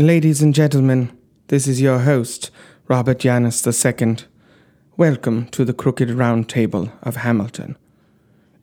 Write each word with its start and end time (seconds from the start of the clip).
Ladies 0.00 0.40
and 0.40 0.54
gentlemen, 0.54 1.10
this 1.48 1.68
is 1.68 1.78
your 1.78 1.98
host, 1.98 2.50
Robert 2.88 3.18
Janis 3.18 3.66
II. 3.66 4.16
Welcome 4.96 5.48
to 5.48 5.62
the 5.62 5.74
Crooked 5.74 6.08
Round 6.08 6.48
Table 6.48 6.90
of 7.02 7.16
Hamilton. 7.16 7.76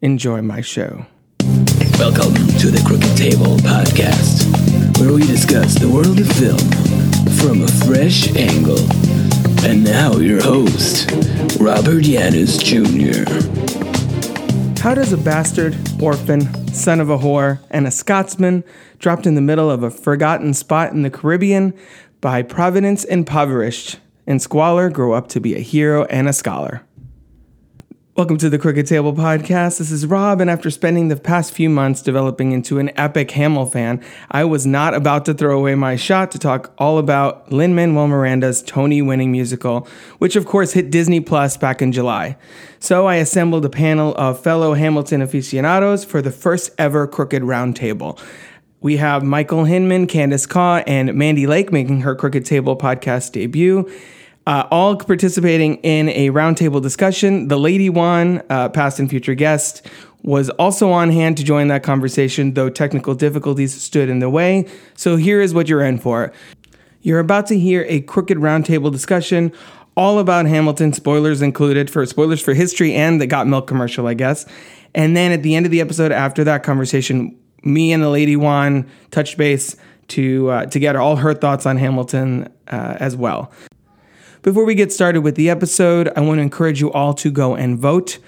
Enjoy 0.01 0.41
my 0.41 0.61
show. 0.61 1.05
Welcome 1.99 2.33
to 2.57 2.71
the 2.71 2.83
Crooked 2.87 3.15
Table 3.15 3.55
Podcast, 3.57 4.49
where 4.99 5.13
we 5.13 5.27
discuss 5.27 5.75
the 5.75 5.87
world 5.87 6.19
of 6.19 6.27
film 6.27 6.57
from 7.37 7.61
a 7.61 7.67
fresh 7.85 8.35
angle. 8.35 8.79
And 9.63 9.83
now, 9.83 10.17
your 10.17 10.41
host, 10.41 11.11
Robert 11.59 12.03
Yanis 12.03 12.57
Jr. 12.57 13.29
How 14.81 14.95
does 14.95 15.13
a 15.13 15.17
bastard, 15.17 15.77
orphan, 16.01 16.73
son 16.73 16.99
of 16.99 17.11
a 17.11 17.17
whore, 17.19 17.59
and 17.69 17.85
a 17.85 17.91
Scotsman 17.91 18.63
dropped 18.99 19.27
in 19.27 19.35
the 19.35 19.41
middle 19.41 19.69
of 19.69 19.83
a 19.83 19.91
forgotten 19.91 20.53
spot 20.53 20.91
in 20.91 21.03
the 21.03 21.09
Caribbean 21.09 21.73
by 22.21 22.41
providence 22.41 23.03
impoverished 23.03 23.99
and 24.25 24.41
squalor 24.41 24.89
grow 24.89 25.13
up 25.13 25.27
to 25.29 25.39
be 25.39 25.55
a 25.55 25.59
hero 25.59 26.05
and 26.05 26.27
a 26.27 26.33
scholar? 26.33 26.83
Welcome 28.17 28.39
to 28.39 28.49
the 28.49 28.57
Crooked 28.57 28.87
Table 28.87 29.13
Podcast. 29.13 29.77
This 29.77 29.91
is 29.91 30.07
Rob, 30.07 30.41
and 30.41 30.49
after 30.49 30.71
spending 30.71 31.07
the 31.07 31.15
past 31.15 31.53
few 31.53 31.69
months 31.69 32.01
developing 32.01 32.51
into 32.51 32.79
an 32.79 32.89
epic 32.97 33.29
Hamill 33.29 33.67
fan, 33.67 34.03
I 34.31 34.43
was 34.43 34.65
not 34.65 34.95
about 34.95 35.25
to 35.25 35.35
throw 35.35 35.55
away 35.55 35.75
my 35.75 35.95
shot 35.97 36.31
to 36.31 36.39
talk 36.39 36.73
all 36.79 36.97
about 36.97 37.51
Lin 37.51 37.75
Manuel 37.75 38.07
Miranda's 38.07 38.63
Tony 38.63 39.03
winning 39.03 39.31
musical, 39.31 39.87
which 40.17 40.35
of 40.35 40.47
course 40.47 40.71
hit 40.73 40.89
Disney 40.89 41.19
Plus 41.19 41.57
back 41.57 41.79
in 41.79 41.91
July. 41.91 42.37
So 42.79 43.05
I 43.05 43.17
assembled 43.17 43.65
a 43.65 43.69
panel 43.69 44.15
of 44.15 44.41
fellow 44.41 44.73
Hamilton 44.73 45.21
aficionados 45.21 46.03
for 46.03 46.19
the 46.19 46.31
first 46.31 46.71
ever 46.79 47.05
Crooked 47.05 47.43
Roundtable. 47.43 48.19
We 48.87 48.95
have 48.95 49.21
Michael 49.21 49.65
Hinman, 49.65 50.07
Candace 50.07 50.45
Kaw, 50.45 50.81
and 50.87 51.13
Mandy 51.13 51.45
Lake 51.45 51.73
making 51.73 51.99
her 52.03 52.15
Crooked 52.15 52.45
Table 52.45 52.77
podcast 52.77 53.33
debut 53.33 53.91
uh, 54.45 54.65
all 54.71 54.95
participating 54.95 55.75
in 55.83 56.07
a 56.07 56.29
roundtable 56.29 56.81
discussion. 56.81 57.49
The 57.49 57.59
Lady 57.59 57.89
One, 57.89 58.41
uh, 58.49 58.69
past 58.69 58.97
and 58.97 59.09
future 59.09 59.35
guest, 59.35 59.85
was 60.23 60.49
also 60.51 60.89
on 60.89 61.09
hand 61.11 61.35
to 61.35 61.43
join 61.43 61.67
that 61.67 61.83
conversation, 61.83 62.53
though 62.53 62.69
technical 62.69 63.13
difficulties 63.13 63.73
stood 63.73 64.07
in 64.07 64.19
the 64.19 64.29
way. 64.29 64.65
So 64.95 65.17
here 65.17 65.41
is 65.41 65.53
what 65.53 65.67
you're 65.67 65.83
in 65.83 65.97
for. 65.97 66.31
You're 67.01 67.19
about 67.19 67.47
to 67.47 67.59
hear 67.59 67.85
a 67.89 67.99
crooked 67.99 68.37
roundtable 68.37 68.89
discussion 68.89 69.51
all 69.97 70.17
about 70.17 70.45
Hamilton, 70.45 70.93
spoilers 70.93 71.41
included 71.41 71.89
for 71.89 72.05
spoilers 72.05 72.39
for 72.39 72.53
history 72.53 72.93
and 72.93 73.19
the 73.19 73.27
Got 73.27 73.47
Milk 73.47 73.67
commercial, 73.67 74.07
I 74.07 74.13
guess. 74.13 74.45
And 74.95 75.17
then 75.17 75.33
at 75.33 75.43
the 75.43 75.55
end 75.55 75.65
of 75.65 75.73
the 75.73 75.81
episode, 75.81 76.13
after 76.13 76.45
that 76.45 76.63
conversation, 76.63 77.37
me 77.67 77.91
and 77.93 78.01
the 78.01 78.09
Lady 78.09 78.35
One 78.35 78.89
touched 79.11 79.37
base 79.37 79.75
to 80.09 80.49
uh, 80.49 80.65
to 80.67 80.79
get 80.79 80.95
all 80.95 81.17
her 81.17 81.33
thoughts 81.33 81.65
on 81.65 81.77
Hamilton 81.77 82.47
uh, 82.67 82.97
as 82.99 83.15
well. 83.15 83.51
Before 84.41 84.65
we 84.65 84.75
get 84.75 84.93
started 84.93 85.21
with 85.21 85.35
the 85.35 85.49
episode, 85.49 86.09
I 86.15 86.21
want 86.21 86.37
to 86.37 86.41
encourage 86.41 86.79
you 86.79 86.91
all 86.91 87.13
to 87.15 87.29
go 87.29 87.55
and 87.55 87.77
vote. 87.77 88.19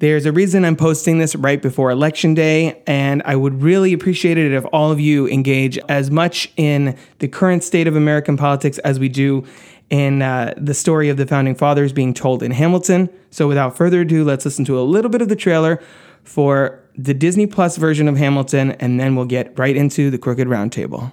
There's 0.00 0.26
a 0.26 0.32
reason 0.32 0.64
I'm 0.64 0.74
posting 0.74 1.18
this 1.18 1.36
right 1.36 1.62
before 1.62 1.92
Election 1.92 2.34
Day, 2.34 2.82
and 2.88 3.22
I 3.24 3.36
would 3.36 3.62
really 3.62 3.92
appreciate 3.92 4.36
it 4.36 4.52
if 4.52 4.64
all 4.72 4.90
of 4.90 4.98
you 4.98 5.28
engage 5.28 5.78
as 5.88 6.10
much 6.10 6.52
in 6.56 6.98
the 7.20 7.28
current 7.28 7.62
state 7.62 7.86
of 7.86 7.94
American 7.94 8.36
politics 8.36 8.78
as 8.78 8.98
we 8.98 9.08
do 9.08 9.46
in 9.90 10.20
uh, 10.20 10.54
the 10.56 10.74
story 10.74 11.08
of 11.08 11.18
the 11.18 11.26
Founding 11.26 11.54
Fathers 11.54 11.92
being 11.92 12.14
told 12.14 12.42
in 12.42 12.50
Hamilton. 12.50 13.08
So, 13.30 13.46
without 13.46 13.76
further 13.76 14.00
ado, 14.00 14.24
let's 14.24 14.44
listen 14.44 14.64
to 14.64 14.80
a 14.80 14.82
little 14.82 15.10
bit 15.10 15.22
of 15.22 15.28
the 15.28 15.36
trailer 15.36 15.80
for 16.24 16.81
the 16.96 17.14
Disney 17.14 17.46
Plus 17.46 17.76
version 17.76 18.08
of 18.08 18.16
Hamilton, 18.16 18.72
and 18.72 19.00
then 19.00 19.16
we'll 19.16 19.24
get 19.24 19.58
right 19.58 19.76
into 19.76 20.10
the 20.10 20.18
Crooked 20.18 20.46
Roundtable. 20.48 21.12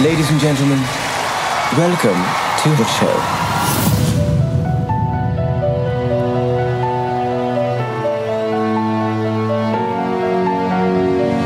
Ladies 0.00 0.30
and 0.30 0.40
gentlemen, 0.40 0.80
welcome 1.76 2.20
to 2.62 2.68
the 2.76 2.84
show. 2.84 3.14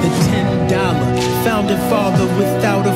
The 0.00 0.10
ten 0.26 0.68
dollar 0.68 1.20
founding 1.44 1.76
father 1.90 2.26
without 2.38 2.86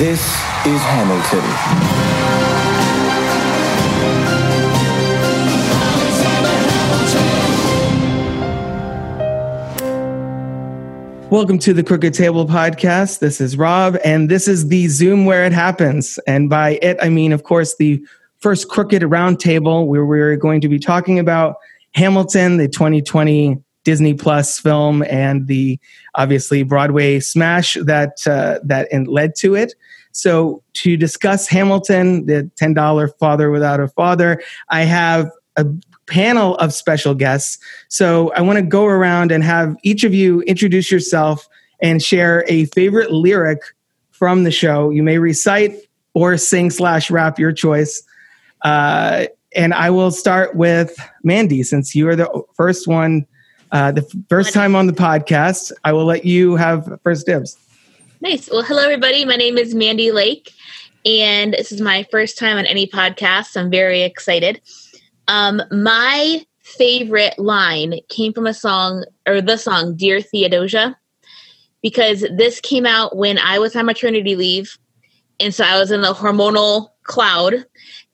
This 0.00 0.22
is 0.64 0.80
Hamilton. 0.80 1.44
Welcome 11.28 11.58
to 11.58 11.74
the 11.74 11.82
Crooked 11.82 12.14
Table 12.14 12.46
podcast. 12.46 13.18
This 13.18 13.42
is 13.42 13.58
Rob, 13.58 13.98
and 14.02 14.30
this 14.30 14.48
is 14.48 14.68
the 14.68 14.88
Zoom 14.88 15.26
where 15.26 15.44
it 15.44 15.52
happens. 15.52 16.18
And 16.26 16.48
by 16.48 16.78
it, 16.80 16.96
I 17.02 17.10
mean, 17.10 17.34
of 17.34 17.42
course, 17.42 17.76
the 17.76 18.02
first 18.38 18.70
Crooked 18.70 19.02
Roundtable 19.02 19.86
where 19.86 20.06
we're 20.06 20.36
going 20.36 20.62
to 20.62 20.68
be 20.70 20.78
talking 20.78 21.18
about 21.18 21.56
Hamilton, 21.92 22.56
the 22.56 22.68
2020 22.68 23.62
Disney 23.84 24.14
Plus 24.14 24.58
film, 24.58 25.02
and 25.02 25.46
the 25.46 25.78
obviously 26.14 26.62
Broadway 26.62 27.20
smash 27.20 27.74
that 27.82 28.26
uh, 28.26 28.60
that 28.64 28.88
led 29.06 29.34
to 29.36 29.54
it. 29.54 29.74
So, 30.12 30.62
to 30.74 30.96
discuss 30.96 31.48
Hamilton, 31.48 32.26
the 32.26 32.50
$10 32.60 33.10
Father 33.18 33.50
Without 33.50 33.80
a 33.80 33.88
Father, 33.88 34.42
I 34.68 34.82
have 34.82 35.30
a 35.56 35.66
panel 36.10 36.56
of 36.56 36.74
special 36.74 37.14
guests. 37.14 37.58
So 37.88 38.32
I 38.32 38.42
want 38.42 38.58
to 38.58 38.62
go 38.62 38.84
around 38.84 39.32
and 39.32 39.42
have 39.44 39.76
each 39.82 40.04
of 40.04 40.12
you 40.12 40.42
introduce 40.42 40.90
yourself 40.90 41.48
and 41.80 42.02
share 42.02 42.44
a 42.48 42.66
favorite 42.66 43.12
lyric 43.12 43.60
from 44.10 44.44
the 44.44 44.50
show. 44.50 44.90
You 44.90 45.02
may 45.02 45.18
recite 45.18 45.76
or 46.12 46.36
sing 46.36 46.70
slash 46.70 47.10
rap 47.10 47.38
your 47.38 47.52
choice. 47.52 48.02
Uh, 48.62 49.26
and 49.54 49.72
I 49.72 49.90
will 49.90 50.10
start 50.10 50.56
with 50.56 50.96
Mandy, 51.22 51.62
since 51.62 51.94
you 51.94 52.08
are 52.08 52.16
the 52.16 52.42
first 52.54 52.86
one, 52.86 53.26
uh, 53.72 53.92
the 53.92 54.02
first 54.28 54.52
time 54.52 54.76
on 54.76 54.86
the 54.86 54.92
podcast. 54.92 55.72
I 55.84 55.92
will 55.92 56.04
let 56.04 56.24
you 56.24 56.56
have 56.56 56.98
first 57.02 57.26
dibs. 57.26 57.56
Nice. 58.22 58.50
Well, 58.50 58.62
hello, 58.62 58.82
everybody. 58.82 59.24
My 59.24 59.36
name 59.36 59.56
is 59.56 59.74
Mandy 59.74 60.12
Lake, 60.12 60.52
and 61.06 61.54
this 61.54 61.72
is 61.72 61.80
my 61.80 62.06
first 62.10 62.36
time 62.36 62.58
on 62.58 62.66
any 62.66 62.86
podcast. 62.86 63.56
I'm 63.56 63.70
very 63.70 64.02
excited. 64.02 64.60
Um, 65.26 65.62
my 65.70 66.44
favorite 66.60 67.38
line 67.38 67.94
came 68.10 68.34
from 68.34 68.46
a 68.46 68.52
song, 68.52 69.06
or 69.26 69.40
the 69.40 69.56
song 69.56 69.96
Dear 69.96 70.20
Theodosia, 70.20 70.98
because 71.82 72.26
this 72.36 72.60
came 72.60 72.84
out 72.84 73.16
when 73.16 73.38
I 73.38 73.58
was 73.58 73.74
on 73.74 73.86
maternity 73.86 74.36
leave. 74.36 74.76
And 75.40 75.54
so 75.54 75.64
I 75.64 75.78
was 75.78 75.90
in 75.90 76.02
the 76.02 76.12
hormonal 76.12 76.90
cloud 77.04 77.64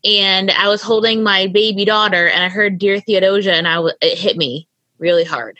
and 0.04 0.52
I 0.52 0.68
was 0.68 0.82
holding 0.82 1.24
my 1.24 1.48
baby 1.48 1.84
daughter 1.84 2.28
and 2.28 2.44
I 2.44 2.48
heard 2.48 2.78
Dear 2.78 3.00
Theodosia 3.00 3.54
and 3.54 3.66
I 3.66 3.74
w- 3.74 3.94
it 4.00 4.16
hit 4.16 4.36
me 4.36 4.68
really 4.98 5.24
hard. 5.24 5.58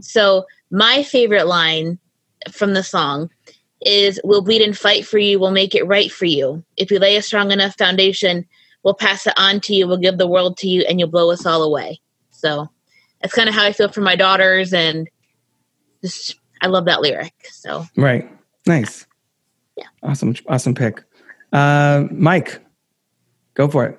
So 0.00 0.46
my 0.70 1.02
favorite 1.02 1.48
line 1.48 1.98
from 2.52 2.74
the 2.74 2.84
song 2.84 3.30
is 3.82 4.20
we'll 4.24 4.42
bleed 4.42 4.62
and 4.62 4.76
fight 4.76 5.06
for 5.06 5.18
you, 5.18 5.38
we'll 5.38 5.50
make 5.50 5.74
it 5.74 5.86
right 5.86 6.10
for 6.10 6.24
you. 6.26 6.64
If 6.76 6.90
we 6.90 6.98
lay 6.98 7.16
a 7.16 7.22
strong 7.22 7.52
enough 7.52 7.76
foundation, 7.76 8.46
we'll 8.82 8.94
pass 8.94 9.26
it 9.26 9.34
on 9.36 9.60
to 9.60 9.74
you, 9.74 9.86
we'll 9.86 9.98
give 9.98 10.18
the 10.18 10.26
world 10.26 10.56
to 10.58 10.68
you, 10.68 10.82
and 10.82 10.98
you'll 10.98 11.08
blow 11.08 11.30
us 11.30 11.46
all 11.46 11.62
away. 11.62 12.00
So 12.30 12.68
that's 13.20 13.34
kind 13.34 13.48
of 13.48 13.54
how 13.54 13.64
I 13.64 13.72
feel 13.72 13.88
for 13.88 14.00
my 14.00 14.16
daughters, 14.16 14.72
and 14.72 15.08
just 16.02 16.36
I 16.62 16.66
love 16.66 16.86
that 16.86 17.00
lyric. 17.00 17.34
So 17.50 17.84
Right. 17.96 18.28
Nice. 18.66 19.06
Yeah. 19.76 19.86
Awesome. 20.02 20.34
Awesome 20.48 20.74
pick. 20.74 21.02
Uh, 21.52 22.04
Mike, 22.10 22.60
go 23.54 23.68
for 23.68 23.86
it. 23.86 23.98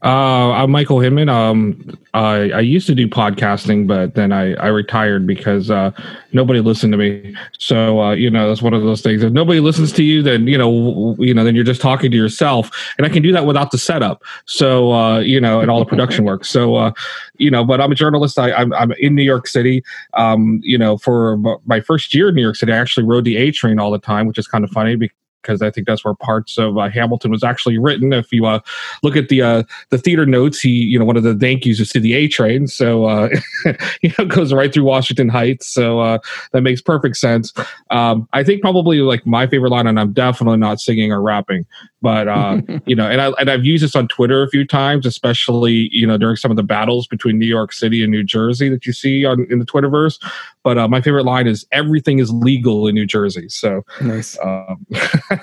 Uh, 0.00 0.52
I'm 0.52 0.70
Michael 0.70 1.00
Hinman. 1.00 1.28
Um, 1.28 1.98
I, 2.14 2.50
I 2.52 2.60
used 2.60 2.86
to 2.86 2.94
do 2.94 3.08
podcasting, 3.08 3.88
but 3.88 4.14
then 4.14 4.30
I, 4.30 4.54
I 4.54 4.68
retired 4.68 5.26
because 5.26 5.72
uh, 5.72 5.90
nobody 6.32 6.60
listened 6.60 6.92
to 6.92 6.96
me. 6.96 7.34
So 7.58 8.00
uh, 8.00 8.12
you 8.12 8.30
know, 8.30 8.46
that's 8.46 8.62
one 8.62 8.74
of 8.74 8.82
those 8.82 9.02
things. 9.02 9.24
If 9.24 9.32
nobody 9.32 9.58
listens 9.58 9.90
to 9.94 10.04
you, 10.04 10.22
then 10.22 10.46
you 10.46 10.56
know, 10.56 11.16
you 11.18 11.34
know, 11.34 11.42
then 11.42 11.56
you're 11.56 11.64
just 11.64 11.80
talking 11.80 12.12
to 12.12 12.16
yourself. 12.16 12.70
And 12.96 13.06
I 13.06 13.10
can 13.10 13.24
do 13.24 13.32
that 13.32 13.44
without 13.44 13.72
the 13.72 13.78
setup. 13.78 14.22
So 14.46 14.92
uh, 14.92 15.18
you 15.18 15.40
know, 15.40 15.60
and 15.60 15.68
all 15.68 15.80
the 15.80 15.86
production 15.86 16.24
work. 16.24 16.44
So 16.44 16.76
uh, 16.76 16.92
you 17.38 17.50
know, 17.50 17.64
but 17.64 17.80
I'm 17.80 17.90
a 17.90 17.96
journalist. 17.96 18.38
I, 18.38 18.52
I'm 18.52 18.72
I'm 18.74 18.92
in 18.92 19.16
New 19.16 19.24
York 19.24 19.48
City. 19.48 19.82
Um, 20.14 20.60
you 20.62 20.78
know, 20.78 20.96
for 20.96 21.38
my 21.66 21.80
first 21.80 22.14
year 22.14 22.28
in 22.28 22.36
New 22.36 22.42
York 22.42 22.54
City, 22.54 22.72
I 22.72 22.76
actually 22.76 23.04
rode 23.04 23.24
the 23.24 23.36
A 23.36 23.50
train 23.50 23.80
all 23.80 23.90
the 23.90 23.98
time, 23.98 24.28
which 24.28 24.38
is 24.38 24.46
kind 24.46 24.62
of 24.62 24.70
funny 24.70 24.94
because 24.94 25.16
because 25.48 25.62
I 25.62 25.70
think 25.70 25.86
that's 25.86 26.04
where 26.04 26.14
parts 26.14 26.58
of 26.58 26.76
uh, 26.76 26.90
Hamilton 26.90 27.30
was 27.30 27.42
actually 27.42 27.78
written. 27.78 28.12
If 28.12 28.32
you 28.32 28.44
uh, 28.44 28.60
look 29.02 29.16
at 29.16 29.30
the 29.30 29.42
uh, 29.42 29.62
the 29.88 29.98
theater 29.98 30.26
notes, 30.26 30.60
he 30.60 30.70
you 30.70 30.98
know 30.98 31.04
one 31.04 31.16
of 31.16 31.22
the 31.22 31.34
thank 31.34 31.64
yous 31.64 31.80
is 31.80 31.88
to 31.90 32.00
the 32.00 32.12
A 32.12 32.28
train, 32.28 32.66
so 32.66 33.06
uh, 33.06 33.28
you 34.02 34.12
know 34.18 34.26
goes 34.26 34.52
right 34.52 34.72
through 34.72 34.84
Washington 34.84 35.28
Heights, 35.28 35.66
so 35.66 36.00
uh, 36.00 36.18
that 36.52 36.60
makes 36.60 36.82
perfect 36.82 37.16
sense. 37.16 37.52
Um, 37.90 38.28
I 38.32 38.44
think 38.44 38.60
probably 38.60 38.98
like 38.98 39.26
my 39.26 39.46
favorite 39.46 39.70
line, 39.70 39.86
and 39.86 39.98
I'm 39.98 40.12
definitely 40.12 40.58
not 40.58 40.80
singing 40.80 41.12
or 41.12 41.22
rapping, 41.22 41.64
but 42.00 42.28
uh, 42.28 42.60
you 42.86 42.94
know, 42.94 43.08
and 43.08 43.20
I 43.20 43.28
and 43.38 43.50
I've 43.50 43.64
used 43.64 43.84
this 43.84 43.96
on 43.96 44.08
Twitter 44.08 44.42
a 44.42 44.48
few 44.48 44.66
times, 44.66 45.06
especially 45.06 45.88
you 45.92 46.06
know 46.06 46.18
during 46.18 46.36
some 46.36 46.50
of 46.50 46.56
the 46.56 46.62
battles 46.62 47.06
between 47.06 47.38
New 47.38 47.46
York 47.46 47.72
City 47.72 48.02
and 48.02 48.10
New 48.10 48.24
Jersey 48.24 48.68
that 48.68 48.86
you 48.86 48.92
see 48.92 49.24
on 49.24 49.46
in 49.50 49.58
the 49.58 49.66
Twitterverse. 49.66 50.22
But 50.62 50.78
uh, 50.78 50.88
my 50.88 51.00
favorite 51.00 51.24
line 51.24 51.46
is 51.46 51.66
"Everything 51.72 52.18
is 52.18 52.30
legal 52.30 52.86
in 52.86 52.94
New 52.94 53.06
Jersey." 53.06 53.48
So 53.48 53.82
Nice. 54.00 54.38
um, 54.42 54.86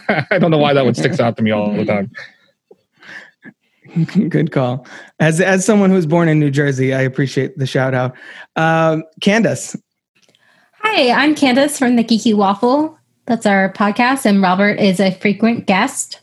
I 0.09 0.37
don't 0.39 0.51
know 0.51 0.57
why 0.57 0.73
that 0.73 0.85
one 0.85 0.95
sticks 0.95 1.19
out 1.19 1.37
to 1.37 1.43
me 1.43 1.51
all 1.51 1.73
the 1.73 1.85
time. 1.85 2.11
Good 4.29 4.51
call. 4.51 4.85
As 5.19 5.39
as 5.39 5.65
someone 5.65 5.89
who 5.89 5.95
was 5.95 6.05
born 6.05 6.27
in 6.27 6.39
New 6.39 6.51
Jersey, 6.51 6.93
I 6.93 7.01
appreciate 7.01 7.57
the 7.57 7.67
shout 7.67 7.93
out. 7.93 8.15
Um, 8.55 9.03
Candace, 9.21 9.75
Hi, 10.79 11.09
I'm 11.09 11.33
Candace 11.33 11.79
from 11.79 11.95
the 11.95 12.03
Geeky 12.03 12.35
Waffle. 12.35 12.97
That's 13.25 13.45
our 13.45 13.73
podcast, 13.73 14.25
and 14.25 14.41
Robert 14.41 14.79
is 14.79 14.99
a 14.99 15.11
frequent 15.11 15.65
guest. 15.65 16.19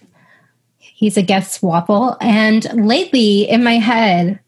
He's 1.03 1.17
a 1.17 1.23
guest 1.23 1.65
waffle. 1.65 2.17
And 2.21 2.65
lately, 2.87 3.43
in 3.51 3.65
my 3.65 3.75
head, 3.75 4.39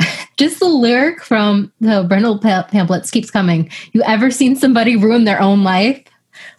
just 0.38 0.60
the 0.60 0.66
lyric 0.66 1.22
from 1.22 1.70
the 1.78 2.08
Reynolds 2.10 2.40
pamphlets 2.40 3.10
keeps 3.10 3.30
coming. 3.30 3.70
You 3.92 4.02
ever 4.04 4.30
seen 4.30 4.56
somebody 4.56 4.96
ruin 4.96 5.24
their 5.24 5.42
own 5.42 5.64
life? 5.64 6.02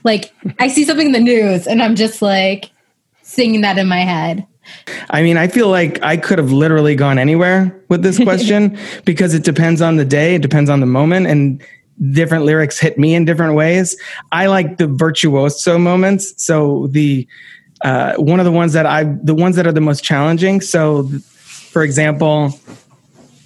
Like, 0.04 0.32
I 0.60 0.68
see 0.68 0.86
something 0.86 1.08
in 1.08 1.14
the 1.14 1.20
news, 1.20 1.66
and 1.66 1.82
I'm 1.82 1.96
just 1.96 2.22
like 2.22 2.70
singing 3.24 3.62
that 3.62 3.80
in 3.80 3.88
my 3.88 4.02
head. 4.02 4.46
I 5.10 5.24
mean, 5.24 5.38
I 5.38 5.48
feel 5.48 5.70
like 5.70 6.00
I 6.04 6.16
could 6.16 6.38
have 6.38 6.52
literally 6.52 6.94
gone 6.94 7.18
anywhere 7.18 7.84
with 7.90 8.04
this 8.04 8.20
question 8.20 8.78
because 9.06 9.34
it 9.34 9.44
depends 9.44 9.82
on 9.82 9.96
the 9.96 10.06
day, 10.06 10.36
it 10.36 10.44
depends 10.44 10.70
on 10.70 10.82
the 10.82 10.86
moment, 10.86 11.26
and 11.26 11.64
different 12.12 12.46
lyrics 12.46 12.78
hit 12.78 13.00
me 13.00 13.16
in 13.16 13.26
different 13.26 13.56
ways. 13.56 14.00
I 14.32 14.46
like 14.46 14.78
the 14.78 14.86
virtuoso 14.86 15.80
moments. 15.80 16.32
So 16.38 16.86
the 16.92 17.28
uh, 17.82 18.16
one 18.16 18.40
of 18.40 18.46
the 18.46 18.52
ones 18.52 18.74
that 18.74 18.86
I, 18.86 19.04
the 19.04 19.36
ones 19.36 19.56
that 19.56 19.66
are 19.66 19.72
the 19.72 19.82
most 19.82 20.04
challenging. 20.04 20.62
So, 20.62 21.08
for 21.74 21.84
example, 21.84 22.60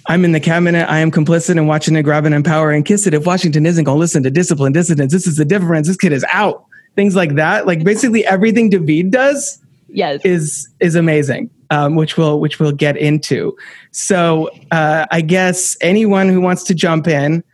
I'm 0.06 0.24
in 0.24 0.32
the 0.32 0.40
cabinet. 0.40 0.90
I 0.90 0.98
am 0.98 1.10
complicit 1.10 1.56
in 1.56 1.66
watching 1.66 1.96
it 1.96 2.02
grab 2.02 2.26
and 2.26 2.34
empower 2.34 2.70
and 2.70 2.84
kiss 2.84 3.06
it. 3.06 3.14
If 3.14 3.26
Washington 3.26 3.64
isn't 3.64 3.84
going 3.84 3.96
to 3.96 4.00
listen 4.00 4.22
to 4.24 4.30
discipline, 4.30 4.72
dissidents, 4.72 5.12
this 5.12 5.26
is 5.26 5.36
the 5.36 5.44
difference. 5.44 5.86
This 5.86 5.96
kid 5.96 6.12
is 6.12 6.24
out. 6.32 6.64
Things 6.94 7.16
like 7.16 7.34
that. 7.36 7.66
Like 7.66 7.84
basically 7.84 8.24
everything 8.26 8.70
Daveed 8.70 9.10
does 9.10 9.60
Yes. 9.88 10.20
is 10.24 10.68
is 10.80 10.96
amazing, 10.96 11.50
um, 11.70 11.94
which 11.94 12.16
we'll 12.16 12.40
which 12.40 12.58
we'll 12.58 12.72
get 12.72 12.96
into. 12.96 13.56
So 13.92 14.50
uh, 14.72 15.06
I 15.10 15.20
guess 15.20 15.76
anyone 15.80 16.28
who 16.28 16.40
wants 16.40 16.64
to 16.64 16.74
jump 16.74 17.06
in, 17.06 17.44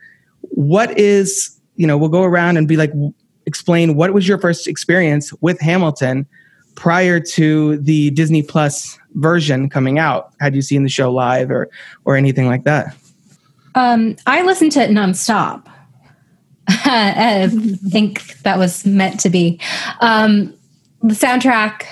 what 0.41 0.97
is 0.97 1.57
you 1.75 1.85
know 1.87 1.97
we'll 1.97 2.09
go 2.09 2.23
around 2.23 2.57
and 2.57 2.67
be 2.67 2.77
like 2.77 2.91
explain 3.45 3.95
what 3.95 4.13
was 4.13 4.27
your 4.27 4.37
first 4.37 4.67
experience 4.67 5.31
with 5.41 5.59
Hamilton 5.59 6.27
prior 6.75 7.19
to 7.19 7.77
the 7.77 8.09
Disney 8.11 8.43
Plus 8.43 8.97
version 9.15 9.69
coming 9.69 9.99
out? 9.99 10.33
Had 10.39 10.55
you 10.55 10.61
seen 10.61 10.83
the 10.83 10.89
show 10.89 11.11
live 11.11 11.51
or 11.51 11.69
or 12.05 12.15
anything 12.15 12.47
like 12.47 12.63
that? 12.63 12.95
Um, 13.75 14.15
I 14.27 14.41
listened 14.43 14.71
to 14.73 14.81
it 14.81 14.91
nonstop. 14.91 15.65
I 16.67 17.47
think 17.89 18.37
that 18.39 18.57
was 18.57 18.85
meant 18.85 19.19
to 19.21 19.29
be. 19.29 19.59
Um, 19.99 20.53
the 21.01 21.13
soundtrack, 21.13 21.83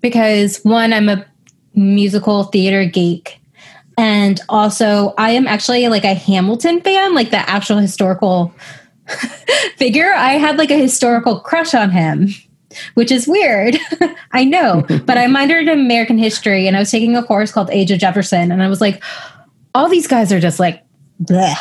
because 0.00 0.58
one, 0.64 0.92
I'm 0.92 1.08
a 1.08 1.24
musical 1.74 2.44
theater 2.44 2.84
geek. 2.84 3.40
And 3.98 4.40
also, 4.48 5.14
I 5.16 5.30
am 5.30 5.46
actually 5.46 5.88
like 5.88 6.04
a 6.04 6.14
Hamilton 6.14 6.80
fan, 6.80 7.14
like 7.14 7.30
the 7.30 7.48
actual 7.48 7.78
historical 7.78 8.54
figure. 9.76 10.12
I 10.12 10.32
had 10.32 10.58
like 10.58 10.70
a 10.70 10.78
historical 10.78 11.40
crush 11.40 11.74
on 11.74 11.90
him, 11.90 12.28
which 12.94 13.10
is 13.10 13.26
weird. 13.26 13.76
I 14.32 14.44
know, 14.44 14.84
but 14.88 15.18
I 15.18 15.26
minored 15.26 15.62
in 15.62 15.80
American 15.80 16.18
history 16.18 16.66
and 16.66 16.76
I 16.76 16.80
was 16.80 16.90
taking 16.90 17.16
a 17.16 17.22
course 17.22 17.52
called 17.52 17.70
Age 17.70 17.90
of 17.90 17.98
Jefferson. 17.98 18.52
And 18.52 18.62
I 18.62 18.68
was 18.68 18.80
like, 18.80 19.02
all 19.74 19.88
these 19.88 20.06
guys 20.06 20.32
are 20.32 20.40
just 20.40 20.58
like, 20.58 20.84
bleh. 21.22 21.54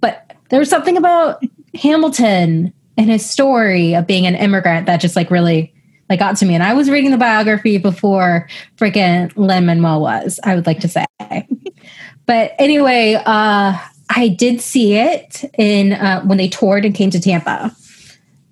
But 0.00 0.34
there 0.48 0.58
was 0.58 0.70
something 0.70 0.96
about 0.96 1.42
Hamilton 1.74 2.72
and 2.96 3.10
his 3.10 3.28
story 3.28 3.94
of 3.94 4.06
being 4.06 4.26
an 4.26 4.34
immigrant 4.34 4.86
that 4.86 5.00
just 5.00 5.16
like 5.16 5.30
really 5.30 5.72
like 6.08 6.18
got 6.18 6.36
to 6.38 6.44
me. 6.44 6.54
And 6.54 6.62
I 6.62 6.74
was 6.74 6.90
reading 6.90 7.12
the 7.12 7.16
biography 7.16 7.78
before 7.78 8.48
freaking 8.76 9.32
Lin 9.36 9.64
Manuel 9.64 10.00
was, 10.00 10.40
I 10.42 10.56
would 10.56 10.66
like 10.66 10.80
to 10.80 10.88
say. 10.88 11.06
but 12.26 12.52
anyway, 12.58 13.14
uh, 13.24 13.78
I 14.10 14.28
did 14.28 14.60
see 14.60 14.94
it 14.94 15.44
in 15.56 15.92
uh, 15.92 16.22
when 16.22 16.36
they 16.36 16.48
toured 16.48 16.84
and 16.84 16.94
came 16.94 17.10
to 17.10 17.20
Tampa, 17.20 17.74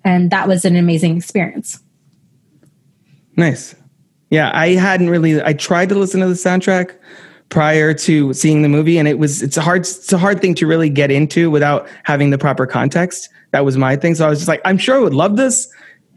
and 0.05 0.31
that 0.31 0.47
was 0.47 0.63
an 0.63 0.77
amazing 0.77 1.17
experience. 1.17 1.83
Nice. 3.39 3.75
Yeah, 4.29 4.51
I 4.53 4.69
hadn't 4.75 5.09
really. 5.09 5.41
I 5.41 5.53
tried 5.53 5.89
to 5.89 5.95
listen 5.95 6.19
to 6.21 6.27
the 6.27 6.33
soundtrack 6.33 6.95
prior 7.49 7.93
to 7.95 8.31
seeing 8.33 8.61
the 8.61 8.69
movie, 8.69 8.97
and 8.99 9.07
it 9.07 9.17
was 9.17 9.41
it's 9.41 9.57
a 9.57 9.61
hard 9.61 9.81
it's 9.81 10.13
a 10.13 10.17
hard 10.17 10.39
thing 10.41 10.53
to 10.55 10.67
really 10.67 10.89
get 10.89 11.09
into 11.09 11.49
without 11.49 11.87
having 12.03 12.29
the 12.29 12.37
proper 12.37 12.67
context. 12.67 13.29
That 13.51 13.65
was 13.65 13.77
my 13.77 13.95
thing. 13.95 14.13
So 14.15 14.27
I 14.27 14.29
was 14.29 14.37
just 14.39 14.47
like, 14.47 14.61
I'm 14.65 14.77
sure 14.77 14.95
I 14.97 14.99
would 14.99 15.15
love 15.15 15.35
this 15.37 15.67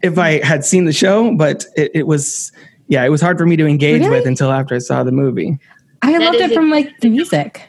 if 0.03 0.19
I 0.19 0.43
had 0.45 0.63
seen 0.63 0.85
the 0.85 0.93
show, 0.93 1.35
but 1.35 1.65
it, 1.75 1.89
it 1.95 2.07
was 2.07 2.51
yeah, 2.87 3.03
it 3.03 3.09
was 3.09 3.21
hard 3.21 3.37
for 3.39 3.45
me 3.47 3.55
to 3.55 3.65
engage 3.65 4.01
Really? 4.01 4.17
with 4.17 4.27
until 4.27 4.51
after 4.51 4.75
I 4.75 4.79
saw 4.79 5.03
the 5.03 5.11
movie. 5.11 5.57
I 6.03 6.11
That 6.11 6.21
loved 6.21 6.35
it 6.37 6.53
from 6.53 6.69
like 6.69 6.91
the 6.99 7.09
music. 7.09 7.61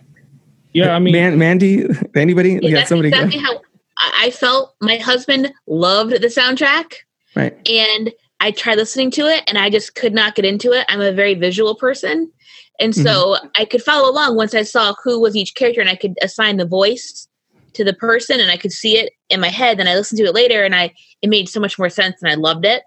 Yeah, 0.74 0.94
I 0.94 0.98
mean, 0.98 1.12
Man, 1.12 1.38
Mandy, 1.38 1.86
anybody? 2.16 2.54
Yeah, 2.54 2.58
Yeah, 2.62 2.74
that's 2.78 2.88
somebody. 2.88 3.08
exactly 3.10 3.38
how 3.38 3.54
I 3.96 4.24
I 4.26 4.30
felt. 4.30 4.74
My 4.82 4.96
husband 4.96 5.52
loved 5.68 6.10
the 6.12 6.26
soundtrack, 6.26 6.94
Right. 7.36 7.56
and 7.70 8.12
I 8.44 8.50
tried 8.50 8.76
listening 8.76 9.11
to 9.12 9.23
it, 9.23 9.43
and 9.46 9.56
I 9.56 9.70
just 9.70 9.94
could 9.94 10.12
not 10.12 10.35
get 10.35 10.44
into 10.44 10.70
it. 10.73 10.85
I'm 10.91 11.00
a 11.00 11.12
very 11.12 11.32
visual 11.32 11.75
person, 11.75 12.31
and 12.79 12.93
mm-hmm. 12.93 13.02
so 13.02 13.37
I 13.56 13.64
could 13.64 13.82
follow 13.82 14.11
along 14.11 14.37
once 14.37 14.55
I 14.55 14.64
saw 14.64 14.94
who 15.02 15.19
was 15.19 15.35
each 15.35 15.55
character, 15.55 15.81
and 15.81 15.88
I 15.88 15.96
could 15.96 16.14
assign 16.20 16.58
the 16.58 16.67
voice 16.67 17.26
to 17.73 17.85
the 17.85 17.94
person, 17.94 18.41
and 18.41 18.50
I 18.50 18.58
could 18.58 18.70
see 18.70 18.99
it 18.99 19.14
in 19.31 19.41
my 19.41 19.49
head. 19.49 19.79
Then 19.79 19.88
I 19.88 19.94
listened 19.94 20.19
to 20.19 20.26
it 20.26 20.35
later, 20.35 20.62
and 20.62 20.75
I 20.75 20.93
it 21.23 21.31
made 21.31 21.49
so 21.49 21.58
much 21.58 21.79
more 21.79 21.88
sense, 21.88 22.20
and 22.20 22.31
I 22.31 22.35
loved 22.35 22.67
it. 22.67 22.82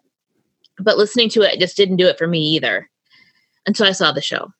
But 0.77 0.95
listening 0.95 1.29
to 1.29 1.41
it 1.41 1.59
just 1.59 1.75
didn't 1.75 1.95
do 1.95 2.05
it 2.05 2.19
for 2.19 2.27
me 2.27 2.39
either 2.49 2.87
until 3.65 3.87
I 3.87 3.93
saw 3.93 4.11
the 4.11 4.21
show. 4.21 4.53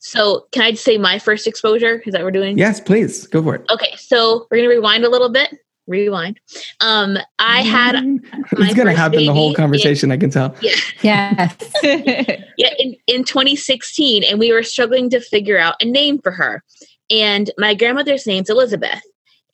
So, 0.00 0.48
can 0.52 0.64
I 0.64 0.72
just 0.72 0.84
say 0.84 0.98
my 0.98 1.18
first 1.18 1.46
exposure? 1.46 2.02
Is 2.04 2.12
that 2.12 2.18
what 2.18 2.26
we're 2.26 2.30
doing? 2.32 2.58
Yes, 2.58 2.78
please 2.78 3.26
go 3.26 3.42
for 3.42 3.54
it. 3.54 3.64
Okay, 3.70 3.96
so 3.96 4.48
we're 4.50 4.58
gonna 4.58 4.68
rewind 4.68 5.06
a 5.06 5.08
little 5.08 5.30
bit. 5.30 5.54
Rewind. 5.86 6.38
Um, 6.80 7.18
I 7.38 7.62
had 7.62 7.94
my 8.04 8.20
It's 8.52 8.74
gonna 8.74 8.94
happen 8.94 9.24
the 9.26 9.32
whole 9.32 9.50
baby 9.50 9.56
conversation. 9.56 10.12
I 10.12 10.16
can 10.16 10.30
tell. 10.30 10.54
yeah, 10.60 10.76
Yes. 11.02 11.56
yeah 12.56 12.70
in, 12.78 12.96
in 13.06 13.24
2016, 13.24 14.24
and 14.24 14.38
we 14.38 14.52
were 14.52 14.62
struggling 14.62 15.10
to 15.10 15.20
figure 15.20 15.58
out 15.58 15.74
a 15.80 15.84
name 15.84 16.20
for 16.20 16.32
her. 16.32 16.62
And 17.10 17.50
my 17.58 17.74
grandmother's 17.74 18.26
name's 18.26 18.48
Elizabeth, 18.48 19.02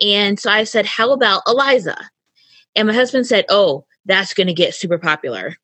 and 0.00 0.38
so 0.38 0.50
I 0.50 0.64
said, 0.64 0.86
"How 0.86 1.12
about 1.12 1.42
Eliza?" 1.46 1.98
And 2.76 2.88
my 2.88 2.94
husband 2.94 3.26
said, 3.26 3.46
"Oh, 3.48 3.84
that's 4.04 4.34
gonna 4.34 4.54
get 4.54 4.74
super 4.74 4.98
popular." 4.98 5.56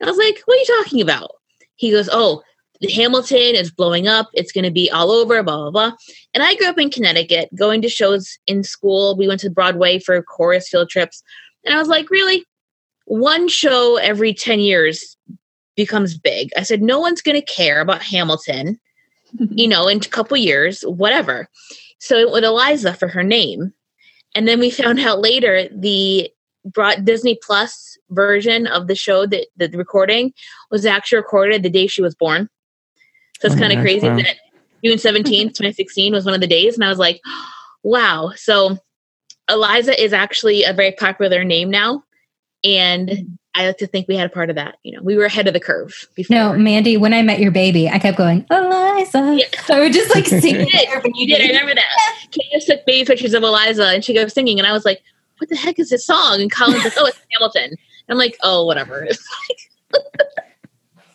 And 0.00 0.08
I 0.08 0.10
was 0.10 0.18
like, 0.18 0.40
"What 0.44 0.56
are 0.56 0.60
you 0.60 0.82
talking 0.82 1.00
about?" 1.00 1.30
He 1.76 1.90
goes, 1.90 2.08
"Oh." 2.12 2.42
Hamilton 2.88 3.54
is 3.54 3.70
blowing 3.70 4.08
up. 4.08 4.30
It's 4.32 4.52
going 4.52 4.64
to 4.64 4.70
be 4.70 4.90
all 4.90 5.10
over, 5.10 5.42
blah, 5.42 5.56
blah, 5.56 5.70
blah. 5.70 5.92
And 6.32 6.42
I 6.42 6.54
grew 6.54 6.68
up 6.68 6.78
in 6.78 6.90
Connecticut, 6.90 7.50
going 7.54 7.82
to 7.82 7.88
shows 7.88 8.38
in 8.46 8.64
school. 8.64 9.16
We 9.16 9.28
went 9.28 9.40
to 9.40 9.50
Broadway 9.50 9.98
for 9.98 10.22
chorus 10.22 10.68
field 10.68 10.88
trips. 10.88 11.22
And 11.64 11.74
I 11.74 11.78
was 11.78 11.88
like, 11.88 12.10
really? 12.10 12.44
One 13.04 13.48
show 13.48 13.96
every 13.96 14.32
10 14.32 14.60
years 14.60 15.16
becomes 15.76 16.16
big. 16.16 16.50
I 16.56 16.62
said, 16.62 16.80
no 16.80 17.00
one's 17.00 17.22
going 17.22 17.40
to 17.40 17.52
care 17.52 17.80
about 17.80 18.02
Hamilton, 18.02 18.80
you 19.50 19.68
know, 19.68 19.88
in 19.88 19.98
a 19.98 20.00
couple 20.00 20.36
years, 20.36 20.82
whatever. 20.82 21.48
So 21.98 22.16
it 22.16 22.30
with 22.30 22.44
Eliza 22.44 22.94
for 22.94 23.08
her 23.08 23.22
name. 23.22 23.74
And 24.34 24.48
then 24.48 24.58
we 24.58 24.70
found 24.70 25.00
out 25.00 25.20
later 25.20 25.68
the 25.74 26.30
brought 26.64 27.04
Disney 27.04 27.38
Plus 27.42 27.98
version 28.10 28.66
of 28.66 28.86
the 28.86 28.94
show 28.94 29.26
that 29.26 29.46
the 29.56 29.68
recording 29.70 30.32
was 30.70 30.86
actually 30.86 31.18
recorded 31.18 31.62
the 31.62 31.70
day 31.70 31.86
she 31.86 32.02
was 32.02 32.14
born. 32.14 32.48
So 33.40 33.46
it's 33.46 33.56
Oh 33.56 33.58
kind 33.58 33.72
of 33.72 33.80
crazy 33.80 34.08
wow. 34.08 34.16
that 34.16 34.36
June 34.84 34.98
17th, 34.98 35.24
2016 35.24 36.12
was 36.12 36.24
one 36.24 36.34
of 36.34 36.40
the 36.40 36.46
days. 36.46 36.74
And 36.74 36.84
I 36.84 36.88
was 36.88 36.98
like, 36.98 37.20
wow. 37.82 38.32
So 38.36 38.78
Eliza 39.48 40.02
is 40.02 40.12
actually 40.12 40.64
a 40.64 40.72
very 40.72 40.92
popular 40.92 41.42
name 41.42 41.70
now. 41.70 42.04
And 42.62 43.38
I 43.54 43.66
like 43.66 43.78
to 43.78 43.86
think 43.86 44.06
we 44.06 44.16
had 44.16 44.26
a 44.26 44.32
part 44.32 44.50
of 44.50 44.56
that. 44.56 44.76
You 44.82 44.92
know, 44.92 45.02
we 45.02 45.16
were 45.16 45.24
ahead 45.24 45.48
of 45.48 45.54
the 45.54 45.60
curve 45.60 46.08
before. 46.14 46.36
No, 46.36 46.52
Mandy, 46.52 46.98
when 46.98 47.14
I 47.14 47.22
met 47.22 47.40
your 47.40 47.50
baby, 47.50 47.88
I 47.88 47.98
kept 47.98 48.18
going, 48.18 48.46
Eliza. 48.50 49.36
Yeah. 49.38 49.60
So 49.64 49.74
I 49.74 49.80
would 49.80 49.92
just 49.92 50.14
like 50.14 50.26
sing 50.26 50.60
You 50.60 50.66
did. 50.66 50.88
You 51.14 51.26
did. 51.26 51.40
I 51.40 51.46
remember 51.46 51.74
that. 51.74 52.28
Candace 52.30 52.66
took 52.66 52.84
baby 52.84 53.06
pictures 53.06 53.32
of 53.32 53.42
Eliza 53.42 53.86
and 53.86 54.04
she 54.04 54.12
goes 54.14 54.34
singing. 54.34 54.58
And 54.58 54.66
I 54.66 54.72
was 54.72 54.84
like, 54.84 55.02
what 55.38 55.48
the 55.48 55.56
heck 55.56 55.78
is 55.78 55.88
this 55.88 56.06
song? 56.06 56.42
And 56.42 56.52
Colin's 56.52 56.84
like, 56.84 56.92
oh, 56.98 57.06
it's 57.06 57.18
Hamilton. 57.32 57.76
I'm 58.10 58.18
like, 58.18 58.36
oh, 58.42 58.66
whatever. 58.66 59.08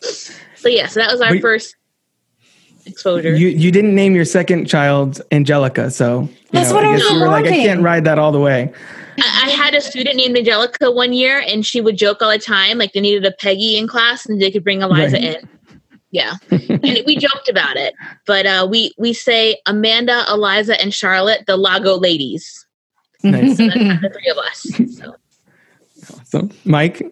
so 0.00 0.68
yeah, 0.68 0.88
so 0.88 1.00
that 1.00 1.10
was 1.10 1.20
our 1.20 1.38
first 1.38 1.76
exposure. 2.86 3.34
You 3.34 3.48
you 3.48 3.70
didn't 3.70 3.94
name 3.94 4.14
your 4.14 4.24
second 4.24 4.66
child 4.66 5.20
Angelica, 5.32 5.90
so 5.90 6.22
you 6.22 6.28
That's 6.52 6.72
what 6.72 6.84
I 6.84 6.92
guess 6.92 7.02
was 7.04 7.12
you 7.12 7.20
were 7.20 7.28
like, 7.28 7.46
I 7.46 7.50
can't 7.50 7.82
ride 7.82 8.04
that 8.04 8.18
all 8.18 8.32
the 8.32 8.40
way. 8.40 8.72
I, 9.18 9.42
I 9.46 9.50
had 9.50 9.74
a 9.74 9.80
student 9.80 10.16
named 10.16 10.36
Angelica 10.36 10.90
one 10.90 11.12
year, 11.12 11.42
and 11.46 11.64
she 11.64 11.80
would 11.80 11.96
joke 11.96 12.22
all 12.22 12.30
the 12.30 12.38
time, 12.38 12.78
like 12.78 12.92
they 12.92 13.00
needed 13.00 13.24
a 13.24 13.32
Peggy 13.32 13.76
in 13.76 13.88
class, 13.88 14.26
and 14.26 14.40
they 14.40 14.50
could 14.50 14.64
bring 14.64 14.82
Eliza 14.82 15.16
Right. 15.16 15.24
in. 15.42 15.48
Yeah, 16.12 16.34
and 16.50 16.98
we 17.04 17.16
joked 17.16 17.48
about 17.48 17.76
it, 17.76 17.94
but 18.26 18.46
uh, 18.46 18.66
we 18.70 18.92
we 18.96 19.12
say 19.12 19.58
Amanda, 19.66 20.24
Eliza, 20.30 20.80
and 20.80 20.94
Charlotte, 20.94 21.44
the 21.46 21.56
Lago 21.56 21.96
ladies. 21.98 22.64
Nice. 23.22 23.56
So 23.56 23.66
that's 23.66 23.74
the 24.02 24.10
three 24.10 24.30
of 24.30 24.38
us. 24.38 24.96
So. 24.98 25.16
So, 26.24 26.48
Mike, 26.64 27.02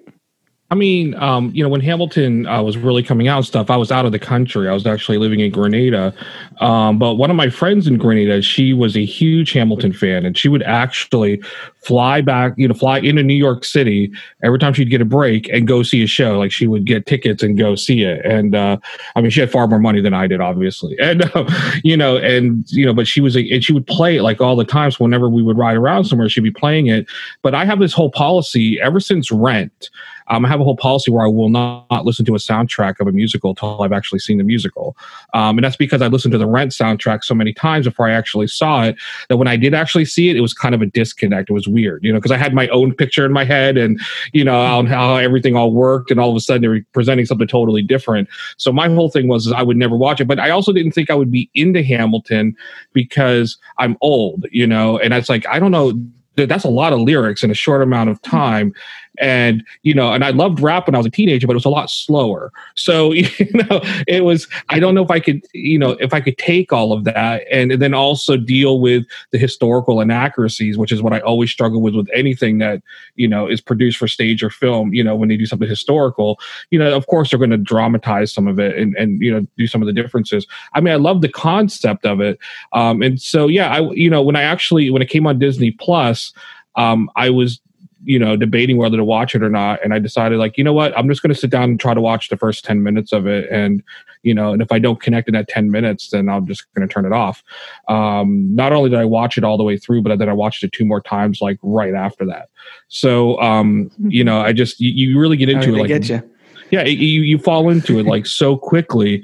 I 0.74 0.76
mean, 0.76 1.14
um, 1.22 1.52
you 1.54 1.62
know, 1.62 1.68
when 1.68 1.80
Hamilton 1.80 2.48
uh, 2.48 2.60
was 2.60 2.76
really 2.76 3.04
coming 3.04 3.28
out 3.28 3.36
and 3.36 3.46
stuff, 3.46 3.70
I 3.70 3.76
was 3.76 3.92
out 3.92 4.06
of 4.06 4.10
the 4.10 4.18
country. 4.18 4.68
I 4.68 4.72
was 4.72 4.84
actually 4.88 5.18
living 5.18 5.38
in 5.38 5.52
Grenada. 5.52 6.12
Um, 6.58 6.98
but 6.98 7.14
one 7.14 7.30
of 7.30 7.36
my 7.36 7.48
friends 7.48 7.86
in 7.86 7.96
Grenada, 7.96 8.42
she 8.42 8.72
was 8.72 8.96
a 8.96 9.04
huge 9.04 9.52
Hamilton 9.52 9.92
fan, 9.92 10.26
and 10.26 10.36
she 10.36 10.48
would 10.48 10.64
actually 10.64 11.40
fly 11.84 12.20
back, 12.20 12.54
you 12.56 12.66
know, 12.66 12.74
fly 12.74 12.98
into 12.98 13.22
New 13.22 13.36
York 13.36 13.64
City 13.64 14.10
every 14.42 14.58
time 14.58 14.72
she'd 14.72 14.90
get 14.90 15.00
a 15.00 15.04
break 15.04 15.48
and 15.50 15.68
go 15.68 15.84
see 15.84 16.02
a 16.02 16.08
show. 16.08 16.40
Like 16.40 16.50
she 16.50 16.66
would 16.66 16.86
get 16.86 17.06
tickets 17.06 17.44
and 17.44 17.56
go 17.56 17.76
see 17.76 18.02
it. 18.02 18.26
And 18.26 18.56
uh, 18.56 18.78
I 19.14 19.20
mean, 19.20 19.30
she 19.30 19.38
had 19.38 19.52
far 19.52 19.68
more 19.68 19.78
money 19.78 20.00
than 20.00 20.12
I 20.12 20.26
did, 20.26 20.40
obviously. 20.40 20.98
And 21.04 21.30
uh, 21.36 21.48
you 21.84 21.96
know, 21.96 22.16
and 22.16 22.64
you 22.72 22.84
know, 22.84 22.94
but 22.94 23.06
she 23.06 23.20
was, 23.20 23.36
a, 23.36 23.48
and 23.52 23.62
she 23.62 23.72
would 23.72 23.86
play 23.86 24.16
it 24.16 24.22
like 24.22 24.40
all 24.40 24.56
the 24.56 24.64
times. 24.64 24.96
So 24.96 25.04
whenever 25.04 25.28
we 25.28 25.42
would 25.42 25.58
ride 25.58 25.76
around 25.76 26.06
somewhere, 26.06 26.28
she'd 26.28 26.40
be 26.40 26.50
playing 26.50 26.86
it. 26.86 27.06
But 27.42 27.54
I 27.54 27.64
have 27.64 27.78
this 27.78 27.92
whole 27.92 28.10
policy 28.10 28.80
ever 28.80 28.98
since 28.98 29.30
Rent. 29.30 29.90
Um, 30.28 30.44
I 30.44 30.48
have 30.48 30.60
a 30.60 30.64
whole 30.64 30.76
policy 30.76 31.10
where 31.10 31.24
I 31.24 31.28
will 31.28 31.48
not, 31.48 31.86
not 31.90 32.04
listen 32.04 32.24
to 32.26 32.34
a 32.34 32.38
soundtrack 32.38 33.00
of 33.00 33.06
a 33.06 33.12
musical 33.12 33.50
until 33.50 33.82
I've 33.82 33.92
actually 33.92 34.18
seen 34.18 34.38
the 34.38 34.44
musical. 34.44 34.96
Um, 35.34 35.58
and 35.58 35.64
that's 35.64 35.76
because 35.76 36.02
I 36.02 36.08
listened 36.08 36.32
to 36.32 36.38
the 36.38 36.46
Rent 36.46 36.72
soundtrack 36.72 37.24
so 37.24 37.34
many 37.34 37.52
times 37.52 37.86
before 37.86 38.08
I 38.08 38.12
actually 38.12 38.46
saw 38.46 38.84
it 38.84 38.96
that 39.28 39.36
when 39.36 39.48
I 39.48 39.56
did 39.56 39.74
actually 39.74 40.04
see 40.04 40.30
it, 40.30 40.36
it 40.36 40.40
was 40.40 40.54
kind 40.54 40.74
of 40.74 40.82
a 40.82 40.86
disconnect. 40.86 41.50
It 41.50 41.52
was 41.52 41.68
weird, 41.68 42.04
you 42.04 42.12
know, 42.12 42.18
because 42.18 42.32
I 42.32 42.36
had 42.36 42.54
my 42.54 42.68
own 42.68 42.94
picture 42.94 43.26
in 43.26 43.32
my 43.32 43.44
head 43.44 43.76
and, 43.76 44.00
you 44.32 44.44
know, 44.44 44.58
on 44.58 44.86
how 44.86 45.16
everything 45.16 45.56
all 45.56 45.72
worked. 45.72 46.10
And 46.10 46.18
all 46.18 46.30
of 46.30 46.36
a 46.36 46.40
sudden 46.40 46.62
they 46.62 46.68
were 46.68 46.80
presenting 46.92 47.26
something 47.26 47.48
totally 47.48 47.82
different. 47.82 48.28
So 48.56 48.72
my 48.72 48.88
whole 48.88 49.10
thing 49.10 49.28
was 49.28 49.52
I 49.52 49.62
would 49.62 49.76
never 49.76 49.96
watch 49.96 50.20
it. 50.20 50.26
But 50.26 50.40
I 50.40 50.50
also 50.50 50.72
didn't 50.72 50.92
think 50.92 51.10
I 51.10 51.14
would 51.14 51.30
be 51.30 51.50
into 51.54 51.82
Hamilton 51.82 52.56
because 52.92 53.58
I'm 53.78 53.96
old, 54.00 54.46
you 54.50 54.66
know, 54.66 54.98
and 54.98 55.12
it's 55.12 55.28
like, 55.28 55.46
I 55.46 55.58
don't 55.58 55.70
know 55.70 55.92
that's 56.36 56.64
a 56.64 56.68
lot 56.68 56.92
of 56.92 57.00
lyrics 57.00 57.44
in 57.44 57.50
a 57.50 57.54
short 57.54 57.82
amount 57.82 58.10
of 58.10 58.20
time 58.22 58.74
and 59.18 59.64
you 59.82 59.94
know 59.94 60.12
and 60.12 60.24
i 60.24 60.30
loved 60.30 60.60
rap 60.60 60.86
when 60.86 60.94
i 60.94 60.98
was 60.98 61.06
a 61.06 61.10
teenager 61.10 61.46
but 61.46 61.52
it 61.52 61.56
was 61.56 61.64
a 61.64 61.68
lot 61.68 61.90
slower. 61.90 62.52
So 62.74 63.12
you 63.12 63.26
know 63.52 63.80
it 64.06 64.24
was 64.24 64.48
i 64.68 64.78
don't 64.78 64.94
know 64.94 65.04
if 65.04 65.10
i 65.10 65.20
could 65.20 65.44
you 65.52 65.78
know 65.78 65.90
if 65.92 66.12
i 66.12 66.20
could 66.20 66.38
take 66.38 66.72
all 66.72 66.92
of 66.92 67.04
that 67.04 67.42
and 67.50 67.72
then 67.72 67.94
also 67.94 68.36
deal 68.36 68.80
with 68.80 69.04
the 69.30 69.38
historical 69.38 70.00
inaccuracies 70.00 70.78
which 70.78 70.92
is 70.92 71.02
what 71.02 71.12
i 71.12 71.20
always 71.20 71.50
struggle 71.50 71.80
with 71.80 71.94
with 71.94 72.08
anything 72.14 72.58
that 72.58 72.82
you 73.16 73.28
know 73.28 73.46
is 73.46 73.60
produced 73.60 73.98
for 73.98 74.08
stage 74.08 74.42
or 74.42 74.50
film 74.50 74.92
you 74.92 75.04
know 75.04 75.14
when 75.14 75.28
they 75.28 75.36
do 75.36 75.46
something 75.46 75.68
historical. 75.68 76.38
You 76.70 76.78
know 76.78 76.94
of 76.94 77.06
course 77.06 77.30
they're 77.30 77.38
going 77.38 77.50
to 77.50 77.56
dramatize 77.56 78.32
some 78.32 78.46
of 78.46 78.58
it 78.58 78.76
and 78.76 78.94
and 78.96 79.20
you 79.20 79.32
know 79.32 79.46
do 79.56 79.66
some 79.66 79.82
of 79.82 79.86
the 79.86 79.92
differences. 79.92 80.46
I 80.72 80.80
mean 80.80 80.92
i 80.92 80.96
love 80.96 81.20
the 81.20 81.28
concept 81.28 82.06
of 82.06 82.20
it. 82.20 82.38
Um 82.72 83.02
and 83.02 83.20
so 83.20 83.48
yeah 83.48 83.72
i 83.72 83.80
you 83.92 84.10
know 84.10 84.22
when 84.22 84.36
i 84.36 84.42
actually 84.42 84.90
when 84.90 85.02
it 85.02 85.08
came 85.08 85.26
on 85.26 85.38
disney 85.38 85.70
plus 85.70 86.32
um 86.76 87.10
i 87.16 87.30
was 87.30 87.60
you 88.04 88.18
know 88.18 88.36
debating 88.36 88.76
whether 88.76 88.96
to 88.96 89.04
watch 89.04 89.34
it 89.34 89.42
or 89.42 89.50
not. 89.50 89.82
And 89.82 89.94
i 89.94 89.98
decided 89.98 90.38
like 90.38 90.56
you 90.58 90.64
know 90.64 90.72
what? 90.72 90.96
I'm 90.96 91.08
just 91.08 91.22
going 91.22 91.32
to 91.32 91.38
sit 91.38 91.50
down 91.50 91.64
and 91.64 91.80
try 91.80 91.94
to 91.94 92.00
watch 92.00 92.28
the 92.28 92.36
first 92.36 92.64
10 92.64 92.82
minutes 92.82 93.12
of 93.12 93.26
it. 93.26 93.50
And 93.50 93.82
you 94.22 94.34
know 94.34 94.52
and 94.52 94.62
if 94.62 94.72
i 94.72 94.78
don't 94.78 95.00
connect 95.02 95.28
in 95.28 95.34
that 95.34 95.48
10 95.48 95.70
minutes 95.70 96.08
then 96.08 96.30
i'm 96.30 96.46
just 96.46 96.72
going 96.74 96.86
to 96.86 96.92
turn 96.92 97.04
it 97.04 97.12
off. 97.12 97.42
Um 97.88 98.54
not 98.54 98.72
only 98.72 98.90
did 98.90 98.98
i 98.98 99.04
watch 99.04 99.36
it 99.36 99.44
all 99.44 99.56
the 99.56 99.64
way 99.64 99.76
through 99.76 100.02
but 100.02 100.18
then 100.18 100.28
i 100.28 100.32
watched 100.32 100.62
it 100.64 100.72
two 100.72 100.84
more 100.84 101.00
times 101.00 101.40
like 101.40 101.58
right 101.62 101.94
after 101.94 102.24
that. 102.26 102.48
So 102.88 103.40
um 103.40 103.90
you 103.98 104.24
know 104.24 104.40
i 104.40 104.52
just 104.52 104.80
you, 104.80 104.90
you 104.90 105.18
really 105.18 105.36
get 105.36 105.48
into 105.48 105.74
it 105.74 105.78
like 105.78 105.88
get 105.88 106.08
you? 106.08 106.22
yeah 106.70 106.84
you 106.84 107.22
you 107.22 107.38
fall 107.38 107.68
into 107.68 107.98
it 107.98 108.06
like 108.06 108.26
so 108.26 108.56
quickly 108.56 109.22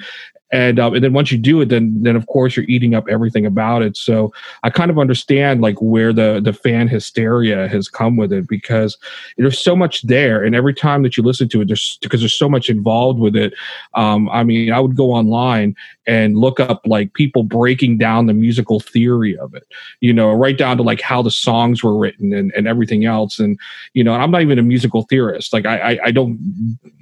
and 0.52 0.78
um, 0.78 0.94
and 0.94 1.04
then 1.04 1.12
once 1.12 1.30
you 1.30 1.38
do 1.38 1.60
it 1.60 1.68
then 1.68 2.02
then 2.02 2.16
of 2.16 2.26
course 2.26 2.56
you're 2.56 2.66
eating 2.68 2.94
up 2.94 3.04
everything 3.08 3.46
about 3.46 3.82
it. 3.82 3.96
So 3.96 4.32
i 4.62 4.70
kind 4.70 4.90
of 4.90 4.98
understand 4.98 5.60
like 5.60 5.76
where 5.80 6.12
the 6.12 6.40
the 6.42 6.52
fan 6.52 6.88
hysteria 6.88 7.68
has 7.68 7.88
come 7.88 8.16
with 8.16 8.32
it 8.32 8.48
because 8.48 8.96
there's 9.36 9.58
so 9.58 9.76
much 9.76 10.02
there. 10.02 10.42
And 10.42 10.54
every 10.54 10.74
time 10.74 11.02
that 11.02 11.16
you 11.16 11.22
listen 11.22 11.48
to 11.50 11.60
it 11.60 11.68
there's 11.68 11.98
because 12.02 12.20
there's 12.20 12.36
so 12.36 12.48
much 12.48 12.68
involved 12.70 13.20
with 13.20 13.36
it 13.36 13.54
um, 13.94 14.28
i 14.30 14.42
mean 14.42 14.72
i 14.72 14.80
would 14.80 14.96
go 14.96 15.12
online 15.12 15.74
and 16.06 16.36
look 16.36 16.58
up 16.58 16.80
like 16.86 17.14
people 17.14 17.42
breaking 17.42 17.98
down 17.98 18.26
the 18.26 18.34
musical 18.34 18.80
theory 18.80 19.36
of 19.38 19.54
it 19.54 19.66
you 20.00 20.12
know 20.12 20.32
right 20.32 20.58
down 20.58 20.76
to 20.76 20.82
like 20.82 21.00
how 21.00 21.22
the 21.22 21.30
songs 21.30 21.82
were 21.82 21.96
written 21.96 22.32
and, 22.32 22.52
and 22.56 22.66
everything 22.66 23.04
else. 23.04 23.38
And 23.38 23.58
you 23.94 24.02
know 24.02 24.14
i'm 24.14 24.30
not 24.30 24.42
even 24.42 24.58
a 24.58 24.62
musical 24.62 25.02
theorist. 25.02 25.52
Like 25.52 25.66
I, 25.66 25.92
I 25.92 25.98
i 26.06 26.10
don't 26.10 26.38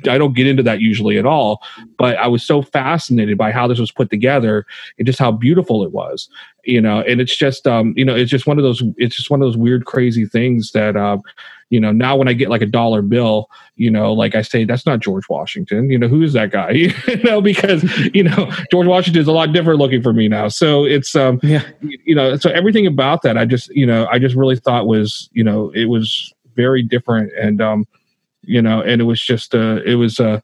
i 0.09 0.19
don't 0.19 0.35
get 0.35 0.47
into 0.47 0.63
that 0.65 0.81
usually 0.81 1.19
at 1.19 1.27
all. 1.27 1.63
But 1.97 2.17
i 2.19 2.27
was 2.27 2.43
so 2.45 2.63
fascinated 2.63 3.38
by 3.39 3.51
how 3.53 3.67
this 3.67 3.79
was 3.79 3.91
put 3.91 4.11
together 4.11 4.67
and 4.99 5.07
just 5.07 5.19
how 5.19 5.33
beautiful 5.33 5.83
it 5.85 5.93
was 5.93 6.29
you 6.69 6.83
know? 6.83 7.01
And 7.01 7.21
it's 7.21 7.35
just 7.35 7.67
um 7.67 7.95
you 7.97 8.05
know 8.05 8.15
it's 8.15 8.31
just 8.31 8.47
one 8.47 8.59
of 8.59 8.63
those 8.65 8.83
it's 8.99 9.17
just 9.17 9.31
one 9.31 9.41
of 9.41 9.47
those 9.47 9.57
weird 9.57 9.87
crazy 9.87 10.27
things 10.27 10.73
that 10.73 10.97
um 10.97 11.23
you 11.71 11.81
know 11.81 11.93
now 11.93 12.17
when 12.17 12.29
i 12.29 12.33
get 12.33 12.49
like 12.49 12.63
a 12.63 12.67
dollar 12.67 13.03
bill 13.03 13.51
you 13.77 13.91
know 13.91 14.13
like 14.13 14.35
i 14.35 14.41
say 14.43 14.65
that's 14.65 14.87
not 14.87 15.01
george 15.01 15.29
washington. 15.29 15.91
You 15.91 15.99
know 15.99 16.09
who 16.09 16.23
is 16.23 16.33
that 16.35 16.51
guy? 16.51 16.71
You 17.09 17.17
know 17.25 17.41
because 17.41 17.83
you 18.15 18.23
know 18.23 18.51
george 18.71 18.87
washington 18.87 19.21
is 19.23 19.29
a 19.29 19.33
lot 19.33 19.53
different 19.53 19.79
looking 19.79 20.03
for 20.03 20.13
me 20.13 20.29
now. 20.29 20.49
So 20.49 20.85
it's 20.85 21.15
um 21.17 21.41
Yeah. 21.43 21.63
you 21.81 22.15
know 22.15 22.37
so 22.37 22.51
everything 22.51 22.87
about 22.87 23.23
that 23.23 23.39
i 23.39 23.45
just 23.45 23.69
you 23.75 23.87
know 23.87 24.07
i 24.11 24.19
just 24.19 24.35
really 24.37 24.57
thought 24.57 24.87
was 24.87 25.29
you 25.33 25.45
know 25.45 25.71
it 25.75 25.87
was 25.87 26.33
very 26.55 26.83
different 26.83 27.33
and 27.41 27.61
um 27.63 27.87
you 28.43 28.61
know 28.63 28.81
and 28.81 29.01
it 29.01 29.05
was 29.05 29.21
just 29.21 29.55
uh 29.55 29.81
it 29.85 29.95
was 29.95 30.21
uh 30.21 30.41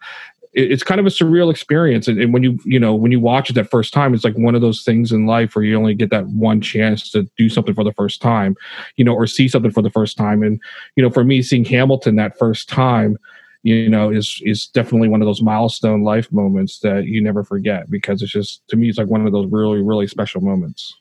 it's 0.54 0.82
kind 0.82 1.00
of 1.00 1.06
a 1.06 1.10
surreal 1.10 1.50
experience. 1.50 2.08
And, 2.08 2.20
and 2.20 2.32
when 2.32 2.42
you 2.42 2.58
you 2.64 2.78
know 2.78 2.94
when 2.94 3.12
you 3.12 3.20
watch 3.20 3.50
it 3.50 3.54
that 3.54 3.70
first 3.70 3.92
time 3.92 4.14
it's 4.14 4.24
like 4.24 4.36
one 4.36 4.54
of 4.54 4.60
those 4.60 4.82
things 4.82 5.12
in 5.12 5.26
life 5.26 5.54
where 5.54 5.64
you 5.64 5.76
only 5.76 5.94
get 5.94 6.10
that 6.10 6.26
one 6.28 6.60
chance 6.60 7.10
to 7.10 7.28
do 7.36 7.48
something 7.48 7.74
for 7.74 7.84
the 7.84 7.92
first 7.92 8.22
time 8.22 8.56
you 8.96 9.04
know 9.04 9.14
or 9.14 9.26
see 9.26 9.48
something 9.48 9.70
for 9.70 9.82
the 9.82 9.90
first 9.90 10.16
time. 10.16 10.42
And 10.42 10.60
you 10.96 11.02
know 11.02 11.10
for 11.10 11.24
me 11.24 11.42
seeing 11.42 11.64
hamilton 11.64 12.16
that 12.16 12.38
first 12.38 12.68
time 12.68 13.18
you 13.62 13.88
know 13.88 14.10
is 14.10 14.40
is 14.44 14.66
definitely 14.66 15.08
one 15.08 15.22
of 15.22 15.26
those 15.26 15.42
milestone 15.42 16.02
life 16.02 16.30
moments 16.32 16.78
that 16.80 17.04
you 17.04 17.20
never 17.20 17.42
forget 17.42 17.90
because 17.90 18.22
it's 18.22 18.32
just 18.32 18.66
to 18.68 18.76
me 18.76 18.88
it's 18.88 18.98
like 18.98 19.08
one 19.08 19.26
of 19.26 19.32
those 19.32 19.50
really 19.50 19.82
really 19.82 20.06
special 20.06 20.40
moments. 20.40 20.94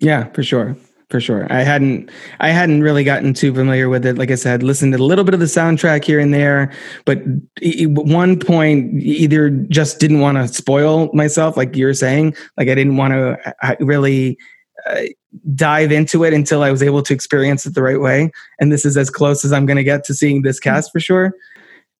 Yeah, 0.00 0.24
for 0.32 0.42
sure. 0.42 0.76
For 1.10 1.20
sure. 1.20 1.46
I 1.50 1.62
hadn't 1.62 2.10
I 2.40 2.50
hadn't 2.50 2.82
really 2.82 3.02
gotten 3.02 3.32
too 3.32 3.54
familiar 3.54 3.88
with 3.88 4.04
it. 4.04 4.18
Like 4.18 4.30
I 4.30 4.34
said, 4.34 4.62
listened 4.62 4.92
to 4.92 4.98
a 4.98 5.02
little 5.02 5.24
bit 5.24 5.32
of 5.32 5.40
the 5.40 5.46
soundtrack 5.46 6.04
here 6.04 6.20
and 6.20 6.34
there, 6.34 6.70
but 7.06 7.22
one 7.62 8.38
point 8.38 9.02
either 9.02 9.48
just 9.48 10.00
didn't 10.00 10.20
want 10.20 10.36
to 10.36 10.48
spoil 10.48 11.10
myself 11.14 11.56
like 11.56 11.74
you're 11.74 11.94
saying, 11.94 12.36
like 12.58 12.68
I 12.68 12.74
didn't 12.74 12.98
want 12.98 13.14
to 13.14 13.76
really 13.80 14.36
uh, 14.86 15.04
dive 15.54 15.92
into 15.92 16.24
it 16.24 16.34
until 16.34 16.62
I 16.62 16.70
was 16.70 16.82
able 16.82 17.02
to 17.02 17.14
experience 17.14 17.64
it 17.64 17.74
the 17.74 17.82
right 17.82 18.00
way. 18.00 18.30
And 18.60 18.70
this 18.70 18.84
is 18.84 18.98
as 18.98 19.08
close 19.08 19.46
as 19.46 19.52
I'm 19.52 19.64
going 19.64 19.78
to 19.78 19.84
get 19.84 20.04
to 20.04 20.14
seeing 20.14 20.42
this 20.42 20.60
cast 20.60 20.92
for 20.92 21.00
sure. 21.00 21.32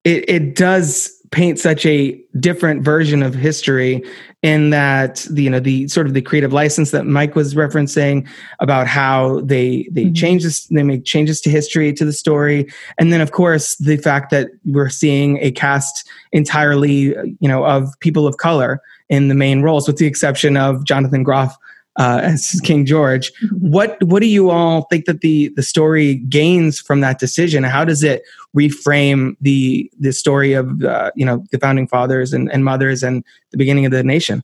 It 0.03 0.29
it 0.29 0.55
does 0.55 1.18
paint 1.31 1.59
such 1.59 1.85
a 1.85 2.19
different 2.39 2.83
version 2.83 3.21
of 3.21 3.33
history 3.35 4.03
in 4.41 4.69
that 4.69 5.27
the 5.29 5.43
you 5.43 5.49
know 5.49 5.59
the 5.59 5.87
sort 5.87 6.07
of 6.07 6.13
the 6.13 6.21
creative 6.21 6.53
license 6.53 6.91
that 6.91 7.05
Mike 7.05 7.35
was 7.35 7.55
referencing 7.55 8.27
about 8.59 8.87
how 8.87 9.41
they 9.41 9.87
they 9.91 10.05
Mhm. 10.05 10.15
change 10.15 10.43
this 10.43 10.65
they 10.67 10.81
make 10.83 11.03
changes 11.05 11.41
to 11.41 11.49
history 11.49 11.91
to 11.93 12.05
the 12.05 12.13
story 12.13 12.67
and 12.97 13.11
then 13.11 13.21
of 13.21 13.31
course 13.31 13.75
the 13.75 13.97
fact 13.97 14.31
that 14.31 14.47
we're 14.65 14.89
seeing 14.89 15.37
a 15.41 15.51
cast 15.51 16.07
entirely 16.31 17.13
you 17.39 17.47
know 17.49 17.65
of 17.65 17.89
people 17.99 18.25
of 18.25 18.37
color 18.37 18.81
in 19.09 19.27
the 19.27 19.35
main 19.35 19.61
roles 19.61 19.87
with 19.87 19.97
the 19.97 20.05
exception 20.07 20.55
of 20.55 20.83
Jonathan 20.85 21.23
Groff 21.23 21.55
uh, 21.99 22.21
as 22.23 22.59
King 22.63 22.85
George 22.85 23.31
what 23.59 24.01
what 24.03 24.21
do 24.21 24.27
you 24.27 24.49
all 24.49 24.83
think 24.83 25.05
that 25.05 25.21
the 25.21 25.49
the 25.49 25.63
story 25.63 26.15
gains 26.15 26.79
from 26.79 27.01
that 27.01 27.19
decision? 27.19 27.63
How 27.63 27.85
does 27.85 28.03
it 28.03 28.23
reframe 28.55 29.35
the 29.41 29.91
the 29.99 30.11
story 30.11 30.53
of 30.53 30.83
uh, 30.83 31.11
you 31.15 31.25
know 31.25 31.43
the 31.51 31.59
founding 31.59 31.87
fathers 31.87 32.33
and, 32.33 32.51
and 32.51 32.65
mothers 32.65 33.03
and 33.03 33.23
the 33.51 33.57
beginning 33.57 33.85
of 33.85 33.91
the 33.91 34.03
nation 34.03 34.43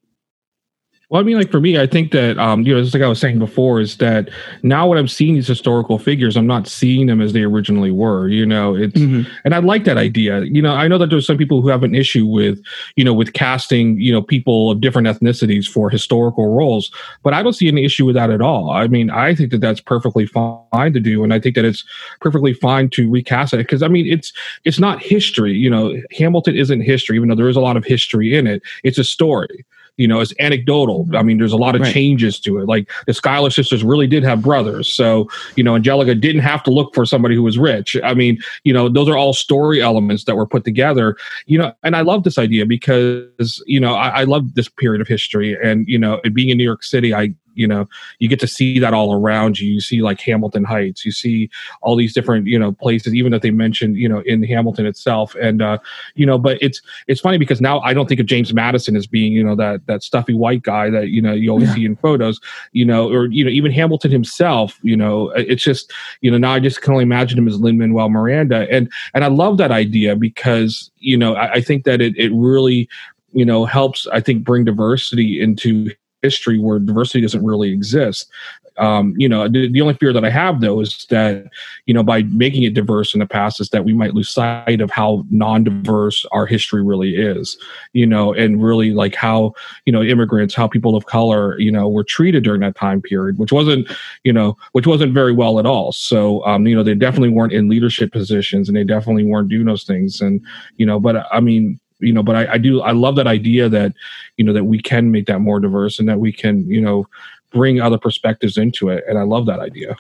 Well, 1.09 1.21
I 1.21 1.23
mean, 1.23 1.37
like 1.37 1.51
for 1.51 1.59
me, 1.59 1.79
I 1.79 1.85
think 1.85 2.11
that 2.13 2.39
um, 2.39 2.63
you 2.63 2.73
know, 2.73 2.81
just 2.81 2.93
like 2.95 3.03
I 3.03 3.07
was 3.07 3.19
saying 3.19 3.37
before, 3.37 3.79
is 3.79 3.97
that 3.97 4.29
now 4.63 4.87
what 4.87 4.97
I'm 4.97 5.07
seeing 5.07 5.35
these 5.35 5.47
historical 5.47 5.99
figures, 5.99 6.35
I'm 6.35 6.47
not 6.47 6.67
seeing 6.67 7.05
them 7.05 7.21
as 7.21 7.33
they 7.33 7.43
originally 7.43 7.91
were. 7.91 8.27
You 8.27 8.45
know, 8.45 8.75
it's 8.75 8.99
Mhm. 8.99 9.27
and 9.43 9.53
I 9.53 9.59
like 9.59 9.83
that 9.83 9.97
idea. 9.97 10.41
You 10.41 10.63
know, 10.63 10.73
I 10.73 10.87
know 10.87 10.97
that 10.97 11.11
there's 11.11 11.27
some 11.27 11.37
people 11.37 11.61
who 11.61 11.67
have 11.67 11.83
an 11.83 11.93
issue 11.93 12.25
with 12.25 12.59
you 12.95 13.03
know 13.03 13.13
with 13.13 13.33
casting 13.33 13.99
you 13.99 14.11
know 14.11 14.21
people 14.21 14.71
of 14.71 14.81
different 14.81 15.07
ethnicities 15.07 15.67
for 15.67 15.91
historical 15.91 16.55
roles, 16.55 16.89
but 17.23 17.33
I 17.35 17.43
don't 17.43 17.53
see 17.53 17.67
any 17.67 17.85
issue 17.85 18.05
with 18.05 18.15
that 18.15 18.31
at 18.31 18.41
all. 18.41 18.71
I 18.71 18.87
mean, 18.87 19.11
I 19.11 19.35
think 19.35 19.51
that 19.51 19.61
that's 19.61 19.79
perfectly 19.81 20.25
fine 20.25 20.93
to 20.93 20.99
do, 20.99 21.23
and 21.23 21.33
I 21.33 21.39
think 21.39 21.55
that 21.55 21.65
it's 21.65 21.83
perfectly 22.19 22.53
fine 22.53 22.89
to 22.89 23.09
recast 23.11 23.53
it 23.53 23.57
because 23.57 23.83
I 23.83 23.89
mean, 23.89 24.07
it's 24.11 24.33
it's 24.63 24.79
not 24.79 25.03
history. 25.03 25.53
You 25.53 25.69
know, 25.69 25.95
Hamilton 26.17 26.55
isn't 26.55 26.81
history, 26.81 27.15
even 27.15 27.29
though 27.29 27.35
there 27.35 27.49
is 27.49 27.55
a 27.57 27.61
lot 27.61 27.77
of 27.77 27.85
history 27.85 28.35
in 28.35 28.47
it. 28.47 28.63
It's 28.83 28.97
a 28.97 29.03
story 29.03 29.65
you 29.97 30.07
know, 30.07 30.19
it's 30.19 30.33
anecdotal. 30.39 31.05
Mm-hmm. 31.05 31.15
I 31.15 31.23
mean, 31.23 31.37
there's 31.37 31.53
a 31.53 31.57
lot 31.57 31.75
of 31.75 31.81
Right. 31.81 31.93
changes 31.93 32.39
to 32.41 32.57
it. 32.59 32.67
Like 32.67 32.89
the 33.05 33.13
Schuyler 33.13 33.49
sisters 33.49 33.83
really 33.83 34.07
did 34.07 34.23
have 34.23 34.41
brothers. 34.41 34.91
So, 34.91 35.29
you 35.55 35.63
know, 35.63 35.75
Angelica 35.75 36.15
didn't 36.15 36.41
have 36.41 36.63
to 36.63 36.71
look 36.71 36.93
for 36.93 37.05
somebody 37.05 37.35
who 37.35 37.43
was 37.43 37.57
rich. 37.57 37.95
I 38.03 38.13
mean, 38.13 38.39
you 38.63 38.73
know, 38.73 38.89
those 38.89 39.07
are 39.07 39.17
all 39.17 39.33
story 39.33 39.81
elements 39.81 40.25
that 40.25 40.35
were 40.35 40.47
put 40.47 40.63
together, 40.63 41.15
you 41.45 41.57
know, 41.57 41.73
and 41.83 41.95
I 41.95 42.01
love 42.01 42.23
this 42.23 42.37
idea 42.37 42.65
because, 42.65 43.61
you 43.65 43.79
know, 43.79 43.93
I, 43.93 44.21
I 44.21 44.23
love 44.23 44.55
this 44.55 44.69
period 44.69 45.01
of 45.01 45.07
history 45.07 45.57
and, 45.61 45.87
you 45.87 45.97
know, 45.97 46.19
being 46.33 46.49
in 46.49 46.57
New 46.57 46.63
York 46.63 46.83
City, 46.83 47.13
I, 47.13 47.33
you 47.55 47.67
know, 47.67 47.87
you 48.19 48.27
get 48.27 48.39
to 48.41 48.47
see 48.47 48.79
that 48.79 48.93
all 48.93 49.13
around 49.13 49.59
you. 49.59 49.71
You 49.73 49.81
see 49.81 50.01
like 50.01 50.19
Hamilton 50.21 50.63
Heights, 50.63 51.05
you 51.05 51.11
see 51.11 51.49
all 51.81 51.95
these 51.95 52.13
different, 52.13 52.47
you 52.47 52.59
know, 52.59 52.71
places, 52.71 53.13
even 53.13 53.31
that 53.31 53.41
they 53.41 53.51
mentioned, 53.51 53.95
you 53.95 54.09
know, 54.09 54.19
in 54.25 54.43
Hamilton 54.43 54.85
itself. 54.85 55.35
And, 55.35 55.61
uh, 55.61 55.77
you 56.15 56.25
know, 56.25 56.37
but 56.37 56.57
it's, 56.61 56.81
it's 57.07 57.21
funny 57.21 57.37
because 57.37 57.61
now 57.61 57.79
I 57.81 57.93
don't 57.93 58.07
think 58.07 58.19
of 58.19 58.25
James 58.25 58.53
Madison 58.53 58.95
as 58.95 59.07
being, 59.07 59.33
you 59.33 59.43
know, 59.43 59.55
that 59.55 59.85
that 59.87 60.03
stuffy 60.03 60.33
white 60.33 60.63
guy 60.63 60.89
that 60.89 61.09
you 61.09 61.21
know 61.21 61.33
you 61.33 61.49
always 61.49 61.69
Yeah. 61.69 61.75
see 61.75 61.85
in 61.85 61.95
photos, 61.95 62.39
you 62.71 62.85
know, 62.85 63.11
or 63.11 63.27
you 63.27 63.43
know 63.43 63.49
even 63.49 63.71
Hamilton 63.71 64.11
himself. 64.11 64.79
You 64.83 64.95
know, 64.95 65.29
it's 65.31 65.63
just 65.63 65.91
you 66.21 66.31
know 66.31 66.37
now 66.37 66.53
I 66.53 66.59
just 66.59 66.81
can 66.81 66.93
only 66.93 67.03
imagine 67.03 67.37
him 67.37 67.47
as 67.47 67.59
Lin 67.59 67.77
Manuel 67.77 68.09
Miranda, 68.09 68.67
and 68.69 68.91
and 69.13 69.23
I 69.23 69.27
love 69.27 69.57
that 69.57 69.71
idea 69.71 70.15
because 70.15 70.91
you 70.99 71.17
know 71.17 71.35
I, 71.35 71.53
I 71.53 71.61
think 71.61 71.85
that 71.85 72.01
it 72.01 72.15
it 72.17 72.31
really 72.33 72.87
you 73.33 73.45
know 73.45 73.65
helps 73.65 74.07
I 74.07 74.21
think 74.21 74.43
bring 74.43 74.65
diversity 74.65 75.41
into 75.41 75.91
history 76.25 76.57
where 76.59 76.79
diversity 76.79 77.21
doesn't 77.21 77.45
really 77.45 77.71
exist. 77.71 78.29
Um, 78.77 79.13
you 79.17 79.29
know, 79.29 79.47
the, 79.47 79.71
the 79.71 79.81
only 79.81 79.93
fear 79.93 80.11
that 80.11 80.25
I 80.25 80.29
have 80.29 80.59
though 80.59 80.81
is 80.81 81.05
that 81.09 81.45
you 81.85 81.93
know 81.93 82.03
by 82.03 82.23
making 82.23 82.63
it 82.63 82.73
diverse 82.73 83.13
in 83.13 83.19
the 83.19 83.25
past 83.25 83.61
is 83.61 83.69
that 83.69 83.85
we 83.85 83.93
might 83.93 84.13
lose 84.13 84.29
sight 84.29 84.81
of 84.81 84.91
how 84.91 85.23
non-diverse 85.29 86.25
our 86.31 86.45
history 86.45 86.83
really 86.83 87.15
is 87.15 87.57
you 87.93 88.05
know 88.05 88.33
and 88.33 88.61
really 88.61 88.91
like 88.91 89.15
how 89.15 89.53
you 89.85 89.93
know 89.93 90.01
immigrants 90.01 90.53
how 90.53 90.67
people 90.67 90.95
of 90.95 91.05
color 91.05 91.57
you 91.59 91.71
know 91.71 91.87
were 91.87 92.03
treated 92.03 92.43
during 92.43 92.61
that 92.61 92.75
time 92.75 93.01
period 93.01 93.37
which 93.37 93.51
wasn't 93.51 93.89
you 94.23 94.33
know 94.33 94.57
which 94.73 94.87
wasn't 94.87 95.13
very 95.13 95.31
well 95.31 95.59
at 95.59 95.65
all 95.65 95.91
so 95.91 96.45
um 96.45 96.67
you 96.67 96.75
know 96.75 96.83
they 96.83 96.95
definitely 96.95 97.29
weren't 97.29 97.53
in 97.53 97.69
leadership 97.69 98.11
positions 98.11 98.67
and 98.67 98.75
they 98.75 98.83
definitely 98.83 99.23
weren't 99.23 99.49
doing 99.49 99.65
those 99.65 99.85
things 99.85 100.21
and 100.21 100.41
you 100.77 100.85
know 100.85 100.99
but 100.99 101.25
i 101.31 101.39
mean 101.39 101.79
you 102.05 102.13
know 102.13 102.23
but 102.23 102.35
I, 102.35 102.53
I 102.53 102.57
do 102.57 102.81
i 102.81 102.91
love 102.91 103.15
that 103.15 103.27
idea 103.27 103.67
that 103.69 103.93
you 104.37 104.45
know 104.45 104.53
that 104.53 104.65
we 104.65 104.81
can 104.81 105.11
make 105.11 105.25
that 105.25 105.39
more 105.39 105.59
diverse 105.59 105.99
and 105.99 106.07
that 106.07 106.19
we 106.19 106.31
can 106.31 106.69
you 106.69 106.81
know 106.81 107.07
bring 107.55 107.79
other 107.81 107.97
perspectives 107.97 108.57
into 108.57 108.89
it. 108.89 109.03
And 109.07 109.17
i 109.17 109.23
love 109.23 109.47
that 109.47 109.59
idea. 109.59 109.95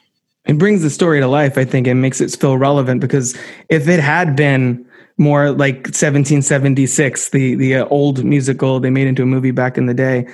It 0.45 0.59
brings 0.59 0.83
the 0.83 0.91
story 0.91 1.19
to 1.21 1.27
life, 1.27 1.57
I 1.57 1.65
think, 1.65 1.87
and 1.87 2.03
makes 2.03 2.21
it 2.21 2.35
feel 2.39 2.55
relevant 2.55 3.01
because 3.01 3.35
if 3.69 3.87
it 3.87 3.99
had 3.99 4.35
been 4.35 4.85
more 5.17 5.49
like 5.49 5.87
1776, 5.87 7.29
the 7.29 7.55
the 7.55 7.75
uh, 7.77 7.85
old 7.85 8.23
musical 8.23 8.79
they 8.79 8.91
made 8.91 9.07
into 9.07 9.23
a 9.23 9.25
movie 9.25 9.51
back 9.51 9.77
in 9.77 9.87
the 9.87 9.93
day, 9.93 10.27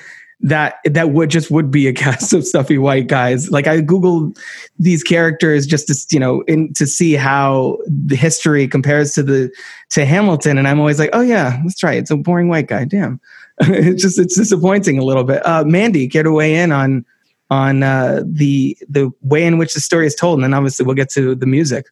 that 0.44 0.76
that 0.86 1.12
would 1.12 1.30
just 1.30 1.52
would 1.52 1.72
be 1.72 1.88
a 1.88 1.94
cast 2.04 2.34
of 2.34 2.46
stuffy 2.46 2.78
white 2.78 3.08
guys. 3.08 3.50
Like 3.52 3.68
I 3.68 3.82
googled 3.82 4.38
these 4.80 5.04
characters 5.04 5.66
just 5.66 5.88
to 5.88 5.96
you 6.14 6.20
know 6.20 6.42
in, 6.42 6.74
to 6.74 6.88
see 6.88 7.14
how 7.14 7.78
the 7.86 8.16
history 8.16 8.68
compares 8.68 9.14
to 9.16 9.24
the 9.24 9.52
to 9.90 10.06
Hamilton, 10.06 10.58
and 10.58 10.68
I'm 10.68 10.80
always 10.80 11.00
like, 11.00 11.12
oh 11.14 11.22
yeah, 11.22 11.60
that's 11.64 11.84
right, 11.84 11.98
it's 11.98 12.12
a 12.12 12.18
boring 12.18 12.50
white 12.50 12.68
guy. 12.68 12.86
Damn, 12.86 13.20
it's 13.60 14.02
just 14.02 14.20
it's 14.20 14.38
disappointing 14.38 14.98
a 14.98 15.04
little 15.04 15.24
bit. 15.24 15.46
Uh, 15.46 15.64
Mandy, 15.66 16.08
to 16.08 16.32
weigh 16.32 16.56
in 16.56 16.72
on? 16.72 17.06
on 17.50 17.84
uh, 17.84 18.22
the 18.26 18.78
the 18.88 19.12
way 19.24 19.44
in 19.44 19.58
which 19.58 19.74
the 19.74 19.82
story 19.82 20.08
is 20.08 20.16
told, 20.16 20.38
and 20.38 20.44
then 20.46 20.54
obviously 20.54 20.86
we'll 20.86 20.96
get 20.96 21.10
to 21.10 21.36
the 21.36 21.46
music. 21.46 21.88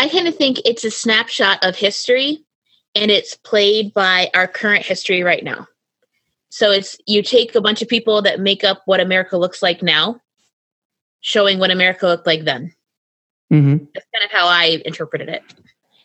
I 0.00 0.08
kind 0.08 0.26
of 0.26 0.34
think 0.34 0.58
it's 0.64 0.82
a 0.82 0.90
snapshot 0.90 1.62
of 1.62 1.76
history 1.76 2.42
and 2.94 3.10
it's 3.10 3.36
played 3.36 3.92
by 3.94 4.30
our 4.34 4.46
current 4.46 4.84
history 4.84 5.22
right 5.22 5.44
now. 5.44 5.66
So 6.50 6.70
it's 6.70 6.98
you 7.06 7.22
take 7.22 7.54
a 7.54 7.60
bunch 7.60 7.80
of 7.80 7.88
people 7.88 8.20
that 8.22 8.40
make 8.40 8.64
up 8.64 8.82
what 8.84 9.00
America 9.00 9.38
looks 9.38 9.62
like 9.62 9.82
now, 9.82 10.20
showing 11.20 11.58
what 11.58 11.70
America 11.70 12.06
looked 12.06 12.26
like 12.26 12.44
then. 12.44 12.74
Mm-hmm. 13.52 13.84
That's 13.94 14.06
kind 14.14 14.24
of 14.24 14.30
how 14.30 14.46
I 14.46 14.82
interpreted 14.84 15.28
it. 15.28 15.42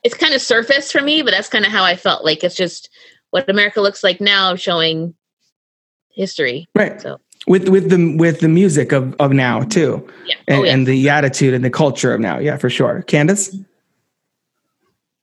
It's 0.03 0.15
kind 0.15 0.33
of 0.33 0.41
surface 0.41 0.91
for 0.91 1.01
me, 1.01 1.23
but 1.23 1.31
that's 1.31 1.49
kind 1.49 1.65
of 1.65 1.71
how 1.71 1.83
I 1.83 1.95
felt. 1.95 2.23
Like 2.23 2.43
it's 2.43 2.55
just 2.55 2.89
what 3.31 3.49
America 3.49 3.81
looks 3.81 4.03
like 4.03 4.21
now, 4.21 4.55
showing 4.55 5.15
history. 6.09 6.67
Right. 6.75 7.01
So 7.01 7.19
With 7.47 7.69
with 7.69 7.89
the 7.89 8.15
with 8.17 8.39
the 8.39 8.47
music 8.47 8.91
of 8.91 9.15
of 9.19 9.31
now 9.33 9.61
too, 9.61 10.07
yeah. 10.25 10.35
and, 10.47 10.59
oh, 10.59 10.63
yeah. 10.63 10.73
and 10.73 10.87
the 10.87 11.09
attitude 11.09 11.53
and 11.53 11.65
the 11.65 11.69
culture 11.69 12.13
of 12.13 12.21
now. 12.21 12.39
Yeah, 12.39 12.57
for 12.57 12.69
sure. 12.69 13.01
Candace. 13.03 13.55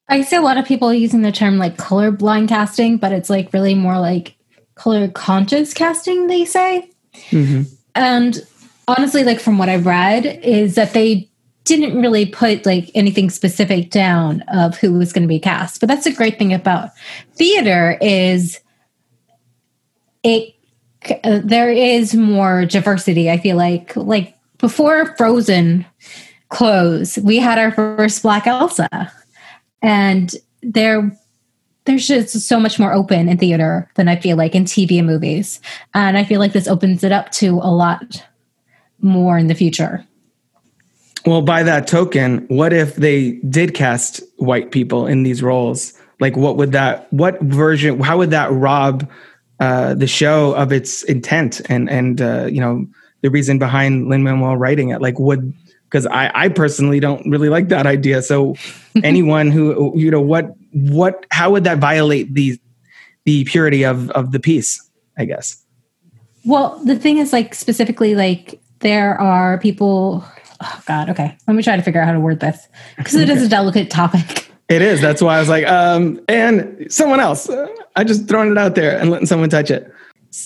I 0.08 0.22
see 0.22 0.36
a 0.36 0.42
lot 0.42 0.58
of 0.58 0.66
people 0.66 0.92
using 0.92 1.22
the 1.22 1.32
term 1.32 1.58
like 1.58 1.76
colorblind 1.76 2.48
casting, 2.48 2.98
but 2.98 3.12
it's 3.12 3.30
like 3.30 3.52
really 3.52 3.74
more 3.74 3.98
like 3.98 4.36
color 4.74 5.08
conscious 5.08 5.74
casting, 5.74 6.26
they 6.26 6.44
say. 6.44 6.90
Mm-hmm. 7.30 7.62
And 7.94 8.46
honestly, 8.88 9.24
like 9.24 9.40
from 9.40 9.58
what 9.58 9.68
I've 9.68 9.86
read, 9.86 10.26
is 10.42 10.74
that 10.74 10.92
they 10.92 11.28
didn't 11.64 12.00
really 12.00 12.26
put 12.26 12.66
like 12.66 12.90
anything 12.94 13.30
specific 13.30 13.90
down 13.90 14.42
of 14.52 14.76
who 14.76 14.92
was 14.92 15.12
going 15.12 15.22
to 15.22 15.28
be 15.28 15.38
cast. 15.38 15.80
But 15.80 15.88
that's 15.88 16.06
a 16.06 16.12
great 16.12 16.38
thing 16.38 16.52
about 16.52 16.90
theater 17.34 17.98
is 18.00 18.60
it 20.22 20.54
uh, 21.24 21.40
there 21.42 21.70
is 21.70 22.14
more 22.14 22.64
diversity. 22.64 23.30
I 23.30 23.38
feel 23.38 23.56
like 23.56 23.94
like 23.96 24.36
before 24.58 25.14
Frozen 25.16 25.86
closed, 26.48 27.22
we 27.24 27.38
had 27.38 27.58
our 27.58 27.72
first 27.72 28.22
Black 28.22 28.46
Elsa, 28.46 29.12
and 29.80 30.34
there 30.62 31.16
there's 31.84 32.06
just 32.06 32.38
so 32.40 32.60
much 32.60 32.78
more 32.78 32.92
open 32.92 33.28
in 33.28 33.38
theater 33.38 33.90
than 33.94 34.08
I 34.08 34.16
feel 34.16 34.36
like 34.36 34.54
in 34.54 34.64
TV 34.64 34.98
and 34.98 35.06
movies. 35.06 35.60
And 35.94 36.16
I 36.16 36.24
feel 36.24 36.38
like 36.38 36.52
this 36.52 36.68
opens 36.68 37.02
it 37.02 37.12
up 37.12 37.30
to 37.32 37.58
a 37.62 37.72
lot 37.72 38.24
more 39.00 39.36
in 39.36 39.48
the 39.48 39.54
future. 39.54 40.04
Well, 41.26 41.42
by 41.42 41.62
that 41.62 41.86
token, 41.86 42.46
what 42.48 42.72
if 42.72 42.96
they 42.96 43.32
did 43.48 43.74
cast 43.74 44.20
white 44.36 44.70
people 44.72 45.06
in 45.06 45.22
these 45.22 45.42
roles? 45.42 45.92
Like, 46.20 46.36
what 46.36 46.56
would 46.56 46.72
that? 46.72 47.12
What 47.12 47.40
version? 47.40 48.00
How 48.00 48.18
would 48.18 48.30
that 48.30 48.50
rob 48.52 49.08
uh, 49.60 49.94
the 49.94 50.06
show 50.06 50.54
of 50.54 50.72
its 50.72 51.04
intent 51.04 51.60
and 51.68 51.88
and 51.88 52.20
uh, 52.20 52.46
you 52.46 52.60
know 52.60 52.86
the 53.22 53.30
reason 53.30 53.58
behind 53.58 54.08
Lin 54.08 54.24
Manuel 54.24 54.56
writing 54.56 54.88
it? 54.90 55.00
Like, 55.00 55.18
would 55.18 55.52
because 55.92 56.06
I, 56.06 56.30
I 56.34 56.48
personally 56.48 57.00
don't 57.00 57.28
really 57.30 57.50
like 57.50 57.68
that 57.68 57.86
idea. 57.86 58.22
So, 58.22 58.56
anyone 59.04 59.50
who 59.50 59.92
you 59.98 60.10
know 60.10 60.20
what 60.20 60.54
what 60.72 61.26
how 61.30 61.50
would 61.50 61.64
that 61.64 61.78
violate 61.78 62.34
the 62.34 62.58
the 63.24 63.44
purity 63.44 63.84
of 63.84 64.10
of 64.12 64.32
the 64.32 64.40
piece? 64.40 64.82
I 65.18 65.26
guess. 65.26 65.62
Well, 66.44 66.80
the 66.84 66.98
thing 66.98 67.18
is, 67.18 67.32
like, 67.32 67.54
specifically, 67.54 68.14
like, 68.14 68.60
there 68.80 69.20
are 69.20 69.58
people. 69.58 70.24
Oh, 70.60 70.82
God. 70.86 71.10
Okay. 71.10 71.36
Let 71.46 71.54
me 71.54 71.62
try 71.62 71.76
to 71.76 71.82
figure 71.82 72.00
out 72.00 72.06
how 72.06 72.12
to 72.12 72.20
word 72.20 72.40
this 72.40 72.68
because 72.96 73.14
it 73.14 73.28
is 73.28 73.42
a 73.42 73.48
delicate 73.48 73.90
topic. 73.90 74.48
It 74.68 74.80
is. 74.80 75.00
That's 75.00 75.20
why 75.20 75.36
I 75.36 75.40
was 75.40 75.48
like, 75.48 75.66
um, 75.66 76.20
and 76.28 76.86
someone 76.88 77.20
else. 77.20 77.48
Uh, 77.48 77.66
I 77.94 78.04
just 78.04 78.28
throwing 78.28 78.50
it 78.50 78.58
out 78.58 78.74
there 78.74 78.98
and 78.98 79.10
letting 79.10 79.26
someone 79.26 79.50
touch 79.50 79.70
it. 79.70 79.92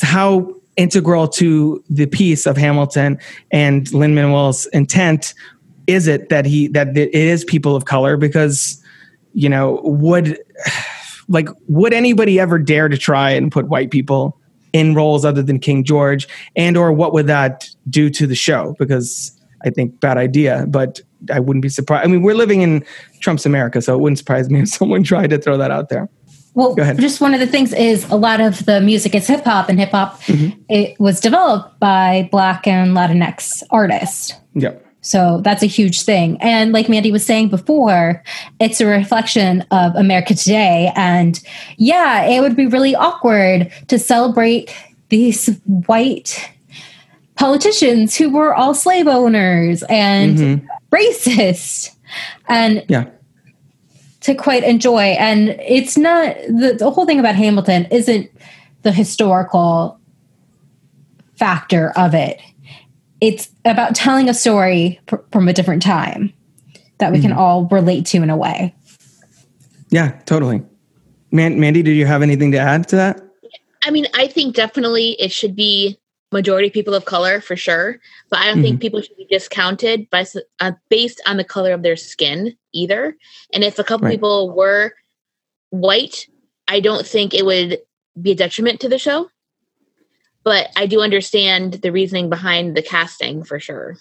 How 0.02 0.54
integral 0.76 1.26
to 1.28 1.82
the 1.88 2.06
piece 2.06 2.46
of 2.46 2.56
Hamilton 2.56 3.18
and 3.50 3.92
Lin 3.92 4.14
Manuel's 4.14 4.66
intent 4.66 5.34
is 5.86 6.06
it 6.06 6.28
that 6.30 6.44
he 6.44 6.68
that 6.68 6.96
it 6.96 7.14
is 7.14 7.44
people 7.44 7.76
of 7.76 7.84
color? 7.84 8.16
Because 8.16 8.82
you 9.32 9.48
know, 9.48 9.80
would 9.84 10.38
like 11.28 11.48
would 11.68 11.92
anybody 11.92 12.38
ever 12.40 12.58
dare 12.58 12.88
to 12.88 12.96
try 12.96 13.30
and 13.30 13.50
put 13.50 13.68
white 13.68 13.90
people 13.90 14.38
in 14.72 14.94
roles 14.94 15.24
other 15.24 15.42
than 15.42 15.58
King 15.58 15.84
George? 15.84 16.28
And 16.56 16.76
or 16.76 16.92
what 16.92 17.12
would 17.12 17.26
that 17.26 17.68
do 17.88 18.10
to 18.10 18.26
the 18.26 18.34
show? 18.34 18.74
Because 18.78 19.32
I 19.64 19.70
think 19.70 20.00
bad 20.00 20.18
idea, 20.18 20.66
but 20.68 21.00
I 21.32 21.40
wouldn't 21.40 21.62
be 21.62 21.68
surprised. 21.68 22.06
I 22.06 22.10
mean, 22.10 22.22
we're 22.22 22.34
living 22.34 22.60
in 22.60 22.84
Trump's 23.20 23.46
America, 23.46 23.80
so 23.80 23.94
it 23.94 24.00
wouldn't 24.00 24.18
surprise 24.18 24.50
me 24.50 24.60
if 24.60 24.68
someone 24.80 25.02
tried 25.02 25.30
to 25.30 25.38
throw 25.38 25.56
that 25.56 25.70
out 25.70 25.88
there. 25.88 26.08
Well, 26.56 26.74
just 26.96 27.20
one 27.20 27.34
of 27.34 27.40
the 27.40 27.46
things 27.46 27.72
is 27.74 28.08
a 28.10 28.16
lot 28.16 28.40
of 28.40 28.64
the 28.64 28.80
music 28.80 29.14
is 29.14 29.26
hip 29.28 29.44
hop, 29.44 29.68
and 29.68 29.78
hip 29.78 29.90
hop 29.90 30.20
it 30.68 30.98
was 30.98 31.20
developed 31.20 31.78
by 31.78 32.28
Black 32.32 32.66
and 32.66 32.96
Latinx 32.96 33.62
artists. 33.70 34.32
Yep. 34.54 34.82
So 35.02 35.40
that's 35.44 35.62
a 35.62 35.66
huge 35.66 36.02
thing. 36.02 36.36
And 36.40 36.72
like 36.72 36.88
Mandy 36.88 37.12
was 37.12 37.24
saying 37.24 37.50
before, 37.50 38.24
it's 38.58 38.80
a 38.80 38.86
reflection 38.86 39.62
of 39.70 39.94
America 39.94 40.34
today. 40.34 40.90
And 40.96 41.38
yeah, 41.76 42.24
it 42.24 42.40
would 42.40 42.56
be 42.56 42.66
really 42.66 42.96
awkward 42.96 43.70
to 43.88 43.98
celebrate 43.98 44.74
these 45.10 45.60
white 45.86 46.50
politicians 47.36 48.16
who 48.16 48.30
were 48.30 48.54
all 48.54 48.74
slave 48.74 49.06
owners 49.06 49.84
and 49.88 50.38
Mhm. 50.38 50.66
racist 50.90 51.90
and 52.48 52.82
Yeah. 52.88 53.04
To 54.26 54.34
quite 54.34 54.62
enjoy 54.62 55.00
and 55.00 55.50
it's 55.60 55.96
not 55.96 56.36
the, 56.48 56.76
the 56.78 56.90
whole 56.90 57.06
thing 57.06 57.18
about 57.18 57.34
hamilton 57.34 57.86
isn't 57.90 58.30
the 58.82 58.92
historical 58.92 59.98
factor 61.36 61.90
of 61.96 62.14
it 62.14 62.40
it's 63.20 63.50
about 63.64 63.94
telling 63.94 64.28
a 64.28 64.34
story 64.34 65.00
pr- 65.06 65.16
from 65.32 65.48
a 65.48 65.52
different 65.52 65.82
time 65.82 66.32
that 66.98 67.12
we 67.12 67.20
can 67.20 67.30
mm-hmm. 67.30 67.40
all 67.40 67.66
relate 67.66 68.06
to 68.06 68.18
in 68.18 68.30
a 68.30 68.36
way 68.36 68.74
Yeah, 69.90 70.18
totally. 70.26 70.62
Man, 71.30 71.60
Mandy, 71.60 71.82
did 71.82 71.96
you 71.96 72.06
have 72.06 72.22
anything 72.22 72.52
to 72.52 72.58
add 72.58 72.88
to 72.88 72.96
that? 72.96 73.20
I 73.84 73.90
mean, 73.90 74.06
I 74.14 74.26
think 74.26 74.54
definitely 74.54 75.12
it 75.20 75.30
should 75.30 75.54
be 75.54 75.98
majority 76.32 76.70
people 76.70 76.94
of 76.94 77.04
color 77.04 77.40
for 77.40 77.56
sure, 77.56 77.98
but 78.30 78.40
I 78.40 78.46
don't 78.46 78.62
think 78.62 78.80
people 78.80 79.00
should 79.00 79.16
be 79.16 79.26
discounted 79.26 80.10
by 80.10 80.26
uh, 80.60 80.72
based 80.88 81.20
on 81.26 81.36
the 81.36 81.44
color 81.44 81.72
of 81.72 81.82
their 81.82 81.96
skin 81.96 82.56
either. 82.72 83.16
And 83.52 83.62
if 83.62 83.78
a 83.78 83.84
couple 83.84 84.06
Right. 84.06 84.12
people 84.12 84.54
were 84.54 84.92
white, 85.70 86.26
I 86.68 86.80
don't 86.80 87.06
think 87.06 87.32
it 87.32 87.44
would 87.44 87.78
be 88.20 88.32
a 88.32 88.34
detriment 88.34 88.80
to 88.80 88.88
the 88.88 88.98
show. 88.98 89.30
But 90.42 90.70
I 90.76 90.86
do 90.86 91.00
understand 91.00 91.74
the 91.74 91.90
reasoning 91.90 92.28
behind 92.30 92.76
the 92.76 92.82
casting 92.82 93.42
for 93.42 93.58
sure. 93.58 93.96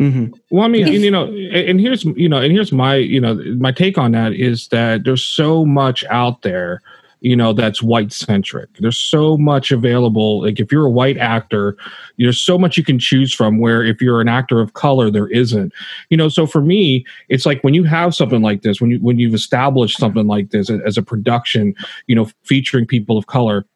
Mm-hmm. 0.00 0.32
Well, 0.50 0.64
I 0.64 0.68
mean, 0.68 0.86
and, 0.86 1.02
you 1.02 1.10
know, 1.10 1.24
and 1.24 1.56
and 1.56 1.80
here's 1.80 2.04
you 2.04 2.28
know, 2.28 2.38
and 2.38 2.52
here's 2.52 2.70
my 2.70 2.96
you 2.96 3.20
know 3.20 3.34
my 3.58 3.72
take 3.72 3.98
on 3.98 4.12
that 4.12 4.32
is 4.32 4.68
that 4.68 5.04
there's 5.04 5.24
so 5.24 5.64
much 5.64 6.04
out 6.04 6.42
there, 6.42 6.80
you 7.20 7.34
know, 7.34 7.52
that's 7.52 7.82
white 7.82 8.12
centric. 8.12 8.68
There's 8.78 8.96
so 8.96 9.36
much 9.36 9.72
available. 9.72 10.42
Like 10.42 10.60
if 10.60 10.70
you're 10.70 10.86
a 10.86 10.90
white 10.90 11.18
actor, 11.18 11.76
there's 12.16 12.40
so 12.40 12.56
much 12.58 12.76
you 12.76 12.84
can 12.84 12.98
choose 12.98 13.34
from. 13.34 13.58
Where 13.58 13.84
if 13.84 14.00
you're 14.00 14.20
an 14.20 14.28
actor 14.28 14.60
of 14.60 14.74
color, 14.74 15.10
there 15.10 15.28
isn't. 15.28 15.72
You 16.10 16.16
know, 16.16 16.28
so 16.28 16.46
for 16.46 16.60
me, 16.60 17.04
it's 17.28 17.44
like 17.44 17.62
when 17.64 17.74
you 17.74 17.84
have 17.84 18.14
something 18.14 18.42
like 18.42 18.62
this, 18.62 18.80
when 18.80 18.90
you 18.90 18.98
when 19.00 19.18
you've 19.18 19.34
established 19.34 19.98
something 19.98 20.26
like 20.26 20.50
this 20.50 20.70
as 20.70 20.96
a 20.96 21.02
production, 21.02 21.74
you 22.06 22.14
know, 22.14 22.28
featuring 22.42 22.86
people 22.86 23.18
of 23.18 23.26
color. 23.26 23.66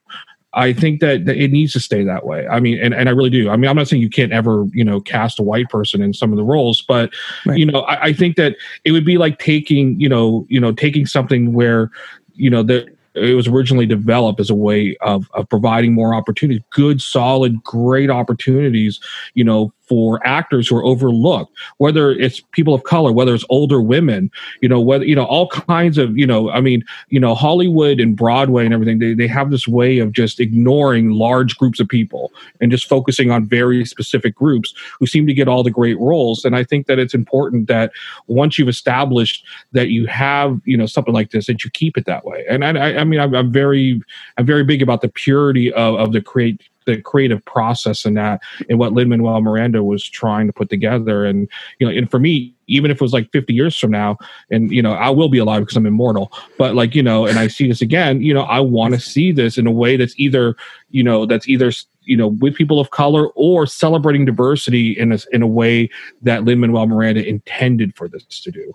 I 0.55 0.75
think 0.75 1.01
that, 1.01 1.25
that 1.25 1.39
it 1.39 1.51
needs 1.51 1.73
to 1.73 1.81
stay 1.81 2.05
that 2.05 2.27
way. 2.27 2.47
I 2.47 2.61
mean, 2.61 2.79
and, 2.79 2.93
and 2.93 3.09
I 3.09 3.13
really 3.13 3.31
do. 3.31 3.49
I 3.49 3.57
mean, 3.57 3.71
I'm 3.71 3.77
not 3.77 3.89
saying 3.89 4.03
you 4.03 4.11
can't 4.11 4.33
ever, 4.33 4.67
you 4.75 4.85
know, 4.85 5.01
cast 5.01 5.39
a 5.39 5.43
white 5.43 5.71
person 5.71 6.03
in 6.03 6.13
some 6.13 6.31
of 6.31 6.37
the 6.37 6.45
roles, 6.45 6.83
but 6.83 7.11
Right. 7.47 7.59
you 7.59 7.65
know, 7.65 7.81
I, 7.81 8.03
I 8.09 8.13
think 8.13 8.37
that 8.37 8.57
it 8.85 8.93
would 8.93 9.07
be 9.07 9.17
like 9.17 9.39
taking, 9.39 9.99
you 9.99 10.11
know, 10.11 10.45
you 10.51 10.61
know, 10.61 10.71
taking 10.71 11.07
something 11.07 11.55
where, 11.55 11.91
you 12.35 12.51
know, 12.51 12.63
that 12.65 12.95
it 13.15 13.35
was 13.35 13.47
originally 13.47 13.87
developed 13.87 14.41
as 14.41 14.51
a 14.51 14.55
way 14.55 14.97
of, 15.01 15.31
of 15.35 15.49
providing 15.49 15.93
more 15.93 16.15
opportunities, 16.15 16.63
good, 16.71 17.01
solid, 17.01 17.63
great 17.63 18.11
opportunities, 18.11 19.01
you 19.35 19.45
know, 19.45 19.73
for 19.89 20.25
actors 20.27 20.69
who 20.69 20.77
are 20.77 20.85
overlooked, 20.85 21.53
whether 21.79 22.13
it's 22.13 22.41
people 22.53 22.73
of 22.73 22.85
color, 22.85 23.13
whether 23.13 23.35
it's 23.35 23.45
older 23.51 23.81
women, 23.81 24.31
you 24.61 24.69
know, 24.69 24.81
whether, 24.81 25.05
you 25.05 25.15
know, 25.15 25.25
all 25.25 25.49
kinds 25.49 25.99
of, 25.99 26.17
you 26.17 26.27
know, 26.27 26.51
I 26.51 26.61
mean, 26.61 26.85
you 27.09 27.19
know, 27.21 27.35
Hollywood 27.35 28.01
and 28.01 28.17
Broadway 28.17 28.65
and 28.65 28.73
everything, 28.73 29.01
they, 29.01 29.13
they 29.13 29.27
have 29.27 29.51
this 29.51 29.67
way 29.67 29.99
of 29.99 30.13
just 30.13 30.41
ignoring 30.41 31.11
large 31.11 31.59
groups 31.59 31.81
of 31.81 31.89
people 31.89 32.33
and 32.61 32.71
just 32.71 32.89
focusing 32.89 33.31
on 33.31 33.47
very 33.47 33.85
specific 33.85 34.35
groups 34.35 34.73
who 34.99 35.07
seem 35.07 35.27
to 35.27 35.35
get 35.35 35.49
all 35.49 35.63
the 35.63 35.71
great 35.71 35.99
roles. 35.99 36.45
And 36.45 36.55
I 36.55 36.65
think 36.65 36.87
that 36.87 36.99
it's 36.99 37.15
important 37.15 37.69
that 37.69 37.93
once 38.29 38.59
you've 38.59 38.69
established 38.69 39.45
that 39.73 39.89
you 39.89 40.07
have, 40.07 40.61
you 40.65 40.77
know, 40.77 40.87
something 40.87 41.15
like 41.15 41.33
this, 41.33 41.47
that 41.47 41.65
you 41.65 41.71
keep 41.71 41.97
it 41.97 42.07
that 42.07 42.25
way. 42.25 42.45
And 42.49 42.65
I, 42.65 42.99
I, 42.99 43.05
mean, 43.05 43.21
I'm, 43.21 43.35
I'm 43.35 43.53
very, 43.53 44.01
I'm 44.39 44.47
very 44.47 44.65
big 44.65 44.81
about 44.81 45.01
the 45.01 45.09
purity 45.09 45.73
of, 45.73 45.97
of 45.97 46.13
the 46.13 46.21
create, 46.21 46.63
the 46.87 47.01
creative 47.01 47.45
process 47.45 48.05
and 48.05 48.17
that, 48.17 48.41
and 48.69 48.79
what 48.79 48.93
Lin 48.93 49.09
Manuel 49.09 49.41
Miranda 49.41 49.83
was 49.83 50.09
trying 50.09 50.47
to 50.47 50.53
put 50.53 50.71
together. 50.71 51.25
And 51.25 51.49
you 51.79 51.87
know, 51.87 51.97
and 51.97 52.11
for 52.11 52.19
me, 52.19 52.55
even 52.67 52.91
if 52.91 52.97
it 52.97 53.01
was 53.01 53.13
like 53.13 53.31
50 53.33 53.53
years 53.53 53.77
from 53.77 53.91
now, 53.91 54.19
and 54.51 54.71
you 54.71 54.83
know, 54.83 54.93
I 54.93 55.11
will 55.11 55.29
be 55.29 55.39
alive 55.39 55.63
because 55.63 55.77
I'm 55.77 55.87
immortal. 55.87 56.33
But 56.59 56.75
like 56.75 56.95
you 56.95 57.03
know, 57.03 57.27
and 57.27 57.39
I 57.39 57.47
see 57.47 57.69
this 57.69 57.83
again, 57.83 58.23
you 58.23 58.35
know, 58.35 58.43
I 58.43 58.61
want 58.61 58.95
to 58.95 59.01
see 59.01 59.33
this 59.33 59.59
in 59.59 59.67
a 59.67 59.73
way 59.73 59.97
that's 59.97 60.19
either, 60.19 60.57
you 60.91 61.03
know, 61.03 61.27
that's 61.27 61.49
either 61.49 61.73
you 62.05 62.17
know 62.17 62.29
with 62.29 62.55
people 62.55 62.81
of 62.81 62.91
color 62.91 63.29
or 63.29 63.67
celebrating 63.67 64.25
diversity 64.25 64.93
in 64.99 65.13
a 65.13 65.19
in 65.33 65.43
a 65.43 65.47
way 65.47 65.89
that 66.23 66.45
Lin 66.45 66.61
Manuel 66.61 66.87
Miranda 66.87 67.27
intended 67.27 67.95
for 67.97 68.09
this 68.09 68.41
to 68.41 68.51
do. 68.51 68.73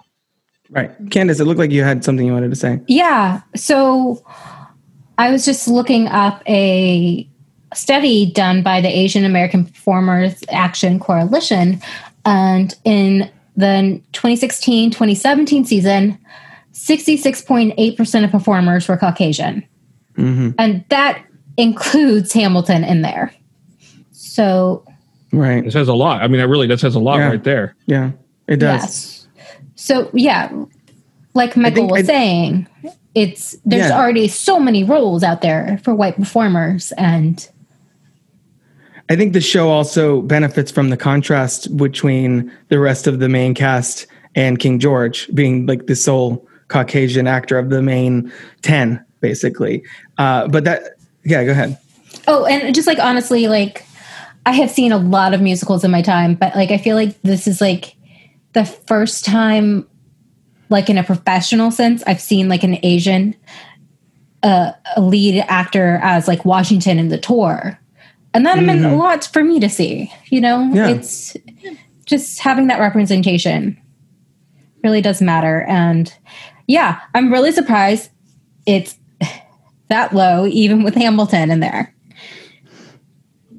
Right. 0.69 0.91
Candace, 1.11 1.39
it 1.39 1.45
looked 1.45 1.59
like 1.59 1.71
you 1.71 1.83
had 1.83 2.03
something 2.03 2.25
you 2.25 2.33
wanted 2.33 2.49
to 2.49 2.55
say. 2.55 2.81
Yeah. 2.87 3.41
So 3.55 4.23
I 5.17 5.31
was 5.31 5.45
just 5.45 5.67
looking 5.67 6.07
up 6.07 6.43
a 6.47 7.27
study 7.77 8.31
done 8.31 8.61
by 8.63 8.81
the 8.81 8.87
Asian 8.89 9.23
American 9.23 9.65
Performers 9.65 10.43
Action 10.49 10.99
Coalition. 10.99 11.81
And 12.25 12.75
in 12.83 13.29
the 13.55 14.01
2016 14.13 14.91
2017 14.91 15.65
season, 15.65 16.17
66.8% 16.73 18.23
of 18.23 18.31
performers 18.31 18.87
were 18.87 18.97
Caucasian. 18.97 19.63
hmm 20.15 20.51
And 20.57 20.83
that 20.89 21.23
includes 21.57 22.33
Hamilton 22.33 22.83
in 22.83 23.01
there. 23.01 23.33
So, 24.11 24.83
Right. 25.33 25.65
It 25.65 25.71
says 25.73 25.87
a 25.89 25.93
lot. 25.93 26.21
I 26.21 26.27
mean, 26.27 26.39
that 26.39 26.47
really 26.47 26.67
that 26.67 26.79
says 26.79 26.95
a 26.95 26.99
lot 26.99 27.17
Yeah. 27.19 27.27
right 27.29 27.43
there. 27.43 27.75
Yeah, 27.85 28.11
it 28.47 28.57
does. 28.57 28.81
yes. 28.81 29.27
So, 29.75 30.09
yeah, 30.13 30.49
like 31.33 31.57
Michael 31.57 31.75
think 31.83 31.91
was 31.91 32.03
I- 32.03 32.13
saying, 32.13 32.67
it's 33.13 33.57
there's 33.65 33.89
Yeah. 33.89 33.97
already 33.99 34.27
so 34.27 34.59
many 34.59 34.83
roles 34.83 35.23
out 35.23 35.41
there 35.41 35.79
for 35.83 35.93
white 35.93 36.15
performers 36.15 36.93
and 36.97 37.47
I 39.09 39.15
think 39.15 39.33
the 39.33 39.41
show 39.41 39.69
also 39.69 40.21
benefits 40.21 40.71
from 40.71 40.89
the 40.89 40.97
contrast 40.97 41.75
between 41.77 42.51
the 42.69 42.79
rest 42.79 43.07
of 43.07 43.19
the 43.19 43.29
main 43.29 43.53
cast 43.53 44.05
and 44.35 44.59
King 44.59 44.79
George 44.79 45.33
being 45.33 45.65
like 45.65 45.87
the 45.87 45.95
sole 45.95 46.47
Caucasian 46.67 47.27
actor 47.27 47.57
of 47.57 47.69
the 47.69 47.81
main 47.81 48.31
10, 48.63 49.03
basically. 49.21 49.83
Uh, 50.17 50.47
but 50.47 50.65
that, 50.65 50.97
yeah, 51.23 51.43
go 51.45 51.51
ahead. 51.51 51.77
Oh, 52.27 52.45
and 52.45 52.75
just 52.75 52.87
like 52.87 52.99
honestly, 52.99 53.47
like 53.47 53.85
I 54.45 54.51
have 54.51 54.69
seen 54.69 54.91
a 54.91 54.97
lot 54.97 55.33
of 55.33 55.41
musicals 55.41 55.83
in 55.83 55.91
my 55.91 56.01
time, 56.01 56.35
but 56.35 56.55
like 56.55 56.71
I 56.71 56.77
feel 56.77 56.95
like 56.95 57.21
this 57.21 57.47
is 57.47 57.61
like 57.61 57.95
the 58.53 58.65
first 58.65 59.23
time, 59.23 59.87
like 60.69 60.89
in 60.89 60.97
a 60.97 61.03
professional 61.03 61.71
sense, 61.71 62.03
I've 62.05 62.21
seen 62.21 62.49
like 62.49 62.63
an 62.63 62.77
Asian 62.83 63.35
uh, 64.43 64.71
a 64.95 65.01
lead 65.01 65.43
actor 65.47 65.99
as 66.01 66.27
like 66.27 66.45
Washington 66.45 66.99
in 66.99 67.09
the 67.09 67.17
tour, 67.17 67.79
and 68.37 68.45
that 68.45 68.59
meant 68.59 68.85
a 68.85 68.89
mm-hmm. 68.89 68.97
lot 68.97 69.25
for 69.25 69.43
me 69.43 69.59
to 69.59 69.67
see. 69.67 70.13
You 70.29 70.41
know, 70.41 70.69
Yeah. 70.71 70.89
it's 70.89 71.35
just 72.05 72.39
having 72.39 72.67
that 72.67 72.79
representation 72.79 73.81
really 74.83 75.01
does 75.01 75.23
matter, 75.23 75.63
and 75.67 76.13
yeah, 76.67 76.99
I'm 77.15 77.33
really 77.33 77.51
surprised 77.51 78.11
it's 78.67 78.95
that 79.89 80.13
low, 80.13 80.45
even 80.45 80.83
with 80.83 80.93
Hamilton 80.93 81.49
in 81.49 81.61
there. 81.61 81.95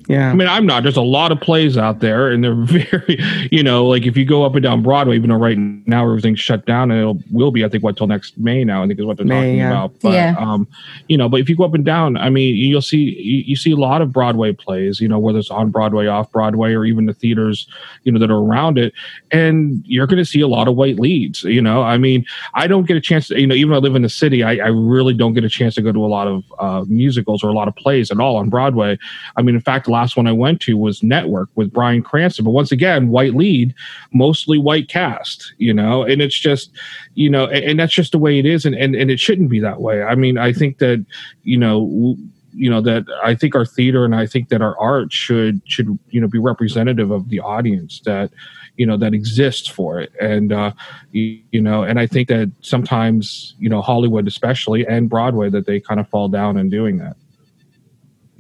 Yeah. 0.08 0.30
I 0.30 0.34
mean, 0.34 0.48
I'm 0.48 0.64
not. 0.64 0.82
There's 0.82 0.96
a 0.96 1.02
lot 1.02 1.32
of 1.32 1.40
plays 1.40 1.76
out 1.76 2.00
there, 2.00 2.30
and 2.30 2.42
they're 2.42 2.54
very, 2.64 3.18
you 3.52 3.62
know, 3.62 3.86
like 3.86 4.06
if 4.06 4.16
you 4.16 4.24
go 4.24 4.42
up 4.44 4.54
and 4.54 4.62
down 4.62 4.82
Broadway, 4.82 5.16
even 5.16 5.28
though 5.28 5.36
right 5.36 5.58
now 5.58 6.04
everything's 6.04 6.40
shut 6.40 6.64
down, 6.64 6.90
and 6.90 7.20
it 7.20 7.26
will 7.30 7.50
be, 7.50 7.62
I 7.62 7.68
think, 7.68 7.84
what 7.84 7.96
till 7.98 8.06
next 8.06 8.38
May 8.38 8.64
now. 8.64 8.82
I 8.82 8.86
think 8.86 8.98
is 8.98 9.04
what 9.04 9.18
they're 9.18 9.26
May, 9.26 9.34
talking 9.34 9.56
yeah. 9.58 9.70
about. 9.70 10.00
But, 10.00 10.14
Yeah. 10.14 10.34
um, 10.38 10.66
you 11.08 11.18
know, 11.18 11.28
but 11.28 11.40
if 11.40 11.48
you 11.50 11.56
go 11.56 11.64
up 11.64 11.74
and 11.74 11.84
down, 11.84 12.16
I 12.16 12.30
mean, 12.30 12.56
you'll 12.56 12.80
see 12.80 13.20
you, 13.20 13.44
you 13.46 13.56
see 13.56 13.70
a 13.70 13.76
lot 13.76 14.00
of 14.00 14.10
Broadway 14.10 14.52
plays, 14.54 14.98
you 14.98 15.08
know, 15.08 15.18
whether 15.18 15.38
it's 15.38 15.50
on 15.50 15.70
Broadway, 15.70 16.06
off 16.06 16.32
Broadway, 16.32 16.72
or 16.72 16.86
even 16.86 17.04
the 17.04 17.12
theaters, 17.12 17.68
you 18.04 18.12
know, 18.12 18.18
that 18.18 18.30
are 18.30 18.38
around 18.38 18.78
it, 18.78 18.94
and 19.30 19.82
you're 19.86 20.06
going 20.06 20.16
to 20.18 20.24
see 20.24 20.40
a 20.40 20.48
lot 20.48 20.68
of 20.68 20.74
white 20.74 20.98
leads. 20.98 21.42
You 21.44 21.60
know, 21.60 21.82
I 21.82 21.98
mean, 21.98 22.24
I 22.54 22.66
don't 22.66 22.86
get 22.86 22.96
a 22.96 23.00
chance 23.00 23.28
to, 23.28 23.38
you 23.38 23.46
know, 23.46 23.54
even 23.54 23.72
though 23.72 23.76
I 23.76 23.80
live 23.80 23.94
in 23.94 24.02
the 24.02 24.08
city, 24.08 24.42
I, 24.42 24.52
I 24.52 24.68
really 24.68 25.12
don't 25.12 25.34
get 25.34 25.44
a 25.44 25.50
chance 25.50 25.74
to 25.74 25.82
go 25.82 25.92
to 25.92 26.02
a 26.02 26.08
lot 26.08 26.26
of 26.26 26.44
uh, 26.58 26.84
musicals 26.88 27.44
or 27.44 27.48
a 27.48 27.52
lot 27.52 27.68
of 27.68 27.76
plays 27.76 28.10
at 28.10 28.18
all 28.20 28.36
on 28.36 28.48
Broadway. 28.48 28.98
I 29.36 29.42
mean, 29.42 29.54
in 29.54 29.60
fact, 29.60 29.84
the 29.84 29.97
last 29.98 30.16
one 30.16 30.26
I 30.26 30.32
went 30.32 30.61
to 30.62 30.76
was 30.76 31.02
Network 31.02 31.48
with 31.56 31.72
Bryan 31.72 32.02
Cranston. 32.02 32.44
But 32.44 32.52
once 32.52 32.70
again, 32.70 33.08
white 33.08 33.34
lead, 33.34 33.74
mostly 34.12 34.58
white 34.58 34.88
cast, 34.88 35.52
you 35.58 35.74
know, 35.74 36.04
and 36.04 36.22
it's 36.22 36.38
just, 36.38 36.70
you 37.14 37.28
know, 37.28 37.46
and, 37.46 37.64
and 37.64 37.80
that's 37.80 37.92
just 37.92 38.12
the 38.12 38.18
way 38.18 38.38
it 38.38 38.46
is. 38.46 38.64
And, 38.64 38.76
and, 38.76 38.94
and 38.94 39.11
it 39.11 39.18
shouldn't 39.18 39.50
be 39.50 39.61
that 39.61 39.80
way. 39.80 40.02
I 40.02 40.14
mean, 40.14 40.38
I 40.38 40.52
think 40.52 40.78
that, 40.78 41.04
you 41.42 41.58
know, 41.58 41.80
w- 41.80 42.16
you 42.52 42.70
know 42.70 42.80
that 42.80 43.04
I 43.22 43.34
think 43.34 43.54
our 43.54 43.66
theater 43.66 44.04
and 44.04 44.14
I 44.14 44.26
think 44.26 44.48
that 44.48 44.62
our 44.62 44.76
art 44.78 45.12
should 45.12 45.61
should 45.66 45.98
you 46.11 46.20
know 46.20 46.26
be 46.26 46.38
representative 46.38 47.11
of 47.11 47.28
the 47.28 47.40
audience 47.40 48.00
that 48.00 48.30
you 48.76 48.87
know 48.87 48.96
that 48.96 49.14
exists 49.14 49.68
for 49.68 50.00
it 50.00 50.11
and 50.20 50.50
uh 50.52 50.72
you, 51.12 51.40
you 51.52 51.61
know 51.61 51.82
and 51.82 52.00
I 52.00 52.06
think 52.06 52.28
that 52.28 52.50
sometimes 52.62 53.54
you 53.58 53.68
know 53.68 53.82
Hollywood 53.82 54.26
especially 54.26 54.87
and 54.87 55.11
Broadway 55.11 55.50
that 55.50 55.66
they 55.66 55.78
kind 55.78 56.00
of 56.00 56.08
fall 56.08 56.28
down 56.28 56.56
in 56.56 56.68
doing 56.70 56.98
that 56.98 57.16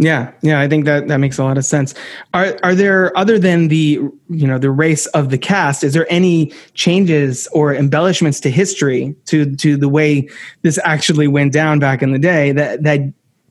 Yeah, 0.00 0.30
yeah, 0.42 0.60
I 0.60 0.68
think 0.68 0.84
that 0.84 1.08
that 1.08 1.16
makes 1.18 1.38
a 1.38 1.44
lot 1.44 1.58
of 1.58 1.64
sense. 1.64 1.92
Are 2.32 2.56
are 2.62 2.74
there 2.74 3.16
other 3.18 3.36
than 3.36 3.66
the 3.66 4.00
you 4.28 4.46
know 4.46 4.56
the 4.56 4.70
race 4.70 5.06
of 5.06 5.30
the 5.30 5.38
cast? 5.38 5.82
Is 5.82 5.92
there 5.92 6.06
any 6.08 6.52
changes 6.74 7.48
or 7.52 7.74
embellishments 7.74 8.38
to 8.40 8.50
history 8.50 9.16
to 9.26 9.56
to 9.56 9.76
the 9.76 9.88
way 9.88 10.28
this 10.62 10.78
actually 10.84 11.26
went 11.26 11.52
down 11.52 11.80
back 11.80 12.00
in 12.00 12.12
the 12.12 12.18
day 12.18 12.52
that 12.52 12.84
that 12.84 13.00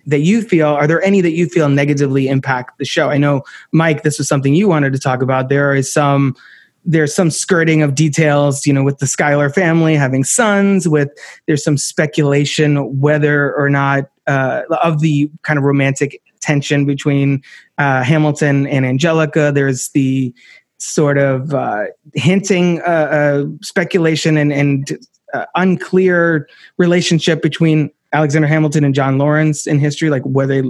that 0.06 0.20
you 0.20 0.42
feel 0.42 0.70
are 0.70 0.88
there 0.88 1.02
any 1.02 1.20
that 1.20 1.34
you 1.34 1.48
feel 1.48 1.68
negatively 1.68 2.30
impact 2.30 2.78
the 2.78 2.86
show? 2.86 3.10
I 3.10 3.18
know, 3.18 3.44
Mike, 3.74 4.04
this 4.04 4.18
was 4.18 4.30
something 4.30 4.56
you 4.56 4.70
wanted 4.70 4.94
to 4.94 5.00
talk 5.00 5.22
about. 5.22 5.50
There 5.50 5.76
is 5.76 5.92
some 5.92 6.34
there's 6.86 7.14
some 7.14 7.30
skirting 7.30 7.82
of 7.82 7.94
details, 7.94 8.66
you 8.66 8.72
know, 8.72 8.84
with 8.84 9.00
the 9.00 9.08
Schuyler 9.08 9.50
family 9.50 9.96
having 9.96 10.24
sons. 10.24 10.88
With 10.88 11.10
there's 11.46 11.62
some 11.62 11.76
speculation 11.76 13.02
whether 13.02 13.54
or 13.56 13.70
not 13.70 14.06
uh, 14.28 14.62
of 14.82 15.02
the 15.02 15.30
kind 15.42 15.60
of 15.60 15.66
romantic 15.66 16.22
tension 16.48 16.86
between 16.86 17.44
uh, 17.78 18.04
Hamilton 18.04 18.68
and 18.68 18.86
Angelica. 18.86 19.52
There's 19.54 19.90
the 19.90 20.34
sort 20.80 21.18
of 21.18 21.54
uh, 21.54 21.86
hinting, 22.14 22.82
uh, 22.82 23.08
uh, 23.20 23.46
speculation, 23.62 24.38
and, 24.38 24.54
and 24.54 24.98
uh, 25.34 25.46
unclear 25.56 26.48
relationship 26.78 27.42
between 27.42 27.92
Alexander 28.14 28.48
Hamilton 28.48 28.84
and 28.86 28.96
John 28.96 29.18
Laurens 29.18 29.68
in 29.68 29.80
history. 29.80 30.10
Like, 30.10 30.26
were 30.26 30.48
they 30.48 30.64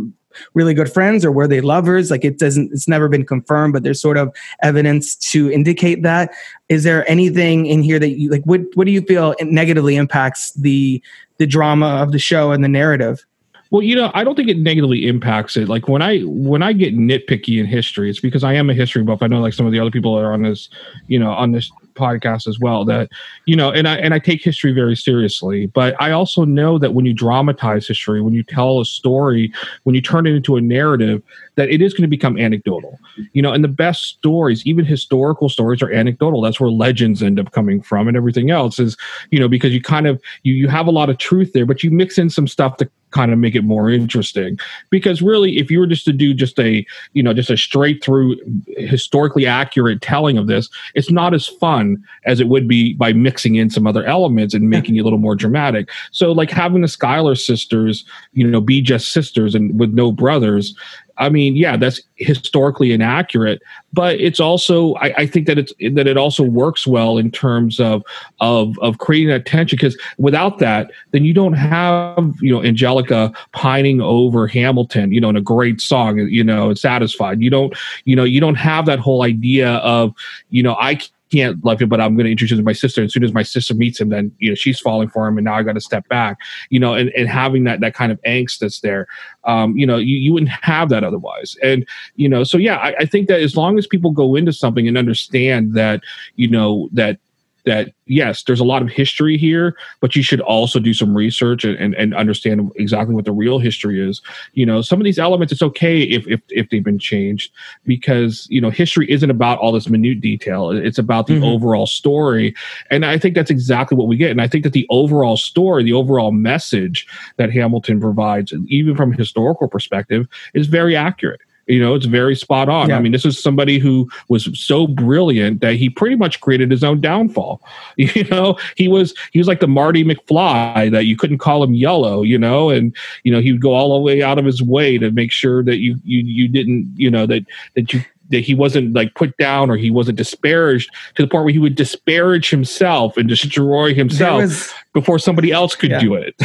really 0.54 0.74
good 0.74 0.92
friends 0.92 1.24
or 1.24 1.32
were 1.32 1.48
they 1.48 1.62
lovers? 1.62 2.10
Like, 2.10 2.26
it 2.26 2.40
doesn't. 2.40 2.72
It's 2.72 2.88
never 2.88 3.08
been 3.08 3.26
confirmed, 3.26 3.74
but 3.74 3.84
there's 3.84 4.02
sort 4.02 4.18
of 4.18 4.36
evidence 4.64 5.16
to 5.32 5.52
indicate 5.52 6.02
that. 6.04 6.32
Is 6.70 6.84
there 6.84 7.10
anything 7.10 7.68
in 7.68 7.84
here 7.84 8.00
that 8.00 8.18
you 8.18 8.32
like? 8.32 8.44
What 8.46 8.62
What 8.74 8.86
do 8.88 8.92
you 8.92 9.02
feel 9.02 9.36
negatively 9.42 9.96
impacts 9.96 10.52
the 10.54 11.04
the 11.38 11.46
drama 11.46 12.02
of 12.02 12.12
the 12.12 12.20
show 12.20 12.52
and 12.52 12.64
the 12.64 12.70
narrative? 12.70 13.26
Well, 13.70 13.82
you 13.82 13.96
know, 13.96 14.12
I 14.14 14.24
don't 14.24 14.36
think 14.36 14.50
it 14.50 14.58
negatively 14.58 15.08
impacts 15.08 15.58
it. 15.58 15.68
Like 15.68 15.88
when 15.88 16.02
I 16.02 16.20
when 16.22 16.64
I 16.64 16.74
get 16.74 16.96
nitpicky 16.96 17.60
in 17.60 17.66
history, 17.66 18.10
it's 18.10 18.20
because 18.20 18.44
I 18.44 18.54
am 18.54 18.70
a 18.70 18.74
history 18.74 19.04
buff. 19.04 19.22
I 19.22 19.28
know 19.28 19.42
like 19.42 19.54
some 19.54 19.66
of 19.66 19.72
the 19.72 19.80
other 19.80 19.92
people 19.92 20.16
that 20.16 20.22
are 20.22 20.34
on 20.34 20.44
this, 20.44 20.70
you 21.08 21.20
know, 21.20 21.32
on 21.32 21.52
this 21.52 21.72
podcast 21.98 22.48
as 22.48 22.60
well 22.60 22.86
that 22.86 23.10
you 23.46 23.56
know 23.56 23.72
and 23.72 23.88
i 23.88 23.96
and 23.98 24.14
i 24.14 24.20
take 24.20 24.44
history 24.44 24.72
very 24.72 24.96
seriously 24.96 25.66
but 25.66 26.00
i 26.00 26.12
also 26.12 26.46
know 26.46 26.78
that 26.78 26.94
when 26.94 27.06
you 27.06 27.14
dramatize 27.14 27.88
history 27.88 28.22
when 28.22 28.34
you 28.34 28.44
tell 28.44 28.80
a 28.80 28.86
story 28.86 29.52
when 29.84 29.96
you 29.96 30.02
turn 30.02 30.28
it 30.28 30.36
into 30.36 30.56
a 30.56 30.62
narrative 30.62 31.24
that 31.58 31.70
it 31.70 31.82
is 31.82 31.94
going 31.94 32.04
to 32.04 32.08
become 32.08 32.38
anecdotal. 32.38 32.98
You 33.34 33.42
know 33.42 33.52
and 33.52 33.64
the 33.64 33.68
best 33.68 34.04
stories 34.04 34.66
even 34.66 34.86
historical 34.86 35.50
stories 35.50 35.82
are 35.82 35.92
anecdotal. 35.92 36.42
That's 36.42 36.60
where 36.60 36.70
legends 36.70 37.22
end 37.22 37.40
up 37.40 37.52
coming 37.52 37.82
from 37.82 38.08
and 38.08 38.16
everything 38.16 38.50
else 38.50 38.80
is 38.80 38.96
you 39.32 39.40
know 39.40 39.50
because 39.50 39.74
you 39.74 39.82
kind 39.82 40.08
of 40.08 40.22
you 40.44 40.54
you 40.54 40.68
have 40.70 40.88
a 40.88 40.92
lot 40.92 41.10
of 41.10 41.18
truth 41.18 41.52
there 41.54 41.66
but 41.66 41.84
you 41.84 41.92
mix 41.92 42.18
in 42.18 42.30
some 42.30 42.48
stuff 42.48 42.78
to 42.78 42.90
kind 43.12 43.32
of 43.32 43.40
make 43.40 43.56
it 43.56 43.64
more 43.64 43.90
interesting. 43.90 44.60
Because 44.90 45.22
really 45.22 45.58
if 45.58 45.72
you 45.72 45.80
were 45.80 45.88
just 45.88 46.06
to 46.06 46.14
do 46.14 46.34
just 46.34 46.60
a 46.60 46.86
you 47.14 47.24
know 47.24 47.34
just 47.34 47.50
a 47.50 47.58
straight 47.58 48.04
through 48.04 48.38
historically 48.78 49.46
accurate 49.46 50.02
telling 50.02 50.38
of 50.38 50.48
this 50.48 50.70
it's 50.94 51.12
not 51.12 51.34
as 51.34 51.48
fun 51.48 52.04
as 52.26 52.40
it 52.40 52.48
would 52.48 52.68
be 52.68 52.94
by 52.94 53.14
mixing 53.14 53.56
in 53.56 53.70
some 53.70 53.88
other 53.88 54.06
elements 54.06 54.54
and 54.54 54.70
making 54.70 54.96
it 54.96 55.02
a 55.02 55.04
little 55.04 55.20
more 55.20 55.36
dramatic. 55.36 55.90
So 56.12 56.32
like 56.32 56.52
having 56.52 56.82
the 56.82 56.88
schuyler 56.88 57.36
sisters 57.36 58.06
you 58.34 58.46
know 58.46 58.62
be 58.62 58.82
just 58.82 59.12
sisters 59.12 59.56
and 59.56 59.80
with 59.80 59.94
no 59.94 60.12
brothers 60.12 60.76
I 61.20 61.30
mean, 61.30 61.56
yeah, 61.56 61.78
that's 61.78 62.02
historically 62.16 62.92
inaccurate, 62.92 63.62
but 63.94 64.20
it's 64.20 64.40
also 64.40 64.94
I, 64.96 65.14
I, 65.18 65.28
think 65.28 65.48
that 65.48 65.58
it's 65.58 65.74
that 65.94 66.08
it 66.08 66.18
also 66.18 66.44
works 66.44 66.86
well 66.86 67.18
in 67.18 67.32
terms 67.32 67.80
of 67.80 68.04
of 68.40 68.78
of 68.80 69.00
creating 69.00 69.30
that 69.30 69.46
tension 69.46 69.78
because 69.78 69.98
without 70.18 70.60
that, 70.60 70.92
then 71.12 71.26
you 71.26 71.34
don't 71.34 71.54
have 71.54 72.36
you 72.40 72.54
know 72.54 72.64
Angelica 72.64 73.34
pining 73.54 74.02
over 74.02 74.48
Hamilton, 74.48 75.12
you 75.12 75.20
know, 75.20 75.30
in 75.30 75.36
a 75.36 75.42
great 75.42 75.82
song, 75.82 76.20
you 76.20 76.44
know, 76.44 76.74
satisfied. 76.74 77.42
You 77.42 77.50
don't 77.50 77.76
you 78.06 78.16
know 78.16 78.24
you 78.24 78.40
don't 78.40 78.56
have 78.56 78.86
that 78.86 79.00
whole 79.00 79.24
idea 79.24 79.76
of 79.78 80.14
you 80.50 80.62
know 80.62 80.76
I 80.80 81.00
can't 81.32 81.64
love 81.64 81.82
him, 81.82 81.90
but 81.90 82.02
I'm 82.02 82.16
going 82.16 82.26
to 82.26 82.32
introduce 82.32 82.52
him 82.52 82.58
to 82.58 82.64
my 82.64 82.74
sister. 82.74 83.02
And 83.02 83.08
as 83.08 83.14
soon 83.14 83.24
as 83.24 83.34
my 83.34 83.44
sister 83.44 83.74
meets 83.74 84.00
him, 84.00 84.10
then 84.10 84.32
you 84.40 84.50
know 84.50 84.56
she's 84.56 84.80
falling 84.80 85.10
for 85.10 85.28
him, 85.28 85.38
and 85.38 85.46
now 85.46 85.56
I 85.56 85.64
got 85.64 85.74
to 85.74 85.82
step 85.82 86.08
back. 86.08 86.38
You 86.70 86.80
know, 86.80 86.94
and, 86.94 87.10
and 87.16 87.28
having 87.28 87.64
that 87.66 87.80
that 87.82 87.94
kind 87.94 88.12
of 88.12 88.22
angst 88.24 88.60
that's 88.60 88.80
there, 88.82 89.08
um, 89.44 89.78
you 89.78 89.86
know, 89.86 89.98
you, 89.98 90.18
you 90.18 90.34
wouldn't 90.34 90.52
have 90.52 90.90
that 90.90 91.04
otherwise. 91.04 91.56
And 91.64 91.88
you 92.16 92.30
know, 92.30 92.44
so 92.44 92.58
yeah, 92.58 92.78
I, 92.78 92.96
I 93.00 93.06
think 93.06 93.28
that 93.28 93.42
as 93.42 93.56
long 93.56 93.78
as 93.78 93.88
people 93.88 94.12
go 94.12 94.36
into 94.36 94.54
something 94.54 94.88
and 94.88 94.98
understand 94.98 95.74
that, 95.74 96.02
you 96.36 96.50
know, 96.50 96.90
that 96.94 97.20
that 97.68 97.92
yes, 98.06 98.44
there's 98.44 98.60
a 98.60 98.66
lot 98.66 98.82
of 98.82 98.90
history 98.90 99.38
here, 99.38 99.76
but 100.00 100.16
you 100.16 100.24
should 100.24 100.40
also 100.42 100.80
do 100.80 100.94
some 100.94 101.16
research 101.16 101.64
and, 101.64 101.78
and, 101.78 101.94
and, 101.96 102.16
understand 102.16 102.72
exactly 102.78 103.14
what 103.14 103.26
the 103.26 103.32
real 103.32 103.60
history 103.60 104.02
is. 104.02 104.22
You 104.54 104.66
know, 104.66 104.82
some 104.82 105.00
of 105.00 105.04
these 105.04 105.20
elements, 105.20 105.52
it's 105.52 105.62
okay 105.62 106.02
if, 106.02 106.26
if, 106.28 106.42
if 106.50 106.70
they've 106.70 106.84
been 106.84 106.98
changed 106.98 107.52
because, 107.86 108.48
you 108.50 108.62
know, 108.62 108.70
history 108.70 109.12
isn't 109.12 109.30
about 109.30 109.60
all 109.60 109.74
this 109.74 109.90
minute 109.90 110.22
detail. 110.22 110.72
It's 110.72 110.98
about 110.98 111.28
the 111.28 111.36
mm-hmm. 111.36 111.44
overall 111.44 111.86
story. 111.86 112.56
And 112.90 113.06
I 113.06 113.18
think 113.18 113.36
that's 113.36 113.52
exactly 113.52 113.98
what 113.98 114.08
we 114.08 114.16
get. 114.16 114.32
And 114.32 114.42
I 114.42 114.48
think 114.48 114.64
that 114.64 114.74
the 114.74 114.88
overall 114.90 115.38
story, 115.38 115.84
the 115.84 115.94
overall 115.94 116.32
message 116.32 117.06
that 117.36 117.52
Hamilton 117.52 118.00
provides, 118.00 118.54
even 118.68 118.96
from 118.96 119.14
a 119.14 119.18
historical 119.18 119.68
perspective, 119.68 120.28
is 120.54 120.68
very 120.68 120.96
accurate. 120.96 121.42
You 121.68 121.80
know, 121.80 121.96
it's 121.96 122.06
very 122.06 122.36
spot 122.36 122.70
on. 122.70 122.90
Yeah. 122.90 122.98
I 122.98 123.02
mean, 123.02 123.12
this 123.12 123.26
is 123.26 123.42
somebody 123.42 123.78
who 123.78 124.10
was 124.30 124.50
so 124.58 124.88
brilliant 124.88 125.62
that 125.62 125.76
he 125.76 125.90
pretty 125.90 126.16
much 126.16 126.40
created 126.40 126.72
his 126.72 126.84
own 126.84 127.02
downfall. 127.02 127.62
You 127.98 128.24
know, 128.26 128.58
he 128.76 128.88
was 128.88 129.14
he 129.32 129.40
was 129.40 129.48
like 129.48 129.60
the 129.60 129.68
Marty 129.68 130.04
McFly 130.04 130.92
that 130.92 131.06
you 131.06 131.18
couldn't 131.18 131.40
call 131.40 131.64
him 131.64 131.74
yellow. 131.74 132.22
You 132.22 132.38
know, 132.38 132.70
and 132.70 132.96
you 133.24 133.32
know 133.32 133.42
he 133.42 133.52
would 133.52 133.62
go 133.62 133.74
all 133.74 133.94
the 133.96 134.02
way 134.02 134.22
out 134.22 134.40
of 134.40 134.46
his 134.46 134.62
way 134.62 134.98
to 134.98 135.12
make 135.12 135.32
sure 135.32 135.64
that 135.64 135.78
you 135.78 135.98
you 136.04 136.20
you 136.20 136.48
didn't 136.48 136.94
you 136.96 137.12
know 137.12 137.26
that 137.26 137.46
that 137.76 137.92
you 137.92 138.02
that 138.30 138.40
he 138.40 138.54
wasn't 138.54 138.94
like 138.94 139.14
put 139.16 139.36
down 139.38 139.70
or 139.70 139.78
he 139.78 139.92
wasn't 139.92 140.18
disparaged 140.18 140.90
to 141.16 141.22
the 141.22 141.28
point 141.28 141.46
where 141.46 141.54
he 141.54 141.60
would 141.60 141.76
disparage 141.76 142.50
himself 142.50 143.18
and 143.18 143.30
destroy 143.30 143.94
himself 143.94 144.42
was, 144.42 144.74
before 144.94 145.20
somebody 145.20 145.52
else 145.52 145.76
could 145.76 145.92
yeah. 145.92 146.00
do 146.00 146.16
it. 146.16 146.36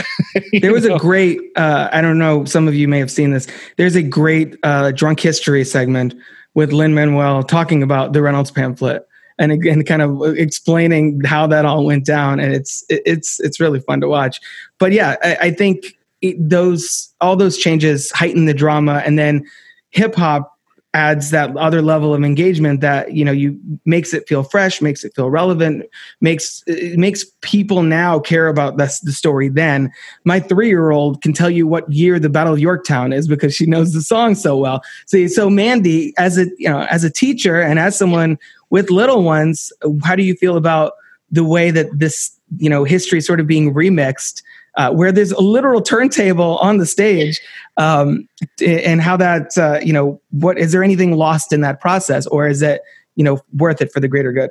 there 0.62 0.73
was 0.73 0.85
know? 0.85 0.97
a 0.97 0.99
great, 0.99 1.40
uh, 1.57 1.88
I 1.92 2.01
don't 2.01 2.18
know, 2.18 2.45
some 2.45 2.68
of 2.68 2.75
you 2.75 2.88
may 2.88 2.99
have 2.99 3.11
seen 3.11 3.33
this. 3.33 3.47
There's 3.77 3.97
a 3.97 4.03
great 4.03 4.57
uh, 4.62 4.92
drunk 4.92 5.21
history 5.21 5.64
segment 5.64 6.14
with 6.55 6.73
Lin 6.73 6.95
Manuel 6.95 7.42
talking 7.42 7.83
about 7.83 8.12
the 8.12 8.23
Reynolds 8.23 8.51
pamphlet 8.51 9.07
and 9.38 9.51
again, 9.51 9.83
kind 9.85 10.03
of 10.03 10.23
explaining 10.37 11.21
how 11.25 11.47
that 11.49 11.64
all 11.64 11.85
went 11.85 12.05
down. 12.05 12.38
And 12.38 12.55
it's, 12.55 12.85
it's, 12.88 13.40
it's 13.40 13.59
really 13.59 13.81
fun 13.81 14.01
to 14.03 14.09
watch. 14.09 14.40
But 14.79 14.92
yeah, 14.92 15.16
I, 15.23 15.37
I 15.40 15.51
think 15.51 15.97
it, 16.21 16.37
those, 16.38 17.12
all 17.21 17.35
those 17.35 17.59
changes 17.59 18.12
heighten 18.12 18.45
the 18.45 18.55
drama 18.55 19.03
and 19.05 19.18
then 19.18 19.45
hip 19.90 20.14
hop 20.14 20.51
adds 20.94 21.31
that 21.31 21.57
other 21.57 21.81
level 21.81 22.12
of 22.12 22.22
engagement 22.22 22.81
that 22.83 23.12
you 23.12 23.24
know 23.24 23.33
you 23.33 23.59
makes 23.87 24.12
it 24.12 24.28
feel 24.28 24.42
fresh 24.42 24.83
makes 24.83 25.05
it 25.05 25.14
feel 25.14 25.31
relevant 25.31 25.87
makes 26.20 26.62
makes 26.96 27.24
people 27.40 27.83
now 27.83 28.18
care 28.18 28.48
about 28.48 28.76
this, 28.76 29.00
the 29.00 29.12
story 29.12 29.48
then. 29.48 29.90
My 30.24 30.38
three-year-old 30.38 31.22
can 31.22 31.33
tell 31.33 31.48
you 31.48 31.66
what 31.66 31.90
year 31.90 32.18
the 32.18 32.28
battle 32.28 32.52
of 32.52 32.59
yorktown 32.59 33.12
is 33.12 33.26
because 33.26 33.55
she 33.55 33.66
knows 33.66 33.92
the 33.92 34.02
song 34.02 34.35
so 34.35 34.57
well. 34.57 34.83
So 35.07 35.26
so 35.26 35.48
mandy 35.48 36.12
as 36.18 36.37
a 36.38 36.46
you 36.59 36.68
know 36.68 36.83
as 36.90 37.05
a 37.05 37.11
teacher 37.11 37.61
and 37.61 37.78
as 37.78 37.96
someone 37.96 38.38
with 38.70 38.90
little 38.90 39.22
ones 39.22 39.72
how 40.05 40.14
do 40.14 40.22
you 40.22 40.35
feel 40.35 40.57
about 40.57 40.92
the 41.31 41.44
way 41.44 41.70
that 41.70 41.87
this 41.98 42.31
you 42.59 42.68
know 42.68 42.85
history 42.85 43.20
sort 43.20 43.40
of 43.40 43.46
being 43.46 43.72
remixed 43.72 44.42
uh, 44.76 44.90
where 44.92 45.12
there's 45.12 45.32
a 45.32 45.40
literal 45.40 45.80
turntable 45.80 46.58
on 46.58 46.78
the 46.78 46.87
stage 46.87 47.40
um, 47.76 48.28
and 48.64 49.00
how 49.00 49.16
that 49.16 49.56
uh, 49.58 49.78
you 49.82 49.92
know 49.92 50.20
what 50.30 50.58
is 50.58 50.72
there 50.72 50.82
anything 50.82 51.16
lost 51.16 51.52
in 51.52 51.61
that 51.61 51.80
process 51.80 52.26
or 52.28 52.46
is 52.46 52.62
it 52.62 52.82
you 53.14 53.24
know 53.24 53.40
worth 53.56 53.80
it 53.80 53.92
for 53.92 54.00
the 54.00 54.08
greater 54.08 54.32
good? 54.32 54.50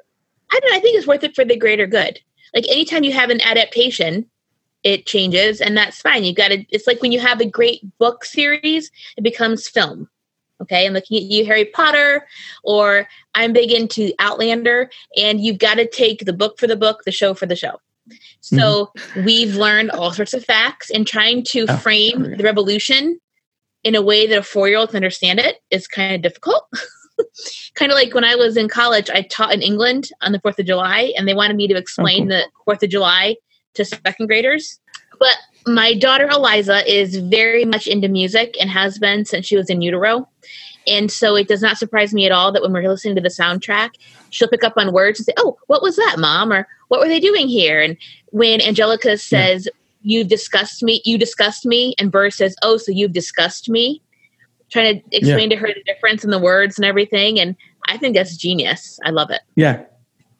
I 0.51 0.59
don't 0.59 0.71
know, 0.71 0.77
i 0.77 0.79
think 0.81 0.97
it's 0.97 1.07
worth 1.07 1.23
it 1.23 1.35
for 1.35 1.45
the 1.45 1.57
greater 1.57 1.87
good. 1.87 2.19
Like 2.53 2.67
anytime 2.67 3.03
you 3.03 3.13
have 3.13 3.29
an 3.29 3.41
adaptation 3.41 4.27
it 4.83 5.05
changes 5.05 5.61
and 5.61 5.77
that's 5.77 6.01
fine. 6.01 6.23
You've 6.23 6.35
got 6.35 6.49
to 6.49 6.65
it's 6.69 6.87
like 6.87 7.01
when 7.01 7.11
you 7.11 7.19
have 7.19 7.39
a 7.39 7.45
great 7.45 7.81
book 7.97 8.25
series 8.25 8.91
it 9.17 9.23
becomes 9.23 9.67
film 9.67 10.09
okay? 10.61 10.85
I'm 10.85 10.93
looking 10.93 11.17
at 11.17 11.23
you 11.23 11.45
harry 11.45 11.65
potter 11.65 12.27
or 12.63 13.07
i'm 13.33 13.53
big 13.53 13.71
into 13.71 14.11
outlander 14.19 14.89
and 15.17 15.41
you've 15.41 15.57
got 15.57 15.75
to 15.75 15.87
take 15.87 16.25
the 16.25 16.33
book 16.33 16.59
for 16.59 16.67
the 16.67 16.75
book 16.75 17.03
the 17.05 17.11
show 17.11 17.33
for 17.33 17.45
the 17.47 17.55
show 17.55 17.79
so 18.39 18.91
mm-hmm. 18.97 19.25
we've 19.25 19.55
learned 19.55 19.91
all 19.91 20.11
sorts 20.11 20.33
of 20.33 20.43
facts 20.43 20.89
and 20.89 21.07
trying 21.07 21.43
to 21.45 21.65
oh, 21.69 21.77
frame 21.77 22.23
okay. 22.23 22.35
the 22.35 22.43
revolution 22.43 23.19
in 23.83 23.95
a 23.95 24.01
way 24.01 24.27
that 24.27 24.39
a 24.39 24.43
four 24.43 24.67
year 24.67 24.77
old 24.77 24.89
can 24.89 24.97
understand 24.97 25.39
it 25.39 25.57
is 25.69 25.87
kind 25.87 26.15
of 26.15 26.21
difficult. 26.21 26.67
kind 27.75 27.91
of 27.91 27.95
like 27.95 28.13
when 28.13 28.23
I 28.23 28.35
was 28.35 28.57
in 28.57 28.67
college, 28.67 29.09
I 29.09 29.21
taught 29.23 29.53
in 29.53 29.61
England 29.61 30.09
on 30.21 30.31
the 30.31 30.39
4th 30.39 30.59
of 30.59 30.65
July, 30.65 31.13
and 31.17 31.27
they 31.27 31.33
wanted 31.33 31.57
me 31.57 31.67
to 31.67 31.75
explain 31.75 32.31
oh, 32.31 32.43
cool. 32.65 32.73
the 32.73 32.73
4th 32.73 32.83
of 32.83 32.89
July 32.89 33.35
to 33.75 33.85
second 33.85 34.27
graders. 34.27 34.79
But 35.19 35.37
my 35.67 35.93
daughter 35.93 36.27
Eliza 36.27 36.91
is 36.91 37.17
very 37.17 37.65
much 37.65 37.87
into 37.87 38.07
music 38.07 38.55
and 38.59 38.69
has 38.69 38.97
been 38.97 39.25
since 39.25 39.45
she 39.45 39.55
was 39.55 39.69
in 39.69 39.81
utero. 39.81 40.27
And 40.87 41.11
so 41.11 41.35
it 41.35 41.47
does 41.47 41.61
not 41.61 41.77
surprise 41.77 42.13
me 42.13 42.25
at 42.25 42.31
all 42.31 42.51
that 42.51 42.63
when 42.63 42.73
we're 42.73 42.89
listening 42.89 43.15
to 43.15 43.21
the 43.21 43.29
soundtrack, 43.29 43.91
she'll 44.31 44.47
pick 44.47 44.63
up 44.63 44.73
on 44.77 44.93
words 44.93 45.19
and 45.19 45.25
say, 45.25 45.33
Oh, 45.37 45.57
what 45.67 45.83
was 45.83 45.95
that, 45.95 46.15
mom? 46.17 46.51
Or 46.51 46.67
what 46.91 46.99
were 46.99 47.07
they 47.07 47.21
doing 47.21 47.47
here? 47.47 47.81
And 47.81 47.95
when 48.31 48.61
Angelica 48.61 49.17
says, 49.17 49.65
yeah. 49.65 49.71
You've 50.03 50.29
discussed 50.29 50.81
me, 50.81 50.99
you 51.05 51.15
discussed 51.15 51.63
me, 51.63 51.93
and 51.99 52.11
Burr 52.11 52.31
says, 52.31 52.55
Oh, 52.63 52.77
so 52.77 52.91
you've 52.91 53.13
discussed 53.13 53.69
me, 53.69 54.01
trying 54.71 54.99
to 54.99 55.15
explain 55.15 55.51
yeah. 55.51 55.55
to 55.57 55.61
her 55.61 55.67
the 55.67 55.83
difference 55.85 56.23
in 56.23 56.31
the 56.31 56.39
words 56.39 56.79
and 56.79 56.85
everything. 56.85 57.39
And 57.39 57.55
I 57.87 57.99
think 57.99 58.15
that's 58.15 58.35
genius. 58.35 58.99
I 59.05 59.11
love 59.11 59.29
it. 59.29 59.41
Yeah. 59.55 59.83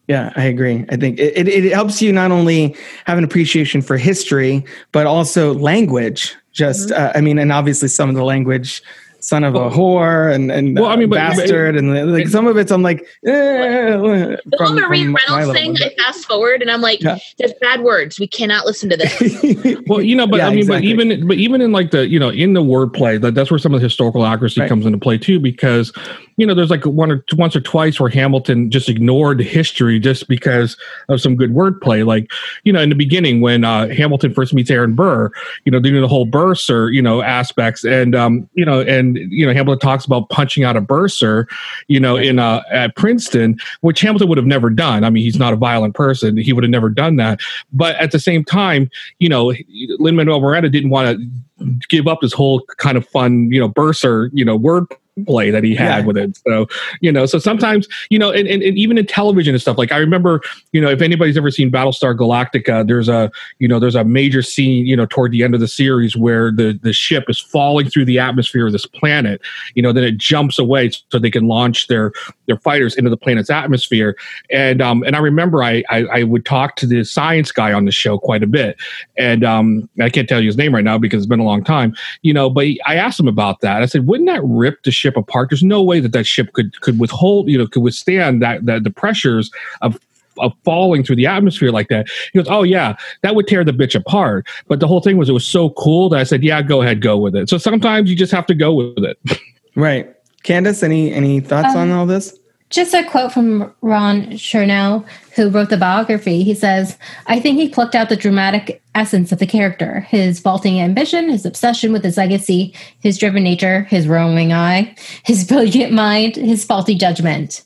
Yeah, 0.07 0.33
I 0.35 0.45
agree. 0.45 0.83
I 0.89 0.97
think 0.97 1.19
it, 1.19 1.37
it, 1.37 1.47
it 1.47 1.71
helps 1.73 2.01
you 2.01 2.11
not 2.11 2.31
only 2.31 2.75
have 3.05 3.19
an 3.19 3.23
appreciation 3.23 3.83
for 3.83 3.97
history, 3.97 4.65
but 4.91 5.05
also 5.05 5.53
language 5.53 6.35
Just, 6.53 6.89
Mm-hmm. 6.89 6.99
uh, 7.03 7.11
I 7.13 7.21
mean, 7.21 7.37
and 7.37 7.51
obviously 7.51 7.87
some 7.87 8.09
of 8.09 8.15
the 8.15 8.23
language, 8.23 8.81
son 9.23 9.43
of 9.43 9.55
a 9.55 9.69
whore 9.69 10.33
and 10.33 10.51
and 10.51 10.77
Well, 10.79 10.89
I 10.89 10.95
mean, 10.95 11.05
uh, 11.05 11.09
but- 11.11 11.15
bastard, 11.37 11.75
and 11.75 12.11
like 12.13 12.27
some 12.27 12.47
of 12.47 12.57
it's, 12.57 12.71
I'm 12.71 12.81
like, 12.83 13.01
eh, 13.25 13.91
The 13.97 14.39
from, 14.57 14.67
whole 14.67 14.75
Marie 14.79 15.03
from 15.03 15.11
my 15.13 15.19
Reynolds 15.29 15.57
thing, 15.59 15.73
but- 15.73 15.81
I 15.83 16.03
fast 16.03 16.25
forward 16.27 16.61
and 16.61 16.69
I'm 16.71 16.81
like, 16.81 17.01
Yeah. 17.01 17.17
there's 17.37 17.53
bad 17.61 17.81
words. 17.81 18.19
We 18.19 18.27
cannot 18.27 18.65
listen 18.65 18.89
to 18.89 18.97
this. 18.97 19.77
Well, 19.87 20.01
you 20.01 20.15
know, 20.15 20.27
but 20.27 20.37
Yeah, 20.37 20.47
I 20.47 20.49
mean, 20.51 20.59
exactly. 20.59 20.93
but 20.93 21.03
even 21.03 21.27
but 21.27 21.37
even 21.37 21.61
in 21.61 21.71
like 21.71 21.91
the 21.91 22.07
you 22.07 22.19
know 22.19 22.29
in 22.29 22.53
the 22.53 22.61
wordplay, 22.61 23.19
that 23.21 23.35
that's 23.35 23.51
where 23.51 23.57
some 23.57 23.73
of 23.73 23.81
the 23.81 23.85
historical 23.85 24.25
accuracy 24.25 24.61
Right. 24.61 24.69
comes 24.69 24.85
into 24.85 24.97
play 24.97 25.17
too, 25.17 25.39
because 25.39 25.91
you 26.37 26.45
know 26.47 26.53
there's 26.53 26.69
like 26.69 26.85
one 26.85 27.11
or 27.11 27.23
once 27.35 27.55
or 27.55 27.61
twice 27.61 27.99
where 27.99 28.09
Hamilton 28.09 28.71
just 28.71 28.87
ignored 28.89 29.39
history 29.41 29.99
just 29.99 30.27
because 30.27 30.77
of 31.09 31.19
some 31.21 31.35
good 31.35 31.53
wordplay. 31.53 32.05
Like 32.05 32.31
you 32.63 32.71
know 32.71 32.79
in 32.81 32.89
the 32.89 32.95
beginning 32.95 33.41
when 33.41 33.63
uh, 33.65 33.87
Hamilton 33.89 34.33
first 34.33 34.53
meets 34.53 34.71
Aaron 34.71 34.93
Burr, 34.95 35.29
you 35.65 35.71
know 35.71 35.79
doing 35.79 36.01
the 36.01 36.07
whole 36.07 36.25
bursar 36.25 36.89
you 36.89 37.01
know 37.01 37.21
aspects, 37.21 37.83
and 37.83 38.15
um 38.15 38.47
you 38.53 38.63
know 38.65 38.81
and 38.81 39.10
you 39.15 39.45
know 39.45 39.53
Hamilton 39.53 39.79
talks 39.79 40.05
about 40.05 40.29
punching 40.29 40.63
out 40.63 40.77
a 40.77 40.81
bursar, 40.81 41.47
you 41.87 41.99
know 41.99 42.17
in 42.17 42.39
uh 42.39 42.63
at 42.71 42.95
Princeton, 42.95 43.57
which 43.81 44.01
Hamilton 44.01 44.29
would 44.29 44.37
have 44.37 44.47
never 44.47 44.69
done. 44.69 45.03
I 45.03 45.09
mean, 45.09 45.23
he's 45.23 45.37
not 45.37 45.53
a 45.53 45.57
violent 45.57 45.95
person; 45.95 46.37
he 46.37 46.53
would 46.53 46.63
have 46.63 46.71
never 46.71 46.89
done 46.89 47.15
that. 47.17 47.39
But 47.73 47.95
at 47.97 48.11
the 48.11 48.19
same 48.19 48.43
time, 48.43 48.89
you 49.19 49.29
know, 49.29 49.53
Lin 49.99 50.15
Manuel 50.15 50.39
Miranda 50.39 50.69
didn't 50.69 50.89
want 50.89 51.17
to 51.17 51.77
give 51.89 52.07
up 52.07 52.21
this 52.21 52.33
whole 52.33 52.61
kind 52.77 52.97
of 52.97 53.07
fun, 53.07 53.51
you 53.51 53.59
know, 53.59 53.67
bursar, 53.67 54.29
you 54.33 54.43
know, 54.43 54.55
word 54.55 54.85
play 55.27 55.51
that 55.51 55.63
he 55.63 55.75
had 55.75 55.99
Yeah. 55.99 56.05
with 56.05 56.17
it. 56.17 56.37
So, 56.47 56.67
you 57.01 57.11
know, 57.11 57.25
so 57.25 57.37
sometimes, 57.37 57.87
you 58.09 58.17
know, 58.17 58.31
and, 58.31 58.47
and, 58.47 58.63
and 58.63 58.77
even 58.77 58.97
in 58.97 59.05
television 59.05 59.53
and 59.53 59.61
stuff, 59.61 59.77
like 59.77 59.91
I 59.91 59.97
remember, 59.97 60.41
you 60.71 60.79
know, 60.79 60.89
if 60.89 61.01
anybody's 61.01 61.37
ever 61.37 61.51
seen 61.51 61.69
Battlestar 61.71 62.15
Galactica, 62.15 62.87
there's 62.87 63.09
a, 63.09 63.29
you 63.59 63.67
know, 63.67 63.79
there's 63.79 63.95
a 63.95 64.03
major 64.03 64.41
scene, 64.41 64.85
you 64.85 64.95
know, 64.95 65.05
toward 65.05 65.31
the 65.31 65.43
end 65.43 65.53
of 65.53 65.59
the 65.59 65.67
series 65.67 66.15
where 66.15 66.51
the, 66.51 66.79
the 66.81 66.93
ship 66.93 67.25
is 67.27 67.39
falling 67.39 67.89
through 67.89 68.05
the 68.05 68.19
atmosphere 68.19 68.65
of 68.67 68.71
this 68.71 68.85
planet, 68.85 69.41
you 69.75 69.81
know, 69.81 69.91
then 69.91 70.03
it 70.03 70.17
jumps 70.17 70.57
away 70.57 70.91
so 71.11 71.19
they 71.19 71.31
can 71.31 71.47
launch 71.47 71.87
their, 71.87 72.13
their 72.47 72.57
fighters 72.57 72.95
into 72.95 73.09
the 73.09 73.17
planet's 73.17 73.49
atmosphere. 73.49 74.15
And, 74.49 74.81
um, 74.81 75.03
and 75.03 75.15
I 75.15 75.19
remember 75.19 75.63
I, 75.63 75.83
I, 75.89 76.03
I 76.05 76.23
would 76.23 76.45
talk 76.45 76.77
to 76.77 76.87
the 76.87 77.03
science 77.03 77.51
guy 77.51 77.73
on 77.73 77.85
the 77.85 77.91
show 77.91 78.17
quite 78.17 78.43
a 78.43 78.47
bit. 78.47 78.77
And, 79.17 79.43
um, 79.43 79.89
I 79.99 80.09
can't 80.09 80.27
tell 80.29 80.39
you 80.39 80.47
his 80.47 80.57
name 80.57 80.73
right 80.73 80.83
now 80.83 80.97
because 80.97 81.17
it's 81.17 81.29
been 81.29 81.39
a 81.39 81.45
long 81.45 81.63
time, 81.63 81.95
you 82.21 82.33
know, 82.33 82.49
but 82.49 82.65
I 82.85 82.95
asked 82.95 83.19
him 83.19 83.27
about 83.27 83.61
that. 83.61 83.81
I 83.81 83.85
said, 83.85 84.07
wouldn't 84.07 84.29
that 84.29 84.41
rip 84.43 84.83
the 84.83 84.91
ship 85.01 85.17
apart? 85.17 85.49
There's 85.49 85.63
no 85.63 85.81
way 85.83 85.99
that 85.99 86.13
that 86.13 86.25
ship 86.25 86.53
could, 86.53 86.79
could 86.81 86.99
withhold, 86.99 87.49
you 87.49 87.57
know, 87.57 87.67
could 87.67 87.83
withstand 87.83 88.41
that, 88.41 88.65
that 88.65 88.83
the 88.83 88.89
pressures 88.91 89.51
of, 89.81 89.99
of 90.37 90.53
falling 90.63 91.03
through 91.03 91.17
the 91.17 91.27
atmosphere 91.27 91.71
like 91.71 91.89
that. 91.89 92.07
He 92.31 92.39
goes, 92.39 92.47
Oh 92.49 92.63
yeah, 92.63 92.95
that 93.23 93.35
would 93.35 93.47
tear 93.47 93.63
the 93.63 93.73
bitch 93.73 93.95
apart. 93.95 94.47
But 94.67 94.79
the 94.79 94.87
whole 94.87 95.01
thing 95.01 95.17
was 95.17 95.27
it 95.29 95.33
was 95.33 95.45
so 95.45 95.71
cool 95.71 96.09
that 96.09 96.19
I 96.19 96.23
said, 96.23 96.43
Yeah, 96.43 96.61
go 96.61 96.81
ahead, 96.81 97.01
go 97.01 97.17
with 97.17 97.35
it. 97.35 97.49
So 97.49 97.57
sometimes 97.57 98.09
you 98.09 98.15
just 98.15 98.31
have 98.31 98.45
to 98.45 98.55
go 98.55 98.73
with 98.73 99.03
it. 99.03 99.17
right. 99.75 100.15
Candace, 100.43 100.83
any 100.83 101.13
any 101.13 101.39
thoughts 101.39 101.75
on 101.75 101.91
Um, 101.91 101.97
all 101.97 102.05
this? 102.05 102.37
Just 102.71 102.93
a 102.93 103.03
quote 103.03 103.33
from 103.33 103.73
Ron 103.81 104.27
Chernow, 104.31 105.05
who 105.35 105.49
wrote 105.49 105.69
the 105.69 105.77
biography. 105.77 106.43
He 106.43 106.53
says, 106.53 106.97
I 107.27 107.39
think 107.39 107.59
he 107.59 107.67
plucked 107.67 107.95
out 107.95 108.07
the 108.07 108.15
dramatic 108.15 108.81
essence 108.95 109.31
of 109.31 109.39
the 109.39 109.45
character 109.45 110.01
his 110.01 110.39
vaulting 110.39 110.79
ambition, 110.79 111.29
his 111.29 111.45
obsession 111.45 111.91
with 111.91 112.03
his 112.03 112.17
legacy, 112.17 112.73
his 113.01 113.17
driven 113.17 113.43
nature, 113.43 113.83
his 113.83 114.07
roaming 114.07 114.53
eye, 114.53 114.95
his 115.23 115.43
brilliant 115.47 115.91
mind, 115.91 116.37
his 116.37 116.63
faulty 116.63 116.95
judgment. 116.95 117.63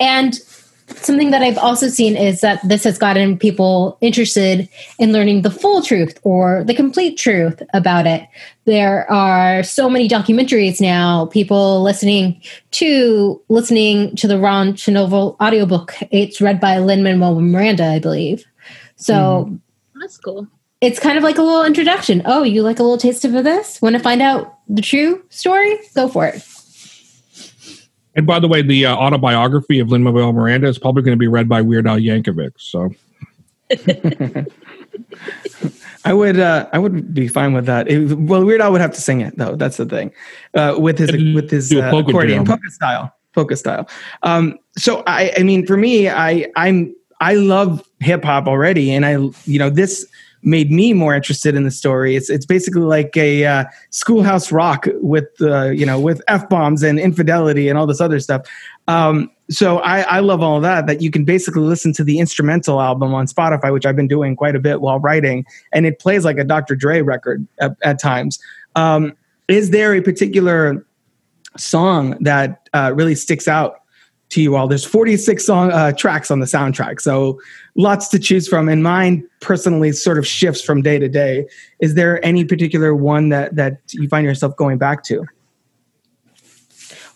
And 0.00 0.38
something 0.96 1.30
that 1.30 1.42
I've 1.42 1.58
also 1.58 1.88
seen 1.88 2.16
is 2.16 2.40
that 2.40 2.66
this 2.66 2.84
has 2.84 2.98
gotten 2.98 3.38
people 3.38 3.98
interested 4.00 4.68
in 4.98 5.12
learning 5.12 5.42
the 5.42 5.50
full 5.50 5.82
truth 5.82 6.18
or 6.22 6.64
the 6.64 6.74
complete 6.74 7.16
truth 7.18 7.62
about 7.74 8.06
it. 8.06 8.26
There 8.64 9.10
are 9.10 9.62
so 9.62 9.88
many 9.88 10.08
documentaries 10.08 10.80
now, 10.80 11.26
people 11.26 11.82
listening 11.82 12.40
to 12.72 13.40
listening 13.48 14.16
to 14.16 14.26
the 14.26 14.38
Ron 14.38 14.74
Chernow 14.74 15.36
audiobook. 15.40 15.94
It's 16.10 16.40
read 16.40 16.60
by 16.60 16.78
Lin 16.78 17.02
Manuel 17.02 17.40
Miranda, 17.40 17.86
I 17.86 17.98
believe. 17.98 18.44
So 18.96 19.14
mm-hmm. 19.14 19.56
That's 20.00 20.18
cool. 20.18 20.46
it's 20.80 21.00
kind 21.00 21.18
of 21.18 21.24
like 21.24 21.38
a 21.38 21.42
little 21.42 21.64
introduction. 21.64 22.22
Oh, 22.24 22.42
you 22.42 22.62
like 22.62 22.78
a 22.78 22.82
little 22.82 22.98
taste 22.98 23.24
of 23.24 23.32
this? 23.32 23.80
Want 23.82 23.96
to 23.96 24.02
find 24.02 24.22
out 24.22 24.58
the 24.68 24.82
true 24.82 25.22
story? 25.30 25.78
Go 25.94 26.08
for 26.08 26.26
it. 26.26 26.42
And 28.18 28.26
by 28.26 28.40
the 28.40 28.48
way, 28.48 28.62
the 28.62 28.84
uh, 28.84 28.96
autobiography 28.96 29.78
of 29.78 29.90
Lin 29.90 30.02
Manuel 30.02 30.32
Miranda 30.32 30.66
is 30.66 30.76
probably 30.76 31.02
going 31.02 31.12
to 31.12 31.18
be 31.18 31.28
read 31.28 31.48
by 31.48 31.62
Weird 31.62 31.86
Al 31.86 31.98
Yankovic. 31.98 32.50
So 32.56 32.92
I 36.04 36.12
would 36.12 36.40
uh, 36.40 36.68
I 36.72 36.80
would 36.80 37.14
be 37.14 37.28
fine 37.28 37.52
with 37.52 37.66
that. 37.66 37.86
It- 37.86 38.18
well, 38.18 38.44
Weird 38.44 38.60
Al 38.60 38.72
would 38.72 38.80
have 38.80 38.92
to 38.94 39.00
sing 39.00 39.20
it 39.20 39.38
though. 39.38 39.54
That's 39.54 39.76
the 39.76 39.86
thing. 39.86 40.10
Uh, 40.52 40.74
with 40.76 40.98
his 40.98 41.12
with 41.32 41.48
his 41.48 41.72
uh, 41.72 41.88
polka 41.92 42.10
accordion 42.10 42.44
jam. 42.44 42.46
polka 42.46 42.70
style, 42.72 43.14
polka 43.36 43.54
style. 43.54 43.88
Um, 44.24 44.58
so 44.76 45.04
I 45.06 45.32
I 45.38 45.44
mean 45.44 45.64
for 45.64 45.76
me 45.76 46.08
I 46.08 46.50
I'm 46.56 46.92
I 47.20 47.34
love 47.34 47.88
hip 48.00 48.24
hop 48.24 48.48
already, 48.48 48.90
and 48.90 49.06
I 49.06 49.12
you 49.44 49.60
know 49.60 49.70
this 49.70 50.04
made 50.42 50.70
me 50.70 50.92
more 50.92 51.14
interested 51.14 51.54
in 51.54 51.64
the 51.64 51.70
story. 51.70 52.16
It's 52.16 52.30
it's 52.30 52.46
basically 52.46 52.82
like 52.82 53.16
a 53.16 53.44
uh, 53.44 53.64
schoolhouse 53.90 54.52
rock 54.52 54.86
with 54.94 55.28
uh, 55.40 55.70
you 55.70 55.84
know 55.84 56.00
with 56.00 56.22
f 56.28 56.48
bombs 56.48 56.82
and 56.82 56.98
infidelity 56.98 57.68
and 57.68 57.78
all 57.78 57.86
this 57.86 58.00
other 58.00 58.20
stuff. 58.20 58.46
Um, 58.86 59.30
so 59.50 59.78
I, 59.78 60.00
I 60.00 60.20
love 60.20 60.42
all 60.42 60.60
that. 60.60 60.86
That 60.86 61.02
you 61.02 61.10
can 61.10 61.24
basically 61.24 61.62
listen 61.62 61.92
to 61.94 62.04
the 62.04 62.18
instrumental 62.18 62.80
album 62.80 63.14
on 63.14 63.26
Spotify, 63.26 63.72
which 63.72 63.86
I've 63.86 63.96
been 63.96 64.08
doing 64.08 64.36
quite 64.36 64.54
a 64.54 64.60
bit 64.60 64.80
while 64.80 65.00
writing, 65.00 65.44
and 65.72 65.86
it 65.86 65.98
plays 65.98 66.24
like 66.24 66.38
a 66.38 66.44
Dr. 66.44 66.76
Dre 66.76 67.02
record 67.02 67.46
at, 67.60 67.76
at 67.82 68.00
times. 68.00 68.38
Um, 68.76 69.16
is 69.48 69.70
there 69.70 69.94
a 69.94 70.02
particular 70.02 70.84
song 71.56 72.16
that 72.20 72.68
uh, 72.72 72.92
really 72.94 73.14
sticks 73.14 73.48
out 73.48 73.80
to 74.30 74.42
you 74.42 74.56
all? 74.56 74.68
There's 74.68 74.84
46 74.84 75.44
song 75.44 75.72
uh, 75.72 75.92
tracks 75.92 76.30
on 76.30 76.40
the 76.40 76.46
soundtrack, 76.46 77.00
so 77.00 77.40
lots 77.76 78.08
to 78.08 78.18
choose 78.18 78.46
from. 78.48 78.68
And 78.68 78.82
mine 78.82 79.26
personally 79.40 79.92
sort 79.92 80.18
of 80.18 80.26
shifts 80.26 80.62
from 80.62 80.82
day 80.82 80.98
to 80.98 81.08
day. 81.08 81.46
Is 81.80 81.94
there 81.94 82.24
any 82.24 82.44
particular 82.44 82.94
one 82.94 83.30
that 83.30 83.56
that 83.56 83.80
you 83.90 84.08
find 84.08 84.26
yourself 84.26 84.56
going 84.56 84.78
back 84.78 85.02
to? 85.04 85.24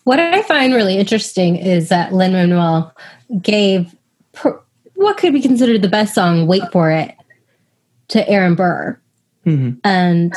What 0.03 0.19
I 0.19 0.41
find 0.41 0.73
really 0.73 0.97
interesting 0.97 1.55
is 1.55 1.89
that 1.89 2.13
Lin 2.13 2.33
Manuel 2.33 2.93
gave 3.41 3.95
per, 4.33 4.59
what 4.95 5.17
could 5.17 5.33
be 5.33 5.41
considered 5.41 5.81
the 5.81 5.87
best 5.87 6.13
song, 6.13 6.45
Wait 6.45 6.63
for 6.71 6.91
It, 6.91 7.15
to 8.09 8.27
Aaron 8.27 8.55
Burr. 8.55 8.99
Mhm. 9.45 9.79
And 9.83 10.33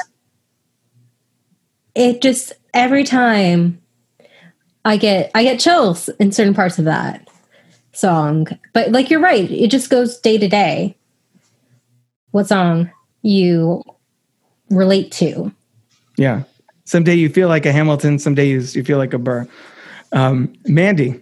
it 1.95 2.23
just, 2.23 2.53
every 2.75 3.05
time 3.05 3.81
I 4.87 4.97
get, 4.97 5.31
I 5.35 5.43
get 5.43 5.61
chills 5.61 6.09
in 6.21 6.33
certain 6.33 6.55
parts 6.55 6.79
of 6.79 6.87
that 6.87 7.29
song. 7.93 8.47
But 8.73 8.93
like 8.93 9.11
you're 9.11 9.21
right, 9.21 9.51
it 9.51 9.71
just 9.71 9.91
goes 9.91 10.19
day 10.19 10.39
to 10.39 10.49
day. 10.49 10.97
What 12.31 12.47
song 12.47 12.91
you 13.23 13.83
relate 14.71 15.11
to. 15.13 15.53
Yeah. 16.17 16.45
Someday 16.85 17.15
you 17.15 17.29
feel 17.29 17.49
like 17.49 17.67
a 17.67 17.73
Hamilton. 17.73 18.19
Some 18.19 18.35
days 18.35 18.77
you 18.77 18.85
feel 18.85 18.99
like 18.99 19.13
a 19.13 19.19
Burr. 19.19 19.47
Um, 20.13 20.53
Mandy. 20.67 21.21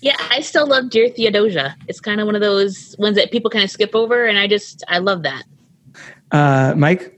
Yeah, 0.00 0.16
I 0.30 0.40
still 0.42 0.66
love 0.66 0.90
Dear 0.90 1.08
Theodosia. 1.08 1.74
It's 1.88 2.00
kind 2.00 2.20
of 2.20 2.26
one 2.26 2.36
of 2.36 2.40
those 2.40 2.94
ones 2.98 3.16
that 3.16 3.32
people 3.32 3.50
kind 3.50 3.64
of 3.64 3.70
skip 3.70 3.96
over, 3.96 4.26
and 4.26 4.38
I 4.38 4.46
just 4.46 4.84
I 4.86 4.98
love 4.98 5.22
that. 5.24 5.42
Uh, 6.30 6.74
Mike. 6.76 7.14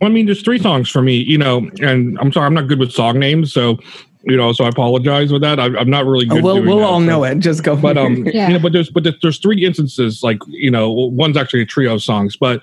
I 0.00 0.08
mean, 0.08 0.26
there's 0.26 0.42
three 0.42 0.58
songs 0.58 0.90
for 0.90 1.02
me, 1.02 1.16
you 1.16 1.38
know, 1.38 1.68
and 1.80 2.18
I'm 2.20 2.30
sorry, 2.30 2.46
I'm 2.46 2.54
not 2.54 2.68
good 2.68 2.78
with 2.78 2.92
song 2.92 3.18
names, 3.18 3.52
so 3.52 3.78
you 4.26 4.36
know, 4.36 4.52
so 4.52 4.64
I 4.64 4.68
apologize 4.68 5.32
with 5.32 5.42
that. 5.42 5.60
I, 5.60 5.66
I'm 5.66 5.90
not 5.90 6.06
really 6.06 6.26
good. 6.26 6.42
we'll 6.42 6.54
doing 6.56 6.66
we'll 6.66 6.78
that, 6.78 6.84
all 6.84 7.00
so- 7.00 7.04
know 7.06 7.24
it. 7.24 7.38
Just 7.40 7.62
go. 7.62 7.76
But 7.76 7.96
um, 7.98 8.26
Yeah. 8.26 8.48
you 8.48 8.54
know, 8.54 8.60
but 8.60 8.72
there's 8.72 8.90
but 8.90 9.02
there's, 9.04 9.16
there's 9.22 9.38
three 9.38 9.64
instances, 9.64 10.22
like 10.22 10.38
you 10.48 10.70
know, 10.70 10.90
one's 10.90 11.36
actually 11.36 11.62
a 11.62 11.66
trio 11.66 11.94
of 11.94 12.02
songs, 12.02 12.36
but 12.36 12.62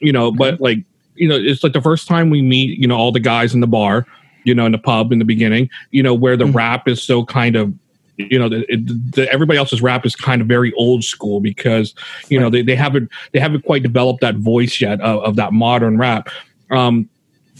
you 0.00 0.12
know, 0.12 0.30
but 0.32 0.60
like 0.60 0.78
you 1.14 1.28
know, 1.28 1.36
it's 1.36 1.64
like 1.64 1.72
the 1.72 1.80
first 1.82 2.06
time 2.06 2.30
we 2.30 2.42
meet, 2.42 2.78
you 2.78 2.86
know, 2.86 2.96
all 2.96 3.10
the 3.10 3.20
guys 3.20 3.52
in 3.54 3.60
the 3.60 3.66
bar, 3.66 4.06
you 4.44 4.54
know, 4.54 4.66
in 4.66 4.72
the 4.72 4.78
pub 4.78 5.10
in 5.12 5.18
the 5.18 5.24
beginning, 5.24 5.68
you 5.90 6.02
know, 6.02 6.14
where 6.14 6.36
the 6.36 6.44
Mhm. 6.44 6.54
rap 6.54 6.86
is 6.88 7.02
so 7.02 7.24
kind 7.24 7.56
of 7.56 7.72
you 8.20 8.36
know 8.36 8.48
the, 8.48 8.66
the, 9.14 9.32
everybody 9.32 9.56
else's 9.58 9.80
rap 9.80 10.04
is 10.04 10.16
kind 10.16 10.42
of 10.42 10.48
very 10.48 10.72
old 10.72 11.04
school 11.04 11.38
because 11.40 11.94
you 12.28 12.38
know 12.40 12.50
they, 12.50 12.62
they 12.62 12.74
haven't 12.74 13.08
they 13.30 13.38
haven't 13.38 13.64
quite 13.64 13.80
developed 13.84 14.20
that 14.22 14.34
voice 14.34 14.80
yet 14.80 15.00
of, 15.02 15.22
of 15.22 15.36
that 15.36 15.52
modern 15.52 15.96
rap 15.98 16.28
um 16.72 17.08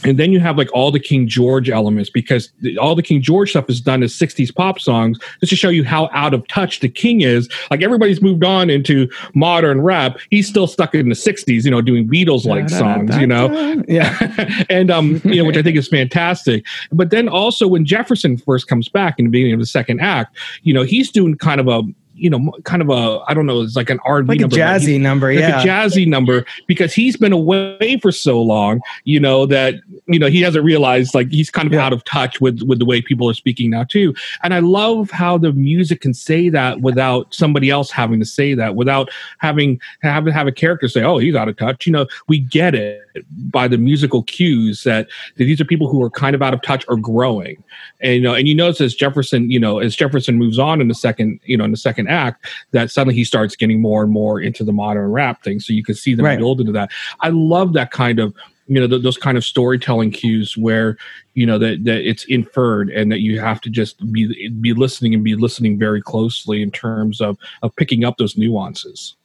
and 0.05 0.19
then 0.19 0.33
you 0.33 0.41
have 0.41 0.57
like 0.57 0.73
all 0.73 0.91
the 0.91 1.01
King 1.01 1.27
George 1.27 1.69
elements 1.69 2.11
because 2.11 2.51
the, 2.61 2.79
all 2.79 2.95
the 2.95 3.03
King 3.03 3.21
George 3.21 3.51
stuff 3.51 3.69
is 3.69 3.81
done 3.81 4.03
as 4.03 4.13
60s 4.13 4.55
pop 4.55 4.79
songs 4.79 5.19
just 5.41 5.51
to 5.51 5.57
show 5.57 5.69
you 5.69 5.85
how 5.85 6.09
out 6.13 6.35
of 6.35 6.46
touch 6.49 6.81
the 6.81 6.88
King 6.88 7.21
is. 7.23 7.49
Like 7.71 7.83
everybody's 7.83 8.23
moved 8.23 8.44
on 8.44 8.71
into 8.71 9.09
modern 9.35 9.81
rap. 9.81 10.19
He's 10.31 10.49
still 10.49 10.67
stuck 10.67 10.94
in 10.94 11.09
the 11.09 11.15
60s, 11.15 11.65
you 11.65 11.71
know, 11.71 11.81
doing 11.81 12.09
Beatles 12.09 12.44
like 12.44 12.69
songs, 12.69 13.17
you 13.17 13.27
know. 13.27 13.49
Yeah. 13.88 14.65
and 14.69 14.90
um, 14.90 15.21
you 15.25 15.37
know, 15.37 15.44
which 15.44 15.57
I 15.57 15.63
think 15.63 15.77
is 15.77 15.88
fantastic. 15.88 16.65
But 16.92 17.11
then 17.11 17.29
also 17.29 17.67
when 17.67 17.85
Jefferson 17.85 18.37
first 18.37 18.67
comes 18.67 18.88
back 18.88 19.19
in 19.19 19.25
the 19.27 19.31
beginning 19.31 19.55
of 19.55 19.61
the 19.61 19.67
second 19.67 20.01
act, 20.01 20.37
you 20.63 20.75
know, 20.75 20.83
he's 20.83 21.11
doing 21.11 21.37
kind 21.37 21.61
of 21.61 21.69
a 21.69 21.83
you 22.19 22.29
know 22.31 22.52
kind 22.64 22.83
of 22.83 22.90
a 22.90 23.21
I 23.29 23.35
don't 23.35 23.46
know 23.46 23.62
it's 23.62 23.77
like 23.77 23.90
an 23.90 24.00
R 24.04 24.19
and 24.19 24.27
B 24.27 24.33
like 24.33 24.38
a 24.38 24.42
number, 24.42 24.56
he's- 24.56 24.85
jazzy 24.85 25.00
number, 25.00 25.33
like 25.33 25.40
yeah. 25.40 25.62
a 25.62 25.64
jazzy 25.64 26.06
number 26.06 26.44
because 26.66 26.92
he's 26.92 27.16
been 27.16 27.33
away 27.33 27.98
for 28.02 28.12
so 28.12 28.40
long, 28.42 28.81
you 29.04 29.21
know, 29.21 29.46
that 29.46 29.75
you 30.06 30.19
know 30.19 30.27
he 30.29 30.40
hasn't 30.40 30.64
realized 30.64 31.14
like 31.14 31.29
he's 31.31 31.50
kind 31.50 31.66
of 31.66 31.73
Yeah. 31.73 31.87
out 31.87 31.92
of 31.92 32.04
touch 32.04 32.40
with 32.40 32.62
with 32.62 32.79
the 32.79 32.85
way 32.85 33.00
people 33.00 33.29
are 33.31 33.35
speaking 33.35 33.71
now 33.71 33.85
too. 33.85 34.14
And 34.42 34.52
I 34.54 34.58
love 34.60 35.10
how 35.10 35.38
the 35.38 35.52
music 35.52 36.00
can 36.00 36.14
say 36.14 36.48
that 36.48 36.81
without 36.81 37.33
somebody 37.35 37.71
else 37.71 37.90
having 37.90 38.19
to 38.21 38.27
say 38.27 38.54
that, 38.54 38.75
without 38.75 39.10
having 39.38 39.81
have 40.02 40.27
have 40.27 40.46
a 40.46 40.52
character 40.52 40.88
say, 40.88 41.02
"Oh, 41.02 41.19
he's 41.19 41.35
out 41.35 41.48
of 41.48 41.56
touch." 41.56 41.87
You 41.87 41.92
know, 41.92 42.06
we 42.27 42.38
get 42.38 42.75
it 42.75 43.02
by 43.50 43.69
the 43.69 43.79
musical 43.79 44.23
cues 44.23 44.85
that, 44.85 45.08
that 45.37 45.44
these 45.44 45.60
are 45.60 45.64
people 45.64 45.88
who 45.88 46.02
are 46.02 46.10
kind 46.10 46.35
of 46.35 46.42
out 46.42 46.54
of 46.54 46.62
touch 46.62 46.85
or 46.88 46.96
growing. 46.96 47.62
And 48.00 48.14
you 48.14 48.21
know, 48.21 48.35
and 48.35 48.46
you 48.48 48.54
notice 48.54 48.81
as 48.81 48.94
Jefferson, 48.94 49.50
you 49.50 49.60
know, 49.60 49.79
as 49.79 49.96
Jefferson 49.96 50.37
moves 50.37 50.58
on 50.58 50.81
in 50.81 50.88
the 50.88 50.94
second, 50.94 51.40
you 51.44 51.56
know, 51.56 51.64
in 51.64 51.71
the 51.71 51.77
second 51.77 52.08
act, 52.08 52.46
that 52.73 52.90
suddenly 52.90 53.14
he 53.14 53.25
starts 53.25 53.56
getting 53.56 53.81
more 53.81 54.02
and 54.02 54.12
more 54.12 54.40
into 54.40 54.64
the 54.64 54.73
modern 54.73 55.10
rap 55.10 55.42
thing. 55.42 55.60
So 55.60 55.73
you 55.73 55.85
can 55.85 55.94
see 55.94 56.14
them 56.14 56.25
Right. 56.27 56.38
build 56.38 56.60
into 56.60 56.73
that. 56.73 56.90
I 57.21 57.31
love 57.31 57.73
that 57.75 57.90
kind 57.90 58.19
of 58.19 58.35
you 58.71 58.79
know 58.79 58.87
th- 58.87 59.02
those 59.02 59.16
kind 59.16 59.38
of 59.38 59.44
storytelling 59.44 60.10
cues 60.10 60.54
where 60.56 60.98
you 61.33 61.46
know 61.46 61.58
that, 61.58 61.85
that 61.85 62.06
it's 62.06 62.25
inferred 62.27 62.90
and 62.90 63.10
that 63.10 63.21
you 63.21 63.40
have 63.40 63.62
to 63.62 63.71
just 63.71 63.96
be 64.12 64.50
be 64.60 64.75
listening 64.75 65.14
and 65.14 65.25
be 65.25 65.35
listening 65.35 65.79
very 65.79 66.02
closely 66.02 66.60
in 66.60 66.71
terms 66.71 67.23
of 67.23 67.38
of 67.62 67.75
picking 67.77 68.04
up 68.04 68.19
those 68.19 68.37
nuances 68.37 69.16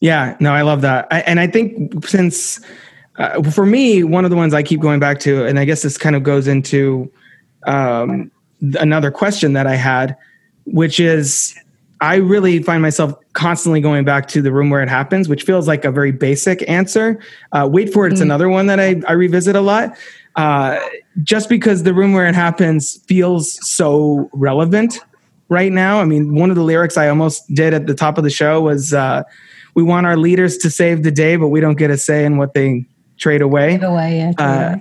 Yeah, 0.00 0.36
no, 0.40 0.52
I 0.52 0.62
love 0.62 0.82
that. 0.82 1.06
I, 1.10 1.20
and 1.20 1.40
I 1.40 1.46
think 1.46 2.06
since 2.06 2.60
uh, 3.18 3.42
for 3.50 3.66
me, 3.66 4.04
one 4.04 4.24
of 4.24 4.30
the 4.30 4.36
ones 4.36 4.54
I 4.54 4.62
keep 4.62 4.80
going 4.80 5.00
back 5.00 5.18
to, 5.20 5.46
and 5.46 5.58
I 5.58 5.64
guess 5.64 5.82
this 5.82 5.96
kind 5.96 6.16
of 6.16 6.22
goes 6.22 6.46
into 6.46 7.10
um, 7.66 8.30
another 8.78 9.10
question 9.10 9.52
that 9.54 9.66
I 9.66 9.74
had, 9.74 10.16
which 10.64 11.00
is 11.00 11.54
I 12.00 12.16
really 12.16 12.62
find 12.62 12.82
myself 12.82 13.14
constantly 13.32 13.80
going 13.80 14.04
back 14.04 14.28
to 14.28 14.42
the 14.42 14.52
room 14.52 14.68
where 14.68 14.82
it 14.82 14.88
happens, 14.88 15.28
which 15.28 15.44
feels 15.44 15.66
like 15.66 15.84
a 15.84 15.90
very 15.90 16.12
basic 16.12 16.68
answer. 16.68 17.18
Uh, 17.52 17.68
Wait 17.70 17.92
for 17.92 18.06
it, 18.06 18.12
it's 18.12 18.20
another 18.20 18.48
one 18.48 18.66
that 18.66 18.78
I, 18.78 19.00
I 19.08 19.12
revisit 19.12 19.56
a 19.56 19.60
lot. 19.60 19.96
Uh, 20.36 20.78
just 21.22 21.48
because 21.48 21.84
the 21.84 21.94
room 21.94 22.12
where 22.12 22.26
it 22.26 22.34
happens 22.34 22.98
feels 23.06 23.58
so 23.66 24.28
relevant 24.34 25.00
right 25.48 25.72
now. 25.72 26.00
I 26.00 26.04
mean, 26.04 26.34
one 26.34 26.50
of 26.50 26.56
the 26.56 26.62
lyrics 26.62 26.98
I 26.98 27.08
almost 27.08 27.42
did 27.54 27.72
at 27.72 27.86
the 27.86 27.94
top 27.94 28.18
of 28.18 28.24
the 28.24 28.30
show 28.30 28.60
was 28.60 28.92
uh, 28.92 29.22
We 29.74 29.82
want 29.82 30.06
our 30.06 30.18
leaders 30.18 30.58
to 30.58 30.70
save 30.70 31.02
the 31.02 31.10
day, 31.10 31.36
but 31.36 31.48
we 31.48 31.60
don't 31.60 31.78
get 31.78 31.90
a 31.90 31.96
say 31.96 32.26
in 32.26 32.36
what 32.36 32.52
they 32.52 32.84
trade 33.18 33.42
away. 33.42 33.72
Give 33.72 33.82
away, 33.84 34.18
yeah, 34.18 34.32
Uh, 34.38 34.76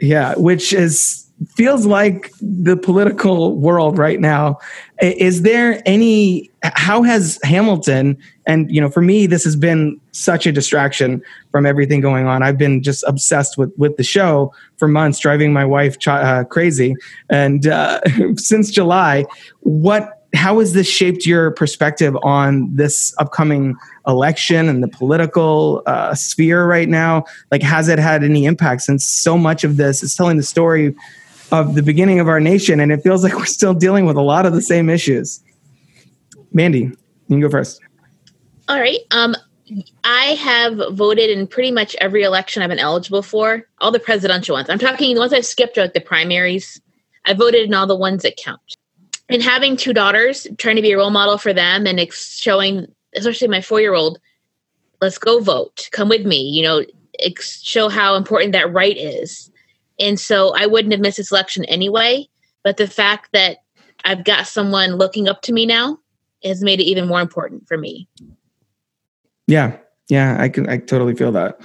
yeah, 0.00 0.34
which 0.36 0.72
is 0.72 1.20
feels 1.56 1.84
like 1.84 2.32
the 2.40 2.76
political 2.76 3.56
world 3.56 3.98
right 3.98 4.20
now. 4.20 4.58
Is 5.00 5.42
there 5.42 5.82
any? 5.84 6.50
How 6.62 7.02
has 7.02 7.38
Hamilton? 7.42 8.16
And 8.46 8.70
you 8.74 8.80
know, 8.80 8.88
for 8.88 9.02
me, 9.02 9.26
this 9.26 9.44
has 9.44 9.56
been 9.56 10.00
such 10.12 10.46
a 10.46 10.52
distraction 10.52 11.22
from 11.50 11.66
everything 11.66 12.00
going 12.00 12.26
on. 12.26 12.42
I've 12.42 12.58
been 12.58 12.82
just 12.82 13.04
obsessed 13.06 13.58
with 13.58 13.72
with 13.76 13.96
the 13.96 14.04
show 14.04 14.52
for 14.76 14.88
months, 14.88 15.18
driving 15.18 15.52
my 15.52 15.64
wife 15.64 15.98
ch- 15.98 16.08
uh, 16.08 16.44
crazy. 16.44 16.94
And 17.30 17.66
uh, 17.66 18.00
since 18.36 18.70
July, 18.70 19.24
what? 19.60 20.20
How 20.34 20.58
has 20.58 20.72
this 20.72 20.88
shaped 20.88 21.26
your 21.26 21.50
perspective 21.52 22.16
on 22.22 22.74
this 22.74 23.14
upcoming 23.18 23.76
election 24.06 24.68
and 24.68 24.82
the 24.82 24.88
political 24.88 25.82
uh, 25.86 26.14
sphere 26.14 26.66
right 26.66 26.88
now? 26.88 27.24
Like, 27.50 27.62
has 27.62 27.88
it 27.88 27.98
had 27.98 28.24
any 28.24 28.44
impact 28.44 28.82
since 28.82 29.06
so 29.06 29.38
much 29.38 29.64
of 29.64 29.76
this 29.76 30.02
is 30.02 30.14
telling 30.14 30.36
the 30.36 30.42
story 30.42 30.94
of 31.52 31.74
the 31.74 31.82
beginning 31.82 32.20
of 32.20 32.28
our 32.28 32.40
nation, 32.40 32.80
and 32.80 32.90
it 32.90 33.02
feels 33.02 33.22
like 33.22 33.34
we're 33.34 33.44
still 33.44 33.74
dealing 33.74 34.06
with 34.06 34.16
a 34.16 34.22
lot 34.22 34.46
of 34.46 34.52
the 34.52 34.62
same 34.62 34.90
issues. 34.90 35.40
Mandy, 36.52 36.80
you 36.80 36.96
can 37.28 37.40
go 37.40 37.48
first. 37.48 37.80
All 38.68 38.80
right. 38.80 39.00
Um, 39.10 39.36
I 40.04 40.24
have 40.40 40.80
voted 40.92 41.30
in 41.30 41.46
pretty 41.46 41.70
much 41.70 41.94
every 42.00 42.22
election 42.22 42.62
I've 42.62 42.70
been 42.70 42.78
eligible 42.78 43.22
for, 43.22 43.66
all 43.80 43.90
the 43.90 44.00
presidential 44.00 44.54
ones. 44.54 44.68
I'm 44.68 44.78
talking 44.78 45.14
the 45.14 45.20
ones 45.20 45.32
I've 45.32 45.46
skipped 45.46 45.78
are 45.78 45.82
like 45.82 45.94
the 45.94 46.00
primaries. 46.00 46.80
I 47.24 47.34
voted 47.34 47.66
in 47.66 47.74
all 47.74 47.86
the 47.86 47.96
ones 47.96 48.22
that 48.22 48.36
count. 48.36 48.60
And 49.28 49.42
having 49.42 49.76
two 49.76 49.92
daughters, 49.92 50.46
trying 50.58 50.76
to 50.76 50.82
be 50.82 50.92
a 50.92 50.98
role 50.98 51.10
model 51.10 51.38
for 51.38 51.52
them 51.52 51.86
and 51.86 51.98
ex- 51.98 52.36
showing, 52.36 52.86
especially 53.14 53.48
my 53.48 53.60
four 53.60 53.80
year 53.80 53.94
old, 53.94 54.18
let's 55.00 55.18
go 55.18 55.40
vote, 55.40 55.88
come 55.92 56.08
with 56.08 56.26
me, 56.26 56.40
you 56.42 56.62
know, 56.62 56.84
ex- 57.20 57.62
show 57.62 57.88
how 57.88 58.16
important 58.16 58.52
that 58.52 58.72
right 58.72 58.96
is. 58.96 59.50
And 59.98 60.20
so 60.20 60.54
I 60.56 60.66
wouldn't 60.66 60.92
have 60.92 61.00
missed 61.00 61.16
this 61.16 61.30
election 61.30 61.64
anyway. 61.66 62.28
But 62.62 62.76
the 62.76 62.86
fact 62.86 63.30
that 63.32 63.58
I've 64.04 64.24
got 64.24 64.46
someone 64.46 64.96
looking 64.96 65.28
up 65.28 65.42
to 65.42 65.52
me 65.52 65.66
now 65.66 65.98
has 66.42 66.62
made 66.62 66.80
it 66.80 66.84
even 66.84 67.08
more 67.08 67.20
important 67.20 67.66
for 67.66 67.78
me. 67.78 68.08
Yeah, 69.46 69.76
yeah, 70.08 70.36
I 70.38 70.48
can, 70.48 70.68
I 70.68 70.78
totally 70.78 71.14
feel 71.14 71.32
that. 71.32 71.60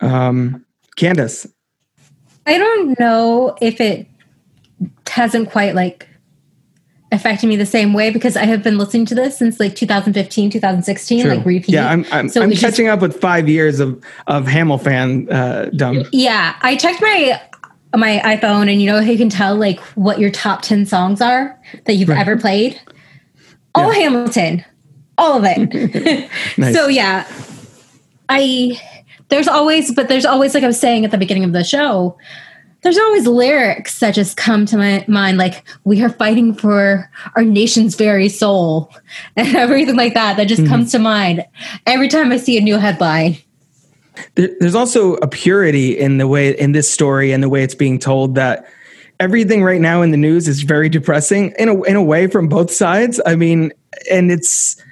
Um, 0.00 0.64
Candace, 0.96 1.46
I 2.46 2.58
don't 2.58 2.98
know 2.98 3.56
if 3.60 3.80
it 3.80 4.08
hasn't 5.06 5.50
quite 5.50 5.74
like 5.74 6.08
affected 7.10 7.46
me 7.46 7.56
the 7.56 7.64
same 7.66 7.92
way 7.94 8.10
because 8.10 8.36
I 8.36 8.44
have 8.44 8.62
been 8.62 8.76
listening 8.76 9.06
to 9.06 9.14
this 9.14 9.38
since 9.38 9.58
like 9.58 9.74
2015, 9.74 10.50
2016, 10.50 11.22
True. 11.22 11.34
like 11.34 11.44
repeat. 11.46 11.70
Yeah, 11.72 11.88
I'm, 11.88 12.04
I'm, 12.12 12.28
So 12.28 12.42
I'm 12.42 12.50
it's 12.50 12.60
just- 12.60 12.72
catching 12.74 12.88
up 12.88 13.00
with 13.00 13.18
five 13.20 13.48
years 13.48 13.80
of 13.80 14.02
of 14.26 14.46
Hamill 14.46 14.78
fan 14.78 15.28
uh, 15.30 15.70
dumb. 15.76 16.04
Yeah, 16.12 16.56
I 16.62 16.76
checked 16.76 17.00
my 17.00 17.40
my 17.96 18.18
iPhone, 18.24 18.70
and 18.70 18.82
you 18.82 18.86
know 18.90 18.96
how 19.02 19.10
you 19.10 19.16
can 19.16 19.30
tell 19.30 19.56
like 19.56 19.80
what 19.96 20.18
your 20.18 20.30
top 20.30 20.60
ten 20.62 20.84
songs 20.84 21.20
are 21.22 21.58
that 21.86 21.94
you've 21.94 22.08
Right. 22.10 22.18
ever 22.20 22.36
played. 22.36 22.78
All 23.74 23.92
Yeah. 23.94 24.00
Hamilton, 24.00 24.64
all 25.16 25.38
of 25.38 25.44
it. 25.46 26.28
Nice. 26.58 26.74
So 26.74 26.88
yeah, 26.88 27.26
I 28.28 28.78
there's 29.28 29.48
always, 29.48 29.92
but 29.94 30.08
there's 30.08 30.24
always 30.24 30.54
like 30.54 30.64
I 30.64 30.66
was 30.66 30.80
saying 30.80 31.04
at 31.04 31.10
the 31.10 31.18
beginning 31.18 31.44
of 31.44 31.52
the 31.52 31.64
show. 31.64 32.16
There's 32.82 32.98
always 32.98 33.26
lyrics 33.26 33.98
that 33.98 34.14
just 34.14 34.36
come 34.36 34.64
to 34.66 34.76
my 34.76 35.04
mind, 35.08 35.38
like 35.38 35.64
"We 35.84 36.02
are 36.02 36.10
fighting 36.10 36.54
for 36.54 37.10
our 37.34 37.44
nation's 37.44 37.96
very 37.96 38.28
soul," 38.28 38.92
and 39.36 39.56
everything 39.56 39.96
like 39.96 40.14
that. 40.14 40.36
That 40.36 40.46
just 40.46 40.66
comes 40.66 40.88
mm-hmm. 40.88 40.98
to 40.98 41.02
mind 41.02 41.46
every 41.86 42.08
time 42.08 42.30
I 42.32 42.36
see 42.36 42.56
a 42.56 42.60
new 42.60 42.78
headline. 42.78 43.38
there's 44.34 44.74
also 44.74 45.14
a 45.14 45.28
purity 45.28 45.96
in 45.96 46.18
the 46.18 46.26
way 46.26 46.50
in 46.58 46.72
this 46.72 46.90
story 46.90 47.30
and 47.32 47.42
the 47.42 47.48
way 47.48 47.62
it's 47.62 47.74
being 47.74 47.98
told 47.98 48.34
that 48.34 48.66
everything 49.20 49.62
right 49.62 49.80
now 49.80 50.02
in 50.02 50.10
the 50.10 50.16
news 50.16 50.48
is 50.48 50.62
very 50.62 50.88
depressing 50.88 51.54
in 51.58 51.68
a 51.68 51.82
in 51.82 51.96
a 51.96 52.02
way 52.02 52.26
from 52.26 52.48
both 52.48 52.70
sides. 52.70 53.20
I 53.26 53.36
mean, 53.36 53.72
and 54.10 54.30
it's 54.30 54.82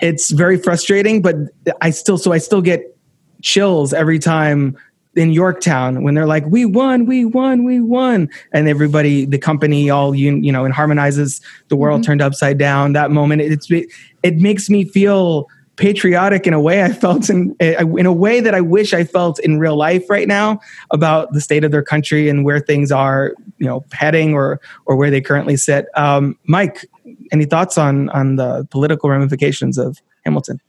it's 0.00 0.30
very 0.30 0.58
frustrating, 0.58 1.22
but 1.22 1.36
I 1.80 1.90
still 1.90 2.18
so 2.18 2.32
I 2.32 2.38
still 2.38 2.62
get 2.62 2.96
chills 3.42 3.92
every 3.92 4.18
time 4.18 4.76
in 5.14 5.32
Yorktown 5.32 6.02
when 6.02 6.14
they're 6.14 6.26
like, 6.26 6.44
"We 6.46 6.64
won, 6.64 7.06
we 7.06 7.24
won, 7.24 7.64
we 7.64 7.80
won," 7.80 8.28
and 8.52 8.68
everybody, 8.68 9.24
the 9.24 9.38
company, 9.38 9.90
all 9.90 10.14
you 10.14 10.36
you 10.36 10.52
know, 10.52 10.64
and 10.64 10.74
harmonizes 10.74 11.40
the 11.68 11.76
world 11.76 12.02
turned 12.04 12.22
upside 12.22 12.58
down. 12.58 12.92
That 12.94 13.10
moment, 13.10 13.42
it's 13.42 13.68
it 13.70 14.36
makes 14.36 14.70
me 14.70 14.84
feel 14.84 15.48
patriotic 15.76 16.46
in 16.46 16.52
a 16.54 16.60
way 16.60 16.82
I 16.82 16.92
felt 16.92 17.28
in 17.30 17.54
in 17.60 18.06
a 18.06 18.12
way 18.12 18.40
that 18.40 18.54
I 18.54 18.60
wish 18.60 18.94
I 18.94 19.04
felt 19.04 19.38
in 19.40 19.58
real 19.58 19.76
life 19.76 20.08
right 20.08 20.28
now 20.28 20.60
about 20.90 21.32
the 21.32 21.40
state 21.40 21.64
of 21.64 21.72
their 21.72 21.82
country 21.82 22.28
and 22.28 22.44
where 22.44 22.60
things 22.60 22.92
are, 22.92 23.34
you 23.58 23.66
know, 23.66 23.84
heading 23.92 24.34
or 24.34 24.60
or 24.86 24.96
where 24.96 25.10
they 25.10 25.20
currently 25.20 25.56
sit. 25.56 25.86
Um, 25.94 26.38
Mike, 26.44 26.86
any 27.32 27.44
thoughts 27.44 27.78
on 27.78 28.08
on 28.10 28.36
the 28.36 28.66
political 28.70 29.10
ramifications 29.10 29.78
of 29.78 29.98
Hamilton? 30.24 30.60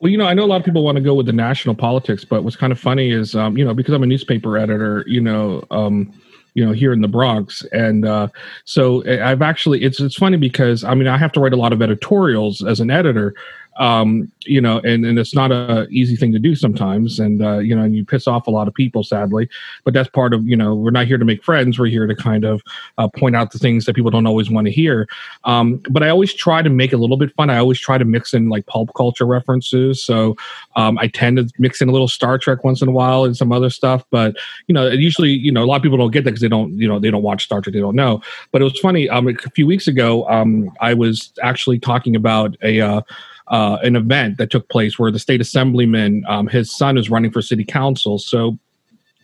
Well, 0.00 0.10
you 0.10 0.16
know, 0.16 0.24
I 0.24 0.32
know 0.32 0.44
a 0.44 0.46
lot 0.46 0.60
of 0.60 0.64
people 0.64 0.82
want 0.82 0.96
to 0.96 1.02
go 1.02 1.14
with 1.14 1.26
the 1.26 1.32
national 1.32 1.74
politics, 1.74 2.24
but 2.24 2.42
what's 2.42 2.56
kind 2.56 2.72
of 2.72 2.80
funny 2.80 3.10
is, 3.10 3.34
um, 3.34 3.58
you 3.58 3.64
know, 3.64 3.74
because 3.74 3.92
I'm 3.92 4.02
a 4.02 4.06
newspaper 4.06 4.56
editor, 4.56 5.04
you 5.06 5.20
know, 5.20 5.62
um, 5.70 6.10
you 6.54 6.64
know, 6.64 6.72
here 6.72 6.92
in 6.92 7.02
the 7.02 7.08
Bronx, 7.08 7.62
and 7.72 8.04
uh, 8.06 8.28
so 8.64 9.04
I've 9.06 9.42
actually 9.42 9.82
it's 9.84 10.00
it's 10.00 10.16
funny 10.16 10.36
because 10.36 10.82
I 10.82 10.94
mean 10.94 11.06
I 11.06 11.16
have 11.16 11.30
to 11.32 11.40
write 11.40 11.52
a 11.52 11.56
lot 11.56 11.72
of 11.72 11.80
editorials 11.80 12.64
as 12.64 12.80
an 12.80 12.90
editor, 12.90 13.34
um, 13.76 14.30
you 14.44 14.60
know, 14.60 14.78
and, 14.80 15.04
and 15.04 15.18
it's 15.18 15.34
not 15.34 15.52
a 15.52 15.86
easy 15.90 16.16
thing 16.16 16.32
to 16.32 16.38
do 16.38 16.54
sometimes. 16.54 17.20
And, 17.20 17.42
uh, 17.42 17.58
you 17.58 17.74
know, 17.74 17.82
and 17.82 17.94
you 17.94 18.04
piss 18.04 18.26
off 18.26 18.46
a 18.46 18.50
lot 18.50 18.68
of 18.68 18.74
people, 18.74 19.02
sadly, 19.02 19.48
but 19.84 19.94
that's 19.94 20.08
part 20.08 20.34
of, 20.34 20.46
you 20.46 20.56
know, 20.56 20.74
we're 20.74 20.90
not 20.90 21.06
here 21.06 21.18
to 21.18 21.24
make 21.24 21.44
friends. 21.44 21.78
We're 21.78 21.86
here 21.86 22.06
to 22.06 22.14
kind 22.14 22.44
of 22.44 22.62
uh, 22.98 23.08
point 23.08 23.36
out 23.36 23.52
the 23.52 23.58
things 23.58 23.84
that 23.84 23.94
people 23.94 24.10
don't 24.10 24.26
always 24.26 24.50
want 24.50 24.66
to 24.66 24.72
hear. 24.72 25.08
Um, 25.44 25.82
but 25.90 26.02
I 26.02 26.08
always 26.08 26.34
try 26.34 26.62
to 26.62 26.70
make 26.70 26.92
it 26.92 26.96
a 26.96 26.98
little 26.98 27.16
bit 27.16 27.34
fun. 27.34 27.50
I 27.50 27.58
always 27.58 27.78
try 27.78 27.96
to 27.96 28.04
mix 28.04 28.34
in 28.34 28.48
like 28.48 28.66
pulp 28.66 28.90
culture 28.96 29.26
references. 29.26 30.02
So 30.02 30.36
um, 30.76 30.98
I 30.98 31.08
tend 31.08 31.36
to 31.38 31.48
mix 31.58 31.80
in 31.80 31.88
a 31.88 31.92
little 31.92 32.08
Star 32.08 32.38
Trek 32.38 32.64
once 32.64 32.82
in 32.82 32.88
a 32.88 32.92
while 32.92 33.24
and 33.24 33.36
some 33.36 33.52
other 33.52 33.70
stuff. 33.70 34.04
But, 34.10 34.36
you 34.66 34.74
know, 34.74 34.88
usually, 34.88 35.30
you 35.30 35.52
know, 35.52 35.64
a 35.64 35.66
lot 35.66 35.76
of 35.76 35.82
people 35.82 35.98
don't 35.98 36.10
get 36.10 36.24
that 36.24 36.30
because 36.30 36.42
they 36.42 36.48
don't, 36.48 36.78
you 36.78 36.88
know, 36.88 36.98
they 36.98 37.10
don't 37.10 37.22
watch 37.22 37.44
Star 37.44 37.60
Trek. 37.60 37.74
They 37.74 37.80
don't 37.80 37.96
know. 37.96 38.20
But 38.52 38.62
it 38.62 38.64
was 38.64 38.78
funny. 38.80 39.08
Um, 39.08 39.28
a 39.28 39.50
few 39.54 39.66
weeks 39.66 39.86
ago, 39.86 40.28
um, 40.28 40.70
I 40.80 40.94
was 40.94 41.32
actually 41.42 41.78
talking 41.78 42.16
about 42.16 42.56
a, 42.62 42.80
uh, 42.80 43.02
uh, 43.50 43.78
an 43.82 43.96
event 43.96 44.38
that 44.38 44.50
took 44.50 44.68
place 44.68 44.98
where 44.98 45.10
the 45.10 45.18
state 45.18 45.40
assemblyman, 45.40 46.24
um, 46.28 46.46
his 46.46 46.70
son 46.70 46.96
is 46.96 47.10
running 47.10 47.30
for 47.30 47.42
city 47.42 47.64
council. 47.64 48.18
So 48.18 48.58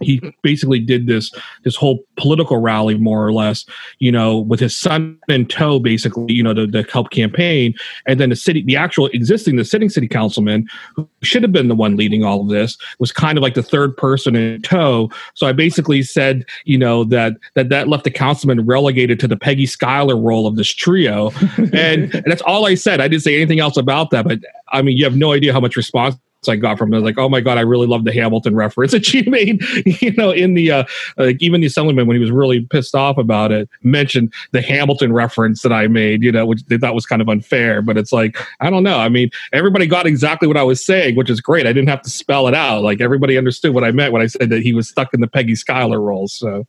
he 0.00 0.20
basically 0.42 0.78
did 0.78 1.06
this 1.06 1.32
this 1.64 1.76
whole 1.76 2.04
political 2.16 2.58
rally 2.58 2.96
more 2.96 3.26
or 3.26 3.32
less 3.32 3.64
you 3.98 4.12
know 4.12 4.38
with 4.38 4.60
his 4.60 4.76
son 4.76 5.18
in 5.28 5.46
tow 5.46 5.78
basically 5.78 6.32
you 6.32 6.42
know 6.42 6.54
to, 6.54 6.66
to 6.66 6.82
help 6.92 7.10
campaign. 7.10 7.74
And 8.06 8.20
then 8.20 8.30
the 8.30 8.36
city 8.36 8.62
the 8.62 8.76
actual 8.76 9.06
existing 9.08 9.56
the 9.56 9.64
sitting 9.64 9.88
city 9.88 10.08
councilman 10.08 10.68
who 10.94 11.08
should 11.22 11.42
have 11.42 11.52
been 11.52 11.68
the 11.68 11.74
one 11.74 11.96
leading 11.96 12.24
all 12.24 12.42
of 12.42 12.48
this 12.48 12.76
was 12.98 13.12
kind 13.12 13.38
of 13.38 13.42
like 13.42 13.54
the 13.54 13.62
third 13.62 13.96
person 13.96 14.36
in 14.36 14.62
tow. 14.62 15.10
So 15.34 15.46
i 15.46 15.52
basically 15.52 16.02
said 16.02 16.44
you 16.64 16.78
know 16.78 17.04
that 17.04 17.34
that 17.54 17.68
that 17.70 17.88
left 17.88 18.04
the 18.04 18.10
councilman 18.10 18.66
relegated 18.66 19.18
to 19.20 19.28
the 19.28 19.36
peggy 19.36 19.66
schuyler 19.66 20.16
role 20.16 20.46
of 20.46 20.56
this 20.56 20.72
trio. 20.72 21.30
And, 21.76 22.14
and 22.14 22.24
that's 22.26 22.42
all 22.42 22.66
i 22.66 22.74
said. 22.74 23.00
I 23.00 23.08
didn't 23.08 23.22
say 23.22 23.34
anything 23.36 23.60
else 23.60 23.76
about 23.76 24.10
that 24.10 24.26
but 24.26 24.38
i 24.72 24.82
mean 24.82 24.96
you 24.96 25.04
have 25.04 25.16
no 25.16 25.32
idea 25.32 25.52
how 25.52 25.60
much 25.60 25.76
response 25.76 26.16
I 26.48 26.56
got 26.56 26.78
from 26.78 26.92
it. 26.94 27.00
Like, 27.00 27.18
oh 27.18 27.28
my 27.28 27.40
god, 27.40 27.58
I 27.58 27.62
really 27.62 27.86
love 27.86 28.04
the 28.04 28.12
Hamilton 28.12 28.54
reference 28.54 28.92
that 28.96 29.04
she 29.06 29.22
made. 29.22 29.62
You 30.02 30.12
know, 30.12 30.30
in 30.30 30.54
the 30.54 30.70
uh, 30.70 30.84
like 31.16 31.36
even 31.40 31.60
the 31.60 31.66
assemblyman 31.66 32.06
when 32.06 32.16
he 32.16 32.20
was 32.20 32.30
really 32.30 32.60
pissed 32.60 32.94
off 32.94 33.18
about 33.18 33.52
it 33.52 33.68
mentioned 33.82 34.32
the 34.52 34.62
Hamilton 34.62 35.12
reference 35.12 35.62
that 35.62 35.72
I 35.72 35.86
made. 35.88 36.22
You 36.22 36.32
know, 36.32 36.46
which 36.46 36.64
they 36.66 36.78
thought 36.78 36.94
was 36.94 37.06
kind 37.06 37.22
of 37.22 37.28
unfair. 37.28 37.82
But 37.82 37.96
it's 37.96 38.12
like 38.12 38.36
I 38.60 38.70
don't 38.70 38.82
know. 38.82 38.98
I 38.98 39.08
mean, 39.08 39.30
everybody 39.52 39.86
got 39.86 40.06
exactly 40.06 40.48
what 40.48 40.56
I 40.56 40.62
was 40.62 40.84
saying, 40.84 41.16
which 41.16 41.30
is 41.30 41.40
great. 41.40 41.66
I 41.66 41.72
didn't 41.72 41.88
have 41.88 42.02
to 42.02 42.10
spell 42.10 42.48
it 42.48 42.54
out. 42.54 42.82
Like 42.82 43.00
everybody 43.00 43.36
understood 43.38 43.74
what 43.74 43.84
I 43.84 43.90
meant 43.90 44.12
when 44.12 44.22
I 44.22 44.26
said 44.26 44.50
that 44.50 44.62
he 44.62 44.72
was 44.72 44.88
stuck 44.88 45.12
in 45.14 45.20
the 45.20 45.28
Peggy 45.28 45.54
Schuyler 45.54 46.00
role. 46.00 46.28
So. 46.28 46.66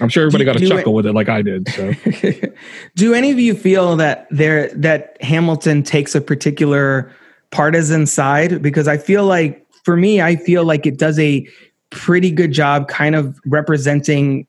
I'm 0.00 0.08
sure 0.08 0.22
everybody 0.22 0.44
Do- 0.44 0.52
got 0.52 0.62
a 0.62 0.68
chuckle 0.68 0.92
it- 0.92 0.96
with 0.96 1.06
it, 1.06 1.12
like 1.12 1.28
I 1.28 1.42
did. 1.42 1.68
So 1.70 1.92
Do 2.94 3.14
any 3.14 3.32
of 3.32 3.40
you 3.40 3.54
feel 3.54 3.96
that 3.96 4.28
there 4.30 4.68
that 4.74 5.20
Hamilton 5.20 5.82
takes 5.82 6.14
a 6.14 6.20
particular 6.20 7.12
partisan 7.50 8.06
side? 8.06 8.62
Because 8.62 8.88
I 8.88 8.96
feel 8.98 9.24
like 9.24 9.64
for 9.84 9.96
me, 9.96 10.20
I 10.20 10.36
feel 10.36 10.64
like 10.64 10.86
it 10.86 10.98
does 10.98 11.18
a 11.18 11.46
pretty 11.90 12.30
good 12.30 12.52
job 12.52 12.88
kind 12.88 13.14
of 13.14 13.38
representing 13.46 14.46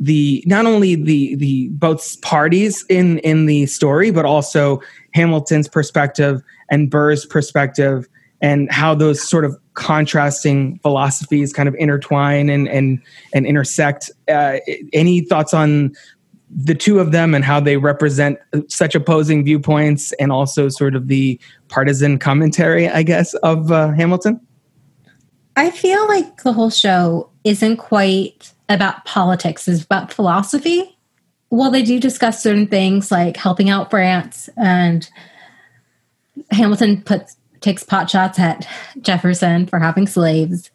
the 0.00 0.42
not 0.46 0.64
only 0.64 0.94
the 0.94 1.34
the 1.36 1.68
both 1.70 2.20
parties 2.22 2.84
in 2.88 3.18
in 3.18 3.46
the 3.46 3.66
story, 3.66 4.10
but 4.10 4.24
also 4.24 4.80
Hamilton's 5.12 5.68
perspective 5.68 6.42
and 6.70 6.90
Burr's 6.90 7.26
perspective 7.26 8.08
and 8.40 8.70
how 8.70 8.94
those 8.94 9.26
sort 9.26 9.44
of 9.44 9.58
contrasting 9.74 10.78
philosophies 10.78 11.52
kind 11.52 11.68
of 11.68 11.74
intertwine 11.76 12.48
and 12.48 12.68
and 12.68 13.02
and 13.34 13.46
intersect. 13.46 14.10
Uh, 14.28 14.58
any 14.92 15.20
thoughts 15.22 15.52
on 15.52 15.92
the 16.50 16.74
two 16.74 16.98
of 16.98 17.12
them 17.12 17.34
and 17.34 17.44
how 17.44 17.60
they 17.60 17.76
represent 17.76 18.38
such 18.68 18.94
opposing 18.94 19.44
viewpoints 19.44 20.12
and 20.12 20.32
also 20.32 20.68
sort 20.68 20.94
of 20.94 21.08
the 21.08 21.38
partisan 21.68 22.18
commentary, 22.18 22.88
I 22.88 23.02
guess, 23.02 23.34
of 23.34 23.70
uh, 23.70 23.92
Hamilton? 23.92 24.40
I 25.56 25.70
feel 25.70 26.06
like 26.08 26.42
the 26.42 26.52
whole 26.52 26.70
show 26.70 27.30
isn't 27.44 27.78
quite 27.78 28.52
about 28.68 29.04
politics, 29.04 29.66
it's 29.68 29.82
about 29.82 30.12
philosophy. 30.12 30.96
While 31.50 31.70
they 31.70 31.82
do 31.82 31.98
discuss 31.98 32.42
certain 32.42 32.66
things 32.66 33.10
like 33.10 33.36
helping 33.36 33.70
out 33.70 33.90
France 33.90 34.48
and 34.56 35.08
Hamilton 36.50 37.02
puts 37.02 37.36
takes 37.60 37.82
pot 37.82 38.08
shots 38.08 38.38
at 38.38 38.68
Jefferson 39.00 39.66
for 39.66 39.80
having 39.80 40.06
slaves 40.06 40.70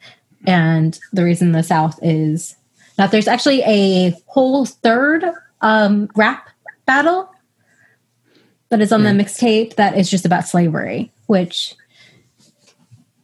and 0.46 1.00
the 1.14 1.24
reason 1.24 1.54
the 1.54 1.64
South 1.64 1.98
is 2.02 2.56
that 2.98 3.12
there's 3.12 3.28
actually 3.28 3.62
a 3.64 4.14
whole 4.28 4.66
third 4.66 5.24
um, 5.64 6.10
rap 6.16 6.50
battle 6.86 7.34
that 8.70 8.82
is 8.82 8.92
on 8.92 9.04
the 9.04 9.10
mixtape 9.10 9.76
that 9.76 9.98
is 9.98 10.10
just 10.10 10.26
about 10.26 10.48
slavery, 10.48 11.12
which 11.28 11.74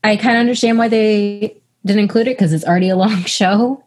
I 0.04 0.16
kind 0.16 0.38
of 0.38 0.40
understand 0.40 0.78
why 0.78 0.88
they 0.88 1.62
didn't 1.86 2.02
include 2.02 2.28
it 2.28 2.38
because 2.38 2.54
it's 2.54 2.66
already 2.66 2.90
a 2.90 2.96
long 2.96 3.24
show 3.24 3.84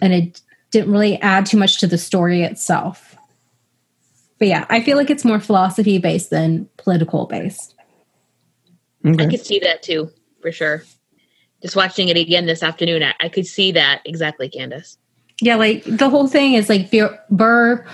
and 0.00 0.12
it 0.12 0.40
didn't 0.70 0.90
really 0.90 1.20
add 1.20 1.46
too 1.46 1.56
much 1.56 1.78
to 1.80 1.86
the 1.86 1.98
story 1.98 2.42
itself. 2.42 3.16
But 4.38 4.48
yeah, 4.48 4.66
I 4.68 4.82
feel 4.82 4.96
like 4.96 5.10
it's 5.10 5.24
more 5.24 5.38
philosophy 5.38 5.98
based 5.98 6.30
than 6.30 6.68
political 6.78 7.26
based. 7.26 7.74
I 9.04 9.26
could 9.26 9.44
see 9.44 9.58
that 9.60 9.82
too, 9.82 10.10
for 10.40 10.50
sure. 10.50 10.82
Just 11.60 11.76
watching 11.76 12.08
it 12.08 12.16
again 12.16 12.46
this 12.46 12.62
afternoon, 12.62 13.02
I, 13.02 13.14
I 13.20 13.28
could 13.28 13.46
see 13.46 13.72
that 13.72 14.00
exactly, 14.04 14.48
Candace. 14.48 14.96
Yeah, 15.40 15.56
like 15.56 15.84
the 15.84 16.08
whole 16.08 16.28
thing 16.28 16.54
is 16.54 16.68
like 16.68 16.90
Bur- 16.90 17.18
Burr 17.30 17.84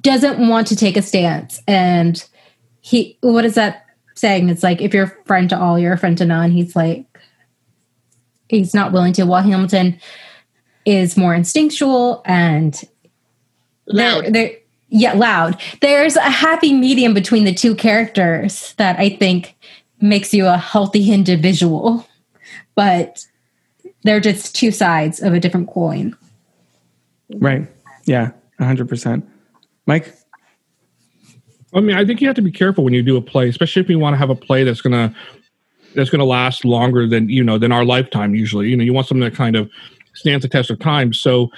doesn't 0.00 0.48
want 0.48 0.66
to 0.68 0.76
take 0.76 0.96
a 0.96 1.02
stance. 1.02 1.60
And 1.68 2.22
he, 2.80 3.16
what 3.20 3.44
is 3.44 3.54
that 3.54 3.86
saying? 4.14 4.48
It's 4.48 4.62
like 4.62 4.80
if 4.80 4.92
you're 4.94 5.04
a 5.04 5.24
friend 5.26 5.48
to 5.50 5.58
all, 5.58 5.78
you're 5.78 5.92
a 5.92 5.98
friend 5.98 6.18
to 6.18 6.24
none. 6.24 6.50
He's 6.50 6.74
like, 6.74 7.04
he's 8.48 8.74
not 8.74 8.92
willing 8.92 9.12
to. 9.14 9.24
While 9.24 9.42
Hamilton 9.42 10.00
is 10.84 11.16
more 11.16 11.34
instinctual 11.34 12.22
and 12.24 12.80
Loud. 13.86 14.24
They're, 14.24 14.30
they're- 14.30 14.56
yeah, 14.90 15.12
loud. 15.12 15.60
There's 15.82 16.16
a 16.16 16.22
happy 16.22 16.72
medium 16.72 17.12
between 17.12 17.44
the 17.44 17.52
two 17.52 17.74
characters 17.74 18.72
that 18.78 18.98
I 18.98 19.10
think 19.10 19.54
makes 20.00 20.32
you 20.32 20.46
a 20.46 20.56
healthy 20.56 21.12
individual, 21.12 22.06
but 22.74 23.22
they're 24.02 24.18
just 24.20 24.56
two 24.56 24.70
sides 24.70 25.20
of 25.20 25.34
a 25.34 25.40
different 25.40 25.68
coin. 25.68 26.16
Right. 27.34 27.66
Yeah. 28.06 28.30
100%. 28.60 29.26
Mike? 29.86 30.14
I 31.74 31.80
mean, 31.80 31.96
I 31.96 32.04
think 32.04 32.20
you 32.20 32.26
have 32.28 32.36
to 32.36 32.42
be 32.42 32.50
careful 32.50 32.84
when 32.84 32.94
you 32.94 33.02
do 33.02 33.16
a 33.16 33.22
play, 33.22 33.48
especially 33.48 33.82
if 33.82 33.90
you 33.90 33.98
want 33.98 34.14
to 34.14 34.18
have 34.18 34.30
a 34.30 34.34
play 34.34 34.64
that's 34.64 34.80
gonna 34.80 35.14
that's 35.94 36.10
gonna 36.10 36.24
last 36.24 36.64
longer 36.64 37.06
than 37.06 37.28
you 37.28 37.44
know 37.44 37.58
than 37.58 37.72
our 37.72 37.84
lifetime. 37.84 38.34
Usually, 38.34 38.68
you 38.68 38.76
know, 38.76 38.84
you 38.84 38.94
want 38.94 39.06
something 39.06 39.28
that 39.28 39.34
kind 39.34 39.54
of 39.54 39.70
stands 40.14 40.42
the 40.42 40.48
test 40.48 40.70
of 40.70 40.78
time. 40.78 41.12
So, 41.12 41.50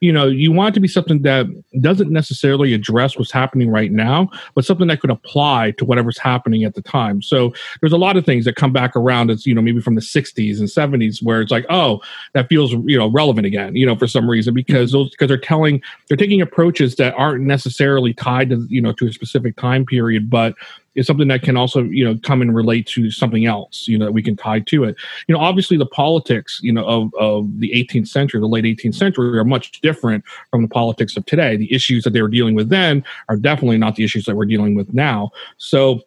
you 0.00 0.12
know, 0.12 0.26
you 0.26 0.52
want 0.52 0.70
it 0.70 0.74
to 0.74 0.80
be 0.80 0.88
something 0.88 1.22
that 1.22 1.46
doesn't 1.80 2.10
necessarily 2.10 2.74
address 2.74 3.16
what's 3.16 3.32
happening 3.32 3.70
right 3.70 3.90
now, 3.90 4.28
but 4.54 4.64
something 4.64 4.88
that 4.88 5.00
could 5.00 5.10
apply 5.10 5.70
to 5.78 5.86
whatever's 5.86 6.18
happening 6.18 6.64
at 6.64 6.74
the 6.74 6.82
time. 6.82 7.22
So, 7.22 7.54
there's 7.80 7.92
a 7.92 7.98
lot 7.98 8.16
of 8.16 8.26
things 8.26 8.44
that 8.44 8.56
come 8.56 8.72
back 8.72 8.94
around. 8.94 9.30
It's 9.30 9.46
you 9.46 9.54
know 9.54 9.62
maybe 9.62 9.80
from 9.80 9.94
the 9.94 10.02
'60s 10.02 10.58
and 10.58 10.68
'70s 10.68 11.22
where 11.22 11.40
it's 11.40 11.50
like, 11.50 11.64
oh, 11.70 12.02
that 12.34 12.48
feels 12.48 12.72
you 12.72 12.98
know 12.98 13.08
relevant 13.08 13.46
again, 13.46 13.74
you 13.74 13.86
know, 13.86 13.96
for 13.96 14.06
some 14.06 14.28
reason 14.28 14.52
because 14.52 14.90
mm-hmm. 14.90 14.98
those 14.98 15.10
because 15.10 15.28
they're 15.28 15.38
telling 15.38 15.80
they're 16.08 16.16
taking 16.16 16.42
approaches 16.42 16.96
that 16.96 17.14
aren't 17.14 17.44
necessarily 17.44 18.12
tied 18.12 18.50
to 18.50 18.66
you 18.68 18.82
know 18.82 18.92
to 18.92 19.06
a 19.06 19.12
specific 19.12 19.56
time 19.56 19.86
period, 19.86 20.28
but 20.28 20.54
is 20.96 21.06
something 21.06 21.28
that 21.28 21.42
can 21.42 21.56
also 21.56 21.82
you 21.84 22.04
know 22.04 22.18
come 22.22 22.42
and 22.42 22.54
relate 22.54 22.86
to 22.86 23.10
something 23.10 23.46
else 23.46 23.86
you 23.86 23.96
know 23.96 24.06
that 24.06 24.12
we 24.12 24.22
can 24.22 24.36
tie 24.36 24.60
to 24.60 24.84
it. 24.84 24.96
You 25.28 25.34
know 25.34 25.40
obviously 25.40 25.76
the 25.76 25.86
politics 25.86 26.58
you 26.62 26.72
know 26.72 26.84
of, 26.84 27.14
of 27.14 27.60
the 27.60 27.70
18th 27.70 28.08
century 28.08 28.40
the 28.40 28.46
late 28.46 28.64
18th 28.64 28.94
century 28.94 29.38
are 29.38 29.44
much 29.44 29.80
different 29.80 30.24
from 30.50 30.62
the 30.62 30.68
politics 30.68 31.16
of 31.16 31.24
today. 31.26 31.56
The 31.56 31.72
issues 31.72 32.04
that 32.04 32.10
they 32.10 32.22
were 32.22 32.28
dealing 32.28 32.54
with 32.54 32.68
then 32.68 33.04
are 33.28 33.36
definitely 33.36 33.78
not 33.78 33.96
the 33.96 34.04
issues 34.04 34.24
that 34.24 34.36
we're 34.36 34.46
dealing 34.46 34.74
with 34.74 34.92
now. 34.92 35.30
So 35.58 36.00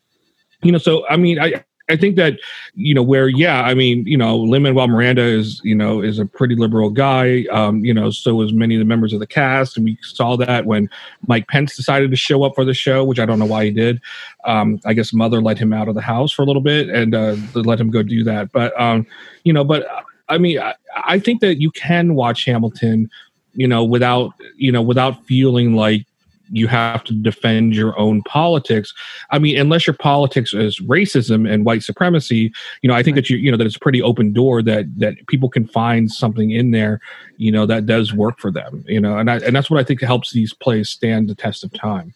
you 0.61 0.71
know 0.71 0.77
so 0.77 1.07
i 1.07 1.15
mean 1.15 1.39
i 1.39 1.63
I 1.89 1.95
think 1.95 2.15
that 2.17 2.39
you 2.75 2.93
know 2.93 3.01
where 3.01 3.27
yeah 3.27 3.61
I 3.63 3.73
mean 3.73 4.05
you 4.05 4.17
know 4.17 4.37
Lin 4.37 4.63
Manuel 4.63 4.87
Miranda 4.87 5.23
is 5.23 5.59
you 5.63 5.75
know 5.75 6.01
is 6.01 6.19
a 6.19 6.25
pretty 6.25 6.55
liberal 6.55 6.89
guy. 6.89 7.45
Um, 7.51 7.83
you 7.83 7.93
know 7.93 8.11
so 8.11 8.41
is 8.41 8.53
many 8.53 8.75
of 8.75 8.79
the 8.79 8.85
members 8.85 9.11
of 9.11 9.19
the 9.19 9.27
cast. 9.27 9.75
And 9.75 9.85
we 9.85 9.97
saw 10.01 10.37
that 10.37 10.65
when 10.65 10.89
Mike 11.27 11.47
Pence 11.47 11.75
decided 11.75 12.11
to 12.11 12.17
show 12.17 12.43
up 12.43 12.55
for 12.55 12.63
the 12.63 12.73
show 12.73 13.03
which 13.03 13.19
I 13.19 13.25
don't 13.25 13.39
know 13.39 13.45
why 13.45 13.65
he 13.65 13.71
did. 13.71 14.01
Um, 14.45 14.79
I 14.85 14.93
guess 14.93 15.13
mother 15.13 15.41
let 15.41 15.57
him 15.57 15.73
out 15.73 15.87
of 15.87 15.95
the 15.95 16.01
house 16.01 16.31
for 16.31 16.43
a 16.43 16.45
little 16.45 16.61
bit 16.61 16.89
and 16.89 17.15
uh, 17.15 17.35
let 17.55 17.79
him 17.79 17.89
go 17.89 18.03
do 18.03 18.23
that. 18.23 18.51
But 18.51 18.79
um, 18.79 19.05
you 19.43 19.53
know 19.53 19.63
but 19.63 19.87
I 20.29 20.37
mean 20.37 20.59
I, 20.59 20.75
I 20.95 21.19
think 21.19 21.41
that 21.41 21.59
you 21.59 21.71
can 21.71 22.15
watch 22.15 22.45
Hamilton 22.45 23.09
you 23.53 23.67
know 23.67 23.83
without 23.83 24.33
you 24.55 24.71
know 24.71 24.81
without 24.81 25.25
feeling 25.25 25.75
like 25.75 26.05
you 26.51 26.67
have 26.67 27.03
to 27.05 27.13
defend 27.13 27.75
your 27.75 27.97
own 27.99 28.21
politics. 28.23 28.93
I 29.29 29.39
mean, 29.39 29.57
unless 29.57 29.87
your 29.87 29.95
politics 29.95 30.53
is 30.53 30.79
racism 30.79 31.51
and 31.51 31.65
white 31.65 31.83
supremacy, 31.83 32.51
you 32.81 32.87
know, 32.87 32.95
I 32.95 33.03
think 33.03 33.15
that 33.15 33.29
you, 33.29 33.37
you 33.37 33.51
know, 33.51 33.57
that 33.57 33.67
it's 33.67 33.75
a 33.75 33.79
pretty 33.79 34.01
open 34.01 34.33
door 34.33 34.61
that 34.63 34.85
that 34.99 35.15
people 35.27 35.49
can 35.49 35.67
find 35.67 36.11
something 36.11 36.51
in 36.51 36.71
there, 36.71 36.99
you 37.37 37.51
know, 37.51 37.65
that 37.65 37.85
does 37.85 38.13
work 38.13 38.39
for 38.39 38.51
them, 38.51 38.83
you 38.87 38.99
know, 38.99 39.17
and 39.17 39.29
I, 39.29 39.37
and 39.37 39.55
that's 39.55 39.69
what 39.69 39.79
I 39.79 39.83
think 39.83 40.01
helps 40.01 40.31
these 40.31 40.53
plays 40.53 40.89
stand 40.89 41.29
the 41.29 41.35
test 41.35 41.63
of 41.63 41.73
time. 41.73 42.13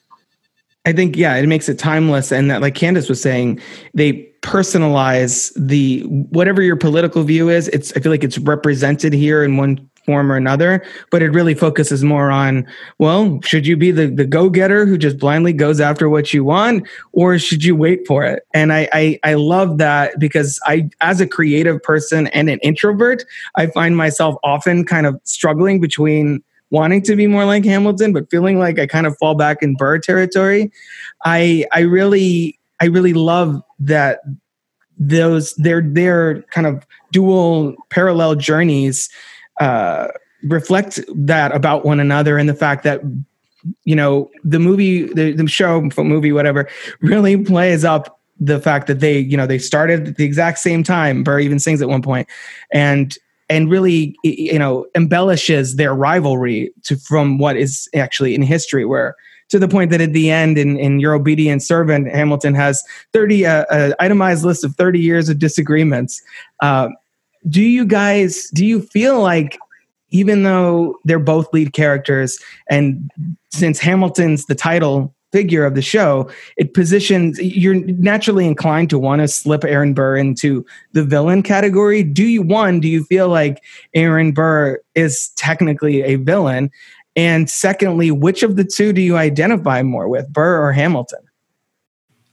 I 0.85 0.91
think 0.91 1.15
yeah, 1.15 1.35
it 1.35 1.47
makes 1.47 1.69
it 1.69 1.79
timeless, 1.79 2.31
and 2.31 2.51
that 2.51 2.61
like 2.61 2.75
Candace 2.75 3.07
was 3.07 3.21
saying, 3.21 3.61
they 3.93 4.29
personalize 4.41 5.53
the 5.55 6.01
whatever 6.01 6.61
your 6.61 6.75
political 6.75 7.23
view 7.23 7.47
is. 7.47 7.69
It's 7.69 7.93
I 7.95 8.01
feel 8.01 8.11
like 8.11 8.23
it's 8.23 8.37
represented 8.37 9.13
here 9.13 9.43
in 9.43 9.55
one 9.55 9.89
form 10.05 10.31
or 10.31 10.35
another, 10.35 10.83
but 11.11 11.21
it 11.21 11.29
really 11.29 11.53
focuses 11.53 12.03
more 12.03 12.31
on 12.31 12.67
well, 12.99 13.39
should 13.41 13.65
you 13.65 13.77
be 13.77 13.91
the 13.91 14.07
the 14.07 14.25
go 14.25 14.49
getter 14.49 14.85
who 14.85 14.97
just 14.97 15.17
blindly 15.17 15.53
goes 15.53 15.79
after 15.79 16.09
what 16.09 16.33
you 16.33 16.43
want, 16.43 16.87
or 17.11 17.37
should 17.39 17.63
you 17.63 17.75
wait 17.75 18.05
for 18.07 18.23
it? 18.23 18.45
And 18.53 18.73
I, 18.73 18.89
I 18.93 19.19
I 19.23 19.33
love 19.35 19.77
that 19.77 20.19
because 20.19 20.59
I 20.65 20.89
as 21.01 21.21
a 21.21 21.27
creative 21.27 21.81
person 21.81 22.27
and 22.27 22.49
an 22.49 22.59
introvert, 22.59 23.23
I 23.55 23.67
find 23.67 23.97
myself 23.97 24.35
often 24.43 24.85
kind 24.85 25.05
of 25.05 25.19
struggling 25.23 25.79
between 25.79 26.43
wanting 26.69 27.03
to 27.03 27.15
be 27.15 27.27
more 27.27 27.45
like 27.45 27.63
Hamilton, 27.63 28.13
but 28.13 28.29
feeling 28.31 28.57
like 28.57 28.79
I 28.79 28.87
kind 28.87 29.05
of 29.05 29.15
fall 29.17 29.35
back 29.35 29.61
in 29.61 29.75
Burr 29.75 29.99
territory. 29.99 30.71
I 31.23 31.65
I 31.71 31.81
really 31.81 32.59
I 32.81 32.85
really 32.85 33.13
love 33.13 33.61
that 33.79 34.19
those 34.97 35.53
their 35.55 35.81
their 35.81 36.41
kind 36.43 36.67
of 36.67 36.85
dual 37.11 37.75
parallel 37.89 38.35
journeys 38.35 39.09
uh, 39.59 40.07
reflect 40.43 40.99
that 41.15 41.55
about 41.55 41.85
one 41.85 41.99
another 41.99 42.37
and 42.37 42.49
the 42.49 42.53
fact 42.53 42.83
that 42.83 43.01
you 43.85 43.95
know 43.95 44.29
the 44.43 44.59
movie 44.59 45.03
the, 45.13 45.31
the 45.31 45.47
show 45.47 45.81
movie 45.97 46.31
whatever 46.31 46.67
really 47.01 47.37
plays 47.37 47.85
up 47.85 48.19
the 48.39 48.59
fact 48.59 48.87
that 48.87 48.99
they 48.99 49.19
you 49.19 49.37
know 49.37 49.47
they 49.47 49.57
started 49.57 50.07
at 50.09 50.17
the 50.17 50.25
exact 50.25 50.59
same 50.59 50.83
time 50.83 51.23
burr 51.23 51.39
even 51.39 51.59
sings 51.59 51.81
at 51.81 51.87
one 51.87 52.01
point 52.01 52.27
and 52.73 53.17
and 53.49 53.69
really 53.69 54.15
you 54.23 54.59
know 54.59 54.85
embellishes 54.95 55.75
their 55.75 55.93
rivalry 55.93 56.73
to 56.83 56.97
from 56.97 57.37
what 57.37 57.55
is 57.55 57.87
actually 57.95 58.35
in 58.35 58.41
history 58.41 58.83
where 58.83 59.15
to 59.49 59.59
the 59.59 59.67
point 59.67 59.91
that 59.91 60.01
at 60.01 60.13
the 60.13 60.31
end 60.31 60.57
in, 60.57 60.77
in 60.77 60.99
your 60.99 61.13
obedient 61.13 61.61
servant 61.61 62.07
hamilton 62.07 62.53
has 62.53 62.83
30 63.13 63.45
uh, 63.45 63.65
uh, 63.69 63.93
itemized 63.99 64.43
list 64.43 64.65
of 64.65 64.75
30 64.75 64.99
years 64.99 65.29
of 65.29 65.39
disagreements 65.39 66.21
uh, 66.61 66.89
do 67.49 67.61
you 67.61 67.85
guys 67.85 68.49
do 68.51 68.65
you 68.65 68.81
feel 68.81 69.21
like 69.21 69.57
even 70.09 70.43
though 70.43 70.97
they're 71.05 71.19
both 71.19 71.51
lead 71.53 71.73
characters 71.73 72.39
and 72.69 73.11
since 73.51 73.79
hamilton's 73.79 74.45
the 74.45 74.55
title 74.55 75.13
figure 75.31 75.65
of 75.65 75.73
the 75.73 75.81
show 75.81 76.29
it 76.57 76.73
positions 76.75 77.39
you're 77.39 77.73
naturally 77.73 78.45
inclined 78.45 78.89
to 78.89 78.99
want 78.99 79.19
to 79.19 79.27
slip 79.27 79.63
aaron 79.63 79.93
burr 79.93 80.15
into 80.15 80.63
the 80.93 81.03
villain 81.03 81.41
category? 81.41 82.03
Do 82.03 82.23
you 82.23 82.43
one 82.43 82.79
do 82.79 82.87
you 82.87 83.03
feel 83.03 83.29
like 83.29 83.63
aaron 83.95 84.31
burr 84.31 84.79
is 84.95 85.29
technically 85.35 86.03
a 86.03 86.15
villain? 86.15 86.71
And 87.15 87.49
secondly 87.49 88.11
which 88.11 88.43
of 88.43 88.55
the 88.55 88.63
two 88.63 88.93
do 88.93 89.01
you 89.01 89.17
identify 89.17 89.81
more 89.81 90.07
with 90.07 90.31
burr 90.31 90.63
or 90.63 90.71
hamilton? 90.71 91.19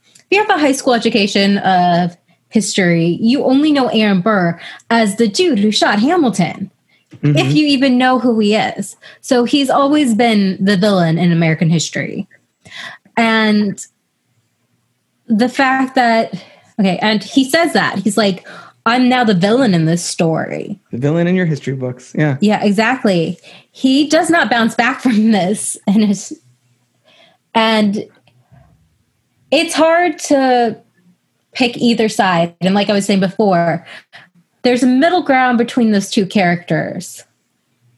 If 0.05 0.25
you 0.29 0.37
have 0.37 0.49
a 0.49 0.59
high 0.59 0.71
school 0.71 0.93
education 0.93 1.57
of 1.57 2.15
history, 2.51 3.17
you 3.21 3.43
only 3.43 3.71
know 3.71 3.87
Aaron 3.87 4.21
Burr 4.21 4.59
as 4.89 5.15
the 5.15 5.27
dude 5.27 5.59
who 5.59 5.71
shot 5.71 5.99
Hamilton. 5.99 6.69
Mm-hmm. 7.13 7.37
If 7.37 7.53
you 7.53 7.67
even 7.67 7.97
know 7.97 8.19
who 8.19 8.39
he 8.39 8.55
is. 8.55 8.95
So 9.19 9.43
he's 9.43 9.69
always 9.69 10.15
been 10.15 10.63
the 10.63 10.77
villain 10.77 11.17
in 11.17 11.31
American 11.31 11.69
history. 11.69 12.27
And 13.17 13.85
the 15.27 15.49
fact 15.49 15.95
that, 15.95 16.33
okay, 16.79 16.97
and 17.01 17.23
he 17.23 17.47
says 17.47 17.73
that 17.73 17.99
he's 17.99 18.17
like, 18.17 18.47
I'm 18.85 19.09
now 19.09 19.23
the 19.23 19.33
villain 19.33 19.73
in 19.73 19.85
this 19.85 20.03
story. 20.03 20.79
the 20.91 20.97
villain 20.97 21.27
in 21.27 21.35
your 21.35 21.45
history 21.45 21.75
books 21.75 22.15
yeah 22.17 22.37
Yeah, 22.41 22.63
exactly. 22.63 23.37
He 23.71 24.07
does 24.07 24.29
not 24.29 24.49
bounce 24.49 24.73
back 24.73 25.01
from 25.01 25.31
this, 25.31 25.77
and 25.85 26.03
his, 26.03 26.41
and 27.53 28.05
it's 29.51 29.73
hard 29.73 30.17
to 30.19 30.81
pick 31.53 31.77
either 31.77 32.09
side. 32.09 32.55
And 32.61 32.73
like 32.73 32.89
I 32.89 32.93
was 32.93 33.05
saying 33.05 33.19
before, 33.19 33.85
there's 34.63 34.83
a 34.83 34.87
middle 34.87 35.23
ground 35.23 35.57
between 35.57 35.91
those 35.91 36.09
two 36.09 36.25
characters. 36.25 37.23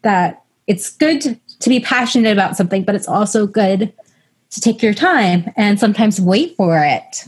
That 0.02 0.44
it's 0.68 0.90
good 0.92 1.22
to, 1.22 1.40
be 1.70 1.80
passionate 1.80 2.34
about 2.34 2.58
something, 2.58 2.84
but 2.84 2.94
it's 2.94 3.08
also 3.08 3.48
good 3.48 3.94
to 4.50 4.60
take 4.60 4.84
your 4.84 4.94
time 4.94 5.50
and 5.56 5.80
sometimes 5.80 6.20
wait 6.20 6.58
for 6.58 6.78
it. 6.84 7.26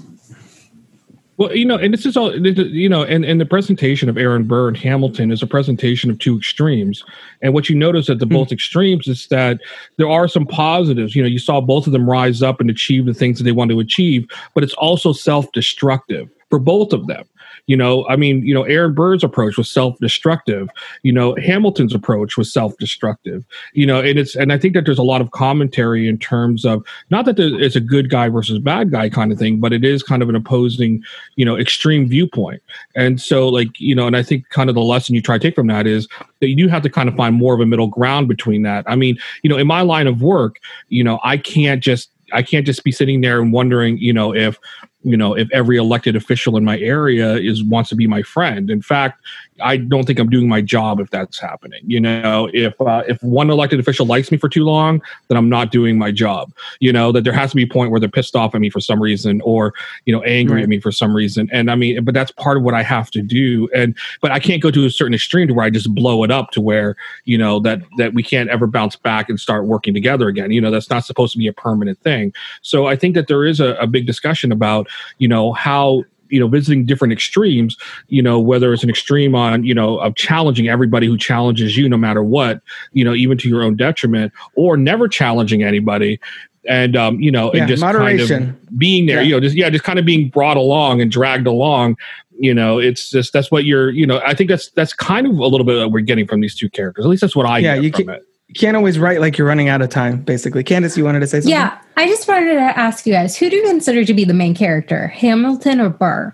Well, 1.37 1.53
you 1.53 1.65
know, 1.65 1.77
and 1.77 1.93
this 1.93 2.05
is 2.05 2.15
all, 2.15 2.33
you 2.33 2.87
know, 2.87 3.03
and, 3.03 3.25
and 3.25 3.41
the 3.41 3.45
presentation 3.45 4.07
of 4.07 4.17
Aaron 4.17 4.45
Burr 4.45 4.69
and 4.69 4.77
Hamilton 4.77 5.31
is 5.31 5.43
a 5.43 5.47
presentation 5.47 6.09
of 6.09 6.17
two 6.17 6.37
extremes. 6.37 7.03
And 7.41 7.53
what 7.53 7.67
you 7.67 7.75
notice 7.75 8.09
at 8.09 8.19
the 8.19 8.25
both 8.25 8.49
hmm. 8.49 8.53
extremes 8.53 9.07
is 9.07 9.27
that 9.27 9.59
there 9.97 10.09
are 10.09 10.29
some 10.29 10.45
positives. 10.45 11.15
You 11.15 11.23
know, 11.23 11.27
you 11.27 11.39
saw 11.39 11.59
both 11.59 11.87
of 11.87 11.93
them 11.93 12.09
rise 12.09 12.41
up 12.41 12.61
and 12.61 12.69
achieve 12.69 13.05
the 13.05 13.13
things 13.13 13.37
that 13.37 13.43
they 13.43 13.51
want 13.51 13.71
to 13.71 13.79
achieve, 13.81 14.27
but 14.53 14.63
it's 14.63 14.73
also 14.75 15.11
self 15.11 15.51
destructive 15.51 16.29
for 16.49 16.59
both 16.59 16.93
of 16.93 17.07
them. 17.07 17.25
You 17.67 17.75
know, 17.75 18.07
I 18.07 18.15
mean, 18.15 18.45
you 18.45 18.53
know, 18.53 18.63
Aaron 18.63 18.93
Burr's 18.93 19.23
approach 19.23 19.57
was 19.57 19.71
self-destructive. 19.71 20.69
You 21.03 21.11
know, 21.11 21.35
Hamilton's 21.35 21.95
approach 21.95 22.37
was 22.37 22.53
self-destructive. 22.53 23.43
You 23.73 23.85
know, 23.85 23.99
and 23.99 24.19
it's 24.19 24.35
and 24.35 24.53
I 24.53 24.57
think 24.57 24.73
that 24.75 24.85
there's 24.85 24.99
a 24.99 25.03
lot 25.03 25.21
of 25.21 25.31
commentary 25.31 26.07
in 26.07 26.17
terms 26.17 26.65
of 26.65 26.85
not 27.09 27.25
that 27.25 27.39
it's 27.39 27.75
a 27.75 27.81
good 27.81 28.09
guy 28.09 28.29
versus 28.29 28.59
bad 28.59 28.91
guy 28.91 29.09
kind 29.09 29.31
of 29.31 29.39
thing, 29.39 29.59
but 29.59 29.73
it 29.73 29.83
is 29.83 30.03
kind 30.03 30.21
of 30.21 30.29
an 30.29 30.35
opposing, 30.35 31.03
you 31.35 31.45
know, 31.45 31.57
extreme 31.57 32.07
viewpoint. 32.07 32.61
And 32.95 33.19
so, 33.19 33.47
like, 33.49 33.79
you 33.79 33.95
know, 33.95 34.07
and 34.07 34.15
I 34.15 34.23
think 34.23 34.49
kind 34.49 34.69
of 34.69 34.75
the 34.75 34.81
lesson 34.81 35.15
you 35.15 35.21
try 35.21 35.37
to 35.37 35.47
take 35.47 35.55
from 35.55 35.67
that 35.67 35.87
is 35.87 36.07
that 36.41 36.49
you 36.49 36.55
do 36.55 36.67
have 36.67 36.83
to 36.83 36.89
kind 36.89 37.09
of 37.09 37.15
find 37.15 37.35
more 37.35 37.53
of 37.53 37.59
a 37.59 37.65
middle 37.65 37.87
ground 37.87 38.27
between 38.27 38.61
that. 38.63 38.85
I 38.87 38.95
mean, 38.95 39.17
you 39.41 39.49
know, 39.49 39.57
in 39.57 39.67
my 39.67 39.81
line 39.81 40.07
of 40.07 40.21
work, 40.21 40.59
you 40.89 41.03
know, 41.03 41.19
I 41.23 41.37
can't 41.37 41.81
just 41.83 42.09
I 42.33 42.41
can't 42.41 42.65
just 42.65 42.83
be 42.83 42.91
sitting 42.91 43.21
there 43.21 43.41
and 43.41 43.53
wondering, 43.53 43.97
you 43.97 44.13
know, 44.13 44.33
if 44.33 44.59
you 45.05 45.15
know 45.15 45.33
if 45.33 45.47
every 45.53 45.77
elected 45.77 46.15
official 46.15 46.57
in 46.57 46.65
my 46.65 46.79
area 46.79 47.35
is 47.35 47.63
wants 47.63 47.89
to 47.89 47.95
be 47.95 48.07
my 48.07 48.23
friend. 48.23 48.69
In 48.69 48.81
fact, 48.81 49.21
I 49.61 49.77
don't 49.77 50.05
think 50.05 50.19
I'm 50.19 50.29
doing 50.29 50.47
my 50.47 50.61
job 50.61 50.99
if 50.99 51.09
that's 51.09 51.39
happening. 51.39 51.81
You 51.85 52.01
know, 52.01 52.49
if 52.53 52.79
uh, 52.81 53.03
if 53.07 53.21
one 53.23 53.49
elected 53.49 53.79
official 53.79 54.05
likes 54.05 54.31
me 54.31 54.37
for 54.37 54.49
too 54.49 54.63
long, 54.63 55.01
then 55.27 55.37
I'm 55.37 55.49
not 55.49 55.71
doing 55.71 55.97
my 55.97 56.11
job. 56.11 56.51
You 56.79 56.91
know, 56.91 57.11
that 57.11 57.23
there 57.23 57.33
has 57.33 57.51
to 57.51 57.55
be 57.55 57.63
a 57.63 57.67
point 57.67 57.91
where 57.91 57.99
they're 57.99 58.09
pissed 58.09 58.35
off 58.35 58.53
at 58.53 58.61
me 58.61 58.69
for 58.69 58.79
some 58.81 59.01
reason, 59.01 59.41
or 59.41 59.73
you 60.05 60.13
know, 60.15 60.21
angry 60.23 60.55
Right. 60.55 60.63
at 60.63 60.69
me 60.69 60.79
for 60.79 60.91
some 60.91 61.15
reason. 61.15 61.49
And 61.51 61.71
I 61.71 61.75
mean, 61.75 62.03
but 62.03 62.13
that's 62.13 62.31
part 62.31 62.57
of 62.57 62.63
what 62.63 62.73
I 62.73 62.83
have 62.83 63.09
to 63.11 63.21
do. 63.21 63.69
And 63.73 63.95
but 64.21 64.31
I 64.31 64.39
can't 64.39 64.61
go 64.61 64.71
to 64.71 64.85
a 64.85 64.89
certain 64.89 65.13
extreme 65.13 65.47
to 65.47 65.53
where 65.53 65.65
I 65.65 65.69
just 65.69 65.93
blow 65.93 66.23
it 66.23 66.31
up 66.31 66.51
to 66.51 66.61
where 66.61 66.95
you 67.23 67.37
know 67.37 67.59
that 67.61 67.81
that 67.97 68.13
we 68.13 68.23
can't 68.23 68.49
ever 68.49 68.67
bounce 68.67 68.95
back 68.95 69.29
and 69.29 69.39
start 69.39 69.65
working 69.65 69.93
together 69.93 70.27
again. 70.27 70.51
You 70.51 70.61
know, 70.61 70.71
that's 70.71 70.89
not 70.89 71.05
supposed 71.05 71.31
to 71.33 71.37
be 71.39 71.47
a 71.47 71.53
permanent 71.53 71.99
thing. 71.99 72.33
So 72.61 72.87
I 72.87 72.95
think 72.95 73.15
that 73.15 73.27
there 73.27 73.45
is 73.45 73.59
a, 73.59 73.75
a 73.75 73.87
big 73.87 74.05
discussion 74.05 74.51
about 74.51 74.87
you 75.17 75.27
know 75.27 75.53
how 75.53 76.03
you 76.29 76.39
know 76.39 76.47
visiting 76.47 76.85
different 76.85 77.11
extremes 77.13 77.77
you 78.07 78.21
know 78.21 78.39
whether 78.39 78.73
it's 78.73 78.83
an 78.83 78.89
extreme 78.89 79.35
on 79.35 79.63
you 79.63 79.73
know 79.73 79.97
of 79.99 80.15
challenging 80.15 80.67
everybody 80.67 81.07
who 81.07 81.17
challenges 81.17 81.77
you 81.77 81.87
no 81.87 81.97
matter 81.97 82.23
what 82.23 82.61
you 82.93 83.03
know 83.05 83.13
even 83.13 83.37
to 83.37 83.47
your 83.49 83.61
own 83.63 83.75
detriment 83.75 84.31
or 84.55 84.75
never 84.77 85.07
challenging 85.07 85.63
anybody 85.63 86.19
and 86.67 86.95
um 86.95 87.19
you 87.19 87.29
know 87.31 87.51
Yeah, 87.53 87.61
and 87.61 87.69
just 87.69 87.81
moderation. 87.81 88.27
kind 88.45 88.49
of 88.49 88.77
being 88.79 89.05
there 89.05 89.17
Yeah. 89.17 89.27
you 89.27 89.31
know 89.35 89.39
just 89.39 89.55
yeah 89.55 89.69
just 89.69 89.83
kind 89.83 89.99
of 89.99 90.05
being 90.05 90.29
brought 90.29 90.57
along 90.57 91.01
and 91.01 91.11
dragged 91.11 91.45
along 91.47 91.95
you 92.39 92.53
know 92.53 92.79
it's 92.79 93.09
just 93.11 93.31
that's 93.33 93.51
what 93.51 93.65
you're 93.65 93.89
you 93.91 94.05
know 94.07 94.19
i 94.25 94.33
think 94.33 94.49
that's 94.49 94.69
that's 94.71 94.93
kind 94.93 95.27
of 95.27 95.37
a 95.37 95.45
little 95.47 95.65
bit 95.65 95.75
that 95.75 95.89
we're 95.89 95.99
getting 96.01 96.27
from 96.27 96.41
these 96.41 96.55
two 96.55 96.69
characters 96.69 97.05
at 97.05 97.09
least 97.09 97.21
that's 97.21 97.35
what 97.35 97.45
i 97.45 97.59
Yeah, 97.59 97.75
get 97.75 97.83
you 97.83 97.91
from 97.91 98.05
can- 98.07 98.15
it 98.15 98.23
can't 98.53 98.77
always 98.77 98.99
write 98.99 99.19
like 99.21 99.37
you're 99.37 99.47
running 99.47 99.69
out 99.69 99.81
of 99.81 99.89
time 99.89 100.21
basically 100.21 100.63
candace 100.63 100.95
you 100.95 101.03
wanted 101.03 101.19
to 101.19 101.27
say 101.27 101.39
something 101.39 101.51
Yeah, 101.51 101.77
I 101.97 102.07
just 102.07 102.27
wanted 102.27 102.53
to 102.53 102.59
ask 102.59 103.05
you 103.05 103.13
guys 103.13 103.35
who 103.35 103.49
do 103.49 103.55
you 103.55 103.63
consider 103.63 104.05
to 104.05 104.13
be 104.13 104.23
the 104.23 104.33
main 104.35 104.53
character, 104.55 105.07
Hamilton 105.07 105.81
or 105.81 105.89
Burr? 105.89 106.33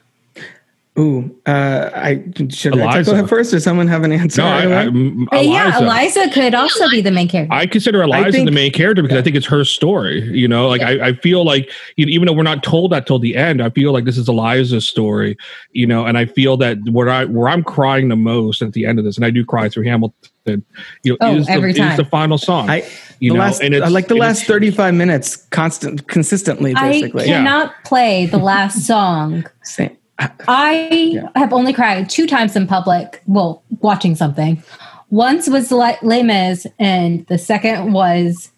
ooh 0.99 1.33
uh 1.45 1.89
i 1.95 2.21
should 2.49 2.77
I 2.77 2.81
Eliza. 2.83 3.11
go 3.11 3.17
ahead 3.17 3.29
first 3.29 3.53
or 3.53 3.61
someone 3.61 3.87
have 3.87 4.03
an 4.03 4.11
answer 4.11 4.41
no 4.41 4.49
right 4.49 4.67
I, 4.67 4.71
I, 4.71 4.81
away? 4.81 4.87
m- 4.87 5.27
Uh, 5.31 5.37
yeah, 5.37 5.77
Eliza. 5.79 5.83
Eliza 6.25 6.29
could 6.33 6.53
also 6.53 6.89
be 6.89 6.99
the 6.99 7.11
main 7.11 7.29
character. 7.29 7.53
I 7.55 7.65
consider 7.65 8.01
Eliza 8.03 8.33
think- 8.33 8.45
the 8.45 8.51
main 8.51 8.73
character 8.73 9.01
because 9.01 9.17
I 9.17 9.21
think 9.21 9.37
it's 9.37 9.45
her 9.45 9.63
story. 9.63 10.21
You 10.37 10.49
know, 10.49 10.67
like 10.67 10.81
I, 10.81 11.07
I 11.07 11.13
feel 11.13 11.45
like 11.45 11.71
you 11.95 12.05
know, 12.05 12.09
even 12.11 12.25
though 12.27 12.33
we're 12.33 12.43
not 12.43 12.61
told 12.61 12.91
that 12.91 13.07
till 13.07 13.19
the 13.19 13.37
end, 13.37 13.63
I 13.63 13.69
feel 13.69 13.93
like 13.93 14.03
this 14.03 14.17
is 14.17 14.27
Eliza's 14.27 14.85
story. 14.85 15.37
You 15.71 15.87
know, 15.87 16.05
and 16.05 16.17
I 16.17 16.25
feel 16.25 16.57
that 16.57 16.77
where 16.91 17.07
I 17.07 17.23
where 17.23 17.47
I'm 17.47 17.63
crying 17.63 18.09
the 18.09 18.17
most 18.17 18.61
at 18.61 18.73
the 18.73 18.85
end 18.85 18.99
of 18.99 19.05
this, 19.05 19.15
and 19.15 19.25
I 19.25 19.29
do 19.29 19.45
cry 19.45 19.69
through 19.69 19.85
Hamilton. 19.85 20.29
You 20.45 20.63
know, 21.05 21.17
Oh, 21.21 21.35
is, 21.37 21.45
the, 21.45 21.51
every 21.51 21.71
is 21.71 21.77
time. 21.77 21.97
the 21.97 22.05
final 22.05 22.37
song. 22.37 22.69
I 22.69 22.83
you 23.19 23.31
the 23.31 23.35
know, 23.37 23.43
last, 23.43 23.61
and 23.61 23.73
it's 23.75 23.91
like 23.91 24.07
the 24.07 24.15
and 24.15 24.21
last 24.21 24.37
it's- 24.43 24.47
35 24.47 24.93
minutes 24.95 25.35
constant 25.51 26.07
consistently 26.07 26.73
I 26.75 26.91
basically 26.93 27.27
Yeah. 27.27 27.37
cannot 27.37 27.73
play 27.85 28.25
the 28.25 28.37
last 28.39 28.85
song. 28.85 29.45
Same. 29.63 29.95
I 30.47 31.21
have 31.35 31.51
only 31.53 31.73
cried 31.73 32.09
two 32.09 32.27
times 32.27 32.55
in 32.55 32.67
public. 32.67 33.21
Well, 33.25 33.63
watching 33.81 34.15
something. 34.15 34.61
Once 35.09 35.49
was 35.49 35.71
Le- 35.71 35.97
Les 36.03 36.23
Mis, 36.23 36.65
and 36.79 37.25
the 37.27 37.37
second 37.37 37.91
was 37.93 38.51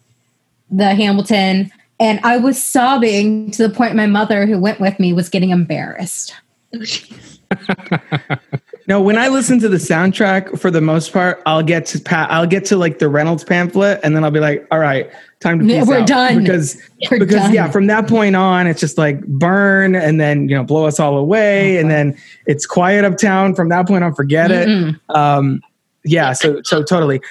the 0.69 0.93
Hamilton. 0.95 1.71
And 1.99 2.19
I 2.23 2.37
was 2.37 2.61
sobbing 2.61 3.51
to 3.51 3.67
the 3.67 3.73
point 3.73 3.95
my 3.95 4.07
mother, 4.07 4.45
who 4.45 4.59
went 4.59 4.79
with 4.81 4.99
me, 4.99 5.13
was 5.13 5.29
getting 5.29 5.51
embarrassed. 5.51 6.33
No, 8.87 9.01
when 9.01 9.17
I 9.17 9.29
listen 9.29 9.59
to 9.59 9.69
the 9.69 9.77
soundtrack, 9.77 10.59
for 10.59 10.69
the 10.69 10.81
most 10.81 11.13
part, 11.13 11.41
I'll 11.45 11.63
get 11.63 11.85
to 11.87 12.01
pa- 12.01 12.27
I'll 12.29 12.45
get 12.45 12.65
to 12.65 12.77
like 12.77 12.99
the 12.99 13.07
Reynolds 13.07 13.43
pamphlet, 13.43 13.99
and 14.03 14.15
then 14.15 14.23
I'll 14.25 14.31
be 14.31 14.41
like, 14.41 14.67
"All 14.71 14.79
right, 14.79 15.09
time 15.39 15.59
to 15.59 15.65
Yeah, 15.65 15.79
peace 15.79 15.87
we're 15.87 15.99
out." 15.99 16.07
done. 16.07 16.39
because 16.39 16.81
We're 17.11 17.19
because 17.19 17.35
done. 17.35 17.53
yeah, 17.53 17.69
from 17.71 17.87
that 17.87 18.07
point 18.09 18.35
on, 18.35 18.67
it's 18.67 18.81
just 18.81 18.97
like 18.97 19.21
burn, 19.25 19.95
and 19.95 20.19
then 20.19 20.49
you 20.49 20.55
know 20.55 20.63
blow 20.63 20.85
us 20.85 20.99
all 20.99 21.17
away, 21.17 21.77
and 21.77 21.89
then 21.89 22.17
it's 22.45 22.65
quiet 22.65 23.05
uptown. 23.05 23.55
From 23.55 23.69
that 23.69 23.87
point 23.87 24.03
on, 24.03 24.13
forget 24.13 24.51
Mm-mm. 24.51 24.95
it. 24.95 25.15
Um, 25.15 25.61
yeah, 26.03 26.33
so 26.33 26.61
so 26.63 26.83
totally. 26.83 27.21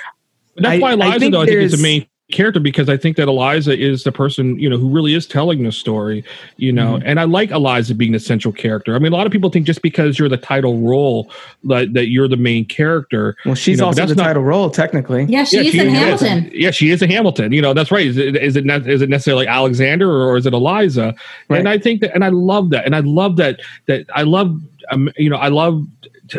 But 0.55 0.63
that's 0.65 0.83
I- 0.83 0.95
why 0.95 1.07
I 1.09 1.19
think 1.19 1.33
though, 1.35 1.43
I 1.43 1.47
think 1.47 1.59
is 1.59 1.73
the 1.73 1.77
there's- 1.77 1.83
main 1.83 2.07
character 2.31 2.61
because 2.61 2.89
I 2.89 2.97
think 2.97 3.17
that 3.19 3.29
Eliza 3.29 3.79
is 3.79 4.05
the 4.05 4.13
person, 4.13 4.59
you 4.59 4.71
know, 4.71 4.79
who 4.79 4.89
really 4.89 5.13
is 5.13 5.27
telling 5.27 5.65
the 5.65 5.73
story, 5.73 6.25
you 6.57 6.73
know, 6.73 6.95
Mm-hmm. 6.95 7.07
and 7.07 7.21
I 7.21 7.25
like 7.25 7.51
Eliza 7.51 7.95
being 7.95 8.13
the 8.13 8.19
central 8.21 8.53
character. 8.53 8.95
I 8.95 8.99
mean, 8.99 9.13
a 9.13 9.17
lot 9.17 9.27
of 9.27 9.33
people 9.33 9.51
think 9.51 9.67
just 9.67 9.83
because 9.83 10.19
you're 10.19 10.29
the 10.31 10.39
title 10.39 10.79
role 10.79 11.31
that, 11.65 11.93
that 11.93 12.07
you're 12.09 12.29
the 12.29 12.37
main 12.39 12.65
character. 12.65 13.37
Well, 13.45 13.55
she's 13.55 13.77
you 13.77 13.83
know, 13.83 13.87
also 13.89 14.01
that's 14.01 14.13
the 14.13 14.17
not- 14.17 14.29
title 14.29 14.43
role 14.45 14.71
technically. 14.71 15.25
Yeah, 15.25 15.45
she 15.45 15.59
is 15.67 15.73
she 15.73 15.81
in 15.81 15.89
is. 15.89 15.93
Hamilton. 16.21 16.51
Yeah, 16.55 16.71
she 16.71 16.91
is 16.91 17.03
a 17.03 17.07
Hamilton. 17.07 17.53
You 17.53 17.61
know, 17.61 17.75
that's 17.75 17.91
right. 17.91 18.07
Is 18.07 18.17
it 18.17 18.37
is 18.37 18.57
it, 18.57 18.65
ne- 18.65 18.91
is 18.91 19.03
it 19.03 19.11
necessarily 19.11 19.47
Alexander 19.47 20.11
or 20.11 20.37
is 20.39 20.47
it 20.47 20.55
Eliza? 20.55 21.15
Right. 21.51 21.59
And 21.59 21.69
I 21.69 21.77
think 21.79 22.01
that, 22.01 22.15
and 22.15 22.25
I 22.25 22.29
love 22.31 22.71
that, 22.71 22.87
and 22.87 22.97
I 22.97 23.01
love 23.01 23.37
that 23.37 23.61
that 23.89 24.07
I 24.15 24.23
love 24.23 24.59
um, 24.91 25.11
you 25.17 25.31
know, 25.31 25.37
I 25.37 25.49
love 25.49 25.87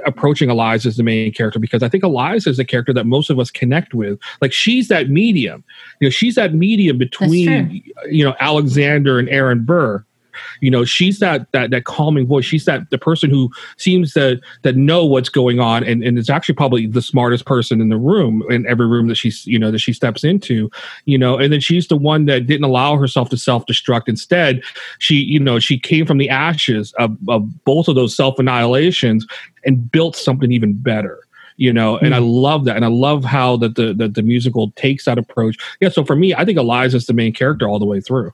approaching 0.05 0.49
Eliza 0.49 0.87
as 0.89 0.97
the 0.97 1.03
main 1.03 1.31
character 1.31 1.59
because 1.59 1.83
I 1.83 1.89
think 1.89 2.03
Eliza 2.03 2.49
is 2.49 2.57
the 2.57 2.65
character 2.65 2.93
that 2.93 3.05
most 3.05 3.29
of 3.29 3.39
us 3.39 3.51
connect 3.51 3.93
with. 3.93 4.19
Like 4.41 4.53
she's 4.53 4.87
that 4.87 5.09
medium. 5.09 5.63
You 5.99 6.07
know, 6.07 6.09
she's 6.09 6.35
that 6.35 6.53
medium 6.53 6.97
between 6.97 7.83
you 8.09 8.23
know 8.23 8.35
Alexander 8.39 9.19
and 9.19 9.29
Aaron 9.29 9.63
Burr. 9.65 10.05
You 10.61 10.71
know, 10.71 10.85
she's 10.85 11.19
that 11.19 11.51
that 11.51 11.71
that 11.71 11.85
calming 11.85 12.27
voice. 12.27 12.45
She's 12.45 12.65
that 12.65 12.89
the 12.89 12.97
person 12.97 13.29
who 13.29 13.51
seems 13.77 14.13
to 14.13 14.39
that 14.63 14.75
know 14.75 15.05
what's 15.05 15.29
going 15.29 15.59
on, 15.59 15.83
and 15.83 16.03
and 16.03 16.17
is 16.17 16.29
actually 16.29 16.55
probably 16.55 16.87
the 16.87 17.01
smartest 17.01 17.45
person 17.45 17.81
in 17.81 17.89
the 17.89 17.97
room 17.97 18.43
in 18.49 18.65
every 18.67 18.87
room 18.87 19.07
that 19.07 19.15
she's 19.15 19.45
you 19.45 19.59
know 19.59 19.71
that 19.71 19.79
she 19.79 19.93
steps 19.93 20.23
into. 20.23 20.69
You 21.05 21.17
know, 21.17 21.37
and 21.37 21.51
then 21.51 21.59
she's 21.59 21.87
the 21.87 21.97
one 21.97 22.25
that 22.25 22.47
didn't 22.47 22.65
allow 22.65 22.97
herself 22.97 23.29
to 23.29 23.37
self 23.37 23.65
destruct. 23.65 24.07
Instead, 24.07 24.61
she 24.99 25.15
you 25.15 25.39
know 25.39 25.59
she 25.59 25.77
came 25.77 26.05
from 26.05 26.17
the 26.17 26.29
ashes 26.29 26.93
of, 26.93 27.15
of 27.27 27.63
both 27.63 27.87
of 27.87 27.95
those 27.95 28.15
self 28.15 28.39
annihilations 28.39 29.25
and 29.65 29.91
built 29.91 30.15
something 30.15 30.51
even 30.51 30.73
better 30.73 31.19
you 31.57 31.71
know 31.71 31.97
and 31.97 32.15
i 32.15 32.19
hmm. 32.19 32.25
love 32.25 32.65
that 32.65 32.75
and 32.75 32.85
i 32.85 32.87
love 32.87 33.23
how 33.23 33.55
that 33.57 33.75
the, 33.75 33.93
the 33.93 34.07
the 34.07 34.21
musical 34.21 34.71
takes 34.71 35.05
that 35.05 35.17
approach 35.17 35.57
yeah 35.79 35.89
so 35.89 36.03
for 36.03 36.15
me 36.15 36.33
i 36.33 36.43
think 36.43 36.57
eliza's 36.57 37.05
the 37.05 37.13
main 37.13 37.33
character 37.33 37.67
all 37.67 37.79
the 37.79 37.85
way 37.85 38.01
through 38.01 38.33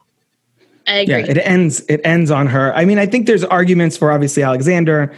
I 0.86 1.00
yeah 1.00 1.18
it 1.18 1.38
ends 1.38 1.80
it 1.88 2.00
ends 2.04 2.30
on 2.30 2.46
her. 2.46 2.74
I 2.74 2.84
mean 2.84 2.98
i 2.98 3.06
think 3.06 3.26
there's 3.26 3.44
arguments 3.44 3.96
for 3.96 4.10
obviously 4.12 4.42
alexander. 4.42 5.14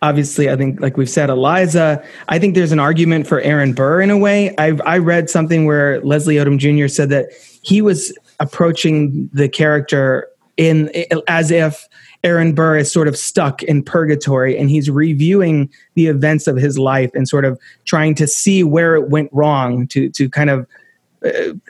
Obviously 0.00 0.50
i 0.50 0.56
think 0.56 0.80
like 0.80 0.96
we've 0.96 1.10
said 1.10 1.30
eliza. 1.30 2.02
I 2.28 2.38
think 2.38 2.54
there's 2.54 2.72
an 2.72 2.80
argument 2.80 3.26
for 3.26 3.40
aaron 3.40 3.72
burr 3.72 4.00
in 4.00 4.10
a 4.10 4.18
way. 4.18 4.54
I 4.58 4.72
i 4.84 4.98
read 4.98 5.30
something 5.30 5.64
where 5.64 6.00
leslie 6.00 6.36
odom 6.36 6.58
jr 6.58 6.88
said 6.88 7.08
that 7.10 7.26
he 7.62 7.82
was 7.82 8.16
approaching 8.40 9.30
the 9.32 9.48
character 9.48 10.26
in 10.56 10.90
as 11.28 11.50
if 11.50 11.88
aaron 12.24 12.54
burr 12.54 12.76
is 12.78 12.90
sort 12.90 13.08
of 13.08 13.16
stuck 13.16 13.62
in 13.62 13.82
purgatory 13.82 14.58
and 14.58 14.70
he's 14.70 14.90
reviewing 14.90 15.70
the 15.94 16.06
events 16.06 16.46
of 16.46 16.56
his 16.56 16.78
life 16.78 17.10
and 17.14 17.28
sort 17.28 17.44
of 17.44 17.58
trying 17.84 18.14
to 18.14 18.26
see 18.26 18.64
where 18.64 18.96
it 18.96 19.08
went 19.08 19.28
wrong 19.32 19.86
to 19.86 20.08
to 20.10 20.28
kind 20.28 20.50
of 20.50 20.66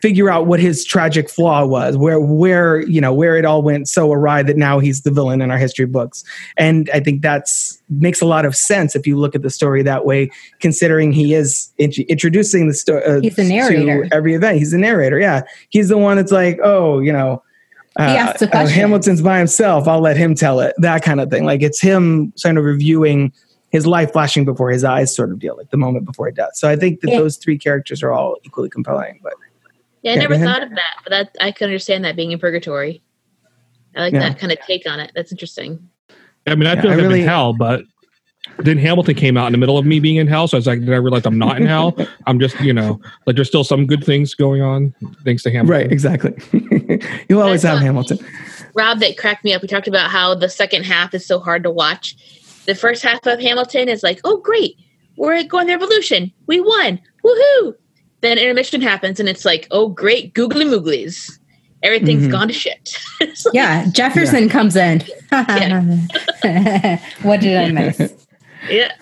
figure 0.01 0.31
out 0.31 0.47
what 0.47 0.59
his 0.61 0.85
tragic 0.85 1.29
flaw 1.29 1.65
was 1.67 1.97
where 1.97 2.19
where 2.21 2.81
you 2.89 3.01
know 3.01 3.13
where 3.13 3.37
it 3.37 3.45
all 3.45 3.63
went 3.63 3.87
so 3.89 4.11
awry 4.13 4.43
that 4.43 4.57
now 4.57 4.79
he's 4.79 5.03
the 5.03 5.11
villain 5.11 5.43
in 5.43 5.51
our 5.51 5.59
history 5.59 5.85
books. 5.85 6.25
And 6.57 6.89
i 6.95 7.01
think 7.01 7.21
that's 7.23 7.81
makes 7.91 8.21
a 8.23 8.25
lot 8.27 8.45
of 8.47 8.57
sense 8.57 8.97
if 8.97 9.07
you 9.07 9.19
look 9.19 9.35
at 9.35 9.43
the 9.43 9.51
story 9.51 9.83
that 9.83 10.07
way 10.07 10.31
considering 10.61 11.13
he 11.13 11.35
is 11.35 11.71
int- 11.79 11.99
introducing 11.99 12.69
the 12.69 12.75
story 12.75 13.05
uh, 13.05 13.21
He's 13.21 13.37
the 13.37 13.45
narrator. 13.49 14.09
to 14.09 14.15
every 14.15 14.35
event. 14.35 14.57
He's 14.59 14.71
the 14.71 14.79
narrator 14.79 15.19
yeah. 15.19 15.43
He's 15.69 15.89
the 15.91 15.99
one 15.99 16.17
that's 16.17 16.33
like 16.33 16.59
oh 16.65 17.01
you 17.01 17.13
know 17.13 17.43
uh, 17.99 18.35
uh, 18.41 18.67
hamilton's 18.69 19.21
by 19.21 19.37
himself 19.39 19.87
i'll 19.87 20.01
let 20.01 20.17
him 20.17 20.35
tell 20.35 20.61
it 20.61 20.75
that 20.79 21.03
kind 21.03 21.21
of 21.21 21.29
thing. 21.31 21.45
Like 21.45 21.61
it's 21.63 21.81
him 21.81 22.33
kind 22.43 22.57
of 22.57 22.65
reviewing 22.65 23.33
his 23.71 23.87
life 23.87 24.13
flashing 24.13 24.45
before 24.45 24.71
his 24.71 24.85
eyes 24.85 25.15
sort 25.15 25.31
of 25.31 25.39
deal 25.39 25.57
like 25.57 25.71
the 25.71 25.77
moment 25.79 26.05
before 26.07 26.27
he 26.27 26.33
dies 26.33 26.51
so 26.55 26.69
i 26.69 26.77
think 26.77 27.01
that 27.01 27.11
Yeah. 27.11 27.19
those 27.19 27.37
three 27.39 27.57
characters 27.59 28.03
are 28.03 28.13
all 28.13 28.37
equally 28.45 28.69
compelling 28.71 29.19
but 29.23 29.33
Yeah, 30.03 30.13
I 30.13 30.15
Yeah, 30.15 30.21
never 30.23 30.37
go 30.37 30.45
thought 30.45 30.63
of 30.63 30.71
that, 30.71 30.95
but 31.05 31.11
that 31.11 31.37
I 31.41 31.53
can 31.53 31.67
understand 31.67 32.05
that 32.05 32.17
being 32.17 32.33
in 32.33 32.39
purgatory. 32.39 33.03
I 33.97 34.01
like 34.01 34.13
Yeah. 34.15 34.21
that 34.21 34.39
kind 34.39 34.53
of 34.53 34.59
take 34.67 34.89
on 34.89 35.01
it. 35.01 35.13
That's 35.15 35.33
interesting. 35.33 35.89
i 36.47 36.55
mean 36.57 36.67
i 36.67 36.75
Yeah, 36.75 36.81
feel 36.83 36.91
I 36.91 36.95
like 36.95 37.05
i'm 37.05 37.09
really- 37.09 37.21
in 37.23 37.29
hell 37.29 37.53
but 37.53 37.85
then 38.59 38.77
hamilton 38.77 39.15
came 39.15 39.37
out 39.37 39.47
in 39.47 39.53
the 39.53 39.59
middle 39.59 39.79
of 39.79 39.87
me 39.87 40.01
being 40.01 40.17
in 40.17 40.27
hell 40.27 40.49
so 40.49 40.57
i 40.57 40.59
was 40.59 40.67
like 40.67 40.81
did 40.81 40.93
i 40.93 40.97
realize 40.97 41.25
i'm 41.25 41.39
not 41.39 41.57
in 41.61 41.67
hell 41.67 41.97
i'm 42.27 42.41
just 42.41 42.59
you 42.61 42.73
know 42.73 43.01
like 43.27 43.37
there's 43.37 43.47
still 43.47 43.63
some 43.63 43.87
good 43.87 44.03
things 44.03 44.35
going 44.35 44.61
on 44.61 44.93
thanks 45.25 45.45
to 45.45 45.51
hamilton 45.53 45.71
Right, 45.83 45.93
exactly. 45.93 46.33
You'll 47.29 47.43
always 47.43 47.63
have 47.63 47.79
Hamilton. 47.79 48.19
Rob, 48.75 48.99
that 49.01 49.17
cracked 49.19 49.45
me 49.45 49.53
up. 49.55 49.63
We 49.63 49.69
talked 49.69 49.87
about 49.89 50.11
how 50.11 50.35
the 50.35 50.49
second 50.49 50.83
half 50.85 51.15
is 51.15 51.25
so 51.25 51.39
hard 51.39 51.63
to 51.63 51.71
watch. 51.71 52.17
The 52.67 52.75
first 52.75 53.03
half 53.05 53.25
of 53.27 53.39
Hamilton 53.41 53.89
is 53.89 54.03
like, 54.03 54.21
oh, 54.25 54.37
great. 54.39 54.77
We're 55.17 55.43
going 55.45 55.67
the 55.69 55.73
revolution. 55.75 56.31
We 56.47 56.61
won. 56.61 57.01
Woohoo. 57.25 57.75
Then 58.23 58.39
intermission 58.39 58.81
happens 58.81 59.20
and 59.20 59.29
it's 59.29 59.45
like, 59.45 59.66
oh, 59.70 59.89
great. 59.89 60.33
Googly 60.35 60.64
mooglies. 60.64 61.39
Everything's 61.83 62.29
Mhm. 62.29 62.31
gone 62.31 62.49
to 62.49 62.55
shit. 62.55 62.97
Like, 63.20 63.37
Yeah, 63.53 63.87
Jefferson 63.93 64.49
comes 64.49 64.77
in. 64.77 65.01
what 67.23 67.41
did 67.41 67.57
I 67.57 67.70
miss? 67.73 68.14
yeah. 68.70 68.93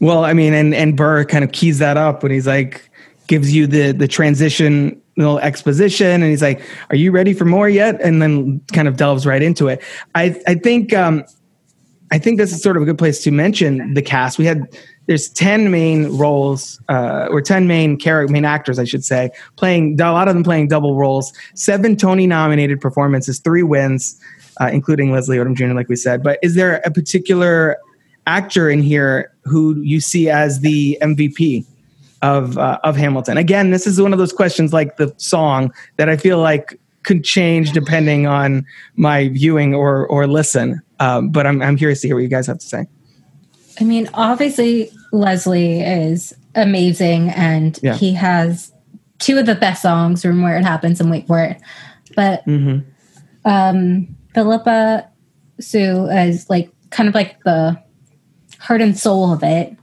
Well, 0.00 0.24
I 0.24 0.32
mean, 0.32 0.54
and 0.54 0.74
and 0.74 0.96
Burr 0.96 1.24
kind 1.24 1.44
of 1.44 1.52
keys 1.52 1.78
that 1.78 1.96
up 1.96 2.22
when 2.22 2.32
he's 2.32 2.46
like 2.46 2.88
gives 3.26 3.54
you 3.54 3.66
the 3.66 3.92
the 3.92 4.08
transition 4.08 5.00
little 5.16 5.38
exposition, 5.38 6.06
and 6.22 6.24
he's 6.24 6.40
like, 6.42 6.62
"Are 6.90 6.96
you 6.96 7.10
ready 7.12 7.34
for 7.34 7.44
more 7.44 7.68
yet?" 7.68 8.00
And 8.00 8.22
then 8.22 8.60
kind 8.72 8.88
of 8.88 8.96
delves 8.96 9.26
right 9.26 9.42
into 9.42 9.68
it. 9.68 9.82
I 10.14 10.40
I 10.46 10.54
think 10.54 10.94
um, 10.94 11.24
I 12.10 12.18
think 12.18 12.38
this 12.38 12.52
is 12.52 12.62
sort 12.62 12.76
of 12.78 12.82
a 12.82 12.86
good 12.86 12.98
place 12.98 13.22
to 13.24 13.30
mention 13.30 13.92
the 13.94 14.02
cast. 14.02 14.38
We 14.38 14.46
had 14.46 14.66
there's 15.10 15.28
ten 15.28 15.72
main 15.72 16.16
roles 16.16 16.80
uh, 16.88 17.26
or 17.32 17.40
ten 17.40 17.66
main 17.66 17.96
character 17.96 18.32
main 18.32 18.44
actors, 18.44 18.78
I 18.78 18.84
should 18.84 19.04
say, 19.04 19.32
playing 19.56 20.00
a 20.00 20.12
lot 20.12 20.28
of 20.28 20.34
them 20.34 20.44
playing 20.44 20.68
double 20.68 20.94
roles. 20.94 21.32
Seven 21.56 21.96
Tony 21.96 22.28
nominated 22.28 22.80
performances, 22.80 23.40
three 23.40 23.64
wins, 23.64 24.20
uh, 24.60 24.70
including 24.72 25.10
Leslie 25.10 25.38
Odom 25.38 25.56
Jr. 25.56 25.74
Like 25.74 25.88
we 25.88 25.96
said. 25.96 26.22
But 26.22 26.38
is 26.44 26.54
there 26.54 26.80
a 26.84 26.92
particular 26.92 27.76
actor 28.28 28.70
in 28.70 28.82
here 28.82 29.32
who 29.42 29.80
you 29.80 29.98
see 29.98 30.30
as 30.30 30.60
the 30.60 30.96
MVP 31.02 31.66
of 32.22 32.56
uh, 32.56 32.78
of 32.84 32.94
Hamilton? 32.96 33.36
Again, 33.36 33.72
this 33.72 33.88
is 33.88 34.00
one 34.00 34.12
of 34.12 34.20
those 34.20 34.32
questions 34.32 34.72
like 34.72 34.96
the 34.96 35.12
song 35.16 35.74
that 35.96 36.08
I 36.08 36.16
feel 36.16 36.38
like 36.38 36.78
could 37.02 37.24
change 37.24 37.72
depending 37.72 38.28
on 38.28 38.64
my 38.94 39.26
viewing 39.30 39.74
or 39.74 40.06
or 40.06 40.28
listen. 40.28 40.80
Um, 41.00 41.30
but 41.30 41.48
I'm 41.48 41.60
I'm 41.62 41.76
curious 41.76 42.00
to 42.02 42.06
hear 42.06 42.14
what 42.14 42.22
you 42.22 42.28
guys 42.28 42.46
have 42.46 42.58
to 42.58 42.66
say. 42.66 42.86
I 43.80 43.84
mean, 43.84 44.08
obviously, 44.14 44.92
Leslie 45.12 45.80
is 45.80 46.34
amazing, 46.54 47.30
and 47.30 47.78
Yeah. 47.82 47.94
he 47.94 48.12
has 48.14 48.72
two 49.18 49.38
of 49.38 49.46
the 49.46 49.54
best 49.54 49.82
songs 49.82 50.22
from 50.22 50.42
Where 50.42 50.56
It 50.56 50.64
Happens 50.64 51.00
and 51.00 51.10
Wait 51.10 51.26
For 51.26 51.42
It. 51.42 51.60
But 52.16 52.44
Mm-hmm. 52.46 52.88
um, 53.50 54.08
Phillipa 54.34 55.08
Soo 55.60 56.06
is 56.06 56.48
like 56.48 56.70
kind 56.90 57.08
of 57.08 57.14
like 57.14 57.42
the 57.44 57.78
heart 58.58 58.80
and 58.80 58.98
soul 58.98 59.32
of 59.32 59.42
it. 59.42 59.76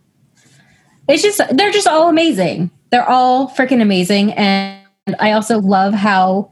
It's 1.08 1.24
just, 1.24 1.40
they're 1.56 1.72
just 1.72 1.88
all 1.88 2.10
amazing. 2.10 2.70
They're 2.90 3.08
all 3.08 3.50
freaking 3.50 3.82
amazing. 3.82 4.34
And 4.34 4.82
I 5.20 5.32
also 5.32 5.60
love 5.60 5.94
how 5.94 6.52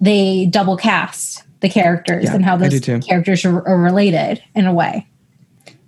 they 0.00 0.46
double 0.46 0.76
cast 0.76 1.42
the 1.60 1.68
characters 1.68 2.24
Yeah, 2.24 2.34
and 2.34 2.44
how 2.44 2.56
those 2.56 2.80
characters 2.80 3.44
are, 3.44 3.66
are 3.66 3.78
related 3.80 4.42
in 4.54 4.66
a 4.66 4.72
way. 4.72 5.06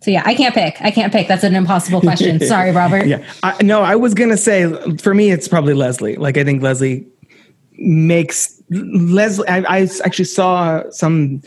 So 0.01 0.11
yeah, 0.11 0.23
I 0.25 0.35
can't 0.35 0.55
pick. 0.55 0.81
I 0.81 0.91
can't 0.91 1.13
pick. 1.13 1.27
That's 1.27 1.45
an 1.45 1.55
impossible 1.55 2.01
question. 2.01 2.41
Sorry, 2.47 2.71
Robert. 2.71 3.07
Yeah, 3.07 3.25
I, 3.43 3.61
no, 3.63 3.83
I 3.83 3.97
was 3.97 4.15
gonna 4.15 4.37
say 4.37 4.73
for 4.99 5.15
me, 5.15 5.31
it's 5.31 5.49
probably 5.49 5.75
Leslie. 5.75 6.17
Like 6.17 6.37
I 6.37 6.45
think 6.45 6.63
Leslie 6.63 7.07
makes 7.79 8.63
Leslie. 8.71 9.49
I, 9.49 9.59
I 9.69 9.89
actually 10.05 10.27
saw 10.27 10.89
some 10.91 11.43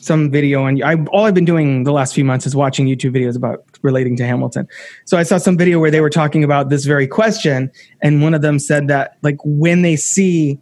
some 0.00 0.30
video, 0.30 0.66
and 0.66 0.82
I 0.84 0.96
all 1.12 1.24
I've 1.24 1.34
been 1.34 1.46
doing 1.46 1.84
the 1.84 1.92
last 1.92 2.14
few 2.14 2.24
months 2.24 2.46
is 2.46 2.54
watching 2.54 2.86
YouTube 2.86 3.16
videos 3.16 3.36
about 3.36 3.64
relating 3.82 4.16
to 4.18 4.26
Hamilton. 4.26 4.68
So 5.06 5.16
I 5.16 5.22
saw 5.22 5.38
some 5.38 5.56
video 5.56 5.78
where 5.78 5.90
they 5.90 6.02
were 6.02 6.10
talking 6.10 6.44
about 6.44 6.68
this 6.68 6.84
very 6.84 7.06
question, 7.06 7.72
and 8.02 8.22
one 8.22 8.34
of 8.34 8.42
them 8.42 8.58
said 8.58 8.88
that 8.88 9.16
like 9.22 9.38
when 9.44 9.80
they 9.82 9.96
see 9.96 10.58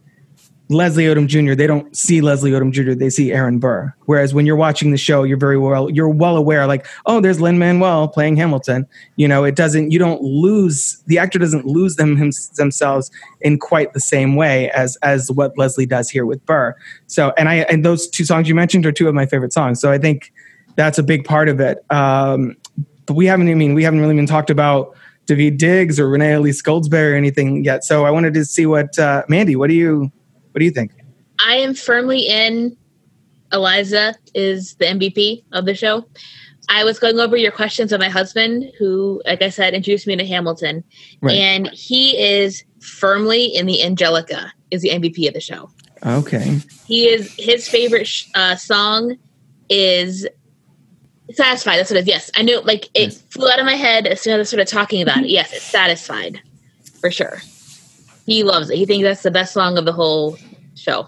Leslie 0.69 1.05
Odom 1.05 1.27
Jr., 1.27 1.55
they 1.55 1.67
don't 1.67 1.95
see 1.95 2.21
Leslie 2.21 2.51
Odom 2.51 2.71
Jr., 2.71 2.93
they 2.93 3.09
see 3.09 3.33
Aaron 3.33 3.59
Burr. 3.59 3.93
Whereas 4.05 4.33
when 4.33 4.45
you're 4.45 4.55
watching 4.55 4.91
the 4.91 4.97
show, 4.97 5.23
you're 5.23 5.37
very 5.37 5.57
well, 5.57 5.89
you're 5.89 6.09
well 6.09 6.37
aware, 6.37 6.65
like, 6.67 6.85
oh, 7.05 7.19
there's 7.19 7.41
Lin 7.41 7.59
Manuel 7.59 8.07
playing 8.07 8.37
Hamilton. 8.37 8.87
You 9.17 9.27
know, 9.27 9.43
it 9.43 9.55
doesn't, 9.55 9.91
you 9.91 9.99
don't 9.99 10.21
lose, 10.21 11.03
the 11.07 11.19
actor 11.19 11.37
doesn't 11.37 11.65
lose 11.65 11.97
them 11.97 12.15
him, 12.15 12.31
themselves 12.55 13.11
in 13.41 13.59
quite 13.59 13.93
the 13.93 13.99
same 13.99 14.35
way 14.35 14.69
as 14.71 14.95
as 14.97 15.29
what 15.31 15.57
Leslie 15.57 15.85
does 15.85 16.09
here 16.09 16.25
with 16.25 16.43
Burr. 16.45 16.75
So, 17.07 17.33
and 17.37 17.49
I, 17.49 17.55
and 17.69 17.83
those 17.83 18.07
two 18.07 18.23
songs 18.23 18.47
you 18.47 18.55
mentioned 18.55 18.85
are 18.85 18.91
two 18.91 19.07
of 19.07 19.13
my 19.13 19.25
favorite 19.25 19.53
songs. 19.53 19.81
So 19.81 19.91
I 19.91 19.97
think 19.97 20.31
that's 20.75 20.97
a 20.97 21.03
big 21.03 21.25
part 21.25 21.49
of 21.49 21.59
it. 21.59 21.83
Um, 21.89 22.55
but 23.05 23.15
we 23.15 23.25
haven't, 23.25 23.49
I 23.49 23.53
mean, 23.53 23.73
we 23.73 23.83
haven't 23.83 23.99
really 23.99 24.15
been 24.15 24.25
talked 24.25 24.49
about 24.49 24.95
Daveed 25.27 25.57
Diggs 25.57 25.99
or 25.99 26.07
Renee 26.07 26.33
Elise 26.33 26.61
Goldsberry 26.61 27.13
or 27.13 27.15
anything 27.15 27.63
yet. 27.63 27.83
So 27.83 28.05
I 28.05 28.11
wanted 28.11 28.33
to 28.35 28.45
see 28.45 28.65
what, 28.65 28.97
uh, 28.97 29.23
Mandy, 29.27 29.55
what 29.55 29.69
do 29.69 29.75
you, 29.75 30.11
what 30.53 30.59
do 30.59 30.65
you 30.65 30.71
think? 30.71 30.91
I 31.45 31.55
am 31.55 31.73
firmly 31.73 32.21
in 32.27 32.77
Eliza 33.51 34.15
is 34.33 34.75
the 34.75 34.85
MVP 34.85 35.43
of 35.51 35.65
the 35.65 35.75
show. 35.75 36.05
I 36.69 36.83
was 36.85 36.97
going 36.97 37.19
over 37.19 37.35
your 37.35 37.51
questions 37.51 37.91
with 37.91 37.99
my 37.99 38.07
husband, 38.09 38.71
who, 38.79 39.21
like 39.25 39.41
I 39.41 39.49
said, 39.49 39.73
introduced 39.73 40.07
me 40.07 40.15
to 40.15 40.25
Hamilton. 40.25 40.83
Right. 41.21 41.35
And 41.35 41.67
he 41.71 42.17
is 42.17 42.63
firmly 42.79 43.45
in 43.45 43.65
the 43.65 43.83
Angelica, 43.83 44.51
is 44.71 44.81
the 44.81 44.89
MVP 44.89 45.27
of 45.27 45.33
the 45.33 45.41
show. 45.41 45.69
Okay. 46.05 46.59
He 46.85 47.09
is 47.09 47.33
his 47.37 47.67
favorite 47.67 48.07
sh- 48.07 48.29
uh, 48.35 48.55
song 48.55 49.17
is 49.69 50.27
Satisfied. 51.31 51.77
That's 51.77 51.89
what 51.89 51.97
it 51.97 52.01
is. 52.01 52.07
Yes, 52.07 52.31
I 52.35 52.41
knew. 52.43 52.59
Like 52.61 52.85
it 52.93 53.11
Yes. 53.13 53.21
flew 53.29 53.49
out 53.49 53.59
of 53.59 53.65
my 53.65 53.75
head 53.75 54.07
as 54.07 54.21
soon 54.21 54.39
as 54.39 54.47
I 54.47 54.49
started 54.49 54.67
talking 54.67 55.01
about 55.01 55.19
it. 55.23 55.29
Yes, 55.29 55.51
it's 55.53 55.63
Satisfied 55.63 56.41
for 56.99 57.09
sure. 57.11 57.41
He 58.25 58.43
loves 58.43 58.69
it. 58.69 58.77
He 58.77 58.85
thinks 58.85 59.03
that's 59.03 59.23
the 59.23 59.31
best 59.31 59.53
song 59.53 59.77
of 59.77 59.85
the 59.85 59.91
whole 59.91 60.37
show. 60.75 61.07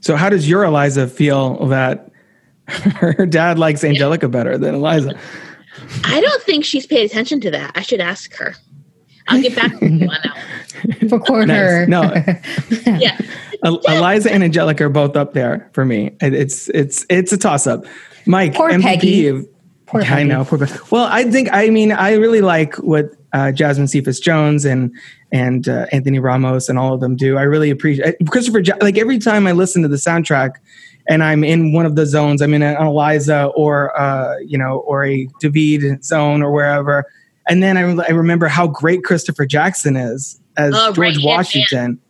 So 0.00 0.16
how 0.16 0.28
does 0.30 0.48
your 0.48 0.64
Eliza 0.64 1.06
feel 1.08 1.66
that 1.66 2.10
her 2.68 3.26
dad 3.26 3.58
likes 3.58 3.82
Angelica 3.84 4.28
better 4.28 4.56
than 4.56 4.74
Eliza. 4.76 5.18
I 6.04 6.20
don't 6.20 6.42
think 6.42 6.64
she's 6.64 6.86
paid 6.86 7.04
attention 7.10 7.40
to 7.42 7.50
that. 7.50 7.72
I 7.74 7.82
should 7.82 8.00
ask 8.00 8.34
her. 8.36 8.54
I'll 9.28 9.40
get 9.42 9.54
back 9.56 9.78
to 9.78 9.86
you 9.86 10.08
on 10.08 10.18
that 10.22 10.36
one. 11.00 11.08
Record 11.10 11.48
Nice. 11.48 11.56
her. 11.56 11.86
No. 11.86 12.02
Yeah. 12.98 13.18
Eliza 13.62 14.32
and 14.32 14.42
Angelica 14.42 14.84
are 14.84 14.88
both 14.88 15.16
up 15.16 15.34
there 15.34 15.68
for 15.74 15.84
me. 15.84 16.16
It's 16.20 16.68
it's 16.70 17.04
it's 17.10 17.30
a 17.32 17.36
toss 17.36 17.66
up. 17.66 17.84
Mike, 18.26 18.54
Poor 18.54 18.70
MVP 18.70 18.82
Peggy. 18.82 19.26
of- 19.26 19.46
Poor 19.86 20.00
I 20.00 20.04
Peggy. 20.04 20.28
know. 20.28 20.44
Poor 20.44 20.58
Peggy. 20.58 20.72
Well, 20.90 21.06
I 21.10 21.24
think 21.24 21.48
I 21.52 21.68
mean 21.70 21.92
I 21.92 22.12
really 22.14 22.40
like 22.40 22.76
what 22.76 23.06
uh, 23.32 23.52
Jasmine 23.52 23.88
Cephas 23.88 24.18
Jones 24.20 24.64
and 24.64 24.94
and 25.32 25.68
uh, 25.68 25.86
Anthony 25.92 26.18
Ramos 26.18 26.68
and 26.68 26.78
all 26.78 26.92
of 26.94 27.00
them 27.00 27.16
do. 27.16 27.36
I 27.38 27.42
really 27.42 27.70
appreciate 27.70 28.16
Christopher. 28.28 28.60
Ja- 28.60 28.76
like 28.80 28.98
every 28.98 29.18
time 29.18 29.46
I 29.46 29.52
listen 29.52 29.82
to 29.82 29.88
the 29.88 29.96
soundtrack, 29.96 30.54
and 31.08 31.22
I'm 31.24 31.44
in 31.44 31.72
one 31.72 31.86
of 31.86 31.96
the 31.96 32.06
zones, 32.06 32.42
I'm 32.42 32.52
in 32.54 32.62
an 32.62 32.76
Eliza 32.80 33.46
or 33.56 33.98
uh, 33.98 34.36
you 34.38 34.58
know 34.58 34.78
or 34.86 35.04
a 35.04 35.26
Daveed 35.42 36.04
zone 36.04 36.42
or 36.42 36.50
wherever, 36.52 37.04
and 37.48 37.62
then 37.62 37.76
I, 37.76 37.82
I 38.04 38.10
remember 38.10 38.48
how 38.48 38.66
great 38.66 39.04
Christopher 39.04 39.46
Jackson 39.46 39.96
is 39.96 40.40
as 40.56 40.74
Oh, 40.74 40.86
George 40.92 40.98
right, 40.98 41.14
Ant-Man. 41.14 41.24
Washington. 41.36 42.00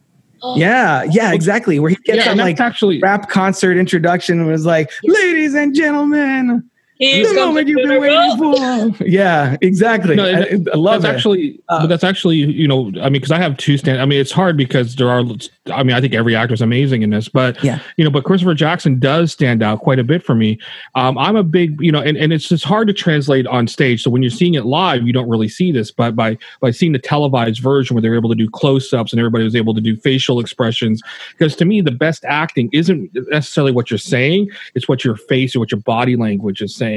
Oh, 0.43 0.57
Yeah, 0.57 1.03
yeah, 1.03 1.35
exactly. 1.35 1.79
Where 1.79 1.91
he 1.91 1.97
gets 1.97 2.16
Yeah, 2.25 2.35
that 2.35 2.37
like 2.39 2.57
that's 2.57 2.66
actually 2.73 2.99
rap 3.03 3.29
concert 3.29 3.77
introduction 3.77 4.41
and 4.41 4.49
was 4.49 4.64
like, 4.64 4.91
"Ladies 5.05 5.55
and 5.55 5.75
gentlemen, 5.75 6.70
Here 7.01 7.26
the 7.28 7.34
comes 7.34 7.46
moment 7.46 7.68
you've 7.68 7.88
been 7.88 8.01
waiting 8.01 8.96
for." 8.98 9.05
Yeah, 9.11 9.57
exactly. 9.62 10.14
No, 10.16 10.24
I, 10.24 10.28
and 10.42 10.68
I 10.72 10.76
love 10.76 11.03
that's 11.03 11.12
it. 11.12 11.16
actually 11.16 11.61
Uh, 11.68 11.80
but 11.80 11.86
that's 11.88 12.05
actually 12.05 12.36
you 12.36 12.68
know 12.68 12.88
i 13.01 13.05
mean 13.05 13.14
because 13.14 13.30
i 13.30 13.38
have 13.38 13.57
two 13.57 13.76
stand 13.78 14.01
i 14.01 14.05
mean 14.05 14.20
it's 14.20 14.30
hard 14.32 14.57
because 14.57 14.96
there 14.96 15.09
are 15.11 15.22
i 15.72 15.82
mean 15.82 15.96
i 15.96 16.01
think 16.01 16.14
every 16.14 16.36
actor 16.36 16.53
is 16.55 16.61
amazing 16.61 17.03
in 17.03 17.11
this 17.11 17.28
but 17.28 17.62
Yeah. 17.64 17.80
you 17.96 18.05
know 18.05 18.11
but 18.11 18.24
christopher 18.24 18.55
jackson 18.55 18.98
does 18.98 19.32
stand 19.32 19.62
out 19.62 19.80
quite 19.80 19.98
a 19.98 20.05
bit 20.05 20.22
for 20.22 20.34
me 20.34 20.59
um 20.94 21.16
i'm 21.18 21.36
a 21.36 21.42
big 21.42 21.80
you 21.80 21.90
know 21.92 22.01
and, 22.01 22.16
and 22.16 22.32
it's 22.32 22.48
just 22.48 22.64
hard 22.64 22.86
to 22.88 22.92
translate 22.94 23.46
on 23.46 23.66
stage 23.66 24.03
so 24.03 24.11
when 24.11 24.22
you're 24.22 24.30
seeing 24.30 24.55
it 24.55 24.66
live 24.66 25.07
you 25.07 25.12
don't 25.12 25.28
really 25.28 25.48
see 25.48 25.72
this 25.72 25.90
but 25.90 26.14
by 26.14 26.36
by 26.61 26.70
seeing 26.70 26.92
the 26.92 26.98
televised 26.98 27.61
version 27.62 27.94
where 27.94 28.03
they're 28.03 28.14
able 28.16 28.28
to 28.30 28.34
do 28.36 28.48
close-ups 28.51 29.12
and 29.12 29.20
everybody 29.20 29.44
was 29.44 29.57
able 29.57 29.74
to 29.74 29.80
do 29.80 29.96
facial 29.96 30.38
expressions 30.40 31.03
because 31.32 31.57
to 31.57 31.64
me 31.64 31.80
the 31.80 31.90
best 31.90 32.24
acting 32.26 32.68
isn't 32.72 33.11
necessarily 33.30 33.72
what 33.72 33.90
you're 33.90 33.98
saying 33.98 34.48
it's 34.74 34.88
what 34.88 35.05
your 35.05 35.16
face 35.16 35.55
or 35.57 35.61
what 35.61 35.70
your 35.70 35.80
body 35.80 36.16
language 36.16 36.61
is 36.61 36.74
saying 36.74 36.89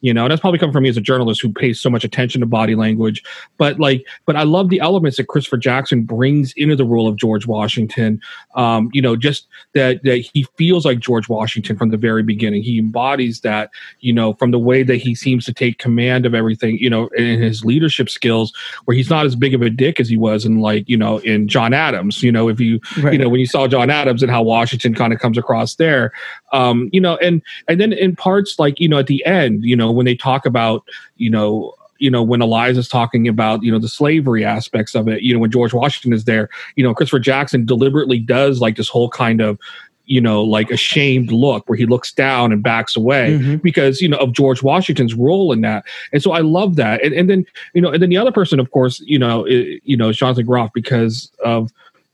you 0.00 0.12
know 0.14 0.28
that's 0.28 0.40
probably 0.40 0.58
coming 0.58 0.72
from 0.72 0.82
me 0.82 0.88
as 0.88 0.96
a 0.96 1.00
journalist 1.00 1.40
who 1.42 1.52
pays 1.52 1.80
so 1.80 1.90
much 1.90 2.04
attention 2.04 2.40
to 2.40 2.46
body 2.46 2.74
language. 2.74 3.22
But 3.58 3.78
like 3.78 4.04
but 4.26 4.36
i 4.36 4.42
love 4.42 4.68
the 4.68 4.80
elements 4.80 5.16
that 5.16 5.28
christopher 5.28 5.56
jackson 5.56 6.02
brings 6.02 6.52
into 6.56 6.76
the 6.76 6.84
role 6.84 7.08
of 7.08 7.16
george 7.16 7.46
washington. 7.46 8.20
Um 8.54 8.90
you 8.92 9.02
know 9.02 9.16
just 9.16 9.46
that 9.74 10.02
that 10.04 10.18
he 10.18 10.46
feels 10.56 10.84
like 10.84 10.98
george 10.98 11.28
washington 11.28 11.76
from 11.76 11.90
the 11.90 11.96
very 11.96 12.22
beginning. 12.22 12.62
He 12.62 12.78
embodies 12.78 13.40
that 13.40 13.70
you 14.00 14.12
know 14.12 14.34
from 14.34 14.50
the 14.50 14.58
way 14.58 14.82
that 14.82 14.96
he 14.96 15.14
seems 15.14 15.44
to 15.46 15.52
take 15.54 15.78
command 15.78 16.26
of 16.26 16.34
everything 16.34 16.78
you 16.78 16.90
know 16.90 17.08
in 17.16 17.40
his 17.40 17.64
leadership 17.64 18.08
skills 18.08 18.52
where 18.84 18.96
he's 18.96 19.10
not 19.10 19.26
as 19.26 19.34
big 19.36 19.54
of 19.54 19.62
a 19.62 19.70
dick 19.70 20.00
as 20.00 20.08
he 20.08 20.16
was 20.16 20.44
in 20.44 20.60
like 20.60 20.88
you 20.88 20.96
know 20.96 21.18
in 21.18 21.48
john 21.48 21.72
adams. 21.74 22.22
You 22.22 22.32
know 22.32 22.48
if 22.48 22.60
you 22.60 22.80
Right. 23.02 23.12
you 23.14 23.18
know 23.18 23.28
when 23.28 23.40
you 23.40 23.46
saw 23.46 23.66
john 23.66 23.90
adams 23.90 24.22
and 24.22 24.30
how 24.30 24.42
washington 24.42 24.94
kind 24.94 25.12
of 25.12 25.18
comes 25.18 25.38
across 25.38 25.74
there. 25.76 26.12
Um 26.52 26.88
you 26.92 27.00
know 27.00 27.16
and 27.18 27.42
and 27.68 27.80
then 27.80 27.92
in 27.92 28.14
parts 28.16 28.58
like 28.58 28.78
you 28.80 28.88
know 28.88 28.98
at 28.98 29.06
the 29.06 29.24
end 29.26 29.64
you 29.64 29.76
know 29.76 29.90
when 29.90 30.06
they 30.06 30.14
talk 30.14 30.46
about 30.46 30.84
you 31.16 31.28
know 31.30 31.74
you 31.98 32.10
know 32.10 32.22
when 32.22 32.40
eliza's 32.42 32.88
talking 32.88 33.26
about 33.28 33.62
you 33.62 33.72
know 33.72 33.78
the 33.78 33.88
slavery 33.88 34.44
aspects 34.44 34.94
of 34.94 35.08
it 35.08 35.22
you 35.22 35.32
know 35.34 35.40
when 35.40 35.50
george 35.50 35.72
washington 35.74 36.12
is 36.12 36.24
there 36.24 36.48
you 36.76 36.84
know 36.84 36.94
christopher 36.94 37.18
jackson 37.18 37.64
deliberately 37.64 38.18
does 38.18 38.60
like 38.60 38.76
this 38.76 38.88
whole 38.88 39.08
kind 39.08 39.40
of 39.40 39.58
you 40.04 40.20
know 40.20 40.44
like 40.44 40.70
ashamed 40.70 41.32
look 41.32 41.68
where 41.68 41.76
he 41.76 41.84
looks 41.86 42.12
down 42.12 42.52
and 42.52 42.62
backs 42.62 42.96
away 42.96 43.38
Mhm. 43.40 43.62
because 43.62 44.00
you 44.00 44.08
know 44.08 44.18
of 44.18 44.32
george 44.32 44.62
washington's 44.62 45.14
role 45.14 45.52
in 45.52 45.62
that 45.62 45.84
and 46.12 46.22
so 46.22 46.32
i 46.32 46.40
love 46.40 46.76
that 46.76 47.02
and, 47.02 47.12
and 47.14 47.28
then 47.28 47.44
you 47.74 47.80
know 47.80 47.90
and 47.90 48.00
then 48.02 48.10
the 48.10 48.16
other 48.18 48.30
person 48.32 48.60
of 48.60 48.70
course 48.70 49.00
you 49.00 49.18
know 49.18 49.44
you 49.46 49.96
know 49.96 50.12
jonathan 50.12 50.46
groff 50.46 50.70
because 50.74 51.32
of 51.44 51.72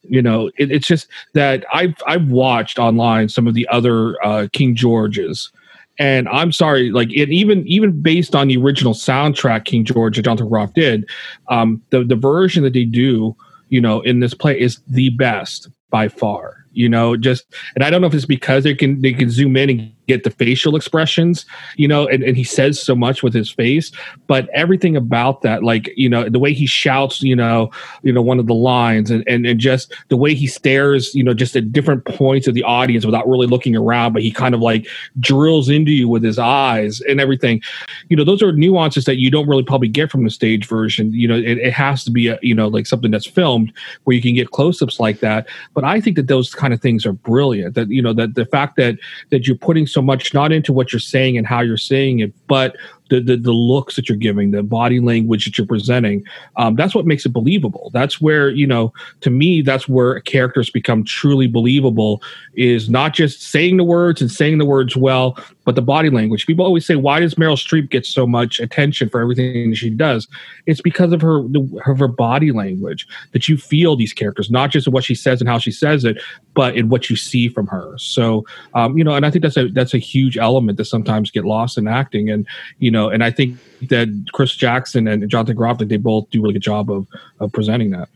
you 0.08 0.22
know 0.22 0.48
it, 0.58 0.70
it's 0.70 0.86
just 0.86 1.06
that 1.34 1.64
i've 1.74 1.94
i've 2.06 2.28
watched 2.30 2.78
online 2.78 3.28
some 3.28 3.46
of 3.46 3.54
the 3.54 3.68
other 3.68 4.16
uh 4.24 4.46
king 4.52 4.74
georges 4.74 5.50
and 5.98 6.28
i'm 6.28 6.52
sorry 6.52 6.90
like 6.90 7.10
it 7.12 7.30
even 7.30 7.66
even 7.66 8.00
based 8.00 8.34
on 8.34 8.48
the 8.48 8.56
original 8.56 8.94
soundtrack 8.94 9.64
king 9.64 9.84
george 9.84 10.16
that 10.16 10.22
jonathan 10.22 10.48
groff 10.48 10.72
did 10.74 11.08
um 11.48 11.82
the 11.90 12.04
the 12.04 12.16
version 12.16 12.62
that 12.62 12.72
they 12.72 12.84
do 12.84 13.36
you 13.68 13.80
know 13.80 14.00
in 14.02 14.20
this 14.20 14.34
play 14.34 14.58
is 14.58 14.80
the 14.88 15.10
best 15.10 15.68
by 15.90 16.08
far 16.08 16.64
you 16.72 16.88
know 16.88 17.16
just 17.16 17.44
and 17.74 17.84
i 17.84 17.90
don't 17.90 18.00
know 18.00 18.06
if 18.06 18.14
it's 18.14 18.26
because 18.26 18.64
they 18.64 18.74
can 18.74 19.00
they 19.02 19.12
can 19.12 19.30
zoom 19.30 19.56
in 19.56 19.70
and 19.70 19.92
get 20.12 20.24
the 20.24 20.30
facial 20.30 20.76
expressions 20.76 21.46
you 21.76 21.88
know 21.88 22.06
and, 22.06 22.22
and 22.22 22.36
he 22.36 22.44
says 22.44 22.80
so 22.80 22.94
much 22.94 23.22
with 23.22 23.34
his 23.34 23.50
face 23.50 23.90
but 24.26 24.48
everything 24.50 24.96
about 24.96 25.42
that 25.42 25.62
like 25.62 25.90
you 25.96 26.08
know 26.08 26.28
the 26.28 26.38
way 26.38 26.52
he 26.52 26.66
shouts 26.66 27.22
you 27.22 27.36
know 27.36 27.70
you 28.02 28.12
know 28.12 28.22
one 28.22 28.38
of 28.38 28.46
the 28.46 28.54
lines 28.54 29.10
and, 29.10 29.24
and 29.26 29.46
and 29.46 29.60
just 29.60 29.94
the 30.08 30.16
way 30.16 30.34
he 30.34 30.46
stares 30.46 31.14
you 31.14 31.24
know 31.24 31.34
just 31.34 31.56
at 31.56 31.72
different 31.72 32.04
points 32.04 32.46
of 32.46 32.54
the 32.54 32.62
audience 32.62 33.04
without 33.04 33.28
really 33.28 33.46
looking 33.46 33.76
around 33.76 34.12
but 34.12 34.22
he 34.22 34.30
kind 34.30 34.54
of 34.54 34.60
like 34.60 34.86
drills 35.20 35.68
into 35.68 35.90
you 35.90 36.08
with 36.08 36.22
his 36.22 36.38
eyes 36.38 37.00
and 37.02 37.20
everything. 37.20 37.62
You 38.08 38.16
know 38.16 38.24
those 38.24 38.42
are 38.42 38.52
nuances 38.52 39.04
that 39.06 39.18
you 39.18 39.30
don't 39.30 39.48
really 39.48 39.62
probably 39.62 39.88
get 39.88 40.10
from 40.10 40.24
the 40.24 40.30
stage 40.30 40.66
version. 40.66 41.12
You 41.12 41.28
know 41.28 41.36
it, 41.36 41.58
it 41.58 41.72
has 41.72 42.04
to 42.04 42.10
be 42.10 42.28
a, 42.28 42.38
you 42.42 42.54
know 42.54 42.68
like 42.68 42.86
something 42.86 43.10
that's 43.10 43.26
filmed 43.26 43.72
where 44.04 44.14
you 44.14 44.22
can 44.22 44.34
get 44.34 44.50
close-ups 44.50 45.00
like 45.00 45.20
that. 45.20 45.48
But 45.74 45.84
i 45.84 46.00
think 46.00 46.16
that 46.16 46.28
those 46.28 46.54
kind 46.54 46.74
of 46.74 46.80
things 46.80 47.06
are 47.06 47.12
brilliant 47.12 47.74
that 47.74 47.88
you 47.88 48.02
know 48.02 48.12
that 48.12 48.34
the 48.34 48.44
fact 48.44 48.76
that 48.76 48.98
that 49.30 49.46
you're 49.46 49.56
putting 49.56 49.86
so 49.86 50.01
much 50.02 50.34
not 50.34 50.52
into 50.52 50.72
what 50.72 50.92
you're 50.92 51.00
saying 51.00 51.38
and 51.38 51.46
how 51.46 51.60
you're 51.60 51.76
saying 51.76 52.20
it 52.20 52.32
but 52.46 52.76
the, 53.08 53.20
the, 53.20 53.36
the 53.36 53.52
looks 53.52 53.96
that 53.96 54.08
you're 54.08 54.16
giving, 54.16 54.50
the 54.50 54.62
body 54.62 55.00
language 55.00 55.44
that 55.44 55.58
you're 55.58 55.66
presenting, 55.66 56.24
um, 56.56 56.76
that's 56.76 56.94
what 56.94 57.06
makes 57.06 57.26
it 57.26 57.30
believable. 57.30 57.90
That's 57.92 58.20
where, 58.20 58.48
you 58.48 58.66
know, 58.66 58.92
to 59.20 59.30
me, 59.30 59.60
that's 59.60 59.88
where 59.88 60.20
characters 60.20 60.70
become 60.70 61.04
truly 61.04 61.46
believable 61.46 62.22
is 62.54 62.88
not 62.88 63.12
just 63.14 63.42
saying 63.42 63.76
the 63.76 63.84
words 63.84 64.20
and 64.20 64.30
saying 64.30 64.58
the 64.58 64.64
words 64.64 64.96
well, 64.96 65.38
but 65.64 65.74
the 65.74 65.82
body 65.82 66.10
language. 66.10 66.46
People 66.46 66.64
always 66.64 66.86
say, 66.86 66.96
why 66.96 67.20
does 67.20 67.34
Meryl 67.34 67.56
Streep 67.56 67.90
get 67.90 68.06
so 68.06 68.26
much 68.26 68.60
attention 68.60 69.08
for 69.08 69.20
everything 69.20 69.74
she 69.74 69.90
does? 69.90 70.26
It's 70.66 70.80
because 70.80 71.12
of 71.12 71.20
her, 71.20 71.42
the, 71.42 71.82
of 71.86 71.98
her 71.98 72.08
body 72.08 72.50
language 72.52 73.06
that 73.32 73.48
you 73.48 73.56
feel 73.56 73.94
these 73.94 74.12
characters, 74.12 74.50
not 74.50 74.70
just 74.70 74.86
in 74.86 74.92
what 74.92 75.04
she 75.04 75.14
says 75.14 75.40
and 75.40 75.48
how 75.48 75.58
she 75.58 75.70
says 75.70 76.04
it, 76.04 76.20
but 76.54 76.76
in 76.76 76.88
what 76.88 77.10
you 77.10 77.16
see 77.16 77.48
from 77.48 77.66
her. 77.66 77.94
So, 77.98 78.44
um, 78.74 78.96
you 78.96 79.04
know, 79.04 79.14
and 79.14 79.24
I 79.24 79.30
think 79.30 79.42
that's 79.42 79.56
a, 79.56 79.68
that's 79.68 79.94
a 79.94 79.98
huge 79.98 80.36
element 80.38 80.78
that 80.78 80.86
sometimes 80.86 81.30
get 81.30 81.44
lost 81.44 81.78
in 81.78 81.88
acting. 81.88 82.30
And, 82.30 82.46
you 82.78 82.90
know, 82.90 83.01
and 83.08 83.24
I 83.24 83.30
think 83.30 83.58
that 83.88 84.08
Chris 84.32 84.54
Jackson 84.54 85.06
and 85.08 85.28
Jonathan 85.28 85.56
Groff, 85.56 85.78
they 85.78 85.96
both 85.96 86.30
do 86.30 86.40
a 86.40 86.42
really 86.42 86.54
good 86.54 86.62
job 86.62 86.90
of, 86.90 87.06
of 87.40 87.52
presenting 87.52 87.90
that. 87.90 88.08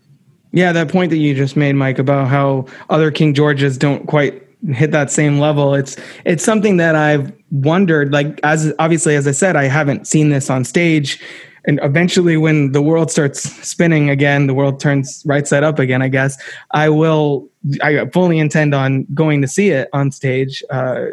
Yeah, 0.52 0.72
that 0.72 0.88
point 0.88 1.10
that 1.10 1.18
you 1.18 1.34
just 1.34 1.56
made, 1.56 1.74
Mike, 1.74 1.98
about 1.98 2.28
how 2.28 2.66
other 2.88 3.10
King 3.10 3.34
Georges 3.34 3.76
don't 3.76 4.06
quite 4.06 4.42
hit 4.72 4.90
that 4.90 5.10
same 5.10 5.38
level. 5.38 5.74
It's 5.74 5.96
it's 6.24 6.44
something 6.44 6.76
that 6.78 6.94
I've 6.94 7.32
wondered. 7.50 8.12
Like 8.12 8.40
as 8.42 8.72
obviously, 8.78 9.16
as 9.16 9.26
I 9.26 9.32
said, 9.32 9.56
I 9.56 9.64
haven't 9.64 10.06
seen 10.06 10.30
this 10.30 10.50
on 10.50 10.64
stage. 10.64 11.20
And 11.68 11.80
eventually, 11.82 12.36
when 12.36 12.70
the 12.72 12.80
world 12.80 13.10
starts 13.10 13.42
spinning 13.66 14.08
again, 14.08 14.46
the 14.46 14.54
world 14.54 14.78
turns 14.78 15.22
right 15.26 15.46
side 15.46 15.64
up 15.64 15.80
again. 15.80 16.00
I 16.00 16.08
guess 16.08 16.40
I 16.70 16.88
will. 16.88 17.48
I 17.82 18.06
fully 18.12 18.38
intend 18.38 18.74
on 18.74 19.04
going 19.12 19.42
to 19.42 19.48
see 19.48 19.70
it 19.70 19.88
on 19.92 20.12
stage. 20.12 20.62
Uh, 20.70 21.06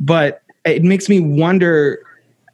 but 0.00 0.42
it 0.64 0.82
makes 0.82 1.08
me 1.08 1.20
wonder 1.20 2.04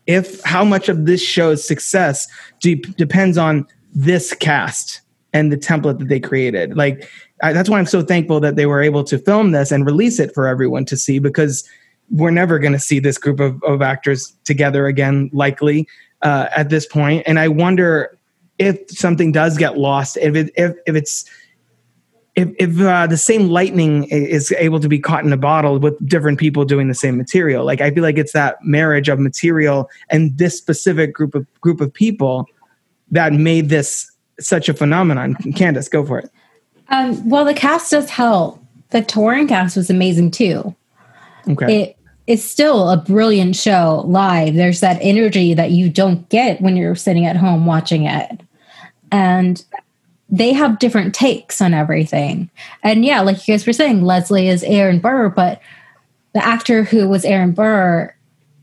if 0.07 0.43
how 0.45 0.65
much 0.65 0.89
of 0.89 1.07
this 1.07 1.23
show's 1.23 1.67
success 1.67 2.29
de- 2.61 2.77
depends 2.77 3.37
on 3.39 3.67
this 3.95 4.35
cast 4.35 5.01
and 5.33 5.53
the 5.53 5.57
template 5.57 5.99
that 5.99 6.09
they 6.09 6.21
created. 6.21 6.77
Like 6.77 7.09
I, 7.43 7.53
that's 7.53 7.69
why 7.69 7.79
I'm 7.79 7.87
so 7.87 8.03
thankful 8.03 8.41
that 8.41 8.57
they 8.57 8.67
were 8.67 8.83
able 8.83 9.05
to 9.05 9.19
film 9.19 9.53
this 9.53 9.73
and 9.73 9.85
release 9.85 10.19
it 10.19 10.33
for 10.35 10.47
everyone 10.47 10.85
to 10.87 10.97
see 10.97 11.19
because 11.19 11.69
we're 12.11 12.31
never 12.31 12.59
going 12.59 12.73
to 12.73 12.79
see 12.79 13.01
this 13.01 13.19
group 13.19 13.41
of, 13.41 13.63
of 13.65 13.83
actors 13.83 14.35
together 14.45 14.87
again, 14.87 15.29
likely 15.33 15.89
uh, 16.23 16.49
at 16.57 16.71
this 16.71 16.87
point. 16.87 17.25
And 17.27 17.39
I 17.39 17.49
wonder 17.49 18.17
if 18.59 18.79
something 18.91 19.33
does 19.33 19.59
get 19.59 19.77
lost, 19.77 20.17
if 20.19 20.35
it, 20.35 20.51
if 20.57 20.75
if 20.87 20.95
it's 20.95 21.29
if, 22.37 22.51
if 22.59 22.81
uh, 22.81 23.07
the 23.07 23.17
same 23.17 23.49
lightning 23.49 24.05
is 24.05 24.53
able 24.53 24.79
to 24.79 24.89
be 24.89 24.99
caught 24.99 25.25
in 25.25 25.33
a 25.33 25.39
bottle 25.39 25.79
with 25.79 26.07
different 26.07 26.39
people 26.39 26.65
doing 26.65 26.87
the 26.89 26.95
same 26.95 27.17
material 27.17 27.65
like 27.65 27.81
i 27.81 27.91
feel 27.91 28.03
like 28.03 28.19
it's 28.19 28.33
that 28.33 28.57
marriage 28.63 29.09
of 29.09 29.19
material 29.19 29.91
and 30.11 30.37
this 30.39 30.57
specific 30.57 31.13
group 31.13 31.35
of 31.35 31.47
group 31.61 31.81
of 31.81 31.93
people 31.93 32.47
that 33.11 33.33
made 33.33 33.69
this 33.69 34.11
such 34.39 34.69
a 34.69 34.75
phenomenon 34.75 35.35
candace 35.55 35.89
go 35.89 36.05
for 36.05 36.19
it 36.19 36.31
Um, 36.89 37.29
well, 37.29 37.45
the 37.45 37.55
cast 37.55 37.91
does 37.91 38.11
help. 38.11 38.63
The 38.91 39.03
touring 39.03 39.49
cast 39.49 39.77
was 39.77 39.91
amazing 39.91 40.31
too. 40.31 40.75
okay 41.49 41.83
It 41.83 41.97
is 42.27 42.45
still 42.45 42.91
a 42.91 42.97
brilliant 42.97 43.57
show 43.57 44.05
live. 44.07 44.55
There's 44.55 44.81
that 44.81 44.99
energy 45.01 45.55
that 45.55 45.71
you 45.71 45.89
don't 45.89 46.29
get 46.29 46.61
when 46.61 46.77
you're 46.77 46.95
sitting 46.95 47.27
at 47.27 47.37
home 47.37 47.67
watching 47.67 48.05
it. 48.05 48.41
And 49.11 49.65
they 50.29 50.53
have 50.53 50.79
different 50.79 51.15
takes 51.15 51.61
on 51.61 51.73
everything. 51.73 52.51
And 52.83 53.05
yeah, 53.05 53.21
like 53.21 53.47
you 53.47 53.55
guys 53.55 53.67
were 53.67 53.73
saying, 53.73 54.03
Leslie 54.03 54.49
is 54.49 54.65
Aaron 54.65 54.99
Burr, 54.99 55.29
but 55.29 55.61
the 56.33 56.45
actor 56.45 56.83
who 56.83 57.09
was 57.09 57.25
Aaron 57.25 57.53
Burr 57.53 58.15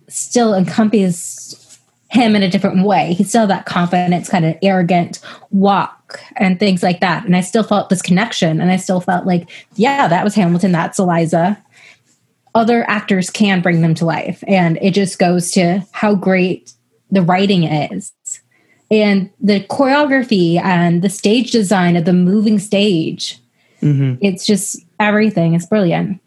still 0.07 0.53
encompasses 0.53 1.79
him 2.09 2.35
in 2.35 2.43
a 2.43 2.49
different 2.49 2.85
way. 2.85 3.13
He 3.13 3.23
still 3.23 3.47
that 3.47 3.65
confidence, 3.65 4.29
kind 4.29 4.45
of 4.45 4.55
arrogant 4.61 5.19
walk 5.49 6.21
and 6.35 6.59
things 6.59 6.83
like 6.83 6.99
that. 6.99 7.25
And 7.25 7.35
I 7.35 7.41
still 7.41 7.63
felt 7.63 7.89
this 7.89 8.03
connection. 8.03 8.61
And 8.61 8.69
I 8.69 8.77
still 8.77 9.01
felt 9.01 9.25
like, 9.25 9.49
yeah, 9.75 10.07
that 10.07 10.23
was 10.23 10.35
Hamilton. 10.35 10.71
That's 10.71 10.99
Eliza. 10.99 11.59
Other 12.53 12.87
actors 12.87 13.31
can 13.31 13.61
bring 13.61 13.81
them 13.81 13.95
to 13.95 14.05
life. 14.05 14.43
And 14.47 14.77
it 14.79 14.93
just 14.93 15.17
goes 15.17 15.51
to 15.53 15.83
how 15.91 16.13
great 16.13 16.73
the 17.09 17.23
writing 17.23 17.63
is. 17.63 18.11
And 19.01 19.29
the 19.41 19.61
choreography 19.61 20.61
and 20.61 21.01
the 21.01 21.09
stage 21.09 21.51
design 21.51 21.95
of 21.95 22.05
the 22.05 22.13
moving 22.13 22.59
stage. 22.59 23.39
Mhm. 23.81 24.19
It's 24.21 24.45
just 24.45 24.79
everything. 24.99 25.55
It's 25.55 25.65
brilliant. 25.65 26.19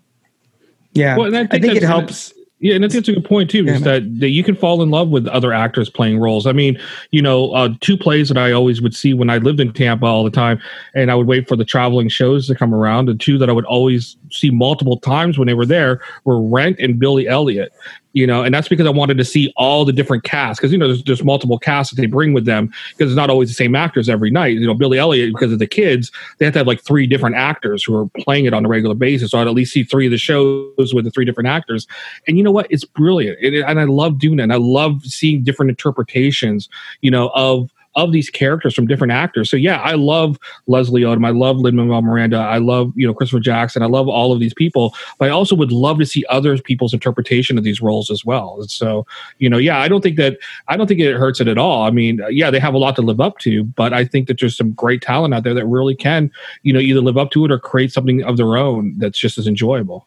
Yeah, 0.94 1.16
Well, 1.16 1.26
and 1.26 1.36
I 1.36 1.40
I 1.42 1.46
think 1.46 1.64
think, 1.64 1.76
it 1.76 1.82
helps. 1.82 2.32
Yeah, 2.58 2.74
and 2.74 2.84
I 2.84 2.88
think 2.88 3.04
that's 3.04 3.08
a 3.10 3.20
good 3.20 3.24
point 3.26 3.50
too, 3.50 3.66
is 3.66 3.80
Yeah. 3.80 3.98
that, 3.98 4.20
that 4.20 4.30
you 4.30 4.42
can 4.42 4.54
fall 4.56 4.82
in 4.82 4.90
love 4.90 5.10
with 5.10 5.26
other 5.28 5.52
actors 5.52 5.90
playing 5.90 6.18
roles. 6.18 6.46
I 6.46 6.52
mean, 6.52 6.78
you 7.10 7.20
know, 7.20 7.50
uh, 7.52 7.68
two 7.80 7.98
plays 7.98 8.28
that 8.28 8.38
I 8.38 8.50
always 8.52 8.80
would 8.80 8.94
see 8.94 9.12
when 9.12 9.28
I 9.28 9.36
lived 9.36 9.60
in 9.60 9.72
Tampa 9.72 10.06
all 10.06 10.24
the 10.24 10.30
time, 10.30 10.58
and 10.94 11.10
I 11.10 11.14
would 11.14 11.26
wait 11.26 11.46
for 11.48 11.54
the 11.54 11.66
traveling 11.66 12.08
shows 12.08 12.46
to 12.46 12.54
come 12.54 12.74
around. 12.74 13.10
And 13.10 13.20
two 13.20 13.36
that 13.38 13.50
I 13.50 13.52
would 13.52 13.66
always 13.66 14.16
see 14.30 14.50
multiple 14.50 14.98
times 14.98 15.38
when 15.38 15.46
they 15.46 15.54
were 15.54 15.66
there 15.66 16.00
were 16.24 16.40
Rent 16.40 16.78
and 16.78 16.98
Billy 16.98 17.26
Elliot. 17.28 17.72
You 18.12 18.26
know, 18.26 18.42
and 18.42 18.54
that's 18.54 18.68
because 18.68 18.86
I 18.86 18.90
wanted 18.90 19.18
to 19.18 19.26
see 19.26 19.52
all 19.58 19.84
the 19.84 19.92
different 19.92 20.24
casts 20.24 20.58
because 20.58 20.72
you 20.72 20.78
know 20.78 20.86
there's, 20.86 21.04
there's 21.04 21.22
multiple 21.22 21.58
casts 21.58 21.92
that 21.92 22.00
they 22.00 22.06
bring 22.06 22.32
with 22.32 22.46
them 22.46 22.72
because 22.96 23.12
it's 23.12 23.16
not 23.16 23.28
always 23.28 23.50
the 23.50 23.54
same 23.54 23.74
actors 23.74 24.08
every 24.08 24.30
night. 24.30 24.54
You 24.56 24.66
know, 24.66 24.72
Billy 24.72 24.98
Elliot 24.98 25.34
because 25.34 25.52
of 25.52 25.58
the 25.58 25.66
kids, 25.66 26.10
they 26.38 26.46
have 26.46 26.54
to 26.54 26.60
have 26.60 26.66
like 26.66 26.80
three 26.80 27.06
different 27.06 27.36
actors 27.36 27.84
who 27.84 27.94
are 27.94 28.06
playing 28.18 28.46
it 28.46 28.54
on 28.54 28.64
a 28.64 28.68
regular 28.68 28.94
basis. 28.94 29.32
So 29.32 29.38
I'd 29.38 29.46
at 29.46 29.52
least 29.52 29.74
see 29.74 29.84
three 29.84 30.06
of 30.06 30.12
the 30.12 30.18
shows 30.18 30.94
with 30.94 31.04
the 31.04 31.10
three 31.10 31.26
different 31.26 31.48
actors. 31.48 31.86
And 32.26 32.38
you 32.38 32.42
know 32.42 32.52
what? 32.52 32.68
It's 32.70 32.86
brilliant. 32.86 33.36
It, 33.42 33.62
and 33.62 33.78
I 33.78 33.84
love 33.84 34.18
doing 34.18 34.38
it. 34.38 34.44
And 34.44 34.52
I 34.52 34.56
love 34.56 35.02
seeing 35.04 35.42
different 35.42 35.68
interpretations, 35.68 36.70
you 37.02 37.10
know, 37.10 37.30
of 37.34 37.70
of 37.96 38.12
these 38.12 38.28
characters 38.28 38.74
from 38.74 38.86
different 38.86 39.12
actors. 39.12 39.50
So 39.50 39.56
yeah, 39.56 39.80
I 39.80 39.92
love 39.92 40.38
Leslie 40.66 41.00
Odom. 41.00 41.26
I 41.26 41.30
love 41.30 41.56
Lin 41.56 41.76
Manuel 41.76 42.02
Miranda. 42.02 42.36
I 42.36 42.58
love 42.58 42.92
you 42.94 43.06
know 43.06 43.14
Christopher 43.14 43.40
Jackson. 43.40 43.82
I 43.82 43.86
love 43.86 44.06
all 44.06 44.32
of 44.32 44.38
these 44.38 44.54
people. 44.54 44.94
But 45.18 45.28
I 45.28 45.30
also 45.30 45.56
would 45.56 45.72
love 45.72 45.98
to 45.98 46.06
see 46.06 46.24
other 46.28 46.56
people's 46.58 46.92
interpretation 46.92 47.58
of 47.58 47.64
these 47.64 47.80
roles 47.80 48.10
as 48.10 48.24
well. 48.24 48.58
And 48.60 48.70
so 48.70 49.06
you 49.38 49.48
know, 49.48 49.58
yeah, 49.58 49.80
I 49.80 49.88
don't 49.88 50.02
think 50.02 50.16
that 50.18 50.38
I 50.68 50.76
don't 50.76 50.86
think 50.86 51.00
it 51.00 51.16
hurts 51.16 51.40
it 51.40 51.48
at 51.48 51.58
all. 51.58 51.84
I 51.84 51.90
mean, 51.90 52.20
uh, 52.20 52.28
yeah, 52.28 52.50
they 52.50 52.60
have 52.60 52.74
a 52.74 52.78
lot 52.78 52.94
to 52.96 53.02
live 53.02 53.20
up 53.20 53.38
to, 53.38 53.64
but 53.64 53.92
I 53.92 54.04
think 54.04 54.28
that 54.28 54.38
there's 54.38 54.56
some 54.56 54.72
great 54.72 55.00
talent 55.00 55.34
out 55.34 55.42
there 55.42 55.54
that 55.54 55.66
really 55.66 55.94
can 55.94 56.30
you 56.62 56.72
know 56.72 56.80
either 56.80 57.00
live 57.00 57.16
up 57.16 57.30
to 57.32 57.44
it 57.46 57.50
or 57.50 57.58
create 57.58 57.92
something 57.92 58.22
of 58.24 58.36
their 58.36 58.56
own 58.56 58.94
that's 58.98 59.18
just 59.18 59.38
as 59.38 59.46
enjoyable. 59.46 60.06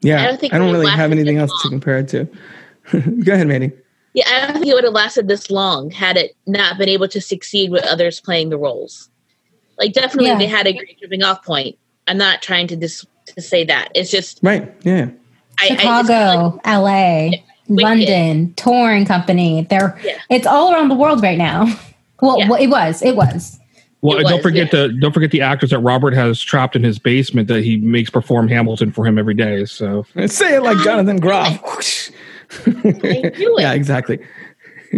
Yeah, 0.00 0.22
I 0.22 0.28
I 0.28 0.36
don't 0.36 0.50
don't, 0.50 0.72
really 0.72 0.90
have 0.90 1.12
anything 1.12 1.36
this 1.36 1.50
else 1.50 1.62
to 1.62 1.68
compare 1.68 1.98
it 1.98 2.08
to. 2.08 2.24
Go 3.24 3.34
ahead, 3.34 3.46
Mandy. 3.46 3.72
Yeah, 4.18 4.24
I 4.28 4.46
don't 4.46 4.54
think 4.54 4.66
it 4.66 4.74
would 4.74 4.84
have 4.84 4.92
lasted 4.92 5.28
this 5.28 5.50
long 5.50 5.90
had 5.90 6.16
it 6.16 6.34
not 6.46 6.76
been 6.78 6.88
able 6.88 7.06
to 7.08 7.20
succeed 7.20 7.70
with 7.70 7.84
others 7.84 8.20
playing 8.20 8.50
the 8.50 8.58
roles. 8.58 9.08
Like, 9.78 9.92
definitely, 9.92 10.26
Yeah. 10.30 10.38
they 10.38 10.46
had 10.46 10.66
a 10.66 10.72
great 10.72 10.98
jumping 11.00 11.22
off 11.22 11.44
point. 11.44 11.76
I'm 12.08 12.18
not 12.18 12.42
trying 12.42 12.66
to 12.68 12.76
dis- 12.76 13.06
to 13.36 13.40
say 13.42 13.62
that. 13.64 13.90
It's 13.94 14.10
just 14.10 14.40
Right? 14.42 14.72
Yeah. 14.82 15.08
I, 15.60 15.64
I 15.64 15.68
just 15.68 15.80
feel 15.82 16.02
Chicago, 16.02 16.60
LA, 16.66 17.30
London, 17.68 18.54
touring 18.54 19.04
company. 19.04 19.66
They're 19.70 19.96
Yeah. 20.04 20.18
it's 20.30 20.46
all 20.46 20.72
around 20.74 20.88
the 20.88 20.94
world 20.96 21.22
right 21.22 21.38
now. 21.38 21.66
Well, 22.20 22.36
Yeah. 22.40 22.48
well, 22.48 22.60
it 22.60 22.66
was. 22.66 23.00
It 23.02 23.14
was. 23.14 23.60
Well, 24.00 24.18
It 24.18 24.24
don't 24.24 24.32
was, 24.34 24.42
forget 24.42 24.72
yeah. 24.72 24.86
the 24.86 24.88
don't 25.00 25.12
forget 25.12 25.30
the 25.30 25.40
actors 25.40 25.70
that 25.70 25.78
Robert 25.78 26.14
has 26.14 26.40
trapped 26.40 26.74
in 26.74 26.82
his 26.82 26.98
basement 26.98 27.46
that 27.46 27.62
he 27.62 27.76
makes 27.76 28.10
perform 28.10 28.48
Hamilton 28.48 28.90
for 28.90 29.06
him 29.06 29.18
every 29.18 29.34
day. 29.34 29.64
So 29.66 30.04
Say 30.26 30.56
it 30.56 30.62
like 30.64 30.78
Jonathan 30.78 31.20
Groff. 31.20 32.10
I 32.66 32.70
knew 32.70 32.80
it. 33.04 33.60
yeah, 33.60 33.72
exactly. 33.72 34.18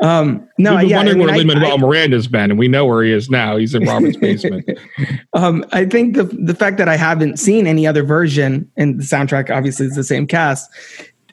um, 0.00 0.48
no, 0.58 0.72
we've 0.72 0.80
been 0.80 0.88
yeah, 0.88 0.96
I 0.96 0.98
wondering 0.98 1.18
mean, 1.18 1.26
where 1.26 1.34
I- 1.34 1.38
Lin 1.38 1.46
Manuel 1.46 1.78
Miranda's 1.78 2.26
been, 2.28 2.50
and 2.50 2.58
we 2.58 2.68
know 2.68 2.84
where 2.84 3.02
he 3.02 3.12
is 3.12 3.30
now. 3.30 3.56
He's 3.56 3.74
in 3.74 3.84
Robert's 3.84 4.16
basement. 4.16 4.68
um, 5.32 5.64
I 5.72 5.86
think 5.86 6.16
the 6.16 6.24
the 6.24 6.54
fact 6.54 6.76
that 6.78 6.88
I 6.88 6.96
haven't 6.96 7.38
seen 7.38 7.66
any 7.66 7.86
other 7.86 8.02
version 8.02 8.70
and 8.76 9.00
the 9.00 9.04
soundtrack 9.04 9.54
obviously 9.54 9.86
is 9.86 9.94
the 9.96 10.04
same 10.04 10.26
cast. 10.26 10.70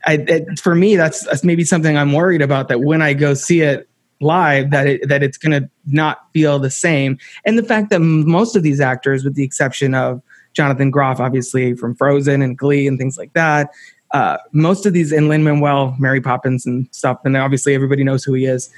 I, 0.05 0.13
it, 0.27 0.59
for 0.59 0.75
me, 0.75 0.97
that's, 0.97 1.25
that's 1.25 1.45
maybe 1.45 1.63
something 1.63 1.97
I'm 1.97 2.11
worried 2.11 2.41
about. 2.41 2.67
That 2.67 2.81
when 2.81 3.01
I 3.01 3.13
go 3.13 3.33
see 3.33 3.61
it 3.61 3.87
live, 4.19 4.71
that 4.71 4.87
it, 4.87 5.07
that 5.07 5.23
it's 5.23 5.37
going 5.37 5.61
to 5.61 5.69
not 5.85 6.19
feel 6.33 6.59
the 6.59 6.69
same. 6.69 7.17
And 7.45 7.57
the 7.57 7.63
fact 7.63 7.89
that 7.89 7.99
most 7.99 8.55
of 8.55 8.63
these 8.63 8.81
actors, 8.81 9.23
with 9.23 9.35
the 9.35 9.43
exception 9.43 9.95
of 9.95 10.21
Jonathan 10.53 10.91
Groff, 10.91 11.19
obviously 11.19 11.73
from 11.73 11.95
Frozen 11.95 12.41
and 12.41 12.57
Glee 12.57 12.85
and 12.87 12.97
things 12.97 13.17
like 13.17 13.33
that, 13.33 13.69
uh, 14.13 14.37
most 14.51 14.85
of 14.85 14.93
these 14.93 15.11
in 15.11 15.27
Lin 15.27 15.43
Manuel, 15.43 15.95
Mary 15.99 16.21
Poppins 16.21 16.65
and 16.65 16.87
stuff, 16.91 17.19
and 17.25 17.35
obviously 17.35 17.73
everybody 17.73 18.03
knows 18.03 18.23
who 18.23 18.33
he 18.33 18.45
is. 18.45 18.69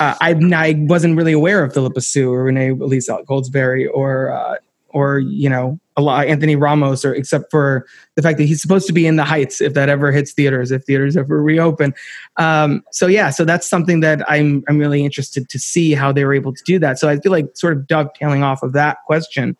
Uh, 0.00 0.14
I, 0.20 0.30
I 0.54 0.74
wasn't 0.78 1.16
really 1.16 1.32
aware 1.32 1.62
of 1.62 1.74
Phillipa 1.74 2.00
Soo 2.00 2.32
or 2.32 2.44
Renee 2.44 2.70
Elise 2.70 3.08
Goldsberry 3.08 3.86
or 3.92 4.32
uh, 4.32 4.56
or 4.88 5.18
you 5.18 5.48
know 5.48 5.78
a 5.96 6.00
lot 6.00 6.26
Anthony 6.26 6.56
Ramos 6.56 7.04
or 7.04 7.14
except 7.14 7.50
for 7.50 7.86
the 8.14 8.22
fact 8.22 8.38
that 8.38 8.44
he's 8.44 8.62
supposed 8.62 8.86
to 8.86 8.94
be 8.94 9.06
in 9.06 9.16
the 9.16 9.24
Heights 9.24 9.60
if 9.60 9.74
that 9.74 9.90
ever 9.90 10.10
hits 10.10 10.32
theaters 10.32 10.72
if 10.72 10.84
theaters 10.84 11.16
ever 11.16 11.42
reopen. 11.42 11.92
Um, 12.38 12.82
so 12.90 13.06
yeah, 13.06 13.28
so 13.28 13.44
that's 13.44 13.68
something 13.68 14.00
that 14.00 14.28
I'm 14.30 14.64
I'm 14.66 14.78
really 14.78 15.04
interested 15.04 15.50
to 15.50 15.58
see 15.58 15.92
how 15.92 16.10
they 16.12 16.24
were 16.24 16.34
able 16.34 16.54
to 16.54 16.62
do 16.64 16.78
that. 16.78 16.98
So 16.98 17.08
I 17.08 17.18
feel 17.18 17.32
like 17.32 17.50
sort 17.54 17.74
of 17.74 17.86
dovetailing 17.86 18.42
off 18.42 18.62
of 18.62 18.72
that 18.72 18.98
question, 19.06 19.58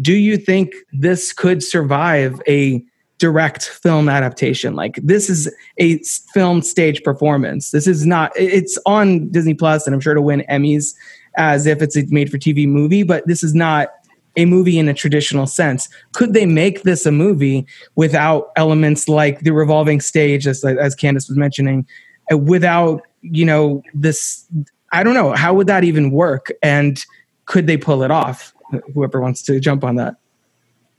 do 0.00 0.14
you 0.14 0.36
think 0.36 0.74
this 0.92 1.32
could 1.32 1.62
survive 1.62 2.42
a 2.48 2.82
direct 3.18 3.64
film 3.68 4.08
adaptation. 4.08 4.74
Like 4.74 4.96
this 5.02 5.28
is 5.28 5.52
a 5.78 5.98
film 6.32 6.62
stage 6.62 7.02
performance. 7.02 7.70
This 7.70 7.86
is 7.86 8.06
not 8.06 8.32
it's 8.36 8.78
on 8.86 9.28
disney 9.30 9.54
plus 9.54 9.86
and 9.86 9.94
i'm 9.94 10.00
sure 10.00 10.14
to 10.14 10.22
win 10.22 10.44
emmys 10.48 10.94
as 11.36 11.66
if 11.66 11.82
it's 11.82 11.96
a 11.96 12.04
made 12.08 12.30
for 12.30 12.38
tv 12.38 12.66
movie 12.66 13.02
but 13.02 13.26
this 13.26 13.42
is 13.42 13.54
not 13.54 13.88
a 14.36 14.44
movie 14.44 14.78
in 14.78 14.88
a 14.88 14.94
traditional 14.94 15.46
sense. 15.48 15.88
Could 16.12 16.32
they 16.32 16.46
make 16.46 16.84
this 16.84 17.04
a 17.06 17.10
movie 17.12 17.66
without 17.96 18.50
elements 18.54 19.08
like 19.08 19.40
the 19.40 19.50
revolving 19.50 20.00
stage 20.00 20.46
as 20.46 20.64
as 20.64 20.94
candace 20.94 21.28
was 21.28 21.36
mentioning 21.36 21.84
uh, 22.32 22.38
without 22.38 23.02
you 23.22 23.44
know 23.44 23.82
this 23.94 24.46
i 24.92 25.02
don't 25.02 25.14
know 25.14 25.32
how 25.32 25.52
would 25.52 25.66
that 25.66 25.82
even 25.82 26.12
work? 26.12 26.52
And 26.62 27.00
could 27.46 27.66
they 27.66 27.76
pull 27.76 28.02
it 28.04 28.12
off? 28.12 28.54
Whoever 28.94 29.20
wants 29.20 29.42
to 29.42 29.58
jump 29.58 29.82
on 29.82 29.96
that. 29.96 30.14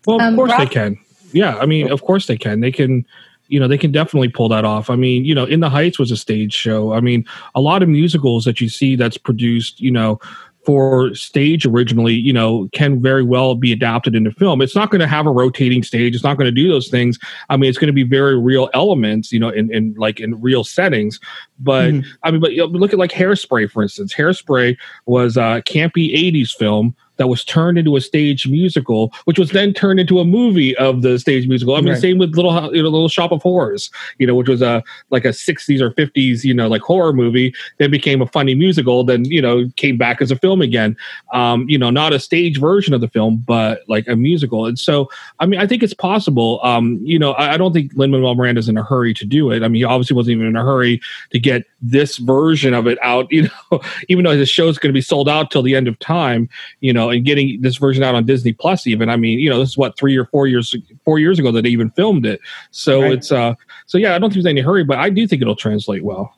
Well, 0.06 0.18
of 0.18 0.28
Um, 0.28 0.36
course 0.36 0.52
they 0.58 0.66
can. 0.66 0.98
Yeah, 1.32 1.58
I 1.58 1.66
mean, 1.66 1.92
of 1.92 2.02
course 2.04 2.28
they 2.28 2.38
can. 2.38 2.60
They 2.60 2.72
can, 2.72 3.06
you 3.48 3.60
know, 3.60 3.68
they 3.68 3.78
can 3.78 3.92
definitely 3.92 4.30
pull 4.30 4.50
that 4.50 4.66
off. 4.66 4.90
I 4.90 4.96
mean, 4.96 5.26
you 5.26 5.36
know, 5.36 5.46
In 5.46 5.60
the 5.60 5.70
Heights 5.70 6.00
was 6.00 6.12
a 6.12 6.18
stage 6.18 6.54
show. 6.54 6.94
I 6.94 7.02
mean, 7.02 7.26
a 7.56 7.62
lot 7.62 7.84
of 7.84 7.90
musicals 7.90 8.46
that 8.46 8.62
you 8.62 8.70
see 8.70 8.96
that's 8.96 9.18
produced, 9.18 9.80
you 9.80 9.92
know, 9.92 10.20
for 10.66 11.16
stage 11.16 11.66
originally, 11.66 12.14
you 12.14 12.34
know, 12.34 12.70
can 12.74 13.02
very 13.02 13.24
well 13.24 13.56
be 13.56 13.72
adapted 13.72 14.14
into 14.14 14.30
film. 14.32 14.62
It's 14.62 14.76
not 14.76 14.92
going 14.92 15.00
to 15.00 15.08
have 15.08 15.26
a 15.26 15.32
rotating 15.32 15.82
stage. 15.84 16.14
It's 16.14 16.24
not 16.24 16.38
going 16.38 16.46
to 16.46 16.52
do 16.52 16.68
those 16.68 16.90
things. 16.90 17.18
I 17.50 17.58
mean, 17.58 17.70
it's 17.70 17.78
going 17.80 17.88
to 17.88 17.94
be 17.94 18.04
very 18.04 18.38
real 18.38 18.70
elements, 18.74 19.32
you 19.32 19.40
know, 19.40 19.50
in, 19.50 19.74
in 19.74 19.96
like 19.98 20.20
in 20.20 20.40
real 20.42 20.64
settings. 20.64 21.20
But 21.60 21.92
Mhm. 21.94 22.06
I 22.24 22.32
mean, 22.32 22.42
but 22.42 22.52
you 22.52 22.58
know, 22.60 22.66
look 22.66 22.94
at 22.94 23.00
like 23.00 23.12
Hairspray, 23.12 23.72
for 23.72 23.82
instance. 23.82 24.14
Hairspray 24.14 24.78
was 25.06 25.38
a 25.38 25.64
campy 25.66 26.14
80s 26.14 26.52
film 26.56 26.94
that 27.20 27.28
was 27.28 27.44
turned 27.44 27.78
into 27.78 27.96
a 27.98 28.02
stage 28.02 28.48
musical, 28.48 29.14
which 29.26 29.38
was 29.38 29.52
then 29.52 29.74
turned 29.74 30.00
into 30.00 30.20
a 30.20 30.26
movie 30.26 30.76
of 30.78 31.02
the 31.04 31.20
stage 31.20 31.48
musical. 31.48 31.76
I 31.76 31.82
mean, 31.82 31.90
Right. 31.90 32.02
same 32.02 32.18
with 32.18 32.36
Little 32.36 32.74
you 32.74 32.82
know, 32.82 32.90
Little 32.90 33.10
Shop 33.10 33.32
of 33.32 33.42
Horrors, 33.42 33.92
you 34.18 34.26
know, 34.26 34.34
which 34.34 34.48
was 34.48 34.62
a 34.62 34.82
like 35.10 35.26
a 35.26 35.30
60s 35.30 35.82
or 35.82 35.92
50s, 35.92 36.44
you 36.44 36.54
know, 36.54 36.68
like 36.68 36.82
horror 36.82 37.14
movie. 37.14 37.54
Then 37.78 37.92
became 37.92 38.22
a 38.22 38.26
funny 38.26 38.56
musical. 38.56 39.04
Then 39.04 39.26
you 39.26 39.42
know 39.42 39.70
came 39.76 39.98
back 39.98 40.22
as 40.22 40.32
a 40.32 40.36
film 40.38 40.62
again. 40.62 40.96
Um, 41.34 41.68
you 41.70 41.78
know, 41.78 41.90
not 41.90 42.14
a 42.14 42.20
stage 42.20 42.60
version 42.60 42.94
of 42.94 43.02
the 43.02 43.10
film, 43.10 43.44
but 43.46 43.82
like 43.88 44.08
a 44.08 44.16
musical. 44.16 44.66
And 44.66 44.80
so, 44.80 45.10
I 45.40 45.46
mean, 45.46 45.60
I 45.60 45.68
think 45.68 45.84
it's 45.84 45.94
possible. 45.94 46.62
Um, 46.64 47.00
you 47.04 47.20
know, 47.20 47.34
I, 47.34 47.54
I 47.54 47.58
don't 47.58 47.74
think 47.74 47.92
Lin 47.96 48.12
Manuel 48.12 48.36
Miranda's 48.36 48.70
in 48.70 48.78
a 48.78 48.84
hurry 48.84 49.14
to 49.16 49.26
do 49.26 49.52
it. 49.52 49.62
I 49.62 49.68
mean, 49.68 49.82
he 49.82 49.84
obviously 49.84 50.16
wasn't 50.16 50.36
even 50.36 50.48
in 50.48 50.56
a 50.56 50.64
hurry 50.64 51.02
to 51.32 51.40
get 51.40 51.66
this 51.82 52.18
version 52.18 52.74
of 52.74 52.88
it 52.88 52.98
out. 53.02 53.28
You 53.40 53.48
know, 53.72 53.80
even 54.10 54.26
though 54.26 54.36
his 54.36 54.50
show's 54.50 54.78
going 54.78 54.90
to 54.90 54.98
be 54.98 55.02
sold 55.02 55.30
out 55.30 55.52
till 55.52 55.62
the 55.62 55.76
end 55.76 55.88
of 55.88 55.98
time 56.00 56.50
you 56.82 56.94
know, 56.94 57.09
and 57.10 57.26
getting 57.26 57.62
this 57.62 57.78
version 57.78 58.04
out 58.04 58.16
on 58.16 58.26
Disney 58.26 58.54
Plus. 58.54 58.88
Even 58.88 59.10
I 59.10 59.16
mean, 59.16 59.40
you 59.40 59.50
know, 59.50 59.60
this 59.60 59.70
is 59.70 59.78
what 59.78 59.98
three 59.98 60.16
or 60.18 60.26
four 60.26 60.48
years 60.48 60.76
four 61.06 61.20
years 61.20 61.40
ago 61.40 61.52
that 61.52 61.64
they 61.64 61.70
even 61.70 61.90
filmed 61.92 62.26
it. 62.26 62.40
So 62.72 63.02
Right. 63.02 63.14
it's 63.14 63.32
uh, 63.32 63.54
so 63.86 63.98
yeah, 63.98 64.16
I 64.16 64.20
don't 64.20 64.30
think 64.30 64.44
there's 64.44 64.52
any 64.52 64.62
hurry, 64.62 64.84
but 64.84 64.98
I 65.00 65.10
do 65.10 65.28
think 65.28 65.42
it'll 65.42 65.56
translate 65.56 66.04
well. 66.04 66.34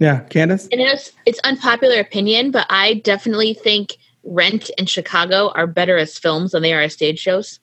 yeah 0.00 0.20
candace 0.30 0.68
And 0.72 0.80
it's 0.80 1.12
it's 1.26 1.38
unpopular 1.44 2.00
opinion, 2.00 2.50
but 2.50 2.66
I 2.70 2.94
definitely 2.94 3.54
think 3.54 3.96
Rent 4.24 4.70
and 4.78 4.88
Chicago 4.88 5.50
are 5.54 5.66
better 5.66 5.96
as 5.98 6.18
films 6.18 6.52
than 6.52 6.62
they 6.62 6.72
are 6.72 6.80
as 6.82 6.94
stage 6.94 7.18
shows. 7.18 7.60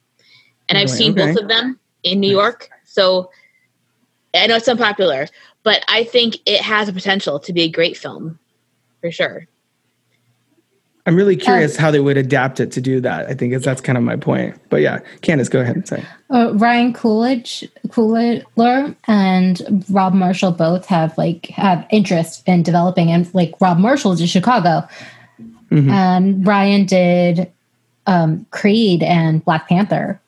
And 0.70 0.78
I've 0.78 0.90
seen 0.90 1.12
Okay. 1.12 1.26
both 1.26 1.42
of 1.42 1.48
them 1.50 1.80
in 2.04 2.20
New 2.20 2.30
York. 2.32 2.70
So 2.86 3.30
I 4.34 4.48
know 4.48 4.56
it's 4.56 4.68
unpopular, 4.70 5.28
but 5.64 5.84
I 5.88 6.04
think 6.06 6.38
it 6.46 6.62
has 6.62 6.88
a 6.88 6.94
potential 6.94 7.40
to 7.40 7.52
be 7.52 7.64
a 7.64 7.70
great 7.70 7.98
film 7.98 8.40
for 9.02 9.12
sure. 9.12 9.48
I'm 11.06 11.16
really 11.16 11.36
curious 11.36 11.76
how 11.76 11.90
they 11.90 12.00
would 12.00 12.18
adapt 12.18 12.60
it 12.60 12.72
to 12.74 12.82
do 12.82 13.02
that. 13.02 13.28
I 13.28 13.34
think 13.34 13.60
that's 13.64 13.82
kind 13.82 13.98
of 13.98 14.04
my 14.04 14.16
point. 14.16 14.56
But 14.70 14.82
yeah, 14.82 15.00
Candace, 15.22 15.50
go 15.50 15.60
ahead 15.60 15.76
and 15.76 15.88
say. 15.88 16.04
Uh, 16.30 16.54
Ryan 16.54 16.94
Coolidge, 16.94 17.68
Coolidge 17.90 18.44
and 19.08 19.86
Rob 19.90 20.14
Marshall 20.14 20.52
both 20.52 20.86
have 20.86 21.18
like 21.18 21.48
have 21.48 21.88
interest 21.92 22.44
in 22.48 22.62
developing, 22.62 23.12
and 23.12 23.34
like 23.34 23.54
Rob 23.60 23.80
Marshall 23.80 24.16
did 24.16 24.30
Chicago, 24.30 24.88
and 25.72 26.46
Ryan 26.46 26.86
did 26.86 27.52
um, 28.06 28.46
Creed 28.52 29.02
and 29.02 29.44
Black 29.44 29.68
Panther, 29.68 30.22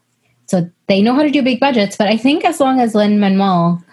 so 0.48 0.70
they 0.88 1.02
know 1.02 1.14
how 1.14 1.24
to 1.24 1.32
do 1.32 1.44
big 1.44 1.60
budgets. 1.60 1.98
But 1.98 2.08
I 2.08 2.18
think 2.18 2.46
as 2.46 2.60
long 2.60 2.80
as 2.80 2.96
Lin 2.96 3.20
Manuel 3.20 3.84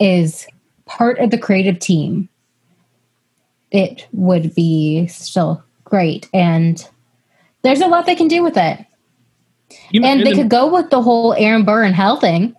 is 0.00 0.46
part 0.86 1.18
of 1.20 1.30
the 1.30 1.38
creative 1.38 1.78
team, 1.78 2.28
it 3.70 4.06
would 4.12 4.54
be 4.54 5.06
still 5.06 5.63
great, 5.84 6.28
and 6.34 6.86
there's 7.62 7.80
a 7.80 7.86
lot 7.86 8.06
they 8.06 8.16
can 8.16 8.28
do 8.28 8.42
with 8.42 8.56
it. 8.56 8.84
You 9.90 10.00
know, 10.00 10.08
And 10.08 10.20
in 10.20 10.24
they 10.24 10.32
the- 10.32 10.42
could 10.42 10.50
go 10.50 10.72
with 10.72 10.90
the 10.90 11.02
whole 11.02 11.34
Aaron 11.34 11.64
Burr 11.64 11.82
and 11.84 11.94
Hell 11.94 12.16
thing. 12.18 12.54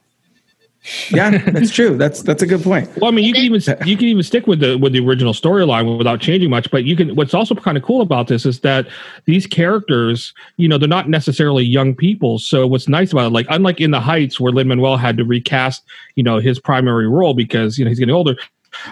Yeah, 1.10 1.32
that's 1.52 1.72
true. 1.72 1.98
That's 1.98 2.22
that's 2.22 2.44
a 2.44 2.46
good 2.46 2.62
point. 2.62 2.88
Well, 2.98 3.12
I 3.12 3.12
mean, 3.16 3.26
you 3.26 3.34
can 3.34 3.44
even 3.44 3.60
you 3.88 3.98
can 3.98 4.06
even 4.06 4.22
stick 4.22 4.46
with 4.46 4.60
the 4.60 4.78
with 4.78 4.94
the 4.94 5.00
original 5.00 5.34
storyline 5.34 5.98
without 5.98 6.20
changing 6.22 6.52
much. 6.52 6.70
But 6.70 6.84
you 6.84 6.96
can. 6.96 7.16
What's 7.16 7.34
also 7.34 7.56
kind 7.56 7.76
of 7.76 7.82
cool 7.82 8.02
about 8.02 8.28
this 8.28 8.46
is 8.46 8.60
that 8.60 8.88
these 9.26 9.48
characters, 9.48 10.32
you 10.58 10.68
know, 10.68 10.78
they're 10.78 10.88
not 10.88 11.10
necessarily 11.10 11.64
young 11.64 11.96
people. 11.96 12.38
So 12.38 12.68
what's 12.68 12.88
nice 12.88 13.12
about 13.12 13.26
it, 13.28 13.30
like 13.32 13.48
unlike 13.50 13.82
in 13.82 13.90
the 13.90 14.00
Heights, 14.00 14.40
where 14.40 14.52
Lin 14.52 14.68
Manuel 14.68 14.96
had 14.98 15.18
to 15.18 15.26
recast, 15.26 15.84
you 16.14 16.22
know, 16.22 16.38
his 16.38 16.60
primary 16.60 17.08
role 17.08 17.34
because 17.34 17.80
you 17.80 17.86
know 17.86 17.90
he's 17.90 17.98
getting 17.98 18.14
older. 18.14 18.36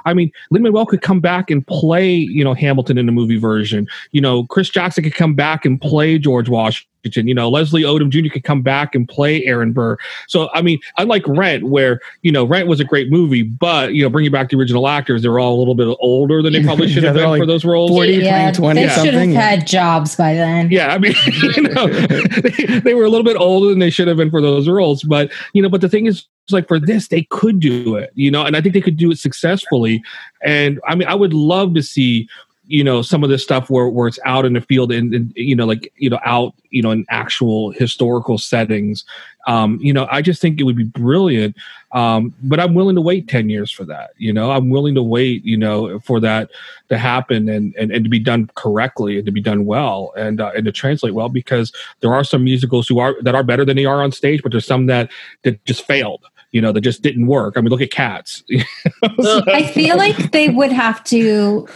I 0.05 0.13
mean, 0.13 0.31
Lin 0.51 0.63
Manuel 0.63 0.85
could 0.85 1.01
come 1.01 1.19
back 1.19 1.49
and 1.49 1.65
play, 1.65 2.13
you 2.13 2.43
know, 2.43 2.53
Hamilton 2.53 2.97
in 2.97 3.05
the 3.05 3.11
movie 3.11 3.37
version. 3.37 3.87
You 4.11 4.21
know, 4.21 4.45
Chris 4.45 4.69
Jackson 4.69 5.03
could 5.03 5.15
come 5.15 5.35
back 5.35 5.65
and 5.65 5.79
play 5.79 6.17
George 6.17 6.49
Washington. 6.49 6.92
You 7.03 7.33
know, 7.33 7.49
Leslie 7.49 7.83
Odom 7.83 8.09
Jr. 8.09 8.31
could 8.31 8.43
come 8.43 8.61
back 8.61 8.95
and 8.95 9.07
play 9.07 9.43
Aaron 9.45 9.73
Burr. 9.73 9.97
So, 10.27 10.49
I 10.53 10.61
mean, 10.61 10.79
unlike 10.97 11.27
Rent, 11.27 11.65
where 11.65 11.99
you 12.21 12.31
know 12.31 12.45
Rent 12.45 12.67
was 12.67 12.79
a 12.79 12.83
great 12.83 13.11
movie, 13.11 13.43
but 13.43 13.93
you 13.93 14.03
know, 14.03 14.09
bringing 14.09 14.31
back 14.31 14.49
the 14.49 14.57
original 14.57 14.87
actors, 14.87 15.21
they're 15.21 15.39
all 15.39 15.55
a 15.55 15.59
little 15.59 15.75
bit 15.75 15.95
older 15.99 16.41
than 16.41 16.53
they 16.53 16.63
probably 16.63 16.87
should 16.87 17.03
Yeah, 17.03 17.09
have 17.09 17.15
been 17.15 17.25
all 17.25 17.37
for 17.37 17.45
those 17.45 17.65
roles. 17.65 17.91
40, 17.91 18.13
yeah, 18.13 18.51
20 18.51 18.81
they 18.81 18.87
should 18.87 19.13
have 19.13 19.29
had 19.29 19.67
jobs 19.67 20.15
by 20.15 20.33
then. 20.33 20.71
Yeah, 20.71 20.93
I 20.93 20.97
mean, 20.97 21.13
you 21.55 21.63
know, 21.63 21.87
they, 21.87 22.79
they 22.79 22.93
were 22.93 23.05
a 23.05 23.09
little 23.09 23.25
bit 23.25 23.37
older 23.37 23.69
than 23.69 23.79
they 23.79 23.89
should 23.89 24.07
have 24.07 24.17
been 24.17 24.31
for 24.31 24.41
those 24.41 24.67
roles. 24.67 25.03
But 25.03 25.31
you 25.53 25.61
know, 25.61 25.69
but 25.69 25.81
the 25.81 25.89
thing 25.89 26.05
is, 26.05 26.25
it's 26.45 26.53
like 26.53 26.67
for 26.67 26.79
this, 26.79 27.07
they 27.07 27.23
could 27.23 27.59
do 27.59 27.95
it, 27.95 28.11
you 28.15 28.29
know, 28.29 28.45
and 28.45 28.57
I 28.57 28.61
think 28.61 28.73
they 28.73 28.81
could 28.81 28.97
do 28.97 29.11
it 29.11 29.17
successfully. 29.17 30.03
And 30.43 30.81
I 30.85 30.95
mean, 30.95 31.07
I 31.07 31.15
would 31.15 31.33
love 31.33 31.73
to 31.75 31.81
see, 31.81 32.27
you 32.67 32.83
know, 32.83 33.01
some 33.01 33.23
of 33.23 33.29
this 33.29 33.43
stuff 33.43 33.69
where, 33.69 33.87
where 33.87 34.07
it's 34.07 34.19
out 34.25 34.45
in 34.45 34.53
the 34.53 34.61
field 34.61 34.91
and, 34.91 35.13
and 35.13 35.33
you 35.35 35.55
know, 35.55 35.65
like 35.65 35.91
you 35.97 36.09
know, 36.09 36.19
out, 36.23 36.53
you 36.69 36.81
know, 36.81 36.91
in 36.91 37.05
actual 37.09 37.71
historical 37.71 38.37
settings. 38.37 39.03
Um, 39.47 39.77
you 39.81 39.91
know, 39.91 40.07
I 40.09 40.21
just 40.21 40.41
think 40.41 40.59
it 40.59 40.63
would 40.63 40.77
be 40.77 40.85
brilliant. 40.85 41.57
Um, 41.91 42.33
but 42.41 42.59
I'm 42.59 42.73
willing 42.73 42.95
to 42.95 43.01
wait 43.01 43.27
10 43.27 43.49
years 43.49 43.71
for 43.71 43.83
that. 43.85 44.11
You 44.17 44.31
know, 44.31 44.51
I'm 44.51 44.69
willing 44.69 44.95
to 44.95 45.03
wait, 45.03 45.43
you 45.43 45.57
know, 45.57 45.99
for 45.99 46.19
that 46.21 46.49
to 46.89 46.97
happen 46.97 47.49
and, 47.49 47.75
and, 47.75 47.91
and 47.91 48.03
to 48.03 48.09
be 48.09 48.19
done 48.19 48.49
correctly 48.55 49.17
and 49.17 49.25
to 49.25 49.31
be 49.31 49.41
done 49.41 49.65
well 49.65 50.13
and, 50.15 50.39
uh, 50.39 50.51
and 50.55 50.65
to 50.65 50.71
translate 50.71 51.13
well, 51.13 51.29
because 51.29 51.73
there 51.99 52.13
are 52.13 52.23
some 52.23 52.43
musicals 52.43 52.87
who 52.87 52.99
are, 52.99 53.21
that 53.21 53.35
are 53.35 53.43
better 53.43 53.65
than 53.65 53.75
they 53.75 53.85
are 53.85 54.01
on 54.01 54.11
stage, 54.11 54.41
but 54.41 54.51
there's 54.51 54.65
some 54.65 54.87
that, 54.87 55.11
that 55.43 55.63
just 55.65 55.85
failed, 55.85 56.25
you 56.51 56.61
know, 56.61 56.71
that 56.71 56.81
just 56.81 57.01
didn't 57.01 57.27
work. 57.27 57.57
I 57.57 57.61
mean, 57.61 57.69
look 57.69 57.81
at 57.81 57.91
cats. 57.91 58.43
I 59.03 59.69
feel 59.73 59.97
like 59.97 60.31
they 60.31 60.49
would 60.49 60.71
have 60.71 61.03
to 61.05 61.67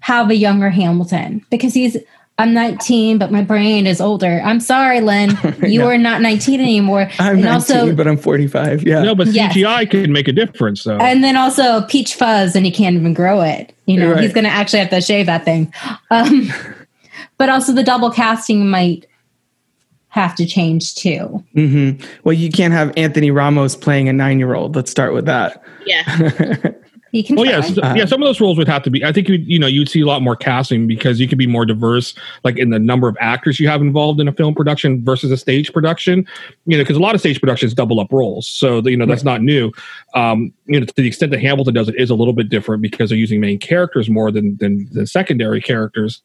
have 0.00 0.30
a 0.30 0.36
younger 0.36 0.70
Hamilton 0.70 1.44
because 1.50 1.74
he's 1.74 1.96
I'm 2.36 2.52
19, 2.52 3.18
but 3.18 3.30
my 3.30 3.42
brain 3.42 3.86
is 3.86 4.00
older. 4.00 4.40
I'm 4.44 4.58
sorry, 4.58 5.00
Lin. 5.00 5.30
You 5.62 5.82
Yeah. 5.82 5.86
are 5.86 5.98
not 5.98 6.20
19 6.20 6.60
anymore. 6.60 7.08
I'm 7.20 7.34
and 7.36 7.42
19, 7.44 7.46
also 7.54 7.94
but 7.94 8.08
I'm 8.08 8.16
45. 8.16 8.82
Yeah. 8.82 9.02
no, 9.02 9.14
but 9.14 9.28
Yes. 9.28 9.54
CGI 9.54 9.88
can 9.88 10.12
make 10.12 10.26
a 10.26 10.32
difference 10.32 10.82
though. 10.82 10.98
and 10.98 11.22
then 11.22 11.36
also 11.36 11.82
peach 11.82 12.16
fuzz 12.16 12.56
and 12.56 12.66
he 12.66 12.72
can't 12.72 12.96
even 12.96 13.14
grow 13.14 13.40
it. 13.42 13.72
You 13.86 14.00
know, 14.00 14.12
Right. 14.14 14.22
he's 14.24 14.32
gonna 14.32 14.48
actually 14.48 14.80
have 14.80 14.90
to 14.90 15.00
shave 15.00 15.26
that 15.26 15.44
thing. 15.44 15.72
Um, 16.10 16.52
but 17.38 17.50
also 17.50 17.72
the 17.72 17.84
double 17.84 18.10
casting 18.10 18.68
might 18.68 19.06
have 20.08 20.34
to 20.36 20.44
change 20.46 20.96
too. 20.96 21.44
hmm 21.54 21.90
Well, 22.24 22.32
you 22.32 22.50
can't 22.50 22.72
have 22.72 22.92
Anthony 22.96 23.30
Ramos 23.30 23.76
playing 23.76 24.08
a 24.08 24.12
nine 24.12 24.40
year 24.40 24.54
old. 24.54 24.74
Let's 24.74 24.90
start 24.90 25.14
with 25.14 25.26
that. 25.26 25.62
Yeah. 25.86 26.02
He 27.14 27.22
can 27.22 27.36
Well, 27.36 27.44
try. 27.44 27.52
yeah, 27.52 27.58
s- 27.60 27.96
yeah. 27.96 28.04
Some 28.06 28.20
of 28.20 28.26
those 28.26 28.40
roles 28.40 28.58
would 28.58 28.66
have 28.66 28.82
to 28.82 28.90
be. 28.90 29.04
I 29.04 29.12
think 29.12 29.28
you 29.28 29.36
you 29.36 29.56
know 29.56 29.68
you'd 29.68 29.88
see 29.88 30.00
a 30.00 30.04
lot 30.06 30.20
more 30.20 30.34
casting 30.34 30.88
because 30.88 31.20
you 31.20 31.28
could 31.28 31.38
be 31.38 31.46
more 31.46 31.64
diverse, 31.64 32.12
like 32.42 32.58
in 32.58 32.70
the 32.70 32.80
number 32.80 33.06
of 33.06 33.16
actors 33.20 33.60
you 33.60 33.68
have 33.68 33.80
involved 33.80 34.20
in 34.20 34.26
a 34.26 34.32
film 34.32 34.52
production 34.52 35.04
versus 35.04 35.30
a 35.30 35.36
stage 35.36 35.72
production. 35.72 36.26
You 36.66 36.76
know, 36.76 36.82
because 36.82 36.96
a 36.96 37.00
lot 37.00 37.14
of 37.14 37.20
stage 37.20 37.38
productions 37.38 37.72
double 37.72 38.00
up 38.00 38.12
roles, 38.12 38.48
so 38.48 38.82
you 38.88 38.96
know 38.96 39.06
that's 39.06 39.22
not 39.22 39.42
new. 39.42 39.70
Um, 40.14 40.52
you 40.66 40.80
know, 40.80 40.86
to 40.86 40.94
the 40.96 41.06
extent 41.06 41.30
that 41.30 41.40
Hamilton 41.40 41.72
does 41.72 41.88
it 41.88 41.94
is 41.96 42.10
a 42.10 42.16
little 42.16 42.34
bit 42.34 42.48
different 42.48 42.82
because 42.82 43.10
they're 43.10 43.18
using 43.18 43.40
main 43.40 43.60
characters 43.60 44.10
more 44.10 44.32
than 44.32 44.56
than, 44.56 44.88
than 44.90 45.06
secondary 45.06 45.60
characters. 45.60 46.20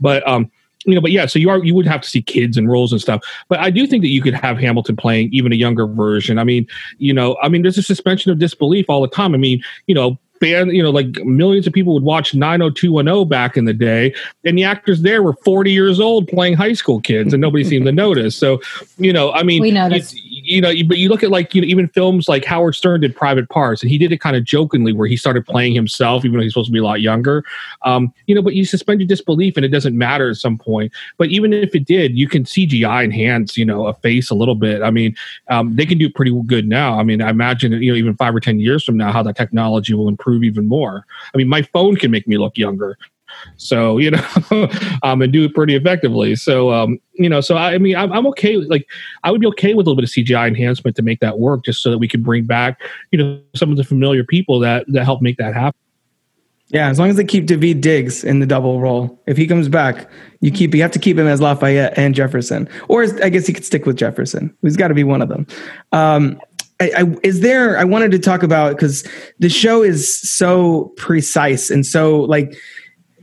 But 0.00 0.24
um, 0.28 0.52
you 0.84 0.94
know, 0.94 1.00
but 1.00 1.10
yeah, 1.10 1.26
so 1.26 1.38
you 1.38 1.48
are 1.50 1.62
you 1.64 1.74
would 1.74 1.86
have 1.86 2.00
to 2.00 2.08
see 2.08 2.22
kids 2.22 2.56
and 2.56 2.70
roles 2.70 2.92
and 2.92 3.00
stuff. 3.00 3.22
But 3.48 3.60
I 3.60 3.70
do 3.70 3.86
think 3.86 4.02
that 4.02 4.08
you 4.08 4.22
could 4.22 4.34
have 4.34 4.58
Hamilton 4.58 4.96
playing 4.96 5.30
even 5.32 5.52
a 5.52 5.56
younger 5.56 5.86
version. 5.86 6.38
I 6.38 6.44
mean, 6.44 6.66
you 6.98 7.12
know, 7.12 7.36
I 7.42 7.48
mean, 7.48 7.62
there's 7.62 7.78
a 7.78 7.82
suspension 7.82 8.30
of 8.30 8.38
disbelief 8.38 8.86
all 8.88 9.02
the 9.02 9.08
time. 9.08 9.34
I 9.34 9.38
mean, 9.38 9.62
you 9.86 9.94
know, 9.94 10.18
fan, 10.42 10.70
you 10.70 10.82
know, 10.82 10.90
like 10.90 11.24
millions 11.24 11.68
of 11.68 11.72
people 11.72 11.94
would 11.94 12.02
watch 12.02 12.34
90210 12.34 13.28
back 13.28 13.56
in 13.56 13.64
the 13.64 13.72
day, 13.72 14.12
and 14.44 14.58
the 14.58 14.64
actors 14.64 15.02
there 15.02 15.22
were 15.22 15.34
40 15.34 15.70
years 15.70 16.00
old 16.00 16.26
playing 16.26 16.54
high 16.54 16.72
school 16.72 17.00
kids, 17.00 17.32
and 17.32 17.40
nobody 17.40 17.62
seemed 17.62 17.86
to 17.86 17.92
notice. 17.92 18.34
So, 18.34 18.60
you 18.98 19.12
know, 19.12 19.32
I 19.32 19.44
mean, 19.44 19.62
We 19.62 19.68
you- 19.68 19.74
noticed. 19.74 20.16
You, 20.44 20.60
know, 20.60 20.72
but 20.88 20.98
you 20.98 21.08
look 21.08 21.22
at 21.22 21.30
like 21.30 21.54
you 21.54 21.60
know, 21.60 21.68
even 21.68 21.86
films 21.86 22.28
like 22.28 22.44
Howard 22.44 22.74
Stern 22.74 23.02
did 23.02 23.14
Private 23.14 23.48
Parts, 23.48 23.80
and 23.80 23.88
he 23.88 23.96
did 23.96 24.10
it 24.10 24.18
kind 24.18 24.34
of 24.34 24.42
jokingly, 24.42 24.92
where 24.92 25.06
he 25.06 25.16
started 25.16 25.46
playing 25.46 25.72
himself, 25.72 26.24
even 26.24 26.36
though 26.36 26.42
he's 26.42 26.52
supposed 26.52 26.66
to 26.66 26.72
be 26.72 26.80
a 26.80 26.82
lot 26.82 27.00
younger. 27.00 27.44
Um, 27.82 28.12
you 28.26 28.34
know, 28.34 28.42
but 28.42 28.54
you 28.54 28.64
suspend 28.64 29.00
your 29.00 29.06
disbelief, 29.06 29.56
and 29.56 29.64
it 29.64 29.68
doesn't 29.68 29.96
matter 29.96 30.30
at 30.30 30.36
some 30.38 30.58
point. 30.58 30.90
But 31.16 31.28
even 31.28 31.52
if 31.52 31.76
it 31.76 31.84
did, 31.84 32.18
you 32.18 32.26
can 32.26 32.42
CGI 32.42 33.04
enhance, 33.04 33.56
you 33.56 33.64
know, 33.64 33.86
a 33.86 33.94
face 33.94 34.30
a 34.30 34.34
little 34.34 34.56
bit. 34.56 34.82
I 34.82 34.90
mean, 34.90 35.14
um, 35.48 35.76
they 35.76 35.86
can 35.86 35.96
do 35.96 36.10
pretty 36.10 36.32
good 36.46 36.66
now. 36.66 36.98
I 36.98 37.04
mean, 37.04 37.22
I 37.22 37.30
imagine, 37.30 37.70
you 37.80 37.92
know, 37.92 37.96
even 37.96 38.16
five 38.16 38.34
or 38.34 38.40
10 38.40 38.58
years 38.58 38.82
from 38.82 38.96
now, 38.96 39.12
how 39.12 39.22
that 39.22 39.36
technology 39.36 39.94
will 39.94 40.08
improve 40.08 40.31
even 40.34 40.68
more. 40.68 41.06
I 41.34 41.38
mean, 41.38 41.48
my 41.48 41.62
phone 41.62 41.96
can 41.96 42.10
make 42.10 42.26
me 42.26 42.38
look 42.38 42.56
younger. 42.56 42.96
So, 43.56 43.98
you 43.98 44.10
know, 44.10 44.24
um, 45.02 45.22
and 45.22 45.32
do 45.32 45.44
it 45.44 45.54
pretty 45.54 45.74
effectively. 45.74 46.36
So, 46.36 46.72
um, 46.72 46.98
you 47.14 47.28
know, 47.28 47.40
so 47.40 47.56
I, 47.56 47.74
I 47.74 47.78
mean, 47.78 47.96
I'm, 47.96 48.12
I'm 48.12 48.26
okay. 48.28 48.56
Like, 48.56 48.86
I 49.24 49.30
would 49.30 49.40
be 49.40 49.46
okay 49.48 49.74
with 49.74 49.86
a 49.86 49.90
little 49.90 49.96
bit 49.96 50.04
of 50.04 50.10
CGI 50.10 50.48
enhancement 50.48 50.96
to 50.96 51.02
make 51.02 51.20
that 51.20 51.38
work, 51.38 51.64
just 51.64 51.82
so 51.82 51.90
that 51.90 51.98
we 51.98 52.08
can 52.08 52.22
bring 52.22 52.44
back, 52.44 52.80
you 53.10 53.18
know, 53.18 53.40
some 53.54 53.70
of 53.70 53.76
the 53.76 53.84
familiar 53.84 54.24
people 54.24 54.60
that 54.60 54.84
that 54.88 55.04
help 55.04 55.22
make 55.22 55.38
that 55.38 55.54
happen. 55.54 55.78
Yeah, 56.68 56.88
as 56.88 56.98
long 56.98 57.10
as 57.10 57.16
they 57.16 57.24
keep 57.24 57.46
Daveed 57.46 57.82
Diggs 57.82 58.24
in 58.24 58.38
the 58.38 58.46
double 58.46 58.80
role. 58.80 59.20
If 59.26 59.36
he 59.36 59.46
comes 59.46 59.68
back, 59.68 60.08
you 60.40 60.50
keep 60.50 60.74
you 60.74 60.80
have 60.80 60.90
to 60.92 60.98
keep 60.98 61.18
him 61.18 61.26
as 61.26 61.38
Lafayette 61.38 61.98
and 61.98 62.14
Jefferson, 62.14 62.66
or 62.88 63.02
is, 63.02 63.12
I 63.20 63.28
guess 63.28 63.46
he 63.46 63.52
could 63.52 63.66
stick 63.66 63.84
with 63.84 63.96
Jefferson. 63.96 64.56
He's 64.62 64.78
got 64.78 64.88
to 64.88 64.94
be 64.94 65.04
one 65.04 65.20
of 65.20 65.28
them. 65.28 65.46
Um, 65.92 66.40
I, 66.82 67.02
I, 67.02 67.16
is 67.22 67.40
there? 67.40 67.78
I 67.78 67.84
wanted 67.84 68.10
to 68.12 68.18
talk 68.18 68.42
about 68.42 68.72
because 68.72 69.06
the 69.38 69.48
show 69.48 69.82
is 69.82 70.20
so 70.20 70.92
precise 70.96 71.70
and 71.70 71.86
so 71.86 72.20
like 72.22 72.54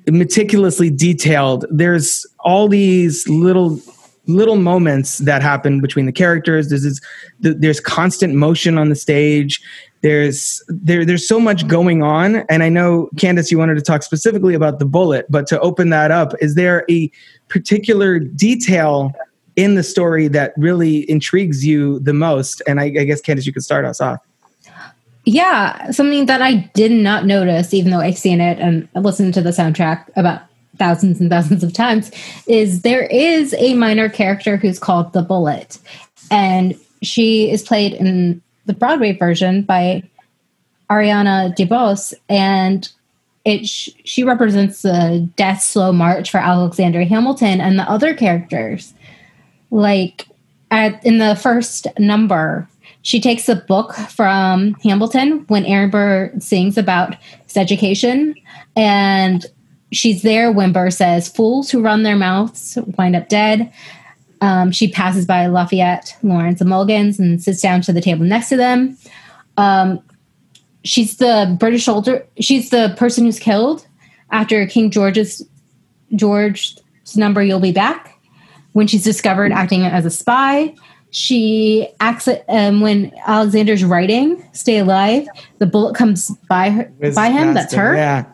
meticulously 0.07 0.89
detailed. 0.89 1.65
There's 1.69 2.25
all 2.39 2.67
these 2.67 3.27
little 3.27 3.79
little 4.27 4.57
moments 4.57 5.17
that 5.19 5.41
happen 5.41 5.81
between 5.81 6.05
the 6.05 6.11
characters. 6.11 6.69
There's 6.69 6.83
this, 6.83 7.01
there's 7.39 7.79
constant 7.79 8.35
motion 8.35 8.77
on 8.77 8.89
the 8.89 8.95
stage. 8.95 9.59
There's 10.01 10.63
there 10.69 11.03
there's 11.03 11.27
so 11.27 11.41
much 11.41 11.67
going 11.67 12.01
on, 12.01 12.37
and 12.49 12.63
I 12.63 12.69
know 12.69 13.09
Candace, 13.17 13.51
you 13.51 13.57
wanted 13.57 13.75
to 13.75 13.81
talk 13.81 14.03
specifically 14.03 14.53
about 14.53 14.79
the 14.79 14.85
bullet, 14.85 15.25
but 15.29 15.45
to 15.47 15.59
open 15.59 15.89
that 15.89 16.11
up, 16.11 16.33
is 16.39 16.55
there 16.55 16.85
a 16.89 17.11
particular 17.49 18.19
detail 18.19 19.11
in 19.59 19.75
the 19.75 19.83
story 19.83 20.29
that 20.29 20.53
really 20.55 21.09
intrigues 21.09 21.65
you 21.65 21.99
the 21.99 22.13
most? 22.13 22.61
And 22.65 22.79
I, 22.79 22.85
I 22.85 23.03
guess 23.03 23.19
Candace, 23.19 23.45
you 23.45 23.51
could 23.51 23.63
start 23.63 23.83
us 23.83 23.99
off. 23.99 24.19
Yeah, 25.25 25.91
something 25.91 26.27
that 26.27 26.41
I 26.41 26.71
did 26.73 26.91
not 26.91 27.25
notice, 27.25 27.73
even 27.73 27.91
though 27.91 27.99
I've 27.99 28.17
seen 28.17 28.39
it 28.39 28.57
and 28.59 28.87
listened 28.95 29.33
to 29.33 29.41
the 29.41 29.49
soundtrack 29.49 30.09
about 30.15 30.43
thousands 30.77 31.19
and 31.19 31.29
thousands 31.29 31.61
of 31.61 31.73
times, 31.73 32.09
is 32.47 32.83
there 32.83 33.03
is 33.03 33.53
a 33.59 33.73
minor 33.73 34.07
character 34.07 34.55
who's 34.55 34.79
called 34.79 35.11
the 35.11 35.21
Bullet, 35.21 35.77
and 36.31 36.73
she 37.03 37.51
is 37.51 37.61
played 37.61 37.93
in 37.93 38.41
the 38.65 38.73
Broadway 38.73 39.11
version 39.11 39.63
by 39.63 40.03
Ariana 40.89 41.53
DeBose, 41.55 42.13
and 42.29 42.89
it 43.43 43.67
sh- 43.67 43.89
she 44.05 44.23
represents 44.23 44.83
the 44.83 45.29
death 45.35 45.61
slow 45.61 45.91
march 45.91 46.31
for 46.31 46.37
Alexander 46.37 47.03
Hamilton 47.03 47.59
and 47.59 47.77
the 47.77 47.83
other 47.83 48.13
characters. 48.13 48.93
Like 49.71 50.27
at 50.71 51.03
in 51.05 51.17
the 51.17 51.35
first 51.35 51.87
number, 51.97 52.67
she 53.01 53.19
takes 53.19 53.47
a 53.47 53.55
book 53.55 53.93
from 53.93 54.73
Hamilton 54.83 55.45
when 55.47 55.65
Aaron 55.65 55.89
Burr 55.89 56.31
sings 56.39 56.77
about 56.77 57.15
his 57.45 57.57
education, 57.57 58.35
and 58.75 59.45
she's 59.91 60.21
there 60.21 60.51
when 60.51 60.71
Burr 60.71 60.89
says, 60.89 61.29
Fools 61.29 61.69
who 61.69 61.81
run 61.81 62.03
their 62.03 62.15
mouths 62.15 62.77
wind 62.97 63.15
up 63.15 63.29
dead. 63.29 63.71
Um, 64.41 64.71
she 64.71 64.89
passes 64.89 65.25
by 65.25 65.47
Lafayette, 65.47 66.15
Laurens, 66.23 66.61
and 66.61 66.69
Mulligans 66.69 67.19
and 67.19 67.41
sits 67.43 67.61
down 67.61 67.81
to 67.81 67.93
the 67.93 68.01
table 68.01 68.25
next 68.25 68.49
to 68.49 68.57
them. 68.57 68.97
Um, 69.57 70.01
she's 70.83 71.17
the 71.17 71.55
British 71.59 71.85
soldier. 71.85 72.25
She's 72.39 72.69
the 72.69 72.93
person 72.97 73.25
who's 73.25 73.39
killed 73.39 73.85
after 74.31 74.65
King 74.65 74.91
George's 74.91 75.45
George's 76.15 76.81
number. 77.15 77.43
You'll 77.43 77.59
be 77.59 77.73
back 77.73 78.18
when 78.73 78.87
she's 78.87 79.03
discovered 79.03 79.51
acting 79.51 79.83
as 79.83 80.05
a 80.05 80.09
spy. 80.11 80.73
She 81.11 81.87
acts 81.99 82.29
um, 82.49 82.81
when 82.81 83.11
Alexander's 83.25 83.83
writing 83.83 84.43
"Stay 84.53 84.77
Alive." 84.77 85.27
The 85.57 85.65
bullet 85.65 85.95
comes 85.95 86.29
by 86.47 86.69
her 86.69 86.83
Whiz 86.99 87.15
by 87.15 87.29
him. 87.29 87.53
That's 87.55 87.73
her 87.73 87.95
Yeah. 87.95 88.25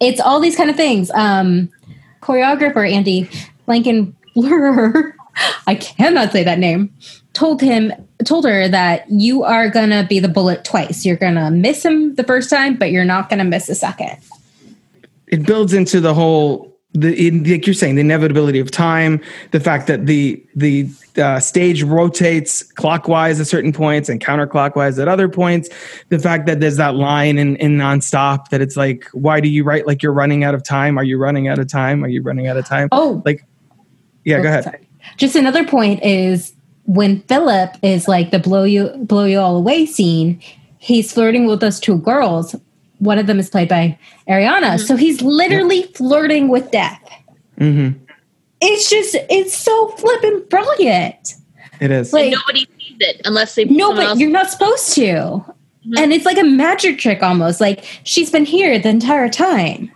it's 0.00 0.20
all 0.20 0.40
these 0.40 0.56
kind 0.56 0.68
of 0.68 0.76
things. 0.76 1.10
Um, 1.12 1.68
choreographer 2.22 2.90
Andy 2.90 3.28
Blankenbuehler, 3.68 5.12
I 5.66 5.74
cannot 5.76 6.32
say 6.32 6.42
that 6.44 6.58
name, 6.58 6.92
told 7.32 7.60
him 7.60 7.92
told 8.24 8.44
her 8.44 8.68
that 8.68 9.08
you 9.10 9.44
are 9.44 9.68
gonna 9.70 10.04
be 10.08 10.18
the 10.18 10.28
bullet 10.28 10.64
twice. 10.64 11.06
You're 11.06 11.16
gonna 11.16 11.50
miss 11.50 11.84
him 11.84 12.16
the 12.16 12.24
first 12.24 12.50
time, 12.50 12.76
but 12.76 12.90
you're 12.90 13.04
not 13.04 13.30
gonna 13.30 13.44
miss 13.44 13.68
a 13.68 13.74
second. 13.74 14.16
it 15.28 15.46
builds 15.46 15.72
into 15.72 16.00
the 16.00 16.12
whole 16.14 16.69
the 16.92 17.28
in, 17.28 17.44
like 17.44 17.66
you're 17.66 17.74
saying 17.74 17.94
the 17.94 18.00
inevitability 18.00 18.58
of 18.58 18.70
time 18.70 19.20
the 19.52 19.60
fact 19.60 19.86
that 19.86 20.06
the 20.06 20.44
the 20.56 20.88
uh, 21.18 21.38
stage 21.38 21.82
rotates 21.82 22.62
clockwise 22.62 23.38
at 23.40 23.46
certain 23.46 23.72
points 23.72 24.08
and 24.08 24.20
counterclockwise 24.20 25.00
at 25.00 25.08
other 25.08 25.28
points. 25.28 25.68
The 26.08 26.18
fact 26.18 26.46
that 26.46 26.60
there's 26.60 26.76
that 26.76 26.94
line 26.94 27.38
in, 27.38 27.56
in 27.56 27.76
nonstop 27.76 28.48
that 28.48 28.60
it's 28.60 28.76
like 28.76 29.06
why 29.12 29.40
do 29.40 29.48
you 29.48 29.62
write 29.62 29.86
like 29.86 30.02
you're 30.02 30.12
running 30.12 30.42
out 30.42 30.54
of 30.54 30.64
time? 30.64 30.98
Are 30.98 31.04
you 31.04 31.18
running 31.18 31.46
out 31.46 31.58
of 31.58 31.68
time? 31.68 32.04
Are 32.04 32.08
you 32.08 32.22
running 32.22 32.48
out 32.48 32.56
of 32.56 32.66
time? 32.66 32.88
Oh, 32.90 33.22
like 33.24 33.44
yeah 34.24 34.40
go 34.40 34.48
ahead. 34.48 34.64
Sorry. 34.64 34.88
Just 35.16 35.36
another 35.36 35.64
point 35.64 36.02
is 36.02 36.54
when 36.84 37.20
Philip 37.22 37.76
is 37.82 38.08
like 38.08 38.32
the 38.32 38.38
blow 38.40 38.64
you 38.64 38.88
blow 38.98 39.24
you 39.24 39.38
all 39.38 39.56
away 39.56 39.86
scene, 39.86 40.40
he's 40.78 41.12
flirting 41.12 41.46
with 41.46 41.60
those 41.60 41.78
two 41.78 41.98
girls. 41.98 42.56
One 43.00 43.18
of 43.18 43.26
them 43.26 43.38
is 43.38 43.50
played 43.50 43.68
by 43.68 43.98
Ariana. 44.28 44.78
So 44.78 44.96
he's 44.96 45.20
literally 45.20 45.82
flirting 45.94 46.48
with 46.48 46.70
death. 46.70 47.00
hmm 47.58 47.90
It's 48.60 48.88
just 48.88 49.14
it's 49.28 49.54
so 49.54 49.88
flippin' 49.98 50.44
brilliant. 50.48 51.34
it 51.80 51.90
is 51.90 52.12
Like 52.12 52.32
Nobody 52.32 52.66
sees 52.78 52.96
it 53.00 53.20
unless 53.24 53.54
they. 53.56 53.64
no, 53.64 53.94
but 53.94 54.04
else- 54.06 54.18
you're 54.20 54.30
not 54.30 54.50
supposed 54.50 54.94
to. 54.94 55.44
And 55.96 56.12
it's 56.12 56.26
like 56.26 56.36
a 56.38 56.44
magic 56.44 56.98
trick 56.98 57.22
almost. 57.22 57.60
Like 57.60 57.84
she's 58.04 58.30
been 58.30 58.44
here 58.44 58.78
the 58.78 58.90
entire 58.90 59.28
time. 59.30 59.90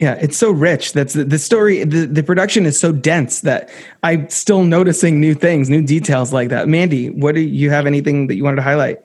Yeah, 0.00 0.12
it's 0.20 0.36
so 0.36 0.50
rich. 0.50 0.92
That's 0.92 1.14
the, 1.14 1.24
the 1.24 1.38
story. 1.38 1.82
The, 1.82 2.06
the 2.06 2.22
production 2.22 2.64
is 2.66 2.78
so 2.78 2.92
dense 2.92 3.40
that 3.40 3.70
I'm 4.02 4.28
still 4.28 4.62
noticing 4.62 5.20
new 5.20 5.34
things, 5.34 5.68
new 5.70 5.82
details 5.82 6.32
like 6.34 6.50
that. 6.50 6.68
Mandy, 6.68 7.08
what 7.10 7.34
do 7.34 7.40
you 7.40 7.70
have 7.70 7.86
anything 7.86 8.26
that 8.28 8.36
you 8.36 8.44
wanted 8.44 8.56
to 8.56 8.62
highlight? 8.62 9.00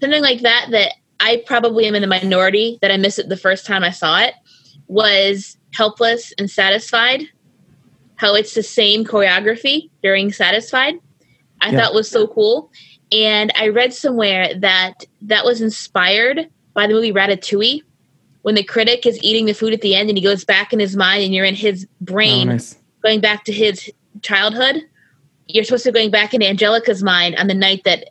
something 0.00 0.22
like 0.22 0.40
that 0.42 0.68
that 0.70 0.92
I 1.20 1.42
probably 1.46 1.86
am 1.86 1.94
in 1.94 2.02
the 2.02 2.08
minority 2.08 2.78
that 2.82 2.90
I 2.90 2.96
missed 2.96 3.18
it 3.18 3.28
the 3.28 3.36
first 3.36 3.66
time 3.66 3.82
I 3.84 3.90
saw 3.90 4.20
it 4.20 4.34
was 4.86 5.56
helpless 5.74 6.32
and 6.38 6.50
satisfied. 6.50 7.22
How 8.16 8.34
it's 8.34 8.54
the 8.54 8.62
same 8.62 9.04
choreography 9.04 9.90
during 10.02 10.32
satisfied. 10.32 10.94
I 11.60 11.70
Yeah. 11.70 11.80
thought 11.80 11.94
was 11.94 12.08
so 12.10 12.26
cool. 12.26 12.70
And 13.12 13.52
I 13.56 13.68
read 13.68 13.92
somewhere 13.94 14.54
that 14.58 15.04
that 15.22 15.44
was 15.44 15.60
inspired 15.60 16.48
by 16.74 16.86
the 16.86 16.94
movie 16.94 17.12
Ratatouille 17.12 17.82
when 18.42 18.54
the 18.54 18.62
critic 18.62 19.06
is 19.06 19.18
eating 19.22 19.46
the 19.46 19.54
food 19.54 19.72
at 19.72 19.80
the 19.80 19.94
end 19.94 20.08
and 20.08 20.16
he 20.18 20.22
goes 20.24 20.44
back 20.44 20.72
in 20.72 20.78
his 20.78 20.96
mind 20.96 21.22
and 21.24 21.34
you're 21.34 21.44
in 21.44 21.54
his 21.54 21.84
Oh, 21.84 22.04
brain 22.04 22.48
nice. 22.48 22.76
going 23.02 23.20
back 23.20 23.44
to 23.44 23.52
his 23.52 23.90
childhood. 24.22 24.82
You're 25.48 25.64
supposed 25.64 25.84
to 25.84 25.92
be 25.92 25.98
going 25.98 26.10
back 26.10 26.34
into 26.34 26.46
Angelica's 26.46 27.02
mind 27.02 27.34
on 27.36 27.46
the 27.46 27.54
night 27.54 27.82
that 27.84 28.10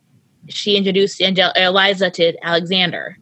she 0.50 0.76
introduced 0.76 1.22
Angel- 1.22 1.52
Eliza 1.56 2.10
to 2.12 2.34
Alexander. 2.44 3.18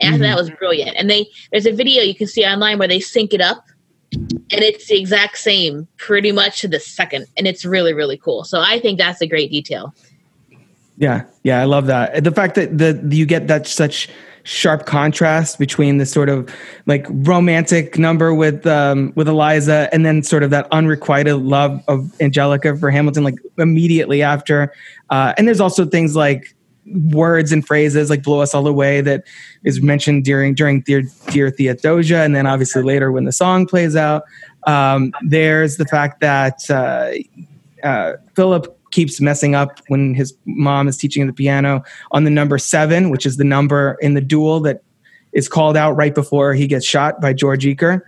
And 0.00 0.16
thought 0.16 0.22
that 0.22 0.36
was 0.36 0.50
brilliant. 0.50 0.96
And 0.96 1.08
they 1.08 1.28
there's 1.52 1.66
a 1.66 1.72
video 1.72 2.02
you 2.02 2.14
can 2.14 2.26
see 2.26 2.44
online 2.44 2.78
where 2.78 2.88
they 2.88 3.00
sync 3.00 3.32
it 3.32 3.40
up, 3.40 3.64
and 4.12 4.44
it's 4.50 4.88
the 4.88 4.98
exact 4.98 5.38
same, 5.38 5.86
pretty 5.98 6.32
much 6.32 6.60
to 6.62 6.68
the 6.68 6.80
second, 6.80 7.26
and 7.36 7.46
it's 7.46 7.64
really 7.64 7.94
really 7.94 8.18
cool. 8.18 8.44
So 8.44 8.60
I 8.60 8.80
think 8.80 8.98
that's 8.98 9.20
a 9.22 9.26
great 9.26 9.50
detail. 9.50 9.94
Yeah, 10.98 11.24
yeah, 11.44 11.60
I 11.60 11.64
love 11.64 11.86
that. 11.86 12.24
The 12.24 12.32
fact 12.32 12.56
that 12.56 12.76
the 12.76 13.00
you 13.16 13.24
get 13.24 13.46
that 13.46 13.66
such 13.66 14.08
sharp 14.44 14.84
contrast 14.84 15.58
between 15.58 15.96
the 15.96 16.06
sort 16.06 16.28
of 16.28 16.54
like 16.86 17.06
romantic 17.08 17.98
number 17.98 18.34
with 18.34 18.66
um, 18.66 19.12
with 19.16 19.26
Eliza 19.26 19.88
and 19.92 20.04
then 20.04 20.22
sort 20.22 20.42
of 20.42 20.50
that 20.50 20.68
unrequited 20.70 21.36
love 21.36 21.82
of 21.88 22.12
Angelica 22.20 22.76
for 22.76 22.90
Hamilton, 22.90 23.24
like 23.24 23.36
immediately 23.58 24.22
after. 24.22 24.72
Uh, 25.10 25.34
and 25.36 25.48
there's 25.48 25.60
also 25.60 25.84
things 25.84 26.14
like 26.14 26.54
words 26.86 27.52
and 27.52 27.66
phrases 27.66 28.10
like 28.10 28.22
"blow 28.22 28.40
us 28.40 28.54
all 28.54 28.66
away" 28.66 29.00
that 29.00 29.24
is 29.64 29.80
mentioned 29.80 30.24
during 30.24 30.54
during 30.54 30.80
Dear, 30.82 31.02
Dear 31.30 31.50
Theodosia, 31.50 32.18
and 32.18 32.34
then 32.34 32.46
obviously 32.46 32.82
later 32.82 33.12
when 33.12 33.24
the 33.24 33.32
song 33.32 33.66
plays 33.66 33.96
out. 33.96 34.24
Um, 34.66 35.12
there's 35.22 35.76
the 35.76 35.84
fact 35.84 36.20
that 36.20 36.70
uh, 36.70 37.12
uh, 37.86 38.14
Philip 38.34 38.78
keeps 38.90 39.20
messing 39.20 39.54
up 39.54 39.80
when 39.88 40.14
his 40.14 40.34
mom 40.44 40.88
is 40.88 40.96
teaching 40.96 41.26
the 41.26 41.32
piano 41.32 41.82
on 42.12 42.24
the 42.24 42.30
number 42.30 42.58
seven, 42.58 43.10
which 43.10 43.26
is 43.26 43.36
the 43.36 43.44
number 43.44 43.98
in 44.00 44.14
the 44.14 44.20
duel 44.20 44.60
that 44.60 44.82
is 45.32 45.48
called 45.48 45.76
out 45.76 45.92
right 45.92 46.14
before 46.14 46.54
he 46.54 46.66
gets 46.66 46.86
shot 46.86 47.20
by 47.20 47.32
George 47.32 47.64
Eaker. 47.64 48.00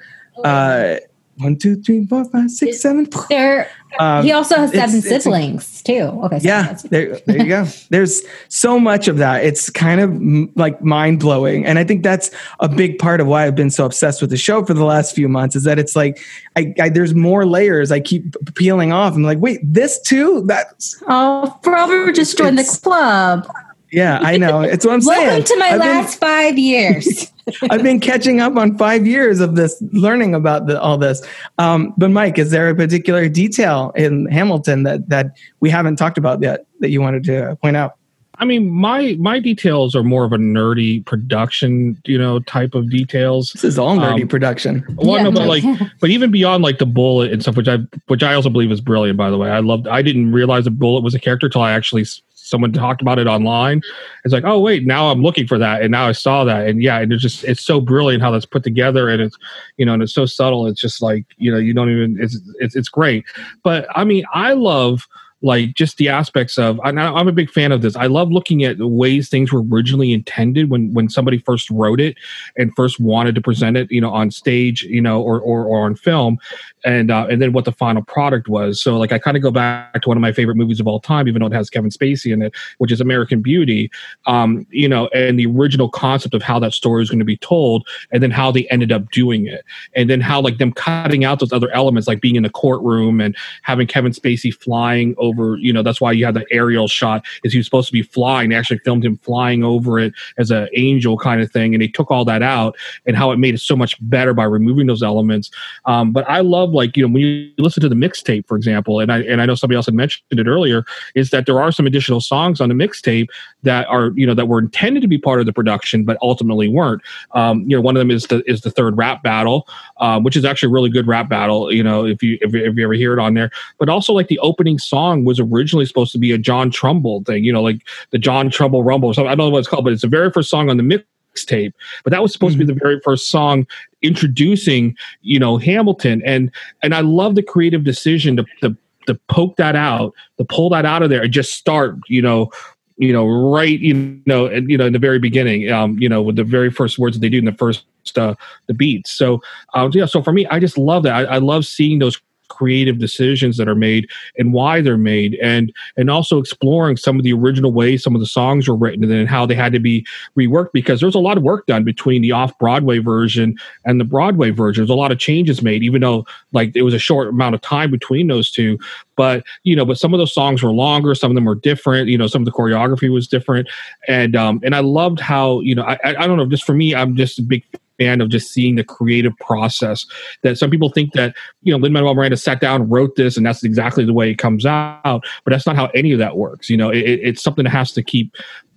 Uh, 0.44 0.96
one, 1.38 1.56
two, 1.56 1.76
three, 1.82 2.06
four, 2.06 2.24
five, 2.30 2.50
six, 2.50 2.80
seven. 2.80 3.06
There 3.28 3.68
Um, 3.98 4.24
he 4.24 4.32
also 4.32 4.56
has 4.56 4.72
seven 4.72 4.96
it's- 4.96 5.22
siblings 5.24 5.82
too. 5.82 6.00
Okay. 6.24 6.38
so 6.40 6.48
yeah, 6.48 6.78
there, 6.90 7.18
there 7.26 7.36
you 7.38 7.46
go. 7.48 7.64
There's 7.90 8.22
so 8.48 8.80
much 8.80 9.06
of 9.08 9.18
that. 9.18 9.44
It's 9.44 9.70
kind 9.70 10.00
of 10.00 10.10
mm, 10.10 10.50
like 10.56 10.82
mind 10.82 11.20
blowing, 11.20 11.64
and 11.66 11.78
I 11.78 11.84
think 11.84 12.02
that's 12.02 12.30
a 12.60 12.68
big 12.68 12.98
part 12.98 13.20
of 13.20 13.26
why 13.26 13.46
I've 13.46 13.54
been 13.54 13.70
so 13.70 13.84
obsessed 13.84 14.20
with 14.20 14.30
the 14.30 14.36
show 14.36 14.64
for 14.64 14.74
the 14.74 14.84
last 14.84 15.14
few 15.14 15.28
months. 15.28 15.54
Is 15.56 15.64
that 15.64 15.78
it's 15.78 15.94
like 15.94 16.18
I, 16.56 16.74
I 16.80 16.88
there's 16.88 17.14
more 17.14 17.46
layers 17.46 17.92
I 17.92 18.00
keep 18.00 18.34
peeling 18.54 18.92
off. 18.92 19.14
I'm 19.14 19.22
like, 19.22 19.38
wait, 19.38 19.60
this 19.62 20.00
too? 20.00 20.42
That's 20.46 21.00
Oh, 21.08 21.58
Robert 21.64 22.14
just 22.14 22.36
joined 22.38 22.58
the 22.58 22.64
club. 22.82 23.46
Yeah, 23.92 24.18
I 24.22 24.36
know. 24.36 24.60
It's 24.60 24.84
what 24.84 24.94
I'm 24.94 25.00
saying. 25.02 25.26
Welcome 25.26 25.44
to 25.44 25.56
my 25.58 25.66
I've 25.66 25.80
been- 25.80 25.88
last 25.88 26.18
five 26.20 26.58
years. 26.58 27.32
I've 27.70 27.82
been 27.84 28.00
catching 28.00 28.40
up 28.40 28.56
on 28.56 28.76
five 28.76 29.06
years 29.06 29.38
of 29.38 29.54
this, 29.54 29.80
learning 29.92 30.34
about 30.34 30.66
the, 30.66 30.80
all 30.80 30.98
this. 30.98 31.22
Um, 31.58 31.94
but 31.96 32.10
Mike, 32.10 32.38
is 32.38 32.50
there 32.50 32.68
a 32.68 32.74
particular 32.74 33.28
detail 33.28 33.92
in 33.94 34.26
Hamilton 34.26 34.82
that 34.82 35.08
that 35.10 35.36
we 35.60 35.70
haven't 35.70 35.94
talked 35.96 36.18
about 36.18 36.42
yet 36.42 36.66
that 36.80 36.90
you 36.90 37.00
wanted 37.00 37.22
to 37.24 37.56
point 37.62 37.76
out? 37.76 37.94
I 38.38 38.44
mean, 38.44 38.68
my 38.68 39.16
my 39.20 39.38
details 39.38 39.94
are 39.94 40.02
more 40.02 40.24
of 40.24 40.32
a 40.32 40.36
nerdy 40.38 41.04
production, 41.06 41.96
you 42.04 42.18
know, 42.18 42.40
type 42.40 42.74
of 42.74 42.90
details. 42.90 43.52
This 43.52 43.62
is 43.64 43.78
all 43.78 43.96
nerdy 43.96 44.22
Um, 44.22 44.28
production. 44.28 44.84
Well, 44.96 45.16
Yeah. 45.16 45.22
no, 45.22 45.30
but 45.30 45.46
like, 45.46 45.62
but 46.00 46.10
even 46.10 46.32
beyond 46.32 46.64
like 46.64 46.78
the 46.78 46.84
bullet 46.86 47.32
and 47.32 47.40
stuff, 47.42 47.56
which 47.56 47.68
I 47.68 47.78
which 48.08 48.24
I 48.24 48.34
also 48.34 48.50
believe 48.50 48.72
is 48.72 48.80
brilliant. 48.80 49.16
By 49.16 49.30
the 49.30 49.38
way, 49.38 49.50
I 49.50 49.60
loved. 49.60 49.86
I 49.86 50.02
didn't 50.02 50.32
realize 50.32 50.64
the 50.64 50.70
bullet 50.72 51.02
was 51.04 51.14
a 51.14 51.20
character 51.20 51.48
till 51.48 51.62
I 51.62 51.72
actually 51.72 52.02
s- 52.02 52.20
someone 52.46 52.72
talked 52.72 53.02
about 53.02 53.18
it 53.18 53.26
online. 53.26 53.82
It's 54.24 54.32
like, 54.32 54.44
oh 54.44 54.60
wait, 54.60 54.86
now 54.86 55.10
I'm 55.10 55.22
looking 55.22 55.46
for 55.46 55.58
that, 55.58 55.82
and 55.82 55.90
now 55.90 56.08
I 56.08 56.12
saw 56.12 56.44
that, 56.44 56.66
and 56.66 56.82
yeah, 56.82 57.00
and 57.00 57.12
it's 57.12 57.22
just 57.22 57.44
it's 57.44 57.62
so 57.62 57.80
brilliant 57.80 58.22
how 58.22 58.30
that's 58.30 58.46
put 58.46 58.62
together, 58.62 59.08
and 59.08 59.20
it's 59.20 59.36
you 59.76 59.84
know, 59.84 59.94
and 59.94 60.02
it's 60.02 60.14
so 60.14 60.26
subtle. 60.26 60.66
It's 60.66 60.80
just 60.80 61.02
like 61.02 61.24
you 61.36 61.50
know, 61.50 61.58
you 61.58 61.74
don't 61.74 61.90
even. 61.90 62.16
It's 62.22 62.38
it's 62.60 62.76
it's 62.76 62.88
great. 62.88 63.24
But 63.62 63.86
I 63.94 64.04
mean, 64.04 64.24
I 64.32 64.52
love 64.52 65.06
like 65.42 65.74
just 65.74 65.98
the 65.98 66.08
aspects 66.08 66.58
of 66.58 66.80
I- 66.80 66.90
i'm 66.90 67.28
a 67.28 67.32
big 67.32 67.50
fan 67.50 67.72
of 67.72 67.82
this 67.82 67.94
i 67.96 68.06
love 68.06 68.30
looking 68.30 68.64
at 68.64 68.78
the 68.78 68.86
ways 68.86 69.28
things 69.28 69.52
were 69.52 69.62
originally 69.62 70.12
intended 70.12 70.70
when 70.70 70.92
when 70.94 71.08
somebody 71.08 71.38
first 71.38 71.70
wrote 71.70 72.00
it 72.00 72.16
and 72.56 72.74
first 72.74 72.98
wanted 72.98 73.34
to 73.34 73.40
present 73.40 73.76
it 73.76 73.90
you 73.90 74.00
know 74.00 74.12
on 74.12 74.30
stage 74.30 74.82
you 74.84 75.00
know 75.00 75.20
or 75.20 75.40
or, 75.40 75.64
or 75.64 75.84
on 75.84 75.94
film 75.94 76.38
and 76.84 77.10
uh, 77.10 77.26
and 77.28 77.42
then 77.42 77.52
what 77.52 77.64
the 77.64 77.72
final 77.72 78.02
product 78.02 78.48
was 78.48 78.80
so 78.82 78.96
like 78.96 79.12
i 79.12 79.18
kind 79.18 79.36
of 79.36 79.42
go 79.42 79.50
back 79.50 80.00
to 80.00 80.08
one 80.08 80.16
of 80.16 80.22
my 80.22 80.32
favorite 80.32 80.56
movies 80.56 80.80
of 80.80 80.86
all 80.86 81.00
time 81.00 81.28
even 81.28 81.40
though 81.40 81.46
it 81.46 81.52
has 81.52 81.68
kevin 81.68 81.90
spacey 81.90 82.32
in 82.32 82.40
it 82.40 82.54
which 82.78 82.90
is 82.90 83.00
american 83.00 83.42
beauty 83.42 83.90
um 84.26 84.66
you 84.70 84.88
know 84.88 85.08
and 85.08 85.38
the 85.38 85.46
original 85.46 85.90
concept 85.90 86.34
of 86.34 86.42
how 86.42 86.58
that 86.58 86.72
story 86.72 87.02
is 87.02 87.10
going 87.10 87.18
to 87.18 87.24
be 87.24 87.36
told 87.36 87.86
and 88.10 88.22
then 88.22 88.30
how 88.30 88.50
they 88.50 88.66
ended 88.68 88.90
up 88.90 89.10
doing 89.10 89.46
it 89.46 89.64
and 89.94 90.08
then 90.08 90.20
how 90.20 90.40
like 90.40 90.58
them 90.58 90.72
cutting 90.72 91.24
out 91.24 91.40
those 91.40 91.52
other 91.52 91.70
elements 91.70 92.08
like 92.08 92.20
being 92.20 92.36
in 92.36 92.42
the 92.42 92.50
courtroom 92.50 93.20
and 93.20 93.36
having 93.62 93.86
kevin 93.86 94.12
spacey 94.12 94.52
flying. 94.52 95.14
Over, 95.26 95.56
you 95.56 95.72
know, 95.72 95.82
that's 95.82 96.00
why 96.00 96.12
you 96.12 96.24
had 96.24 96.34
the 96.34 96.46
aerial 96.50 96.86
shot. 96.88 97.24
Is 97.42 97.52
he 97.52 97.58
was 97.58 97.66
supposed 97.66 97.88
to 97.88 97.92
be 97.92 98.02
flying? 98.02 98.50
They 98.50 98.56
actually 98.56 98.78
filmed 98.78 99.04
him 99.04 99.16
flying 99.18 99.64
over 99.64 99.98
it 99.98 100.12
as 100.38 100.50
an 100.50 100.68
angel 100.74 101.18
kind 101.18 101.40
of 101.40 101.50
thing, 101.50 101.74
and 101.74 101.82
they 101.82 101.88
took 101.88 102.10
all 102.10 102.24
that 102.26 102.42
out 102.42 102.76
and 103.06 103.16
how 103.16 103.32
it 103.32 103.38
made 103.38 103.54
it 103.54 103.60
so 103.60 103.74
much 103.74 103.96
better 104.08 104.32
by 104.34 104.44
removing 104.44 104.86
those 104.86 105.02
elements. 105.02 105.50
Um, 105.84 106.12
but 106.12 106.28
I 106.28 106.40
love 106.40 106.70
like 106.70 106.96
you 106.96 107.06
know 107.06 107.12
when 107.12 107.22
you 107.22 107.52
listen 107.58 107.80
to 107.82 107.88
the 107.88 107.94
mixtape, 107.94 108.46
for 108.46 108.56
example, 108.56 109.00
and 109.00 109.12
I 109.12 109.22
and 109.22 109.42
I 109.42 109.46
know 109.46 109.54
somebody 109.54 109.76
else 109.76 109.86
had 109.86 109.94
mentioned 109.94 110.22
it 110.30 110.46
earlier, 110.46 110.84
is 111.14 111.30
that 111.30 111.46
there 111.46 111.60
are 111.60 111.72
some 111.72 111.86
additional 111.86 112.20
songs 112.20 112.60
on 112.60 112.68
the 112.68 112.74
mixtape 112.74 113.28
that 113.66 113.86
are 113.88 114.12
you 114.14 114.26
know 114.26 114.34
that 114.34 114.48
were 114.48 114.58
intended 114.58 115.02
to 115.02 115.08
be 115.08 115.18
part 115.18 115.40
of 115.40 115.46
the 115.46 115.52
production, 115.52 116.04
but 116.04 116.16
ultimately 116.22 116.68
weren't. 116.68 117.02
Um, 117.32 117.62
you 117.68 117.76
know, 117.76 117.80
one 117.80 117.96
of 117.96 118.00
them 118.00 118.10
is 118.10 118.26
the 118.26 118.42
is 118.50 118.62
the 118.62 118.70
third 118.70 118.96
rap 118.96 119.22
battle, 119.22 119.68
um, 119.98 120.24
which 120.24 120.36
is 120.36 120.44
actually 120.44 120.68
a 120.68 120.72
really 120.72 120.90
good 120.90 121.06
rap 121.06 121.28
battle. 121.28 121.72
You 121.72 121.82
know, 121.82 122.06
if 122.06 122.22
you 122.22 122.38
if, 122.40 122.54
if 122.54 122.76
you 122.76 122.84
ever 122.84 122.94
hear 122.94 123.12
it 123.12 123.18
on 123.18 123.34
there, 123.34 123.50
but 123.78 123.88
also 123.88 124.12
like 124.12 124.28
the 124.28 124.38
opening 124.40 124.78
song 124.78 125.24
was 125.24 125.38
originally 125.38 125.86
supposed 125.86 126.12
to 126.12 126.18
be 126.18 126.32
a 126.32 126.38
John 126.38 126.70
Trumbull 126.70 127.22
thing. 127.24 127.44
You 127.44 127.52
know, 127.52 127.62
like 127.62 127.86
the 128.10 128.18
John 128.18 128.50
Trumbull 128.50 128.82
Rumble. 128.82 129.12
So 129.14 129.26
I 129.26 129.34
don't 129.34 129.38
know 129.38 129.50
what 129.50 129.58
it's 129.58 129.68
called, 129.68 129.84
but 129.84 129.92
it's 129.92 130.02
the 130.02 130.08
very 130.08 130.30
first 130.30 130.50
song 130.50 130.70
on 130.70 130.76
the 130.76 130.82
mix 130.82 131.04
mixtape 131.36 131.72
but 132.02 132.10
that 132.10 132.22
was 132.22 132.32
supposed 132.32 132.54
mm-hmm. 132.54 132.66
to 132.66 132.66
be 132.66 132.72
the 132.72 132.80
very 132.80 133.00
first 133.00 133.28
song 133.28 133.66
introducing 134.02 134.96
you 135.22 135.38
know 135.38 135.56
hamilton 135.56 136.22
and 136.24 136.50
and 136.82 136.94
i 136.94 137.00
love 137.00 137.34
the 137.34 137.42
creative 137.42 137.84
decision 137.84 138.36
to, 138.36 138.44
to 138.60 138.76
to 139.06 139.14
poke 139.28 139.56
that 139.56 139.76
out 139.76 140.12
to 140.38 140.44
pull 140.44 140.68
that 140.68 140.84
out 140.84 141.02
of 141.02 141.10
there 141.10 141.22
and 141.22 141.32
just 141.32 141.54
start 141.54 141.96
you 142.08 142.22
know 142.22 142.50
you 142.98 143.12
know 143.12 143.26
right 143.26 143.78
you 143.80 144.20
know 144.26 144.46
and 144.46 144.70
you 144.70 144.76
know 144.76 144.86
in 144.86 144.92
the 144.92 144.98
very 144.98 145.18
beginning 145.18 145.70
um 145.70 145.98
you 145.98 146.08
know 146.08 146.22
with 146.22 146.36
the 146.36 146.44
very 146.44 146.70
first 146.70 146.98
words 146.98 147.16
that 147.16 147.20
they 147.20 147.28
do 147.28 147.38
in 147.38 147.44
the 147.44 147.52
first 147.52 147.84
uh, 148.16 148.34
the 148.68 148.74
beats. 148.74 149.10
So 149.10 149.42
um 149.74 149.90
yeah 149.92 150.06
so 150.06 150.22
for 150.22 150.32
me 150.32 150.46
i 150.46 150.60
just 150.60 150.78
love 150.78 151.02
that. 151.02 151.12
I, 151.12 151.34
I 151.34 151.38
love 151.38 151.66
seeing 151.66 151.98
those 151.98 152.20
creative 152.48 152.98
decisions 152.98 153.56
that 153.56 153.68
are 153.68 153.74
made 153.74 154.08
and 154.38 154.52
why 154.52 154.80
they're 154.80 154.96
made 154.96 155.34
and 155.42 155.72
and 155.96 156.10
also 156.10 156.38
exploring 156.38 156.96
some 156.96 157.16
of 157.18 157.24
the 157.24 157.32
original 157.32 157.72
ways 157.72 158.02
some 158.02 158.14
of 158.14 158.20
the 158.20 158.26
songs 158.26 158.68
were 158.68 158.76
written 158.76 159.02
and 159.02 159.12
then 159.12 159.26
how 159.26 159.46
they 159.46 159.54
had 159.54 159.72
to 159.72 159.78
be 159.78 160.06
reworked 160.36 160.72
because 160.72 161.00
there's 161.00 161.14
a 161.14 161.20
lot 161.20 161.36
of 161.36 161.42
work 161.42 161.66
done 161.66 161.84
between 161.84 162.22
the 162.22 162.32
off 162.32 162.56
Broadway 162.58 162.98
version 162.98 163.56
and 163.84 164.00
the 164.00 164.04
Broadway 164.04 164.50
version. 164.50 164.82
There's 164.82 164.90
a 164.90 164.94
lot 164.94 165.12
of 165.12 165.18
changes 165.18 165.62
made 165.62 165.82
even 165.82 166.00
though 166.00 166.26
like 166.52 166.74
it 166.74 166.82
was 166.82 166.94
a 166.94 166.98
short 166.98 167.28
amount 167.28 167.54
of 167.54 167.60
time 167.60 167.90
between 167.90 168.28
those 168.28 168.50
two. 168.50 168.78
But 169.16 169.44
you 169.64 169.76
know 169.76 169.84
but 169.84 169.98
some 169.98 170.14
of 170.14 170.18
those 170.18 170.34
songs 170.34 170.62
were 170.62 170.70
longer 170.70 171.14
some 171.14 171.30
of 171.30 171.34
them 171.34 171.44
were 171.44 171.54
different 171.54 172.08
you 172.08 172.18
know 172.18 172.26
some 172.26 172.42
of 172.42 172.46
the 172.46 172.52
choreography 172.52 173.12
was 173.12 173.28
different. 173.28 173.68
And 174.08 174.36
um 174.36 174.60
and 174.62 174.74
I 174.74 174.80
loved 174.80 175.20
how 175.20 175.60
you 175.60 175.74
know 175.74 175.84
I 175.84 175.98
I 176.02 176.26
don't 176.26 176.36
know 176.36 176.46
just 176.46 176.64
for 176.64 176.74
me 176.74 176.94
I'm 176.94 177.16
just 177.16 177.38
a 177.38 177.42
big 177.42 177.64
fan 177.98 178.20
of 178.20 178.28
just 178.28 178.52
seeing 178.52 178.76
the 178.76 178.84
creative 178.84 179.36
process. 179.38 180.06
That 180.42 180.58
some 180.58 180.70
people 180.70 180.90
think 180.90 181.12
that 181.12 181.34
you 181.62 181.72
know 181.72 181.78
Lin 181.78 181.92
Manuel 181.92 182.14
Miranda 182.14 182.36
sat 182.36 182.60
down, 182.60 182.88
wrote 182.88 183.16
this, 183.16 183.36
and 183.36 183.44
that's 183.44 183.62
exactly 183.62 184.04
the 184.04 184.14
way 184.14 184.30
it 184.30 184.38
comes 184.38 184.66
out. 184.66 185.24
But 185.44 185.50
that's 185.50 185.66
not 185.66 185.76
how 185.76 185.86
any 185.94 186.12
of 186.12 186.18
that 186.18 186.36
works. 186.36 186.70
You 186.70 186.76
know, 186.76 186.90
it, 186.90 186.98
it's 187.00 187.42
something 187.42 187.64
that 187.64 187.70
has 187.70 187.92
to 187.92 188.02
keep 188.02 188.34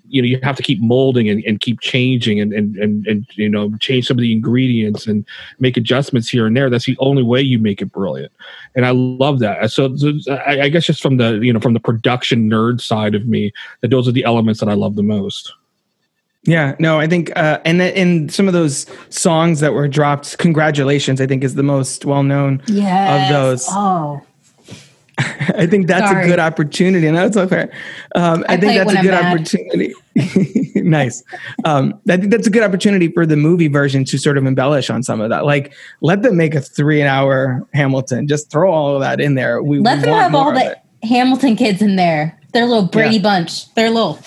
you 0.09 0.21
know 0.21 0.27
you 0.27 0.39
have 0.43 0.55
to 0.57 0.63
keep 0.63 0.81
molding 0.81 1.29
and, 1.29 1.43
and 1.45 1.59
keep 1.61 1.79
changing 1.79 2.39
and, 2.39 2.51
and 2.51 2.75
and 2.77 3.07
and 3.07 3.27
you 3.35 3.47
know 3.47 3.71
change 3.79 4.07
some 4.07 4.17
of 4.17 4.21
the 4.21 4.31
ingredients 4.31 5.07
and 5.07 5.25
make 5.59 5.77
adjustments 5.77 6.27
here 6.27 6.45
and 6.45 6.57
there 6.57 6.69
that's 6.69 6.85
the 6.85 6.97
only 6.99 7.23
way 7.23 7.41
you 7.41 7.59
make 7.59 7.81
it 7.81 7.91
brilliant 7.91 8.31
and 8.75 8.85
i 8.85 8.91
love 8.91 9.39
that 9.39 9.59
uh, 9.59 9.67
so, 9.67 9.95
so 9.95 10.13
I, 10.33 10.61
I 10.61 10.69
guess 10.69 10.85
just 10.85 11.01
from 11.01 11.17
the 11.17 11.39
you 11.39 11.53
know 11.53 11.59
from 11.59 11.73
the 11.73 11.79
production 11.79 12.49
nerd 12.49 12.81
side 12.81 13.15
of 13.15 13.27
me 13.27 13.53
that 13.81 13.89
those 13.89 14.07
are 14.07 14.11
the 14.11 14.23
elements 14.23 14.59
that 14.59 14.69
i 14.69 14.73
love 14.73 14.95
the 14.95 15.03
most 15.03 15.53
yeah, 16.43 16.75
no, 16.79 16.99
I 16.99 17.07
think, 17.07 17.31
uh, 17.35 17.59
and 17.65 17.81
in 17.81 18.29
some 18.29 18.47
of 18.47 18.53
those 18.53 18.85
songs 19.09 19.59
that 19.59 19.73
were 19.73 19.87
dropped, 19.87 20.37
"Congratulations," 20.37 21.19
I 21.19 21.27
think 21.27 21.43
is 21.43 21.55
the 21.55 21.63
most 21.63 22.05
well 22.05 22.23
known 22.23 22.61
yes. 22.67 23.29
of 23.29 23.35
those. 23.35 23.65
Oh, 23.69 24.21
I 25.19 25.67
think 25.67 25.87
that's 25.87 26.09
Sorry. 26.09 26.23
a 26.23 26.27
good 26.27 26.39
opportunity, 26.39 27.07
and 27.07 27.17
that's 27.17 27.35
okay. 27.35 27.69
Um, 28.15 28.45
I, 28.47 28.53
I 28.53 28.57
think 28.57 28.73
that's 28.73 28.93
a 28.93 29.01
good 29.01 29.13
opportunity. 29.13 29.93
nice. 30.75 31.23
Um, 31.65 31.99
I 32.09 32.15
think 32.15 32.31
that's 32.31 32.47
a 32.47 32.49
good 32.49 32.63
opportunity 32.63 33.09
for 33.09 33.25
the 33.25 33.35
movie 33.35 33.67
version 33.67 34.05
to 34.05 34.17
sort 34.17 34.37
of 34.37 34.45
embellish 34.45 34.89
on 34.89 35.03
some 35.03 35.19
of 35.19 35.29
that. 35.31 35.45
Like, 35.45 35.73
let 35.99 36.21
them 36.21 36.37
make 36.37 36.55
a 36.55 36.61
three-hour 36.61 37.67
Hamilton. 37.73 38.27
Just 38.27 38.49
throw 38.49 38.71
all 38.71 38.95
of 38.95 39.01
that 39.01 39.19
in 39.19 39.35
there. 39.35 39.61
We 39.61 39.79
let 39.79 40.01
them 40.01 40.13
have 40.13 40.33
all 40.33 40.53
the 40.53 40.77
Hamilton 41.03 41.57
kids 41.57 41.81
in 41.81 41.97
there. 41.97 42.39
Their 42.53 42.65
little 42.65 42.87
Brady 42.87 43.17
yeah. 43.17 43.21
bunch. 43.21 43.73
Their 43.73 43.89
little 43.89 44.19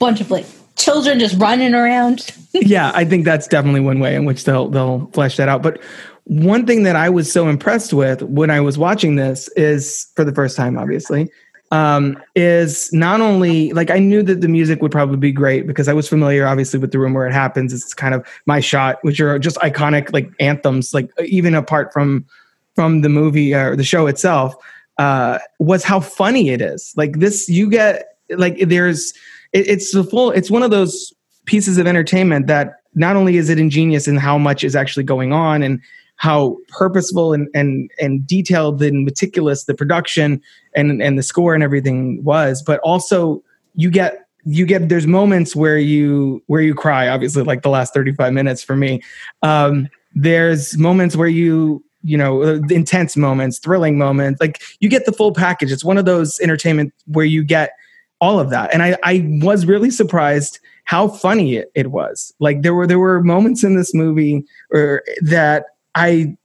bunch 0.00 0.20
of 0.20 0.32
like 0.32 0.46
children 0.82 1.18
just 1.18 1.38
running 1.38 1.74
around. 1.74 2.30
yeah, 2.52 2.92
I 2.94 3.04
think 3.04 3.24
that's 3.24 3.46
definitely 3.46 3.80
one 3.80 4.00
way 4.00 4.14
in 4.14 4.24
which 4.24 4.44
they'll 4.44 4.68
they'll 4.68 5.06
flesh 5.12 5.36
that 5.36 5.48
out. 5.48 5.62
But 5.62 5.80
one 6.24 6.66
thing 6.66 6.84
that 6.84 6.96
I 6.96 7.10
was 7.10 7.30
so 7.30 7.48
impressed 7.48 7.92
with 7.92 8.22
when 8.22 8.50
I 8.50 8.60
was 8.60 8.78
watching 8.78 9.16
this 9.16 9.48
is 9.56 10.06
for 10.14 10.24
the 10.24 10.32
first 10.32 10.56
time, 10.56 10.78
obviously, 10.78 11.28
um, 11.72 12.20
is 12.34 12.92
not 12.92 13.20
only 13.20 13.72
like 13.72 13.90
I 13.90 13.98
knew 13.98 14.22
that 14.22 14.40
the 14.40 14.48
music 14.48 14.82
would 14.82 14.92
probably 14.92 15.16
be 15.16 15.32
great 15.32 15.66
because 15.66 15.88
I 15.88 15.92
was 15.92 16.08
familiar, 16.08 16.46
obviously, 16.46 16.78
with 16.78 16.92
the 16.92 16.98
room 16.98 17.14
where 17.14 17.26
it 17.26 17.32
happens. 17.32 17.72
It's 17.72 17.94
kind 17.94 18.14
of 18.14 18.26
my 18.46 18.60
shot, 18.60 18.98
which 19.02 19.20
are 19.20 19.38
just 19.38 19.56
iconic 19.58 20.12
like 20.12 20.30
anthems, 20.40 20.92
like 20.92 21.10
even 21.24 21.54
apart 21.54 21.92
from 21.92 22.24
from 22.74 23.02
the 23.02 23.08
movie 23.08 23.54
or 23.54 23.76
the 23.76 23.84
show 23.84 24.06
itself. 24.06 24.54
Uh, 24.98 25.38
was 25.58 25.82
how 25.82 25.98
funny 25.98 26.50
it 26.50 26.60
is. 26.60 26.92
Like 26.94 27.20
this, 27.20 27.48
you 27.48 27.70
get 27.70 28.18
like 28.36 28.58
there's 28.68 29.14
it, 29.52 29.68
it's 29.68 29.92
the 29.92 30.04
full. 30.04 30.30
It's 30.30 30.50
one 30.50 30.62
of 30.62 30.70
those 30.70 31.12
pieces 31.46 31.78
of 31.78 31.86
entertainment 31.86 32.46
that 32.46 32.74
not 32.94 33.16
only 33.16 33.36
is 33.36 33.48
it 33.48 33.58
ingenious 33.58 34.08
in 34.08 34.16
how 34.16 34.38
much 34.38 34.64
is 34.64 34.76
actually 34.76 35.04
going 35.04 35.32
on 35.32 35.62
and 35.62 35.80
how 36.16 36.56
purposeful 36.68 37.32
and 37.32 37.48
and 37.54 37.90
and 38.00 38.26
detailed 38.26 38.82
and 38.82 39.04
meticulous 39.04 39.64
the 39.64 39.74
production 39.74 40.40
and 40.74 41.02
and 41.02 41.18
the 41.18 41.22
score 41.22 41.54
and 41.54 41.62
everything 41.62 42.22
was, 42.22 42.62
but 42.62 42.80
also 42.80 43.42
you 43.74 43.90
get 43.90 44.26
you 44.44 44.66
get 44.66 44.88
there's 44.88 45.06
moments 45.06 45.54
where 45.54 45.78
you 45.78 46.42
where 46.46 46.60
you 46.60 46.74
cry 46.74 47.08
obviously 47.08 47.42
like 47.42 47.62
the 47.62 47.68
last 47.68 47.92
35 47.92 48.32
minutes 48.32 48.62
for 48.62 48.74
me 48.74 49.02
um 49.42 49.88
there's 50.14 50.78
moments 50.78 51.14
where 51.14 51.28
you 51.28 51.84
you 52.02 52.16
know 52.16 52.42
intense 52.70 53.16
moments 53.16 53.58
thrilling 53.58 53.98
moments 53.98 54.40
like 54.40 54.62
you 54.80 54.88
get 54.88 55.04
the 55.04 55.12
full 55.12 55.32
package 55.32 55.70
it's 55.70 55.84
one 55.84 55.98
of 55.98 56.04
those 56.06 56.40
entertainment 56.40 56.92
where 57.06 57.26
you 57.26 57.44
get 57.44 57.72
all 58.20 58.38
of 58.38 58.50
that. 58.50 58.72
And 58.72 58.82
I, 58.82 58.96
I 59.02 59.26
was 59.42 59.66
really 59.66 59.90
surprised 59.90 60.58
how 60.84 61.08
funny 61.08 61.56
it, 61.56 61.70
it 61.74 61.90
was. 61.90 62.34
Like 62.40 62.62
there 62.62 62.74
were 62.74 62.86
there 62.86 62.98
were 62.98 63.22
moments 63.22 63.64
in 63.64 63.76
this 63.76 63.94
movie 63.94 64.44
or 64.72 65.02
that 65.22 65.66
I 65.94 66.36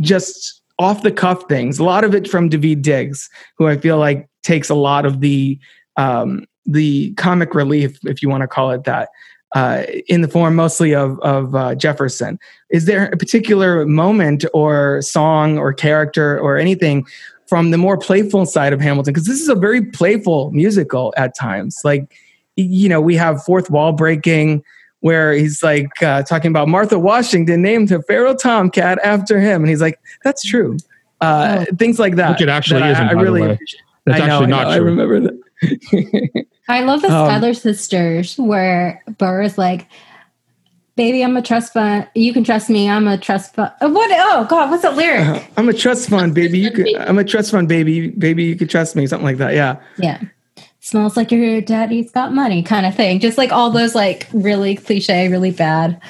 just 0.00 0.62
off 0.78 1.02
the 1.02 1.12
cuff 1.12 1.44
things. 1.48 1.78
A 1.78 1.84
lot 1.84 2.04
of 2.04 2.14
it 2.14 2.28
from 2.28 2.50
Daveed 2.50 2.82
Diggs, 2.82 3.30
who 3.56 3.68
I 3.68 3.76
feel 3.76 3.98
like 3.98 4.28
takes 4.42 4.68
a 4.68 4.74
lot 4.74 5.06
of 5.06 5.20
the 5.20 5.58
um, 5.96 6.46
the 6.66 7.12
comic 7.14 7.54
relief, 7.54 7.98
if 8.04 8.22
you 8.22 8.28
want 8.28 8.42
to 8.42 8.48
call 8.48 8.70
it 8.70 8.84
that, 8.84 9.10
uh, 9.54 9.84
in 10.08 10.20
the 10.20 10.28
form 10.28 10.56
mostly 10.56 10.94
of 10.94 11.18
of 11.20 11.54
uh, 11.54 11.74
Jefferson. 11.74 12.38
Is 12.70 12.86
there 12.86 13.06
a 13.06 13.16
particular 13.16 13.86
moment 13.86 14.44
or 14.52 15.00
song 15.02 15.58
or 15.58 15.72
character 15.72 16.38
or 16.38 16.58
anything 16.58 17.06
from 17.54 17.70
the 17.70 17.78
more 17.78 17.96
playful 17.96 18.46
side 18.46 18.72
of 18.72 18.80
Hamilton 18.80 19.14
because 19.14 19.28
this 19.28 19.40
is 19.40 19.48
a 19.48 19.54
very 19.54 19.80
playful 19.80 20.50
musical 20.50 21.14
at 21.16 21.36
times. 21.36 21.82
Like, 21.84 22.12
you 22.56 22.88
know, 22.88 23.00
we 23.00 23.14
have 23.14 23.44
fourth 23.44 23.70
wall 23.70 23.92
breaking 23.92 24.64
where 25.02 25.32
he's 25.32 25.62
like 25.62 26.02
uh, 26.02 26.24
talking 26.24 26.50
about 26.50 26.66
Martha 26.66 26.98
Washington 26.98 27.62
named 27.62 27.90
her 27.90 28.02
feral 28.02 28.34
tomcat 28.34 28.98
after 29.04 29.38
him, 29.38 29.62
and 29.62 29.70
he's 29.70 29.80
like, 29.80 30.00
"That's 30.24 30.42
true." 30.42 30.78
Uh, 31.20 31.64
oh. 31.70 31.76
Things 31.76 32.00
like 32.00 32.16
that. 32.16 32.30
Which 32.30 32.40
it 32.40 32.48
actually 32.48 32.80
that 32.80 32.90
isn't. 32.90 33.06
I, 33.06 33.10
I 33.10 33.22
really, 33.22 33.46
That's 34.04 34.20
I 34.20 34.26
know, 34.26 34.34
actually 34.34 34.46
not 34.48 34.66
I, 34.66 34.76
true. 34.76 34.86
I 34.86 34.90
remember 34.90 35.20
that. 35.20 36.46
I 36.68 36.80
love 36.80 37.02
the 37.02 37.14
um, 37.14 37.54
sisters 37.54 38.36
where 38.36 39.00
Burr 39.18 39.42
is 39.42 39.56
like, 39.58 39.86
Baby, 40.96 41.24
I'm 41.24 41.36
a 41.36 41.42
trust 41.42 41.72
fund. 41.72 42.08
You 42.14 42.32
can 42.32 42.44
trust 42.44 42.70
me. 42.70 42.88
I'm 42.88 43.08
a 43.08 43.18
trust 43.18 43.54
fund. 43.54 43.72
Uh, 43.80 43.88
what? 43.88 44.10
Oh 44.12 44.46
God, 44.48 44.70
what's 44.70 44.82
that 44.82 44.96
lyric? 44.96 45.26
Uh, 45.26 45.42
I'm 45.56 45.68
a 45.68 45.72
trust 45.72 46.08
fund, 46.08 46.34
baby. 46.34 46.58
You 46.58 46.70
could. 46.70 46.94
I'm 46.96 47.18
a 47.18 47.24
trust 47.24 47.50
fund, 47.50 47.68
baby. 47.68 48.08
Baby, 48.10 48.44
you 48.44 48.56
can 48.56 48.68
trust 48.68 48.94
me. 48.94 49.06
Something 49.06 49.24
like 49.24 49.38
that. 49.38 49.54
Yeah. 49.54 49.80
Yeah. 49.98 50.20
Smells 50.80 51.16
like 51.16 51.32
your 51.32 51.60
daddy's 51.60 52.10
got 52.10 52.32
money, 52.32 52.62
kind 52.62 52.86
of 52.86 52.94
thing. 52.94 53.18
Just 53.18 53.38
like 53.38 53.50
all 53.50 53.70
those 53.70 53.94
like 53.94 54.28
really 54.32 54.76
cliche, 54.76 55.28
really 55.28 55.50
bad. 55.50 56.00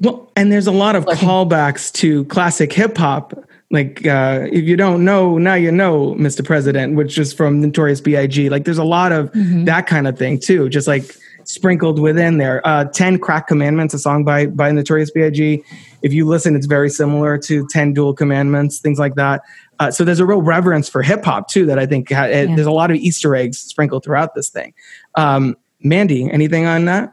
Well, 0.00 0.30
and 0.34 0.50
there's 0.50 0.66
a 0.66 0.72
lot 0.72 0.96
of 0.96 1.04
callbacks 1.04 1.92
to 1.94 2.24
classic 2.26 2.72
hip 2.72 2.96
hop. 2.96 3.34
Like, 3.70 4.06
uh, 4.06 4.46
if 4.52 4.64
you 4.64 4.76
don't 4.76 5.04
know, 5.04 5.38
now 5.38 5.54
you 5.54 5.72
know, 5.72 6.14
Mr. 6.14 6.44
President, 6.44 6.94
which 6.94 7.18
is 7.18 7.32
from 7.32 7.60
Notorious 7.60 8.00
B.I.G. 8.00 8.50
Like, 8.50 8.64
there's 8.64 8.78
a 8.78 8.84
lot 8.84 9.12
of 9.12 9.32
mm-hmm. 9.32 9.64
that 9.64 9.86
kind 9.86 10.06
of 10.06 10.18
thing 10.18 10.38
too. 10.38 10.68
Just 10.68 10.86
like 10.86 11.16
sprinkled 11.44 11.98
within 11.98 12.38
there. 12.38 12.66
Uh, 12.66 12.84
Ten 12.84 13.18
Crack 13.18 13.46
Commandments, 13.46 13.94
a 13.94 13.98
song 13.98 14.24
by 14.24 14.46
by 14.46 14.70
Notorious 14.70 15.10
B.I.G. 15.10 15.62
If 16.02 16.12
you 16.12 16.26
listen, 16.26 16.56
it's 16.56 16.66
very 16.66 16.90
similar 16.90 17.38
to 17.38 17.66
Ten 17.68 17.92
Duel 17.92 18.14
Commandments, 18.14 18.80
things 18.80 18.98
like 18.98 19.14
that. 19.16 19.42
Uh, 19.78 19.90
so 19.90 20.04
there's 20.04 20.20
a 20.20 20.26
real 20.26 20.42
reverence 20.42 20.88
for 20.88 21.02
hip 21.02 21.24
hop 21.24 21.48
too 21.48 21.66
that 21.66 21.78
I 21.78 21.86
think 21.86 22.10
ha- 22.10 22.26
yeah. 22.26 22.46
there's 22.46 22.66
a 22.66 22.72
lot 22.72 22.90
of 22.90 22.96
Easter 22.96 23.34
eggs 23.34 23.58
sprinkled 23.58 24.04
throughout 24.04 24.34
this 24.34 24.48
thing. 24.48 24.74
Um, 25.14 25.56
Mandy, 25.80 26.30
anything 26.30 26.66
on 26.66 26.84
that? 26.84 27.12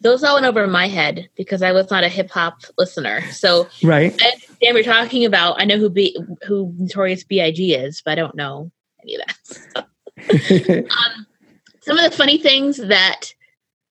Those 0.00 0.24
all 0.24 0.34
went 0.34 0.46
over 0.46 0.66
my 0.66 0.88
head 0.88 1.28
because 1.36 1.62
I 1.62 1.70
was 1.70 1.90
not 1.90 2.02
a 2.02 2.08
hip 2.08 2.30
hop 2.30 2.62
listener. 2.76 3.22
So 3.30 3.68
right, 3.82 4.12
I 4.20 4.26
understand 4.26 4.74
we're 4.74 4.82
talking 4.82 5.24
about. 5.24 5.60
I 5.60 5.64
know 5.64 5.78
who 5.78 5.88
B, 5.90 6.18
who 6.46 6.74
Notorious 6.76 7.22
B.I.G. 7.22 7.74
is, 7.74 8.02
but 8.04 8.12
I 8.12 8.14
don't 8.16 8.34
know 8.34 8.72
any 9.02 9.16
of 9.16 9.22
that. 9.74 10.88
um, 10.90 11.26
some 11.82 11.98
of 11.98 12.10
the 12.10 12.16
funny 12.16 12.38
things 12.38 12.78
that 12.78 13.34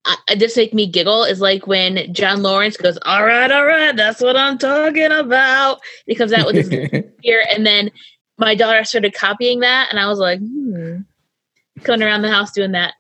uh, 0.06 0.16
just 0.36 0.58
make 0.58 0.74
me 0.74 0.88
giggle 0.88 1.24
is 1.24 1.40
like 1.40 1.68
when 1.68 2.14
John 2.14 2.42
Laurens 2.42 2.78
goes, 2.78 2.98
"All 3.04 3.26
right, 3.26 3.52
all 3.52 3.66
right, 3.66 3.96
that's 3.96 4.22
what 4.22 4.36
I'm 4.36 4.58
talking 4.58 5.12
about." 5.12 5.80
He 6.06 6.16
comes 6.16 6.34
out 6.34 6.48
with 6.48 6.56
his 6.56 6.70
beer, 7.24 7.44
and 7.52 7.66
then 7.66 7.92
my 8.38 8.56
daughter 8.56 8.84
started 8.84 9.14
copying 9.14 9.60
that, 9.60 9.90
and 9.92 10.00
I 10.00 10.08
was 10.08 10.20
like, 10.20 10.40
hmm. 10.40 11.02
going 11.84 12.02
around 12.02 12.24
the 12.24 12.32
house 12.32 12.52
doing 12.52 12.72
that. 12.72 12.96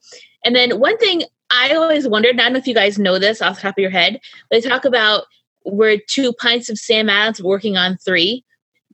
And 0.45 0.55
then 0.55 0.79
one 0.79 0.97
thing 0.97 1.23
I 1.49 1.73
always 1.75 2.07
wondered, 2.07 2.39
I 2.39 2.43
don't 2.43 2.53
know 2.53 2.59
if 2.59 2.67
you 2.67 2.75
guys 2.75 2.99
know 2.99 3.17
this 3.17 3.41
off 3.41 3.55
the 3.55 3.61
top 3.63 3.77
of 3.77 3.81
your 3.81 3.91
head, 3.91 4.19
they 4.51 4.61
talk 4.61 4.85
about 4.85 5.25
where 5.63 5.97
two 5.97 6.33
pints 6.33 6.69
of 6.69 6.77
Sam 6.77 7.09
Adams 7.09 7.41
working 7.41 7.77
on 7.77 7.97
3 7.97 8.43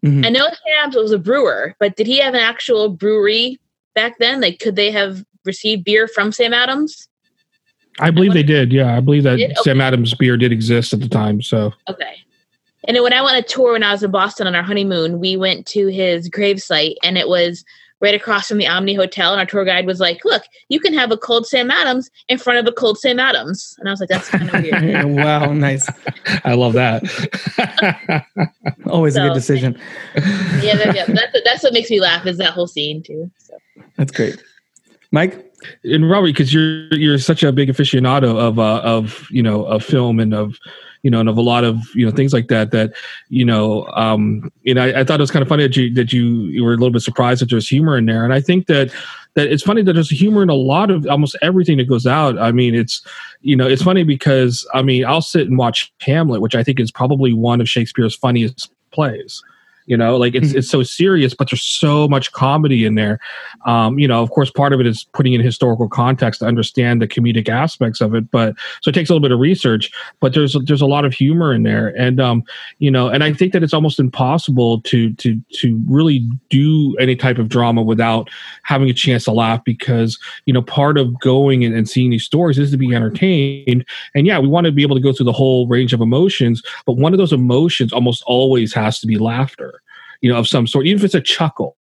Mhm. 0.06 0.26
I 0.26 0.30
know 0.30 0.45
Sam 0.45 0.74
Adams 0.80 0.95
was 0.95 1.11
a 1.11 1.18
brewer, 1.18 1.76
but 1.80 1.95
did 1.95 2.07
he 2.07 2.19
have 2.19 2.34
an 2.34 2.40
actual 2.40 2.90
brewery 2.90 3.60
back 3.95 4.19
then? 4.19 4.41
Like, 4.41 4.60
could 4.60 4.76
they 4.76 4.91
have 4.91 5.24
received 5.48 5.84
beer 5.84 6.07
from 6.07 6.32
Sam 6.32 6.53
Adams? 6.53 7.07
I 7.99 8.11
believe 8.11 8.34
they 8.34 8.44
did. 8.44 8.72
Yeah, 8.72 8.95
I 8.95 8.99
believe 8.99 9.24
that 9.24 9.38
Did? 9.38 9.52
Okay. 9.52 9.61
Sam 9.64 9.82
Adams 9.82 10.14
beer 10.14 10.38
did 10.38 10.52
exist 10.52 10.94
at 10.94 10.99
the 10.99 11.10
time. 11.10 11.41
So 11.41 11.74
Okay. 11.90 12.18
And 12.88 12.95
then 12.95 13.03
when 13.03 13.14
I 13.14 13.22
went 13.22 13.36
on 13.36 13.44
a 13.44 13.45
tour 13.45 13.74
when 13.74 13.84
I 13.84 13.91
was 13.91 14.03
in 14.03 14.11
Boston 14.11 14.48
on 14.48 14.56
our 14.56 14.64
honeymoon, 14.64 15.19
we 15.19 15.36
went 15.36 15.65
to 15.68 15.88
his 15.88 16.30
gravesite 16.30 16.95
and 17.03 17.18
it 17.18 17.28
was 17.28 17.65
right 17.99 18.14
across 18.14 18.48
from 18.48 18.60
the 18.60 18.68
Omni 18.68 18.94
Hotel. 18.94 19.32
And 19.32 19.40
our 19.40 19.45
tour 19.48 19.65
guide 19.65 19.88
was 19.88 19.99
like, 19.99 20.24
Look, 20.24 20.44
you 20.69 20.80
can 20.80 20.94
have 20.94 21.11
a 21.11 21.18
cold 21.18 21.48
Sam 21.48 21.72
Adams 21.72 22.11
in 22.30 22.38
front 22.38 22.60
of 22.60 22.72
a 22.72 22.76
cold 22.76 22.99
Sam 22.99 23.19
Adams. 23.19 23.76
And 23.80 23.90
I 23.90 23.91
was 23.91 23.99
like, 23.99 24.10
That's 24.10 24.30
kind 24.30 24.49
of 24.53 24.61
weird. 24.61 25.06
wow, 25.18 25.52
nice. 25.53 25.90
I 26.45 26.53
love 26.53 26.74
that. 26.74 27.03
Always 28.86 29.15
a 29.15 29.22
good 29.22 29.34
decision. 29.34 29.78
yeah, 30.15 30.76
that, 30.78 30.95
yeah, 30.95 31.06
that's, 31.07 31.34
what- 31.34 31.44
that's 31.44 31.64
what 31.64 31.74
makes 31.74 31.90
me 31.90 31.99
laugh 31.99 32.26
is 32.28 32.38
that 32.38 32.53
whole 32.53 32.68
scene 32.68 33.02
too. 33.02 33.30
So. 33.40 33.57
That's 33.98 34.11
great. 34.11 34.41
Mike? 35.18 35.48
and 35.84 36.10
Robert, 36.10 36.27
because 36.27 36.53
you're 36.53 36.94
you're 36.94 37.18
such 37.18 37.41
a 37.44 37.52
big 37.52 37.69
aficionado 37.69 38.38
of 38.38 38.60
uh, 38.60 38.81
of 38.84 39.27
you 39.31 39.41
know 39.41 39.65
of 39.65 39.84
film 39.84 40.19
and 40.19 40.34
of 40.34 40.57
you 41.02 41.10
know 41.10 41.19
and 41.19 41.27
of 41.30 41.38
a 41.38 41.41
lot 41.41 41.64
of 41.64 41.84
you 41.95 42.06
know 42.06 42.11
things 42.11 42.34
like 42.34 42.48
that 42.49 42.69
that 42.72 42.94
you 43.30 43.44
know 43.44 43.88
um 43.95 44.52
you 44.64 44.73
know 44.73 44.84
I, 44.84 44.99
I 44.99 45.03
thought 45.03 45.19
it 45.19 45.23
was 45.23 45.31
kind 45.31 45.41
of 45.41 45.49
funny 45.49 45.64
that 45.64 45.76
you 45.76 45.91
that 45.95 46.14
you 46.14 46.26
you 46.44 46.64
were 46.64 46.73
a 46.73 46.77
little 46.77 46.91
bit 46.91 47.02
surprised 47.02 47.41
that 47.41 47.49
there's 47.49 47.68
humor 47.68 47.98
in 47.98 48.06
there. 48.06 48.23
And 48.23 48.34
I 48.34 48.41
think 48.41 48.68
that 48.68 48.94
that 49.34 49.48
it's 49.48 49.64
funny 49.64 49.81
that 49.81 49.94
there's 49.94 50.10
humor 50.10 50.44
in 50.44 50.49
a 50.49 50.56
lot 50.56 50.91
of 50.91 51.07
almost 51.07 51.35
everything 51.41 51.77
that 51.77 51.89
goes 51.89 52.06
out. 52.06 52.38
I 52.38 52.52
mean 52.52 52.76
it's 52.76 53.02
you 53.41 53.56
know 53.56 53.68
it's 53.68 53.81
funny 53.81 54.03
because 54.03 54.68
I 54.76 54.84
mean 54.84 55.06
I'll 55.06 55.22
sit 55.22 55.48
and 55.48 55.57
watch 55.57 55.91
Hamlet 56.02 56.41
which 56.41 56.53
I 56.53 56.64
think 56.64 56.80
is 56.80 56.91
probably 56.91 57.34
one 57.34 57.61
of 57.61 57.68
Shakespeare's 57.68 58.15
funniest 58.15 58.72
plays 58.91 59.44
you 59.88 59.97
know 59.97 60.18
like 60.18 60.35
it's 60.35 60.53
it's 60.53 60.69
so 60.69 60.84
serious 60.84 61.34
but 61.34 61.49
there's 61.49 61.64
so 61.64 62.07
much 62.07 62.31
comedy 62.34 62.85
in 62.85 62.95
there. 62.95 63.19
Um, 63.65 63.97
you 63.97 64.07
know 64.07 64.22
of 64.22 64.30
course 64.30 64.51
part 64.51 64.73
of 64.73 64.80
it 64.80 64.85
is 64.85 65.05
putting 65.14 65.34
in 65.34 65.41
historical 65.41 65.89
context 65.89 66.41
to 66.41 66.45
understand 66.45 67.01
the 67.01 67.07
comedic 67.07 67.49
aspects 67.49 68.01
of 68.01 68.14
it 68.14 68.30
but 68.30 68.55
so 68.81 68.89
it 68.89 68.93
takes 68.93 69.09
a 69.09 69.14
little 69.14 69.27
bit 69.27 69.31
of 69.31 69.39
research 69.39 69.89
but 70.19 70.34
there's 70.34 70.55
there's 70.65 70.81
a 70.81 70.85
lot 70.85 71.05
of 71.05 71.14
humor 71.14 71.53
in 71.53 71.64
there. 71.64 71.88
And 71.97 72.19
um, 72.19 72.43
you 72.80 72.91
know 72.91 73.07
and 73.07 73.23
i 73.23 73.34
think 73.34 73.53
that 73.53 73.64
it's 73.64 73.73
almost 73.73 73.99
impossible 73.99 74.81
to 74.81 75.14
to 75.14 75.41
to 75.53 75.81
really 75.88 76.19
do 76.49 76.95
any 76.97 77.15
type 77.15 77.38
of 77.38 77.49
drama 77.49 77.81
without 77.81 78.30
having 78.64 78.89
a 78.89 78.93
chance 78.93 79.23
to 79.23 79.31
laugh 79.31 79.64
because 79.64 80.19
you 80.45 80.53
know 80.53 80.61
part 80.61 80.97
of 80.97 81.19
going 81.19 81.64
and, 81.64 81.73
and 81.73 81.89
seeing 81.89 82.11
these 82.11 82.26
stories 82.26 82.59
is 82.59 82.72
to 82.72 82.77
be 82.77 82.93
entertained. 82.93 83.85
And 84.14 84.27
yeah 84.27 84.38
we 84.39 84.47
want 84.47 84.65
to 84.65 84.72
be 84.72 84.84
able 84.84 84.95
to 84.95 85.01
go 85.01 85.14
through 85.14 85.26
the 85.26 85.31
whole 85.31 85.68
range 85.68 85.93
of 85.93 86.01
emotions 86.01 86.61
but 86.85 86.97
one 86.97 87.14
of 87.14 87.18
those 87.18 87.34
emotions 87.34 87.93
almost 87.93 88.23
always 88.27 88.73
has 88.73 88.99
to 88.99 89.07
be 89.07 89.18
laughter 89.18 89.77
you 90.22 90.31
know 90.31 90.38
of 90.38 90.48
some 90.48 90.68
sort 90.68 90.85
even 90.85 90.99
if 90.99 91.06
it's 91.06 91.15
a 91.15 91.22
chuckle 91.22 91.76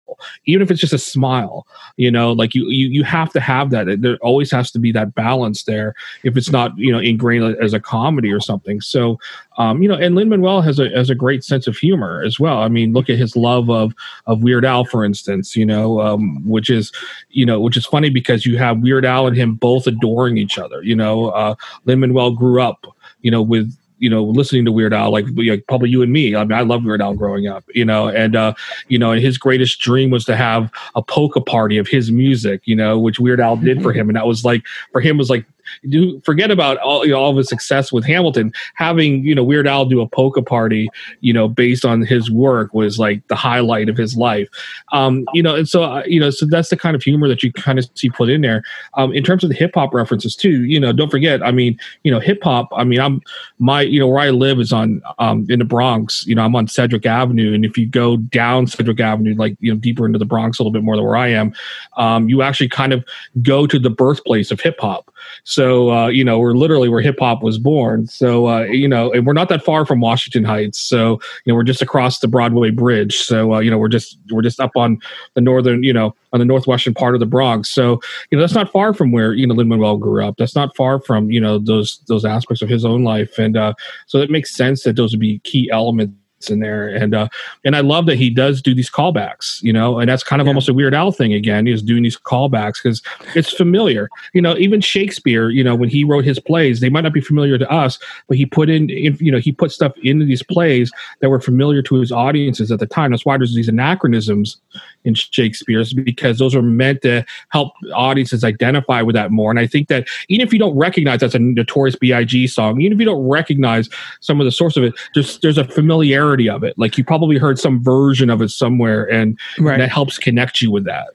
even 0.47 0.62
if 0.62 0.70
it's 0.70 0.81
just 0.81 0.93
a 0.93 0.98
smile 0.98 1.66
you 1.97 2.11
know 2.11 2.32
like 2.32 2.55
you 2.55 2.69
you, 2.69 2.89
you 2.89 3.05
have 3.05 3.32
to 3.32 3.40
have 3.40 3.70
that. 3.70 4.01
There 4.01 4.16
always 4.19 4.51
has 4.51 4.70
to 4.73 4.78
be 4.78 4.93
that 4.93 5.15
balance 5.15 5.65
there 5.65 5.94
if 6.23 6.36
it's 6.36 6.51
not 6.51 6.77
you 6.77 6.93
know 6.93 6.98
ingrained 6.98 7.56
as 7.62 7.74
a 7.74 7.81
comedy 7.81 8.32
or 8.32 8.40
something. 8.40 8.81
So 8.81 9.19
um 9.59 9.82
you 9.82 9.89
know 9.89 9.94
and 9.94 10.15
lin 10.15 10.28
manuel 10.28 10.62
has 10.62 10.78
a 10.78 10.89
has 10.90 11.11
a 11.11 11.15
great 11.15 11.44
sense 11.44 11.66
of 11.66 11.77
humor 11.77 12.23
as 12.24 12.40
well. 12.40 12.59
I 12.59 12.69
mean 12.69 12.93
look 12.93 13.11
at 13.11 13.19
his 13.19 13.36
love 13.36 13.70
of 13.70 13.94
of 14.27 14.43
weird 14.43 14.65
al 14.65 14.85
for 14.85 15.05
instance 15.05 15.55
you 15.56 15.66
know 15.66 16.01
um 16.01 16.47
which 16.48 16.70
is 16.70 16.93
you 17.31 17.47
know 17.47 17.61
which 17.61 17.77
is 17.77 17.86
funny 17.86 18.11
because 18.11 18.47
you 18.47 18.59
have 18.59 18.81
weird 18.81 19.05
al 19.05 19.27
and 19.27 19.36
him 19.36 19.55
both 19.55 19.86
adoring 19.86 20.39
each 20.39 20.59
other 20.59 20.82
you 20.82 20.97
know 20.97 21.31
uh 21.31 21.55
lin 21.85 22.01
manuel 22.01 22.32
grew 22.32 22.61
up 22.61 22.86
you 23.23 23.31
know 23.31 23.43
with 23.43 23.77
you 24.05 24.10
know, 24.10 24.22
listening 24.22 24.66
to 24.66 24.70
Weird 24.70 24.93
Al, 24.93 25.10
like, 25.10 25.24
like 25.35 25.66
probably 25.66 25.89
you 25.89 26.02
and 26.02 26.12
me. 26.12 26.36
I 26.36 26.44
mean, 26.44 26.52
I 26.52 26.60
love 26.60 26.85
Weird 26.85 27.01
Al 27.01 27.14
growing 27.14 27.47
up, 27.47 27.64
you 27.74 27.86
know, 27.86 28.09
and 28.09 28.36
uh, 28.36 28.52
you 28.89 28.98
know, 28.98 29.12
and 29.12 29.22
his 29.22 29.39
greatest 29.39 29.81
dream 29.81 30.10
was 30.10 30.26
to 30.26 30.36
have 30.36 30.70
a 30.94 31.01
polka 31.01 31.40
party 31.40 31.78
of 31.78 31.89
his 31.89 32.12
music, 32.12 32.60
you 32.66 32.76
know, 32.76 32.98
which 32.98 33.18
Weird 33.18 33.40
Al 33.40 33.56
did 33.56 33.82
for 33.82 33.94
him, 33.94 34.10
and 34.10 34.16
that 34.16 34.26
was 34.26 34.44
like 34.44 34.62
for 34.93 35.01
him 35.01 35.16
was 35.16 35.31
like 35.31 35.47
do 35.89 36.20
forget 36.24 36.51
about 36.51 36.78
all 36.78 37.05
you 37.05 37.12
know, 37.12 37.19
all 37.19 37.31
of 37.31 37.36
his 37.36 37.49
success 37.49 37.93
with 37.93 38.05
Hamilton. 38.05 38.53
Having 38.74 39.24
you 39.24 39.35
know 39.35 39.45
Weird 39.45 39.66
Al 39.66 39.85
do 39.85 40.01
a 40.01 40.09
polka 40.09 40.43
party, 40.43 40.89
you 41.20 41.32
know, 41.32 41.49
based 41.49 41.85
on 41.85 42.03
his 42.03 42.31
work 42.31 42.74
was 42.74 42.99
like 42.99 43.27
the 43.28 43.36
highlight 43.36 43.89
of 43.89 43.97
his 43.97 44.16
life. 44.16 44.49
Um, 44.93 45.24
you 45.32 45.43
know, 45.43 45.55
and 45.55 45.69
so 45.69 45.85
uh, 45.85 46.03
you 46.07 46.20
know, 46.20 46.31
so 46.31 46.47
that's 46.47 46.70
the 46.70 46.77
kind 46.77 46.97
of 46.97 47.03
humor 47.03 47.28
that 47.28 47.43
you 47.43 47.53
kind 47.53 47.78
of 47.78 47.89
see 47.95 48.11
put 48.11 48.28
in 48.28 48.41
there. 48.41 48.62
Um, 48.95 49.12
in 49.12 49.23
terms 49.23 49.45
of 49.45 49.51
the 49.51 49.57
hip 49.57 49.73
hop 49.74 49.95
references 49.95 50.36
too, 50.36 50.65
you 50.65 50.78
know, 50.78 50.93
don't 50.93 51.11
forget. 51.11 51.43
I 51.43 51.51
mean, 51.51 51.78
you 52.03 52.11
know, 52.11 52.20
hip 52.20 52.43
hop. 52.43 52.69
I 52.73 52.85
mean, 52.85 53.01
I'm 53.01 53.20
my 53.59 53.82
you 53.82 54.01
know 54.01 54.09
where 54.09 54.20
I 54.20 54.31
live 54.31 54.61
is 54.61 54.73
on 54.73 55.03
um 55.19 55.47
in 55.49 55.59
the 55.59 55.65
Bronx. 55.65 56.27
You 56.27 56.35
know, 56.35 56.45
I'm 56.45 56.57
on 56.57 56.69
Sedgwick 56.69 57.07
Avenue, 57.07 57.55
and 57.55 57.65
if 57.65 57.77
you 57.78 57.86
go 57.86 58.16
down 58.16 58.66
Sedgwick 58.66 59.01
Avenue, 59.01 59.35
like 59.35 59.57
you 59.61 59.73
know 59.73 59.78
deeper 59.78 60.07
into 60.07 60.19
the 60.19 60.24
Bronx 60.24 60.59
a 60.59 60.62
little 60.62 60.73
bit 60.73 60.82
more 60.82 60.97
than 60.97 61.05
where 61.05 61.16
I 61.16 61.28
am, 61.28 61.55
um, 61.97 62.28
you 62.28 62.43
actually 62.43 62.69
kind 62.69 62.93
of 62.93 63.05
go 63.43 63.66
to 63.66 63.78
the 63.78 63.91
birthplace 63.91 64.51
of 64.51 64.61
hip 64.61 64.77
hop. 64.81 65.11
Uh, 65.59 66.09
you 66.09 66.24
know, 66.24 66.39
we're 66.39 66.55
literally 66.55 66.89
where 66.89 67.01
hip 67.01 67.18
hop 67.18 67.43
was 67.43 67.59
born. 67.59 68.06
So 68.06 68.48
uh, 68.48 68.62
you 68.62 68.89
know, 68.89 69.12
and 69.12 69.26
we're 69.26 69.32
not 69.32 69.48
that 69.48 69.64
far 69.64 69.86
from 69.86 70.01
Washington 70.01 70.44
Heights. 70.44 70.78
So 70.78 71.20
you 71.44 71.52
know, 71.52 71.55
we're 71.55 71.64
just 71.64 71.82
across 71.82 72.18
the 72.18 72.28
Broadway 72.28 72.70
Bridge. 72.70 73.18
So 73.18 73.55
uh, 73.55 73.60
you 73.60 73.70
know, 73.70 73.78
we're 73.78 73.89
just 73.89 74.18
we're 74.31 74.43
just 74.43 74.60
up 74.60 74.72
on 74.76 74.98
the 75.35 75.40
northern, 75.40 75.82
you 75.82 75.93
know, 75.93 76.14
on 76.32 76.39
the 76.40 76.44
northwestern 76.44 76.94
part 76.94 77.14
of 77.14 77.20
the 77.20 77.26
Bronx. 77.26 77.68
So 77.68 78.01
you 78.31 78.39
know, 78.39 78.40
that's 78.43 78.55
not 78.55 78.72
far 78.72 78.94
from 78.94 79.12
where 79.12 79.32
you 79.32 79.47
know 79.47 79.55
Lin 79.55 79.68
Manuel 79.68 79.97
grew 79.97 80.24
up. 80.24 80.36
That's 80.36 80.56
not 80.56 80.74
far 80.76 81.01
from 81.01 81.31
you 81.31 81.40
know 81.40 81.59
those 81.59 82.01
those 82.09 82.24
aspects 82.24 82.62
of 82.62 82.68
his 82.68 82.85
own 82.85 83.05
life, 83.05 83.39
and 83.39 83.56
uh, 83.56 83.74
so 84.06 84.18
it 84.18 84.31
makes 84.31 84.55
sense 84.55 84.82
that 84.85 84.97
those 84.97 85.12
would 85.12 85.20
be 85.20 85.39
key 85.40 85.70
elements 85.70 86.14
in 86.51 86.61
there. 86.61 86.89
And 86.89 87.15
uh 87.15 87.29
and 87.65 87.75
i 87.77 87.81
love 87.81 88.07
that 88.07 88.16
he 88.16 88.31
does 88.31 88.61
do 88.62 88.75
these 88.75 88.91
callbacks 88.91 89.62
you 89.62 89.73
know 89.73 89.99
and 89.99 90.09
that's 90.09 90.23
kind 90.23 90.41
of 90.41 90.47
Yeah. 90.47 90.51
almost 90.51 90.69
a 90.69 90.75
weird 90.75 90.95
al 90.95 91.12
thing 91.12 91.33
again 91.33 91.66
he's 91.66 91.83
doing 91.83 92.03
these 92.03 92.16
callbacks 92.16 92.83
because 92.83 93.03
it's 93.35 93.53
familiar. 93.53 94.09
You 94.33 94.43
know 94.43 94.57
even 94.57 94.81
shakespeare 94.81 95.51
you 95.51 95.65
know 95.65 95.75
when 95.75 95.89
he 95.89 96.05
wrote 96.05 96.25
his 96.25 96.39
plays 96.39 96.81
they 96.81 96.89
might 96.89 97.03
not 97.03 97.12
be 97.12 97.21
familiar 97.21 97.59
to 97.59 97.71
us 97.71 97.99
but 98.29 98.37
he 98.37 98.47
put 98.47 98.69
in, 98.71 98.91
in 98.91 99.16
you 99.21 99.33
know 99.33 99.39
he 99.39 99.53
put 99.53 99.73
stuff 99.73 99.93
into 100.03 100.25
these 100.25 100.43
plays 100.43 100.91
that 101.21 101.31
were 101.31 101.41
familiar 101.41 101.83
to 101.83 101.97
his 101.97 102.12
audiences 102.12 102.71
at 102.71 102.79
the 102.79 102.87
time. 102.87 103.11
That's 103.11 103.25
why 103.27 103.37
there's 103.39 103.55
these 103.55 103.69
anachronisms 103.69 104.57
in 105.05 105.15
shakespeare's 105.15 105.93
because 105.93 106.39
those 106.39 106.55
are 106.55 106.62
meant 106.62 107.03
to 107.03 107.25
help 107.51 107.73
audiences 107.95 108.43
identify 108.45 109.03
with 109.03 109.15
that 109.15 109.31
more. 109.31 109.51
And 109.51 109.61
i 109.61 109.66
think 109.66 109.89
that 109.89 110.07
even 110.29 110.47
if 110.47 110.53
you 110.53 110.59
don't 110.59 110.77
recognize 110.77 111.21
that's 111.21 111.35
a 111.35 111.39
notorious 111.39 111.97
big 111.97 112.49
song 112.49 112.81
even 112.81 112.93
if 112.95 112.99
you 113.01 113.05
don't 113.05 113.27
recognize 113.27 113.89
some 114.21 114.41
of 114.41 114.45
the 114.45 114.51
source 114.51 114.77
of 114.77 114.83
it 114.85 114.95
there's 115.15 115.39
there's 115.41 115.59
a 115.59 115.65
familiarity 115.65 116.34
of 116.48 116.62
it 116.62 116.74
like 116.77 116.97
you 116.98 117.05
probably 117.05 117.39
heard 117.39 117.59
some 117.59 117.82
version 117.82 118.31
of 118.31 118.43
it 118.43 118.51
somewhere 118.51 119.05
and 119.11 119.39
Right. 119.59 119.78
that 119.78 119.90
helps 119.90 120.19
connect 120.19 120.61
you 120.62 120.70
with 120.70 120.85
that 120.85 121.09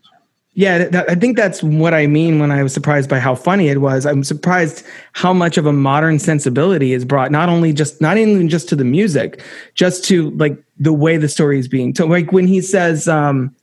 Yeah, 0.55 0.89
th- 0.89 1.05
I 1.07 1.15
think 1.15 1.37
that's 1.37 1.63
what 1.63 1.93
I 1.93 2.07
mean 2.07 2.39
when 2.39 2.51
I 2.51 2.63
was 2.63 2.73
surprised 2.73 3.09
by 3.09 3.19
how 3.19 3.35
funny 3.35 3.69
it 3.69 3.79
was. 3.79 4.05
I'm 4.05 4.23
surprised 4.23 4.83
how 5.13 5.31
much 5.31 5.57
of 5.57 5.65
a 5.65 5.71
modern 5.71 6.19
sensibility 6.19 6.91
is 6.91 7.05
brought, 7.05 7.31
not 7.31 7.47
only 7.47 7.71
just 7.71 8.01
not 8.01 8.17
even 8.17 8.49
just 8.49 8.67
to 8.69 8.75
the 8.75 8.83
music, 8.83 9.41
just 9.75 10.03
to 10.09 10.31
like 10.31 10.57
the 10.77 10.91
way 10.91 11.15
the 11.17 11.29
story 11.29 11.59
is 11.59 11.67
being 11.69 11.93
told. 11.93 12.09
Like 12.09 12.33
when 12.33 12.47
he 12.47 12.59
says, 12.61 13.07
um, 13.07 13.55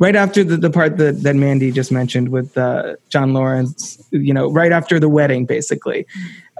right 0.00 0.16
after 0.16 0.44
the, 0.44 0.56
the 0.58 0.70
part 0.70 0.98
that, 0.98 1.22
that 1.22 1.36
Mandy 1.36 1.70
just 1.70 1.90
mentioned 1.92 2.28
with 2.28 2.58
uh, 2.58 2.96
John 3.08 3.32
Laurens, 3.32 4.02
you 4.10 4.34
know, 4.34 4.50
right 4.50 4.72
after 4.72 4.98
the 5.00 5.08
wedding, 5.08 5.46
basically, 5.46 6.04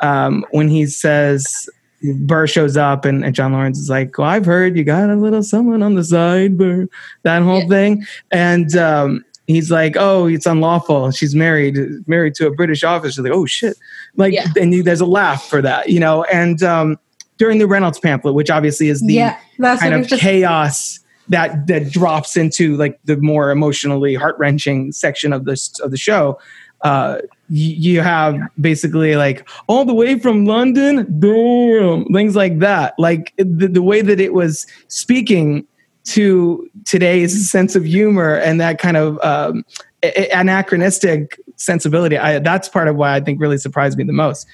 um, 0.01 0.47
when 0.53 0.69
he 0.69 0.87
says, 0.87 1.69
Burr 2.13 2.47
shows 2.47 2.77
up 2.77 3.05
and, 3.05 3.25
and 3.25 3.35
John 3.35 3.53
Laurens 3.53 3.79
is 3.79 3.89
like, 3.89 4.17
well, 4.19 4.29
I've 4.29 4.45
heard 4.45 4.77
you 4.77 4.85
got 4.85 5.09
a 5.11 5.17
little 5.17 5.43
someone 5.43 5.83
on 5.83 5.95
the 5.95 6.05
side, 6.05 6.59
Burr, 6.59 6.87
that 7.23 7.43
whole 7.43 7.61
Yeah. 7.63 7.69
thing. 7.69 8.07
And 8.31 8.77
um, 8.77 9.25
he's 9.47 9.71
like, 9.71 9.97
oh, 9.99 10.27
it's 10.27 10.47
unlawful. 10.47 11.11
She's 11.13 11.35
married, 11.35 11.77
married 12.07 12.35
to 12.37 12.47
a 12.47 12.51
British 12.51 12.85
officer. 12.85 13.23
Like, 13.23 13.33
oh 13.33 13.47
shit. 13.47 13.77
Like, 14.17 14.33
Yeah. 14.35 14.47
and 14.61 14.75
you, 14.75 14.83
there's 14.83 15.01
a 15.01 15.07
laugh 15.07 15.49
for 15.49 15.63
that, 15.63 15.89
you 15.89 16.01
know? 16.01 16.25
And 16.25 16.63
um, 16.63 16.99
during 17.39 17.59
the 17.59 17.67
Reynolds 17.67 17.99
pamphlet, 17.99 18.35
which 18.35 18.51
obviously 18.51 18.89
is 18.89 19.01
the 19.01 19.15
yeah, 19.15 19.39
kind 19.59 19.95
of 19.95 20.07
just 20.07 20.23
chaos 20.23 21.01
that 21.29 21.67
that 21.69 21.91
drops 21.91 22.37
into 22.37 22.77
like 22.77 23.01
the 23.05 23.17
more 23.17 23.51
emotionally 23.51 24.15
heart 24.15 24.37
wrenching 24.39 24.93
section 24.93 25.33
of 25.33 25.47
this 25.47 25.79
of 25.81 25.91
the 25.91 25.97
show. 25.97 26.39
Uh, 26.85 27.19
you 27.49 28.01
have 28.01 28.39
basically 28.61 29.17
like 29.17 29.49
all 29.67 29.85
the 29.85 29.95
way 29.95 30.19
from 30.19 30.45
London, 30.45 31.07
boom, 31.09 32.05
things 32.13 32.37
like 32.37 32.59
that. 32.61 32.95
Like 32.99 33.33
the, 33.37 33.69
the 33.69 33.83
way 33.83 34.03
that 34.03 34.21
it 34.21 34.33
was 34.33 34.67
speaking 34.89 35.67
to 36.05 36.71
today's 36.85 37.51
sense 37.51 37.75
of 37.75 37.85
humor 37.85 38.35
and 38.37 38.61
that 38.61 38.79
kind 38.79 38.97
of 38.97 39.19
um, 39.23 39.65
anachronistic 40.33 41.41
sensibility. 41.57 42.19
I, 42.19 42.39
that's 42.39 42.69
part 42.69 42.89
of 42.89 42.97
why 42.97 43.15
I 43.15 43.21
think 43.21 43.41
really 43.41 43.59
surprised 43.59 43.97
me 43.99 44.05
the 44.05 44.13
most. 44.13 44.47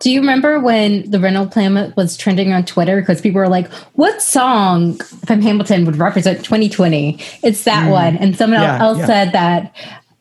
Do 0.00 0.10
you 0.10 0.20
remember 0.20 0.60
when 0.60 1.10
the 1.10 1.18
Reynolds 1.18 1.54
Pamphlet 1.54 1.96
was 1.96 2.16
trending 2.16 2.52
on 2.52 2.64
Twitter? 2.64 3.00
Because 3.00 3.22
people 3.22 3.38
were 3.40 3.48
like, 3.48 3.72
"What 3.94 4.20
song 4.20 4.98
from 4.98 5.40
Hamilton 5.40 5.86
would 5.86 5.96
represent 5.96 6.44
2020?" 6.44 7.18
It's 7.42 7.64
that 7.64 7.90
one, 7.90 8.18
and 8.18 8.36
someone 8.36 8.60
Mm. 8.60 8.64
Yeah, 8.64 8.82
else 8.82 8.98
yeah. 8.98 9.06
said 9.06 9.32
that 9.32 9.74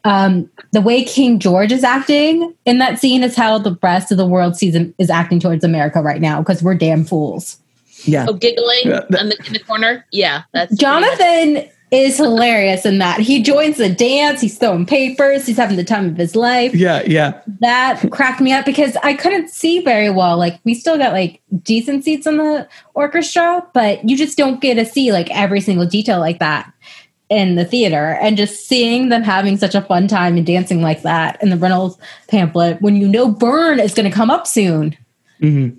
um, 0.07 0.49
the 0.71 0.81
way 0.81 1.03
King 1.03 1.39
George 1.39 1.71
is 1.71 1.83
acting 1.83 2.53
in 2.65 2.77
that 2.79 2.99
scene 2.99 3.23
is 3.23 3.35
how 3.35 3.57
the 3.57 3.77
rest 3.83 4.11
of 4.11 4.17
the 4.17 4.25
world 4.27 4.55
sees 4.55 4.73
him, 4.75 4.93
is 4.97 5.09
acting 5.09 5.39
towards 5.39 5.63
America 5.63 6.01
right 6.01 6.21
now 6.21 6.39
because 6.41 6.63
we're 6.63 6.75
damn 6.75 7.03
fools. 7.03 7.57
Yeah. 8.03 8.25
Oh, 8.29 8.33
giggling 8.33 8.79
Yeah, 8.85 9.01
that- 9.09 9.19
on 9.19 9.29
the, 9.29 9.37
in 9.47 9.53
the 9.53 9.59
corner. 9.59 10.05
Yeah, 10.11 10.43
that's 10.53 10.69
pretty 10.79 11.01
much- 11.01 11.17
Jonathan 11.19 11.69
is 11.89 12.17
hilarious 12.17 12.85
in 12.85 12.97
that 12.99 13.19
he 13.21 13.41
joins 13.41 13.77
the 13.77 13.87
dance. 13.89 14.41
He's 14.41 14.57
throwing 14.57 14.85
papers. 14.85 15.45
He's 15.45 15.55
having 15.55 15.77
the 15.77 15.85
time 15.85 16.07
of 16.09 16.17
his 16.17 16.35
life. 16.35 16.75
Yeah. 16.75 17.01
Yeah. 17.07 17.39
that 17.61 18.11
cracked 18.11 18.41
me 18.41 18.51
up 18.51 18.65
because 18.65 18.97
I 19.03 19.13
couldn't 19.13 19.49
see 19.49 19.79
very 19.81 20.09
well. 20.09 20.37
Like 20.37 20.59
we 20.65 20.73
still 20.73 20.97
got 20.97 21.13
like 21.13 21.41
decent 21.63 22.03
seats 22.03 22.27
in 22.27 22.37
the 22.37 22.67
orchestra, 22.93 23.65
but 23.73 24.07
you 24.07 24.17
just 24.17 24.37
don't 24.37 24.59
get 24.59 24.73
to 24.75 24.83
see 24.85 25.13
like 25.13 25.29
every 25.31 25.61
single 25.61 25.85
detail 25.85 26.19
like 26.19 26.39
that 26.39 26.71
in 27.29 27.55
the 27.55 27.65
theater. 27.65 28.17
And 28.21 28.37
just 28.37 28.67
seeing 28.67 29.09
them 29.09 29.23
having 29.23 29.57
such 29.57 29.75
a 29.75 29.81
fun 29.81 30.07
time 30.07 30.37
and 30.37 30.45
dancing 30.45 30.81
like 30.81 31.01
that 31.01 31.41
in 31.43 31.49
the 31.49 31.57
Reynolds 31.57 31.97
pamphlet 32.27 32.81
when 32.81 32.95
you 32.95 33.07
know 33.07 33.29
Burn 33.29 33.79
is 33.79 33.93
going 33.93 34.09
to 34.09 34.15
come 34.15 34.29
up 34.29 34.47
soon. 34.47 34.95
hmm 35.39 35.69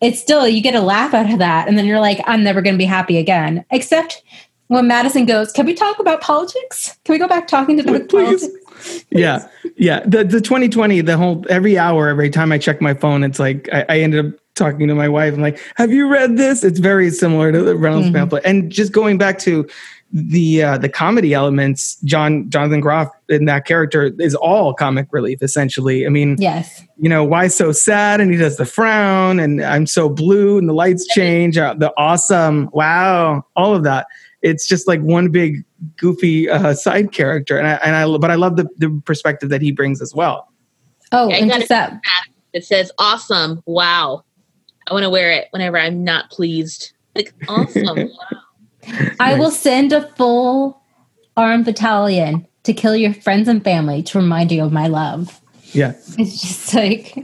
It's 0.00 0.20
still 0.20 0.46
you 0.46 0.60
get 0.62 0.74
a 0.74 0.80
laugh 0.80 1.14
out 1.14 1.30
of 1.32 1.38
that, 1.38 1.66
and 1.68 1.76
then 1.78 1.86
you're 1.86 2.00
like, 2.00 2.20
I'm 2.26 2.42
never 2.44 2.60
going 2.62 2.74
to 2.74 2.78
be 2.78 2.84
happy 2.84 3.16
again. 3.18 3.64
Except 3.70 4.22
when 4.68 4.86
Madison 4.86 5.24
goes, 5.24 5.50
"Can 5.50 5.64
we 5.66 5.74
talk 5.74 5.98
about 5.98 6.20
politics? 6.20 6.96
Can 7.04 7.14
we 7.14 7.18
go 7.18 7.26
back 7.26 7.48
talking 7.48 7.80
about 7.80 8.08
Please. 8.08 8.46
politics?" 8.46 9.04
Yeah. 9.10 9.48
Yeah. 9.76 10.00
The 10.06 10.22
the 10.24 10.40
2020, 10.40 11.00
the 11.00 11.16
whole 11.16 11.44
every 11.48 11.78
hour, 11.78 12.08
every 12.08 12.30
time 12.30 12.52
I 12.52 12.58
check 12.58 12.80
my 12.80 12.94
phone, 12.94 13.24
it's 13.24 13.38
like 13.40 13.68
I, 13.72 13.84
I 13.88 13.98
ended 14.00 14.26
up 14.26 14.32
talking 14.54 14.86
to 14.88 14.94
my 14.94 15.08
wife. 15.08 15.34
I'm 15.34 15.40
like, 15.40 15.58
have 15.76 15.90
you 15.92 16.08
read 16.08 16.36
this? 16.36 16.62
It's 16.64 16.78
very 16.80 17.10
similar 17.10 17.50
to 17.50 17.62
the 17.62 17.76
Reynolds 17.76 18.08
Mhm. 18.08 18.12
pamphlet. 18.14 18.42
And 18.44 18.70
just 18.70 18.92
going 18.92 19.16
back 19.18 19.38
to 19.40 19.66
the 20.12 20.62
uh, 20.62 20.78
the 20.78 20.88
comedy 20.88 21.34
elements, 21.34 21.96
John 22.04 22.48
Jonathan 22.48 22.80
Groff 22.80 23.08
in 23.28 23.44
that 23.44 23.66
character 23.66 24.10
is 24.18 24.34
all 24.34 24.72
comic 24.72 25.06
relief 25.10 25.42
essentially. 25.42 26.06
I 26.06 26.08
mean, 26.08 26.36
Yes. 26.38 26.82
you 26.96 27.08
know, 27.10 27.24
why 27.24 27.48
so 27.48 27.72
sad? 27.72 28.20
And 28.20 28.30
he 28.32 28.38
does 28.38 28.56
the 28.56 28.64
frown, 28.64 29.38
and 29.38 29.62
I'm 29.62 29.86
so 29.86 30.08
blue, 30.08 30.56
and 30.58 30.68
the 30.68 30.72
lights 30.72 31.06
change. 31.08 31.58
Uh, 31.58 31.74
the 31.74 31.92
awesome, 31.98 32.70
wow, 32.72 33.44
all 33.56 33.74
of 33.74 33.84
that. 33.84 34.06
It's 34.40 34.66
just 34.66 34.86
like 34.88 35.00
one 35.02 35.30
big 35.30 35.64
goofy 35.98 36.48
uh, 36.48 36.72
side 36.74 37.12
character, 37.12 37.58
and 37.58 37.66
I, 37.66 37.72
and 37.84 37.94
I, 37.96 38.16
but 38.18 38.30
I 38.30 38.36
love 38.36 38.56
the, 38.56 38.66
the 38.78 39.02
perspective 39.04 39.50
that 39.50 39.60
he 39.60 39.72
brings 39.72 40.00
as 40.00 40.14
well. 40.14 40.48
Oh, 41.12 41.28
Yeah, 41.28 41.36
and 41.36 41.48
gotta- 41.48 41.60
just 41.60 41.68
that 41.70 42.00
It 42.52 42.64
says 42.64 42.90
awesome. 42.98 43.62
Wow. 43.66 44.24
I 44.86 44.92
want 44.94 45.02
to 45.02 45.10
wear 45.10 45.30
it 45.32 45.48
whenever 45.50 45.76
I'm 45.78 46.02
not 46.02 46.30
pleased. 46.30 46.92
Like 47.14 47.34
awesome. 47.48 47.84
wow. 47.84 48.08
I 49.20 49.34
will 49.38 49.50
send 49.50 49.92
a 49.92 50.06
full 50.12 50.80
armed 51.36 51.64
battalion 51.64 52.46
to 52.64 52.72
kill 52.72 52.96
your 52.96 53.14
friends 53.14 53.48
and 53.48 53.62
family 53.62 54.02
to 54.04 54.18
remind 54.18 54.52
you 54.52 54.62
of 54.64 54.72
my 54.72 54.86
love. 54.88 55.40
Yeah, 55.72 55.92
It's 56.18 56.40
just 56.40 56.74
like, 56.74 57.14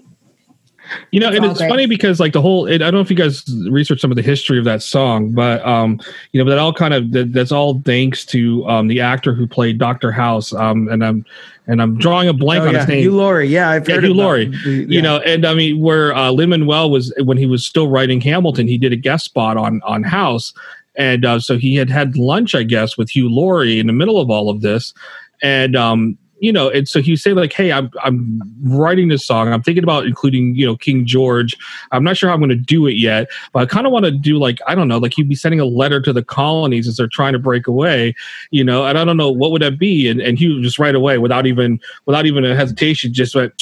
You 1.10 1.18
know, 1.20 1.28
It's 1.28 1.36
and 1.38 1.46
it's 1.46 1.58
great. 1.58 1.68
funny 1.70 1.86
because 1.86 2.20
like 2.20 2.32
the 2.34 2.42
whole, 2.42 2.66
it, 2.66 2.74
I 2.82 2.90
don't 2.90 2.94
know 2.94 3.00
if 3.00 3.10
you 3.10 3.16
guys 3.16 3.42
researched 3.70 4.00
some 4.02 4.10
of 4.12 4.16
the 4.16 4.22
history 4.22 4.58
of 4.58 4.64
that 4.66 4.82
song, 4.82 5.32
but 5.32 5.64
um, 5.66 5.98
you 6.32 6.38
know, 6.38 6.44
but 6.44 6.50
that 6.50 6.58
all 6.58 6.72
kind 6.74 6.92
of 6.94 7.10
that, 7.12 7.32
that's 7.32 7.50
all 7.52 7.80
thanks 7.86 8.24
to 8.26 8.66
um 8.68 8.86
the 8.88 9.00
actor 9.00 9.32
who 9.34 9.46
played 9.46 9.78
Doctor 9.78 10.12
House. 10.12 10.52
Um, 10.52 10.88
and 10.88 11.02
I'm 11.04 11.24
and 11.66 11.80
I'm 11.80 11.96
drawing 11.98 12.28
a 12.28 12.34
blank 12.34 12.64
oh, 12.64 12.68
on 12.68 12.74
yeah. 12.74 12.80
his 12.80 12.88
name. 12.88 12.98
Hugh 13.02 13.16
Laurie. 13.16 13.48
Yeah, 13.48 13.70
I've 13.70 13.88
Yeah, 13.88 13.94
heard 13.96 14.04
Hugh 14.04 14.12
about 14.12 14.22
Laurie. 14.22 14.44
the- 14.64 14.86
you 14.94 15.00
know 15.00 15.18
and 15.20 15.46
i 15.46 15.54
mean 15.54 15.80
where 15.80 16.14
uh 16.14 16.30
lin 16.30 16.50
manuel 16.50 16.90
was 16.90 17.12
when 17.24 17.38
he 17.38 17.46
was 17.46 17.64
still 17.64 17.88
writing 17.88 18.20
hamilton 18.20 18.68
he 18.68 18.76
did 18.76 18.92
a 18.92 18.96
guest 18.96 19.24
spot 19.24 19.56
on 19.56 19.80
on 19.84 20.02
house 20.02 20.52
and 20.96 21.24
uh, 21.24 21.38
so 21.40 21.56
he 21.58 21.74
had 21.74 21.90
had 21.90 22.16
lunch 22.16 22.54
i 22.54 22.62
guess 22.62 22.96
with 22.96 23.10
hugh 23.10 23.28
laurie 23.28 23.78
in 23.80 23.86
the 23.86 23.92
middle 23.92 24.20
of 24.20 24.30
all 24.30 24.48
of 24.50 24.60
this. 24.60 24.92
And 25.42 25.76
um 25.76 26.16
you 26.40 26.52
know 26.52 26.68
and 26.68 26.88
so 26.88 27.00
he 27.00 27.16
say 27.16 27.32
like 27.32 27.52
hey 27.52 27.70
i'm 27.72 27.90
i'm 28.02 28.40
writing 28.64 29.08
this 29.08 29.24
song. 29.24 29.52
I'm 29.52 29.62
thinking 29.62 29.84
about 29.84 30.04
including 30.04 30.54
you 30.56 30.66
know 30.66 30.76
king 30.76 31.06
george. 31.06 31.56
I'm 31.92 32.02
not 32.02 32.16
sure 32.16 32.28
how 32.28 32.34
i'm 32.34 32.40
going 32.40 32.50
to 32.50 32.56
do 32.56 32.86
it 32.86 32.94
yet 32.94 33.28
but 33.52 33.60
i 33.60 33.66
kind 33.66 33.86
of 33.86 33.92
want 33.92 34.04
to 34.04 34.10
do 34.10 34.36
like 34.38 34.58
i 34.66 34.74
don't 34.74 34.88
know 34.88 34.98
like 34.98 35.14
he'd 35.14 35.28
be 35.28 35.36
sending 35.36 35.60
a 35.60 35.64
letter 35.64 36.00
to 36.00 36.12
the 36.12 36.24
colonies 36.24 36.88
as 36.88 36.96
they're 36.96 37.06
trying 37.06 37.32
to 37.34 37.38
break 37.38 37.66
away 37.68 38.14
you 38.50 38.64
know 38.64 38.84
and 38.84 38.98
i 38.98 39.04
don't 39.04 39.16
know 39.16 39.30
what 39.30 39.52
would 39.52 39.62
that 39.62 39.78
be. 39.78 40.08
And, 40.08 40.20
and 40.20 40.36
he 40.38 40.60
just 40.60 40.78
right 40.78 40.94
away 40.94 41.18
without 41.18 41.46
even 41.46 41.80
without 42.06 42.26
even 42.26 42.44
a 42.44 42.54
hesitation 42.54 43.12
just 43.12 43.34
went 43.34 43.52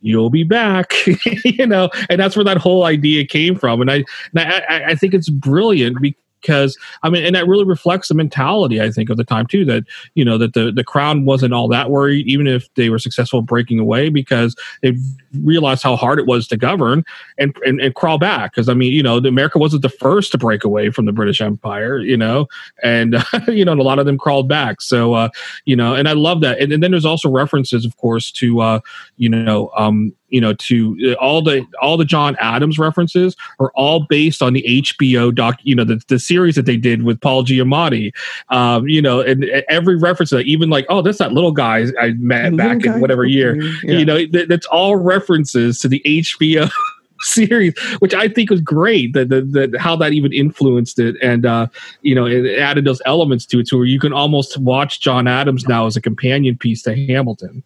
you'll 0.00 0.30
be 0.30 0.44
back 0.44 0.92
you 1.44 1.66
know? 1.66 1.88
And 2.10 2.20
that's 2.20 2.36
where 2.36 2.44
that 2.44 2.58
whole 2.58 2.84
idea 2.84 3.26
came 3.26 3.56
from. 3.56 3.80
And 3.80 3.90
i 3.90 4.04
and 4.34 4.40
I, 4.40 4.62
I- 4.68 4.84
I 4.90 4.94
think 4.94 5.14
it's 5.14 5.30
brilliant 5.30 6.00
because 6.44 6.76
i 7.02 7.10
mean 7.10 7.24
and 7.24 7.34
that 7.34 7.46
really 7.46 7.64
reflects 7.64 8.08
the 8.08 8.14
mentality 8.14 8.80
i 8.80 8.90
think 8.90 9.08
of 9.08 9.16
the 9.16 9.24
time 9.24 9.46
too 9.46 9.64
that 9.64 9.84
you 10.14 10.24
know 10.24 10.36
that 10.36 10.52
the 10.52 10.70
the 10.70 10.84
crown 10.84 11.24
wasn't 11.24 11.52
all 11.52 11.68
that 11.68 11.90
worried 11.90 12.26
even 12.26 12.46
if 12.46 12.72
they 12.74 12.90
were 12.90 12.98
successful 12.98 13.40
breaking 13.40 13.78
away 13.78 14.08
because 14.10 14.54
they 14.82 14.94
realized 15.42 15.82
how 15.82 15.96
hard 15.96 16.18
it 16.18 16.26
was 16.26 16.46
to 16.48 16.56
govern 16.56 17.04
and 17.38 17.56
and, 17.66 17.80
and 17.80 17.94
crawl 17.94 18.18
back 18.18 18.52
because 18.52 18.68
i 18.68 18.74
mean 18.74 18.92
you 18.92 19.02
know 19.02 19.20
the 19.20 19.28
america 19.28 19.58
wasn't 19.58 19.82
the 19.82 19.88
first 19.88 20.32
to 20.32 20.38
break 20.38 20.64
away 20.64 20.90
from 20.90 21.04
the 21.06 21.12
british 21.12 21.40
empire 21.40 21.98
you 21.98 22.16
know 22.16 22.46
and 22.82 23.16
you 23.48 23.64
know 23.64 23.72
and 23.72 23.80
a 23.80 23.84
lot 23.84 23.98
of 23.98 24.06
them 24.06 24.18
crawled 24.18 24.48
back 24.48 24.80
so 24.80 25.14
uh 25.14 25.28
you 25.64 25.76
know 25.76 25.94
and 25.94 26.08
i 26.08 26.12
love 26.12 26.40
that 26.40 26.58
and, 26.60 26.72
and 26.72 26.82
then 26.82 26.90
there's 26.90 27.04
also 27.04 27.28
references 27.28 27.84
of 27.84 27.96
course 27.96 28.30
to 28.30 28.60
uh 28.60 28.80
you 29.16 29.28
know 29.28 29.70
um 29.76 30.12
you 30.28 30.40
know 30.40 30.52
to 30.54 30.96
uh, 31.10 31.12
all 31.24 31.42
the 31.42 31.64
all 31.80 31.96
the 31.96 32.04
john 32.04 32.36
adams 32.40 32.78
references 32.78 33.36
are 33.60 33.70
all 33.74 34.00
based 34.08 34.42
on 34.42 34.52
the 34.52 34.64
hbo 34.82 35.32
doc 35.32 35.58
you 35.62 35.74
know 35.74 35.84
the, 35.84 36.02
the 36.08 36.18
series 36.18 36.56
that 36.56 36.66
they 36.66 36.76
did 36.76 37.04
with 37.04 37.20
paul 37.20 37.44
giamatti 37.44 38.12
um 38.48 38.88
you 38.88 39.00
know 39.00 39.20
and 39.20 39.44
uh, 39.44 39.62
every 39.68 39.96
reference 39.96 40.30
to 40.30 40.36
that 40.36 40.46
even 40.46 40.70
like 40.70 40.86
oh 40.88 41.02
that's 41.02 41.18
that 41.18 41.32
little 41.32 41.52
guy 41.52 41.86
i 42.00 42.10
met 42.18 42.56
back 42.56 42.80
guy. 42.80 42.94
in 42.94 43.00
whatever 43.00 43.24
year 43.24 43.60
Yeah. 43.84 43.98
you 43.98 44.04
know 44.04 44.16
th- 44.26 44.48
that's 44.48 44.66
all 44.66 44.96
references 45.24 45.78
to 45.78 45.88
the 45.88 46.02
hbo 46.04 46.70
series 47.20 47.78
which 48.00 48.12
i 48.12 48.28
think 48.28 48.50
was 48.50 48.60
great 48.60 49.12
that 49.14 49.74
how 49.78 49.96
that 49.96 50.12
even 50.12 50.32
influenced 50.32 50.98
it 50.98 51.16
and 51.22 51.46
uh 51.46 51.66
you 52.02 52.14
know 52.14 52.26
it 52.26 52.58
added 52.58 52.84
those 52.84 53.00
elements 53.06 53.46
to 53.46 53.60
it 53.60 53.66
to 53.66 53.76
where 53.76 53.86
you 53.86 53.98
can 53.98 54.12
almost 54.12 54.58
watch 54.58 55.00
john 55.00 55.26
adams 55.26 55.66
now 55.66 55.86
as 55.86 55.96
a 55.96 56.00
companion 56.00 56.58
piece 56.58 56.82
to 56.82 56.94
hamilton 57.06 57.62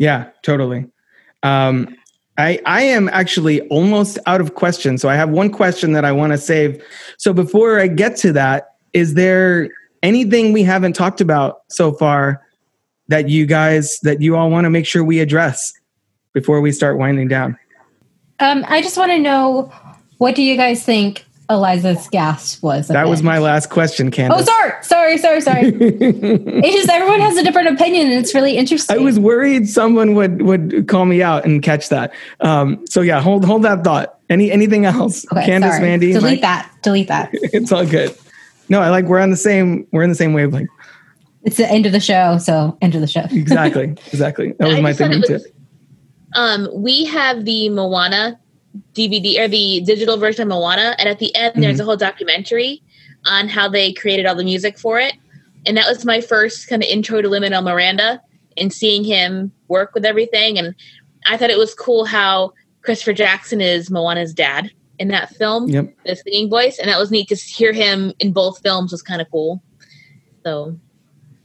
Yeah, 0.00 0.30
totally. 0.40 0.86
Um, 1.42 1.94
I 2.38 2.58
I 2.64 2.82
am 2.82 3.10
actually 3.10 3.60
almost 3.68 4.18
out 4.24 4.40
of 4.40 4.54
questions, 4.54 5.02
so 5.02 5.10
I 5.10 5.14
have 5.14 5.28
one 5.28 5.50
question 5.50 5.92
that 5.92 6.06
I 6.06 6.10
want 6.10 6.32
to 6.32 6.38
save. 6.38 6.82
So 7.18 7.34
before 7.34 7.78
I 7.78 7.86
get 7.86 8.16
to 8.16 8.32
that, 8.32 8.76
is 8.94 9.12
there 9.12 9.68
anything 10.02 10.54
we 10.54 10.62
haven't 10.62 10.94
talked 10.94 11.20
about 11.20 11.64
so 11.68 11.92
far 11.92 12.40
that 13.08 13.28
you 13.28 13.44
guys 13.44 14.00
that 14.04 14.22
you 14.22 14.36
all 14.36 14.50
want 14.50 14.64
to 14.64 14.70
make 14.70 14.86
sure 14.86 15.04
we 15.04 15.20
address 15.20 15.74
before 16.32 16.60
we 16.60 16.72
start 16.72 16.98
winding 16.98 17.28
down? 17.28 17.58
um, 18.40 18.64
I 18.68 18.80
just 18.80 18.96
want 18.96 19.10
to 19.12 19.18
know 19.18 19.72
what 20.18 20.34
do 20.34 20.42
you 20.42 20.56
guys 20.56 20.82
think 20.84 21.24
Eliza's 21.50 22.06
gasp 22.08 22.62
was? 22.62 22.88
That 22.88 23.08
was 23.08 23.22
my 23.22 23.38
last 23.38 23.70
question, 23.70 24.10
Candace. 24.10 24.42
Oh, 24.42 24.44
sorry, 24.44 24.82
sorry, 24.84 25.18
sorry, 25.18 25.40
sorry. 25.40 25.60
it's 25.74 26.76
just 26.76 26.88
everyone 26.88 27.20
has 27.20 27.36
a 27.36 27.42
different 27.42 27.68
opinion, 27.68 28.06
and 28.06 28.14
it's 28.20 28.34
really 28.34 28.56
interesting. 28.56 28.96
I 28.96 29.00
was 29.00 29.18
worried 29.18 29.68
someone 29.68 30.14
would 30.14 30.42
would 30.42 30.86
call 30.88 31.04
me 31.06 31.22
out 31.22 31.44
and 31.44 31.62
catch 31.62 31.88
that. 31.88 32.12
Um, 32.40 32.86
so 32.86 33.00
yeah, 33.00 33.20
hold 33.20 33.44
hold 33.44 33.62
that 33.64 33.82
thought. 33.84 34.18
Any 34.30 34.50
anything 34.52 34.84
else, 34.84 35.26
Okay, 35.32 35.44
Candace, 35.44 35.72
sorry. 35.72 35.82
Mandy? 35.82 36.12
Delete 36.12 36.22
Mike? 36.34 36.40
that. 36.42 36.72
Delete 36.82 37.08
that. 37.08 37.30
It's 37.34 37.72
all 37.72 37.84
good. 37.84 38.16
No, 38.68 38.80
I 38.80 38.90
like 38.90 39.06
we're 39.06 39.18
on 39.18 39.30
the 39.30 39.36
same 39.36 39.86
we're 39.90 40.02
in 40.04 40.08
the 40.10 40.14
same 40.14 40.32
wavelength. 40.34 40.70
It's 41.42 41.56
the 41.56 41.68
end 41.68 41.84
of 41.86 41.92
the 41.92 42.00
show, 42.00 42.38
so 42.38 42.78
end 42.80 42.94
of 42.94 43.00
the 43.00 43.06
show. 43.08 43.24
Exactly, 43.32 43.84
exactly. 44.12 44.52
That 44.60 44.68
was 44.68 44.76
I 44.78 44.80
my 44.80 44.92
thing 44.92 45.20
thought 45.20 45.26
too. 45.26 45.40
Um, 46.34 46.68
we 46.72 47.04
have 47.06 47.44
the 47.44 47.68
Moana 47.70 48.38
DVD 48.94 49.40
or 49.40 49.48
the 49.48 49.80
digital 49.84 50.16
version 50.16 50.42
of 50.42 50.48
Moana, 50.48 50.94
and 50.98 51.08
at 51.08 51.18
the 51.18 51.34
end, 51.34 51.52
Mm-hmm. 51.54 51.62
there's 51.62 51.80
a 51.80 51.84
whole 51.84 51.96
documentary 51.96 52.82
on 53.26 53.48
how 53.48 53.68
they 53.68 53.92
created 53.92 54.26
all 54.26 54.34
the 54.34 54.44
music 54.44 54.78
for 54.78 54.98
it. 54.98 55.14
And 55.66 55.76
that 55.76 55.86
was 55.88 56.04
my 56.04 56.20
first 56.20 56.68
kind 56.68 56.82
of 56.82 56.88
intro 56.88 57.20
to 57.20 57.28
Lin 57.28 57.42
Manuel 57.42 57.62
Miranda 57.62 58.20
and 58.56 58.72
seeing 58.72 59.04
him 59.04 59.52
work 59.68 59.92
with 59.94 60.04
everything. 60.06 60.58
And 60.58 60.74
I 61.26 61.36
thought 61.36 61.50
it 61.50 61.58
was 61.58 61.74
cool 61.74 62.04
how 62.06 62.52
Christopher 62.82 63.12
Jackson 63.12 63.60
is 63.60 63.90
Moana's 63.90 64.32
dad 64.32 64.70
in 64.98 65.08
that 65.08 65.34
film, 65.36 65.68
Yep. 65.68 65.94
the 66.06 66.16
singing 66.16 66.48
voice, 66.48 66.78
and 66.78 66.88
that 66.88 66.98
was 66.98 67.10
neat 67.10 67.28
to 67.28 67.34
hear 67.34 67.72
him 67.72 68.12
in 68.20 68.32
both 68.32 68.60
films. 68.62 68.92
Was 68.92 69.02
kind 69.02 69.20
of 69.20 69.30
cool. 69.30 69.62
So 70.44 70.78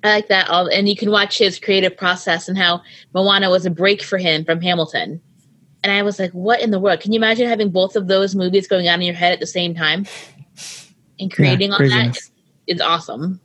I 0.06 0.12
like 0.14 0.28
that. 0.28 0.50
All 0.50 0.68
and 0.68 0.88
you 0.88 0.96
can 0.96 1.12
watch 1.12 1.38
his 1.38 1.60
creative 1.60 1.96
process 1.98 2.48
and 2.48 2.58
how 2.58 2.82
Moana 3.14 3.50
was 3.50 3.66
a 3.66 3.70
break 3.70 4.04
for 4.04 4.18
him 4.18 4.46
from 4.46 4.62
Hamilton. 4.62 5.22
And 5.84 5.92
I 5.92 6.02
was 6.02 6.20
like, 6.20 6.32
what 6.32 6.62
in 6.62 6.72
the 6.72 6.80
world? 6.80 7.00
Can 7.00 7.12
you 7.12 7.18
imagine 7.18 7.48
having 7.48 7.70
both 7.70 7.96
of 7.96 8.08
those 8.08 8.36
movies 8.36 8.68
going 8.68 8.88
on 8.88 9.02
in 9.02 9.06
your 9.06 9.16
head 9.16 9.34
at 9.34 9.40
the 9.40 9.48
same 9.48 9.76
time 9.76 10.06
and 11.20 11.32
creating 11.32 11.72
all 11.72 11.78
that? 11.78 11.90
craziness. 11.90 12.32
It's 12.68 12.82
awesome. 12.82 13.40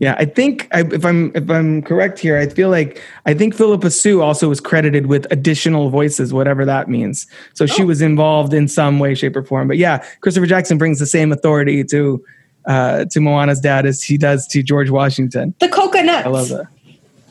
Yeah, 0.00 0.16
I 0.18 0.24
think 0.24 0.68
I, 0.72 0.80
if 0.80 1.04
I'm 1.04 1.30
if 1.36 1.48
I'm 1.48 1.80
correct 1.80 2.18
here, 2.18 2.36
I 2.36 2.48
feel 2.48 2.68
like 2.68 3.00
I 3.26 3.34
think 3.34 3.54
Phillipa 3.54 3.90
Soo 3.90 4.20
also 4.20 4.48
was 4.48 4.60
credited 4.60 5.06
with 5.06 5.26
additional 5.30 5.88
voices, 5.88 6.32
whatever 6.32 6.64
that 6.64 6.88
means. 6.88 7.26
So 7.54 7.64
she 7.64 7.84
Oh. 7.84 7.86
was 7.86 8.02
involved 8.02 8.52
in 8.52 8.66
some 8.66 8.98
way, 8.98 9.14
shape, 9.14 9.36
or 9.36 9.44
form. 9.44 9.68
But 9.68 9.78
yeah, 9.78 10.04
Christopher 10.20 10.46
Jackson 10.46 10.78
brings 10.78 10.98
the 10.98 11.06
same 11.06 11.30
authority 11.30 11.84
to 11.84 12.22
uh, 12.66 13.04
to 13.06 13.20
Moana's 13.20 13.60
dad 13.60 13.86
as 13.86 14.02
he 14.02 14.16
does 14.18 14.46
to 14.48 14.62
George 14.62 14.90
Washington. 14.90 15.54
The 15.60 15.68
coconuts. 15.68 16.26
I 16.26 16.30
love 16.30 16.48
that. 16.48 16.66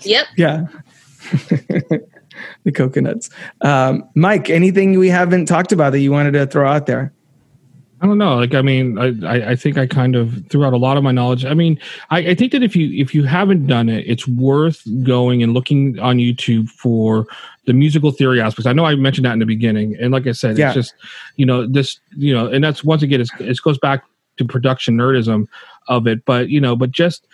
Yep. 0.02 0.26
Yeah. 0.38 0.68
the 2.64 2.72
coconuts. 2.74 3.30
Um, 3.62 4.08
Mike, 4.16 4.50
anything 4.50 5.00
we 5.00 5.10
haven't 5.10 5.46
talked 5.46 5.72
about 5.72 5.92
that 5.92 6.00
you 6.00 6.12
wanted 6.12 6.32
to 6.32 6.46
throw 6.48 6.68
out 6.68 6.86
there? 6.86 7.14
I 8.02 8.06
don't 8.06 8.18
know. 8.18 8.36
Like, 8.36 8.54
I 8.54 8.62
mean, 8.62 8.98
I, 8.98 9.14
I, 9.26 9.52
I 9.52 9.56
think 9.56 9.78
I 9.78 9.88
kind 9.88 10.18
of 10.18 10.46
threw 10.50 10.66
out 10.66 10.74
a 10.74 10.78
lot 10.78 10.98
of 10.98 11.04
my 11.04 11.14
knowledge. 11.14 11.46
I 11.46 11.54
mean, 11.54 11.80
I, 12.10 12.18
I 12.18 12.36
think 12.36 12.52
that 12.52 12.62
if 12.62 12.76
you 12.76 13.02
if 13.02 13.16
you 13.16 13.24
haven't 13.24 13.66
done 13.66 13.88
it, 13.88 14.04
it's 14.06 14.28
worth 14.28 14.84
going 15.04 15.42
and 15.42 15.54
looking 15.54 15.98
on 16.00 16.18
YouTube 16.18 16.68
for 16.68 17.28
the 17.66 17.72
musical 17.72 18.12
theory 18.12 18.42
aspects. 18.42 18.66
I 18.66 18.74
know 18.74 18.84
I 18.84 18.96
mentioned 18.96 19.24
that 19.24 19.32
in 19.32 19.40
the 19.40 19.46
beginning, 19.46 19.96
and 20.02 20.12
like 20.12 20.28
I 20.28 20.34
said, 20.34 20.58
Yeah. 20.58 20.68
it's 20.68 20.76
just 20.76 20.96
you 21.38 21.46
know 21.46 21.66
this 21.66 21.98
you 22.18 22.34
know, 22.34 22.48
and 22.48 22.62
that's 22.62 22.84
once 22.84 23.04
again, 23.04 23.22
it's, 23.22 23.32
it 23.40 23.58
goes 23.64 23.78
back 23.78 24.04
to 24.38 24.46
production 24.46 24.98
nerdism 24.98 25.48
of 25.88 26.08
it. 26.08 26.26
But 26.26 26.50
you 26.50 26.62
know, 26.62 26.76
but 26.76 26.92
just 26.92 27.28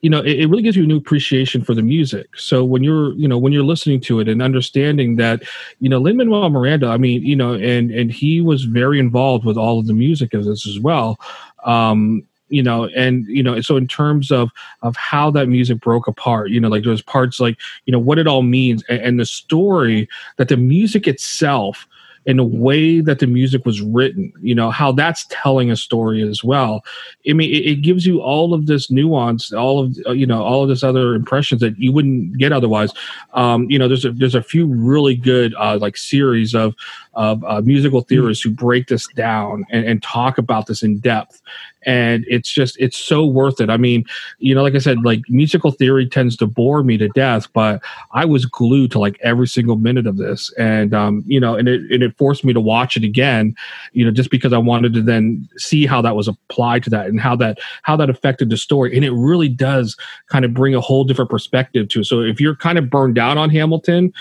you 0.00 0.10
know, 0.10 0.20
it, 0.20 0.40
it 0.40 0.46
really 0.46 0.62
gives 0.62 0.76
you 0.76 0.84
a 0.84 0.86
new 0.86 0.96
appreciation 0.96 1.64
for 1.64 1.74
the 1.74 1.82
music. 1.82 2.36
So 2.36 2.64
when 2.64 2.84
you're, 2.84 3.12
you 3.14 3.26
know, 3.26 3.36
when 3.36 3.52
you're 3.52 3.64
listening 3.64 4.00
to 4.02 4.20
it 4.20 4.28
and 4.28 4.40
understanding 4.40 5.16
that, 5.16 5.42
you 5.80 5.88
know, 5.88 5.98
Lin 5.98 6.16
Manuel 6.16 6.48
Miranda, 6.50 6.86
I 6.88 6.98
mean, 6.98 7.24
you 7.24 7.34
know, 7.34 7.54
and 7.54 7.90
and 7.90 8.12
he 8.12 8.40
was 8.40 8.64
very 8.64 9.00
involved 9.00 9.44
with 9.44 9.56
all 9.56 9.78
of 9.78 9.86
the 9.86 9.92
music 9.92 10.34
of 10.34 10.44
this 10.44 10.66
as 10.66 10.78
well. 10.78 11.18
Um, 11.64 12.24
you 12.48 12.62
know, 12.62 12.86
and 12.96 13.26
you 13.26 13.42
know, 13.42 13.60
so 13.60 13.76
in 13.76 13.88
terms 13.88 14.30
of 14.30 14.50
of 14.82 14.96
how 14.96 15.30
that 15.32 15.48
music 15.48 15.80
broke 15.80 16.06
apart, 16.06 16.50
you 16.50 16.60
know, 16.60 16.68
like 16.68 16.84
there's 16.84 17.02
parts 17.02 17.40
like, 17.40 17.58
you 17.84 17.92
know, 17.92 17.98
what 17.98 18.18
it 18.18 18.26
all 18.26 18.42
means 18.42 18.84
and, 18.88 19.00
and 19.00 19.20
the 19.20 19.26
story 19.26 20.08
that 20.36 20.48
the 20.48 20.56
music 20.56 21.06
itself 21.08 21.86
and 22.28 22.38
the 22.38 22.44
way 22.44 23.00
that 23.00 23.20
the 23.20 23.26
music 23.26 23.64
was 23.64 23.80
written, 23.80 24.30
you 24.42 24.54
know, 24.54 24.70
how 24.70 24.92
that's 24.92 25.24
telling 25.30 25.70
a 25.70 25.76
story 25.76 26.22
as 26.22 26.44
well. 26.44 26.84
I 27.26 27.32
mean, 27.32 27.50
it, 27.50 27.64
it 27.64 27.74
gives 27.76 28.06
you 28.06 28.20
all 28.20 28.52
of 28.52 28.66
this 28.66 28.90
nuance, 28.90 29.50
all 29.50 29.82
of 29.82 29.96
uh, 30.06 30.12
you 30.12 30.26
know, 30.26 30.44
all 30.44 30.62
of 30.62 30.68
this 30.68 30.84
other 30.84 31.14
impressions 31.14 31.62
that 31.62 31.78
you 31.78 31.90
wouldn't 31.90 32.36
get 32.36 32.52
otherwise. 32.52 32.92
Um, 33.32 33.68
you 33.70 33.78
know, 33.78 33.88
there's 33.88 34.04
a, 34.04 34.12
there's 34.12 34.34
a 34.34 34.42
few 34.42 34.66
really 34.66 35.16
good 35.16 35.54
uh, 35.58 35.78
like 35.80 35.96
series 35.96 36.54
of 36.54 36.74
of 37.14 37.42
uh, 37.44 37.62
musical 37.62 38.02
theorists 38.02 38.44
who 38.44 38.50
break 38.50 38.88
this 38.88 39.08
down 39.16 39.64
and, 39.70 39.86
and 39.86 40.02
talk 40.02 40.36
about 40.36 40.66
this 40.66 40.82
in 40.82 40.98
depth, 40.98 41.40
and 41.84 42.24
it's 42.28 42.50
just 42.50 42.76
it's 42.78 42.96
so 42.96 43.24
worth 43.24 43.60
it. 43.60 43.70
I 43.70 43.76
mean, 43.76 44.04
you 44.38 44.54
know, 44.54 44.62
like 44.62 44.74
I 44.74 44.78
said, 44.78 45.04
like 45.04 45.22
musical 45.28 45.70
theory 45.70 46.08
tends 46.08 46.36
to 46.38 46.46
bore 46.46 46.82
me 46.82 46.96
to 46.98 47.08
death, 47.08 47.52
but 47.52 47.82
I 48.12 48.24
was 48.24 48.44
glued 48.46 48.90
to 48.92 48.98
like 48.98 49.18
every 49.22 49.46
single 49.46 49.76
minute 49.76 50.06
of 50.06 50.16
this, 50.16 50.52
and 50.58 50.94
um, 50.94 51.22
you 51.26 51.40
know, 51.40 51.54
and 51.54 51.68
it 51.68 51.82
and 51.90 52.02
it 52.02 52.16
forced 52.16 52.44
me 52.44 52.52
to 52.52 52.60
watch 52.60 52.96
it 52.96 53.04
again, 53.04 53.54
you 53.92 54.04
know, 54.04 54.10
just 54.10 54.30
because 54.30 54.52
I 54.52 54.58
wanted 54.58 54.94
to 54.94 55.02
then 55.02 55.48
see 55.56 55.86
how 55.86 56.02
that 56.02 56.16
was 56.16 56.28
applied 56.28 56.82
to 56.84 56.90
that 56.90 57.06
and 57.06 57.20
how 57.20 57.36
that 57.36 57.58
how 57.82 57.96
that 57.96 58.10
affected 58.10 58.50
the 58.50 58.56
story, 58.56 58.94
and 58.94 59.04
it 59.04 59.12
really 59.12 59.48
does 59.48 59.96
kind 60.28 60.44
of 60.44 60.54
bring 60.54 60.74
a 60.74 60.80
whole 60.80 61.04
different 61.04 61.30
perspective 61.30 61.88
to 61.88 62.00
it. 62.00 62.04
So 62.04 62.20
if 62.20 62.40
you're 62.40 62.56
kind 62.56 62.78
of 62.78 62.90
burned 62.90 63.18
out 63.18 63.38
on 63.38 63.50
Hamilton, 63.50 64.12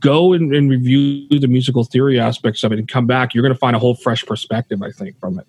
go 0.00 0.32
and, 0.32 0.54
and 0.54 0.70
review 0.70 1.26
the 1.28 1.48
musical 1.48 1.84
theory 1.84 2.20
aspects 2.20 2.62
of 2.62 2.72
it 2.72 2.78
and 2.78 2.88
come 2.88 3.06
back. 3.06 3.34
You're 3.34 3.42
going 3.42 3.54
to 3.54 3.58
find 3.58 3.74
a 3.74 3.78
whole 3.78 3.94
fresh 3.94 4.24
perspective, 4.24 4.82
I 4.82 4.90
think, 4.90 5.18
from 5.18 5.38
it. 5.38 5.46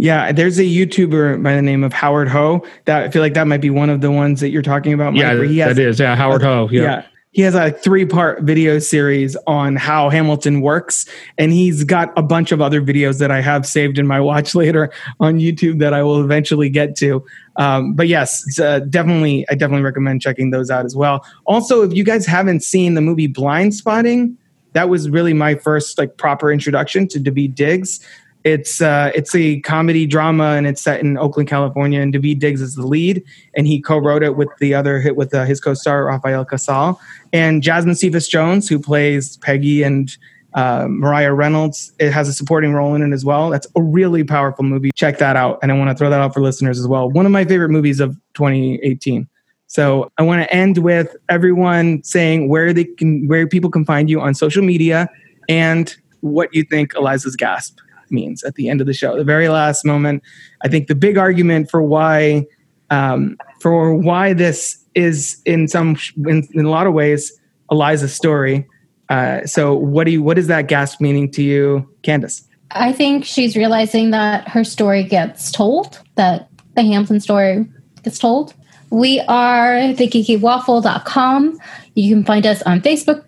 Yeah, 0.00 0.32
there's 0.32 0.58
a 0.58 0.62
YouTuber 0.62 1.42
by 1.42 1.54
the 1.54 1.60
name 1.60 1.84
of 1.84 1.92
Howard 1.92 2.28
Ho. 2.28 2.66
That 2.86 3.02
I 3.02 3.10
feel 3.10 3.20
like 3.20 3.34
that 3.34 3.46
might 3.46 3.60
be 3.60 3.68
one 3.68 3.90
of 3.90 4.00
the 4.00 4.10
ones 4.10 4.40
that 4.40 4.48
you're 4.48 4.62
talking 4.62 4.94
about. 4.94 5.12
Mike, 5.12 5.22
yeah, 5.50 5.66
has, 5.66 5.76
that 5.76 5.78
is. 5.78 6.00
Yeah, 6.00 6.16
Howard 6.16 6.42
Ho. 6.42 6.68
Yeah. 6.72 6.82
yeah. 6.82 7.06
He 7.32 7.42
has 7.42 7.54
a 7.54 7.70
three 7.70 8.06
part 8.06 8.42
video 8.42 8.78
series 8.78 9.36
on 9.46 9.76
how 9.76 10.08
Hamilton 10.08 10.62
works. 10.62 11.04
And 11.36 11.52
he's 11.52 11.84
got 11.84 12.12
a 12.16 12.22
bunch 12.22 12.50
of 12.50 12.62
other 12.62 12.80
videos 12.80 13.18
that 13.18 13.30
I 13.30 13.42
have 13.42 13.66
saved 13.66 13.98
in 13.98 14.06
my 14.06 14.20
watch 14.20 14.54
later 14.56 14.90
on 15.20 15.38
YouTube 15.38 15.78
that 15.80 15.92
I 15.92 16.02
will 16.02 16.24
eventually 16.24 16.70
get 16.70 16.96
to. 16.96 17.24
Um, 17.56 17.92
but 17.92 18.08
yes, 18.08 18.58
uh, 18.58 18.80
definitely, 18.80 19.46
I 19.50 19.54
definitely 19.54 19.84
recommend 19.84 20.22
checking 20.22 20.50
those 20.50 20.70
out 20.70 20.86
as 20.86 20.96
well. 20.96 21.24
Also, 21.44 21.82
if 21.82 21.94
you 21.94 22.04
guys 22.04 22.24
haven't 22.24 22.64
seen 22.64 22.94
the 22.94 23.02
movie 23.02 23.28
Blindspotting, 23.28 24.34
that 24.72 24.88
was 24.88 25.10
really 25.10 25.34
my 25.34 25.56
first 25.56 25.98
like 25.98 26.16
proper 26.16 26.50
introduction 26.50 27.06
to 27.08 27.20
Daveed 27.20 27.54
Diggs. 27.54 28.00
It's 28.44 28.80
uh, 28.80 29.10
it's 29.14 29.34
a 29.34 29.60
comedy 29.60 30.06
drama 30.06 30.52
and 30.52 30.66
it's 30.66 30.80
set 30.80 31.00
in 31.00 31.18
Oakland, 31.18 31.48
California. 31.48 32.00
And 32.00 32.14
Daveed 32.14 32.38
Diggs 32.38 32.62
is 32.62 32.74
the 32.74 32.86
lead, 32.86 33.22
and 33.54 33.66
he 33.66 33.82
co-wrote 33.82 34.22
it 34.22 34.36
with 34.36 34.48
the 34.60 34.74
other 34.74 34.98
hit 34.98 35.16
with 35.16 35.34
uh, 35.34 35.44
his 35.44 35.60
co-star 35.60 36.06
Rafael 36.06 36.44
Casal 36.44 36.98
and 37.32 37.62
Jasmine 37.62 37.96
Cephas 37.96 38.28
Jones, 38.28 38.68
who 38.68 38.78
plays 38.78 39.36
Peggy 39.38 39.82
and 39.82 40.16
uh, 40.54 40.86
Maria 40.88 41.34
Reynolds. 41.34 41.92
It 41.98 42.12
has 42.12 42.28
a 42.28 42.32
supporting 42.32 42.72
role 42.72 42.94
in 42.94 43.02
it 43.02 43.14
as 43.14 43.26
well. 43.26 43.50
That's 43.50 43.66
a 43.76 43.82
really 43.82 44.24
powerful 44.24 44.64
movie. 44.64 44.90
Check 44.94 45.18
that 45.18 45.36
out, 45.36 45.58
and 45.62 45.70
I 45.70 45.76
want 45.76 45.90
to 45.90 45.94
throw 45.94 46.08
that 46.08 46.20
out 46.20 46.32
for 46.32 46.40
listeners 46.40 46.80
as 46.80 46.88
well. 46.88 47.10
One 47.10 47.26
of 47.26 47.32
my 47.32 47.44
favorite 47.44 47.70
movies 47.70 48.00
of 48.00 48.16
2018. 48.34 49.28
So 49.66 50.10
I 50.16 50.22
want 50.22 50.42
to 50.42 50.52
end 50.52 50.78
with 50.78 51.14
everyone 51.28 52.02
saying 52.04 52.48
where 52.48 52.72
they 52.72 52.84
can, 52.84 53.28
where 53.28 53.46
people 53.46 53.70
can 53.70 53.84
find 53.84 54.08
you 54.08 54.20
on 54.20 54.34
social 54.34 54.64
media, 54.64 55.10
and 55.46 55.94
what 56.20 56.54
you 56.54 56.64
think 56.64 56.94
Eliza's 56.94 57.36
gasp 57.36 57.78
means 58.10 58.42
at 58.44 58.54
the 58.54 58.68
end 58.68 58.80
of 58.80 58.86
the 58.86 58.92
show. 58.92 59.16
The 59.16 59.24
very 59.24 59.48
last 59.48 59.84
moment, 59.84 60.22
I 60.62 60.68
think 60.68 60.88
the 60.88 60.94
big 60.94 61.18
argument 61.18 61.70
for 61.70 61.82
why 61.82 62.46
um, 62.90 63.36
for 63.60 63.94
why 63.94 64.32
this 64.32 64.82
is 64.94 65.40
in 65.44 65.68
some 65.68 65.96
in, 66.26 66.46
in 66.52 66.64
a 66.64 66.70
lot 66.70 66.86
of 66.86 66.92
ways 66.92 67.32
Eliza's 67.70 68.14
story. 68.14 68.66
Uh, 69.08 69.44
so 69.46 69.74
what 69.74 70.04
do 70.04 70.10
you 70.12 70.22
what 70.22 70.38
is 70.38 70.46
that 70.48 70.68
gasp 70.68 71.00
meaning 71.00 71.30
to 71.32 71.42
you, 71.42 71.88
Candace? 72.02 72.46
I 72.72 72.92
think 72.92 73.24
she's 73.24 73.56
realizing 73.56 74.10
that 74.10 74.48
her 74.48 74.62
story 74.62 75.02
gets 75.02 75.50
told, 75.50 76.00
that 76.14 76.48
the 76.76 76.82
Hamilton 76.82 77.20
story 77.20 77.66
gets 78.04 78.18
told. 78.18 78.54
We 78.90 79.20
are 79.20 79.74
thegeekywaffle.com. 79.94 81.58
You 81.94 82.14
can 82.14 82.24
find 82.24 82.46
us 82.46 82.62
on 82.62 82.80
Facebook, 82.80 83.24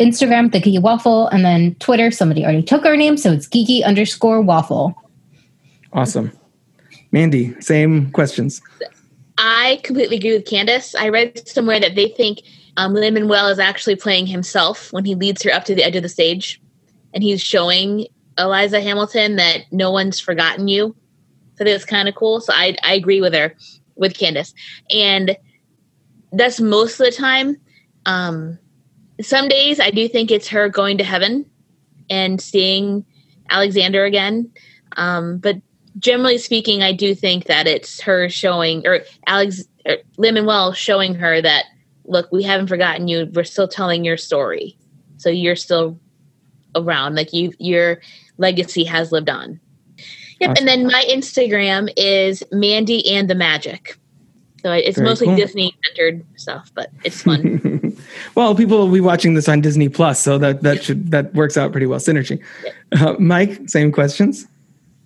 Instagram, 0.00 0.50
The 0.50 0.60
Geeky 0.60 0.80
Waffle, 0.80 1.28
and 1.28 1.44
then 1.44 1.74
Twitter. 1.76 2.10
Somebody 2.10 2.42
already 2.42 2.62
took 2.62 2.84
our 2.86 2.96
name, 2.96 3.16
so 3.16 3.32
it's 3.32 3.46
geeky 3.46 3.84
underscore 3.84 4.40
waffle. 4.40 4.94
Awesome. 5.92 6.32
Mandy, 7.12 7.60
same 7.60 8.10
questions. 8.12 8.62
I 9.36 9.80
completely 9.84 10.16
agree 10.16 10.32
with 10.32 10.46
Candace. 10.46 10.94
I 10.94 11.08
read 11.08 11.46
somewhere 11.46 11.80
that 11.80 11.94
they 11.96 12.08
think 12.08 12.42
um, 12.76 12.94
Lin 12.94 13.14
Manuel 13.14 13.48
is 13.48 13.58
actually 13.58 13.96
playing 13.96 14.26
himself 14.26 14.92
when 14.92 15.04
he 15.04 15.14
leads 15.14 15.42
her 15.42 15.52
up 15.52 15.64
to 15.66 15.74
the 15.74 15.82
edge 15.82 15.96
of 15.96 16.02
the 16.02 16.08
stage, 16.08 16.60
and 17.12 17.22
he's 17.22 17.42
showing 17.42 18.06
Eliza 18.38 18.80
Hamilton 18.80 19.36
that 19.36 19.62
no 19.70 19.90
one's 19.90 20.18
forgotten 20.18 20.68
you. 20.68 20.96
So 21.56 21.64
that's 21.64 21.84
kind 21.84 22.08
of 22.08 22.14
cool. 22.14 22.40
So 22.40 22.54
I 22.54 22.76
I 22.82 22.94
agree 22.94 23.20
with 23.20 23.34
her, 23.34 23.54
with 23.96 24.16
Candace, 24.16 24.54
and 24.90 25.36
that's 26.32 26.60
most 26.60 27.00
of 27.00 27.06
the 27.06 27.12
time. 27.12 27.56
Um, 28.06 28.58
some 29.22 29.48
days 29.48 29.80
I 29.80 29.90
do 29.90 30.08
think 30.08 30.30
it's 30.30 30.48
her 30.48 30.68
going 30.68 30.98
to 30.98 31.04
heaven 31.04 31.46
and 32.08 32.40
seeing 32.40 33.04
Alexander 33.50 34.04
again, 34.04 34.50
um, 34.96 35.38
but 35.38 35.56
generally 35.98 36.38
speaking, 36.38 36.82
I 36.82 36.92
do 36.92 37.14
think 37.14 37.46
that 37.46 37.66
it's 37.66 38.00
her 38.00 38.28
showing 38.28 38.86
or 38.86 39.00
Alex 39.26 39.64
or 39.86 40.74
showing 40.74 41.14
her 41.14 41.42
that 41.42 41.64
look, 42.04 42.30
we 42.32 42.42
haven't 42.42 42.66
forgotten 42.66 43.08
you. 43.08 43.30
We're 43.32 43.44
still 43.44 43.68
telling 43.68 44.04
your 44.04 44.16
story, 44.16 44.76
so 45.16 45.30
you're 45.30 45.56
still 45.56 45.98
around. 46.74 47.14
Like 47.14 47.32
you, 47.32 47.52
your 47.58 48.00
legacy 48.38 48.84
has 48.84 49.12
lived 49.12 49.30
on. 49.30 49.60
Yep. 50.40 50.56
And 50.58 50.66
then 50.68 50.86
my 50.86 51.04
Instagram 51.08 51.92
is 51.96 52.42
Mandy 52.50 53.06
and 53.10 53.28
the 53.28 53.34
Magic. 53.34 53.98
So 54.62 54.72
it's 54.72 54.96
Very 54.96 55.08
mostly 55.08 55.26
cool. 55.28 55.36
Disney 55.36 55.76
centered 55.84 56.24
stuff, 56.36 56.70
but 56.74 56.90
it's 57.04 57.22
fun. 57.22 57.89
well, 58.34 58.54
people 58.54 58.78
will 58.78 58.92
be 58.92 59.00
watching 59.00 59.34
this 59.34 59.48
on 59.48 59.60
Disney 59.60 59.88
Plus, 59.88 60.20
so 60.20 60.38
that 60.38 60.62
that 60.62 60.82
should 60.82 61.10
that 61.10 61.34
works 61.34 61.56
out 61.56 61.72
pretty 61.72 61.86
well. 61.86 62.00
Synergy. 62.00 62.42
Uh, 62.92 63.14
Mike, 63.18 63.68
same 63.68 63.92
questions. 63.92 64.46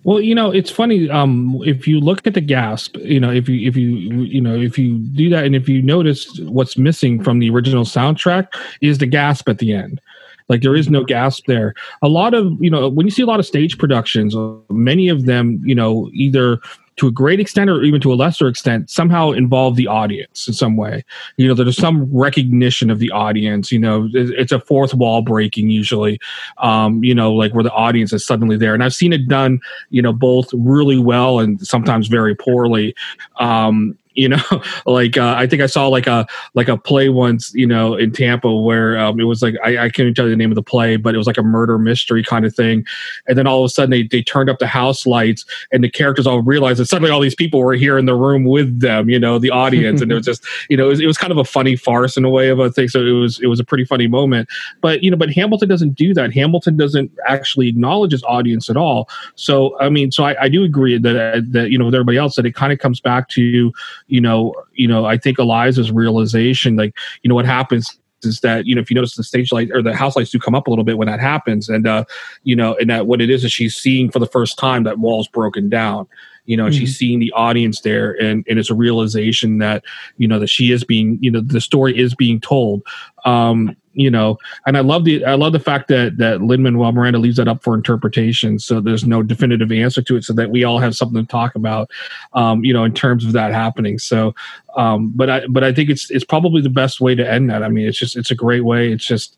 Well, 0.05 0.21
you 0.21 0.35
know, 0.35 0.51
it's 0.51 0.69
funny. 0.69 1.09
Um, 1.09 1.59
if 1.65 1.87
you 1.87 1.99
look 1.99 2.27
at 2.27 2.35
the 2.35 2.41
gasp, 2.41 2.95
you 2.97 3.19
know, 3.19 3.31
if 3.31 3.49
you 3.49 3.67
if 3.67 3.75
you 3.75 3.89
you 3.95 4.39
know 4.39 4.55
if 4.55 4.77
you 4.77 4.99
do 4.99 5.29
that, 5.31 5.45
and 5.45 5.55
if 5.55 5.67
you 5.67 5.81
notice 5.81 6.39
what's 6.41 6.77
missing 6.77 7.23
from 7.23 7.39
the 7.39 7.49
original 7.49 7.85
soundtrack 7.85 8.47
is 8.81 8.99
the 8.99 9.07
gasp 9.07 9.49
at 9.49 9.57
the 9.57 9.73
end. 9.73 9.99
Like 10.47 10.61
there 10.61 10.75
is 10.75 10.91
no 10.91 11.03
gasp 11.03 11.45
there. 11.47 11.73
A 12.03 12.07
lot 12.07 12.35
of 12.35 12.55
you 12.59 12.69
know 12.69 12.87
when 12.87 13.07
you 13.07 13.11
see 13.11 13.23
a 13.23 13.25
lot 13.25 13.39
of 13.39 13.47
stage 13.47 13.79
productions, 13.79 14.35
many 14.69 15.09
of 15.09 15.25
them, 15.25 15.59
you 15.65 15.73
know, 15.73 16.09
either 16.13 16.59
to 16.97 17.07
a 17.07 17.11
great 17.11 17.39
extent 17.39 17.69
or 17.69 17.83
even 17.83 17.99
to 18.01 18.13
a 18.13 18.15
lesser 18.15 18.47
extent, 18.47 18.89
somehow 18.89 19.31
involve 19.31 19.75
the 19.75 19.87
audience 19.87 20.47
in 20.47 20.53
some 20.53 20.77
way. 20.77 21.03
You 21.37 21.47
know, 21.47 21.53
there's 21.53 21.77
some 21.77 22.05
recognition 22.15 22.89
of 22.89 22.99
the 22.99 23.11
audience. 23.11 23.71
You 23.71 23.79
know, 23.79 24.09
it's 24.13 24.51
a 24.51 24.59
fourth 24.59 24.93
wall 24.93 25.21
breaking 25.21 25.69
usually. 25.69 26.19
Um, 26.59 27.03
you 27.03 27.15
know, 27.15 27.33
like 27.33 27.53
where 27.53 27.63
the 27.63 27.71
audience 27.71 28.13
is 28.13 28.25
suddenly 28.25 28.57
there, 28.57 28.73
and 28.73 28.83
I've 28.83 28.93
seen 28.93 29.13
it 29.13 29.27
done 29.27 29.59
you 29.89 30.01
know 30.01 30.13
both 30.13 30.49
really 30.53 30.97
well 30.97 31.39
and 31.39 31.65
sometimes 31.65 32.07
very 32.07 32.35
poorly 32.35 32.95
um 33.39 33.97
you 34.15 34.29
know 34.29 34.41
like 34.85 35.17
uh, 35.17 35.35
i 35.37 35.47
think 35.47 35.61
i 35.61 35.65
saw 35.65 35.87
like 35.87 36.07
a 36.07 36.25
like 36.53 36.67
a 36.67 36.77
play 36.77 37.09
once 37.09 37.53
you 37.53 37.67
know 37.67 37.95
in 37.95 38.11
tampa 38.11 38.53
where 38.53 38.97
um, 38.97 39.19
it 39.19 39.25
was 39.25 39.41
like 39.41 39.55
I, 39.63 39.77
I 39.77 39.89
can't 39.89 40.01
even 40.01 40.13
tell 40.13 40.25
you 40.25 40.31
the 40.31 40.37
name 40.37 40.51
of 40.51 40.55
the 40.55 40.63
play 40.63 40.95
but 40.97 41.13
it 41.13 41.17
was 41.17 41.27
like 41.27 41.37
a 41.37 41.43
murder 41.43 41.77
mystery 41.77 42.23
kind 42.23 42.45
of 42.45 42.55
thing. 42.55 42.85
And 43.27 43.37
then 43.37 43.47
all 43.47 43.61
of 43.61 43.65
a 43.65 43.69
sudden 43.69 43.91
they, 43.91 44.03
they 44.03 44.21
turned 44.21 44.49
up 44.49 44.59
the 44.59 44.67
house 44.67 45.05
lights 45.05 45.45
and 45.71 45.83
the 45.83 45.89
characters 45.89 46.27
all 46.27 46.41
realized 46.41 46.79
that 46.79 46.87
suddenly 46.87 47.11
all 47.11 47.21
these 47.21 47.35
people 47.35 47.59
were 47.59 47.73
here 47.73 47.97
in 47.97 48.05
the 48.05 48.15
room 48.15 48.43
with 48.43 48.79
them 48.79 49.09
you 49.09 49.19
know 49.19 49.39
the 49.39 49.51
audience. 49.51 50.01
And 50.01 50.11
it 50.11 50.15
was 50.15 50.25
just 50.31 50.45
you 50.69 50.77
know 50.77 50.85
it 50.85 50.89
was, 50.89 50.99
it 50.99 51.07
was 51.07 51.17
kind 51.17 51.31
of 51.31 51.37
a 51.37 51.45
funny 51.45 51.75
farce 51.75 52.17
in 52.17 52.25
a 52.25 52.29
way 52.29 52.49
of 52.49 52.59
a 52.59 52.71
thing. 52.71 52.87
So 52.87 53.05
it 53.05 53.11
was 53.11 53.39
it 53.39 53.47
was 53.47 53.59
a 53.59 53.63
pretty 53.63 53.85
funny 53.85 54.07
moment. 54.07 54.49
But 54.81 55.03
you 55.03 55.11
know 55.11 55.17
but 55.17 55.31
hamilton 55.31 55.69
doesn't 55.69 55.93
do 55.95 56.13
that. 56.13 56.33
Hamilton 56.33 56.77
doesn't 56.77 57.11
actually 57.27 57.69
acknowledge 57.69 58.11
his 58.11 58.23
audience 58.23 58.69
at 58.69 58.77
all. 58.77 59.09
So 59.35 59.79
i 59.79 59.89
mean 59.89 60.11
so 60.11 60.23
i, 60.23 60.43
I 60.43 60.49
do 60.49 60.63
agree 60.63 60.97
that 60.97 61.51
that 61.51 61.69
you 61.71 61.77
know 61.77 61.85
with 61.85 61.95
everybody 61.95 62.17
else 62.17 62.35
that 62.35 62.45
it 62.45 62.55
kind 62.55 62.73
of 62.73 62.79
comes 62.79 62.99
back 62.99 63.29
to 63.29 63.71
you 64.07 64.21
know, 64.21 64.53
you 64.73 64.87
know, 64.87 65.05
I 65.05 65.17
think 65.17 65.39
Eliza's 65.39 65.91
realization, 65.91 66.75
like, 66.75 66.95
you 67.23 67.29
know, 67.29 67.35
what 67.35 67.45
happens 67.45 67.97
is 68.23 68.39
that 68.39 68.65
you 68.65 68.73
know 68.73 68.81
if 68.81 68.89
you 68.89 68.95
notice 68.95 69.15
the 69.15 69.23
stage 69.23 69.51
light 69.51 69.69
or 69.71 69.81
the 69.81 69.95
house 69.95 70.15
lights 70.15 70.31
do 70.31 70.39
come 70.39 70.55
up 70.55 70.67
a 70.67 70.69
little 70.69 70.85
bit 70.85 70.97
when 70.97 71.07
that 71.07 71.19
happens. 71.19 71.69
And 71.69 71.87
uh 71.87 72.05
you 72.43 72.55
know 72.55 72.75
and 72.79 72.89
that 72.89 73.07
what 73.07 73.21
it 73.21 73.29
is 73.29 73.43
is 73.43 73.51
she's 73.51 73.75
seeing 73.75 74.09
for 74.09 74.19
the 74.19 74.25
first 74.25 74.57
time 74.57 74.83
that 74.83 74.99
wall's 74.99 75.27
broken 75.27 75.69
down 75.69 76.07
you 76.45 76.55
know 76.55 76.65
mm-hmm. 76.65 76.79
she's 76.79 76.97
seeing 76.97 77.19
the 77.19 77.31
audience 77.33 77.81
there 77.81 78.13
and 78.21 78.45
and 78.47 78.59
it's 78.59 78.69
a 78.69 78.75
realization 78.75 79.59
that 79.59 79.83
you 80.17 80.27
know 80.27 80.39
that 80.39 80.47
she 80.47 80.71
is 80.71 80.83
being 80.83 81.17
you 81.21 81.31
know 81.31 81.41
the 81.41 81.61
story 81.61 81.97
is 81.97 82.15
being 82.15 82.39
told 82.39 82.81
um 83.25 83.75
you 83.95 84.11
know, 84.11 84.37
and 84.65 84.77
I 84.77 84.81
love 84.81 85.05
the 85.05 85.23
I 85.23 85.35
love 85.35 85.53
the 85.53 85.59
fact 85.59 85.87
that 85.87 86.17
that 86.17 86.41
Lin 86.41 86.61
Manuel 86.61 86.91
Miranda 86.91 87.17
leaves 87.17 87.37
that 87.37 87.47
up 87.47 87.63
for 87.63 87.73
interpretation, 87.73 88.59
so 88.59 88.81
there's 88.81 89.05
no 89.05 89.23
definitive 89.23 89.71
answer 89.71 90.01
to 90.01 90.17
it, 90.17 90.25
so 90.25 90.33
that 90.33 90.51
we 90.51 90.65
all 90.65 90.79
have 90.79 90.95
something 90.95 91.25
to 91.25 91.27
talk 91.27 91.55
about, 91.55 91.89
um, 92.33 92.63
you 92.65 92.73
know, 92.73 92.83
in 92.83 92.93
terms 92.93 93.25
of 93.25 93.31
that 93.31 93.53
happening. 93.53 93.97
So, 93.97 94.35
um, 94.75 95.13
but 95.15 95.29
I 95.29 95.47
but 95.47 95.63
I 95.63 95.73
think 95.73 95.89
it's 95.89 96.11
it's 96.11 96.25
probably 96.25 96.61
the 96.61 96.69
best 96.69 96.99
way 96.99 97.15
to 97.15 97.29
end 97.29 97.49
that. 97.49 97.63
I 97.63 97.69
mean, 97.69 97.87
it's 97.87 97.97
just 97.97 98.17
it's 98.17 98.31
a 98.31 98.35
great 98.35 98.65
way. 98.65 98.91
It's 98.91 99.05
just 99.05 99.37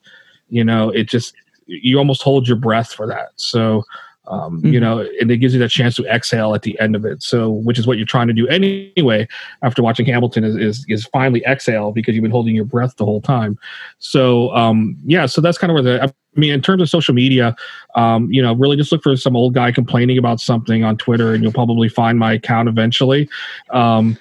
you 0.50 0.64
know, 0.64 0.90
it 0.90 1.04
just 1.04 1.36
you 1.68 2.00
almost 2.00 2.24
hold 2.24 2.48
your 2.48 2.58
breath 2.58 2.92
for 2.92 3.06
that. 3.08 3.34
So 3.36 3.84
um, 4.28 4.58
mm-hmm. 4.58 4.74
you 4.74 4.80
know, 4.80 5.08
and 5.20 5.32
it 5.32 5.38
gives 5.38 5.54
you 5.54 5.60
that 5.60 5.70
chance 5.70 5.96
to 5.96 6.06
exhale 6.06 6.54
at 6.54 6.62
the 6.62 6.80
end 6.80 6.96
of 6.96 7.06
it. 7.06 7.24
So, 7.24 7.50
which 7.50 7.80
is 7.80 7.88
what 7.88 7.98
you're 7.98 8.06
trying 8.06 8.28
to 8.28 8.34
do 8.34 8.48
anyway 8.48 9.28
after 9.62 9.82
watching 9.82 10.06
Hamilton 10.06 10.44
is 10.44 10.56
is, 10.56 10.86
is 10.88 11.06
finally 11.06 11.44
exhale 11.46 11.92
because 11.92 12.16
you've 12.16 12.24
been 12.24 12.32
holding 12.32 12.56
your 12.56 12.66
breath 12.66 12.96
the 12.98 13.06
whole 13.06 13.22
time. 13.22 13.58
So, 14.00 14.54
um, 14.56 14.98
yeah, 15.06 15.26
so 15.26 15.42
that's 15.42 15.58
kind 15.58 15.72
of 15.72 15.76
where 15.76 15.84
the. 15.84 16.14
I 16.38 16.40
mean, 16.40 16.54
in 16.54 16.62
terms 16.62 16.82
of 16.84 16.90
social 16.90 17.16
media, 17.16 17.56
um, 17.96 18.32
you 18.32 18.42
know, 18.42 18.54
really 18.54 18.78
just 18.78 18.92
look 18.92 19.02
for 19.02 19.16
some 19.18 19.36
old 19.36 19.56
guy 19.56 19.72
complaining 19.72 20.20
about 20.20 20.40
something 20.40 20.84
on 20.84 20.98
Twitter, 20.98 21.34
and 21.34 21.42
you'll 21.44 21.52
probably 21.52 21.90
find 21.90 22.20
my 22.20 22.34
account 22.34 22.70
eventually. 22.70 23.28
Um, 23.72 24.18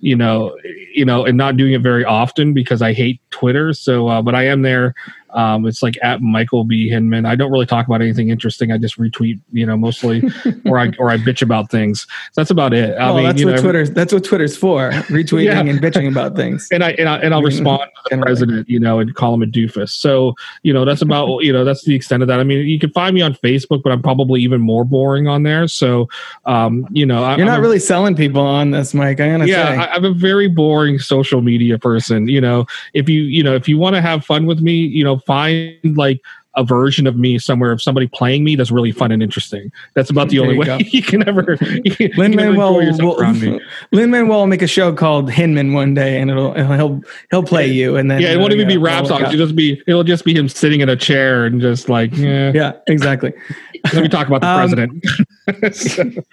you 0.00 0.16
know, 0.16 0.58
you 0.92 1.04
know, 1.04 1.24
and 1.24 1.38
not 1.38 1.56
doing 1.56 1.72
it 1.72 1.80
very 1.80 2.04
often 2.04 2.52
because 2.52 2.82
I 2.82 2.92
hate 2.92 3.20
Twitter. 3.30 3.72
So, 3.72 4.08
uh, 4.08 4.20
but 4.20 4.34
I 4.34 4.46
am 4.46 4.62
there 4.62 4.94
um, 5.34 5.66
it's 5.66 5.82
like 5.82 5.98
at 6.02 6.20
Michael 6.20 6.64
B. 6.64 6.88
Hinman. 6.88 7.24
I 7.26 7.34
don't 7.34 7.50
really 7.50 7.66
talk 7.66 7.86
about 7.86 8.02
anything 8.02 8.28
interesting. 8.28 8.70
I 8.70 8.78
just 8.78 8.98
retweet, 8.98 9.40
you 9.52 9.64
know, 9.64 9.76
mostly, 9.76 10.22
or 10.66 10.78
I 10.78 10.92
or 10.98 11.10
I 11.10 11.16
bitch 11.16 11.42
about 11.42 11.70
things. 11.70 12.06
That's 12.34 12.50
about 12.50 12.74
it. 12.74 12.96
I 12.96 13.06
well, 13.06 13.16
mean, 13.16 13.24
that's 13.26 13.44
what 13.44 13.56
know, 13.56 13.62
Twitter's 13.62 13.90
that's 13.90 14.12
what 14.12 14.24
Twitter's 14.24 14.56
for, 14.56 14.90
retweeting 14.90 15.44
yeah. 15.44 15.60
and 15.60 15.80
bitching 15.80 16.10
about 16.10 16.36
things. 16.36 16.68
And 16.70 16.84
I 16.84 16.90
and, 16.92 17.08
I, 17.08 17.18
and 17.18 17.34
I'll 17.34 17.42
respond 17.42 17.90
to 18.08 18.16
the 18.16 18.22
president, 18.22 18.68
you 18.68 18.78
know, 18.78 18.98
and 18.98 19.14
call 19.14 19.34
him 19.34 19.42
a 19.42 19.46
doofus. 19.46 19.90
So 19.90 20.34
you 20.62 20.72
know, 20.72 20.84
that's 20.84 21.02
about 21.02 21.38
you 21.42 21.51
know 21.52 21.64
that's 21.64 21.84
the 21.84 21.94
extent 21.94 22.22
of 22.22 22.28
that. 22.28 22.40
I 22.40 22.44
mean, 22.44 22.66
you 22.66 22.78
can 22.78 22.90
find 22.90 23.14
me 23.14 23.20
on 23.20 23.34
Facebook, 23.34 23.82
but 23.82 23.92
I'm 23.92 24.02
probably 24.02 24.40
even 24.42 24.60
more 24.60 24.84
boring 24.84 25.28
on 25.28 25.42
there. 25.42 25.68
So 25.68 26.08
um, 26.46 26.86
you 26.90 27.06
know, 27.06 27.24
I, 27.24 27.36
you're 27.36 27.46
not 27.46 27.56
I'm 27.56 27.62
really 27.62 27.76
a, 27.76 27.80
selling 27.80 28.16
people 28.16 28.42
on 28.42 28.70
this, 28.70 28.94
Mike. 28.94 29.20
I 29.20 29.30
gotta 29.30 29.48
yeah, 29.48 29.68
say. 29.68 29.76
I, 29.76 29.94
I'm 29.94 30.04
a 30.04 30.12
very 30.12 30.48
boring 30.48 30.98
social 30.98 31.42
media 31.42 31.78
person. 31.78 32.28
You 32.28 32.40
know, 32.40 32.66
if 32.94 33.08
you 33.08 33.22
you 33.22 33.42
know 33.42 33.54
if 33.54 33.68
you 33.68 33.78
want 33.78 33.96
to 33.96 34.02
have 34.02 34.24
fun 34.24 34.46
with 34.46 34.60
me, 34.60 34.74
you 34.74 35.04
know, 35.04 35.18
find 35.18 35.96
like 35.96 36.20
a 36.54 36.64
version 36.64 37.06
of 37.06 37.16
me 37.16 37.38
somewhere 37.38 37.72
of 37.72 37.80
somebody 37.80 38.06
playing 38.06 38.44
me 38.44 38.56
that's 38.56 38.70
really 38.70 38.92
fun 38.92 39.10
and 39.10 39.22
interesting. 39.22 39.72
That's 39.94 40.10
about 40.10 40.28
the 40.28 40.36
there 40.36 40.44
only 40.44 40.54
you 40.54 40.60
way 40.60 40.66
go. 40.66 40.78
you 40.92 41.02
can 41.02 41.26
ever. 41.28 41.56
Lin 42.16 42.36
Manuel 42.36 42.74
will, 42.74 43.16
Lin 43.92 44.10
Manuel 44.10 44.40
will 44.40 44.46
make 44.46 44.62
a 44.62 44.66
show 44.66 44.92
called 44.92 45.30
Hinman 45.30 45.72
one 45.72 45.94
day, 45.94 46.20
and 46.20 46.30
it'll 46.30 46.54
he'll 46.54 47.02
he'll 47.30 47.42
play 47.42 47.66
you, 47.66 47.96
and 47.96 48.10
then 48.10 48.20
yeah, 48.20 48.32
it 48.32 48.38
won't 48.38 48.52
even 48.52 48.68
be 48.68 48.76
rap 48.76 49.06
songs. 49.06 49.22
It'll 49.24 49.46
just 49.46 49.56
be 49.56 49.82
it'll 49.86 50.04
just 50.04 50.24
be 50.24 50.34
him 50.34 50.48
sitting 50.48 50.80
in 50.80 50.88
a 50.88 50.96
chair 50.96 51.46
and 51.46 51.60
just 51.60 51.88
like 51.88 52.14
yeah, 52.16 52.52
yeah, 52.54 52.72
exactly. 52.86 53.32
Let 53.92 54.02
me 54.02 54.08
talk 54.08 54.28
about 54.28 54.42
the 54.42 54.48
um, 55.48 55.68
president. 55.68 56.26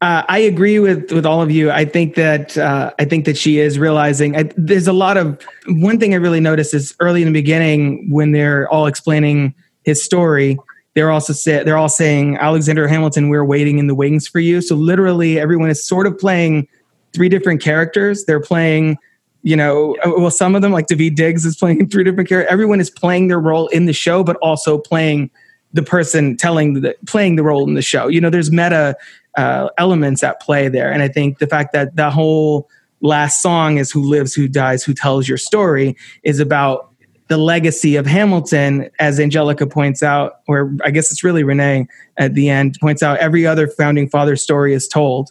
Uh, 0.00 0.22
I 0.28 0.38
agree 0.38 0.78
with 0.78 1.12
with 1.12 1.26
all 1.26 1.42
of 1.42 1.50
you. 1.50 1.70
I 1.70 1.84
think 1.84 2.14
that 2.14 2.56
uh, 2.56 2.92
I 2.98 3.04
think 3.04 3.26
that 3.26 3.36
she 3.36 3.58
is 3.58 3.78
realizing. 3.78 4.34
I, 4.34 4.50
there's 4.56 4.86
a 4.86 4.94
lot 4.94 5.18
of 5.18 5.38
one 5.66 6.00
thing 6.00 6.14
I 6.14 6.16
really 6.16 6.40
noticed 6.40 6.72
is 6.72 6.94
early 7.00 7.20
in 7.20 7.28
the 7.28 7.34
beginning 7.34 8.10
when 8.10 8.32
they're 8.32 8.66
all 8.70 8.86
explaining 8.86 9.54
his 9.84 10.02
story. 10.02 10.58
They're 10.94 11.10
also 11.10 11.34
say, 11.34 11.62
they're 11.62 11.76
all 11.76 11.88
saying 11.88 12.38
Alexander 12.38 12.88
Hamilton, 12.88 13.28
we're 13.28 13.44
waiting 13.44 13.78
in 13.78 13.86
the 13.86 13.94
wings 13.94 14.26
for 14.26 14.40
you. 14.40 14.60
So 14.62 14.74
literally, 14.74 15.38
everyone 15.38 15.70
is 15.70 15.86
sort 15.86 16.06
of 16.06 16.18
playing 16.18 16.66
three 17.12 17.28
different 17.28 17.62
characters. 17.62 18.24
They're 18.24 18.40
playing, 18.40 18.96
you 19.42 19.54
know, 19.54 19.96
uh, 20.04 20.12
well, 20.16 20.30
some 20.30 20.54
of 20.56 20.62
them 20.62 20.72
like 20.72 20.86
Daveed 20.86 21.14
Diggs 21.14 21.44
is 21.44 21.56
playing 21.56 21.88
three 21.90 22.04
different 22.04 22.28
characters. 22.28 22.50
Everyone 22.50 22.80
is 22.80 22.90
playing 22.90 23.28
their 23.28 23.38
role 23.38 23.68
in 23.68 23.84
the 23.84 23.92
show, 23.92 24.24
but 24.24 24.36
also 24.36 24.78
playing 24.78 25.30
the 25.72 25.82
person 25.82 26.36
telling 26.36 26.74
the 26.74 26.96
playing 27.06 27.36
the 27.36 27.44
role 27.44 27.68
in 27.68 27.74
the 27.74 27.82
show. 27.82 28.08
You 28.08 28.20
know, 28.20 28.30
there's 28.30 28.50
meta 28.50 28.96
uh, 29.36 29.68
elements 29.78 30.22
at 30.22 30.40
play 30.40 30.68
there. 30.68 30.92
And 30.92 31.02
I 31.02 31.08
think 31.08 31.38
the 31.38 31.46
fact 31.46 31.72
that 31.72 31.96
the 31.96 32.10
whole 32.10 32.68
last 33.00 33.42
song 33.42 33.78
is 33.78 33.90
"Who 33.90 34.02
Lives, 34.02 34.34
Who 34.34 34.48
Dies, 34.48 34.84
Who 34.84 34.94
Tells 34.94 35.28
Your 35.28 35.38
Story" 35.38 35.96
is 36.22 36.40
about 36.40 36.92
the 37.28 37.38
legacy 37.38 37.94
of 37.94 38.06
Hamilton, 38.06 38.90
as 38.98 39.20
Angelica 39.20 39.64
points 39.64 40.02
out, 40.02 40.40
or 40.48 40.74
I 40.84 40.90
guess 40.90 41.12
it's 41.12 41.22
really 41.22 41.44
Renee 41.44 41.86
at 42.16 42.34
the 42.34 42.50
end 42.50 42.76
points 42.80 43.04
out. 43.04 43.18
Every 43.18 43.46
other 43.46 43.68
founding 43.68 44.08
father 44.08 44.34
story 44.34 44.74
is 44.74 44.88
told. 44.88 45.30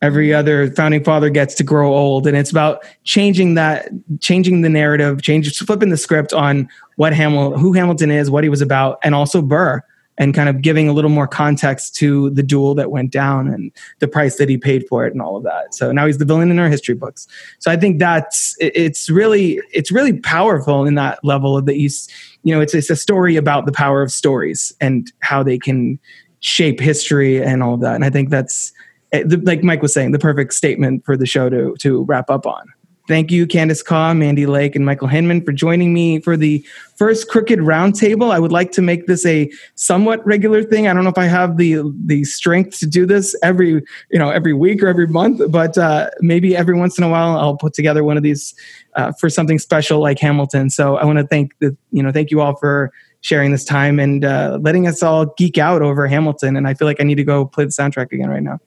Every 0.00 0.32
other 0.32 0.70
founding 0.70 1.02
father 1.02 1.28
gets 1.28 1.56
to 1.56 1.64
grow 1.64 1.92
old, 1.92 2.28
and 2.28 2.36
it's 2.36 2.52
about 2.52 2.84
changing 3.02 3.54
that, 3.54 3.88
changing 4.20 4.62
the 4.62 4.68
narrative, 4.68 5.20
changing, 5.22 5.52
flipping 5.66 5.88
the 5.88 5.96
script 5.96 6.32
on 6.32 6.68
what 6.94 7.12
Hamilton, 7.12 7.58
who 7.58 7.72
Hamilton 7.72 8.12
is, 8.12 8.30
what 8.30 8.44
he 8.44 8.50
was 8.50 8.60
about, 8.60 9.00
and 9.02 9.12
also 9.12 9.42
Burr 9.42 9.82
and 10.18 10.34
kind 10.34 10.48
of 10.48 10.60
giving 10.60 10.88
a 10.88 10.92
little 10.92 11.10
more 11.10 11.28
context 11.28 11.94
to 11.96 12.30
the 12.30 12.42
duel 12.42 12.74
that 12.74 12.90
went 12.90 13.10
down 13.10 13.48
and 13.48 13.72
the 14.00 14.08
price 14.08 14.36
that 14.36 14.48
he 14.48 14.58
paid 14.58 14.86
for 14.88 15.06
it 15.06 15.12
and 15.12 15.22
all 15.22 15.36
of 15.36 15.44
that. 15.44 15.74
So 15.74 15.92
now 15.92 16.06
he's 16.06 16.18
the 16.18 16.24
villain 16.24 16.50
in 16.50 16.58
our 16.58 16.68
history 16.68 16.94
books. 16.94 17.26
So 17.60 17.70
I 17.70 17.76
think 17.76 17.98
that's 17.98 18.56
it's 18.60 19.08
really 19.08 19.60
it's 19.72 19.92
really 19.92 20.18
powerful 20.20 20.84
in 20.84 20.96
that 20.96 21.24
level 21.24 21.56
of 21.56 21.66
the 21.66 21.74
East. 21.74 22.12
You 22.42 22.54
know, 22.54 22.60
it's 22.60 22.74
it's 22.74 22.90
a 22.90 22.96
story 22.96 23.36
about 23.36 23.64
the 23.64 23.72
power 23.72 24.02
of 24.02 24.10
stories 24.10 24.74
and 24.80 25.10
how 25.20 25.42
they 25.42 25.58
can 25.58 25.98
shape 26.40 26.80
history 26.80 27.42
and 27.42 27.62
all 27.62 27.74
of 27.74 27.80
that. 27.80 27.94
And 27.94 28.04
I 28.04 28.10
think 28.10 28.30
that's 28.30 28.72
eh, 29.12 29.24
like 29.42 29.62
Mike 29.62 29.82
was 29.82 29.94
saying, 29.94 30.12
the 30.12 30.18
perfect 30.18 30.52
statement 30.52 31.04
for 31.04 31.16
the 31.16 31.26
show 31.26 31.48
to 31.48 31.76
to 31.78 32.02
wrap 32.04 32.28
up 32.28 32.46
on. 32.46 32.66
Thank 33.08 33.30
you, 33.30 33.46
Candice 33.46 33.82
Kaw, 33.82 34.12
Mandy 34.12 34.44
Lake, 34.44 34.76
and 34.76 34.84
Michael 34.84 35.08
Hinman 35.08 35.42
for 35.42 35.50
joining 35.50 35.94
me 35.94 36.20
for 36.20 36.36
the 36.36 36.62
first 36.94 37.30
Crooked 37.30 37.58
Roundtable. 37.58 38.30
I 38.30 38.38
would 38.38 38.52
like 38.52 38.70
to 38.72 38.82
make 38.82 39.06
this 39.06 39.24
a 39.24 39.50
somewhat 39.76 40.24
regular 40.26 40.62
thing. 40.62 40.86
I 40.86 40.92
don't 40.92 41.04
know 41.04 41.10
if 41.10 41.16
I 41.16 41.24
have 41.24 41.56
the 41.56 41.90
the 42.04 42.24
strength 42.24 42.78
to 42.80 42.86
do 42.86 43.06
this 43.06 43.34
every 43.42 43.82
you 44.10 44.18
know 44.18 44.28
every 44.28 44.52
week 44.52 44.82
or 44.82 44.88
every 44.88 45.06
month, 45.06 45.40
but 45.50 45.78
uh, 45.78 46.10
maybe 46.20 46.54
every 46.54 46.76
once 46.76 46.98
in 46.98 47.04
a 47.04 47.08
while 47.08 47.38
I'll 47.38 47.56
put 47.56 47.72
together 47.72 48.04
one 48.04 48.18
of 48.18 48.22
these 48.22 48.54
uh, 48.94 49.12
for 49.12 49.30
something 49.30 49.58
special 49.58 50.00
like 50.00 50.18
Hamilton. 50.18 50.68
So 50.68 50.98
I 50.98 51.06
want 51.06 51.18
to 51.18 51.26
thank 51.26 51.58
the 51.60 51.74
you 51.90 52.02
know 52.02 52.12
thank 52.12 52.30
you 52.30 52.42
all 52.42 52.56
for 52.56 52.92
sharing 53.22 53.52
this 53.52 53.64
time 53.64 53.98
and 53.98 54.22
uh, 54.22 54.58
letting 54.60 54.86
us 54.86 55.02
all 55.02 55.26
geek 55.38 55.56
out 55.56 55.80
over 55.80 56.06
Hamilton. 56.06 56.56
And 56.56 56.68
I 56.68 56.74
feel 56.74 56.86
like 56.86 57.00
I 57.00 57.04
need 57.04 57.16
to 57.16 57.24
go 57.24 57.46
play 57.46 57.64
the 57.64 57.70
soundtrack 57.70 58.12
again 58.12 58.28
right 58.28 58.42
now. 58.42 58.58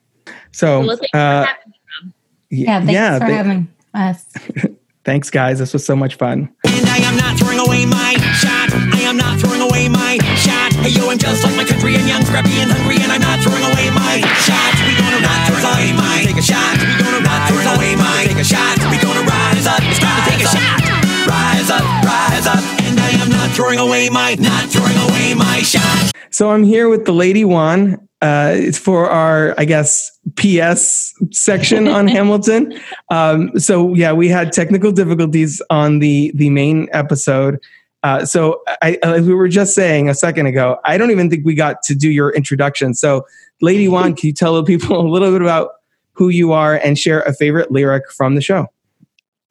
So 0.51 0.87
well, 0.87 0.99
uh, 1.13 1.45
yeah, 2.49 2.79
thanks 2.79 2.91
yeah, 2.91 3.19
for 3.19 3.27
they, 3.27 3.33
having 3.33 3.71
us. 3.93 4.25
Thanks, 5.03 5.29
guys. 5.31 5.57
This 5.57 5.73
was 5.73 5.83
so 5.83 5.95
much 5.95 6.15
fun. 6.15 6.53
And 6.65 6.85
I 6.85 6.97
am 7.01 7.17
not 7.17 7.37
throwing 7.37 7.57
away 7.57 7.85
my 7.89 8.13
shot. 8.37 8.69
I 8.93 9.01
am 9.01 9.17
not 9.17 9.39
throwing 9.39 9.61
away 9.61 9.89
my 9.89 10.21
shot. 10.37 10.73
Hey, 10.77 10.93
yo, 10.93 11.09
I'm 11.09 11.17
just 11.17 11.43
like 11.43 11.55
my 11.57 11.65
country 11.65 11.95
and 11.95 12.07
young, 12.07 12.21
scrappy 12.21 12.53
and 12.61 12.69
hungry, 12.69 13.01
and 13.01 13.11
I'm 13.11 13.21
not 13.21 13.41
throwing 13.41 13.65
away 13.65 13.89
my 13.89 14.21
shot. 14.45 14.73
We 14.85 14.93
gonna 14.93 15.25
not 15.25 15.39
throw 15.49 15.57
away 15.73 15.89
my 15.97 16.21
take 16.21 16.37
a 16.37 16.45
shot. 16.45 16.77
We 16.77 16.93
gonna 17.01 17.25
not 17.25 17.49
throw 17.49 17.65
away 17.73 17.97
my 17.97 18.29
take 18.29 18.37
a 18.37 18.45
shot. 18.45 18.77
We 18.93 19.01
gonna 19.01 19.25
rise 19.25 19.65
up. 19.65 19.81
It's 19.81 19.97
time 19.97 20.21
to 20.21 20.23
take 20.29 20.45
a 20.45 20.49
shot. 20.53 20.79
Rise 21.25 21.69
up, 21.73 21.85
rise 22.05 22.45
up. 22.45 22.61
And 22.85 22.99
I 22.99 23.09
am 23.17 23.29
not 23.29 23.49
throwing 23.57 23.79
away 23.79 24.09
my, 24.09 24.37
not 24.37 24.69
throwing 24.69 24.97
away 25.09 25.33
my 25.33 25.65
shot. 25.65 26.11
So 26.29 26.51
I'm 26.51 26.63
here 26.63 26.89
with 26.89 27.05
the 27.05 27.13
Lady 27.13 27.43
One. 27.43 28.07
Uh, 28.21 28.53
it's 28.55 28.77
for 28.77 29.09
our, 29.09 29.55
I 29.57 29.65
guess, 29.65 30.11
PS 30.35 31.13
section 31.31 31.87
on 31.87 32.07
Hamilton. 32.17 32.79
Um, 33.09 33.57
so 33.59 33.93
yeah, 33.95 34.13
we 34.13 34.27
had 34.27 34.51
technical 34.51 34.91
difficulties 34.91 35.61
on 35.69 35.99
the 35.99 36.31
the 36.35 36.49
main 36.49 36.87
episode. 36.91 37.59
Uh, 38.03 38.25
so 38.25 38.61
I, 38.81 38.97
as 39.03 39.27
we 39.27 39.33
were 39.33 39.47
just 39.47 39.75
saying 39.75 40.09
a 40.09 40.15
second 40.15 40.47
ago, 40.47 40.79
I 40.85 40.97
don't 40.97 41.11
even 41.11 41.29
think 41.29 41.45
we 41.45 41.53
got 41.53 41.83
to 41.83 41.95
do 41.95 42.09
your 42.09 42.31
introduction. 42.31 42.95
So, 42.95 43.25
Lady 43.61 43.87
One, 43.87 44.15
can 44.15 44.27
you 44.27 44.33
tell 44.33 44.55
the 44.55 44.63
people 44.63 44.99
a 44.99 45.07
little 45.07 45.31
bit 45.31 45.41
about 45.41 45.71
who 46.13 46.29
you 46.29 46.51
are 46.51 46.75
and 46.75 46.97
share 46.99 47.21
a 47.21 47.33
favorite 47.33 47.71
lyric 47.71 48.11
from 48.11 48.35
the 48.35 48.41
show. 48.41 48.67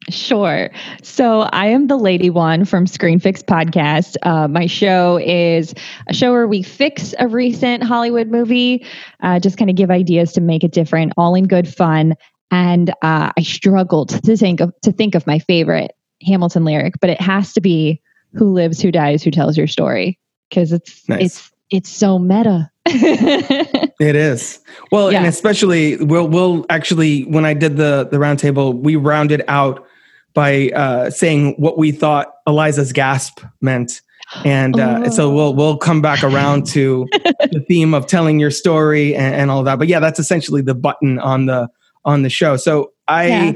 Sure. 0.09 0.69
So 1.03 1.41
I 1.41 1.67
am 1.67 1.87
the 1.87 1.97
lady 1.97 2.29
one 2.29 2.65
from 2.65 2.87
Screen 2.87 3.19
Fix 3.19 3.43
Podcast. 3.43 4.17
Uh, 4.23 4.47
my 4.47 4.65
show 4.65 5.17
is 5.17 5.75
a 6.07 6.13
show 6.13 6.31
where 6.31 6.47
we 6.47 6.63
fix 6.63 7.13
a 7.19 7.27
recent 7.27 7.83
Hollywood 7.83 8.27
movie, 8.29 8.85
uh, 9.21 9.39
just 9.39 9.57
kind 9.57 9.69
of 9.69 9.75
give 9.75 9.91
ideas 9.91 10.33
to 10.33 10.41
make 10.41 10.63
it 10.63 10.71
different, 10.71 11.13
all 11.17 11.35
in 11.35 11.47
good 11.47 11.67
fun. 11.67 12.15
And 12.49 12.89
uh, 13.01 13.31
I 13.37 13.41
struggled 13.43 14.09
to 14.23 14.35
think 14.35 14.59
of 14.59 14.73
to 14.81 14.91
think 14.91 15.13
of 15.13 15.27
my 15.27 15.39
favorite 15.39 15.91
Hamilton 16.23 16.65
lyric, 16.65 16.95
but 16.99 17.09
it 17.09 17.21
has 17.21 17.53
to 17.53 17.61
be 17.61 18.01
"Who 18.33 18.51
lives, 18.51 18.81
who 18.81 18.91
dies, 18.91 19.23
who 19.23 19.31
tells 19.31 19.55
your 19.55 19.67
story," 19.67 20.19
because 20.49 20.73
it's 20.73 21.07
Nice. 21.07 21.21
it's 21.21 21.51
it's 21.69 21.89
so 21.89 22.17
meta. 22.19 22.69
It 24.01 24.15
is. 24.15 24.59
Well, 24.91 25.09
and 25.09 25.27
especially 25.27 25.95
we'll 25.97 26.27
we'll 26.27 26.65
actually 26.71 27.25
when 27.25 27.45
I 27.45 27.53
did 27.53 27.77
the 27.77 28.07
the 28.09 28.17
roundtable, 28.17 28.73
we 28.73 28.95
rounded 28.95 29.43
out 29.47 29.85
by 30.33 30.69
uh, 30.69 31.09
saying 31.09 31.55
what 31.57 31.77
we 31.77 31.91
thought 31.91 32.33
Eliza's 32.47 32.93
gasp 32.93 33.41
meant. 33.61 34.01
And 34.45 34.79
uh, 34.79 35.09
so 35.09 35.29
Oh. 35.29 35.35
we'll 35.35 35.53
we'll 35.55 35.77
come 35.77 36.01
back 36.01 36.23
around 36.23 36.65
to 36.67 37.05
the 37.51 37.63
theme 37.67 37.93
of 37.93 38.07
telling 38.07 38.39
your 38.39 38.51
story 38.51 39.13
and, 39.13 39.35
and 39.35 39.51
all 39.51 39.63
that. 39.63 39.77
But 39.77 39.89
yeah, 39.89 39.99
that's 39.99 40.19
essentially 40.19 40.61
the 40.61 40.75
button 40.75 41.19
on 41.19 41.47
the 41.47 41.67
on 42.05 42.21
the 42.23 42.29
show. 42.29 42.55
So 42.55 42.93
I 43.07 43.27
Yeah. 43.27 43.51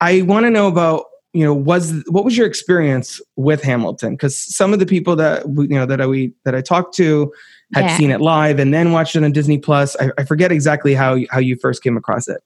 I 0.00 0.22
want 0.22 0.46
to 0.46 0.50
know 0.50 0.66
about 0.66 1.04
you 1.32 1.44
know 1.44 1.54
was 1.54 2.02
what 2.08 2.24
was 2.24 2.36
your 2.36 2.46
experience 2.48 3.20
with 3.36 3.62
Hamilton? 3.62 4.14
Because 4.14 4.36
some 4.36 4.72
of 4.72 4.80
the 4.80 4.86
people 4.86 5.14
that 5.16 5.46
you 5.46 5.68
know 5.68 5.86
that 5.86 6.00
I 6.00 6.06
we 6.08 6.32
that 6.44 6.56
I 6.56 6.60
talked 6.60 6.92
to 6.96 7.32
had 7.72 7.84
Yeah. 7.84 7.96
seen 7.96 8.10
it 8.10 8.20
live 8.20 8.58
and 8.58 8.74
then 8.74 8.90
watched 8.90 9.14
it 9.14 9.22
on 9.22 9.30
Disney 9.30 9.58
Plus. 9.58 9.94
I, 10.00 10.10
I 10.18 10.24
forget 10.24 10.50
exactly 10.50 10.92
how 10.94 11.18
how 11.30 11.38
you 11.38 11.54
first 11.54 11.84
came 11.84 11.96
across 11.96 12.26
it. 12.26 12.40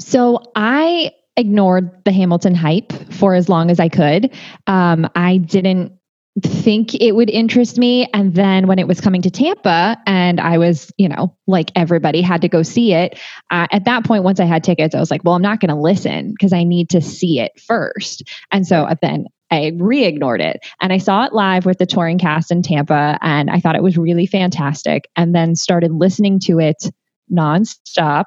So 0.00 0.40
I 0.56 1.12
ignored 1.36 2.04
the 2.04 2.12
Hamilton 2.12 2.54
hype 2.54 2.92
for 3.12 3.34
as 3.34 3.48
long 3.48 3.70
as 3.70 3.80
I 3.80 3.88
could. 3.88 4.32
Um, 4.66 5.08
I 5.14 5.38
didn't 5.38 5.92
think 6.40 6.94
it 6.94 7.12
would 7.12 7.28
interest 7.28 7.76
me. 7.76 8.08
And 8.14 8.34
then 8.34 8.66
when 8.66 8.78
it 8.78 8.88
was 8.88 9.00
coming 9.00 9.20
to 9.22 9.30
Tampa 9.30 9.98
and 10.06 10.40
I 10.40 10.56
was, 10.56 10.90
you 10.96 11.08
know, 11.08 11.36
like 11.46 11.70
everybody 11.76 12.22
had 12.22 12.40
to 12.40 12.48
go 12.48 12.62
see 12.62 12.94
it, 12.94 13.18
uh, 13.50 13.66
at 13.70 13.84
that 13.84 14.04
point, 14.04 14.24
once 14.24 14.40
I 14.40 14.46
had 14.46 14.64
tickets, 14.64 14.94
I 14.94 15.00
was 15.00 15.10
like, 15.10 15.24
well, 15.24 15.34
I'm 15.34 15.42
not 15.42 15.60
going 15.60 15.68
to 15.68 15.80
listen 15.80 16.30
because 16.30 16.54
I 16.54 16.64
need 16.64 16.90
to 16.90 17.02
see 17.02 17.38
it 17.38 17.52
first. 17.60 18.22
And 18.50 18.66
so 18.66 18.84
uh, 18.84 18.94
then 19.02 19.26
I 19.50 19.72
re 19.76 20.04
ignored 20.04 20.40
it 20.40 20.64
and 20.80 20.90
I 20.90 20.98
saw 20.98 21.24
it 21.24 21.34
live 21.34 21.66
with 21.66 21.76
the 21.76 21.84
touring 21.84 22.18
cast 22.18 22.50
in 22.50 22.62
Tampa 22.62 23.18
and 23.20 23.50
I 23.50 23.60
thought 23.60 23.76
it 23.76 23.82
was 23.82 23.98
really 23.98 24.26
fantastic. 24.26 25.08
And 25.14 25.34
then 25.34 25.54
started 25.54 25.92
listening 25.92 26.40
to 26.44 26.58
it 26.58 26.82
nonstop. 27.30 28.24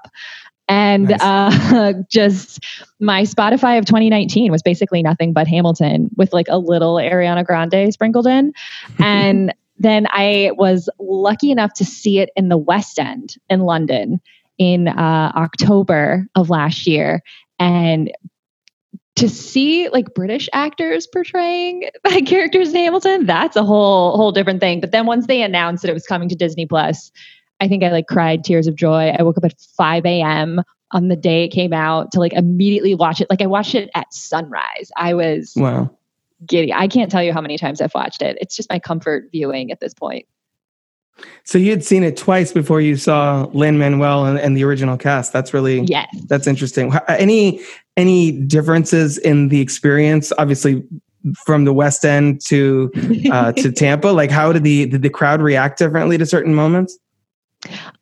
And 0.67 1.09
Nice. 1.09 1.21
uh, 1.21 1.93
just 2.09 2.63
my 2.99 3.23
Spotify 3.23 3.77
of 3.77 3.85
2019 3.85 4.51
was 4.51 4.63
basically 4.63 5.03
nothing 5.03 5.33
but 5.33 5.47
Hamilton 5.47 6.09
with 6.17 6.33
like 6.33 6.47
a 6.49 6.57
little 6.57 6.95
Ariana 6.95 7.45
Grande 7.45 7.93
sprinkled 7.93 8.27
in. 8.27 8.53
And 8.99 9.53
then 9.77 10.07
I 10.09 10.51
was 10.53 10.89
lucky 10.99 11.51
enough 11.51 11.73
to 11.73 11.85
see 11.85 12.19
it 12.19 12.29
in 12.35 12.49
the 12.49 12.57
West 12.57 12.97
End 12.97 13.35
in 13.49 13.61
London 13.61 14.21
in 14.57 14.87
uh, 14.87 15.31
October 15.35 16.27
of 16.35 16.49
last 16.49 16.87
year. 16.87 17.21
And 17.59 18.11
to 19.15 19.29
see 19.29 19.87
like 19.89 20.13
British 20.13 20.49
actors 20.53 21.07
portraying 21.07 21.89
like 22.05 22.25
characters 22.25 22.69
in 22.69 22.75
Hamilton, 22.75 23.25
that's 23.25 23.55
a 23.55 23.63
whole 23.63 24.15
whole 24.15 24.31
different 24.31 24.59
thing. 24.59 24.81
But 24.81 24.91
then 24.91 25.05
once 25.05 25.27
they 25.27 25.41
announced 25.41 25.83
that 25.83 25.89
it 25.89 25.93
was 25.93 26.05
coming 26.05 26.29
to 26.29 26.35
Disney 26.35 26.65
Plus, 26.65 27.11
I 27.59 27.67
think 27.67 27.83
I 27.83 27.91
like 27.91 28.07
cried 28.07 28.43
tears 28.43 28.67
of 28.67 28.75
joy. 28.75 29.09
I 29.17 29.23
woke 29.23 29.37
up 29.37 29.45
at 29.45 29.59
5 29.77 30.05
a.m. 30.05 30.61
on 30.91 31.07
the 31.07 31.15
day 31.15 31.45
it 31.45 31.49
came 31.49 31.73
out 31.73 32.11
to 32.11 32.19
like 32.19 32.33
immediately 32.33 32.95
watch 32.95 33.21
it. 33.21 33.29
Like 33.29 33.41
I 33.41 33.45
watched 33.47 33.75
it 33.75 33.89
at 33.95 34.13
sunrise. 34.13 34.91
I 34.97 35.13
was 35.13 35.53
Wow. 35.55 35.89
giddy. 36.45 36.73
I 36.73 36.87
can't 36.87 37.09
tell 37.09 37.23
you 37.23 37.31
how 37.33 37.41
many 37.41 37.57
times 37.57 37.79
I've 37.81 37.93
watched 37.95 38.21
it. 38.21 38.37
It's 38.41 38.55
just 38.55 38.69
my 38.69 38.79
comfort 38.79 39.29
viewing 39.31 39.71
at 39.71 39.79
this 39.79 39.93
point. 39.93 40.25
So 41.45 41.57
you 41.57 41.71
had 41.71 41.83
seen 41.85 42.03
it 42.03 42.17
twice 42.17 42.51
before 42.51 42.81
you 42.81 42.97
saw 42.97 43.47
Lin 43.53 43.77
Manuel 43.77 44.25
and, 44.25 44.37
and 44.37 44.57
the 44.57 44.65
original 44.65 44.97
cast. 44.97 45.31
That's 45.31 45.53
really 45.53 45.79
Yes. 45.81 46.07
that's 46.27 46.45
interesting. 46.45 46.93
Any 47.07 47.61
any 47.95 48.33
differences 48.33 49.17
in 49.17 49.47
the 49.47 49.61
experience? 49.61 50.33
Obviously, 50.37 50.83
from 51.45 51.63
the 51.63 51.71
West 51.71 52.03
End 52.03 52.41
to 52.47 52.91
uh, 53.31 53.53
to 53.53 53.71
Tampa, 53.81 54.09
like 54.09 54.29
how 54.29 54.51
did 54.51 54.63
the 54.65 54.87
did 54.87 55.03
the 55.03 55.09
crowd 55.09 55.41
react 55.41 55.79
differently 55.79 56.17
to 56.17 56.25
certain 56.25 56.53
moments? 56.53 56.97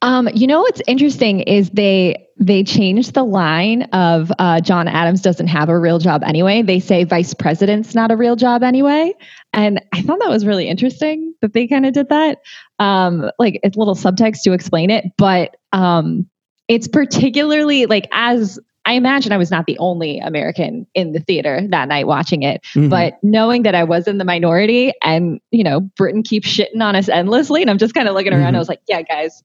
Um, 0.01 0.27
you 0.33 0.47
know 0.47 0.61
what's 0.61 0.81
interesting 0.87 1.41
is 1.41 1.69
they 1.71 2.27
they 2.37 2.63
changed 2.63 3.13
the 3.13 3.23
line 3.23 3.83
of 3.93 4.31
uh, 4.39 4.59
John 4.61 4.87
Adams 4.87 5.21
doesn't 5.21 5.47
have 5.47 5.69
a 5.69 5.79
real 5.79 5.99
job 5.99 6.23
anyway. 6.23 6.61
They 6.61 6.79
say 6.79 7.03
vice 7.03 7.33
president's 7.33 7.93
not 7.95 8.11
a 8.11 8.15
real 8.17 8.35
job 8.35 8.63
anyway, 8.63 9.13
and 9.53 9.79
I 9.93 10.01
thought 10.01 10.19
that 10.19 10.29
was 10.29 10.45
really 10.45 10.67
interesting 10.67 11.33
that 11.41 11.53
they 11.53 11.67
kind 11.67 11.85
of 11.85 11.93
did 11.93 12.09
that. 12.09 12.39
Um, 12.79 13.29
like 13.39 13.59
it's 13.63 13.77
little 13.77 13.95
subtext 13.95 14.41
to 14.43 14.53
explain 14.53 14.89
it, 14.89 15.05
but 15.17 15.55
um, 15.71 16.27
it's 16.67 16.87
particularly 16.87 17.85
like 17.85 18.07
as 18.11 18.59
I 18.85 18.93
imagine 18.95 19.31
I 19.31 19.37
was 19.37 19.49
not 19.49 19.65
the 19.65 19.77
only 19.77 20.19
American 20.19 20.85
in 20.93 21.13
the 21.13 21.21
theater 21.21 21.61
that 21.69 21.87
night 21.87 22.05
watching 22.05 22.43
it, 22.43 22.61
Mhm. 22.75 22.89
but 22.89 23.13
knowing 23.23 23.63
that 23.63 23.75
I 23.75 23.85
was 23.85 24.09
in 24.09 24.17
the 24.17 24.25
minority 24.25 24.91
and, 25.01 25.39
you 25.51 25.63
know, 25.63 25.79
Britain 25.79 26.21
keeps 26.21 26.49
shitting 26.49 26.81
on 26.81 26.93
us 26.93 27.07
endlessly. 27.07 27.61
And 27.61 27.69
I'm 27.71 27.77
just 27.77 27.93
kind 27.93 28.09
of 28.09 28.13
looking 28.13 28.33
around. 28.33 28.51
Mhm. 28.53 28.57
I 28.57 28.59
was 28.59 28.67
like, 28.67 28.81
yeah, 28.89 29.01
guys. 29.03 29.41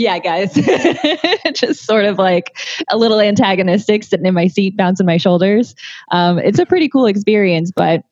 Yeah, 0.00 0.18
guys. 0.18 0.54
just 1.54 1.84
sort 1.84 2.06
of 2.06 2.18
like 2.18 2.56
a 2.88 2.96
little 2.96 3.20
antagonistic, 3.20 4.02
sitting 4.02 4.24
in 4.24 4.32
my 4.32 4.46
seat, 4.46 4.74
bouncing 4.74 5.04
my 5.04 5.18
shoulders. 5.18 5.74
Um, 6.10 6.38
it's 6.38 6.58
a 6.58 6.64
pretty 6.64 6.88
cool 6.88 7.04
experience, 7.04 7.70
but 7.70 8.02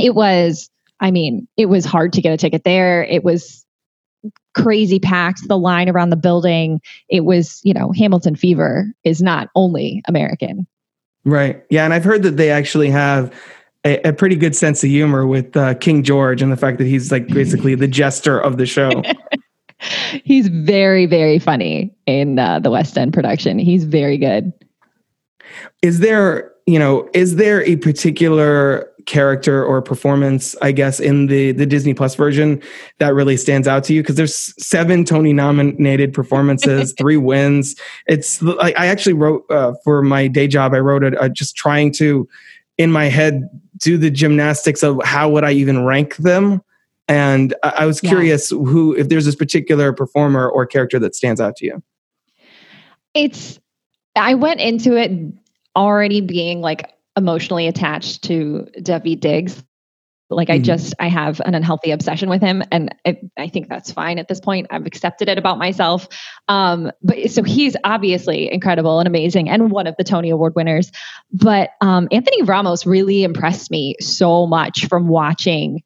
it 0.00 0.16
was, 0.16 0.68
I 0.98 1.12
mean, 1.12 1.46
it 1.56 1.66
was 1.66 1.84
hard 1.84 2.12
to 2.14 2.20
get 2.20 2.32
a 2.32 2.36
ticket 2.36 2.64
there. 2.64 3.04
It 3.04 3.22
was 3.22 3.64
crazy 4.56 4.98
packed, 4.98 5.46
the 5.46 5.56
line 5.56 5.88
around 5.88 6.10
the 6.10 6.16
building. 6.16 6.80
It 7.08 7.24
was, 7.24 7.60
you 7.62 7.72
know, 7.72 7.92
Hamilton 7.92 8.34
fever 8.34 8.92
is 9.04 9.22
not 9.22 9.48
only 9.54 10.02
American. 10.08 10.66
Right. 11.24 11.62
Yeah, 11.70 11.84
and 11.84 11.94
I've 11.94 12.02
heard 12.02 12.24
that 12.24 12.36
they 12.36 12.50
actually 12.50 12.90
have 12.90 13.32
a, 13.84 14.08
a 14.08 14.12
pretty 14.12 14.34
good 14.34 14.56
sense 14.56 14.82
of 14.82 14.90
humor 14.90 15.24
with 15.24 15.56
uh, 15.56 15.74
King 15.74 16.02
George 16.02 16.42
and 16.42 16.50
the 16.50 16.56
fact 16.56 16.78
that 16.78 16.88
he's 16.88 17.12
like 17.12 17.28
basically 17.28 17.76
the 17.76 17.86
jester 17.86 18.40
of 18.40 18.56
the 18.56 18.66
show. 18.66 18.90
He's 20.24 20.48
very, 20.48 21.06
very 21.06 21.38
funny 21.38 21.94
in 22.06 22.38
uh, 22.38 22.58
the 22.58 22.70
West 22.70 22.96
End 22.98 23.12
production. 23.12 23.58
He's 23.58 23.84
very 23.84 24.18
good. 24.18 24.52
is 25.82 26.00
there 26.00 26.52
you 26.68 26.78
know 26.78 27.08
is 27.14 27.36
there 27.36 27.64
a 27.64 27.76
particular 27.76 28.86
character 29.06 29.64
or 29.64 29.80
performance 29.80 30.54
i 30.60 30.70
guess 30.70 31.00
in 31.00 31.26
the 31.26 31.52
the 31.52 31.64
disney 31.64 31.94
plus 31.94 32.14
version 32.14 32.62
that 32.98 33.14
really 33.14 33.38
stands 33.38 33.66
out 33.66 33.82
to 33.82 33.94
you 33.94 34.02
because 34.02 34.16
there's 34.16 34.52
seven 34.62 35.02
tony 35.02 35.32
nominated 35.32 36.12
performances 36.12 36.92
three 36.98 37.16
wins 37.16 37.74
it's 38.06 38.42
like 38.42 38.78
i 38.78 38.86
actually 38.86 39.14
wrote 39.14 39.44
uh, 39.50 39.72
for 39.82 40.02
my 40.02 40.28
day 40.28 40.46
job 40.46 40.74
i 40.74 40.78
wrote 40.78 41.02
it 41.02 41.18
uh, 41.18 41.28
just 41.28 41.56
trying 41.56 41.90
to 41.90 42.28
in 42.76 42.92
my 42.92 43.06
head 43.06 43.48
do 43.78 43.96
the 43.96 44.10
gymnastics 44.10 44.82
of 44.82 45.00
how 45.04 45.26
would 45.26 45.44
i 45.44 45.52
even 45.52 45.86
rank 45.86 46.16
them 46.16 46.62
and 47.08 47.54
i, 47.62 47.70
I 47.78 47.86
was 47.86 48.00
Yeah. 48.02 48.10
curious 48.10 48.50
who 48.50 48.94
if 48.94 49.08
there's 49.08 49.24
this 49.24 49.34
particular 49.36 49.92
performer 49.92 50.48
or 50.48 50.66
character 50.66 50.98
that 51.00 51.14
stands 51.14 51.40
out 51.40 51.56
to 51.56 51.66
you 51.66 51.82
It's, 53.14 53.58
I 54.14 54.34
went 54.34 54.60
into 54.60 54.96
it 54.96 55.10
already 55.74 56.20
being 56.20 56.60
like 56.60 56.92
emotionally 57.16 57.66
attached 57.66 58.22
to 58.24 58.66
Daveed 58.78 59.20
Diggs. 59.20 59.62
Like 60.30 60.50
I 60.50 60.58
Mhm. 60.58 60.64
just, 60.64 60.94
I 61.00 61.08
have 61.08 61.40
an 61.46 61.54
unhealthy 61.54 61.90
obsession 61.90 62.28
with 62.28 62.42
him, 62.42 62.62
and 62.70 62.94
I, 63.06 63.16
I 63.38 63.48
think 63.48 63.68
that's 63.68 63.90
fine 63.90 64.18
at 64.18 64.28
this 64.28 64.40
point. 64.40 64.66
I've 64.70 64.84
accepted 64.86 65.26
it 65.28 65.38
about 65.38 65.58
myself. 65.58 66.06
Um, 66.48 66.92
but 67.02 67.30
so 67.30 67.42
he's 67.42 67.76
obviously 67.82 68.52
incredible 68.52 68.98
and 69.00 69.08
amazing, 69.08 69.48
and 69.48 69.70
one 69.70 69.86
of 69.86 69.94
the 69.96 70.04
Tony 70.04 70.28
Award 70.28 70.54
winners. 70.54 70.92
But 71.32 71.70
um, 71.80 72.08
Anthony 72.12 72.42
Ramos 72.42 72.84
really 72.86 73.24
impressed 73.24 73.70
me 73.70 73.94
so 74.00 74.46
much 74.46 74.86
from 74.86 75.08
watching 75.08 75.82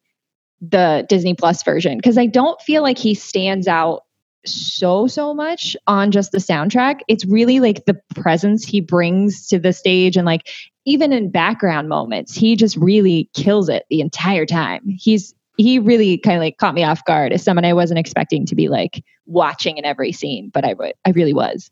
the 0.69 1.05
Disney 1.09 1.33
Plus 1.33 1.63
version 1.63 1.97
because 1.97 2.17
I 2.17 2.25
don't 2.25 2.59
feel 2.61 2.81
like 2.81 2.97
he 2.97 3.13
stands 3.13 3.67
out 3.67 4.03
so 4.45 5.07
so 5.07 5.33
much 5.33 5.75
on 5.87 6.11
just 6.11 6.31
the 6.31 6.37
soundtrack. 6.37 6.99
It's 7.07 7.25
really 7.25 7.59
like 7.59 7.85
the 7.85 7.99
presence 8.15 8.65
he 8.65 8.81
brings 8.81 9.47
to 9.47 9.59
the 9.59 9.73
stage 9.73 10.17
and 10.17 10.25
like 10.25 10.47
even 10.85 11.13
in 11.13 11.31
background 11.31 11.87
moments, 11.87 12.35
he 12.35 12.55
just 12.55 12.75
really 12.75 13.29
kills 13.33 13.69
it 13.69 13.85
the 13.89 14.01
entire 14.01 14.45
time. 14.45 14.81
He's 14.87 15.33
he 15.57 15.79
really 15.79 16.17
kind 16.17 16.37
of 16.37 16.41
like 16.41 16.57
caught 16.57 16.73
me 16.73 16.83
off 16.83 17.05
guard 17.05 17.31
as 17.31 17.43
someone 17.43 17.63
I 17.63 17.73
wasn't 17.73 17.99
expecting 17.99 18.45
to 18.47 18.55
be 18.55 18.69
like 18.69 19.03
watching 19.25 19.77
in 19.77 19.85
every 19.85 20.11
scene, 20.11 20.49
but 20.53 20.65
I 20.65 20.73
would 20.73 20.93
I 21.05 21.11
really 21.11 21.33
was. 21.33 21.69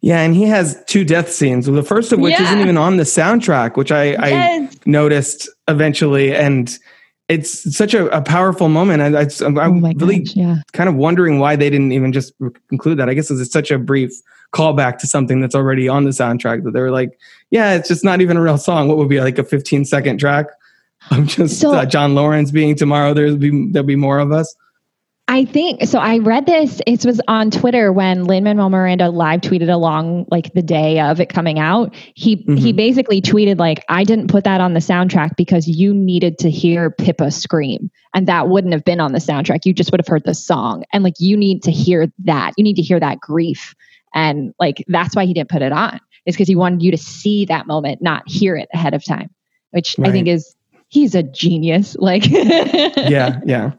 Yeah, 0.00 0.20
and 0.20 0.34
he 0.34 0.44
has 0.44 0.82
two 0.86 1.04
death 1.04 1.30
scenes. 1.30 1.66
The 1.66 1.82
first 1.82 2.12
of 2.12 2.18
which 2.18 2.32
Yeah. 2.32 2.44
isn't 2.44 2.60
even 2.60 2.76
on 2.76 2.96
the 2.98 3.04
soundtrack, 3.04 3.76
which 3.76 3.90
I, 3.92 4.16
I 4.18 4.68
noticed 4.86 5.48
eventually, 5.68 6.34
and 6.34 6.78
it's 7.28 7.74
such 7.76 7.94
a, 7.94 8.06
a 8.16 8.20
powerful 8.20 8.68
moment. 8.68 9.02
And 9.02 9.16
I, 9.16 9.26
I'm, 9.44 9.58
oh 9.58 9.92
really 9.96 10.20
gosh, 10.20 10.36
yeah. 10.36 10.56
kind 10.72 10.88
of 10.88 10.94
wondering 10.94 11.38
why 11.38 11.56
they 11.56 11.70
didn't 11.70 11.92
even 11.92 12.12
just 12.12 12.34
include 12.70 12.98
that. 12.98 13.08
I 13.08 13.14
guess 13.14 13.30
it's 13.30 13.50
such 13.50 13.70
a 13.70 13.78
brief 13.78 14.12
callback 14.52 14.98
to 14.98 15.06
something 15.06 15.40
that's 15.40 15.54
already 15.54 15.88
on 15.88 16.04
the 16.04 16.10
soundtrack 16.10 16.64
that 16.64 16.72
they 16.72 16.80
were 16.80 16.90
like, 16.90 17.18
yeah, 17.50 17.74
it's 17.74 17.88
just 17.88 18.04
not 18.04 18.20
even 18.20 18.36
a 18.36 18.42
real 18.42 18.58
song. 18.58 18.88
What 18.88 18.98
would 18.98 19.08
be 19.08 19.20
like 19.20 19.38
a 19.38 19.44
15 19.44 19.84
second 19.84 20.18
track? 20.18 20.46
I'm 21.10 21.26
just 21.26 21.60
So- 21.60 21.72
uh, 21.72 21.86
John 21.86 22.14
Laurens 22.14 22.50
being 22.50 22.76
tomorrow. 22.76 23.14
There'll 23.14 23.36
be 23.36 23.70
there'll 23.70 23.86
be 23.86 23.96
more 23.96 24.18
of 24.18 24.32
us. 24.32 24.54
I 25.26 25.46
think 25.46 25.84
so. 25.86 25.98
I 25.98 26.18
read 26.18 26.44
this. 26.44 26.82
It 26.86 27.04
was 27.06 27.18
on 27.26 27.50
Twitter 27.50 27.90
when 27.92 28.24
Lin 28.24 28.44
Manuel 28.44 28.68
Miranda 28.68 29.08
live 29.08 29.40
tweeted 29.40 29.70
along 29.70 30.26
like 30.30 30.52
the 30.52 30.62
day 30.62 31.00
of 31.00 31.18
it 31.18 31.30
coming 31.30 31.58
out. 31.58 31.94
He 32.14 32.44
he 32.46 32.72
Mhm. 32.72 32.76
basically 32.76 33.22
tweeted 33.22 33.58
like, 33.58 33.82
"I 33.88 34.04
didn't 34.04 34.28
put 34.28 34.44
that 34.44 34.60
on 34.60 34.74
the 34.74 34.80
soundtrack 34.80 35.36
because 35.36 35.66
you 35.66 35.94
needed 35.94 36.38
to 36.40 36.50
hear 36.50 36.90
Pippa 36.90 37.30
scream, 37.30 37.90
and 38.14 38.28
that 38.28 38.50
wouldn't 38.50 38.74
have 38.74 38.84
been 38.84 39.00
on 39.00 39.12
the 39.12 39.18
soundtrack. 39.18 39.64
You 39.64 39.72
just 39.72 39.90
would 39.92 40.00
have 40.00 40.06
heard 40.06 40.24
the 40.24 40.34
song, 40.34 40.84
and 40.92 41.02
like 41.02 41.14
you 41.18 41.38
need 41.38 41.62
to 41.62 41.70
hear 41.70 42.06
that. 42.24 42.52
You 42.58 42.64
need 42.64 42.76
to 42.76 42.82
hear 42.82 43.00
that 43.00 43.18
grief, 43.18 43.74
and 44.14 44.52
like 44.60 44.84
that's 44.88 45.16
why 45.16 45.24
he 45.24 45.32
didn't 45.32 45.48
put 45.48 45.62
it 45.62 45.72
on. 45.72 46.00
Is 46.26 46.34
because 46.34 46.48
he 46.48 46.54
wanted 46.56 46.82
you 46.82 46.90
to 46.90 46.98
see 46.98 47.46
that 47.46 47.66
moment, 47.66 48.02
not 48.02 48.22
hear 48.26 48.56
it 48.56 48.68
ahead 48.74 48.92
of 48.92 49.02
time, 49.02 49.30
which 49.70 49.96
I 49.98 50.10
think 50.12 50.28
is 50.28 50.54
he's 50.88 51.14
a 51.14 51.22
genius. 51.22 51.96
Like, 51.98 52.30
Yeah, 52.30 53.40
yeah. 53.46 53.72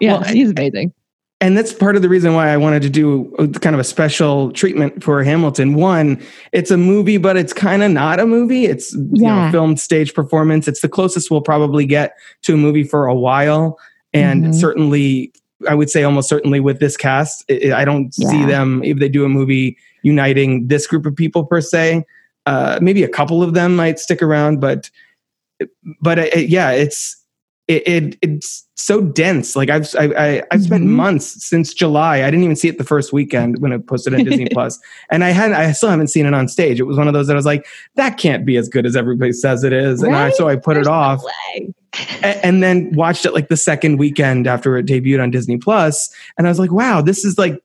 Yeah, 0.00 0.12
Well, 0.14 0.22
he's 0.24 0.50
amazing. 0.50 0.92
and 1.40 1.56
that's 1.56 1.72
part 1.72 1.96
of 1.96 2.02
the 2.02 2.08
reason 2.08 2.34
why 2.34 2.48
I 2.50 2.56
wanted 2.56 2.82
to 2.82 2.90
do 2.90 3.32
kind 3.60 3.74
of 3.74 3.80
a 3.80 3.84
special 3.84 4.52
treatment 4.52 5.02
for 5.02 5.22
Hamilton. 5.24 5.74
One, 5.74 6.22
it's 6.52 6.70
a 6.70 6.76
movie, 6.76 7.16
but 7.16 7.36
it's 7.36 7.52
kind 7.52 7.82
of 7.82 7.90
not 7.90 8.20
a 8.20 8.26
movie. 8.26 8.66
It's 8.66 8.92
you 8.94 9.22
know, 9.22 9.48
filmed 9.50 9.80
stage 9.80 10.14
performance. 10.14 10.68
It's 10.68 10.80
the 10.80 10.88
closest 10.88 11.30
we'll 11.30 11.40
probably 11.40 11.84
get 11.86 12.14
to 12.42 12.54
a 12.54 12.56
movie 12.56 12.84
for 12.84 13.06
a 13.06 13.14
while, 13.14 13.78
and 14.12 14.44
Mhm. 14.46 14.54
certainly, 14.54 15.32
I 15.68 15.74
would 15.74 15.90
say 15.90 16.02
almost 16.02 16.28
certainly 16.28 16.60
with 16.60 16.80
this 16.80 16.96
cast, 16.96 17.44
I 17.50 17.84
don't 17.84 18.12
see 18.14 18.44
them 18.44 18.82
if 18.84 18.98
they 18.98 19.08
do 19.08 19.24
a 19.24 19.28
movie 19.28 19.76
uniting 20.02 20.66
this 20.68 20.86
group 20.88 21.06
of 21.06 21.14
people 21.14 21.44
per 21.44 21.60
se. 21.60 22.04
Uh, 22.46 22.76
maybe 22.82 23.04
a 23.04 23.08
couple 23.08 23.40
of 23.42 23.54
them 23.54 23.76
might 23.76 24.00
stick 24.00 24.20
around, 24.20 24.60
but 24.60 24.90
but 26.00 26.18
uh, 26.18 26.26
yeah, 26.36 26.70
it's 26.72 27.16
it, 27.68 27.86
it 27.86 28.18
it's 28.22 28.66
so 28.82 29.00
dense. 29.00 29.54
Like 29.56 29.70
I've 29.70 29.88
I, 29.98 30.04
I, 30.16 30.42
I've 30.50 30.62
spent 30.64 30.84
Mhm. 30.84 30.88
months 30.88 31.46
since 31.46 31.72
July. 31.72 32.22
I 32.24 32.30
didn't 32.30 32.44
even 32.44 32.56
see 32.56 32.68
it 32.68 32.78
the 32.78 32.84
first 32.84 33.12
weekend 33.12 33.58
when 33.60 33.72
it 33.72 33.86
posted 33.86 34.14
on 34.14 34.24
Disney 34.28 34.48
Plus, 34.50 34.78
and 35.10 35.22
I 35.24 35.30
had 35.30 35.52
I 35.52 35.72
still 35.72 35.88
haven't 35.90 36.08
seen 36.08 36.26
it 36.26 36.34
on 36.34 36.48
stage. 36.48 36.80
It 36.80 36.84
was 36.84 36.96
one 36.96 37.06
of 37.08 37.14
those 37.14 37.26
that 37.28 37.34
I 37.34 37.36
was 37.36 37.46
like, 37.46 37.66
that 37.96 38.18
can't 38.18 38.44
be 38.44 38.56
as 38.56 38.68
good 38.68 38.84
as 38.86 38.96
everybody 38.96 39.32
says 39.32 39.62
it 39.64 39.72
is, 39.72 40.02
and 40.02 40.14
I, 40.16 40.30
so 40.30 40.48
I 40.48 40.56
put 40.56 40.74
There's 40.74 40.86
it 40.86 40.90
off. 40.90 41.22
A- 42.22 42.44
and 42.46 42.62
then 42.62 42.90
watched 42.94 43.26
it 43.26 43.34
like 43.34 43.48
the 43.48 43.56
second 43.56 43.98
weekend 43.98 44.46
after 44.46 44.76
it 44.78 44.86
debuted 44.86 45.22
on 45.22 45.30
Disney 45.30 45.58
Plus, 45.58 46.12
and 46.38 46.46
I 46.46 46.50
was 46.50 46.58
like, 46.58 46.72
wow, 46.72 47.02
this 47.02 47.24
is 47.24 47.36
like 47.38 47.62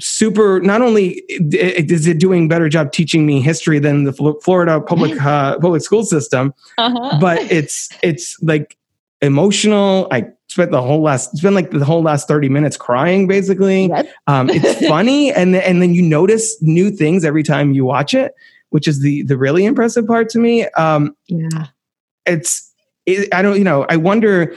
super. 0.00 0.60
Not 0.60 0.80
only 0.82 1.22
is 1.28 2.06
it 2.06 2.18
doing 2.18 2.44
a 2.46 2.48
better 2.48 2.68
job 2.68 2.92
teaching 2.92 3.26
me 3.26 3.40
history 3.40 3.78
than 3.78 4.04
the 4.04 4.12
Florida 4.42 4.80
public 4.80 5.20
uh, 5.24 5.58
public 5.58 5.82
school 5.82 6.04
system, 6.04 6.54
Uh-huh. 6.78 7.18
but 7.20 7.38
it's 7.50 7.88
it's 8.02 8.36
like 8.42 8.76
emotional. 9.24 10.08
I 10.10 10.26
spent 10.48 10.70
the 10.70 10.82
whole 10.82 11.02
last 11.02 11.32
it's 11.32 11.42
been 11.42 11.54
like 11.54 11.70
the 11.70 11.84
whole 11.84 12.02
last 12.02 12.28
30 12.28 12.48
minutes 12.48 12.76
crying 12.76 13.26
basically. 13.26 13.90
Um, 14.26 14.50
it's 14.50 14.86
funny 14.88 15.32
and 15.32 15.54
then, 15.54 15.62
and 15.62 15.82
then 15.82 15.94
you 15.94 16.02
notice 16.02 16.60
new 16.62 16.90
things 16.90 17.24
every 17.24 17.42
time 17.42 17.72
you 17.72 17.84
watch 17.84 18.14
it, 18.14 18.34
which 18.70 18.86
is 18.86 19.00
the 19.00 19.22
the 19.22 19.36
really 19.36 19.64
impressive 19.64 20.06
part 20.06 20.28
to 20.30 20.38
me. 20.38 20.66
Um, 20.70 21.16
yeah. 21.26 21.66
it's 22.26 22.72
it, 23.06 23.32
I 23.34 23.42
don't 23.42 23.58
you 23.58 23.64
know 23.64 23.86
I 23.88 23.96
wonder 23.96 24.54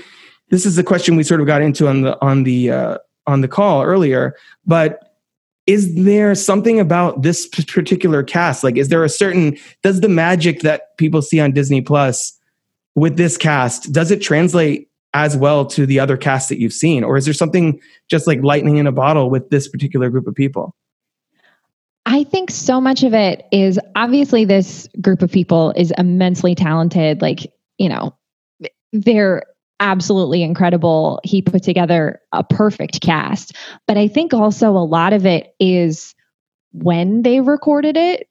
this 0.50 0.66
is 0.66 0.76
the 0.76 0.84
question 0.84 1.16
we 1.16 1.24
sort 1.24 1.42
of 1.42 1.48
got 1.48 1.62
into 1.62 1.88
on 1.88 2.02
the 2.02 2.22
on 2.22 2.44
the 2.44 2.72
uh, 2.72 2.98
on 3.26 3.42
the 3.42 3.48
call 3.48 3.84
earlier, 3.84 4.36
but 4.66 5.08
is 5.66 5.94
there 5.96 6.34
something 6.34 6.80
about 6.80 7.24
this 7.24 7.46
particular 7.48 8.24
cast? 8.24 8.64
Like, 8.64 8.78
is 8.78 8.88
there 8.88 9.04
a 9.04 9.10
certain 9.10 9.58
does 9.84 10.00
the 10.00 10.10
magic 10.10 10.62
that 10.62 10.98
people 10.98 11.22
see 11.22 11.40
on 11.40 11.52
Disney 11.52 11.82
Plus 11.82 12.37
with 12.98 13.16
this 13.16 13.38
cast 13.38 13.94
does 13.94 14.10
it 14.10 14.24
translate 14.24 14.90
as 15.14 15.38
well 15.38 15.66
to 15.68 15.86
the 15.86 16.00
other 16.00 16.18
casts 16.18 16.50
that 16.50 16.60
you've 16.60 16.74
seen, 16.74 17.04
or 17.04 17.16
is 17.16 17.26
there 17.26 17.34
something 17.34 17.80
just 18.10 18.28
like 18.28 18.42
lightning 18.44 18.78
in 18.78 18.88
a 18.88 18.92
bottle 18.92 19.30
with 19.30 19.50
this 19.50 19.68
particular 19.68 20.10
group 20.10 20.28
of 20.28 20.36
people? 20.36 20.76
I 22.06 22.24
think 22.24 22.50
so 22.50 22.82
much 22.82 23.04
of 23.04 23.14
it 23.14 23.46
is 23.52 23.80
obviously 23.96 24.46
this 24.46 24.88
group 25.00 25.22
of 25.22 25.32
people 25.32 25.74
is 25.76 25.94
immensely 25.98 26.56
talented. 26.56 27.22
Like, 27.22 27.52
you 27.78 27.90
know, 27.90 28.16
they're 28.94 29.44
absolutely 29.80 30.42
incredible. 30.42 31.20
He 31.24 31.42
put 31.42 31.64
together 31.64 32.20
a 32.32 32.44
perfect 32.44 33.02
cast. 33.02 33.56
But 33.88 33.98
I 33.98 34.08
think 34.08 34.34
also 34.34 34.72
a 34.72 34.86
lot 34.86 35.14
of 35.14 35.26
it 35.26 35.54
is 35.60 36.16
when 36.72 37.22
they 37.22 37.42
recorded 37.42 37.98
it. 37.98 38.28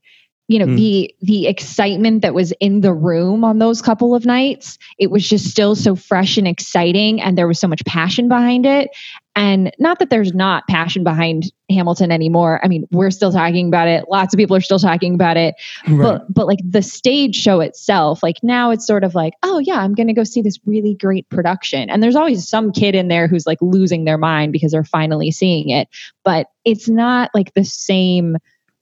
You 0.48 0.60
know, 0.60 0.66
Mm. 0.66 0.76
the 0.76 1.14
the 1.22 1.46
excitement 1.48 2.22
that 2.22 2.32
was 2.32 2.52
in 2.60 2.80
the 2.80 2.92
room 2.94 3.42
on 3.42 3.58
those 3.58 3.82
couple 3.82 4.14
of 4.14 4.24
nights, 4.24 4.78
it 4.96 5.10
was 5.10 5.28
just 5.28 5.46
still 5.50 5.74
so 5.74 5.96
fresh 5.96 6.36
and 6.38 6.46
exciting 6.46 7.20
and 7.20 7.36
there 7.36 7.48
was 7.48 7.58
so 7.58 7.66
much 7.66 7.84
passion 7.84 8.28
behind 8.28 8.64
it. 8.64 8.90
And 9.34 9.70
not 9.78 9.98
that 9.98 10.08
there's 10.08 10.32
not 10.32 10.66
passion 10.66 11.04
behind 11.04 11.52
Hamilton 11.68 12.10
anymore. 12.10 12.58
I 12.64 12.68
mean, 12.68 12.86
we're 12.90 13.10
still 13.10 13.32
talking 13.32 13.68
about 13.68 13.86
it. 13.88 14.04
Lots 14.08 14.32
of 14.32 14.38
people 14.38 14.56
are 14.56 14.60
still 14.62 14.78
talking 14.78 15.14
about 15.14 15.36
it. 15.36 15.56
But 15.88 16.32
but 16.32 16.46
like 16.46 16.60
the 16.66 16.80
stage 16.80 17.34
show 17.34 17.60
itself, 17.60 18.22
like 18.22 18.36
now 18.42 18.70
it's 18.70 18.86
sort 18.86 19.02
of 19.02 19.16
like, 19.16 19.34
oh 19.42 19.58
yeah, 19.58 19.80
I'm 19.80 19.94
gonna 19.94 20.14
go 20.14 20.24
see 20.24 20.42
this 20.42 20.58
really 20.64 20.94
great 20.94 21.28
production. 21.28 21.90
And 21.90 22.02
there's 22.02 22.16
always 22.16 22.48
some 22.48 22.70
kid 22.70 22.94
in 22.94 23.08
there 23.08 23.26
who's 23.26 23.46
like 23.46 23.58
losing 23.60 24.04
their 24.04 24.16
mind 24.16 24.52
because 24.52 24.70
they're 24.70 24.84
finally 24.84 25.32
seeing 25.32 25.70
it. 25.70 25.88
But 26.24 26.46
it's 26.64 26.88
not 26.88 27.30
like 27.34 27.52
the 27.54 27.64
same 27.64 28.36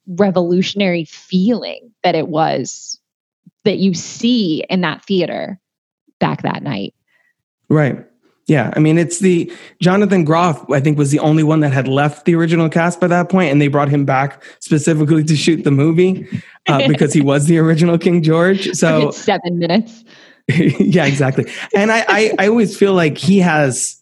revolutionary 0.06 1.04
feeling 1.04 1.92
that 2.02 2.14
it 2.14 2.28
was 2.28 3.00
that 3.64 3.78
you 3.78 3.94
see 3.94 4.64
in 4.68 4.82
that 4.82 5.04
theater 5.04 5.58
back 6.20 6.42
that 6.42 6.62
night. 6.62 6.94
Right. 7.68 8.04
Yeah. 8.46 8.72
I 8.76 8.78
mean, 8.78 8.98
it's 8.98 9.20
the 9.20 9.50
Jonathan 9.80 10.24
Groff, 10.24 10.68
I 10.70 10.80
think, 10.80 10.98
was 10.98 11.10
the 11.10 11.18
only 11.18 11.42
one 11.42 11.60
that 11.60 11.72
had 11.72 11.88
left 11.88 12.26
the 12.26 12.34
original 12.34 12.68
cast 12.68 13.00
by 13.00 13.06
that 13.06 13.30
point, 13.30 13.50
and 13.50 13.60
they 13.60 13.68
brought 13.68 13.88
him 13.88 14.04
back 14.04 14.42
specifically 14.60 15.24
to 15.24 15.34
shoot 15.34 15.64
the 15.64 15.70
movie 15.70 16.28
uh, 16.68 16.86
because 16.88 17.14
he 17.14 17.22
was 17.22 17.46
the 17.46 17.58
original 17.58 17.96
King 17.96 18.22
George. 18.22 18.70
So, 18.72 19.10
seven 19.12 19.58
minutes. 19.58 20.04
yeah, 20.48 21.06
exactly. 21.06 21.50
And 21.74 21.90
I, 21.90 22.04
I, 22.06 22.32
I 22.38 22.48
always 22.48 22.76
feel 22.76 22.92
like 22.92 23.16
he 23.16 23.38
has 23.38 23.98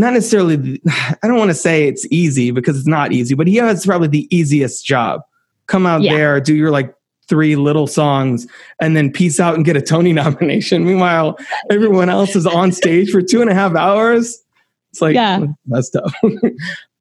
not 0.00 0.12
necessarily, 0.14 0.80
I 1.22 1.26
don't 1.28 1.38
want 1.38 1.50
to 1.50 1.54
say 1.54 1.86
it's 1.86 2.06
easy 2.10 2.50
because 2.50 2.78
it's 2.78 2.88
not 2.88 3.12
easy, 3.12 3.34
but 3.34 3.46
he 3.46 3.56
has 3.56 3.86
probably 3.86 4.08
the 4.08 4.34
easiest 4.34 4.84
job. 4.84 5.20
Come 5.66 5.86
out 5.86 6.02
Yeah. 6.02 6.14
there, 6.14 6.40
do 6.40 6.54
your 6.54 6.70
like 6.70 6.94
three 7.28 7.54
little 7.54 7.86
songs, 7.86 8.46
and 8.80 8.96
then 8.96 9.12
peace 9.12 9.38
out 9.38 9.54
and 9.54 9.64
get 9.64 9.76
a 9.76 9.80
Tony 9.82 10.12
nomination. 10.22 10.84
Meanwhile, 10.84 11.38
everyone 11.70 12.08
else 12.08 12.34
is 12.34 12.46
on 12.46 12.72
stage 12.72 13.10
for 13.10 13.22
two 13.22 13.40
and 13.40 13.48
a 13.50 13.54
half 13.54 13.76
hours. 13.76 14.42
It's 14.90 15.00
like, 15.00 15.14
Yeah. 15.14 15.44
messed 15.66 15.94
up. 15.96 16.10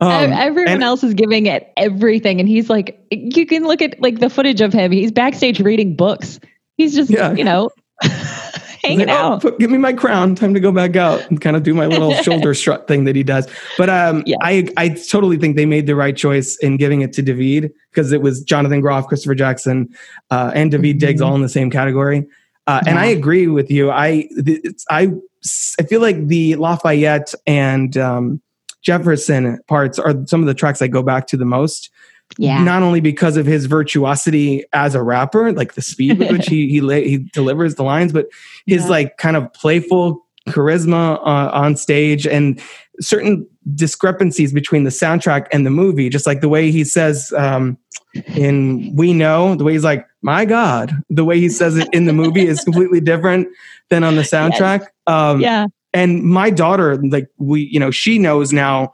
Um, 0.01 0.31
Everyone 0.31 0.76
and- 0.76 0.84
else 0.84 1.03
is 1.03 1.13
giving 1.13 1.45
it 1.47 1.73
everything, 1.76 2.39
and 2.39 2.47
he's 2.47 2.69
like, 2.69 2.97
you 3.11 3.45
can 3.45 3.65
look 3.65 3.81
at 3.81 3.99
like 3.99 4.19
the 4.19 4.30
footage 4.30 4.61
of 4.61 4.71
him. 4.71 4.93
He's 4.93 5.11
backstage 5.11 5.59
reading 5.59 5.93
books. 5.97 6.39
He's 6.77 6.95
just, 6.95 7.09
Yeah. 7.11 7.34
you 7.34 7.43
know, 7.43 7.69
hanging 8.89 9.07
like, 9.07 9.17
"Oh, 9.17 9.33
out. 9.33 9.41
put- 9.41 9.59
give 9.59 9.71
me 9.71 9.77
my 9.77 9.93
crown. 9.93 10.35
Time 10.35 10.53
to 10.53 10.59
go 10.59 10.71
back 10.71 10.95
out 10.95 11.27
and 11.29 11.39
kind 11.41 11.55
of 11.55 11.63
do 11.63 11.73
my 11.73 11.85
little 11.85 12.13
shoulder 12.23 12.53
strut 12.53 12.87
thing 12.87 13.05
that 13.05 13.15
he 13.15 13.23
does. 13.23 13.47
But 13.77 13.89
um, 13.89 14.23
Yeah. 14.25 14.37
I 14.41 14.67
I 14.77 14.89
totally 14.89 15.37
think 15.37 15.55
they 15.55 15.65
made 15.65 15.87
the 15.87 15.95
right 15.95 16.15
choice 16.15 16.57
in 16.57 16.77
giving 16.77 17.01
it 17.01 17.13
to 17.13 17.23
Daveed 17.23 17.71
because 17.91 18.11
it 18.11 18.21
was 18.21 18.41
Jonathan 18.43 18.81
Groff, 18.81 19.07
Christopher 19.07 19.35
Jackson, 19.35 19.89
uh, 20.31 20.51
and 20.53 20.71
Daveed 20.71 20.99
Diggs 20.99 21.21
Mhm. 21.21 21.25
all 21.25 21.35
in 21.35 21.41
the 21.41 21.49
same 21.49 21.69
category. 21.69 22.25
Uh, 22.67 22.81
And 22.85 22.99
I 22.99 23.05
agree 23.05 23.47
with 23.47 23.71
you. 23.71 23.89
I 23.91 24.27
it's, 24.31 24.85
I 24.89 25.11
I 25.79 25.83
feel 25.83 26.01
like 26.01 26.27
the 26.27 26.55
Lafayette 26.55 27.33
and 27.47 27.95
um, 27.97 28.41
Jefferson 28.81 29.59
parts 29.67 29.99
are 29.99 30.13
some 30.25 30.41
of 30.41 30.47
the 30.47 30.53
tracks 30.53 30.81
I 30.81 30.87
go 30.87 31.01
back 31.03 31.27
to 31.27 31.37
the 31.37 31.45
most 31.45 31.89
Yeah. 32.38 32.64
not 32.64 32.84
only 32.84 33.01
because 33.01 33.38
of 33.38 33.45
his 33.45 33.65
virtuosity 33.65 34.64
as 34.73 34.95
a 34.95 35.01
rapper, 35.03 35.51
like 35.51 35.73
the 35.73 35.81
speed 35.81 36.19
with 36.19 36.31
which 36.31 36.45
he 36.49 36.69
he, 36.69 36.81
la- 36.81 36.93
he 36.95 37.18
delivers 37.34 37.76
the 37.76 37.84
lines, 37.84 38.14
but 38.14 38.27
his 38.65 38.84
Yeah. 38.84 38.89
like 38.89 39.18
kind 39.18 39.35
of 39.35 39.51
playful 39.53 40.26
charisma 40.47 41.18
uh, 41.19 41.49
on 41.53 41.76
stage 41.76 42.26
and 42.26 42.61
certain 43.01 43.47
discrepancies 43.76 44.51
between 44.53 44.84
the 44.84 44.89
soundtrack 44.89 45.47
and 45.51 45.65
the 45.65 45.69
movie. 45.69 46.10
Just 46.10 46.26
like 46.26 46.41
the 46.41 46.49
way 46.49 46.72
he 46.72 46.84
says 46.84 47.34
um, 47.38 47.77
in 48.35 48.95
"We 48.95 49.14
Know," 49.14 49.56
the 49.56 49.64
way 49.64 49.73
he's 49.73 49.84
like, 49.84 50.06
"My 50.22 50.45
God," 50.45 50.93
the 51.10 51.26
way 51.26 51.39
he 51.39 51.49
says 51.49 51.77
it 51.77 51.88
in 51.93 52.06
the 52.06 52.14
movie 52.14 52.47
is 52.47 52.64
completely 52.64 52.99
different 53.01 53.47
than 53.89 54.03
on 54.03 54.15
the 54.15 54.22
soundtrack. 54.23 54.88
Um, 55.07 55.41
yeah. 55.41 55.68
and 55.93 56.23
my 56.23 56.49
daughter 56.51 56.97
like 56.97 57.27
we 57.38 57.61
you 57.61 57.80
know 57.80 57.89
she 57.91 58.18
knows 58.19 58.53
now 58.53 58.93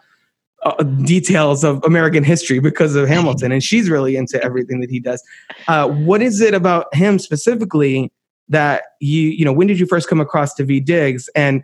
uh, 0.65 0.83
details 0.83 1.63
of 1.63 1.83
american 1.83 2.23
history 2.23 2.59
because 2.59 2.95
of 2.95 3.07
hamilton 3.07 3.51
and 3.51 3.63
she's 3.63 3.89
really 3.89 4.15
into 4.15 4.41
everything 4.43 4.81
that 4.81 4.89
he 4.89 4.99
does 4.99 5.23
uh, 5.67 5.87
what 5.87 6.21
is 6.21 6.41
it 6.41 6.53
about 6.53 6.93
him 6.93 7.19
specifically 7.19 8.11
that 8.49 8.83
you 8.99 9.21
you 9.21 9.45
know 9.45 9.53
when 9.53 9.67
did 9.67 9.79
you 9.79 9.85
first 9.85 10.09
come 10.09 10.19
across 10.19 10.53
Daveed 10.59 10.85
Diggs 10.85 11.29
and 11.35 11.63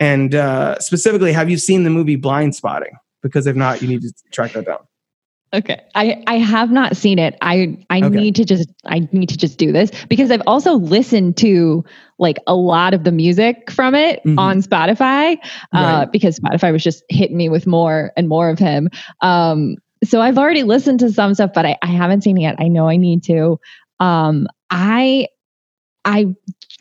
and 0.00 0.34
uh, 0.34 0.78
specifically 0.80 1.32
have 1.32 1.48
you 1.50 1.56
seen 1.56 1.84
the 1.84 1.90
movie 1.90 2.16
blind 2.16 2.54
spotting 2.54 2.92
because 3.22 3.46
if 3.46 3.56
not 3.56 3.82
you 3.82 3.88
need 3.88 4.02
to 4.02 4.12
track 4.30 4.52
that 4.52 4.66
down 4.66 4.78
Okay. 5.54 5.80
I, 5.94 6.20
I 6.26 6.38
have 6.38 6.72
not 6.72 6.96
seen 6.96 7.20
it. 7.20 7.38
I 7.40 7.78
I 7.88 8.02
Okay. 8.02 8.08
need 8.08 8.34
to 8.36 8.44
just 8.44 8.68
I 8.86 9.08
need 9.12 9.28
to 9.28 9.36
just 9.36 9.56
do 9.56 9.70
this 9.70 9.92
because 10.08 10.32
I've 10.32 10.42
also 10.48 10.74
listened 10.74 11.36
to 11.38 11.84
like 12.24 12.38
a 12.46 12.54
lot 12.56 12.94
of 12.94 13.04
the 13.04 13.12
music 13.12 13.70
from 13.70 13.94
it 13.94 14.20
Mhm. 14.24 14.38
on 14.38 14.62
Spotify 14.62 15.36
uh, 15.36 15.38
Right. 15.74 16.08
because 16.12 16.40
Spotify 16.40 16.72
was 16.72 16.82
just 16.82 17.04
hitting 17.08 17.36
me 17.36 17.48
with 17.48 17.66
more 17.66 18.10
and 18.16 18.28
more 18.28 18.48
of 18.50 18.58
him. 18.58 18.88
Um, 19.20 19.76
so 20.02 20.20
I've 20.20 20.38
already 20.38 20.64
listened 20.64 21.00
to 21.00 21.12
some 21.12 21.34
stuff, 21.34 21.50
but 21.54 21.64
I, 21.64 21.76
I 21.82 21.86
haven't 21.86 22.22
seen 22.24 22.36
it 22.38 22.42
yet. 22.42 22.56
I 22.58 22.68
know 22.68 22.88
I 22.88 22.96
need 22.96 23.22
to. 23.24 23.58
Um, 24.00 24.48
I 24.70 25.28
I 26.04 26.26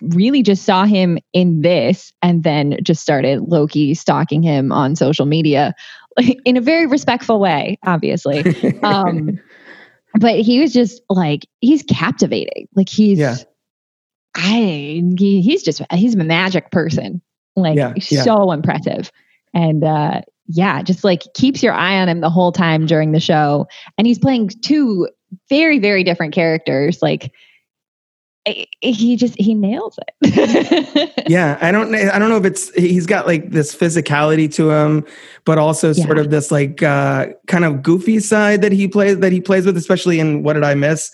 really 0.02 0.44
just 0.44 0.64
saw 0.66 0.84
him 0.86 1.18
in 1.32 1.62
this 1.62 2.12
and 2.22 2.44
then 2.44 2.78
just 2.84 3.02
started 3.02 3.42
Loki 3.42 3.94
stalking 3.94 4.44
him 4.44 4.72
on 4.72 4.96
social 4.98 5.26
media 5.26 5.74
in 6.46 6.58
a 6.58 6.62
very 6.62 6.88
respectful 6.88 7.40
way, 7.40 7.78
obviously. 7.86 8.44
Um, 8.84 9.40
but 10.20 10.40
he 10.40 10.60
was 10.60 10.74
just 10.74 11.02
like, 11.10 11.48
he's 11.62 11.82
captivating. 11.84 12.68
Like 12.76 12.90
he's, 12.90 13.18
Yeah. 13.18 13.36
I, 14.36 15.04
he, 15.18 15.42
he's 15.42 15.64
just, 15.64 15.82
he's 15.92 16.16
a 16.16 16.24
magic 16.24 16.72
person. 16.72 17.22
Like 17.56 17.78
Yeah, 17.78 17.94
yeah. 18.10 18.24
so 18.24 18.52
impressive. 18.52 19.12
And, 19.54 19.84
uh, 19.84 20.22
yeah, 20.48 20.82
just 20.82 21.04
like 21.04 21.24
keeps 21.36 21.62
your 21.64 21.74
eye 21.74 22.00
on 22.00 22.10
him 22.10 22.20
the 22.22 22.30
whole 22.30 22.52
time 22.52 22.86
during 22.86 23.12
the 23.12 23.20
show. 23.20 23.68
And 23.98 24.06
he's 24.08 24.20
playing 24.20 24.50
two 24.62 25.08
very, 25.50 25.80
very 25.80 26.04
different 26.04 26.34
characters. 26.34 27.02
Like, 27.02 27.32
he 28.82 29.16
just 29.16 29.40
he 29.40 29.54
nails 29.56 29.98
it. 30.22 31.26
yeah, 31.30 31.58
I 31.62 31.72
don't 31.72 31.96
I 31.96 32.20
don't 32.20 32.28
know 32.28 32.36
if 32.36 32.44
it's 32.44 32.74
he's 32.76 33.06
got 33.06 33.26
like 33.26 33.52
this 33.52 33.74
physicality 33.74 34.54
to 34.56 34.70
him, 34.70 35.06
but 35.46 35.58
also 35.58 35.94
sort 35.94 36.18
Yeah. 36.18 36.24
of 36.26 36.30
this 36.30 36.52
like 36.52 36.84
uh 36.84 37.28
kind 37.48 37.64
of 37.64 37.82
goofy 37.82 38.20
side 38.20 38.62
that 38.62 38.74
he 38.74 38.90
plays 38.90 39.20
that 39.20 39.32
he 39.32 39.40
plays 39.40 39.66
with, 39.66 39.78
especially 39.78 40.20
in 40.20 40.44
What 40.44 40.54
Did 40.54 40.66
I 40.66 40.74
Miss? 40.76 41.10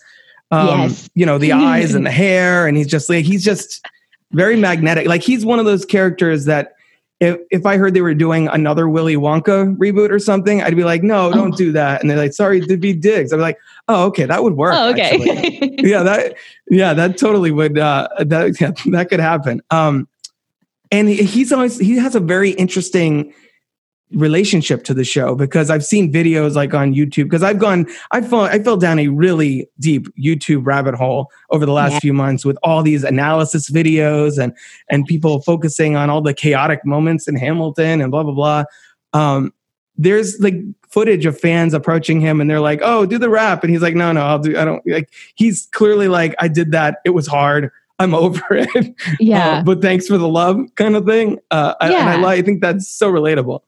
Um, 0.52 0.68
Yes. 0.82 1.10
you 1.16 1.26
know, 1.26 1.38
the 1.38 1.52
eyes 1.52 1.94
and 1.94 2.06
the 2.06 2.12
hair, 2.24 2.68
and 2.68 2.76
he's 2.78 2.88
just 2.88 3.10
like 3.10 3.26
he's 3.26 3.44
just 3.44 3.86
very 4.32 4.56
magnetic. 4.56 5.08
Like 5.08 5.22
he's 5.22 5.46
one 5.46 5.60
of 5.60 5.66
those 5.66 5.86
characters 5.86 6.46
that 6.46 6.74
if 7.20 7.38
if 7.52 7.66
I 7.66 7.78
heard 7.78 7.94
they 7.94 8.02
were 8.02 8.14
doing 8.14 8.48
another 8.48 8.88
Willy 8.88 9.16
Wonka 9.16 9.76
reboot 9.78 10.10
or 10.10 10.20
something, 10.20 10.62
I'd 10.64 10.76
be 10.76 10.84
like, 10.86 11.04
no, 11.04 11.32
don't 11.32 11.54
Oh. 11.54 11.58
do 11.58 11.72
that. 11.74 12.02
And 12.02 12.10
they're 12.10 12.18
like, 12.18 12.34
sorry, 12.34 12.62
Daveed 12.62 13.02
Diggs. 13.02 13.32
I'm 13.34 13.42
like, 13.42 13.58
oh, 13.90 14.06
okay, 14.08 14.26
that 14.26 14.42
would 14.44 14.54
work. 14.56 14.74
oh, 14.76 14.90
okay. 14.92 15.18
yeah 15.80 16.02
that 16.04 16.36
yeah 16.70 16.94
that 16.94 17.18
totally 17.18 17.52
would 17.52 17.78
uh 17.78 18.08
that 18.20 18.60
yeah, 18.62 18.72
that 18.92 19.10
could 19.10 19.20
happen 19.20 19.62
um 19.72 20.08
and 20.92 21.08
he's 21.10 21.52
always 21.52 21.78
he 21.80 21.96
has 21.98 22.16
a 22.16 22.20
very 22.20 22.52
interesting 22.52 23.34
relationship 24.12 24.84
to 24.84 24.94
the 24.94 25.04
show 25.04 25.36
because 25.36 25.70
i've 25.70 25.86
seen 25.86 26.12
videos 26.12 26.56
like 26.56 26.74
on 26.74 26.96
youtube 26.96 27.26
because 27.26 27.44
i've 27.44 27.60
gone 27.60 27.86
i 28.12 28.20
fell 28.20 28.42
i 28.42 28.58
fell 28.58 28.76
down 28.76 28.98
a 28.98 29.08
really 29.10 29.70
deep 29.80 30.08
youtube 30.18 30.66
rabbit 30.66 30.96
hole 30.96 31.30
over 31.52 31.64
the 31.66 31.72
last 31.74 31.94
Yeah. 31.94 32.00
few 32.00 32.14
months 32.14 32.44
with 32.44 32.58
all 32.64 32.82
these 32.82 33.04
analysis 33.04 33.70
videos 33.70 34.42
and 34.42 34.52
and 34.90 35.06
people 35.06 35.42
focusing 35.42 35.96
on 35.96 36.10
all 36.10 36.22
the 36.22 36.34
chaotic 36.34 36.84
moments 36.86 37.28
in 37.28 37.36
hamilton 37.36 38.02
and 38.02 38.10
blah 38.10 38.24
blah 38.24 38.34
blah 38.34 38.64
um 39.14 39.54
there's 39.96 40.40
like 40.40 40.56
footage 40.90 41.26
of 41.28 41.40
fans 41.40 41.74
approaching 41.76 42.20
him 42.22 42.40
and 42.40 42.50
they're 42.50 42.62
like, 42.62 42.80
"Oh, 42.82 43.06
do 43.06 43.18
the 43.18 43.30
rap," 43.30 43.64
and 43.66 43.72
he's 43.74 43.82
like, 43.82 43.96
"No, 43.96 44.14
no, 44.14 44.22
I'll 44.22 44.40
do. 44.40 44.58
I 44.58 44.64
don't 44.64 44.82
like." 44.88 45.10
He's 45.36 45.68
clearly 45.74 46.08
like, 46.08 46.34
"I 46.40 46.48
did 46.48 46.72
that. 46.72 47.00
It 47.04 47.10
was 47.10 47.28
hard. 47.28 47.70
I'm 48.00 48.14
over 48.16 48.42
it. 48.50 48.96
yeah. 49.20 49.58
Uh, 49.58 49.64
but 49.64 49.82
thanks 49.82 50.08
for 50.08 50.18
the 50.18 50.30
love," 50.30 50.58
kind 50.76 50.96
of 50.96 51.06
thing. 51.06 51.38
Uh, 51.52 51.74
I, 51.82 51.88
and 51.94 52.10
I, 52.10 52.22
Yeah. 52.22 52.28
I 52.28 52.42
think 52.42 52.62
that's 52.62 52.88
so 52.88 53.12
relatable. 53.12 53.60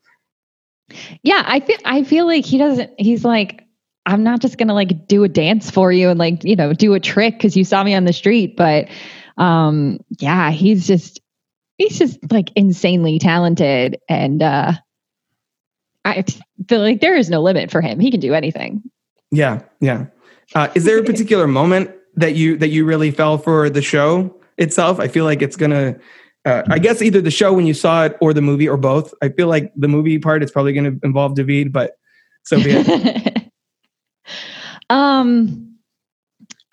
Yeah, 1.23 1.43
I 1.45 1.59
feel 1.59 1.77
I 1.85 2.03
feel 2.03 2.25
like 2.25 2.45
he 2.45 2.57
doesn't 2.57 2.91
he's 2.97 3.23
like 3.25 3.65
I'm 4.05 4.23
not 4.23 4.41
just 4.41 4.57
going 4.57 4.67
to 4.67 4.73
like 4.73 5.07
do 5.07 5.23
a 5.23 5.29
dance 5.29 5.69
for 5.69 5.91
you 5.91 6.09
and 6.09 6.17
like, 6.17 6.43
you 6.43 6.55
know, 6.55 6.73
do 6.73 6.95
a 6.95 6.99
trick 6.99 7.39
cuz 7.39 7.55
you 7.55 7.63
saw 7.63 7.83
me 7.83 7.93
on 7.93 8.05
the 8.05 8.13
street, 8.13 8.57
but 8.57 8.87
um 9.37 9.99
yeah, 10.19 10.51
he's 10.51 10.87
just 10.87 11.21
he's 11.77 11.99
just 11.99 12.19
like 12.31 12.51
insanely 12.55 13.19
talented 13.19 13.99
and 14.09 14.41
uh 14.41 14.73
I 16.03 16.23
feel 16.67 16.79
like 16.79 17.01
there 17.01 17.15
is 17.15 17.29
no 17.29 17.41
limit 17.41 17.71
for 17.71 17.81
him. 17.81 17.99
He 17.99 18.11
can 18.11 18.19
do 18.19 18.33
anything. 18.33 18.81
Yeah, 19.31 19.61
yeah. 19.79 20.07
Uh, 20.53 20.67
is 20.75 20.83
there 20.83 20.99
a 20.99 21.03
particular 21.03 21.47
moment 21.47 21.91
that 22.15 22.35
you 22.35 22.57
that 22.57 22.69
you 22.69 22.85
really 22.85 23.11
fell 23.11 23.37
for 23.37 23.69
the 23.69 23.81
show 23.81 24.35
itself? 24.57 24.99
I 24.99 25.07
feel 25.07 25.25
like 25.25 25.41
it's 25.41 25.55
gonna. 25.55 25.97
Uh, 26.43 26.63
I 26.69 26.79
guess 26.79 27.01
either 27.01 27.21
the 27.21 27.31
show 27.31 27.53
when 27.53 27.67
you 27.67 27.73
saw 27.73 28.05
it 28.05 28.17
or 28.19 28.33
the 28.33 28.41
movie 28.41 28.67
or 28.67 28.77
both. 28.77 29.13
I 29.21 29.29
feel 29.29 29.47
like 29.47 29.71
the 29.75 29.87
movie 29.87 30.17
part 30.17 30.43
is 30.43 30.49
probably 30.49 30.73
going 30.73 30.99
to 30.99 30.99
involve 31.05 31.33
Daveed, 31.35 31.71
but 31.71 31.97
so 32.43 32.57
be 32.57 32.71
it. 32.71 33.51
um 34.89 35.77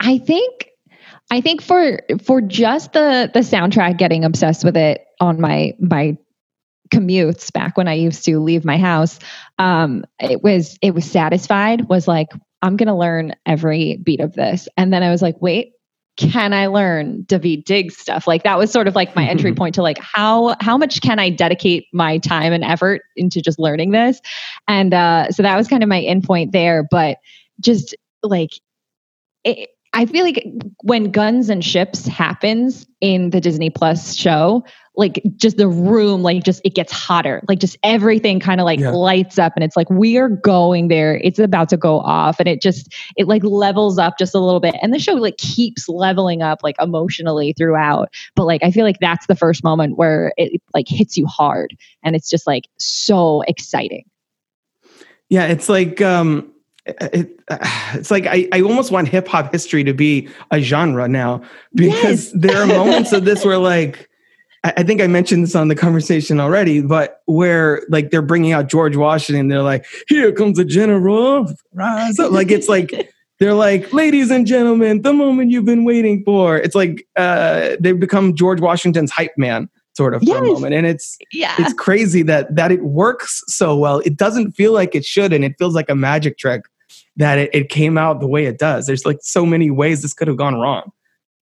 I 0.01 0.19
think 0.19 0.69
I 1.31 1.41
think 1.41 1.63
for 1.63 2.01
for 2.23 2.41
just 2.41 2.93
the 2.93 3.31
the 3.33 3.41
soundtrack 3.41 3.99
getting 3.99 4.25
obsessed 4.25 4.65
with 4.65 4.77
it 4.77 5.05
on 5.21 5.41
my 5.41 5.75
my 5.79 6.17
commutes 6.93 7.53
back 7.53 7.77
when 7.77 7.87
I 7.87 7.95
used 7.95 8.25
to 8.25 8.41
leave 8.41 8.65
my 8.65 8.79
house 8.79 9.19
um 9.59 10.05
it 10.19 10.43
was 10.43 10.79
it 10.81 10.95
was 10.95 11.05
satisfied 11.05 11.89
was 11.89 12.09
like 12.09 12.29
I'm 12.63 12.77
going 12.77 12.89
to 12.89 12.95
learn 12.95 13.35
every 13.45 13.99
beat 13.99 14.21
of 14.21 14.33
this 14.33 14.69
and 14.77 14.91
then 14.93 15.03
I 15.03 15.11
was 15.11 15.21
like 15.21 15.37
wait 15.43 15.73
can 16.19 16.53
I 16.53 16.67
learn 16.67 17.23
Daveed 17.23 17.65
Diggs 17.65 17.97
stuff? 17.97 18.27
Like 18.27 18.43
that 18.43 18.59
was 18.59 18.71
sort 18.71 18.89
of 18.89 18.95
like 18.95 19.17
my 19.17 19.25
entry 19.29 19.55
point 19.55 19.75
to 19.77 19.83
like 19.83 19.99
how 19.99 20.57
how 20.61 20.77
much 20.77 21.01
can 21.01 21.19
I 21.19 21.31
dedicate 21.31 21.87
my 21.93 22.19
time 22.19 22.53
and 22.53 22.65
effort 22.65 23.03
into 23.17 23.41
just 23.41 23.59
learning 23.59 23.93
this? 23.93 24.21
And 24.67 24.93
uh, 24.93 25.31
so 25.31 25.43
that 25.43 25.57
was 25.57 25.69
kind 25.69 25.83
of 25.83 25.89
my 25.89 26.01
end 26.01 26.25
point 26.25 26.53
there. 26.53 26.87
But 26.91 27.19
just 27.61 27.95
like 28.23 28.51
it, 29.45 29.71
I 29.95 30.07
feel 30.07 30.25
like 30.25 30.45
when 30.83 31.11
Guns 31.13 31.49
and 31.49 31.65
Ships 31.65 32.07
happens 32.07 32.87
in 33.01 33.31
the 33.31 33.41
Disney 33.41 33.71
Plus 33.71 34.15
show, 34.15 34.65
like 34.99 35.23
just 35.37 35.57
the 35.57 35.69
room, 35.69 36.23
like 36.23 36.43
just 36.43 36.61
it 36.65 36.75
gets 36.75 36.93
hotter. 36.93 37.41
Like 37.49 37.61
just 37.61 37.79
everything 37.85 38.41
kind 38.41 38.61
of 38.61 38.65
like 38.65 38.81
Yeah. 38.81 38.91
lights 38.91 39.39
up 39.39 39.53
and 39.55 39.63
it's 39.63 39.77
like 39.77 39.89
we 39.89 40.19
are 40.19 40.29
going 40.29 40.89
there. 40.89 41.21
It's 41.23 41.39
about 41.39 41.69
to 41.69 41.77
go 41.77 42.01
off. 42.01 42.41
And 42.41 42.49
it 42.49 42.61
just 42.61 42.93
it 43.17 43.29
like 43.29 43.45
levels 43.45 43.97
up 43.97 44.19
just 44.19 44.35
a 44.35 44.41
little 44.41 44.59
bit. 44.59 44.75
And 44.83 44.93
the 44.93 44.99
show 44.99 45.15
like 45.15 45.37
keeps 45.37 45.89
leveling 45.89 46.43
up 46.43 46.65
like 46.65 46.75
emotionally 46.81 47.55
throughout. 47.57 48.13
But 48.35 48.47
like 48.47 48.65
I 48.65 48.73
feel 48.73 48.85
like 48.85 48.99
that's 49.01 49.29
the 49.29 49.37
first 49.37 49.63
moment 49.63 49.97
where 49.97 50.33
it 50.37 50.61
like 50.75 50.89
hits 50.89 51.17
you 51.17 51.27
hard 51.27 51.77
and 52.03 52.17
it's 52.17 52.29
just 52.29 52.47
like 52.47 52.65
so 52.79 53.43
exciting. 53.43 54.05
Yeah, 55.29 55.47
it's 55.47 55.69
like 55.69 56.01
um, 56.01 56.53
it, 56.87 57.39
it's 57.95 58.11
like 58.11 58.27
I, 58.27 58.49
I 58.53 58.63
almost 58.63 58.91
want 58.91 59.09
hip 59.09 59.29
hop 59.29 59.53
history 59.53 59.85
to 59.85 59.93
be 59.95 60.29
a 60.51 60.61
genre 60.61 61.07
now 61.07 61.43
because 61.75 62.33
there 62.33 62.61
are 62.61 62.67
moments 62.67 63.13
of 63.13 63.25
this 63.25 63.45
where 63.45 63.59
like 63.59 64.08
I 64.65 64.83
think 64.83 65.01
I 65.01 65.07
mentioned 65.07 65.45
this 65.45 65.55
on 65.55 65.69
the 65.69 65.75
conversation 65.77 66.41
already, 66.41 66.81
but 66.81 67.21
where 67.27 67.83
like 67.89 68.11
they're 68.11 68.23
bringing 68.23 68.53
out 68.53 68.69
George 68.69 68.97
Washington, 68.97 69.49
they're 69.49 69.63
like, 69.63 69.87
"Here 70.09 70.33
comes 70.33 70.57
the 70.57 70.65
general, 70.65 71.47
rise 71.73 72.19
up!" 72.19 72.33
Like 72.33 72.51
it's 72.51 72.69
like 72.69 73.11
they're 73.39 73.55
like, 73.55 73.93
"Ladies 73.93 74.31
and 74.31 74.47
gentlemen, 74.47 75.03
the 75.03 75.13
moment 75.13 75.51
you've 75.53 75.65
been 75.65 75.85
waiting 75.85 76.23
for." 76.25 76.57
It's 76.59 76.75
like 76.75 77.07
uh, 77.17 77.77
they've 77.81 77.99
become 77.99 78.35
George 78.35 78.61
Washington's 78.61 79.13
hype 79.13 79.37
man, 79.39 79.69
sort 79.97 80.13
of 80.15 80.23
for 80.23 80.37
a 80.39 80.45
Yes. 80.45 80.53
moment, 80.53 80.75
and 80.75 80.87
it's 80.87 81.17
Yeah. 81.33 81.55
it's 81.59 81.73
crazy 81.75 82.23
that 82.25 82.55
that 82.57 82.73
it 82.73 82.83
works 82.83 83.43
so 83.47 83.77
well. 83.77 84.01
It 84.01 84.17
doesn't 84.17 84.53
feel 84.53 84.73
like 84.73 84.95
it 84.97 85.05
should, 85.05 85.33
and 85.33 85.45
it 85.45 85.55
feels 85.59 85.75
like 85.75 85.89
a 85.89 85.95
magic 85.95 86.37
trick 86.37 86.63
that 87.17 87.39
it, 87.39 87.51
it 87.55 87.69
came 87.69 87.97
out 87.97 88.21
the 88.21 88.29
way 88.29 88.47
it 88.47 88.59
does. 88.59 88.87
There's 88.87 89.07
like 89.07 89.19
so 89.23 89.47
many 89.47 89.71
ways 89.71 90.03
this 90.03 90.15
could 90.15 90.27
have 90.29 90.37
gone 90.37 90.57
wrong. 90.57 90.91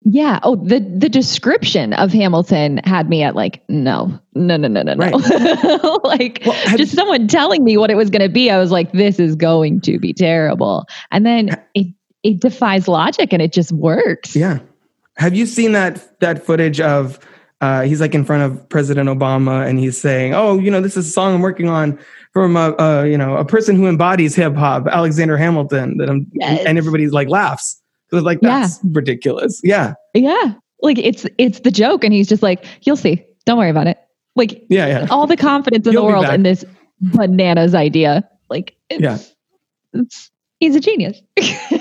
Yeah. 0.03 0.39
Oh, 0.43 0.57
the 0.57 0.81
the 0.81 1.09
description 1.09 1.93
of 1.95 2.13
Hamilton 2.13 2.79
had 2.85 3.09
me 3.09 3.23
at 3.23 3.35
like, 3.35 3.63
no, 3.69 4.19
no, 4.35 4.57
no, 4.57 4.69
no, 4.69 4.83
no, 4.83 4.95
no. 4.95 6.01
like 6.05 6.43
Well, 6.47 6.55
have- 6.55 6.79
just 6.79 6.95
someone 6.95 7.27
telling 7.29 7.65
me 7.65 7.77
what 7.77 7.91
it 7.91 7.97
was 7.97 8.09
going 8.09 8.23
to 8.23 8.29
be. 8.29 8.51
I 8.51 8.59
was 8.59 8.71
like, 8.71 8.93
this 8.93 9.19
is 9.19 9.35
going 9.35 9.81
to 9.83 9.99
be 9.99 10.13
terrible. 10.13 10.87
And 11.11 11.27
then 11.27 11.51
it 11.75 11.89
it 12.23 12.41
defies 12.41 12.89
logic 12.89 13.33
and 13.33 13.43
it 13.43 13.53
just 13.53 13.73
works. 13.73 14.35
Yeah. 14.35 14.59
Have 15.17 15.35
you 15.35 15.47
seen 15.47 15.73
that 15.73 16.21
that 16.21 16.45
footage 16.45 16.81
of 16.81 17.19
uh, 17.61 17.83
he's 17.83 18.01
like 18.01 18.15
in 18.15 18.25
front 18.25 18.45
of 18.45 18.69
President 18.69 19.09
Obama 19.09 19.67
and 19.69 19.81
he's 19.81 19.99
saying, 20.01 20.33
"Oh, 20.33 20.61
you 20.61 20.71
know, 20.71 20.81
this 20.81 20.97
is 20.97 21.09
a 21.09 21.11
song 21.11 21.35
I'm 21.35 21.41
working 21.41 21.69
on 21.69 21.99
from 22.33 22.57
a, 22.57 22.73
a 22.79 23.07
you 23.09 23.19
know 23.19 23.37
a 23.37 23.45
person 23.45 23.75
who 23.75 23.89
embodies 23.89 24.37
hip 24.37 24.55
hop, 24.55 24.87
Alexander 24.87 25.37
Hamilton." 25.37 25.97
That 25.99 26.09
I'm 26.09 26.29
Yes. 26.35 26.65
and 26.65 26.79
everybody's 26.79 27.11
like 27.13 27.29
laughs. 27.29 27.83
It's 28.13 28.23
like 28.23 28.39
Yeah. 28.43 28.61
that's 28.61 28.81
ridiculous. 28.85 29.61
Yeah, 29.65 29.95
Yeah. 30.15 30.55
Like 30.81 30.99
it's 30.99 31.27
it's 31.39 31.61
the 31.61 31.71
joke, 31.71 32.05
and 32.05 32.13
he's 32.13 32.29
just 32.29 32.43
like, 32.43 32.65
you'll 32.83 32.97
see. 32.97 33.25
Don't 33.47 33.59
worry 33.59 33.71
about 33.71 33.87
it. 33.89 33.99
Like 34.37 34.65
yeah, 34.71 34.87
yeah. 34.87 35.07
all 35.11 35.27
the 35.27 35.37
confidence 35.37 35.87
in 35.87 35.93
You'll 35.93 36.07
the 36.07 36.13
world 36.13 36.27
in 36.27 36.43
this 36.45 36.65
bananas 37.01 37.75
idea. 37.75 38.29
Like 38.49 38.77
it's, 38.89 39.03
Yeah. 39.03 39.19
it's 40.01 40.31
he's 40.61 40.77
a 40.77 40.81
genius. 40.81 41.21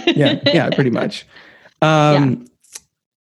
yeah, 0.08 0.40
yeah, 0.45 0.70
pretty 0.72 0.90
much. 0.90 1.26
Um, 1.84 2.48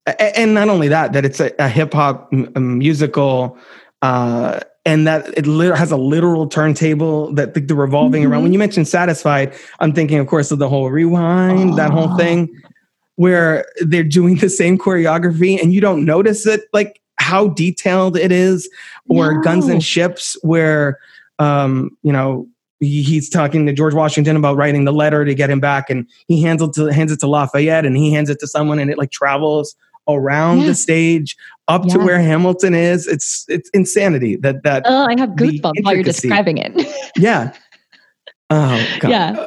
a- 0.07 0.39
And 0.41 0.55
not 0.55 0.71
only 0.71 0.89
that, 0.89 1.13
that 1.13 1.27
it's 1.27 1.41
a, 1.41 1.53
a 1.59 1.69
hip 1.69 1.93
hop 1.93 2.31
m- 2.33 2.79
musical, 2.79 3.59
uh, 4.01 4.61
and 4.87 5.07
that 5.07 5.29
it 5.37 5.45
has 5.77 5.93
a 5.93 5.97
literal 5.99 6.47
turntable 6.49 7.35
that 7.35 7.53
the, 7.53 7.61
the 7.61 7.75
revolving 7.75 8.25
around. 8.25 8.41
Mhm. 8.41 8.45
When 8.45 8.53
you 8.55 8.59
mentioned 8.59 8.89
satisfied, 8.89 9.53
I'm 9.81 9.93
thinking, 9.93 10.19
of 10.21 10.27
course, 10.27 10.51
of 10.51 10.59
the 10.59 10.71
whole 10.71 10.89
rewind, 10.91 11.77
that 11.77 11.91
whole 11.91 12.11
Oh. 12.11 12.17
thing 12.17 12.49
where 13.17 13.67
they're 13.81 14.03
doing 14.05 14.37
the 14.37 14.49
same 14.49 14.79
choreography 14.79 15.61
and 15.61 15.73
you 15.73 15.81
don't 15.81 16.05
notice 16.05 16.47
it, 16.47 16.63
like 16.73 17.01
how 17.19 17.49
detailed 17.49 18.17
it 18.17 18.31
is, 18.33 18.69
or 19.09 19.41
Guns 19.43 19.67
and 19.69 19.83
Ships, 19.83 20.37
where 20.43 20.99
um, 21.39 21.97
you 22.03 22.13
know 22.13 22.47
he- 22.81 23.03
he's 23.03 23.29
talking 23.29 23.67
to 23.67 23.73
George 23.73 23.95
Washington 23.95 24.37
about 24.37 24.57
writing 24.57 24.85
the 24.85 24.93
letter 24.93 25.25
to 25.25 25.35
get 25.35 25.51
him 25.51 25.61
back, 25.61 25.89
and 25.91 26.07
he 26.29 26.43
hands 26.43 26.63
it 26.63 26.73
to 26.75 26.87
hands 26.87 27.11
it 27.13 27.21
to 27.21 27.27
Lafayette, 27.27 27.85
and 27.87 27.97
he 27.97 28.13
hands 28.13 28.31
it 28.31 28.39
to 28.41 28.47
someone, 28.47 28.79
and 28.79 28.91
it 28.91 28.99
like 28.99 29.11
travels 29.11 29.75
around 30.09 30.59
the 30.67 30.75
stage 30.75 31.37
up 31.69 31.83
to 31.89 31.99
where 32.05 32.21
Hamilton 32.21 32.75
is. 32.75 33.07
It's 33.09 33.45
it's 33.49 33.69
insanity 33.71 34.37
that 34.37 34.63
that 34.63 34.83
Oh, 34.87 35.05
I 35.07 35.19
have 35.19 35.31
goosebumps 35.31 35.73
while 35.83 35.95
you're 35.95 36.03
describing 36.05 36.59
it. 36.59 36.73
yeah. 37.17 37.53
Oh 38.51 38.87
God. 39.01 39.11
Yeah. 39.11 39.47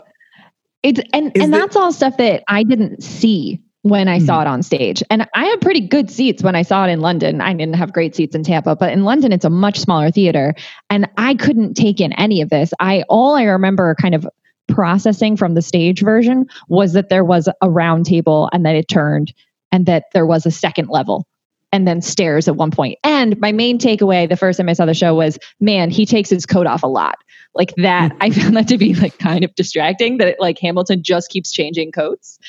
It's 0.84 1.02
and 1.14 1.32
Is 1.36 1.44
and 1.44 1.54
that's 1.54 1.76
all 1.76 1.92
stuff 1.92 2.18
that 2.18 2.44
I 2.48 2.64
didn't 2.64 3.04
see 3.04 3.62
when 3.82 4.08
I 4.08 4.18
Mm-hmm. 4.18 4.26
saw 4.26 4.42
it 4.42 4.48
on 4.48 4.62
stage. 4.62 5.02
And 5.10 5.28
I 5.34 5.46
had 5.46 5.62
pretty 5.62 5.82
good 5.82 6.10
seats 6.12 6.44
when 6.44 6.56
I 6.56 6.64
saw 6.64 6.86
it 6.86 6.90
in 6.90 7.00
London. 7.00 7.42
I 7.42 7.54
didn't 7.54 7.76
have 7.76 7.94
great 7.94 8.16
seats 8.16 8.36
in 8.36 8.44
Tampa, 8.44 8.76
but 8.76 8.92
in 8.92 9.04
London 9.04 9.32
it's 9.32 9.46
a 9.46 9.50
much 9.50 9.80
smaller 9.80 10.12
theater 10.12 10.54
and 10.90 11.10
I 11.18 11.36
couldn't 11.36 11.76
take 11.76 12.02
in 12.02 12.14
any 12.14 12.42
of 12.42 12.50
this. 12.50 12.74
I 12.80 13.04
all 13.10 13.36
I 13.36 13.44
remember 13.44 13.96
kind 13.96 14.16
of 14.16 14.28
processing 14.68 15.36
from 15.36 15.54
the 15.56 15.62
stage 15.62 16.02
version 16.02 16.46
was 16.68 16.94
that 16.94 17.10
there 17.10 17.26
was 17.26 17.50
a 17.62 17.70
round 17.70 18.06
table 18.06 18.50
and 18.54 18.66
that 18.66 18.76
it 18.76 18.88
turned 18.88 19.34
and 19.72 19.86
that 19.86 20.06
there 20.14 20.26
was 20.26 20.46
a 20.46 20.52
second 20.52 20.90
level 20.90 21.26
and 21.72 21.88
then 21.88 22.02
stairs 22.02 22.48
at 22.48 22.56
one 22.56 22.72
point. 22.72 22.98
And 23.04 23.40
my 23.40 23.52
main 23.52 23.78
takeaway 23.78 24.28
the 24.28 24.38
first 24.38 24.58
time 24.58 24.70
I 24.70 24.74
saw 24.74 24.86
the 24.86 24.94
show 24.94 25.16
was, 25.16 25.38
man, 25.60 25.90
he 25.90 26.06
takes 26.06 26.30
his 26.30 26.46
coat 26.46 26.68
off 26.68 26.84
a 26.84 26.88
lot. 26.88 27.18
Like 27.54 27.74
that, 27.78 28.16
I 28.22 28.32
found 28.32 28.56
that 28.58 28.68
to 28.70 28.78
be 28.78 28.96
like 28.96 29.18
kind 29.20 29.44
of 29.44 29.54
distracting 29.56 30.18
that 30.18 30.28
it, 30.28 30.40
like 30.40 30.60
Hamilton 30.60 31.04
just 31.04 31.30
keeps 31.30 31.52
changing 31.52 31.92
coats. 31.92 32.40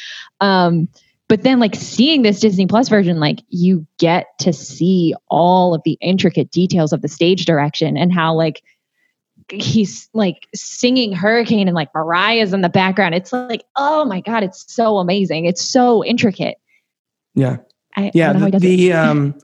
Um, 0.40 0.88
but 1.28 1.42
then 1.42 1.60
like 1.60 1.76
seeing 1.76 2.22
this 2.22 2.40
Disney 2.40 2.66
Plus 2.66 2.88
version, 2.88 3.20
like 3.20 3.40
you 3.50 3.86
get 3.98 4.26
to 4.40 4.52
see 4.52 5.14
all 5.28 5.74
of 5.74 5.82
the 5.84 5.96
intricate 6.00 6.50
details 6.50 6.92
of 6.92 7.02
the 7.02 7.08
stage 7.08 7.44
direction 7.44 7.96
and 7.96 8.12
how 8.12 8.34
like 8.34 8.62
he's 9.48 10.08
like 10.14 10.46
singing 10.54 11.12
hurricane 11.12 11.66
and 11.66 11.74
like 11.74 11.88
maria's 11.92 12.52
in 12.52 12.60
the 12.60 12.68
background 12.68 13.16
it's 13.16 13.32
like 13.32 13.64
oh 13.74 14.04
my 14.04 14.20
god 14.20 14.44
it's 14.44 14.64
so 14.72 14.98
amazing 14.98 15.44
it's 15.44 15.60
so 15.62 16.04
intricate 16.04 16.58
Yeah. 17.34 17.56
I, 17.96 18.06
I 18.06 18.10
Yeah. 18.14 18.32
how 18.32 18.38
The, 18.38 18.44
he 18.46 18.50
does 18.52 18.62
it. 18.62 18.66
the 18.66 18.92
um 18.94 19.34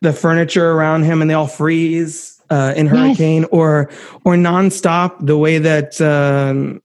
the 0.00 0.12
furniture 0.12 0.72
around 0.72 1.04
him 1.04 1.20
and 1.22 1.30
they 1.30 1.34
all 1.34 1.46
freeze 1.46 2.40
uh 2.50 2.74
in 2.76 2.86
Yes. 2.86 2.94
hurricane 2.96 3.44
or 3.50 3.90
or 4.24 4.34
nonstop 4.34 5.24
the 5.26 5.38
way 5.38 5.58
that 5.58 6.00
um 6.00 6.80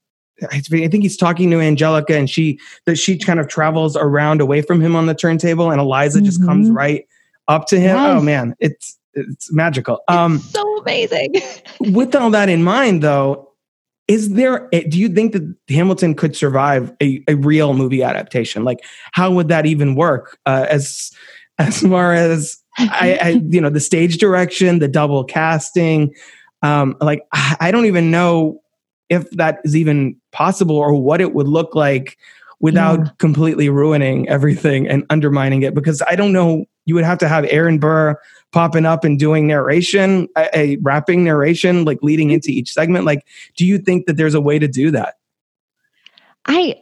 I 0.53 0.60
think 0.61 1.03
he's 1.03 1.18
talking 1.18 1.52
to 1.52 1.60
Angelica 1.60 2.15
and 2.15 2.30
she 2.30 2.60
that 2.86 2.95
she 2.98 3.18
kind 3.18 3.41
of 3.41 3.49
travels 3.49 3.98
around 3.98 4.40
away 4.40 4.61
from 4.61 4.80
him 4.80 4.95
on 4.95 5.06
the 5.06 5.14
turntable 5.14 5.69
and 5.69 5.81
Eliza 5.81 6.22
just 6.22 6.41
comes 6.45 6.69
Mhm. 6.69 6.76
right 6.76 7.06
up 7.49 7.65
to 7.68 7.80
him. 7.80 7.98
Oh 7.98 8.22
man, 8.22 8.56
it's 8.60 8.98
it's 9.15 9.52
magical. 9.52 9.99
Um 10.07 10.36
It's 10.36 10.52
so 10.52 10.77
amazing 10.77 11.34
with 11.94 12.15
all 12.15 12.30
that 12.30 12.48
in 12.48 12.64
mind 12.64 13.02
though 13.03 13.49
is 14.10 14.31
there 14.34 14.68
do 14.90 14.99
you 14.99 15.07
think 15.07 15.31
that 15.31 15.56
hamilton 15.69 16.14
could 16.15 16.36
survive 16.36 16.91
a, 17.02 17.23
a 17.30 17.36
real 17.36 17.73
movie 17.73 18.03
adaptation 18.03 18.65
like 18.65 18.80
how 19.14 19.31
would 19.31 19.48
that 19.48 19.65
even 19.65 19.95
work 19.95 20.38
uh, 20.45 20.65
as 20.69 21.11
as 21.60 21.81
far 21.81 22.14
as 22.14 22.57
I, 22.77 23.19
I 23.22 23.30
you 23.49 23.61
know 23.61 23.69
the 23.69 23.80
stage 23.80 24.18
direction 24.18 24.80
the 24.80 24.88
double 24.88 25.23
casting 25.23 26.14
um 26.64 26.95
like 26.99 27.22
i 27.61 27.69
don't 27.72 27.86
even 27.86 28.10
know 28.11 28.60
if 29.10 29.30
that 29.31 29.60
is 29.64 29.76
even 29.76 30.15
possible 30.31 30.76
or 30.76 30.94
what 30.94 31.22
it 31.22 31.34
would 31.34 31.48
look 31.48 31.76
like 31.76 32.18
without 32.60 32.99
Yeah. 32.99 33.11
completely 33.19 33.69
ruining 33.69 34.27
everything 34.27 34.88
and 34.88 35.06
undermining 35.10 35.61
it 35.61 35.73
because 35.73 36.02
i 36.07 36.15
don't 36.15 36.34
know 36.34 36.65
you 36.86 36.95
would 36.95 37.06
have 37.06 37.19
to 37.19 37.27
have 37.27 37.45
aaron 37.45 37.77
burr 37.80 38.18
popping 38.52 38.86
up 38.86 39.04
and 39.04 39.20
doing 39.20 39.48
narration, 39.48 40.28
a, 40.36 40.58
a 40.58 40.78
rapping 40.78 41.24
narration, 41.24 41.86
like 41.86 42.00
leading 42.02 42.32
into 42.32 42.50
each 42.50 42.72
segment. 42.72 43.06
Like, 43.06 43.26
do 43.56 43.66
you 43.66 43.78
think 43.78 44.06
that 44.08 44.18
there's 44.18 44.34
a 44.34 44.42
way 44.42 44.60
to 44.60 44.68
do 44.68 44.92
that? 44.92 45.16
I, 46.46 46.82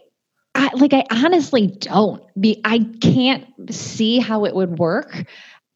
I 0.54 0.70
like 0.74 0.94
I 0.94 1.04
honestly 1.10 1.66
don't 1.66 2.22
be 2.40 2.60
I 2.64 2.80
can't 3.00 3.46
see 3.70 4.18
how 4.18 4.44
it 4.44 4.54
would 4.54 4.78
work. 4.78 5.26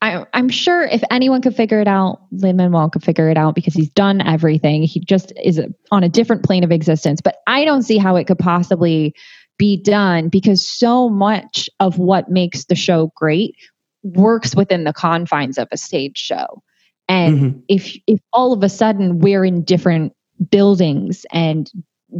I, 0.01 0.27
I'm 0.35 0.49
sure 0.49 0.83
if 0.83 1.01
anyone 1.13 1.43
could 1.43 1.55
figure 1.55 1.81
it 1.81 1.87
out, 1.87 2.23
Lin 2.33 2.57
Manuel 2.57 2.91
could 2.91 3.05
figure 3.05 3.31
it 3.31 3.37
out 3.37 3.55
because 3.55 3.73
he's 3.73 3.89
done 3.91 4.21
everything. 4.21 4.83
He 4.83 4.99
just 4.99 5.33
is 5.45 5.61
on 5.93 6.03
a 6.03 6.09
different 6.09 6.43
plane 6.43 6.65
of 6.65 6.73
existence. 6.73 7.21
But 7.21 7.37
I 7.47 7.65
don't 7.65 7.85
see 7.85 7.99
how 7.99 8.17
it 8.17 8.27
could 8.27 8.41
possibly 8.41 9.15
be 9.59 9.81
done 9.81 10.29
because 10.29 10.69
so 10.69 11.09
much 11.09 11.71
of 11.79 11.99
what 11.99 12.29
makes 12.29 12.65
the 12.65 12.75
show 12.75 13.13
great 13.15 13.55
works 14.03 14.55
within 14.55 14.85
the 14.85 14.93
confines 14.93 15.59
of 15.59 15.69
a 15.73 15.77
stage 15.77 16.19
show. 16.19 16.63
And 17.09 17.39
Mhm. 17.39 17.63
if 17.69 17.97
if 18.07 18.21
all 18.33 18.53
of 18.53 18.63
a 18.63 18.69
sudden 18.69 19.19
we're 19.19 19.45
in 19.45 19.65
different 19.65 20.13
buildings 20.51 21.27
and 21.33 21.71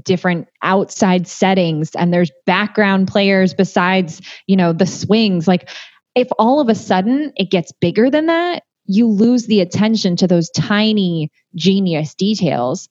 different 0.03 0.49
outside 0.63 1.27
settings 1.27 1.95
and 1.95 2.13
there's 2.13 2.31
background 2.47 3.09
players 3.09 3.53
besides 3.53 4.23
you 4.47 4.57
know 4.57 4.73
the 4.73 4.87
swings 4.87 5.47
like 5.47 5.69
if 6.15 6.29
all 6.39 6.61
of 6.61 6.69
a 6.69 6.75
sudden 6.75 7.33
it 7.37 7.51
gets 7.51 7.73
bigger 7.73 8.09
than 8.09 8.27
that 8.27 8.63
you 8.87 9.07
lose 9.07 9.47
the 9.47 9.61
attention 9.61 10.17
to 10.17 10.27
those 10.27 10.49
tiny 10.51 11.31
genius 11.55 12.15
details 12.15 12.89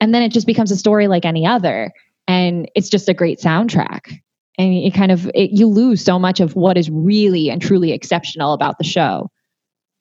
and 0.00 0.14
then 0.14 0.22
it 0.22 0.30
just 0.30 0.46
becomes 0.46 0.70
a 0.70 0.76
story 0.76 1.08
like 1.08 1.24
any 1.24 1.46
other 1.46 1.90
and 2.28 2.70
it's 2.74 2.90
just 2.90 3.08
a 3.08 3.14
great 3.14 3.38
soundtrack 3.40 4.20
and 4.58 4.74
it 4.74 4.92
kind 4.94 5.10
of 5.12 5.30
it, 5.34 5.50
you 5.52 5.66
lose 5.66 6.04
so 6.04 6.18
much 6.18 6.40
of 6.40 6.54
what 6.56 6.76
is 6.76 6.90
really 6.90 7.48
and 7.50 7.60
truly 7.62 7.92
exceptional 7.92 8.52
about 8.52 8.78
the 8.78 8.84
show 8.84 9.28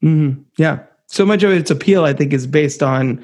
Mhm. 0.03 0.43
Yeah. 0.57 0.79
So 1.07 1.25
much 1.27 1.43
of 1.43 1.51
its 1.51 1.69
appeal, 1.69 2.05
I 2.05 2.13
think, 2.13 2.33
is 2.33 2.47
based 2.47 2.81
on 2.81 3.23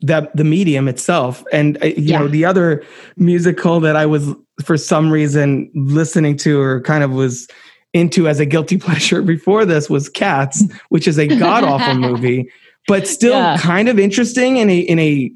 that 0.00 0.34
the 0.36 0.42
medium 0.42 0.88
itself. 0.88 1.44
And 1.52 1.80
uh, 1.80 1.86
you 1.86 2.18
know, 2.18 2.26
the 2.26 2.44
other 2.44 2.82
musical 3.16 3.78
that 3.80 3.94
I 3.94 4.04
was 4.06 4.34
for 4.64 4.76
some 4.76 5.12
reason 5.12 5.70
listening 5.74 6.36
to 6.38 6.58
or 6.60 6.80
kind 6.80 7.04
of 7.04 7.12
was 7.12 7.46
into 7.92 8.26
as 8.26 8.40
a 8.40 8.46
guilty 8.46 8.78
pleasure 8.86 9.22
before 9.22 9.64
this 9.64 9.88
was 9.88 10.08
Cats, 10.08 10.64
which 10.88 11.06
is 11.06 11.18
a 11.20 11.26
god 11.38 11.62
awful 11.62 11.94
movie, 11.94 12.50
but 12.88 13.06
still 13.06 13.34
Yeah. 13.38 13.58
kind 13.58 13.88
of 13.88 14.00
interesting 14.00 14.56
in 14.56 14.70
a 14.70 14.78
in 14.80 14.98
a 14.98 15.30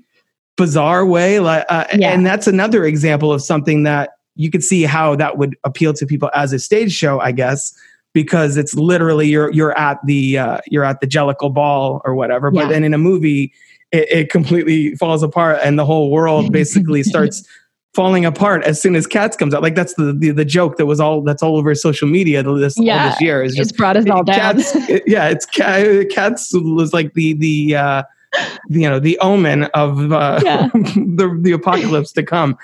bizarre 0.56 1.06
way. 1.06 1.38
Like, 1.38 1.64
uh, 1.68 1.84
Yeah. 1.96 2.10
and 2.10 2.26
that's 2.26 2.48
another 2.48 2.84
example 2.84 3.32
of 3.32 3.40
something 3.40 3.84
that 3.84 4.10
you 4.36 4.50
could 4.50 4.62
see 4.62 4.84
how 4.84 5.16
that 5.16 5.38
would 5.38 5.56
appeal 5.64 5.92
to 5.94 6.06
people 6.06 6.30
as 6.34 6.52
a 6.52 6.58
stage 6.58 6.92
show, 6.92 7.18
I 7.20 7.32
guess, 7.32 7.72
because 8.12 8.56
it's 8.56 8.74
literally 8.74 9.26
you're 9.28 9.50
you're 9.52 9.76
at 9.78 9.98
the 10.06 10.38
uh, 10.38 10.58
you're 10.68 10.84
at 10.84 11.00
the 11.00 11.06
Jellicle 11.06 11.52
Ball 11.52 12.00
or 12.04 12.14
whatever. 12.14 12.50
But 12.50 12.64
Yeah. 12.66 12.68
then 12.68 12.84
in 12.84 12.94
a 12.94 12.98
movie, 12.98 13.52
it, 13.92 14.08
it 14.10 14.30
completely 14.30 14.94
falls 14.96 15.22
apart, 15.22 15.58
and 15.62 15.78
the 15.78 15.84
whole 15.84 16.10
world 16.10 16.52
basically 16.60 17.02
starts 17.02 17.46
falling 17.94 18.26
apart 18.26 18.62
as 18.64 18.78
soon 18.80 18.94
as 18.94 19.06
Cats 19.06 19.38
comes 19.38 19.54
out. 19.54 19.62
Like 19.62 19.74
that's 19.74 19.94
the 19.94 20.12
the, 20.12 20.30
the 20.30 20.44
joke 20.44 20.76
that 20.76 20.84
was 20.86 21.00
all 21.00 21.22
that's 21.22 21.42
all 21.42 21.56
over 21.56 21.74
social 21.74 22.06
media 22.08 22.42
this 22.42 22.74
Yeah. 22.78 23.08
this 23.10 23.20
year 23.22 23.42
is 23.42 23.52
it's 23.52 23.58
just 23.68 23.76
brought 23.78 23.96
us 23.96 24.08
all 24.10 24.22
down 24.22 24.36
Cats, 24.36 24.72
it- 24.90 25.04
yeah, 25.06 25.28
it's 25.28 25.46
Cats 25.46 26.52
was 26.54 26.92
like 26.92 27.14
the 27.14 27.32
the 27.34 27.76
uh, 27.76 28.02
you 28.68 28.88
know 28.88 28.98
the 29.00 29.18
omen 29.20 29.64
of 29.72 30.12
uh, 30.12 30.40
Yeah. 30.44 30.68
the 30.74 31.38
the 31.40 31.52
apocalypse 31.52 32.12
to 32.12 32.22
come. 32.22 32.56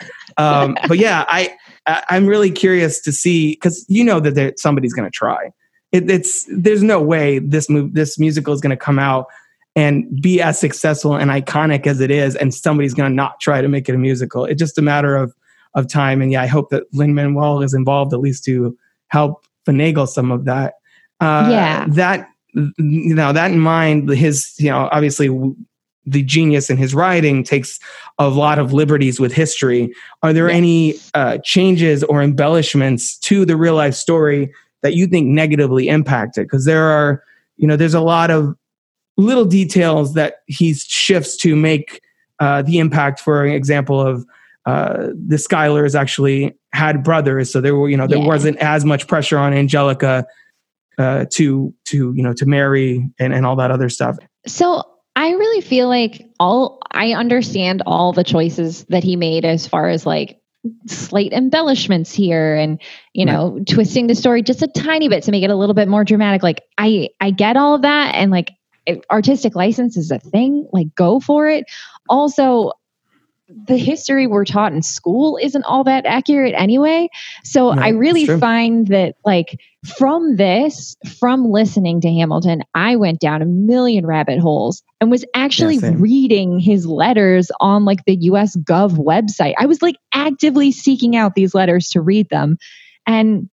Um, 0.43 0.77
but 0.89 0.99
yeah, 0.99 1.25
I, 1.29 1.55
I 1.87 2.03
I'm 2.11 2.27
really 2.27 2.51
curious 2.51 3.01
to 3.03 3.13
see 3.13 3.53
because 3.53 3.85
you 3.89 4.05
know 4.05 4.21
that 4.21 4.35
there, 4.35 4.53
somebody's 4.57 4.93
going 4.95 5.11
to 5.11 5.15
try. 5.15 5.51
It, 5.93 6.11
it's 6.11 6.47
there's 6.51 6.83
no 6.83 7.01
way 7.03 7.39
this 7.39 7.69
move 7.69 7.95
this 7.95 8.19
musical 8.19 8.55
is 8.55 8.61
going 8.61 8.71
to 8.71 8.77
come 8.77 8.99
out 8.99 9.27
and 9.75 10.21
be 10.21 10.41
as 10.43 10.59
successful 10.59 11.15
and 11.17 11.31
iconic 11.31 11.87
as 11.87 12.01
it 12.01 12.11
is, 12.11 12.37
and 12.37 12.55
somebody's 12.55 12.95
going 12.95 13.11
to 13.11 13.15
not 13.15 13.41
try 13.41 13.61
to 13.63 13.69
make 13.69 13.89
it 13.89 13.95
a 13.95 13.99
musical. 13.99 14.45
It's 14.45 14.59
just 14.59 14.79
a 14.79 14.83
matter 14.83 15.17
of 15.17 15.35
of 15.75 15.89
time. 15.89 16.21
And 16.21 16.31
yeah, 16.33 16.43
I 16.43 16.47
hope 16.47 16.71
that 16.71 16.85
Lin 16.93 17.15
Manuel 17.15 17.63
is 17.63 17.73
involved 17.75 18.13
at 18.13 18.21
least 18.21 18.45
to 18.45 18.77
help 19.09 19.45
finagle 19.67 20.07
some 20.07 20.31
of 20.31 20.45
that. 20.45 20.75
Uh, 21.21 21.49
Yeah. 21.51 21.87
that 21.89 22.29
you 22.55 23.15
know 23.15 23.33
that 23.33 23.51
in 23.51 23.59
mind, 23.61 24.11
his 24.11 24.55
you 24.59 24.71
know 24.71 24.89
obviously 24.93 25.29
the 26.07 26.23
genius 26.23 26.69
in 26.71 26.77
his 26.77 26.95
writing 26.95 27.45
takes 27.45 27.79
a 28.19 28.29
lot 28.29 28.59
of 28.59 28.73
liberties 28.73 29.21
with 29.21 29.33
history. 29.33 29.93
Are 30.23 30.33
there 30.33 30.51
any 30.51 30.95
uh, 31.15 31.39
changes 31.45 32.03
or 32.05 32.23
embellishments 32.23 33.17
to 33.19 33.45
the 33.45 33.57
real 33.57 33.75
life 33.75 33.95
story 33.95 34.53
that 34.83 34.95
you 34.95 35.07
think 35.07 35.29
negatively 35.29 35.89
impacted? 35.89 36.47
Because 36.47 36.65
there 36.65 36.85
are, 36.85 37.23
you 37.57 37.69
know, 37.69 37.77
there's 37.77 37.95
a 37.95 38.01
lot 38.01 38.31
of 38.31 38.57
little 39.17 39.45
details 39.45 40.15
that 40.15 40.37
he 40.47 40.75
shifts 40.75 41.37
to 41.37 41.55
make 41.55 42.01
uh, 42.41 42.63
the 42.63 42.79
impact. 42.79 43.21
For 43.21 43.47
example, 43.47 44.01
of 44.01 44.27
uh, 44.67 45.09
the 45.27 45.37
Schuylers 45.37 45.95
actually 45.95 46.57
had 46.73 47.05
brothers, 47.05 47.53
so 47.53 47.61
there 47.61 47.77
were, 47.77 47.89
you 47.89 47.97
know, 47.97 48.07
there 48.07 48.19
Yeah. 48.19 48.27
wasn't 48.27 48.57
as 48.59 48.85
much 48.85 49.07
pressure 49.07 49.39
on 49.39 49.53
Angelica 49.53 50.27
uh, 50.99 51.27
to 51.31 51.73
to 51.85 52.13
you 52.15 52.23
know 52.23 52.33
to 52.35 52.47
marry 52.47 53.09
and 53.19 53.33
and 53.33 53.47
all 53.47 53.57
that 53.57 53.71
other 53.71 53.89
stuff. 53.89 54.17
So 54.47 54.83
I 55.15 55.31
really 55.31 55.61
feel 55.61 55.89
like 55.89 56.31
all 56.41 56.81
I 56.91 57.13
understand 57.13 57.83
all 57.87 58.13
the 58.13 58.25
choices 58.25 58.85
that 58.85 59.05
he 59.05 59.17
made 59.17 59.45
as 59.45 59.67
far 59.67 59.89
as 59.89 60.07
like 60.07 60.41
slight 60.87 61.33
embellishments 61.33 62.15
here 62.15 62.55
and 62.55 62.81
you 63.13 63.25
know 63.25 63.55
right. 63.57 63.67
twisting 63.67 64.07
the 64.07 64.15
story 64.15 64.43
just 64.43 64.63
a 64.63 64.69
tiny 64.69 65.09
bit 65.09 65.25
to 65.25 65.33
make 65.33 65.43
it 65.43 65.51
a 65.51 65.57
little 65.57 65.75
bit 65.75 65.89
more 65.89 66.05
dramatic. 66.05 66.43
Like 66.43 66.63
I 66.79 67.11
I 67.21 67.31
get 67.31 67.57
all 67.57 67.75
of 67.75 67.83
that 67.83 68.15
and 68.15 68.31
like 68.31 68.53
artistic 69.11 69.55
license 69.55 69.97
is 69.97 70.11
a 70.11 70.19
thing. 70.19 70.69
Like 70.73 70.95
go 70.95 71.21
for 71.21 71.49
it. 71.49 71.65
Also 72.09 72.73
the 73.67 73.77
history 73.77 74.27
we're 74.27 74.45
taught 74.45 74.73
in 74.73 74.83
school 74.83 75.39
isn't 75.41 75.65
all 75.65 75.85
that 75.85 76.07
accurate 76.07 76.55
anyway. 76.57 77.09
So 77.45 77.71
I 77.71 77.89
really 77.91 78.27
find 78.27 78.87
that 78.89 79.17
like 79.25 79.59
from 79.97 80.37
this, 80.37 80.97
from 81.19 81.51
listening 81.51 82.01
to 82.03 82.09
Hamilton, 82.13 82.63
I 82.75 82.97
went 82.97 83.21
down 83.21 83.43
a 83.43 83.47
million 83.47 84.07
rabbit 84.07 84.39
holes 84.39 84.83
and 85.01 85.11
was 85.11 85.25
actually 85.35 85.77
yeah, 85.77 85.93
reading 85.97 86.59
his 86.61 86.87
letters 86.87 87.51
on 87.61 87.85
like 87.85 88.05
the 88.05 88.17
US 88.23 88.57
Gov 88.57 88.93
website. 88.93 89.55
I 89.59 89.67
was 89.67 89.83
like 89.83 89.97
actively 90.13 90.73
seeking 90.73 91.17
out 91.17 91.35
these 91.35 91.55
letters 91.55 91.91
to 91.91 92.01
read 92.01 92.29
them. 92.29 92.59
And 93.07 93.49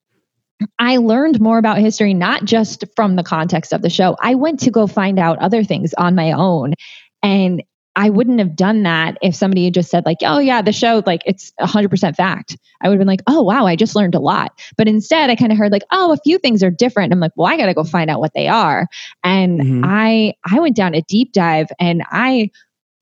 I 0.79 0.97
learned 0.97 1.41
more 1.41 1.59
about 1.59 1.79
history, 1.79 2.15
not 2.15 2.45
just 2.45 2.85
from 2.97 3.16
the 3.16 3.23
context 3.23 3.73
of 3.73 3.83
the 3.83 3.91
show. 3.91 4.16
I 4.20 4.35
went 4.35 4.61
to 4.61 4.70
go 4.70 4.87
find 4.87 5.19
out 5.19 5.39
other 5.39 5.65
things 5.65 5.95
on 5.95 6.15
my 6.15 6.33
own. 6.33 6.75
And 7.23 7.62
I 7.99 8.11
wouldn't 8.11 8.39
have 8.39 8.55
done 8.55 8.85
that 8.85 9.19
if 9.23 9.35
somebody 9.35 9.65
had 9.65 9.75
just 9.75 9.91
said 9.91 10.07
like, 10.07 10.19
"Oh 10.23 10.39
yeah, 10.39 10.62
the 10.62 10.73
show 10.73 11.03
like 11.05 11.20
it's 11.27 11.53
100% 11.61 12.15
fact." 12.15 12.57
I 12.81 12.89
would 12.89 12.95
have 12.95 13.01
been 13.01 13.09
like, 13.09 13.23
"Oh 13.27 13.43
wow, 13.43 13.66
I 13.66 13.75
just 13.75 13.97
learned 13.97 14.15
a 14.15 14.20
lot." 14.20 14.53
But 14.77 14.87
instead, 14.87 15.31
I 15.31 15.35
kind 15.35 15.51
of 15.51 15.59
heard 15.59 15.73
like, 15.73 15.83
"Oh, 15.91 16.12
a 16.12 16.16
few 16.19 16.39
things 16.39 16.62
are 16.62 16.70
different." 16.70 17.07
And 17.07 17.15
I'm 17.15 17.20
like, 17.20 17.33
"Well, 17.35 17.53
I 17.53 17.57
got 17.57 17.66
to 17.66 17.75
go 17.75 17.83
find 17.83 18.09
out 18.09 18.20
what 18.20 18.35
they 18.35 18.47
are." 18.47 18.87
And 19.25 19.61
mm-hmm. 19.61 19.85
I 19.85 20.35
I 20.49 20.61
went 20.61 20.77
down 20.77 20.95
a 20.95 21.03
deep 21.03 21.33
dive 21.33 21.66
and 21.81 22.05
I 22.09 22.53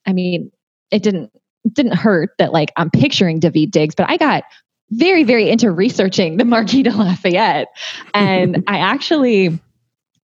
I 0.07 0.15
mean, 0.15 0.51
it 0.91 1.03
didn't 1.03 1.31
didn't 1.71 1.97
hurt 1.97 2.31
that 2.39 2.53
like 2.53 2.73
I'm 2.79 2.91
picturing 2.91 3.39
Daveed 3.39 3.73
Diggs, 3.73 3.95
but 3.95 4.09
I 4.09 4.17
got 4.17 4.45
very 4.93 5.25
very 5.25 5.51
into 5.51 5.71
researching 5.71 6.39
the 6.39 6.47
Marquis 6.47 6.85
de 6.85 6.97
Lafayette. 6.97 7.69
And 8.15 8.65
I 8.67 8.79
actually 8.79 9.61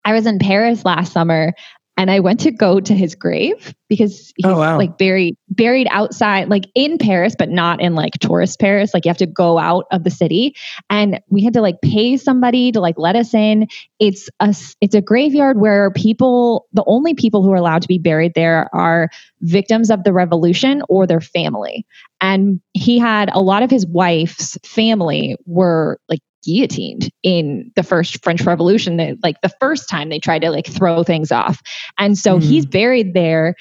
I 0.07 0.15
was 0.15 0.25
in 0.25 0.39
Paris 0.39 0.87
last 0.87 1.13
summer 1.13 1.53
and 1.97 2.11
I 2.11 2.21
went 2.21 2.41
to 2.41 2.51
go 2.51 2.81
to 2.81 2.95
his 2.95 3.15
grave 3.15 3.75
because 3.89 4.33
he's 4.37 4.47
oh, 4.47 4.59
wow. 4.59 4.79
like 4.79 4.97
buried 4.97 5.37
buried 5.49 5.87
outside, 5.91 6.49
like 6.49 6.65
in 6.75 6.97
Paris, 6.97 7.35
but 7.39 7.51
not 7.51 7.81
in 7.81 7.95
like 7.95 8.15
tourist 8.15 8.59
Paris. 8.59 8.95
Like 8.95 9.05
you 9.05 9.11
have 9.11 9.19
to 9.19 9.27
go 9.27 9.59
out 9.59 9.85
of 9.93 10.03
the 10.03 10.11
city, 10.11 10.57
and 10.89 11.21
we 11.29 11.45
had 11.45 11.53
to 11.55 11.61
like 11.61 11.81
pay 11.83 12.17
somebody 12.17 12.73
to 12.73 12.81
like 12.81 12.97
let 12.99 13.15
us 13.15 13.35
in. 13.35 13.69
It's 14.01 14.31
a 14.41 14.55
it's 14.81 14.95
a 14.95 15.03
graveyard 15.03 15.61
where 15.61 15.91
people, 15.91 16.67
the 16.73 16.85
only 16.87 17.15
people 17.15 17.43
who 17.43 17.53
are 17.53 17.57
allowed 17.57 17.83
to 17.83 17.89
be 17.89 17.99
buried 17.99 18.33
there 18.35 18.69
are 18.75 19.11
victims 19.43 19.91
of 19.91 20.05
the 20.05 20.13
revolution 20.13 20.83
or 20.89 21.07
their 21.07 21.21
family. 21.21 21.87
And 22.21 22.61
he 22.73 22.99
had 22.99 23.29
a 23.33 23.41
lot 23.41 23.63
of 23.63 23.71
his 23.71 23.87
wife's 23.87 24.57
family 24.65 25.37
were 25.45 25.99
like 26.09 26.21
guillotined 26.43 27.11
in 27.23 27.71
the 27.77 27.83
first 27.83 28.23
French 28.23 28.43
Revolution. 28.43 28.97
That, 28.97 29.19
like 29.23 29.41
the 29.43 29.53
first 29.61 29.89
time 29.89 30.09
they 30.09 30.19
tried 30.19 30.41
to 30.41 30.51
like 30.51 30.67
throw 30.67 31.03
things 31.03 31.33
off. 31.33 31.61
And 31.99 32.19
so 32.19 32.39
mm. 32.39 32.43
he's 32.43 32.67
buried 32.67 33.15
there. 33.15 33.55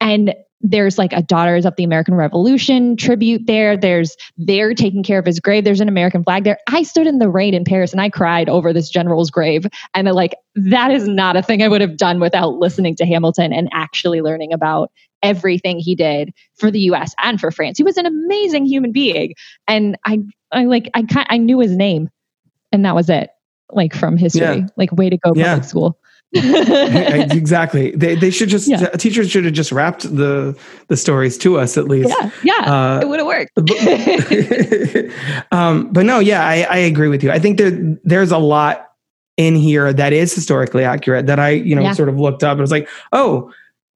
And 0.00 0.34
there's 0.62 0.96
like 0.96 1.12
a 1.12 1.22
Daughters 1.22 1.66
of 1.66 1.74
the 1.76 1.84
American 1.84 2.14
Revolution 2.14 2.96
tribute 2.96 3.46
there. 3.46 3.76
There's 3.76 4.16
they're 4.36 4.74
taking 4.74 5.02
care 5.02 5.18
of 5.18 5.26
his 5.26 5.40
grave. 5.40 5.64
There's 5.64 5.80
an 5.80 5.88
American 5.88 6.22
flag 6.22 6.44
there. 6.44 6.58
I 6.68 6.84
stood 6.84 7.06
in 7.06 7.18
the 7.18 7.28
rain 7.28 7.52
in 7.52 7.64
Paris 7.64 7.92
and 7.92 8.00
I 8.00 8.08
cried 8.08 8.48
over 8.48 8.72
this 8.72 8.88
general's 8.88 9.30
grave. 9.30 9.66
And 9.94 10.10
like 10.12 10.34
that 10.54 10.90
is 10.90 11.08
not 11.08 11.36
a 11.36 11.42
thing 11.42 11.62
I 11.62 11.68
would 11.68 11.80
have 11.80 11.96
done 11.96 12.20
without 12.20 12.54
listening 12.54 12.94
to 12.96 13.06
Hamilton 13.06 13.52
and 13.52 13.68
actually 13.72 14.20
learning 14.20 14.52
about 14.52 14.92
everything 15.22 15.78
he 15.78 15.94
did 15.94 16.32
for 16.54 16.70
the 16.70 16.80
US 16.80 17.14
and 17.22 17.40
for 17.40 17.50
France. 17.50 17.78
He 17.78 17.84
was 17.84 17.96
an 17.96 18.06
amazing 18.06 18.66
human 18.66 18.92
being. 18.92 19.34
And 19.66 19.98
I 20.04 20.20
I 20.52 20.64
like 20.64 20.88
I 20.94 21.04
I 21.28 21.38
knew 21.38 21.58
his 21.58 21.76
name 21.76 22.08
and 22.72 22.84
that 22.84 22.94
was 22.94 23.08
it 23.08 23.30
like 23.70 23.94
from 23.94 24.16
history. 24.16 24.40
Yeah. 24.40 24.66
like 24.76 24.92
way 24.92 25.10
to 25.10 25.16
go 25.16 25.30
public 25.30 25.46
yeah. 25.46 25.60
school 25.60 25.98
exactly. 26.34 27.90
They, 27.90 28.14
they 28.14 28.30
should 28.30 28.48
just 28.48 28.66
yeah. 28.66 28.86
teachers 28.92 29.30
should 29.30 29.44
have 29.44 29.52
just 29.52 29.70
wrapped 29.70 30.02
the 30.02 30.58
the 30.88 30.96
stories 30.96 31.36
to 31.38 31.58
us 31.58 31.76
at 31.76 31.88
least. 31.88 32.08
Yeah 32.08 32.30
yeah. 32.42 32.72
Uh, 32.72 33.00
it 33.02 33.08
would 33.08 33.18
have 33.18 33.26
worked. 33.26 33.52
but, 33.54 35.52
um, 35.58 35.92
but 35.92 36.06
no 36.06 36.20
yeah 36.20 36.46
I, 36.46 36.62
I 36.62 36.78
agree 36.78 37.08
with 37.08 37.22
you. 37.22 37.30
I 37.30 37.38
think 37.38 37.58
there 37.58 37.98
there's 38.04 38.30
a 38.30 38.38
lot 38.38 38.88
in 39.36 39.56
here 39.56 39.92
that 39.92 40.12
is 40.12 40.34
historically 40.34 40.84
accurate 40.84 41.26
that 41.26 41.40
i 41.40 41.48
you 41.48 41.74
know 41.74 41.90
sort 41.94 42.10
of 42.10 42.18
looked 42.18 42.44
up 42.44 42.52
and 42.52 42.60
was 42.60 42.70
like 42.70 42.86
oh 43.12 43.50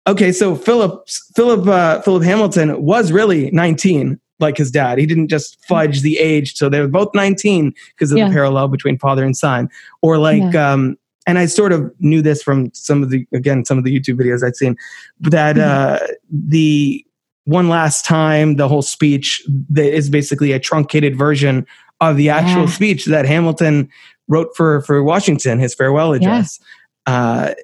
okay 0.06 0.32
so 0.32 0.56
philip 0.56 1.06
philip 1.34 1.68
uh, 1.68 2.00
philip 2.00 2.22
hamilton 2.22 2.82
was 2.82 3.12
really 3.12 3.50
19 3.50 4.18
like 4.38 4.56
his 4.56 4.70
dad. 4.70 4.98
He 4.98 5.06
didn't 5.06 5.28
just 5.28 5.64
fudge 5.64 6.02
the 6.02 6.18
age. 6.18 6.54
So 6.54 6.68
they 6.68 6.80
were 6.80 6.88
both 6.88 7.08
19 7.14 7.72
because 7.90 8.12
of 8.12 8.18
yeah. 8.18 8.28
the 8.28 8.32
parallel 8.32 8.68
between 8.68 8.98
father 8.98 9.24
and 9.24 9.36
son. 9.36 9.68
Or 10.02 10.18
like, 10.18 10.52
yeah. 10.52 10.72
um, 10.72 10.96
and 11.26 11.38
I 11.38 11.46
sort 11.46 11.72
of 11.72 11.92
knew 11.98 12.22
this 12.22 12.42
from 12.42 12.72
some 12.72 13.02
of 13.02 13.10
the, 13.10 13.26
again, 13.32 13.64
some 13.64 13.78
of 13.78 13.84
the 13.84 13.98
YouTube 13.98 14.20
videos 14.20 14.46
I'd 14.46 14.56
seen, 14.56 14.76
that 15.20 15.56
mm-hmm. 15.56 16.04
uh, 16.04 16.06
the 16.30 17.04
one 17.44 17.68
last 17.68 18.04
time, 18.04 18.56
the 18.56 18.68
whole 18.68 18.82
speech 18.82 19.42
that 19.70 19.92
is 19.92 20.10
basically 20.10 20.52
a 20.52 20.60
truncated 20.60 21.16
version 21.16 21.66
of 22.00 22.16
the 22.16 22.28
actual 22.28 22.64
yeah. 22.64 22.70
speech 22.70 23.06
that 23.06 23.24
Hamilton 23.24 23.88
wrote 24.28 24.54
for, 24.56 24.82
for 24.82 25.02
Washington, 25.02 25.58
his 25.58 25.74
farewell 25.74 26.12
address. 26.12 26.60
Uh, 27.06 27.54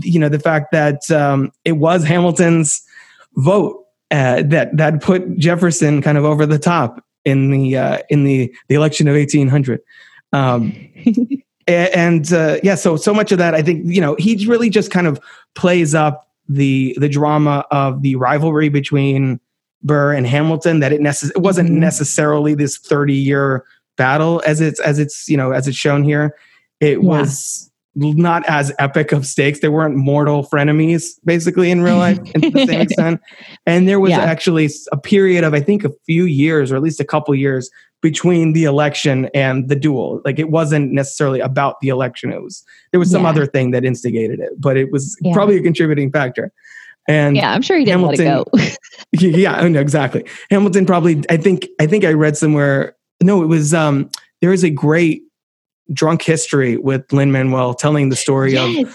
you 0.00 0.18
know, 0.18 0.30
the 0.30 0.38
fact 0.38 0.72
that 0.72 1.10
um, 1.10 1.52
it 1.64 1.72
was 1.72 2.02
Hamilton's 2.02 2.82
vote 3.36 3.85
uh, 4.10 4.42
that 4.46 4.76
that 4.76 5.02
put 5.02 5.36
Jefferson 5.36 6.02
kind 6.02 6.16
of 6.16 6.24
over 6.24 6.46
the 6.46 6.58
top 6.58 7.04
in 7.24 7.50
the 7.50 7.76
uh, 7.76 7.98
in 8.08 8.24
the 8.24 8.54
the 8.68 8.74
election 8.74 9.08
of 9.08 9.14
1800. 9.14 9.80
Um, 10.32 10.72
and 11.66 12.32
uh, 12.32 12.58
yeah, 12.62 12.76
so 12.76 12.96
so 12.96 13.12
much 13.12 13.32
of 13.32 13.38
that, 13.38 13.54
I 13.54 13.62
think 13.62 13.84
you 13.86 14.00
know, 14.00 14.14
he 14.18 14.46
really 14.46 14.70
just 14.70 14.90
kind 14.90 15.06
of 15.06 15.20
plays 15.54 15.94
up 15.94 16.28
the 16.48 16.96
the 17.00 17.08
drama 17.08 17.64
of 17.70 18.02
the 18.02 18.16
rivalry 18.16 18.68
between 18.68 19.40
Burr 19.82 20.14
and 20.14 20.26
Hamilton. 20.26 20.80
That 20.80 20.92
it, 20.92 21.00
necess- 21.00 21.30
it 21.30 21.40
wasn't 21.40 21.70
mm-hmm. 21.70 21.80
necessarily 21.80 22.54
this 22.54 22.78
30 22.78 23.14
year 23.14 23.64
battle 23.96 24.42
as 24.46 24.60
it's 24.60 24.78
as 24.80 24.98
it's 24.98 25.28
you 25.28 25.36
know 25.36 25.50
as 25.50 25.66
it's 25.66 25.76
shown 25.76 26.04
here. 26.04 26.36
It 26.80 27.02
yeah. 27.02 27.08
was 27.08 27.70
not 27.96 28.44
as 28.46 28.72
epic 28.78 29.12
of 29.12 29.26
stakes. 29.26 29.60
They 29.60 29.68
weren't 29.68 29.96
mortal 29.96 30.44
frenemies, 30.44 31.18
basically, 31.24 31.70
in 31.70 31.82
real 31.82 31.96
life, 31.96 32.22
to 32.22 32.50
the 32.50 32.66
same 32.66 32.80
extent. 32.82 33.20
And 33.64 33.88
there 33.88 33.98
was 33.98 34.10
yeah. 34.10 34.20
actually 34.20 34.68
a 34.92 34.98
period 34.98 35.44
of, 35.44 35.54
I 35.54 35.60
think, 35.60 35.84
a 35.84 35.90
few 36.04 36.24
years, 36.24 36.70
or 36.70 36.76
at 36.76 36.82
least 36.82 37.00
a 37.00 37.04
couple 37.04 37.34
years, 37.34 37.70
between 38.02 38.52
the 38.52 38.64
election 38.64 39.28
and 39.34 39.68
the 39.68 39.74
duel. 39.74 40.20
Like 40.24 40.38
it 40.38 40.50
wasn't 40.50 40.92
necessarily 40.92 41.40
about 41.40 41.80
the 41.80 41.88
election. 41.88 42.32
It 42.32 42.42
was 42.42 42.62
there 42.92 43.00
was 43.00 43.10
some 43.10 43.22
yeah. 43.22 43.30
other 43.30 43.46
thing 43.46 43.70
that 43.72 43.84
instigated 43.84 44.38
it, 44.38 44.52
but 44.60 44.76
it 44.76 44.92
was 44.92 45.16
yeah. 45.22 45.32
probably 45.32 45.56
a 45.56 45.62
contributing 45.62 46.12
factor. 46.12 46.52
And 47.08 47.36
yeah, 47.36 47.52
I'm 47.52 47.62
sure 47.62 47.78
he 47.78 47.84
didn't 47.84 48.00
Hamilton, 48.00 48.44
let 48.52 48.66
it 48.66 48.78
go. 49.12 49.26
yeah, 49.26 49.64
exactly. 49.64 50.24
Hamilton 50.50 50.86
probably. 50.86 51.22
I 51.30 51.36
think. 51.36 51.66
I 51.80 51.86
think 51.86 52.04
I 52.04 52.12
read 52.12 52.36
somewhere. 52.36 52.96
No, 53.22 53.42
it 53.42 53.46
was. 53.46 53.72
um 53.72 54.10
There 54.40 54.52
is 54.52 54.64
a 54.64 54.70
great 54.70 55.22
drunk 55.92 56.22
history 56.22 56.76
with 56.76 57.12
Lin-Manuel 57.12 57.74
telling 57.74 58.08
the 58.08 58.16
story 58.16 58.54
yes. 58.54 58.94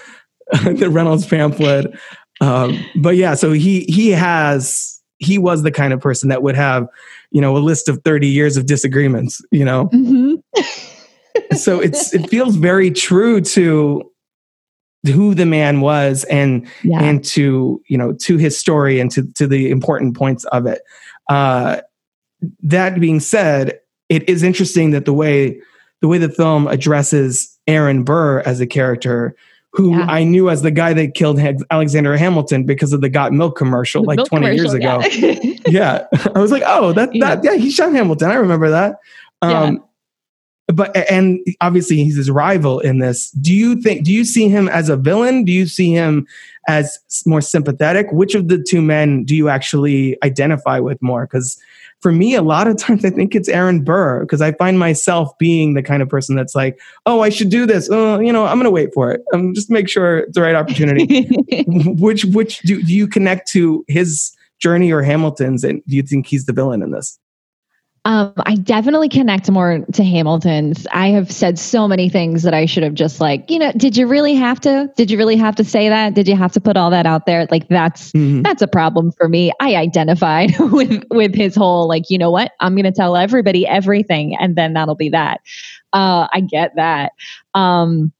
of 0.52 0.78
the 0.78 0.90
Reynolds 0.90 1.26
pamphlet. 1.26 1.92
Um, 2.40 2.84
but 2.96 3.16
yeah, 3.16 3.34
so 3.34 3.52
he 3.52 3.84
he 3.84 4.10
has 4.10 5.00
he 5.22 5.38
was 5.38 5.62
the 5.62 5.70
kind 5.70 5.92
of 5.92 6.00
person 6.00 6.28
that 6.28 6.42
would 6.42 6.56
have 6.56 6.88
you 7.30 7.40
know 7.40 7.56
a 7.56 7.58
list 7.58 7.88
of 7.88 8.02
30 8.04 8.28
years 8.28 8.56
of 8.56 8.66
disagreements 8.66 9.40
you 9.50 9.64
know 9.64 9.88
mm-hmm. 9.88 11.54
so 11.56 11.80
it's 11.80 12.12
it 12.14 12.28
feels 12.28 12.56
very 12.56 12.90
true 12.90 13.40
to 13.40 14.02
who 15.06 15.34
the 15.34 15.46
man 15.46 15.80
was 15.80 16.24
and 16.24 16.68
yeah. 16.82 17.02
and 17.02 17.24
to 17.24 17.82
you 17.88 17.98
know 17.98 18.12
to 18.14 18.36
his 18.36 18.56
story 18.56 19.00
and 19.00 19.10
to 19.10 19.26
to 19.34 19.46
the 19.46 19.70
important 19.70 20.16
points 20.16 20.44
of 20.46 20.66
it 20.66 20.82
uh 21.28 21.80
that 22.60 23.00
being 23.00 23.20
said 23.20 23.78
it 24.08 24.28
is 24.28 24.42
interesting 24.42 24.90
that 24.90 25.04
the 25.04 25.12
way 25.12 25.60
the 26.02 26.08
way 26.08 26.18
the 26.18 26.28
film 26.28 26.66
addresses 26.66 27.58
Aaron 27.66 28.02
Burr 28.02 28.40
as 28.40 28.60
a 28.60 28.66
character 28.66 29.34
who 29.72 29.96
yeah. 29.96 30.04
I 30.06 30.24
knew 30.24 30.50
as 30.50 30.60
the 30.60 30.70
guy 30.70 30.92
that 30.92 31.14
killed 31.14 31.40
Alexander 31.70 32.16
Hamilton 32.16 32.64
because 32.64 32.92
of 32.92 33.00
the 33.00 33.08
Got 33.08 33.32
Milk 33.32 33.56
commercial 33.56 34.02
the 34.02 34.08
like 34.08 34.16
milk 34.18 34.28
20 34.28 34.46
commercial, 34.46 34.64
years 34.64 34.74
ago. 34.74 35.00
Yeah. 35.10 35.60
yeah. 36.12 36.30
I 36.34 36.40
was 36.40 36.50
like, 36.50 36.64
oh, 36.66 36.92
that, 36.92 37.10
that, 37.20 37.42
yeah, 37.42 37.54
he 37.54 37.70
shot 37.70 37.92
Hamilton. 37.92 38.30
I 38.30 38.34
remember 38.34 38.68
that. 38.68 38.96
Um, 39.40 39.74
yeah. 39.74 39.80
But, 40.74 40.96
and 41.10 41.40
obviously 41.60 41.96
he's 42.04 42.16
his 42.16 42.30
rival 42.30 42.80
in 42.80 42.98
this. 42.98 43.30
Do 43.30 43.54
you 43.54 43.80
think, 43.80 44.04
do 44.04 44.12
you 44.12 44.24
see 44.24 44.48
him 44.48 44.68
as 44.68 44.88
a 44.88 44.96
villain? 44.96 45.44
Do 45.44 45.52
you 45.52 45.66
see 45.66 45.92
him 45.92 46.26
as 46.68 46.98
more 47.26 47.40
sympathetic? 47.40 48.06
Which 48.12 48.34
of 48.34 48.48
the 48.48 48.62
two 48.62 48.82
men 48.82 49.24
do 49.24 49.34
you 49.34 49.48
actually 49.48 50.22
identify 50.22 50.80
with 50.80 51.00
more? 51.00 51.26
Because 51.26 51.58
for 52.02 52.12
me, 52.12 52.34
a 52.34 52.42
lot 52.42 52.66
of 52.66 52.76
times 52.78 53.04
I 53.04 53.10
think 53.10 53.34
it's 53.34 53.48
Aaron 53.48 53.82
Burr 53.82 54.20
because 54.20 54.42
I 54.42 54.52
find 54.52 54.78
myself 54.78 55.36
being 55.38 55.74
the 55.74 55.82
kind 55.82 56.02
of 56.02 56.08
person 56.08 56.36
that's 56.36 56.54
like, 56.54 56.78
oh, 57.06 57.20
I 57.20 57.30
should 57.30 57.48
do 57.48 57.64
this. 57.64 57.88
Oh, 57.90 58.18
you 58.18 58.32
know, 58.32 58.44
I'm 58.44 58.56
going 58.56 58.64
to 58.64 58.70
wait 58.70 58.92
for 58.92 59.10
it. 59.12 59.22
Um, 59.32 59.54
just 59.54 59.70
make 59.70 59.88
sure 59.88 60.18
it's 60.18 60.34
the 60.34 60.42
right 60.42 60.54
opportunity. 60.54 61.28
which 61.66 62.24
which 62.26 62.60
do, 62.60 62.82
do 62.82 62.92
you 62.92 63.06
connect 63.06 63.48
to 63.52 63.84
his 63.88 64.32
journey 64.58 64.92
or 64.92 65.02
Hamilton's, 65.02 65.64
and 65.64 65.82
do 65.86 65.96
you 65.96 66.02
think 66.02 66.26
he's 66.26 66.46
the 66.46 66.52
villain 66.52 66.82
in 66.82 66.90
this? 66.90 67.18
Um, 68.04 68.32
I 68.46 68.56
definitely 68.56 69.08
connect 69.08 69.48
more 69.48 69.78
to 69.92 70.02
Hamilton's. 70.04 70.88
I 70.92 71.08
have 71.10 71.30
said 71.30 71.56
so 71.56 71.86
many 71.86 72.08
things 72.08 72.42
that 72.42 72.52
I 72.52 72.66
should 72.66 72.82
have 72.82 72.94
just 72.94 73.20
like, 73.20 73.48
you 73.48 73.60
know, 73.60 73.70
did 73.76 73.96
you 73.96 74.08
really 74.08 74.34
have 74.34 74.58
to? 74.62 74.90
Did 74.96 75.08
you 75.08 75.16
really 75.16 75.36
have 75.36 75.54
to 75.56 75.64
say 75.64 75.88
that? 75.88 76.14
Did 76.14 76.26
you 76.26 76.34
have 76.34 76.50
to 76.52 76.60
put 76.60 76.76
all 76.76 76.90
that 76.90 77.06
out 77.06 77.26
there? 77.26 77.46
Like 77.48 77.68
that's 77.68 78.10
Mhm. 78.10 78.42
that's 78.42 78.60
a 78.60 78.66
problem 78.66 79.12
for 79.12 79.28
me. 79.28 79.52
I 79.60 79.76
identified 79.76 80.52
with 80.58 81.04
with 81.10 81.32
his 81.32 81.54
whole 81.54 81.86
like, 81.86 82.10
you 82.10 82.18
know 82.18 82.30
what? 82.32 82.50
I'm 82.58 82.74
going 82.74 82.84
to 82.84 82.92
tell 82.92 83.16
everybody 83.16 83.68
everything, 83.68 84.34
and 84.36 84.56
then 84.56 84.72
that'll 84.72 84.96
be 84.96 85.10
that. 85.10 85.40
Uh, 85.92 86.26
I 86.32 86.40
get 86.40 86.74
that. 86.74 87.12
Um, 87.54 88.12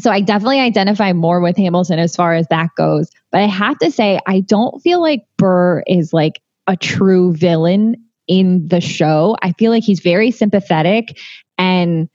so 0.00 0.10
I 0.10 0.22
definitely 0.22 0.60
identify 0.60 1.12
more 1.12 1.40
with 1.40 1.56
Hamilton 1.58 1.98
as 1.98 2.16
far 2.16 2.32
as 2.34 2.46
that 2.48 2.70
goes. 2.76 3.10
But 3.30 3.42
I 3.42 3.46
have 3.46 3.76
to 3.80 3.90
say, 3.90 4.20
I 4.26 4.40
don't 4.40 4.80
feel 4.80 5.02
like 5.02 5.26
Burr 5.36 5.82
is 5.86 6.14
like 6.14 6.40
a 6.66 6.76
true 6.76 7.34
villain 7.34 7.96
in 8.28 8.68
the 8.68 8.80
show. 8.80 9.36
I 9.42 9.52
feel 9.52 9.70
like 9.70 9.82
he's 9.82 10.00
very 10.00 10.30
sympathetic 10.30 11.18
and 11.56 12.08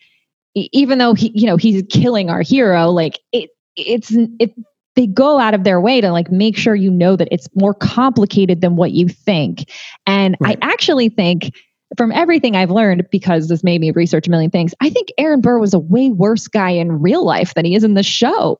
even 0.55 0.99
though 0.99 1.13
he 1.15 1.31
you 1.33 1.47
know 1.47 1.57
he's 1.57 1.83
killing 1.89 2.29
our 2.29 2.41
hero 2.41 2.89
like 2.89 3.19
it 3.31 3.49
it's 3.75 4.11
it 4.39 4.53
they 4.95 5.07
go 5.07 5.39
out 5.39 5.53
of 5.53 5.63
their 5.63 5.81
way 5.81 6.01
to 6.01 6.11
like 6.11 6.31
make 6.31 6.55
sure 6.55 6.75
you 6.75 6.91
know 6.91 7.15
that 7.15 7.27
it's 7.31 7.47
more 7.55 7.73
complicated 7.73 8.61
than 8.61 8.75
what 8.75 8.91
you 8.91 9.07
think. 9.07 9.69
And 10.05 10.37
Right. 10.39 10.57
I 10.61 10.71
actually 10.71 11.09
think 11.09 11.51
from 11.97 12.11
everything 12.11 12.55
I've 12.55 12.71
learned, 12.71 13.07
because 13.11 13.47
this 13.47 13.63
made 13.63 13.81
me 13.81 13.91
research 13.91 14.27
a 14.27 14.31
million 14.31 14.51
things, 14.51 14.73
I 14.81 14.89
think 14.89 15.09
Aaron 15.17 15.41
Burr 15.41 15.59
was 15.59 15.73
a 15.73 15.79
way 15.79 16.09
worse 16.09 16.47
guy 16.47 16.71
in 16.71 17.01
real 17.01 17.25
life 17.25 17.53
than 17.53 17.65
he 17.65 17.75
is 17.75 17.83
in 17.83 17.93
the 17.93 18.03
show. 18.03 18.59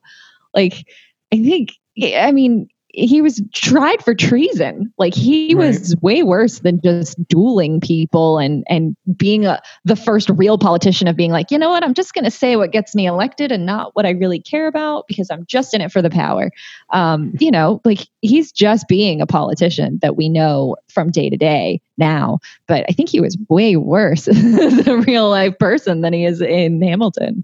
Like, 0.53 0.85
I 1.31 1.37
think, 1.37 1.69
I 2.15 2.31
mean, 2.31 2.67
he 2.93 3.23
was 3.23 3.41
tried 3.53 4.03
for 4.03 4.13
treason. 4.13 4.93
Like 4.99 5.15
he 5.15 5.55
was 5.55 5.95
way 6.01 6.21
worse 6.21 6.59
than 6.59 6.79
just 6.81 7.27
dueling 7.27 7.81
people 7.81 8.37
and 8.37 8.63
and 8.69 8.95
being 9.17 9.47
a 9.47 9.61
the 9.83 9.95
first 9.95 10.29
real 10.29 10.59
politician 10.59 11.07
of 11.07 11.15
being 11.15 11.31
like, 11.31 11.49
you 11.49 11.57
know 11.57 11.71
what, 11.71 11.83
I'm 11.83 11.95
just 11.95 12.13
going 12.13 12.23
to 12.23 12.31
say 12.31 12.55
what 12.55 12.71
gets 12.71 12.93
me 12.93 13.07
elected 13.07 13.51
and 13.51 13.65
not 13.65 13.95
what 13.95 14.05
I 14.05 14.11
really 14.11 14.39
care 14.39 14.67
about 14.67 15.07
because 15.07 15.31
I'm 15.31 15.45
just 15.47 15.73
in 15.73 15.81
it 15.81 15.91
for 15.91 16.03
the 16.03 16.11
power. 16.11 16.51
Um, 16.91 17.33
you 17.39 17.49
know, 17.49 17.81
like 17.83 18.07
he's 18.21 18.51
just 18.51 18.87
being 18.87 19.21
a 19.21 19.27
politician 19.27 19.97
that 20.03 20.15
we 20.15 20.29
know 20.29 20.75
from 20.87 21.09
day 21.09 21.31
to 21.31 21.37
day 21.37 21.81
now. 21.97 22.39
But 22.67 22.85
I 22.87 22.93
think 22.93 23.09
he 23.09 23.19
was 23.19 23.37
way 23.49 23.75
worse 23.75 24.27
as 24.29 24.87
a 24.87 24.97
real 24.97 25.29
life 25.29 25.57
person 25.57 26.01
than 26.01 26.13
he 26.13 26.25
is 26.25 26.41
in 26.41 26.79
Hamilton. 26.81 27.43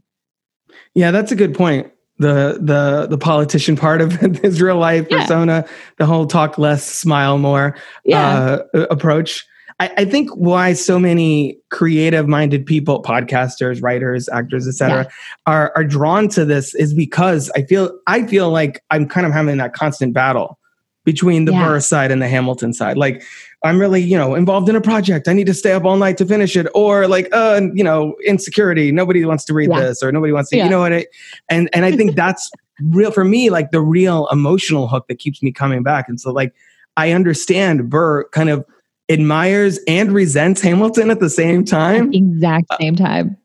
Yeah, 0.94 1.10
that's 1.10 1.32
a 1.32 1.36
good 1.36 1.56
point. 1.56 1.92
The 2.20 2.60
the 2.62 3.08
the 3.10 3.18
politician 3.18 3.76
part 3.78 4.02
of 4.02 4.12
his 4.44 4.62
real 4.62 4.78
life 4.78 5.08
Yeah. 5.10 5.22
persona, 5.22 5.66
the 5.98 6.06
whole 6.06 6.28
talk 6.28 6.58
less, 6.58 6.86
smile 6.86 7.38
more 7.38 7.76
Yeah. 8.04 8.58
uh, 8.74 8.80
approach. 8.92 9.46
I, 9.80 9.90
I 10.00 10.06
think 10.06 10.30
why 10.32 10.74
so 10.74 11.00
many 11.00 11.58
creative 11.70 12.28
minded 12.28 12.66
people, 12.66 13.02
podcasters, 13.02 13.82
writers, 13.82 14.28
actors, 14.28 14.68
etc., 14.68 15.08
are 15.46 15.72
are 15.78 15.86
drawn 15.86 16.28
to 16.30 16.44
this 16.44 16.76
is 16.76 16.94
because 16.94 17.50
I 17.56 17.62
feel 17.62 17.98
I 18.06 18.28
feel 18.28 18.50
like 18.52 18.84
I'm 18.92 19.08
kind 19.08 19.26
of 19.26 19.32
having 19.32 19.56
that 19.58 19.74
constant 19.74 20.14
battle 20.14 20.60
between 21.06 21.46
the 21.46 21.54
Yeah. 21.54 21.66
Burr 21.66 21.80
side 21.80 22.12
and 22.12 22.22
the 22.22 22.28
Hamilton 22.28 22.74
side. 22.74 22.98
Like 22.98 23.24
I'm 23.64 23.80
really, 23.80 24.02
you 24.02 24.18
know, 24.18 24.36
involved 24.36 24.70
in 24.70 24.76
a 24.76 24.82
project. 24.82 25.28
I 25.28 25.34
need 25.34 25.48
to 25.48 25.54
stay 25.54 25.74
up 25.74 25.84
all 25.84 25.98
night 25.98 26.18
to 26.20 26.26
finish 26.26 26.56
it. 26.56 26.68
Or 26.74 27.08
like, 27.08 27.28
uh, 27.34 27.62
you 27.74 27.84
know, 27.84 28.16
insecurity. 28.26 28.92
Nobody 28.92 29.26
wants 29.26 29.44
to 29.46 29.54
read 29.54 29.70
Yeah. 29.70 29.82
this, 29.82 30.02
or 30.02 30.12
nobody 30.12 30.32
wants 30.32 30.50
to, 30.52 30.58
Yeah. 30.58 30.66
you 30.66 30.70
know 30.70 30.80
what? 30.80 30.94
I, 30.94 31.06
and 31.50 31.70
and 31.74 31.84
I 31.86 31.92
think 31.92 32.16
that's 32.16 32.50
real 32.82 33.12
for 33.12 33.26
me, 33.26 33.50
like 33.50 33.72
the 33.72 33.82
real 33.82 34.28
emotional 34.32 34.88
hook 34.88 35.08
that 35.10 35.20
keeps 35.20 35.44
me 35.44 35.52
coming 35.52 35.84
back. 35.84 36.08
And 36.08 36.22
so, 36.22 36.32
like, 36.32 36.54
I 36.96 37.12
understand 37.12 37.90
Burr 37.90 38.24
kind 38.30 38.50
of 38.50 38.66
admires 39.10 39.80
and 39.88 40.12
resents 40.12 40.62
Hamilton 40.62 41.10
at 41.12 41.20
the 41.20 41.30
same 41.30 41.66
time. 41.66 42.14
Exact 42.14 42.68
same 42.80 42.96
time. 42.96 43.36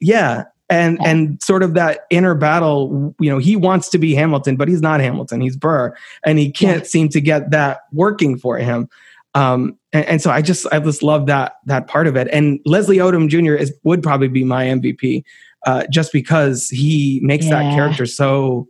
Yeah. 0.00 0.44
And 0.70 0.98
Yeah. 1.00 1.08
and 1.10 1.42
sort 1.42 1.62
of 1.62 1.74
that 1.74 2.06
inner 2.10 2.34
battle, 2.34 3.14
you 3.20 3.30
know, 3.30 3.38
he 3.38 3.56
wants 3.56 3.88
to 3.90 3.98
be 3.98 4.14
Hamilton, 4.14 4.56
but 4.56 4.68
he's 4.68 4.80
not 4.80 5.00
Hamilton. 5.00 5.40
He's 5.40 5.56
Burr, 5.56 5.94
and 6.24 6.38
he 6.38 6.50
can't 6.50 6.86
seem 6.86 7.08
to 7.10 7.20
get 7.20 7.50
that 7.50 7.80
working 7.92 8.38
for 8.38 8.56
him. 8.58 8.88
Um, 9.34 9.78
and, 9.92 10.04
and 10.06 10.22
so 10.22 10.30
I 10.30 10.42
just 10.42 10.66
I 10.72 10.78
just 10.78 11.02
love 11.02 11.26
that 11.26 11.54
that 11.66 11.86
part 11.86 12.06
of 12.06 12.16
it. 12.16 12.28
And 12.32 12.60
Leslie 12.64 12.98
Odom 12.98 13.28
Jr. 13.28 13.54
is 13.54 13.72
would 13.84 14.02
probably 14.02 14.28
be 14.28 14.44
my 14.44 14.66
MVP, 14.66 15.24
uh, 15.66 15.84
just 15.90 16.12
because 16.12 16.68
he 16.68 17.20
makes 17.22 17.48
that 17.48 17.74
character 17.74 18.06
so 18.06 18.68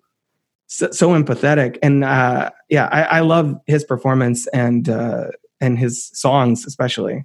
so, 0.67 0.91
so 0.91 1.11
empathetic. 1.11 1.79
And 1.83 2.05
uh, 2.05 2.51
yeah, 2.69 2.89
I, 2.93 3.03
I 3.03 3.21
love 3.21 3.55
his 3.67 3.85
performance 3.85 4.47
and 4.49 4.89
uh, 4.89 5.29
and 5.61 5.79
his 5.79 6.11
songs 6.15 6.65
especially. 6.67 7.25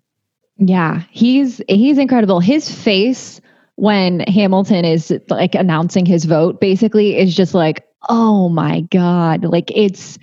Yeah, 0.58 1.04
he's 1.12 1.62
he's 1.68 1.98
incredible. 1.98 2.40
His 2.40 2.70
face 2.74 3.40
when 3.76 4.22
Hamilton 4.22 4.86
is 4.86 5.14
like 5.30 5.54
announcing 5.54 6.06
his 6.06 6.26
vote 6.26 6.60
basically 6.60 7.18
is 7.18 7.36
just 7.36 7.54
like, 7.54 7.86
"Oh 8.10 8.50
my 8.50 8.82
god." 8.82 9.46
Like 9.46 9.72
it's 9.76 10.18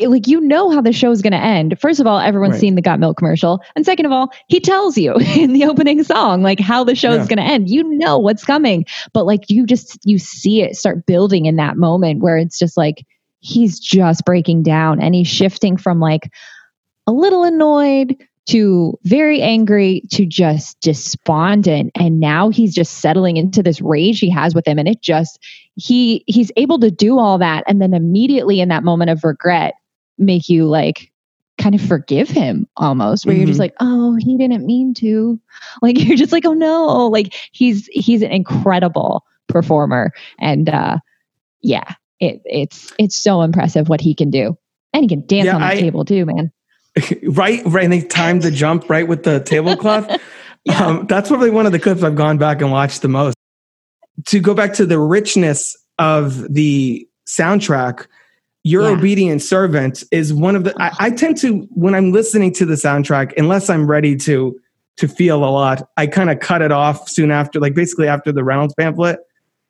like 0.00 0.26
you 0.26 0.40
know 0.40 0.70
how 0.70 0.80
the 0.80 0.92
show 0.92 1.10
is 1.10 1.22
going 1.22 1.32
to 1.32 1.38
end. 1.38 1.78
First 1.80 2.00
of 2.00 2.06
all, 2.06 2.18
everyone's 2.18 2.52
Right. 2.54 2.60
seen 2.60 2.74
the 2.74 2.82
Got 2.82 2.98
Milk 3.00 3.16
commercial, 3.18 3.60
and 3.74 3.84
second 3.84 4.06
of 4.06 4.12
all, 4.12 4.30
he 4.48 4.58
tells 4.60 4.96
you 4.98 5.14
in 5.36 5.52
the 5.52 5.64
opening 5.64 6.02
song 6.02 6.42
like 6.42 6.60
how 6.60 6.84
the 6.84 6.94
show 6.94 7.12
Yeah. 7.12 7.20
is 7.22 7.28
going 7.28 7.38
to 7.38 7.42
end. 7.44 7.68
You 7.70 7.84
know 7.84 8.18
what's 8.18 8.44
coming, 8.44 8.84
but 9.12 9.26
like 9.26 9.48
you 9.48 9.66
just 9.66 9.98
you 10.04 10.18
see 10.18 10.62
it 10.62 10.76
start 10.76 11.06
building 11.06 11.46
in 11.46 11.56
that 11.56 11.76
moment 11.76 12.20
where 12.22 12.36
it's 12.38 12.58
just 12.58 12.76
like 12.76 13.04
he's 13.40 13.78
just 13.78 14.24
breaking 14.24 14.62
down 14.62 15.00
and 15.00 15.14
he's 15.14 15.28
shifting 15.28 15.76
from 15.76 16.00
like 16.00 16.30
a 17.06 17.12
little 17.12 17.44
annoyed 17.44 18.16
to 18.46 18.96
very 19.04 19.40
angry 19.42 20.02
to 20.12 20.24
just 20.24 20.80
despondent 20.80 21.90
and 21.94 22.20
now 22.20 22.48
he's 22.48 22.74
just 22.74 22.98
settling 22.98 23.36
into 23.36 23.62
this 23.62 23.80
rage 23.80 24.18
he 24.20 24.30
has 24.30 24.54
with 24.54 24.66
him 24.66 24.78
and 24.78 24.88
it 24.88 25.00
just 25.02 25.38
he 25.76 26.24
he's 26.26 26.50
able 26.56 26.78
to 26.80 26.90
do 26.90 27.18
all 27.18 27.38
that 27.38 27.62
and 27.68 27.80
then 27.80 27.94
immediately 27.94 28.60
in 28.60 28.68
that 28.68 28.82
moment 28.84 29.10
of 29.10 29.22
regret 29.24 29.74
make 30.18 30.48
you 30.48 30.66
like 30.66 31.12
kind 31.58 31.74
of 31.74 31.80
forgive 31.80 32.28
him 32.28 32.66
almost 32.76 33.24
where 33.26 33.34
you're 33.34 33.46
just 33.46 33.56
Mhm. 33.58 33.60
like 33.60 33.74
oh 33.80 34.16
he 34.18 34.36
didn't 34.36 34.66
mean 34.66 34.94
to 34.94 35.38
like 35.82 35.98
you're 36.02 36.16
just 36.16 36.32
like 36.32 36.44
oh 36.46 36.54
no 36.54 37.06
like 37.08 37.34
he's 37.52 37.86
he's 37.92 38.22
an 38.22 38.30
incredible 38.30 39.24
performer 39.48 40.12
and 40.40 40.68
uh 40.68 40.96
yeah 41.62 41.94
it 42.20 42.40
it's 42.46 42.92
it's 42.98 43.16
so 43.20 43.42
impressive 43.42 43.88
what 43.88 44.00
he 44.00 44.14
can 44.14 44.30
do 44.30 44.56
and 44.92 45.02
he 45.04 45.08
can 45.08 45.24
dance 45.26 45.46
Yeah, 45.46 45.54
on 45.56 45.60
the 45.60 45.66
I- 45.66 45.80
table 45.80 46.04
too 46.04 46.24
man 46.26 46.52
right, 47.24 47.60
right. 47.66 47.84
And 47.84 47.92
they 47.92 48.00
timed 48.00 48.40
the 48.40 48.50
jump 48.50 48.88
right 48.88 49.06
with 49.06 49.22
the 49.22 49.40
tablecloth. 49.40 50.08
um, 50.80 51.06
that's 51.06 51.28
probably 51.28 51.50
one 51.50 51.66
of 51.66 51.72
the 51.72 51.78
clips 51.78 52.02
I've 52.02 52.14
gone 52.16 52.38
back 52.38 52.62
and 52.62 52.72
watched 52.72 53.02
the 53.02 53.08
most. 53.08 53.35
To 54.24 54.40
go 54.40 54.54
back 54.54 54.72
to 54.74 54.86
the 54.86 54.98
richness 54.98 55.76
of 55.98 56.52
the 56.52 57.06
soundtrack, 57.26 58.06
Your 58.64 58.82
Yeah. 58.82 58.96
Obedient 58.96 59.42
Servant 59.42 60.02
is 60.10 60.32
one 60.32 60.56
of 60.56 60.64
the. 60.64 60.74
I, 60.82 60.92
I 60.98 61.10
tend 61.10 61.36
to 61.38 61.68
when 61.70 61.94
I'm 61.94 62.12
listening 62.12 62.52
to 62.54 62.66
the 62.66 62.74
soundtrack, 62.74 63.32
unless 63.36 63.70
I'm 63.70 63.86
ready 63.86 64.16
to 64.16 64.58
to 64.96 65.08
feel 65.08 65.44
a 65.44 65.46
lot, 65.46 65.88
I 65.96 66.06
kind 66.06 66.30
of 66.30 66.40
cut 66.40 66.62
it 66.62 66.72
off 66.72 67.08
soon 67.08 67.30
after, 67.30 67.60
like 67.60 67.74
basically 67.74 68.08
after 68.08 68.32
the 68.32 68.42
Reynolds 68.42 68.74
pamphlet, 68.74 69.18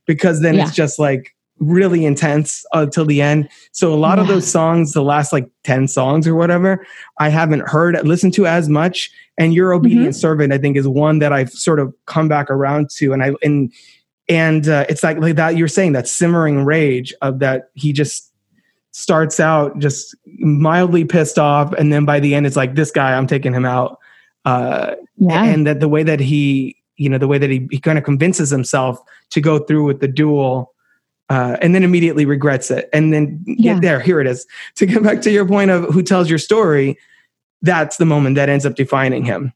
because 0.06 0.40
then 0.40 0.55
Yeah. 0.55 0.62
it's 0.66 0.74
just 0.74 0.98
like 0.98 1.35
really 1.59 2.05
intense 2.05 2.64
uh, 2.74 2.81
until 2.81 3.05
the 3.05 3.23
end. 3.23 3.48
So 3.73 3.93
a 3.93 3.97
lot 3.97 4.18
of 4.18 4.28
those 4.28 4.47
songs, 4.47 4.93
the 4.93 5.02
last 5.02 5.32
like 5.32 5.48
10 5.64 5.89
songs 5.89 6.28
or 6.28 6.35
whatever, 6.35 6.86
I 7.18 7.28
haven't 7.31 7.68
heard, 7.68 7.98
listened 8.06 8.35
to 8.35 8.47
as 8.47 8.68
much. 8.68 9.10
And 9.39 9.52
Your 9.52 9.70
mm-hmm. 9.70 9.86
Obedient 9.86 10.14
Servant, 10.14 10.52
I 10.52 10.59
think, 10.59 10.77
is 10.77 10.86
one 10.86 11.18
that 11.18 11.32
I've 11.32 11.51
sort 11.51 11.81
of 11.81 11.93
come 12.06 12.28
back 12.28 12.51
around 12.51 12.90
to. 12.98 13.12
And 13.12 13.23
I, 13.23 13.32
and, 13.43 13.73
and 14.28 14.69
uh, 14.69 14.85
it's 14.89 15.03
like, 15.03 15.19
like 15.19 15.36
that 15.36 15.57
you're 15.57 15.69
saying, 15.69 15.93
that 15.93 16.09
simmering 16.09 16.65
rage 16.65 17.15
of 17.23 17.39
that 17.40 17.70
he 17.74 17.93
just 17.93 18.32
starts 18.93 19.39
out 19.40 19.78
just 19.78 20.15
mildly 20.39 21.05
pissed 21.05 21.39
off. 21.39 21.73
And 21.74 21.93
then 21.93 22.05
by 22.05 22.19
the 22.20 22.35
end, 22.35 22.47
it's 22.47 22.57
like, 22.57 22.74
this 22.74 22.90
guy, 22.90 23.16
I'm 23.16 23.27
taking 23.27 23.53
him 23.55 23.65
out. 23.65 23.98
Uh, 24.44 24.94
yeah 25.19 25.44
and 25.44 25.66
that 25.66 25.81
the 25.81 25.89
way 25.89 26.03
that 26.03 26.20
he 26.20 26.77
you 26.97 27.09
know 27.09 27.19
the 27.19 27.27
way 27.28 27.39
that 27.39 27.51
he, 27.51 27.66
he 27.70 27.78
kind 27.81 27.98
of 27.98 28.05
convinces 28.05 28.51
himself 28.51 28.98
to 29.31 29.40
go 29.40 29.59
through 29.59 29.85
with 29.85 30.01
the 30.01 30.09
duel 30.09 30.73
uh, 31.28 31.57
and 31.61 31.74
then 31.74 31.82
immediately 31.82 32.24
regrets 32.24 32.70
it 32.70 32.89
and 32.93 33.12
then 33.12 33.43
Yeah. 33.47 33.81
there 33.81 33.98
here 33.98 34.20
it 34.20 34.27
is 34.27 34.47
to 34.77 34.86
get 34.86 35.03
back 35.03 35.20
to 35.23 35.31
your 35.31 35.47
point 35.47 35.70
of 35.70 35.85
who 35.93 36.03
tells 36.03 36.28
your 36.31 36.39
story 36.39 36.97
that's 37.62 37.97
the 37.97 38.05
moment 38.05 38.36
that 38.36 38.48
ends 38.48 38.65
up 38.65 38.77
defining 38.77 39.24
him 39.24 39.53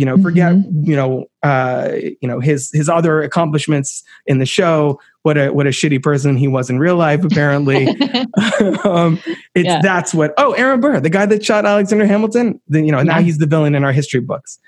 you 0.00 0.06
know 0.06 0.16
forget 0.26 0.52
Mm-hmm. 0.54 0.90
you 0.90 0.96
know 0.96 1.10
uh, 1.42 1.92
you 2.22 2.28
know 2.28 2.40
his 2.40 2.70
his 2.72 2.88
other 2.88 3.22
accomplishments 3.22 4.02
in 4.26 4.38
the 4.38 4.46
show 4.46 4.98
what 5.22 5.36
a 5.36 5.50
what 5.50 5.66
a 5.66 5.70
shitty 5.70 6.02
person 6.02 6.36
he 6.36 6.48
was 6.48 6.70
in 6.70 6.78
real 6.78 6.96
life. 6.96 7.22
Apparently, 7.24 7.86
um, 8.84 9.18
it's 9.54 9.66
Yeah. 9.66 9.80
that's 9.82 10.14
what. 10.14 10.32
Oh, 10.38 10.52
Aaron 10.52 10.80
Burr, 10.80 11.00
the 11.00 11.10
guy 11.10 11.26
that 11.26 11.44
shot 11.44 11.66
Alexander 11.66 12.06
Hamilton. 12.06 12.60
Then 12.68 12.84
you 12.86 12.92
know 12.92 13.02
now 13.02 13.20
he's 13.20 13.38
the 13.38 13.46
villain 13.46 13.74
in 13.74 13.84
our 13.84 13.92
history 13.92 14.20
books, 14.20 14.58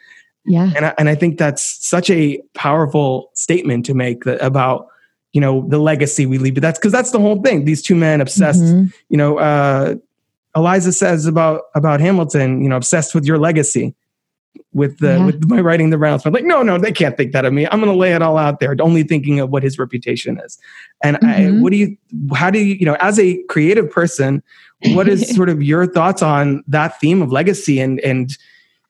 Yeah. 0.44 0.70
and 0.76 0.84
I, 0.86 0.94
and 0.98 1.08
I 1.08 1.14
think 1.14 1.38
that's 1.38 1.62
such 1.88 2.10
a 2.10 2.40
powerful 2.54 3.30
statement 3.34 3.86
to 3.86 3.94
make 3.94 4.24
that, 4.24 4.42
about 4.44 4.86
you 5.32 5.40
know 5.40 5.66
the 5.68 5.78
legacy 5.78 6.26
we 6.26 6.36
leave. 6.38 6.54
But 6.54 6.62
that's 6.62 6.78
because 6.78 6.92
that's 6.92 7.12
the 7.12 7.20
whole 7.20 7.40
thing. 7.42 7.64
These 7.64 7.80
two 7.82 7.94
men 7.94 8.20
obsessed. 8.20 8.62
Mhm. 8.62 8.92
You 9.08 9.16
know, 9.16 9.38
uh, 9.38 9.94
Eliza 10.54 10.92
says 10.92 11.24
about 11.26 11.62
about 11.74 12.00
Hamilton. 12.00 12.62
You 12.62 12.68
know, 12.68 12.76
obsessed 12.76 13.14
with 13.14 13.24
your 13.24 13.38
legacy. 13.38 13.94
With 14.74 14.98
the 14.98 15.18
Yeah. 15.18 15.26
with 15.26 15.48
my 15.48 15.60
writing 15.60 15.90
the 15.90 15.98
rounds, 15.98 16.24
I'm 16.26 16.32
like, 16.32 16.44
no, 16.44 16.62
no, 16.62 16.78
they 16.78 16.92
can't 16.92 17.16
think 17.16 17.32
that 17.32 17.44
of 17.44 17.52
me. 17.52 17.66
I'm 17.66 17.80
going 17.80 17.92
to 17.92 17.98
lay 17.98 18.12
it 18.14 18.22
all 18.22 18.36
out 18.36 18.60
there, 18.60 18.74
only 18.80 19.02
thinking 19.02 19.40
of 19.40 19.50
what 19.50 19.62
his 19.62 19.78
reputation 19.78 20.38
is. 20.44 20.58
And 21.02 21.16
I, 21.18 21.44
Mhm. 21.44 21.60
what 21.60 21.72
do 21.72 21.78
you, 21.78 21.96
how 22.34 22.50
do 22.50 22.58
you, 22.58 22.74
you 22.74 22.86
know, 22.86 22.96
as 23.00 23.18
a 23.18 23.42
creative 23.44 23.90
person, 23.90 24.42
what 24.80 25.08
is 25.08 25.26
sort 25.34 25.48
of 25.48 25.62
your 25.62 25.86
thoughts 25.86 26.22
on 26.22 26.62
that 26.68 27.00
theme 27.00 27.22
of 27.22 27.32
legacy 27.32 27.80
and 27.80 27.98
and 28.00 28.36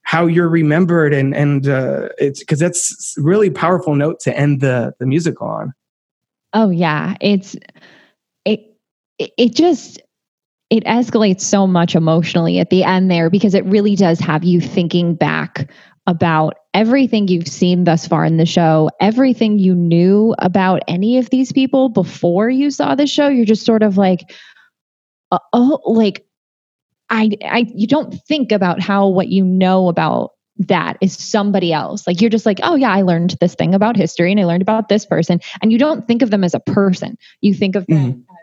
how 0.03 0.27
you're 0.27 0.49
remembered 0.49 1.15
and 1.15 1.35
and 1.35 1.69
uh, 1.69 2.09
it's 2.19 2.41
because 2.41 2.59
that's 2.59 3.15
really 3.19 3.51
powerful 3.51 3.95
note 3.95 4.19
to 4.21 4.37
end 4.37 4.61
the 4.61 4.95
the 4.99 5.07
musical 5.07 5.47
on. 5.47 5.73
Oh 6.55 6.71
yeah, 6.71 7.15
it's 7.21 7.55
it 8.45 8.77
it, 9.19 9.33
it 9.39 9.55
just 9.55 10.01
it 10.73 10.85
escalates 10.85 11.43
so 11.43 11.67
much 11.67 11.95
emotionally 11.95 12.59
at 12.59 12.71
the 12.71 12.83
end 12.83 13.11
there 13.11 13.29
because 13.29 13.53
it 13.53 13.63
really 13.67 13.95
does 13.95 14.19
have 14.19 14.43
you 14.43 14.59
thinking 14.59 15.15
back 15.15 15.71
about 16.07 16.55
everything 16.73 17.29
you've 17.29 17.47
seen 17.47 17.85
thus 17.85 18.09
far 18.09 18.25
in 18.25 18.39
the 18.39 18.47
show, 18.47 18.89
everything 18.99 19.59
you 19.59 19.75
knew 19.75 20.35
about 20.39 20.81
any 20.89 21.19
of 21.19 21.29
these 21.29 21.53
people 21.53 21.91
before 21.91 22.49
you 22.49 22.71
saw 22.71 22.95
the 22.95 23.07
show. 23.07 23.29
You're 23.29 23.45
just 23.45 23.67
sort 23.67 23.83
of 23.83 23.99
like, 23.99 24.23
uh, 25.31 25.39
oh, 25.53 25.79
like 25.85 26.25
I, 27.11 27.29
I, 27.45 27.67
you 27.75 27.87
don't 27.87 28.15
think 28.27 28.51
about 28.51 28.81
how 28.81 29.09
what 29.09 29.29
you 29.29 29.45
know 29.45 29.89
about 29.89 30.31
that 30.57 30.97
is 31.03 31.13
somebody 31.13 31.75
else. 31.75 32.07
Like 32.07 32.23
you're 32.23 32.31
just 32.31 32.47
like, 32.47 32.61
oh 32.63 32.77
yeah, 32.77 32.93
I 32.93 33.03
learned 33.03 33.37
this 33.43 33.55
thing 33.55 33.75
about 33.75 33.95
history 33.95 34.33
and 34.33 34.41
I 34.41 34.45
learned 34.45 34.63
about 34.63 34.89
this 34.89 35.05
person, 35.05 35.39
and 35.61 35.71
you 35.71 35.77
don't 35.77 36.09
think 36.09 36.23
of 36.23 36.31
them 36.31 36.45
as 36.45 36.55
a 36.55 36.61
person. 36.61 37.19
You 37.43 37.53
think 37.53 37.77
of 37.77 37.87
them 37.87 38.25
as 38.31 38.39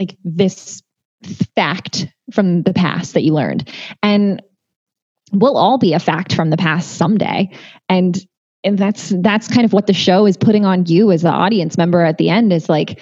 like 0.00 0.16
this 0.24 0.82
fact 1.54 2.06
from 2.32 2.62
the 2.62 2.72
past 2.72 3.14
that 3.14 3.22
you 3.22 3.32
learned, 3.32 3.68
and 4.02 4.42
we'll 5.32 5.56
all 5.56 5.78
be 5.78 5.94
a 5.94 5.98
fact 5.98 6.34
from 6.34 6.50
the 6.50 6.56
past 6.56 6.96
someday, 6.96 7.50
and 7.88 8.18
and 8.64 8.78
that's 8.78 9.12
that's 9.20 9.48
kind 9.48 9.64
of 9.64 9.72
what 9.72 9.86
the 9.86 9.92
show 9.92 10.26
is 10.26 10.36
putting 10.36 10.64
on 10.64 10.86
you 10.86 11.10
as 11.12 11.22
the 11.22 11.30
audience 11.30 11.76
member 11.76 12.02
at 12.02 12.18
the 12.18 12.28
end 12.28 12.52
is 12.52 12.68
like 12.68 13.00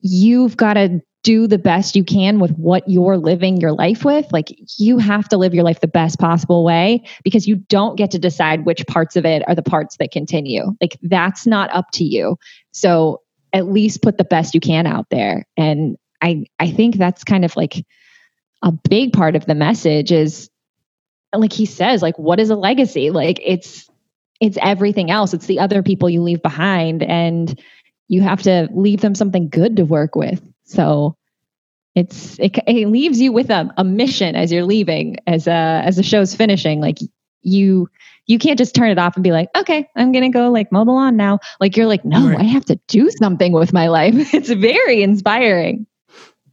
you've 0.00 0.56
got 0.56 0.74
to 0.74 1.00
do 1.22 1.46
the 1.46 1.58
best 1.58 1.96
you 1.96 2.04
can 2.04 2.38
with 2.38 2.52
what 2.52 2.88
you're 2.88 3.18
living 3.18 3.58
your 3.58 3.72
life 3.72 4.04
with. 4.04 4.26
Like 4.32 4.56
you 4.78 4.98
have 4.98 5.28
to 5.28 5.36
live 5.36 5.52
your 5.52 5.64
life 5.64 5.80
the 5.80 5.88
best 5.88 6.18
possible 6.18 6.64
way 6.64 7.04
because 7.24 7.46
you 7.46 7.56
don't 7.56 7.96
get 7.96 8.10
to 8.12 8.18
decide 8.18 8.64
which 8.64 8.86
parts 8.86 9.16
of 9.16 9.26
it 9.26 9.46
are 9.46 9.54
the 9.54 9.62
parts 9.62 9.96
that 9.98 10.12
continue. 10.12 10.74
Like 10.80 10.98
that's 11.02 11.46
not 11.46 11.72
up 11.74 11.90
to 11.94 12.04
you. 12.04 12.38
So 12.72 13.20
at 13.52 13.66
least 13.66 14.02
put 14.02 14.16
the 14.16 14.24
best 14.24 14.54
you 14.54 14.60
can 14.60 14.86
out 14.86 15.06
there. 15.10 15.46
And 15.56 15.96
I 16.22 16.46
I 16.58 16.70
think 16.70 16.96
that's 16.96 17.24
kind 17.24 17.44
of 17.44 17.56
like 17.56 17.84
a 18.62 18.72
big 18.72 19.12
part 19.12 19.36
of 19.36 19.46
the 19.46 19.54
message 19.54 20.12
is 20.12 20.50
like 21.34 21.52
he 21.52 21.66
says 21.66 22.02
like 22.02 22.18
what 22.18 22.40
is 22.40 22.50
a 22.50 22.56
legacy? 22.56 23.10
Like 23.10 23.40
it's 23.44 23.88
it's 24.40 24.58
everything 24.60 25.10
else. 25.10 25.34
It's 25.34 25.46
the 25.46 25.60
other 25.60 25.82
people 25.82 26.08
you 26.10 26.22
leave 26.22 26.42
behind 26.42 27.02
and 27.02 27.58
you 28.08 28.22
have 28.22 28.42
to 28.42 28.68
leave 28.72 29.00
them 29.00 29.14
something 29.14 29.48
good 29.48 29.76
to 29.76 29.84
work 29.84 30.16
with. 30.16 30.42
So 30.64 31.16
it's 31.94 32.38
it, 32.38 32.58
it 32.66 32.88
leaves 32.88 33.20
you 33.20 33.32
with 33.32 33.50
a, 33.50 33.72
a 33.76 33.84
mission 33.84 34.34
as 34.36 34.52
you're 34.52 34.64
leaving 34.64 35.16
as 35.26 35.46
a 35.46 35.82
as 35.84 35.96
the 35.96 36.02
show's 36.02 36.34
finishing. 36.34 36.80
Like 36.80 36.98
you 37.42 37.88
you 38.26 38.38
can't 38.38 38.58
just 38.58 38.74
turn 38.74 38.90
it 38.90 38.98
off 38.98 39.16
and 39.16 39.24
be 39.24 39.32
like, 39.32 39.48
okay, 39.56 39.88
I'm 39.96 40.12
gonna 40.12 40.30
go 40.30 40.50
like 40.50 40.70
mow 40.70 40.84
the 40.84 40.92
lawn 40.92 41.16
now. 41.16 41.40
Like 41.58 41.76
you're 41.76 41.86
like, 41.86 42.04
no, 42.04 42.28
Right. 42.28 42.38
I 42.38 42.44
have 42.44 42.64
to 42.66 42.78
do 42.86 43.10
something 43.10 43.52
with 43.52 43.72
my 43.72 43.88
life. 43.88 44.14
It's 44.34 44.50
very 44.50 45.02
inspiring. 45.02 45.86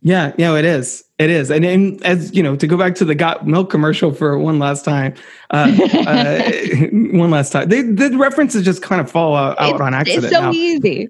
Yeah, 0.02 0.34
yeah, 0.38 0.56
it 0.56 0.65
is. 0.65 1.03
It 1.18 1.30
is. 1.30 1.49
And, 1.49 1.65
and 1.65 2.03
as 2.06 2.34
you 2.36 2.44
know, 2.44 2.56
to 2.56 2.68
go 2.68 2.78
back 2.78 2.94
to 2.95 3.06
the 3.06 3.15
got 3.15 3.48
milk 3.48 3.69
commercial 3.69 4.14
for 4.14 4.38
one 4.38 4.60
last 4.60 4.86
time, 4.86 5.15
uh, 5.49 5.76
uh, 6.06 6.52
one 6.91 7.32
last 7.32 7.52
time, 7.52 7.69
they, 7.69 7.82
the 7.82 8.15
references 8.18 8.64
just 8.64 8.82
kind 8.82 9.02
of 9.02 9.10
fall 9.10 9.36
out, 9.36 9.60
out 9.60 9.82
on 9.82 9.94
accident. 9.94 10.26
It's 10.26 10.34
so 10.34 10.41
now. 10.41 10.52
easy. 10.52 11.10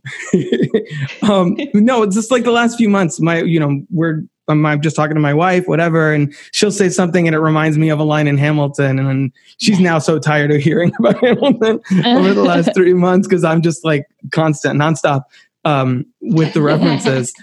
um, 1.24 1.58
no, 1.74 2.04
it's 2.04 2.16
just 2.16 2.32
like 2.32 2.44
the 2.44 2.52
last 2.52 2.78
few 2.78 2.90
months. 2.90 3.20
My, 3.20 3.42
you 3.42 3.60
know, 3.60 3.82
we're 3.90 4.24
I'm, 4.48 4.66
I'm 4.66 4.82
just 4.82 4.96
talking 4.96 5.16
to 5.16 5.22
my 5.22 5.34
wife, 5.34 5.68
whatever, 5.68 6.14
and 6.14 6.34
she'll 6.52 6.72
say 6.72 6.90
something, 6.90 7.28
and 7.28 7.36
it 7.36 7.40
reminds 7.40 7.78
me 7.78 7.90
of 7.90 8.00
a 8.00 8.04
line 8.04 8.28
in 8.28 8.38
Hamilton, 8.38 9.00
and 9.00 9.32
she's 9.58 9.80
now 9.80 10.00
so 10.00 10.20
tired 10.20 10.52
of 10.52 10.62
hearing 10.62 10.92
about 11.00 11.20
Hamilton 11.20 11.82
over 12.06 12.34
the 12.34 12.44
last 12.44 12.74
three 12.74 12.94
months 12.94 13.28
because 13.28 13.44
I'm 13.44 13.62
just 13.62 13.84
like 13.84 14.08
constant, 14.32 14.80
nonstop 14.80 15.24
um, 15.66 16.06
with 16.22 16.54
the 16.54 16.62
references. 16.62 17.34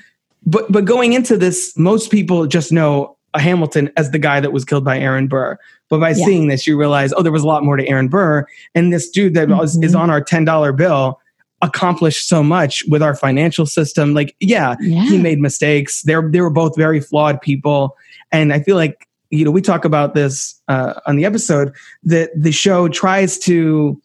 But 0.46 0.70
but 0.70 0.84
going 0.84 1.12
into 1.12 1.36
this, 1.36 1.76
most 1.76 2.10
people 2.10 2.46
just 2.46 2.72
know 2.72 3.16
a 3.34 3.40
Hamilton 3.40 3.90
as 3.96 4.10
the 4.12 4.18
guy 4.18 4.40
that 4.40 4.52
was 4.52 4.64
killed 4.64 4.84
by 4.84 4.98
Aaron 4.98 5.26
Burr. 5.26 5.58
But 5.90 5.98
by 6.00 6.10
Yeah. 6.10 6.24
seeing 6.24 6.48
this, 6.48 6.66
you 6.66 6.78
realize, 6.78 7.12
oh, 7.16 7.22
there 7.22 7.32
was 7.32 7.42
a 7.42 7.46
lot 7.46 7.64
more 7.64 7.76
to 7.76 7.86
Aaron 7.88 8.08
Burr, 8.08 8.46
and 8.74 8.92
this 8.92 9.10
dude 9.10 9.34
that 9.34 9.48
was, 9.48 9.76
is 9.82 9.94
on 9.94 10.08
our 10.10 10.20
ten 10.20 10.44
dollar 10.44 10.72
bill 10.72 11.20
accomplished 11.62 12.28
so 12.28 12.42
much 12.42 12.82
with 12.88 13.02
our 13.02 13.14
financial 13.14 13.64
system. 13.66 14.12
Like, 14.14 14.34
yeah, 14.40 14.76
Yeah. 14.80 15.02
he 15.04 15.18
made 15.18 15.40
mistakes. 15.40 16.02
They're 16.02 16.28
they 16.30 16.40
were 16.40 16.50
both 16.50 16.76
very 16.76 17.00
flawed 17.00 17.40
people, 17.40 17.96
and 18.32 18.52
I 18.52 18.60
feel 18.60 18.76
like 18.76 19.08
you 19.30 19.44
know 19.44 19.50
we 19.50 19.60
talk 19.62 19.84
about 19.84 20.14
this 20.14 20.54
uh, 20.68 20.94
on 21.06 21.16
the 21.16 21.24
episode 21.24 21.72
that 22.04 22.30
the 22.36 22.52
show 22.52 22.88
tries 22.88 23.38
to 23.40 24.00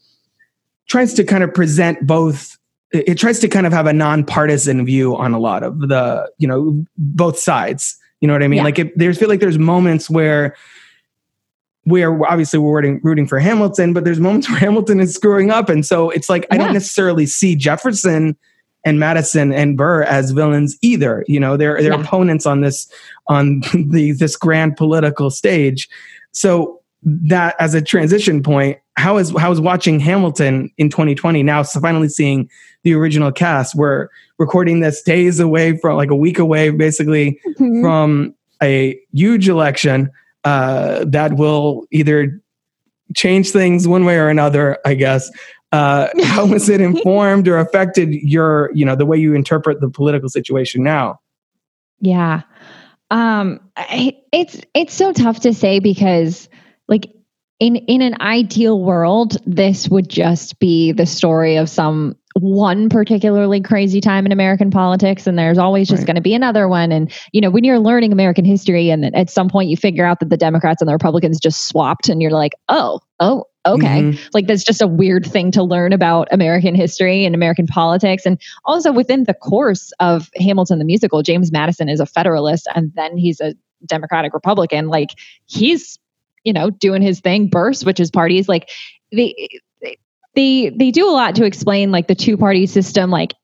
tries 0.88 1.14
to 1.16 1.24
kind 1.24 1.44
of 1.44 1.54
present 1.54 2.06
both. 2.08 2.58
It 2.92 3.16
tries 3.20 3.40
to 3.40 3.48
kind 3.48 3.68
of 3.68 3.74
have 3.74 3.86
a 3.86 3.94
nonpartisan 3.94 4.86
view 4.86 5.16
on 5.16 5.34
a 5.34 5.40
lot 5.40 5.64
of 5.64 5.80
the 5.80 6.30
you 6.38 6.48
know 6.48 6.84
both 6.98 7.38
sides. 7.38 7.98
You 8.22 8.28
know 8.28 8.34
what 8.34 8.44
I 8.44 8.48
mean? 8.48 8.58
Yeah. 8.58 8.64
Like 8.64 8.80
it, 8.80 8.98
there's 8.98 9.18
feel 9.18 9.30
like 9.30 9.40
there's 9.40 9.58
moments 9.60 10.10
where 10.10 10.56
where 11.86 12.24
obviously 12.30 12.60
we're 12.60 12.76
rooting, 12.76 13.00
rooting 13.04 13.26
for 13.28 13.40
Hamilton, 13.40 13.94
but 13.94 14.04
there's 14.04 14.20
moments 14.20 14.50
where 14.50 14.60
Hamilton 14.60 15.00
is 15.00 15.14
screwing 15.16 15.52
up, 15.52 15.70
and 15.70 15.86
so 15.86 16.10
it's 16.10 16.30
like 16.30 16.46
I 16.52 16.58
don't 16.58 16.74
necessarily 16.74 17.26
see 17.26 17.56
Jefferson 17.56 18.36
and 18.86 19.00
Madison 19.00 19.52
and 19.52 19.76
Burr 19.78 20.04
as 20.04 20.32
villains 20.32 20.78
either. 20.82 21.24
You 21.28 21.40
know, 21.40 21.58
they're 21.58 21.82
they're 21.82 21.94
Yeah. 21.94 22.02
opponents 22.02 22.46
on 22.46 22.62
this 22.62 22.92
on 23.28 23.62
the 23.74 24.14
this 24.14 24.36
grand 24.36 24.78
political 24.78 25.30
stage. 25.30 25.90
So 26.32 26.79
that 27.04 27.56
as 27.60 27.74
a 27.74 27.82
transition 27.82 28.44
point, 28.44 28.78
how 28.96 29.18
is 29.18 29.34
how 29.38 29.52
is 29.52 29.62
watching 29.62 30.00
Hamilton 30.00 30.70
in 30.78 30.90
2020 30.90 31.44
now 31.44 31.62
so 31.62 31.80
finally 31.80 32.10
seeing 32.10 32.50
the 32.84 32.94
original 32.94 33.32
cast? 33.32 33.76
We're 33.76 34.10
recording 34.38 34.82
this 34.82 35.02
days 35.02 35.40
away 35.40 35.78
from 35.78 35.96
like 35.96 36.12
a 36.12 36.16
week 36.16 36.40
away, 36.40 36.70
basically 36.72 37.40
Mhm. 37.60 37.82
from 37.82 38.36
a 38.62 39.00
huge 39.14 39.48
election 39.48 40.12
uh, 40.44 41.06
that 41.06 41.34
will 41.34 41.86
either 41.92 42.42
change 43.16 43.52
things 43.52 43.88
one 43.88 44.06
way 44.06 44.18
or 44.18 44.30
another, 44.30 44.78
I 44.86 44.94
guess. 44.94 45.32
Uh, 45.72 46.08
how 46.24 46.46
has 46.48 46.68
it 46.70 46.82
informed 46.82 47.48
or 47.48 47.58
affected 47.58 48.14
your, 48.14 48.72
you 48.74 48.86
know, 48.86 48.96
the 48.96 49.06
way 49.06 49.18
you 49.18 49.34
interpret 49.34 49.80
the 49.82 49.90
political 49.90 50.30
situation 50.30 50.84
now? 50.84 51.20
Yeah. 52.02 52.42
Um 53.12 53.60
I, 53.76 54.16
it's 54.32 54.62
it's 54.74 54.94
so 54.94 55.12
tough 55.14 55.40
to 55.42 55.54
say 55.54 55.80
because 55.80 56.48
like 56.90 57.10
in 57.60 57.76
in 57.78 58.02
an 58.02 58.16
ideal 58.22 58.82
world 58.82 59.38
this 59.46 59.88
would 59.90 60.10
just 60.10 60.60
be 60.60 60.92
the 60.92 61.06
story 61.06 61.56
of 61.58 61.70
some 61.70 62.16
one 62.36 62.88
particularly 62.90 63.60
crazy 63.62 64.00
time 64.02 64.26
in 64.26 64.32
American 64.32 64.72
politics 64.72 65.28
and 65.28 65.38
there's 65.38 65.58
always 65.58 65.88
just 65.90 66.02
Right. 66.02 66.08
going 66.08 66.16
to 66.16 66.22
be 66.22 66.34
another 66.34 66.68
one 66.70 66.92
and 66.92 67.12
you 67.34 67.42
know 67.42 67.50
when 67.50 67.64
you're 67.64 67.80
learning 67.80 68.12
American 68.14 68.46
history 68.46 68.90
and 68.92 69.14
at 69.16 69.30
some 69.30 69.50
point 69.50 69.70
you 69.70 69.76
figure 69.78 70.06
out 70.06 70.20
that 70.22 70.30
the 70.30 70.38
Democrats 70.38 70.82
and 70.82 70.88
the 70.88 70.94
Republicans 70.94 71.40
just 71.40 71.68
swapped 71.68 72.08
and 72.10 72.22
you're 72.22 72.32
like 72.32 72.54
oh 72.70 73.00
oh 73.20 73.44
okay 73.66 74.04
Mhm. 74.04 74.30
like 74.34 74.48
that's 74.48 74.64
just 74.64 74.82
a 74.82 74.88
weird 74.88 75.26
thing 75.26 75.52
to 75.52 75.62
learn 75.64 75.92
about 75.92 76.30
American 76.32 76.76
history 76.76 77.26
and 77.26 77.36
American 77.36 77.68
politics. 77.68 78.26
And 78.26 78.40
also 78.64 78.94
within 78.94 79.26
the 79.26 79.34
course 79.34 79.92
of 80.00 80.30
Hamilton 80.38 80.80
the 80.80 80.86
musical, 80.86 81.22
James 81.24 81.52
Madison 81.52 81.90
is 81.90 82.00
a 82.00 82.06
Federalist 82.06 82.70
and 82.74 82.94
then 82.96 83.18
he's 83.18 83.42
a 83.42 83.54
Democratic 83.86 84.34
Republican. 84.34 84.88
Like 84.88 85.10
he's, 85.46 86.00
you 86.50 86.54
know, 86.54 86.72
doing 86.72 87.04
his 87.04 87.20
thing, 87.20 87.48
Burst, 87.48 87.86
which 87.86 88.00
is 88.00 88.10
parties. 88.10 88.50
Like 88.50 88.72
they 89.12 89.48
they 90.34 90.70
they 90.72 90.90
do 90.90 91.08
a 91.08 91.14
lot 91.14 91.36
to 91.36 91.46
explain 91.46 91.92
like 91.92 92.08
the 92.08 92.16
two 92.16 92.38
party 92.38 92.66
system, 92.66 93.12
like 93.12 93.36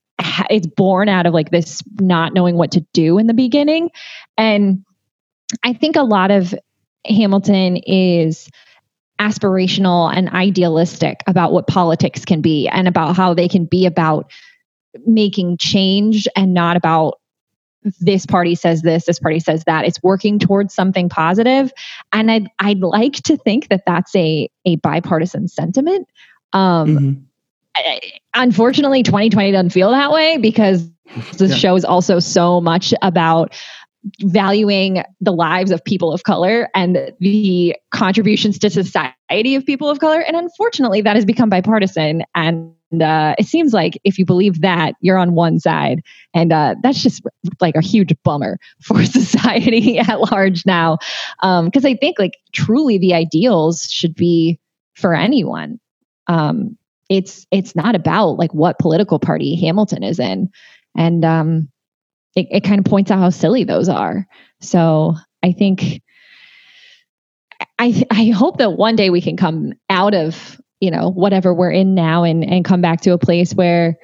it's 0.49 0.65
born 0.65 1.07
out 1.07 1.27
of 1.27 1.33
like 1.35 1.51
this 1.51 1.83
not 1.99 2.33
knowing 2.33 2.55
what 2.55 2.71
to 2.71 2.81
do 2.93 3.19
in 3.19 3.27
the 3.27 3.33
beginning. 3.35 3.91
And 4.39 4.83
I 5.63 5.73
think 5.73 5.95
a 5.95 6.01
lot 6.01 6.31
of 6.31 6.55
Hamilton 7.05 7.77
is 7.77 8.49
aspirational 9.21 10.11
and 10.11 10.27
idealistic 10.29 11.21
about 11.27 11.53
what 11.53 11.67
politics 11.67 12.25
can 12.25 12.41
be 12.41 12.67
and 12.67 12.87
about 12.87 13.15
how 13.15 13.35
they 13.35 13.47
can 13.47 13.65
be 13.65 13.85
about 13.85 14.31
making 15.05 15.57
change 15.57 16.27
and 16.35 16.55
not 16.55 16.75
about 16.75 17.19
this 17.99 18.25
party 18.25 18.55
says 18.55 18.81
this, 18.81 19.05
this 19.05 19.19
party 19.19 19.39
says 19.39 19.63
that. 19.65 19.85
It's 19.85 20.01
working 20.01 20.39
towards 20.39 20.73
something 20.73 21.09
positive, 21.09 21.71
and 22.11 22.31
I'd 22.31 22.49
I'd 22.59 22.79
like 22.79 23.13
to 23.23 23.37
think 23.37 23.69
that 23.69 23.83
that's 23.85 24.15
a 24.15 24.49
a 24.65 24.75
bipartisan 24.77 25.47
sentiment. 25.47 26.07
Um, 26.53 26.97
Mhm. 26.97 27.21
I- 27.77 28.01
unfortunately 28.35 29.03
2020 29.03 29.51
doesn't 29.51 29.69
feel 29.71 29.91
that 29.91 30.11
way 30.11 30.37
because 30.37 30.89
the 31.37 31.47
Yeah. 31.47 31.55
show 31.55 31.75
is 31.75 31.85
also 31.85 32.19
so 32.19 32.61
much 32.61 32.93
about 33.01 33.53
valuing 34.21 35.03
the 35.19 35.31
lives 35.33 35.71
of 35.71 35.83
people 35.83 36.13
of 36.13 36.23
color 36.23 36.69
and 36.75 37.11
the 37.19 37.75
contributions 37.91 38.59
to 38.59 38.69
society 38.69 39.55
of 39.55 39.65
people 39.65 39.89
of 39.89 39.99
color 39.99 40.19
and 40.21 40.37
unfortunately 40.37 41.01
that 41.01 41.15
has 41.15 41.25
become 41.25 41.49
bipartisan 41.49 42.21
and 42.35 42.71
uh, 42.93 43.35
it 43.37 43.47
seems 43.47 43.73
like 43.73 43.99
if 44.03 44.17
you 44.17 44.25
believe 44.25 44.61
that 44.61 44.95
you're 45.01 45.17
on 45.17 45.33
one 45.33 45.59
side. 45.59 46.01
And 46.33 46.53
uh, 46.53 46.75
that's 46.81 47.01
just 47.01 47.23
like 47.59 47.75
a 47.75 47.81
huge 47.81 48.13
bummer 48.23 48.57
for 48.81 49.03
society 49.05 49.99
at 49.99 50.19
large 50.31 50.65
now. 50.65 50.97
Because 51.41 51.85
i 51.85 51.95
think 51.95 52.19
like 52.19 52.37
truly 52.51 52.97
the 52.97 53.13
ideals 53.13 53.85
should 53.85 54.15
be 54.15 54.59
for 54.95 55.13
anyone. 55.13 55.79
Um, 56.27 56.77
it's 57.09 57.45
it's 57.51 57.75
not 57.75 57.95
about 57.95 58.31
like 58.31 58.53
what 58.53 58.79
political 58.79 59.19
party 59.19 59.55
Hamilton 59.55 60.03
is 60.03 60.19
in, 60.19 60.49
and 60.97 61.23
um, 61.23 61.69
it, 62.35 62.47
it 62.49 62.63
kind 62.63 62.79
of 62.79 62.85
points 62.85 63.11
out 63.11 63.19
how 63.19 63.29
silly 63.29 63.63
those 63.63 63.89
are. 63.89 64.25
So 64.61 65.15
I 65.43 65.51
think 65.51 66.01
I 67.77 68.03
I 68.09 68.25
hope 68.27 68.57
that 68.57 68.73
one 68.73 68.95
day 68.95 69.09
we 69.09 69.21
can 69.21 69.37
come 69.37 69.73
out 69.89 70.15
of 70.15 70.59
you 70.79 70.91
know 70.91 71.09
whatever 71.09 71.53
we're 71.53 71.71
in 71.71 71.95
now 71.95 72.23
and 72.23 72.43
and 72.43 72.65
come 72.65 72.81
back 72.81 73.01
to 73.01 73.11
a 73.11 73.17
place 73.17 73.53
where 73.53 73.97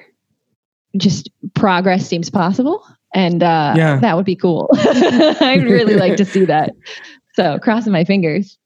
just 0.96 1.30
progress 1.54 2.06
seems 2.06 2.28
possible, 2.30 2.84
and 3.14 3.42
uh, 3.42 3.74
Yeah. 3.76 3.96
that 4.00 4.16
would 4.16 4.26
be 4.26 4.36
cool. 4.36 4.68
I'd 4.78 5.64
really 5.64 5.94
like 5.94 6.16
to 6.16 6.24
see 6.24 6.44
that. 6.44 6.70
So 7.34 7.58
crossing 7.60 7.92
my 7.92 8.04
fingers. 8.04 8.58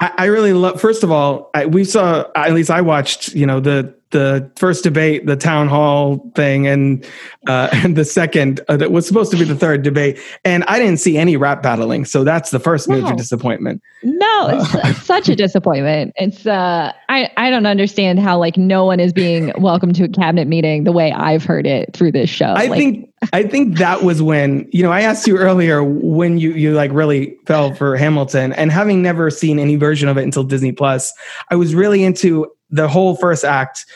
I, 0.00 0.12
I 0.16 0.24
really 0.26 0.52
love. 0.54 0.80
First 0.80 1.02
of 1.02 1.10
all, 1.10 1.50
I, 1.54 1.66
we 1.66 1.84
saw 1.84 2.24
at 2.34 2.52
least 2.54 2.70
I 2.70 2.80
watched. 2.80 3.34
You 3.34 3.44
know 3.46 3.60
the 3.60 3.97
the 4.10 4.50
first 4.56 4.84
debate, 4.84 5.26
the 5.26 5.36
town 5.36 5.68
hall 5.68 6.30
thing, 6.34 6.66
and 6.66 7.04
uh, 7.46 7.68
and 7.72 7.96
the 7.96 8.04
second 8.04 8.60
uh, 8.68 8.76
that 8.76 8.92
was 8.92 9.06
supposed 9.06 9.30
to 9.32 9.36
be 9.36 9.44
the 9.44 9.54
third 9.54 9.82
debate, 9.82 10.18
and 10.44 10.64
I 10.64 10.78
didn't 10.78 10.98
see 10.98 11.18
any 11.18 11.36
rap 11.36 11.62
battling. 11.62 12.04
So 12.04 12.24
that's 12.24 12.50
the 12.50 12.60
first 12.60 12.88
major 12.88 13.14
disappointment. 13.14 13.82
No, 14.02 14.48
it's 14.48 14.74
it's 14.84 15.02
such 15.02 15.28
a 15.28 15.36
disappointment. 15.36 16.12
It's 16.16 16.46
uh 16.46 16.92
I 17.08 17.30
I 17.36 17.50
don't 17.50 17.66
understand 17.66 18.18
how 18.20 18.38
like 18.38 18.56
no 18.56 18.84
one 18.84 19.00
is 19.00 19.12
being 19.12 19.52
welcome 19.58 19.92
to 19.94 20.04
a 20.04 20.08
cabinet 20.08 20.48
meeting 20.48 20.84
the 20.84 20.92
way 20.92 21.12
I've 21.12 21.44
heard 21.44 21.66
it 21.66 21.94
through 21.94 22.12
this 22.12 22.30
show. 22.30 22.46
I 22.46 22.66
Like, 22.66 22.78
think 22.78 23.08
I 23.32 23.42
think 23.42 23.78
that 23.78 24.02
was 24.02 24.22
when 24.22 24.68
you 24.72 24.82
know 24.82 24.92
I 24.92 25.02
asked 25.02 25.26
you 25.26 25.36
earlier 25.36 25.82
when 25.82 26.38
you 26.38 26.52
you 26.52 26.72
like 26.74 26.92
really 26.92 27.36
fell 27.46 27.74
for 27.74 27.96
Hamilton, 27.96 28.52
and 28.52 28.70
having 28.70 29.02
never 29.02 29.30
seen 29.30 29.58
any 29.58 29.76
version 29.76 30.08
of 30.08 30.16
it 30.16 30.22
until 30.22 30.44
Disney 30.44 30.72
Plus, 30.72 31.12
I 31.50 31.56
was 31.56 31.74
really 31.74 32.04
into 32.04 32.46
the 32.70 32.88
whole 32.88 33.16
first 33.16 33.44
act. 33.44 33.86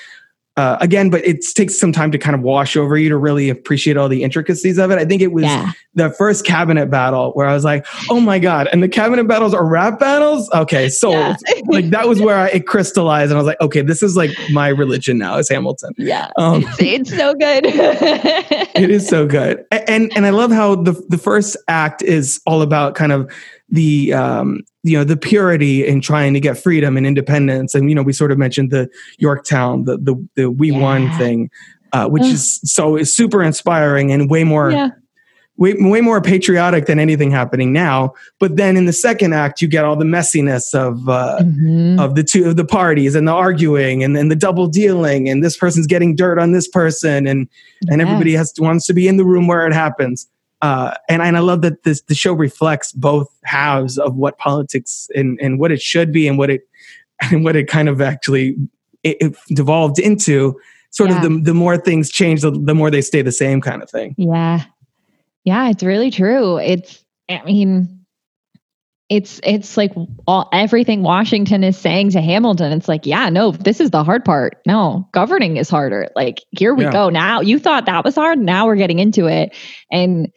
Uh, 0.59 0.77
again, 0.83 1.09
but 1.09 1.25
it 1.25 1.43
takes 1.55 1.81
some 1.81 1.93
time 1.93 2.13
to 2.13 2.19
kind 2.19 2.35
of 2.35 2.43
wash 2.43 2.77
over 2.77 2.95
you 2.99 3.09
to 3.09 3.17
really 3.17 3.49
appreciate 3.49 3.97
all 3.97 4.07
the 4.07 4.23
intricacies 4.23 4.77
of 4.77 4.91
it. 4.91 4.99
I 4.99 5.07
think 5.07 5.23
it 5.23 5.33
was 5.33 5.45
yeah. 5.45 5.73
the 5.95 6.11
first 6.11 6.45
cabinet 6.45 6.91
battle 6.91 7.33
where 7.33 7.47
I 7.47 7.55
was 7.55 7.65
like, 7.65 7.87
"Oh 8.11 8.21
my 8.21 8.39
god!" 8.39 8.69
And 8.71 8.83
the 8.83 8.89
cabinet 8.89 9.27
battles 9.27 9.55
are 9.55 9.65
rap 9.65 9.99
battles. 9.99 10.51
Okay, 10.53 10.91
sold. 10.91 11.15
Yeah. 11.15 11.37
like 11.69 11.89
that 11.89 12.07
was 12.07 12.21
where 12.21 12.37
I, 12.37 12.49
it 12.49 12.67
crystallized, 12.67 13.31
and 13.31 13.39
I 13.39 13.41
was 13.41 13.47
like, 13.47 13.63
"Okay, 13.63 13.81
this 13.81 14.03
is 14.03 14.15
like 14.15 14.31
my 14.51 14.69
religion 14.69 15.17
now." 15.17 15.39
Is 15.39 15.49
Hamilton. 15.49 15.95
Yeah. 15.97 16.31
Um, 16.37 16.67
It's, 16.79 17.11
it's 17.11 17.17
so 17.17 17.33
good. 17.33 17.65
it 18.75 18.91
is 18.91 19.09
so 19.09 19.27
good 19.27 19.65
and 19.89 20.15
and 20.17 20.27
i 20.27 20.31
love 20.31 20.51
how 20.51 20.75
the 20.75 20.93
the 21.09 21.19
first 21.19 21.57
act 21.69 22.03
is 22.03 22.41
all 22.47 22.63
about 22.63 22.95
kind 22.95 23.13
of 23.13 23.31
the 23.73 24.13
um 24.13 24.61
you 24.85 24.97
know 24.97 25.03
the 25.03 25.17
purity 25.17 25.85
in 25.85 26.01
trying 26.01 26.35
to 26.35 26.41
get 26.41 26.57
freedom 26.59 26.97
and 26.97 27.07
independence 27.07 27.75
and 27.75 27.89
you 27.89 27.95
know 27.95 28.03
we 28.03 28.13
sort 28.13 28.31
of 28.31 28.39
mentioned 28.39 28.71
the 28.71 28.89
yorktown 29.19 29.85
the 29.85 29.97
the, 29.97 30.29
the 30.37 30.51
we 30.51 30.71
won 30.71 31.11
thing 31.17 31.51
uh, 31.95 32.07
which 32.09 32.23
Ugh. 32.23 32.33
is 32.33 32.61
so 32.65 32.97
is 32.97 33.13
super 33.13 33.43
inspiring 33.43 34.13
and 34.13 34.31
way 34.31 34.45
more 34.45 34.71
yeah. 34.71 34.91
way, 35.57 35.75
way 35.79 36.01
more 36.01 36.21
patriotic 36.21 36.85
than 36.87 36.99
anything 36.99 37.31
happening 37.31 37.73
now 37.73 38.13
but 38.39 38.57
then 38.57 38.77
in 38.77 38.85
the 38.85 38.93
second 38.93 39.33
act 39.33 39.63
you 39.63 39.69
get 39.69 39.87
all 39.87 39.97
the 39.97 40.05
messiness 40.05 40.75
of 40.75 41.09
uh 41.09 41.39
Mhm. 41.41 41.99
of 41.99 42.15
the 42.15 42.23
two 42.23 42.45
of 42.47 42.57
the 42.57 42.65
parties 42.67 43.15
and 43.15 43.27
the 43.27 43.33
arguing 43.33 44.05
and 44.05 44.15
then 44.15 44.29
the 44.29 44.37
double 44.37 44.67
dealing 44.67 45.31
and 45.31 45.43
this 45.43 45.57
person's 45.57 45.87
getting 45.87 46.15
dirt 46.15 46.39
on 46.39 46.53
this 46.53 46.69
person 46.69 47.27
and 47.27 47.49
and 47.89 48.01
Yeah. 48.01 48.07
everybody 48.07 48.35
has 48.35 48.53
wants 48.59 48.87
to 48.87 48.93
be 48.93 49.09
in 49.09 49.17
the 49.17 49.25
room 49.25 49.47
where 49.47 49.67
it 49.67 49.73
happens. 49.73 50.29
Uh, 50.63 50.95
and 51.09 51.21
and 51.21 51.37
I 51.37 51.41
love 51.41 51.61
that 51.63 51.83
this 51.83 52.01
the 52.03 52.15
show 52.15 52.33
reflects 52.33 52.93
both 52.93 53.29
halves 53.45 53.99
of 53.99 54.15
what 54.17 54.39
politics 54.39 55.09
and 55.15 55.39
and 55.43 55.59
what 55.59 55.73
it 55.73 55.83
should 55.83 56.13
be 56.13 56.27
and 56.29 56.39
what 56.39 56.51
it 56.51 56.63
and 57.33 57.45
what 57.45 57.57
it 57.57 57.69
kind 57.69 57.89
of 57.89 58.01
actually 58.01 58.57
it, 59.03 59.17
it 59.21 59.37
devolved 59.55 59.99
into. 59.99 60.59
Sort 60.91 61.11
Yeah. 61.11 61.17
of 61.17 61.23
the 61.23 61.41
the 61.41 61.55
more 61.55 61.77
things 61.79 62.11
change, 62.11 62.43
the, 62.43 62.51
the 62.51 62.75
more 62.75 62.91
they 62.91 63.01
stay 63.01 63.23
the 63.23 63.33
same 63.33 63.61
kind 63.61 63.83
of 63.83 63.91
thing. 63.91 64.15
Yeah. 64.19 64.63
Yeah, 65.45 65.71
it's 65.71 65.83
really 65.83 66.11
true. 66.11 66.59
It's 66.59 67.03
I 67.29 67.43
mean 67.45 67.99
it's 69.09 69.41
it's 69.43 69.77
like 69.77 69.93
all 70.27 70.49
everything 70.53 71.03
Washington 71.03 71.65
is 71.65 71.77
saying 71.77 72.11
to 72.11 72.21
Hamilton. 72.21 72.73
It's 72.73 72.89
like, 72.89 73.05
yeah, 73.05 73.29
no, 73.29 73.51
this 73.53 73.81
is 73.81 73.91
the 73.91 74.05
hard 74.05 74.25
part. 74.25 74.59
No, 74.67 75.09
governing 75.13 75.57
is 75.59 75.69
harder. 75.69 76.09
Like, 76.15 76.43
here 76.51 76.75
we 76.75 76.85
Yeah. 76.85 76.93
go. 76.93 77.09
Now 77.11 77.41
you 77.41 77.59
thought 77.59 77.87
that 77.87 78.05
was 78.05 78.15
hard. 78.15 78.39
Now 78.39 78.67
we're 78.67 78.77
getting 78.77 78.99
into 79.01 79.27
it. 79.27 79.55
And 79.91 80.29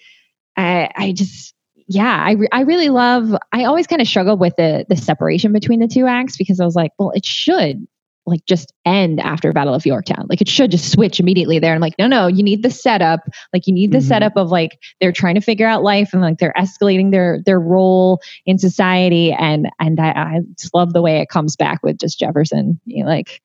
I 0.57 0.89
I 0.95 1.11
just 1.13 1.53
yeah, 1.87 2.23
I 2.25 2.31
re- 2.31 2.49
I 2.51 2.61
really 2.61 2.89
love 2.89 3.35
I 3.51 3.65
always 3.65 3.87
kind 3.87 4.01
of 4.01 4.07
struggled 4.07 4.39
with 4.39 4.55
the 4.57 4.85
the 4.89 4.95
separation 4.95 5.53
between 5.53 5.79
the 5.79 5.87
two 5.87 6.07
acts 6.07 6.37
because 6.37 6.59
I 6.59 6.65
was 6.65 6.75
like, 6.75 6.91
well, 6.97 7.11
it 7.11 7.25
should 7.25 7.87
like 8.27 8.43
just 8.47 8.73
end 8.85 9.19
after 9.19 9.53
Battle 9.53 9.75
of 9.75 9.85
Yorktown. 9.85 10.25
Like 10.27 10.41
it 10.41 10.49
should 10.49 10.71
just 10.71 10.91
switch 10.91 11.19
immediately 11.19 11.59
there. 11.59 11.75
I'm 11.75 11.79
like, 11.79 11.93
no, 11.99 12.07
no, 12.07 12.25
you 12.25 12.41
need 12.41 12.63
the 12.63 12.71
setup. 12.71 13.19
Like 13.53 13.67
you 13.67 13.73
need 13.73 13.91
the 13.91 13.99
Mhm. 13.99 14.07
setup 14.07 14.33
of 14.35 14.49
like 14.49 14.79
they're 14.99 15.11
trying 15.11 15.35
to 15.35 15.41
figure 15.41 15.67
out 15.67 15.83
life 15.83 16.11
and 16.11 16.23
like 16.23 16.39
they're 16.39 16.53
escalating 16.57 17.11
their 17.11 17.39
their 17.45 17.59
role 17.59 18.19
in 18.47 18.57
society. 18.57 19.31
And 19.31 19.69
and 19.79 19.99
I, 19.99 20.09
I 20.09 20.39
just 20.57 20.73
love 20.73 20.91
the 20.93 21.03
way 21.03 21.19
it 21.19 21.29
comes 21.29 21.55
back 21.55 21.83
with 21.83 21.99
just 21.99 22.17
Jefferson. 22.17 22.79
You 22.85 23.05
like, 23.05 23.41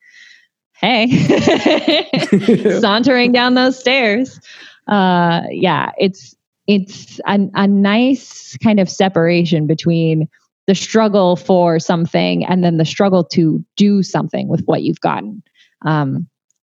hey, 0.73 1.09
sauntering 2.81 3.33
down 3.33 3.53
those 3.55 3.79
stairs. 3.79 4.41
Uh, 4.87 5.43
yeah, 5.51 5.91
it's 5.99 6.35
it's 6.71 7.19
a, 7.27 7.41
a 7.55 7.67
nice 7.67 8.57
kind 8.63 8.79
of 8.79 8.89
separation 8.89 9.67
between 9.67 10.29
the 10.69 10.75
struggle 10.77 11.35
for 11.35 11.81
something 11.81 12.45
and 12.45 12.63
then 12.63 12.77
the 12.77 12.85
struggle 12.85 13.25
to 13.25 13.65
do 13.77 14.05
something 14.05 14.47
with 14.47 14.63
what 14.67 14.83
you've 14.85 15.01
gotten. 15.01 15.43
Um, 15.85 16.29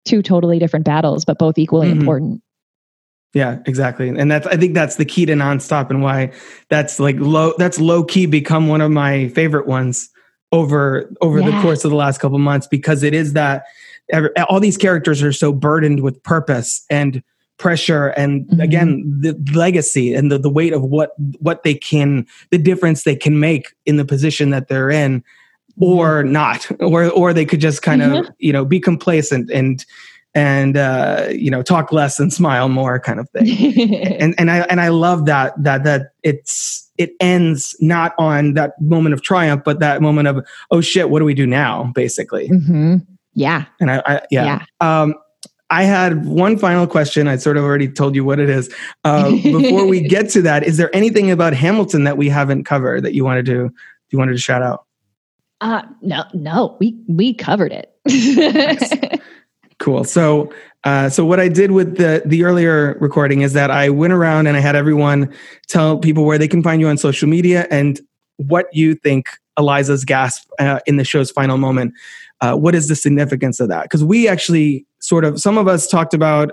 two 0.06 0.24
totally 0.24 0.58
different 0.58 0.84
battles, 0.84 1.26
but 1.26 1.38
both 1.38 1.60
equally 1.60 1.90
Mhm. 1.90 2.00
important. 2.00 2.42
Yeah, 3.36 3.60
exactly. 3.68 4.10
And 4.10 4.32
that's 4.32 4.48
I 4.48 4.58
think 4.58 4.74
that's 4.74 4.96
the 4.96 5.06
key 5.06 5.28
to 5.28 5.34
nonstop 5.34 5.92
and 5.92 6.02
why 6.02 6.32
that's 6.70 7.00
like 7.00 7.18
low 7.20 7.54
that's 7.60 7.80
low 7.80 8.04
key 8.04 8.26
become 8.26 8.68
one 8.68 8.82
of 8.82 8.90
my 8.90 9.28
favorite 9.30 9.68
ones 9.68 10.10
over 10.52 11.12
over 11.22 11.42
the 11.42 11.52
course 11.62 11.86
of 11.86 11.92
the 11.92 11.98
last 11.98 12.20
couple 12.20 12.40
months 12.40 12.66
because 12.68 13.04
it 13.04 13.14
is 13.14 13.34
that 13.34 13.64
all 14.50 14.60
these 14.60 14.78
characters 14.78 15.22
are 15.22 15.34
so 15.34 15.52
burdened 15.52 16.02
with 16.02 16.22
purpose 16.24 16.84
and 16.90 17.24
pressure 17.58 18.08
and 18.10 18.46
Mhm. 18.48 18.64
again 18.64 19.18
the 19.22 19.34
legacy 19.54 20.14
and 20.14 20.32
the, 20.32 20.38
the 20.38 20.50
weight 20.50 20.74
of 20.74 20.82
what 20.84 21.12
what 21.40 21.64
they 21.64 21.74
can 21.76 22.26
the 22.50 22.58
difference 22.58 23.04
they 23.04 23.16
can 23.16 23.40
make 23.40 23.68
in 23.86 23.98
the 23.98 24.06
position 24.06 24.50
that 24.50 24.68
they're 24.68 24.90
in 24.90 25.24
or 25.80 26.24
not 26.24 26.70
or 26.82 27.10
or 27.12 27.34
they 27.34 27.46
could 27.46 27.60
just 27.62 27.82
kind 27.82 28.02
of 28.02 28.26
you 28.40 28.52
know 28.52 28.66
be 28.66 28.80
complacent 28.80 29.50
and 29.52 29.86
and 30.36 30.78
uh 30.78 31.28
you 31.32 31.52
know 31.52 31.62
talk 31.62 31.92
less 31.92 32.20
and 32.20 32.34
smile 32.34 32.70
more 32.70 33.00
kind 33.00 33.20
of 33.20 33.30
thing 33.30 33.94
and 34.20 34.34
and 34.40 34.50
I 34.50 34.60
and 34.62 34.82
I 34.82 34.88
love 34.90 35.26
that 35.28 35.54
that 35.64 35.84
that 35.84 36.12
it's 36.24 36.90
it 36.98 37.12
ends 37.20 37.76
not 37.80 38.14
on 38.20 38.54
that 38.54 38.80
moment 38.80 39.14
of 39.14 39.24
triumph, 39.24 39.64
but 39.66 39.80
that 39.80 40.00
moment 40.02 40.28
of 40.28 40.46
oh 40.70 40.80
shit, 40.82 41.10
what 41.10 41.20
do 41.20 41.26
we 41.26 41.34
do 41.34 41.48
now? 41.48 41.92
Basically, 41.96 42.48
hmm 42.48 42.98
Yeah. 43.34 43.66
and 43.80 43.90
I, 43.90 44.04
I 44.06 44.22
yeah. 44.30 44.46
Yeah. 44.46 45.02
Um, 45.02 45.16
I 45.70 45.84
had 45.84 46.26
one 46.26 46.58
final 46.58 46.86
question. 46.86 47.28
I 47.28 47.38
sort 47.38 47.58
of 47.58 47.64
already 47.64 47.88
told 47.88 48.16
you 48.16 48.24
what 48.24 48.40
it 48.40 48.50
is. 48.50 48.74
Uh, 49.04 49.32
before 49.32 49.88
we 49.88 50.02
get 50.08 50.30
to 50.32 50.42
that, 50.44 50.64
is 50.64 50.78
there 50.78 50.96
anything 50.96 51.32
about 51.32 51.54
Hamilton 51.54 52.04
that 52.04 52.18
we 52.18 52.30
haven't 52.30 52.66
covered 52.66 53.04
that 53.04 53.14
you 53.14 53.24
wanted 53.24 53.46
to 53.48 53.72
you 54.10 54.20
wanted 54.20 54.34
to 54.34 54.40
shout 54.40 54.62
out? 54.62 54.86
Uh, 55.62 55.82
no, 56.02 56.26
no, 56.34 56.78
we 56.80 56.96
we 57.08 57.34
covered 57.34 57.72
it. 57.72 57.90
Cool. 59.84 60.06
So, 60.06 60.50
uh, 60.86 61.10
so 61.10 61.26
what 61.26 61.42
I 61.42 61.50
did 61.50 61.72
with 61.72 61.98
the 61.98 62.22
the 62.26 62.46
earlier 62.46 62.98
recording 63.02 63.42
is 63.42 63.52
that 63.52 63.70
I 63.70 63.90
went 63.90 64.14
around 64.14 64.48
and 64.48 64.56
I 64.56 64.62
had 64.62 64.78
everyone 64.78 65.34
tell 65.68 65.98
people 65.98 66.24
where 66.24 66.38
they 66.38 66.48
can 66.48 66.64
find 66.64 66.80
you 66.80 66.88
on 66.88 66.98
social 66.98 67.28
media 67.28 67.68
and 67.70 68.00
what 68.38 68.68
you 68.72 68.96
think 68.96 69.28
Eliza's 69.58 70.06
gasp 70.06 70.50
uh, 70.58 70.80
in 70.86 70.96
the 70.96 71.04
show's 71.04 71.32
final 71.32 71.58
moment. 71.58 71.94
Uh, 72.40 72.56
what 72.56 72.76
is 72.76 72.88
the 72.88 72.96
significance 72.96 73.60
of 73.60 73.68
that? 73.68 73.84
Because 73.84 74.06
we 74.06 74.26
actually 74.26 74.86
sort 75.04 75.26
of 75.26 75.40
some 75.40 75.58
of 75.58 75.68
us 75.68 75.88
talked 75.88 76.14
about 76.14 76.52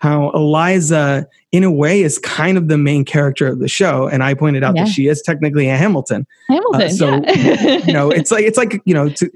how 0.00 0.30
Eliza, 0.32 1.26
in 1.52 1.64
a 1.64 1.70
way, 1.70 2.02
is 2.02 2.18
kind 2.18 2.58
of 2.58 2.68
the 2.68 2.76
main 2.76 3.04
character 3.04 3.46
of 3.46 3.58
the 3.60 3.68
show. 3.68 4.06
And 4.08 4.22
I 4.22 4.34
pointed 4.34 4.62
out 4.64 4.76
Yeah. 4.76 4.84
that 4.84 4.90
she 4.90 5.06
is 5.06 5.22
technically 5.22 5.68
a 5.68 5.76
Hamilton. 5.76 6.26
Hamilton. 6.48 6.82
Uh, 6.82 6.88
so, 6.90 7.22
yeah. 7.24 7.86
You 7.86 7.92
know, 7.92 8.10
it's 8.10 8.30
like 8.30 8.44
it's 8.44 8.58
like 8.58 8.80
you 8.84 8.94
know. 8.94 9.08
To, 9.08 9.30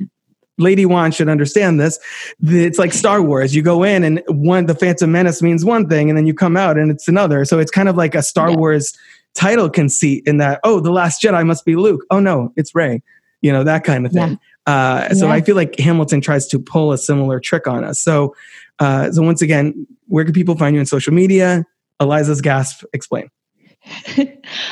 Lady 0.61 0.85
Wan 0.85 1.13
should 1.13 1.29
understand 1.29 1.79
this. 1.79 2.01
It's 2.43 2.81
like 2.81 2.93
Star 2.93 3.23
Wars. 3.23 3.55
You 3.55 3.63
go 3.63 3.85
in 3.85 4.03
and 4.03 4.21
one, 4.27 4.67
the 4.67 4.75
Phantom 4.75 5.09
Menace 5.13 5.41
means 5.41 5.65
one 5.65 5.89
thing, 5.89 6.11
and 6.11 6.19
then 6.19 6.27
you 6.27 6.35
come 6.35 6.57
out 6.57 6.77
and 6.77 6.91
it's 6.91 7.07
another. 7.07 7.45
So 7.45 7.61
it's 7.61 7.71
kind 7.71 7.89
of 7.89 7.95
like 7.97 8.17
a 8.17 8.23
Star 8.25 8.51
Yeah. 8.51 8.57
Wars 8.57 8.93
title 9.37 9.71
conceit 9.71 10.25
in 10.27 10.39
that, 10.39 10.59
oh, 10.65 10.81
the 10.81 10.91
Last 10.91 11.23
Jedi 11.23 11.47
must 11.47 11.65
be 11.65 11.77
Luke. 11.77 12.05
Oh 12.11 12.19
no, 12.19 12.53
it's 12.57 12.75
Rey. 12.75 13.05
You 13.41 13.53
know 13.53 13.63
that 13.63 13.85
kind 13.85 14.05
of 14.05 14.11
thing. 14.11 14.37
Uh, 14.69 15.15
so 15.15 15.27
Yeah. 15.27 15.33
I 15.33 15.41
feel 15.41 15.57
like 15.57 15.79
Hamilton 15.79 16.21
tries 16.21 16.47
to 16.49 16.59
pull 16.59 16.93
a 16.93 16.99
similar 16.99 17.41
trick 17.41 17.67
on 17.67 17.85
us. 17.85 18.03
So, 18.03 18.35
uh, 18.79 19.11
so 19.11 19.23
once 19.23 19.41
again, 19.41 19.87
where 20.07 20.25
can 20.25 20.35
people 20.35 20.57
find 20.57 20.75
you 20.75 20.81
on 20.81 20.87
social 20.87 21.13
media? 21.13 21.65
Eliza's 22.01 22.41
gasp. 22.43 22.85
Explain. 22.93 23.31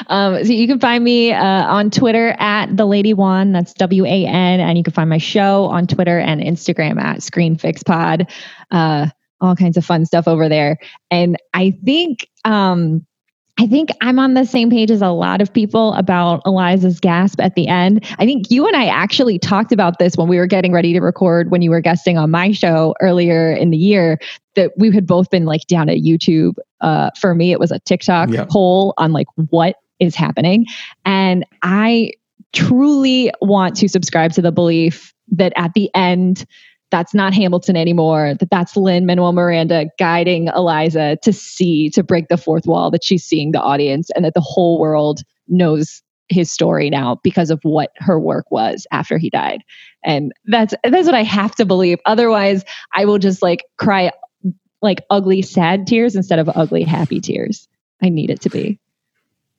um, 0.08 0.44
so 0.44 0.52
you 0.52 0.66
can 0.66 0.78
find 0.78 1.02
me 1.02 1.32
uh, 1.32 1.64
on 1.66 1.90
Twitter 1.90 2.36
at 2.38 2.76
the 2.76 2.84
Lady 2.84 3.14
Wan. 3.14 3.52
That's 3.52 3.72
W 3.74 4.04
A 4.04 4.26
N, 4.26 4.60
and 4.60 4.76
you 4.76 4.84
can 4.84 4.92
find 4.92 5.08
my 5.08 5.18
show 5.18 5.64
on 5.66 5.86
Twitter 5.86 6.18
and 6.18 6.42
Instagram 6.42 7.00
at 7.00 7.22
Screen 7.22 7.56
Fix 7.56 7.82
Pod. 7.82 8.30
Uh, 8.70 9.06
all 9.40 9.56
kinds 9.56 9.76
of 9.76 9.84
fun 9.84 10.04
stuff 10.04 10.28
over 10.28 10.48
there. 10.48 10.78
And 11.10 11.36
I 11.54 11.70
think 11.84 12.28
um, 12.44 13.06
I 13.58 13.66
think 13.66 13.88
I'm 14.02 14.18
on 14.18 14.34
the 14.34 14.44
same 14.44 14.68
page 14.68 14.90
as 14.90 15.00
a 15.00 15.08
lot 15.08 15.40
of 15.40 15.50
people 15.52 15.94
about 15.94 16.42
Eliza's 16.44 17.00
gasp 17.00 17.40
at 17.40 17.54
the 17.54 17.66
end. 17.68 18.04
I 18.18 18.26
think 18.26 18.50
you 18.50 18.66
and 18.66 18.76
I 18.76 18.86
actually 18.86 19.38
talked 19.38 19.72
about 19.72 19.98
this 19.98 20.16
when 20.16 20.28
we 20.28 20.36
were 20.36 20.46
getting 20.46 20.72
ready 20.72 20.92
to 20.92 21.00
record 21.00 21.50
when 21.50 21.62
you 21.62 21.70
were 21.70 21.80
guesting 21.80 22.18
on 22.18 22.30
my 22.30 22.52
show 22.52 22.94
earlier 23.00 23.52
in 23.52 23.70
the 23.70 23.78
year 23.78 24.18
that 24.56 24.72
we 24.76 24.92
had 24.92 25.06
both 25.06 25.30
been 25.30 25.46
like 25.46 25.66
down 25.68 25.88
at 25.88 25.98
YouTube. 25.98 26.56
Uh, 26.82 27.10
for 27.18 27.34
me, 27.34 27.50
it 27.50 27.58
was 27.58 27.70
a 27.70 27.78
TikTok 27.78 28.28
Yeah. 28.28 28.44
poll 28.50 28.92
on 28.98 29.12
like 29.12 29.26
what 29.48 29.76
is 30.00 30.14
happening. 30.14 30.66
And 31.06 31.46
I 31.62 32.12
truly 32.52 33.32
want 33.40 33.74
to 33.76 33.88
subscribe 33.88 34.32
to 34.32 34.42
the 34.42 34.52
belief 34.52 35.14
that 35.32 35.52
at 35.56 35.72
the 35.74 35.90
end, 35.94 36.44
that's 36.90 37.14
not 37.14 37.34
Hamilton 37.34 37.76
anymore, 37.76 38.34
that 38.38 38.50
that's 38.50 38.76
Lin-Manuel 38.76 39.32
Miranda 39.32 39.86
guiding 39.98 40.48
Eliza 40.54 41.18
to 41.22 41.32
see, 41.32 41.90
to 41.90 42.02
break 42.02 42.28
the 42.28 42.36
fourth 42.36 42.66
wall, 42.66 42.90
that 42.90 43.04
she's 43.04 43.24
seeing 43.24 43.52
the 43.52 43.60
audience 43.60 44.08
and 44.14 44.24
that 44.24 44.34
the 44.34 44.40
whole 44.40 44.78
world 44.78 45.20
knows 45.48 46.02
his 46.28 46.50
story 46.50 46.90
now 46.90 47.20
because 47.22 47.50
of 47.50 47.60
what 47.62 47.90
her 47.96 48.18
work 48.18 48.50
was 48.50 48.86
after 48.90 49.18
he 49.18 49.30
died. 49.30 49.62
And 50.04 50.32
that's 50.46 50.74
that's 50.82 51.06
what 51.06 51.14
I 51.14 51.22
have 51.22 51.54
to 51.56 51.64
believe. 51.64 51.98
Otherwise, 52.04 52.64
I 52.92 53.04
will 53.04 53.18
just 53.18 53.42
like 53.42 53.64
cry 53.76 54.10
like 54.82 55.00
ugly 55.10 55.42
sad 55.42 55.86
tears 55.86 56.16
instead 56.16 56.38
of 56.38 56.48
ugly 56.54 56.82
happy 56.82 57.20
tears. 57.20 57.68
I 58.02 58.08
need 58.08 58.30
it 58.30 58.40
to 58.42 58.50
be. 58.50 58.78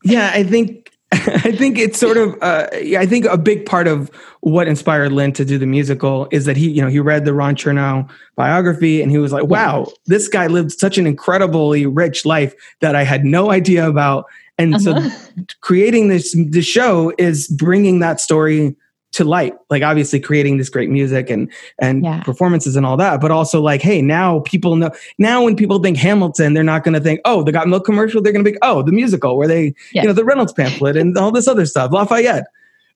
Yeah, 0.04 0.32
I 0.34 0.44
think 0.44 0.92
I 1.14 1.52
think 1.54 1.78
it's 1.78 1.98
sort 1.98 2.18
of 2.18 2.36
uh, 2.42 2.68
I 2.74 3.06
think 3.06 3.26
a 3.26 3.38
big 3.38 3.66
part 3.66 3.88
of 3.88 4.12
what 4.42 4.68
inspired 4.68 5.14
Lin 5.14 5.32
to 5.34 5.46
do 5.46 5.58
the 5.58 5.66
musical 5.66 6.28
is 6.32 6.44
that 6.46 6.58
he 6.58 6.70
you 6.70 6.82
know 6.82 6.90
he 6.90 7.00
read 7.00 7.24
the 7.24 7.34
Ron 7.34 7.56
Chernow 7.56 8.10
biography 8.36 9.02
and 9.02 9.10
he 9.10 9.18
was 9.18 9.32
like, 9.32 9.46
wow, 9.46 9.88
this 10.08 10.28
guy 10.28 10.48
lived 10.48 10.72
such 10.74 10.98
an 10.98 11.08
incredibly 11.08 11.86
rich 11.86 12.26
life 12.26 12.54
that 12.82 12.96
I 12.96 13.04
had 13.04 13.24
no 13.24 13.52
idea 13.52 13.88
about, 13.88 14.26
and 14.58 14.76
Uh-huh. 14.76 15.10
so 15.10 15.42
creating 15.62 16.10
this 16.10 16.34
the 16.34 16.62
show 16.62 17.14
is 17.18 17.48
bringing 17.48 18.00
that 18.00 18.20
story 18.20 18.76
to 19.14 19.24
light 19.24 19.54
like 19.70 19.84
obviously 19.84 20.20
creating 20.20 20.58
this 20.58 20.70
great 20.70 20.90
music 20.90 21.30
and 21.30 21.52
and 21.80 22.04
Yeah. 22.04 22.22
performances 22.24 22.76
and 22.76 22.86
all 22.86 22.98
that 22.98 23.22
but 23.22 23.32
also 23.32 23.62
like 23.62 23.82
hey 23.82 24.02
now 24.02 24.40
people 24.42 24.76
know 24.76 24.92
now 25.18 25.44
when 25.44 25.56
people 25.56 25.80
think 25.80 25.98
hamilton 25.98 26.54
they're 26.54 26.64
not 26.64 26.84
going 26.84 26.94
to 26.94 27.00
think 27.00 27.22
oh 27.26 27.42
the 27.44 27.52
got 27.52 27.68
milk 27.68 27.86
commercial 27.86 28.22
they're 28.22 28.34
going 28.34 28.44
to 28.46 28.52
be 28.52 28.58
oh 28.62 28.84
the 28.84 28.92
musical 28.92 29.38
where 29.38 29.48
they 29.48 29.74
Yes. 29.94 30.04
you 30.04 30.04
know 30.04 30.14
the 30.14 30.26
reynolds 30.26 30.54
pamphlet 30.54 30.98
and 30.98 31.18
all 31.18 31.32
this 31.32 31.48
other 31.48 31.66
stuff 31.66 31.92
lafayette 31.92 32.46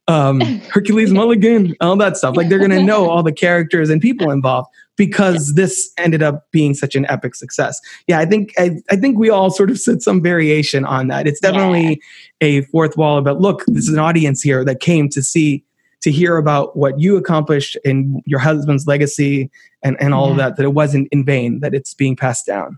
um 0.07 0.41
hercules 0.71 1.11
mulligan 1.11 1.75
all 1.79 1.95
that 1.95 2.17
stuff 2.17 2.35
like 2.35 2.49
they're 2.49 2.59
going 2.59 2.71
to 2.77 2.83
know 2.83 3.09
all 3.09 3.23
the 3.23 3.31
characters 3.31 3.89
and 3.89 4.01
people 4.01 4.31
involved 4.31 4.67
because 4.97 5.53
this 5.55 5.91
ended 5.97 6.21
up 6.21 6.45
being 6.51 6.73
such 6.75 6.93
an 6.95 7.05
epic 7.09 7.35
success 7.35 7.79
yeah 8.07 8.19
i 8.19 8.25
think 8.25 8.51
I, 8.59 8.81
I 8.89 8.95
think 8.97 9.17
we 9.17 9.29
all 9.29 9.49
sort 9.49 9.71
of 9.71 9.79
said 9.79 10.01
some 10.01 10.21
variation 10.21 10.83
on 10.85 11.07
that 11.07 11.25
it's 11.25 11.39
definitely 11.39 12.01
a 12.41 12.61
fourth 12.63 12.97
wall 12.97 13.17
about 13.17 13.39
look 13.39 13.63
this 13.67 13.87
is 13.87 13.93
an 13.93 13.99
audience 13.99 14.41
here 14.41 14.65
that 14.65 14.81
came 14.81 15.07
to 15.09 15.23
see 15.23 15.63
to 16.01 16.11
hear 16.11 16.37
about 16.37 16.75
what 16.75 16.99
you 16.99 17.15
accomplished 17.17 17.77
in 17.85 18.21
your 18.25 18.39
husband's 18.39 18.87
legacy 18.87 19.49
and, 19.83 19.95
and 20.01 20.13
all 20.13 20.31
of 20.31 20.37
that 20.37 20.57
that 20.57 20.63
it 20.63 20.73
wasn't 20.73 21.07
in 21.11 21.23
vain 21.23 21.59
that 21.59 21.73
it's 21.73 21.93
being 21.93 22.15
passed 22.15 22.45
down 22.45 22.77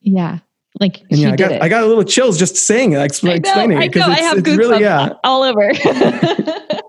Yeah. 0.00 0.38
Like 0.78 1.00
and 1.10 1.18
yeah, 1.18 1.32
I 1.32 1.36
got 1.36 1.52
it. 1.52 1.62
I 1.62 1.70
got 1.70 1.84
a 1.84 1.86
little 1.86 2.04
chills 2.04 2.38
just 2.38 2.54
saying 2.56 2.92
it, 2.92 2.96
know, 2.96 3.02
explaining 3.04 3.78
I 3.78 3.84
it 3.84 3.92
because 3.92 4.06
know, 4.08 4.12
it's, 4.12 4.20
I 4.20 4.24
have 4.24 4.38
it's 4.38 4.56
really 4.58 4.80
yeah. 4.82 5.14
all 5.24 5.42
over. 5.42 5.72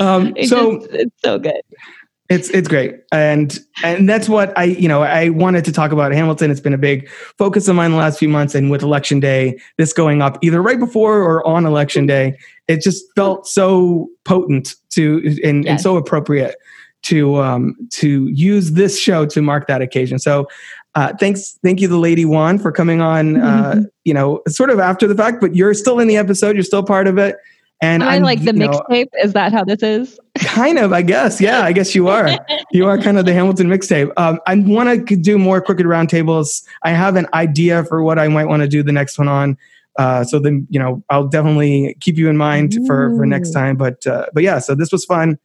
Um, 0.00 0.32
It's 0.36 0.50
so 0.50 0.78
just- 0.80 0.92
it's 0.92 1.22
so 1.22 1.38
good. 1.38 1.62
It's 2.32 2.48
it's 2.48 2.66
great, 2.66 2.94
and 3.12 3.58
and 3.84 4.08
that's 4.08 4.26
what 4.26 4.56
I 4.58 4.64
you 4.64 4.88
know 4.88 5.02
I 5.02 5.28
wanted 5.28 5.66
to 5.66 5.72
talk 5.72 5.92
about 5.92 6.12
Hamilton. 6.12 6.50
It's 6.50 6.60
been 6.60 6.72
a 6.72 6.78
big 6.78 7.10
focus 7.36 7.68
of 7.68 7.76
mine 7.76 7.90
the 7.90 7.98
last 7.98 8.18
few 8.18 8.28
months, 8.28 8.54
and 8.54 8.70
with 8.70 8.82
election 8.82 9.20
day, 9.20 9.58
this 9.76 9.92
going 9.92 10.22
up 10.22 10.38
either 10.40 10.62
right 10.62 10.78
before 10.78 11.18
or 11.18 11.46
on 11.46 11.66
election 11.66 12.06
day, 12.06 12.38
it 12.68 12.80
just 12.80 13.04
felt 13.14 13.46
so 13.46 14.08
potent 14.24 14.76
to 14.92 15.38
and, 15.44 15.68
and 15.68 15.78
so 15.78 15.98
appropriate 15.98 16.56
to 17.02 17.36
um 17.36 17.76
to 17.90 18.26
use 18.28 18.72
this 18.72 18.98
show 18.98 19.26
to 19.26 19.42
mark 19.42 19.66
that 19.66 19.82
occasion. 19.82 20.18
So. 20.18 20.48
Uh, 20.94 21.10
thanks, 21.18 21.58
thank 21.64 21.80
you, 21.80 21.88
the 21.88 21.96
lady 21.96 22.26
Wan, 22.26 22.58
for 22.58 22.70
coming 22.70 23.00
on. 23.00 23.40
Uh, 23.40 23.80
you 24.04 24.12
know, 24.12 24.42
sort 24.46 24.68
of 24.68 24.78
after 24.78 25.06
the 25.06 25.14
fact, 25.14 25.40
but 25.40 25.56
you're 25.56 25.72
still 25.72 25.98
in 25.98 26.06
the 26.06 26.18
episode. 26.18 26.54
You're 26.54 26.64
still 26.64 26.82
part 26.82 27.06
of 27.06 27.16
it, 27.16 27.36
and 27.82 28.04
I 28.04 28.16
I'm, 28.16 28.22
like 28.22 28.42
the 28.44 28.52
mixtape? 28.52 29.08
Is 29.22 29.32
that 29.34 29.52
how 29.52 29.64
this 29.64 29.82
is? 29.82 30.18
kind 30.38 30.78
of 30.78 30.92
i 30.92 31.02
guess. 31.02 31.40
Yeah 31.40 31.62
i 31.62 31.72
guess 31.72 31.94
you 31.94 32.08
are. 32.08 32.28
You 32.70 32.86
are 32.86 32.96
kind 32.96 33.18
of 33.18 33.26
the 33.26 33.34
hamilton 33.34 33.66
mixtape. 33.66 34.10
Um, 34.16 34.40
i 34.46 34.54
want 34.54 35.06
to 35.06 35.16
do 35.16 35.38
more 35.38 35.60
crooked 35.60 35.84
roundtables. 35.84 36.64
I 36.82 36.90
have 36.90 37.16
an 37.16 37.26
idea 37.34 37.84
for 37.84 38.02
what 38.02 38.18
i 38.18 38.28
might 38.28 38.46
want 38.46 38.62
to 38.62 38.68
do 38.68 38.82
the 38.82 38.92
next 38.92 39.18
one 39.18 39.28
on. 39.28 39.58
Uh, 39.98 40.24
so 40.24 40.38
then 40.38 40.66
you 40.70 40.78
know 40.78 41.02
i'll 41.10 41.28
definitely 41.28 41.96
keep 42.00 42.16
you 42.16 42.30
in 42.30 42.36
mind 42.36 42.74
for 42.86 43.14
for 43.16 43.26
next 43.26 43.50
time. 43.50 43.76
But 43.76 44.06
uh, 44.06 44.26
but 44.32 44.42
yeah 44.42 44.58
so 44.58 44.74
this 44.74 44.90
was 44.90 45.04
fun. 45.04 45.38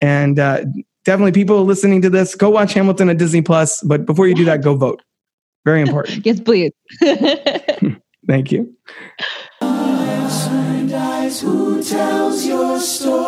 And 0.00 0.38
uh, 0.38 0.64
definitely 1.04 1.32
people 1.32 1.64
listening 1.64 2.02
to 2.02 2.10
this 2.10 2.34
go 2.34 2.50
watch 2.50 2.74
hamilton 2.74 3.08
at 3.08 3.18
disney 3.18 3.42
plus. 3.42 3.82
But 3.82 4.06
before 4.06 4.26
you 4.26 4.34
do 4.34 4.44
that 4.46 4.62
go 4.62 4.74
vote. 4.74 5.02
Very 5.64 5.82
important. 5.82 6.24
Yes, 6.26 6.40
please. 6.40 6.72
thank 8.26 8.52
you 8.52 8.76
Who 11.26 11.82
tells 11.82 12.46
your 12.46 12.78
story? 12.78 13.26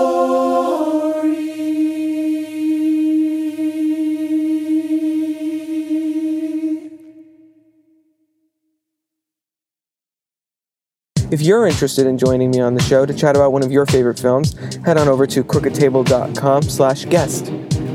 If 11.32 11.42
you're 11.42 11.66
interested 11.66 12.06
in 12.06 12.18
joining 12.18 12.52
me 12.52 12.60
on 12.60 12.74
the 12.74 12.82
show 12.82 13.04
to 13.04 13.12
chat 13.12 13.34
about 13.34 13.52
one 13.52 13.64
of 13.64 13.72
your 13.72 13.84
favorite 13.84 14.20
films, 14.20 14.54
head 14.84 14.96
on 14.96 15.08
over 15.08 15.26
to 15.26 15.42
crookedtable.com 15.42 16.62
slash 16.62 17.04
guest. 17.06 17.52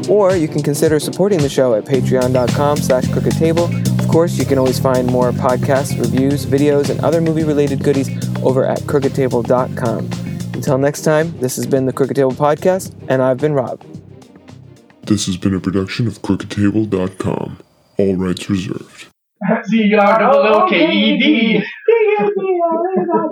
Or 0.10 0.36
you 0.36 0.48
can 0.48 0.62
consider 0.62 1.00
supporting 1.00 1.40
the 1.40 1.50
show 1.50 1.74
at 1.76 1.86
patreon.com 1.86 2.78
slash 2.78 3.06
crookedtable. 3.06 4.00
Of 4.00 4.08
course, 4.08 4.38
you 4.38 4.46
can 4.46 4.58
always 4.58 4.80
find 4.80 5.08
more 5.08 5.32
podcasts, 5.32 6.00
reviews, 6.00 6.46
videos, 6.46 6.90
and 6.90 7.00
other 7.04 7.22
movie-related 7.22 7.84
goodies 7.84 8.10
over 8.44 8.66
at 8.66 8.80
crookedtable.com. 8.82 10.10
Until 10.54 10.78
next 10.78 11.02
time, 11.02 11.38
this 11.40 11.56
has 11.56 11.66
been 11.66 11.86
the 11.86 11.94
Crooked 11.94 12.16
Table 12.16 12.32
Podcast, 12.32 12.94
and 13.08 13.22
I've 13.22 13.38
been 13.38 13.54
Rob. 13.54 13.82
This 15.04 15.26
has 15.26 15.36
been 15.36 15.54
a 15.54 15.60
production 15.60 16.08
of 16.08 16.22
crookedtable.com. 16.22 17.58
All 17.98 18.16
rights 18.16 18.50
reserved. 18.50 19.08
Z-R 19.70 20.20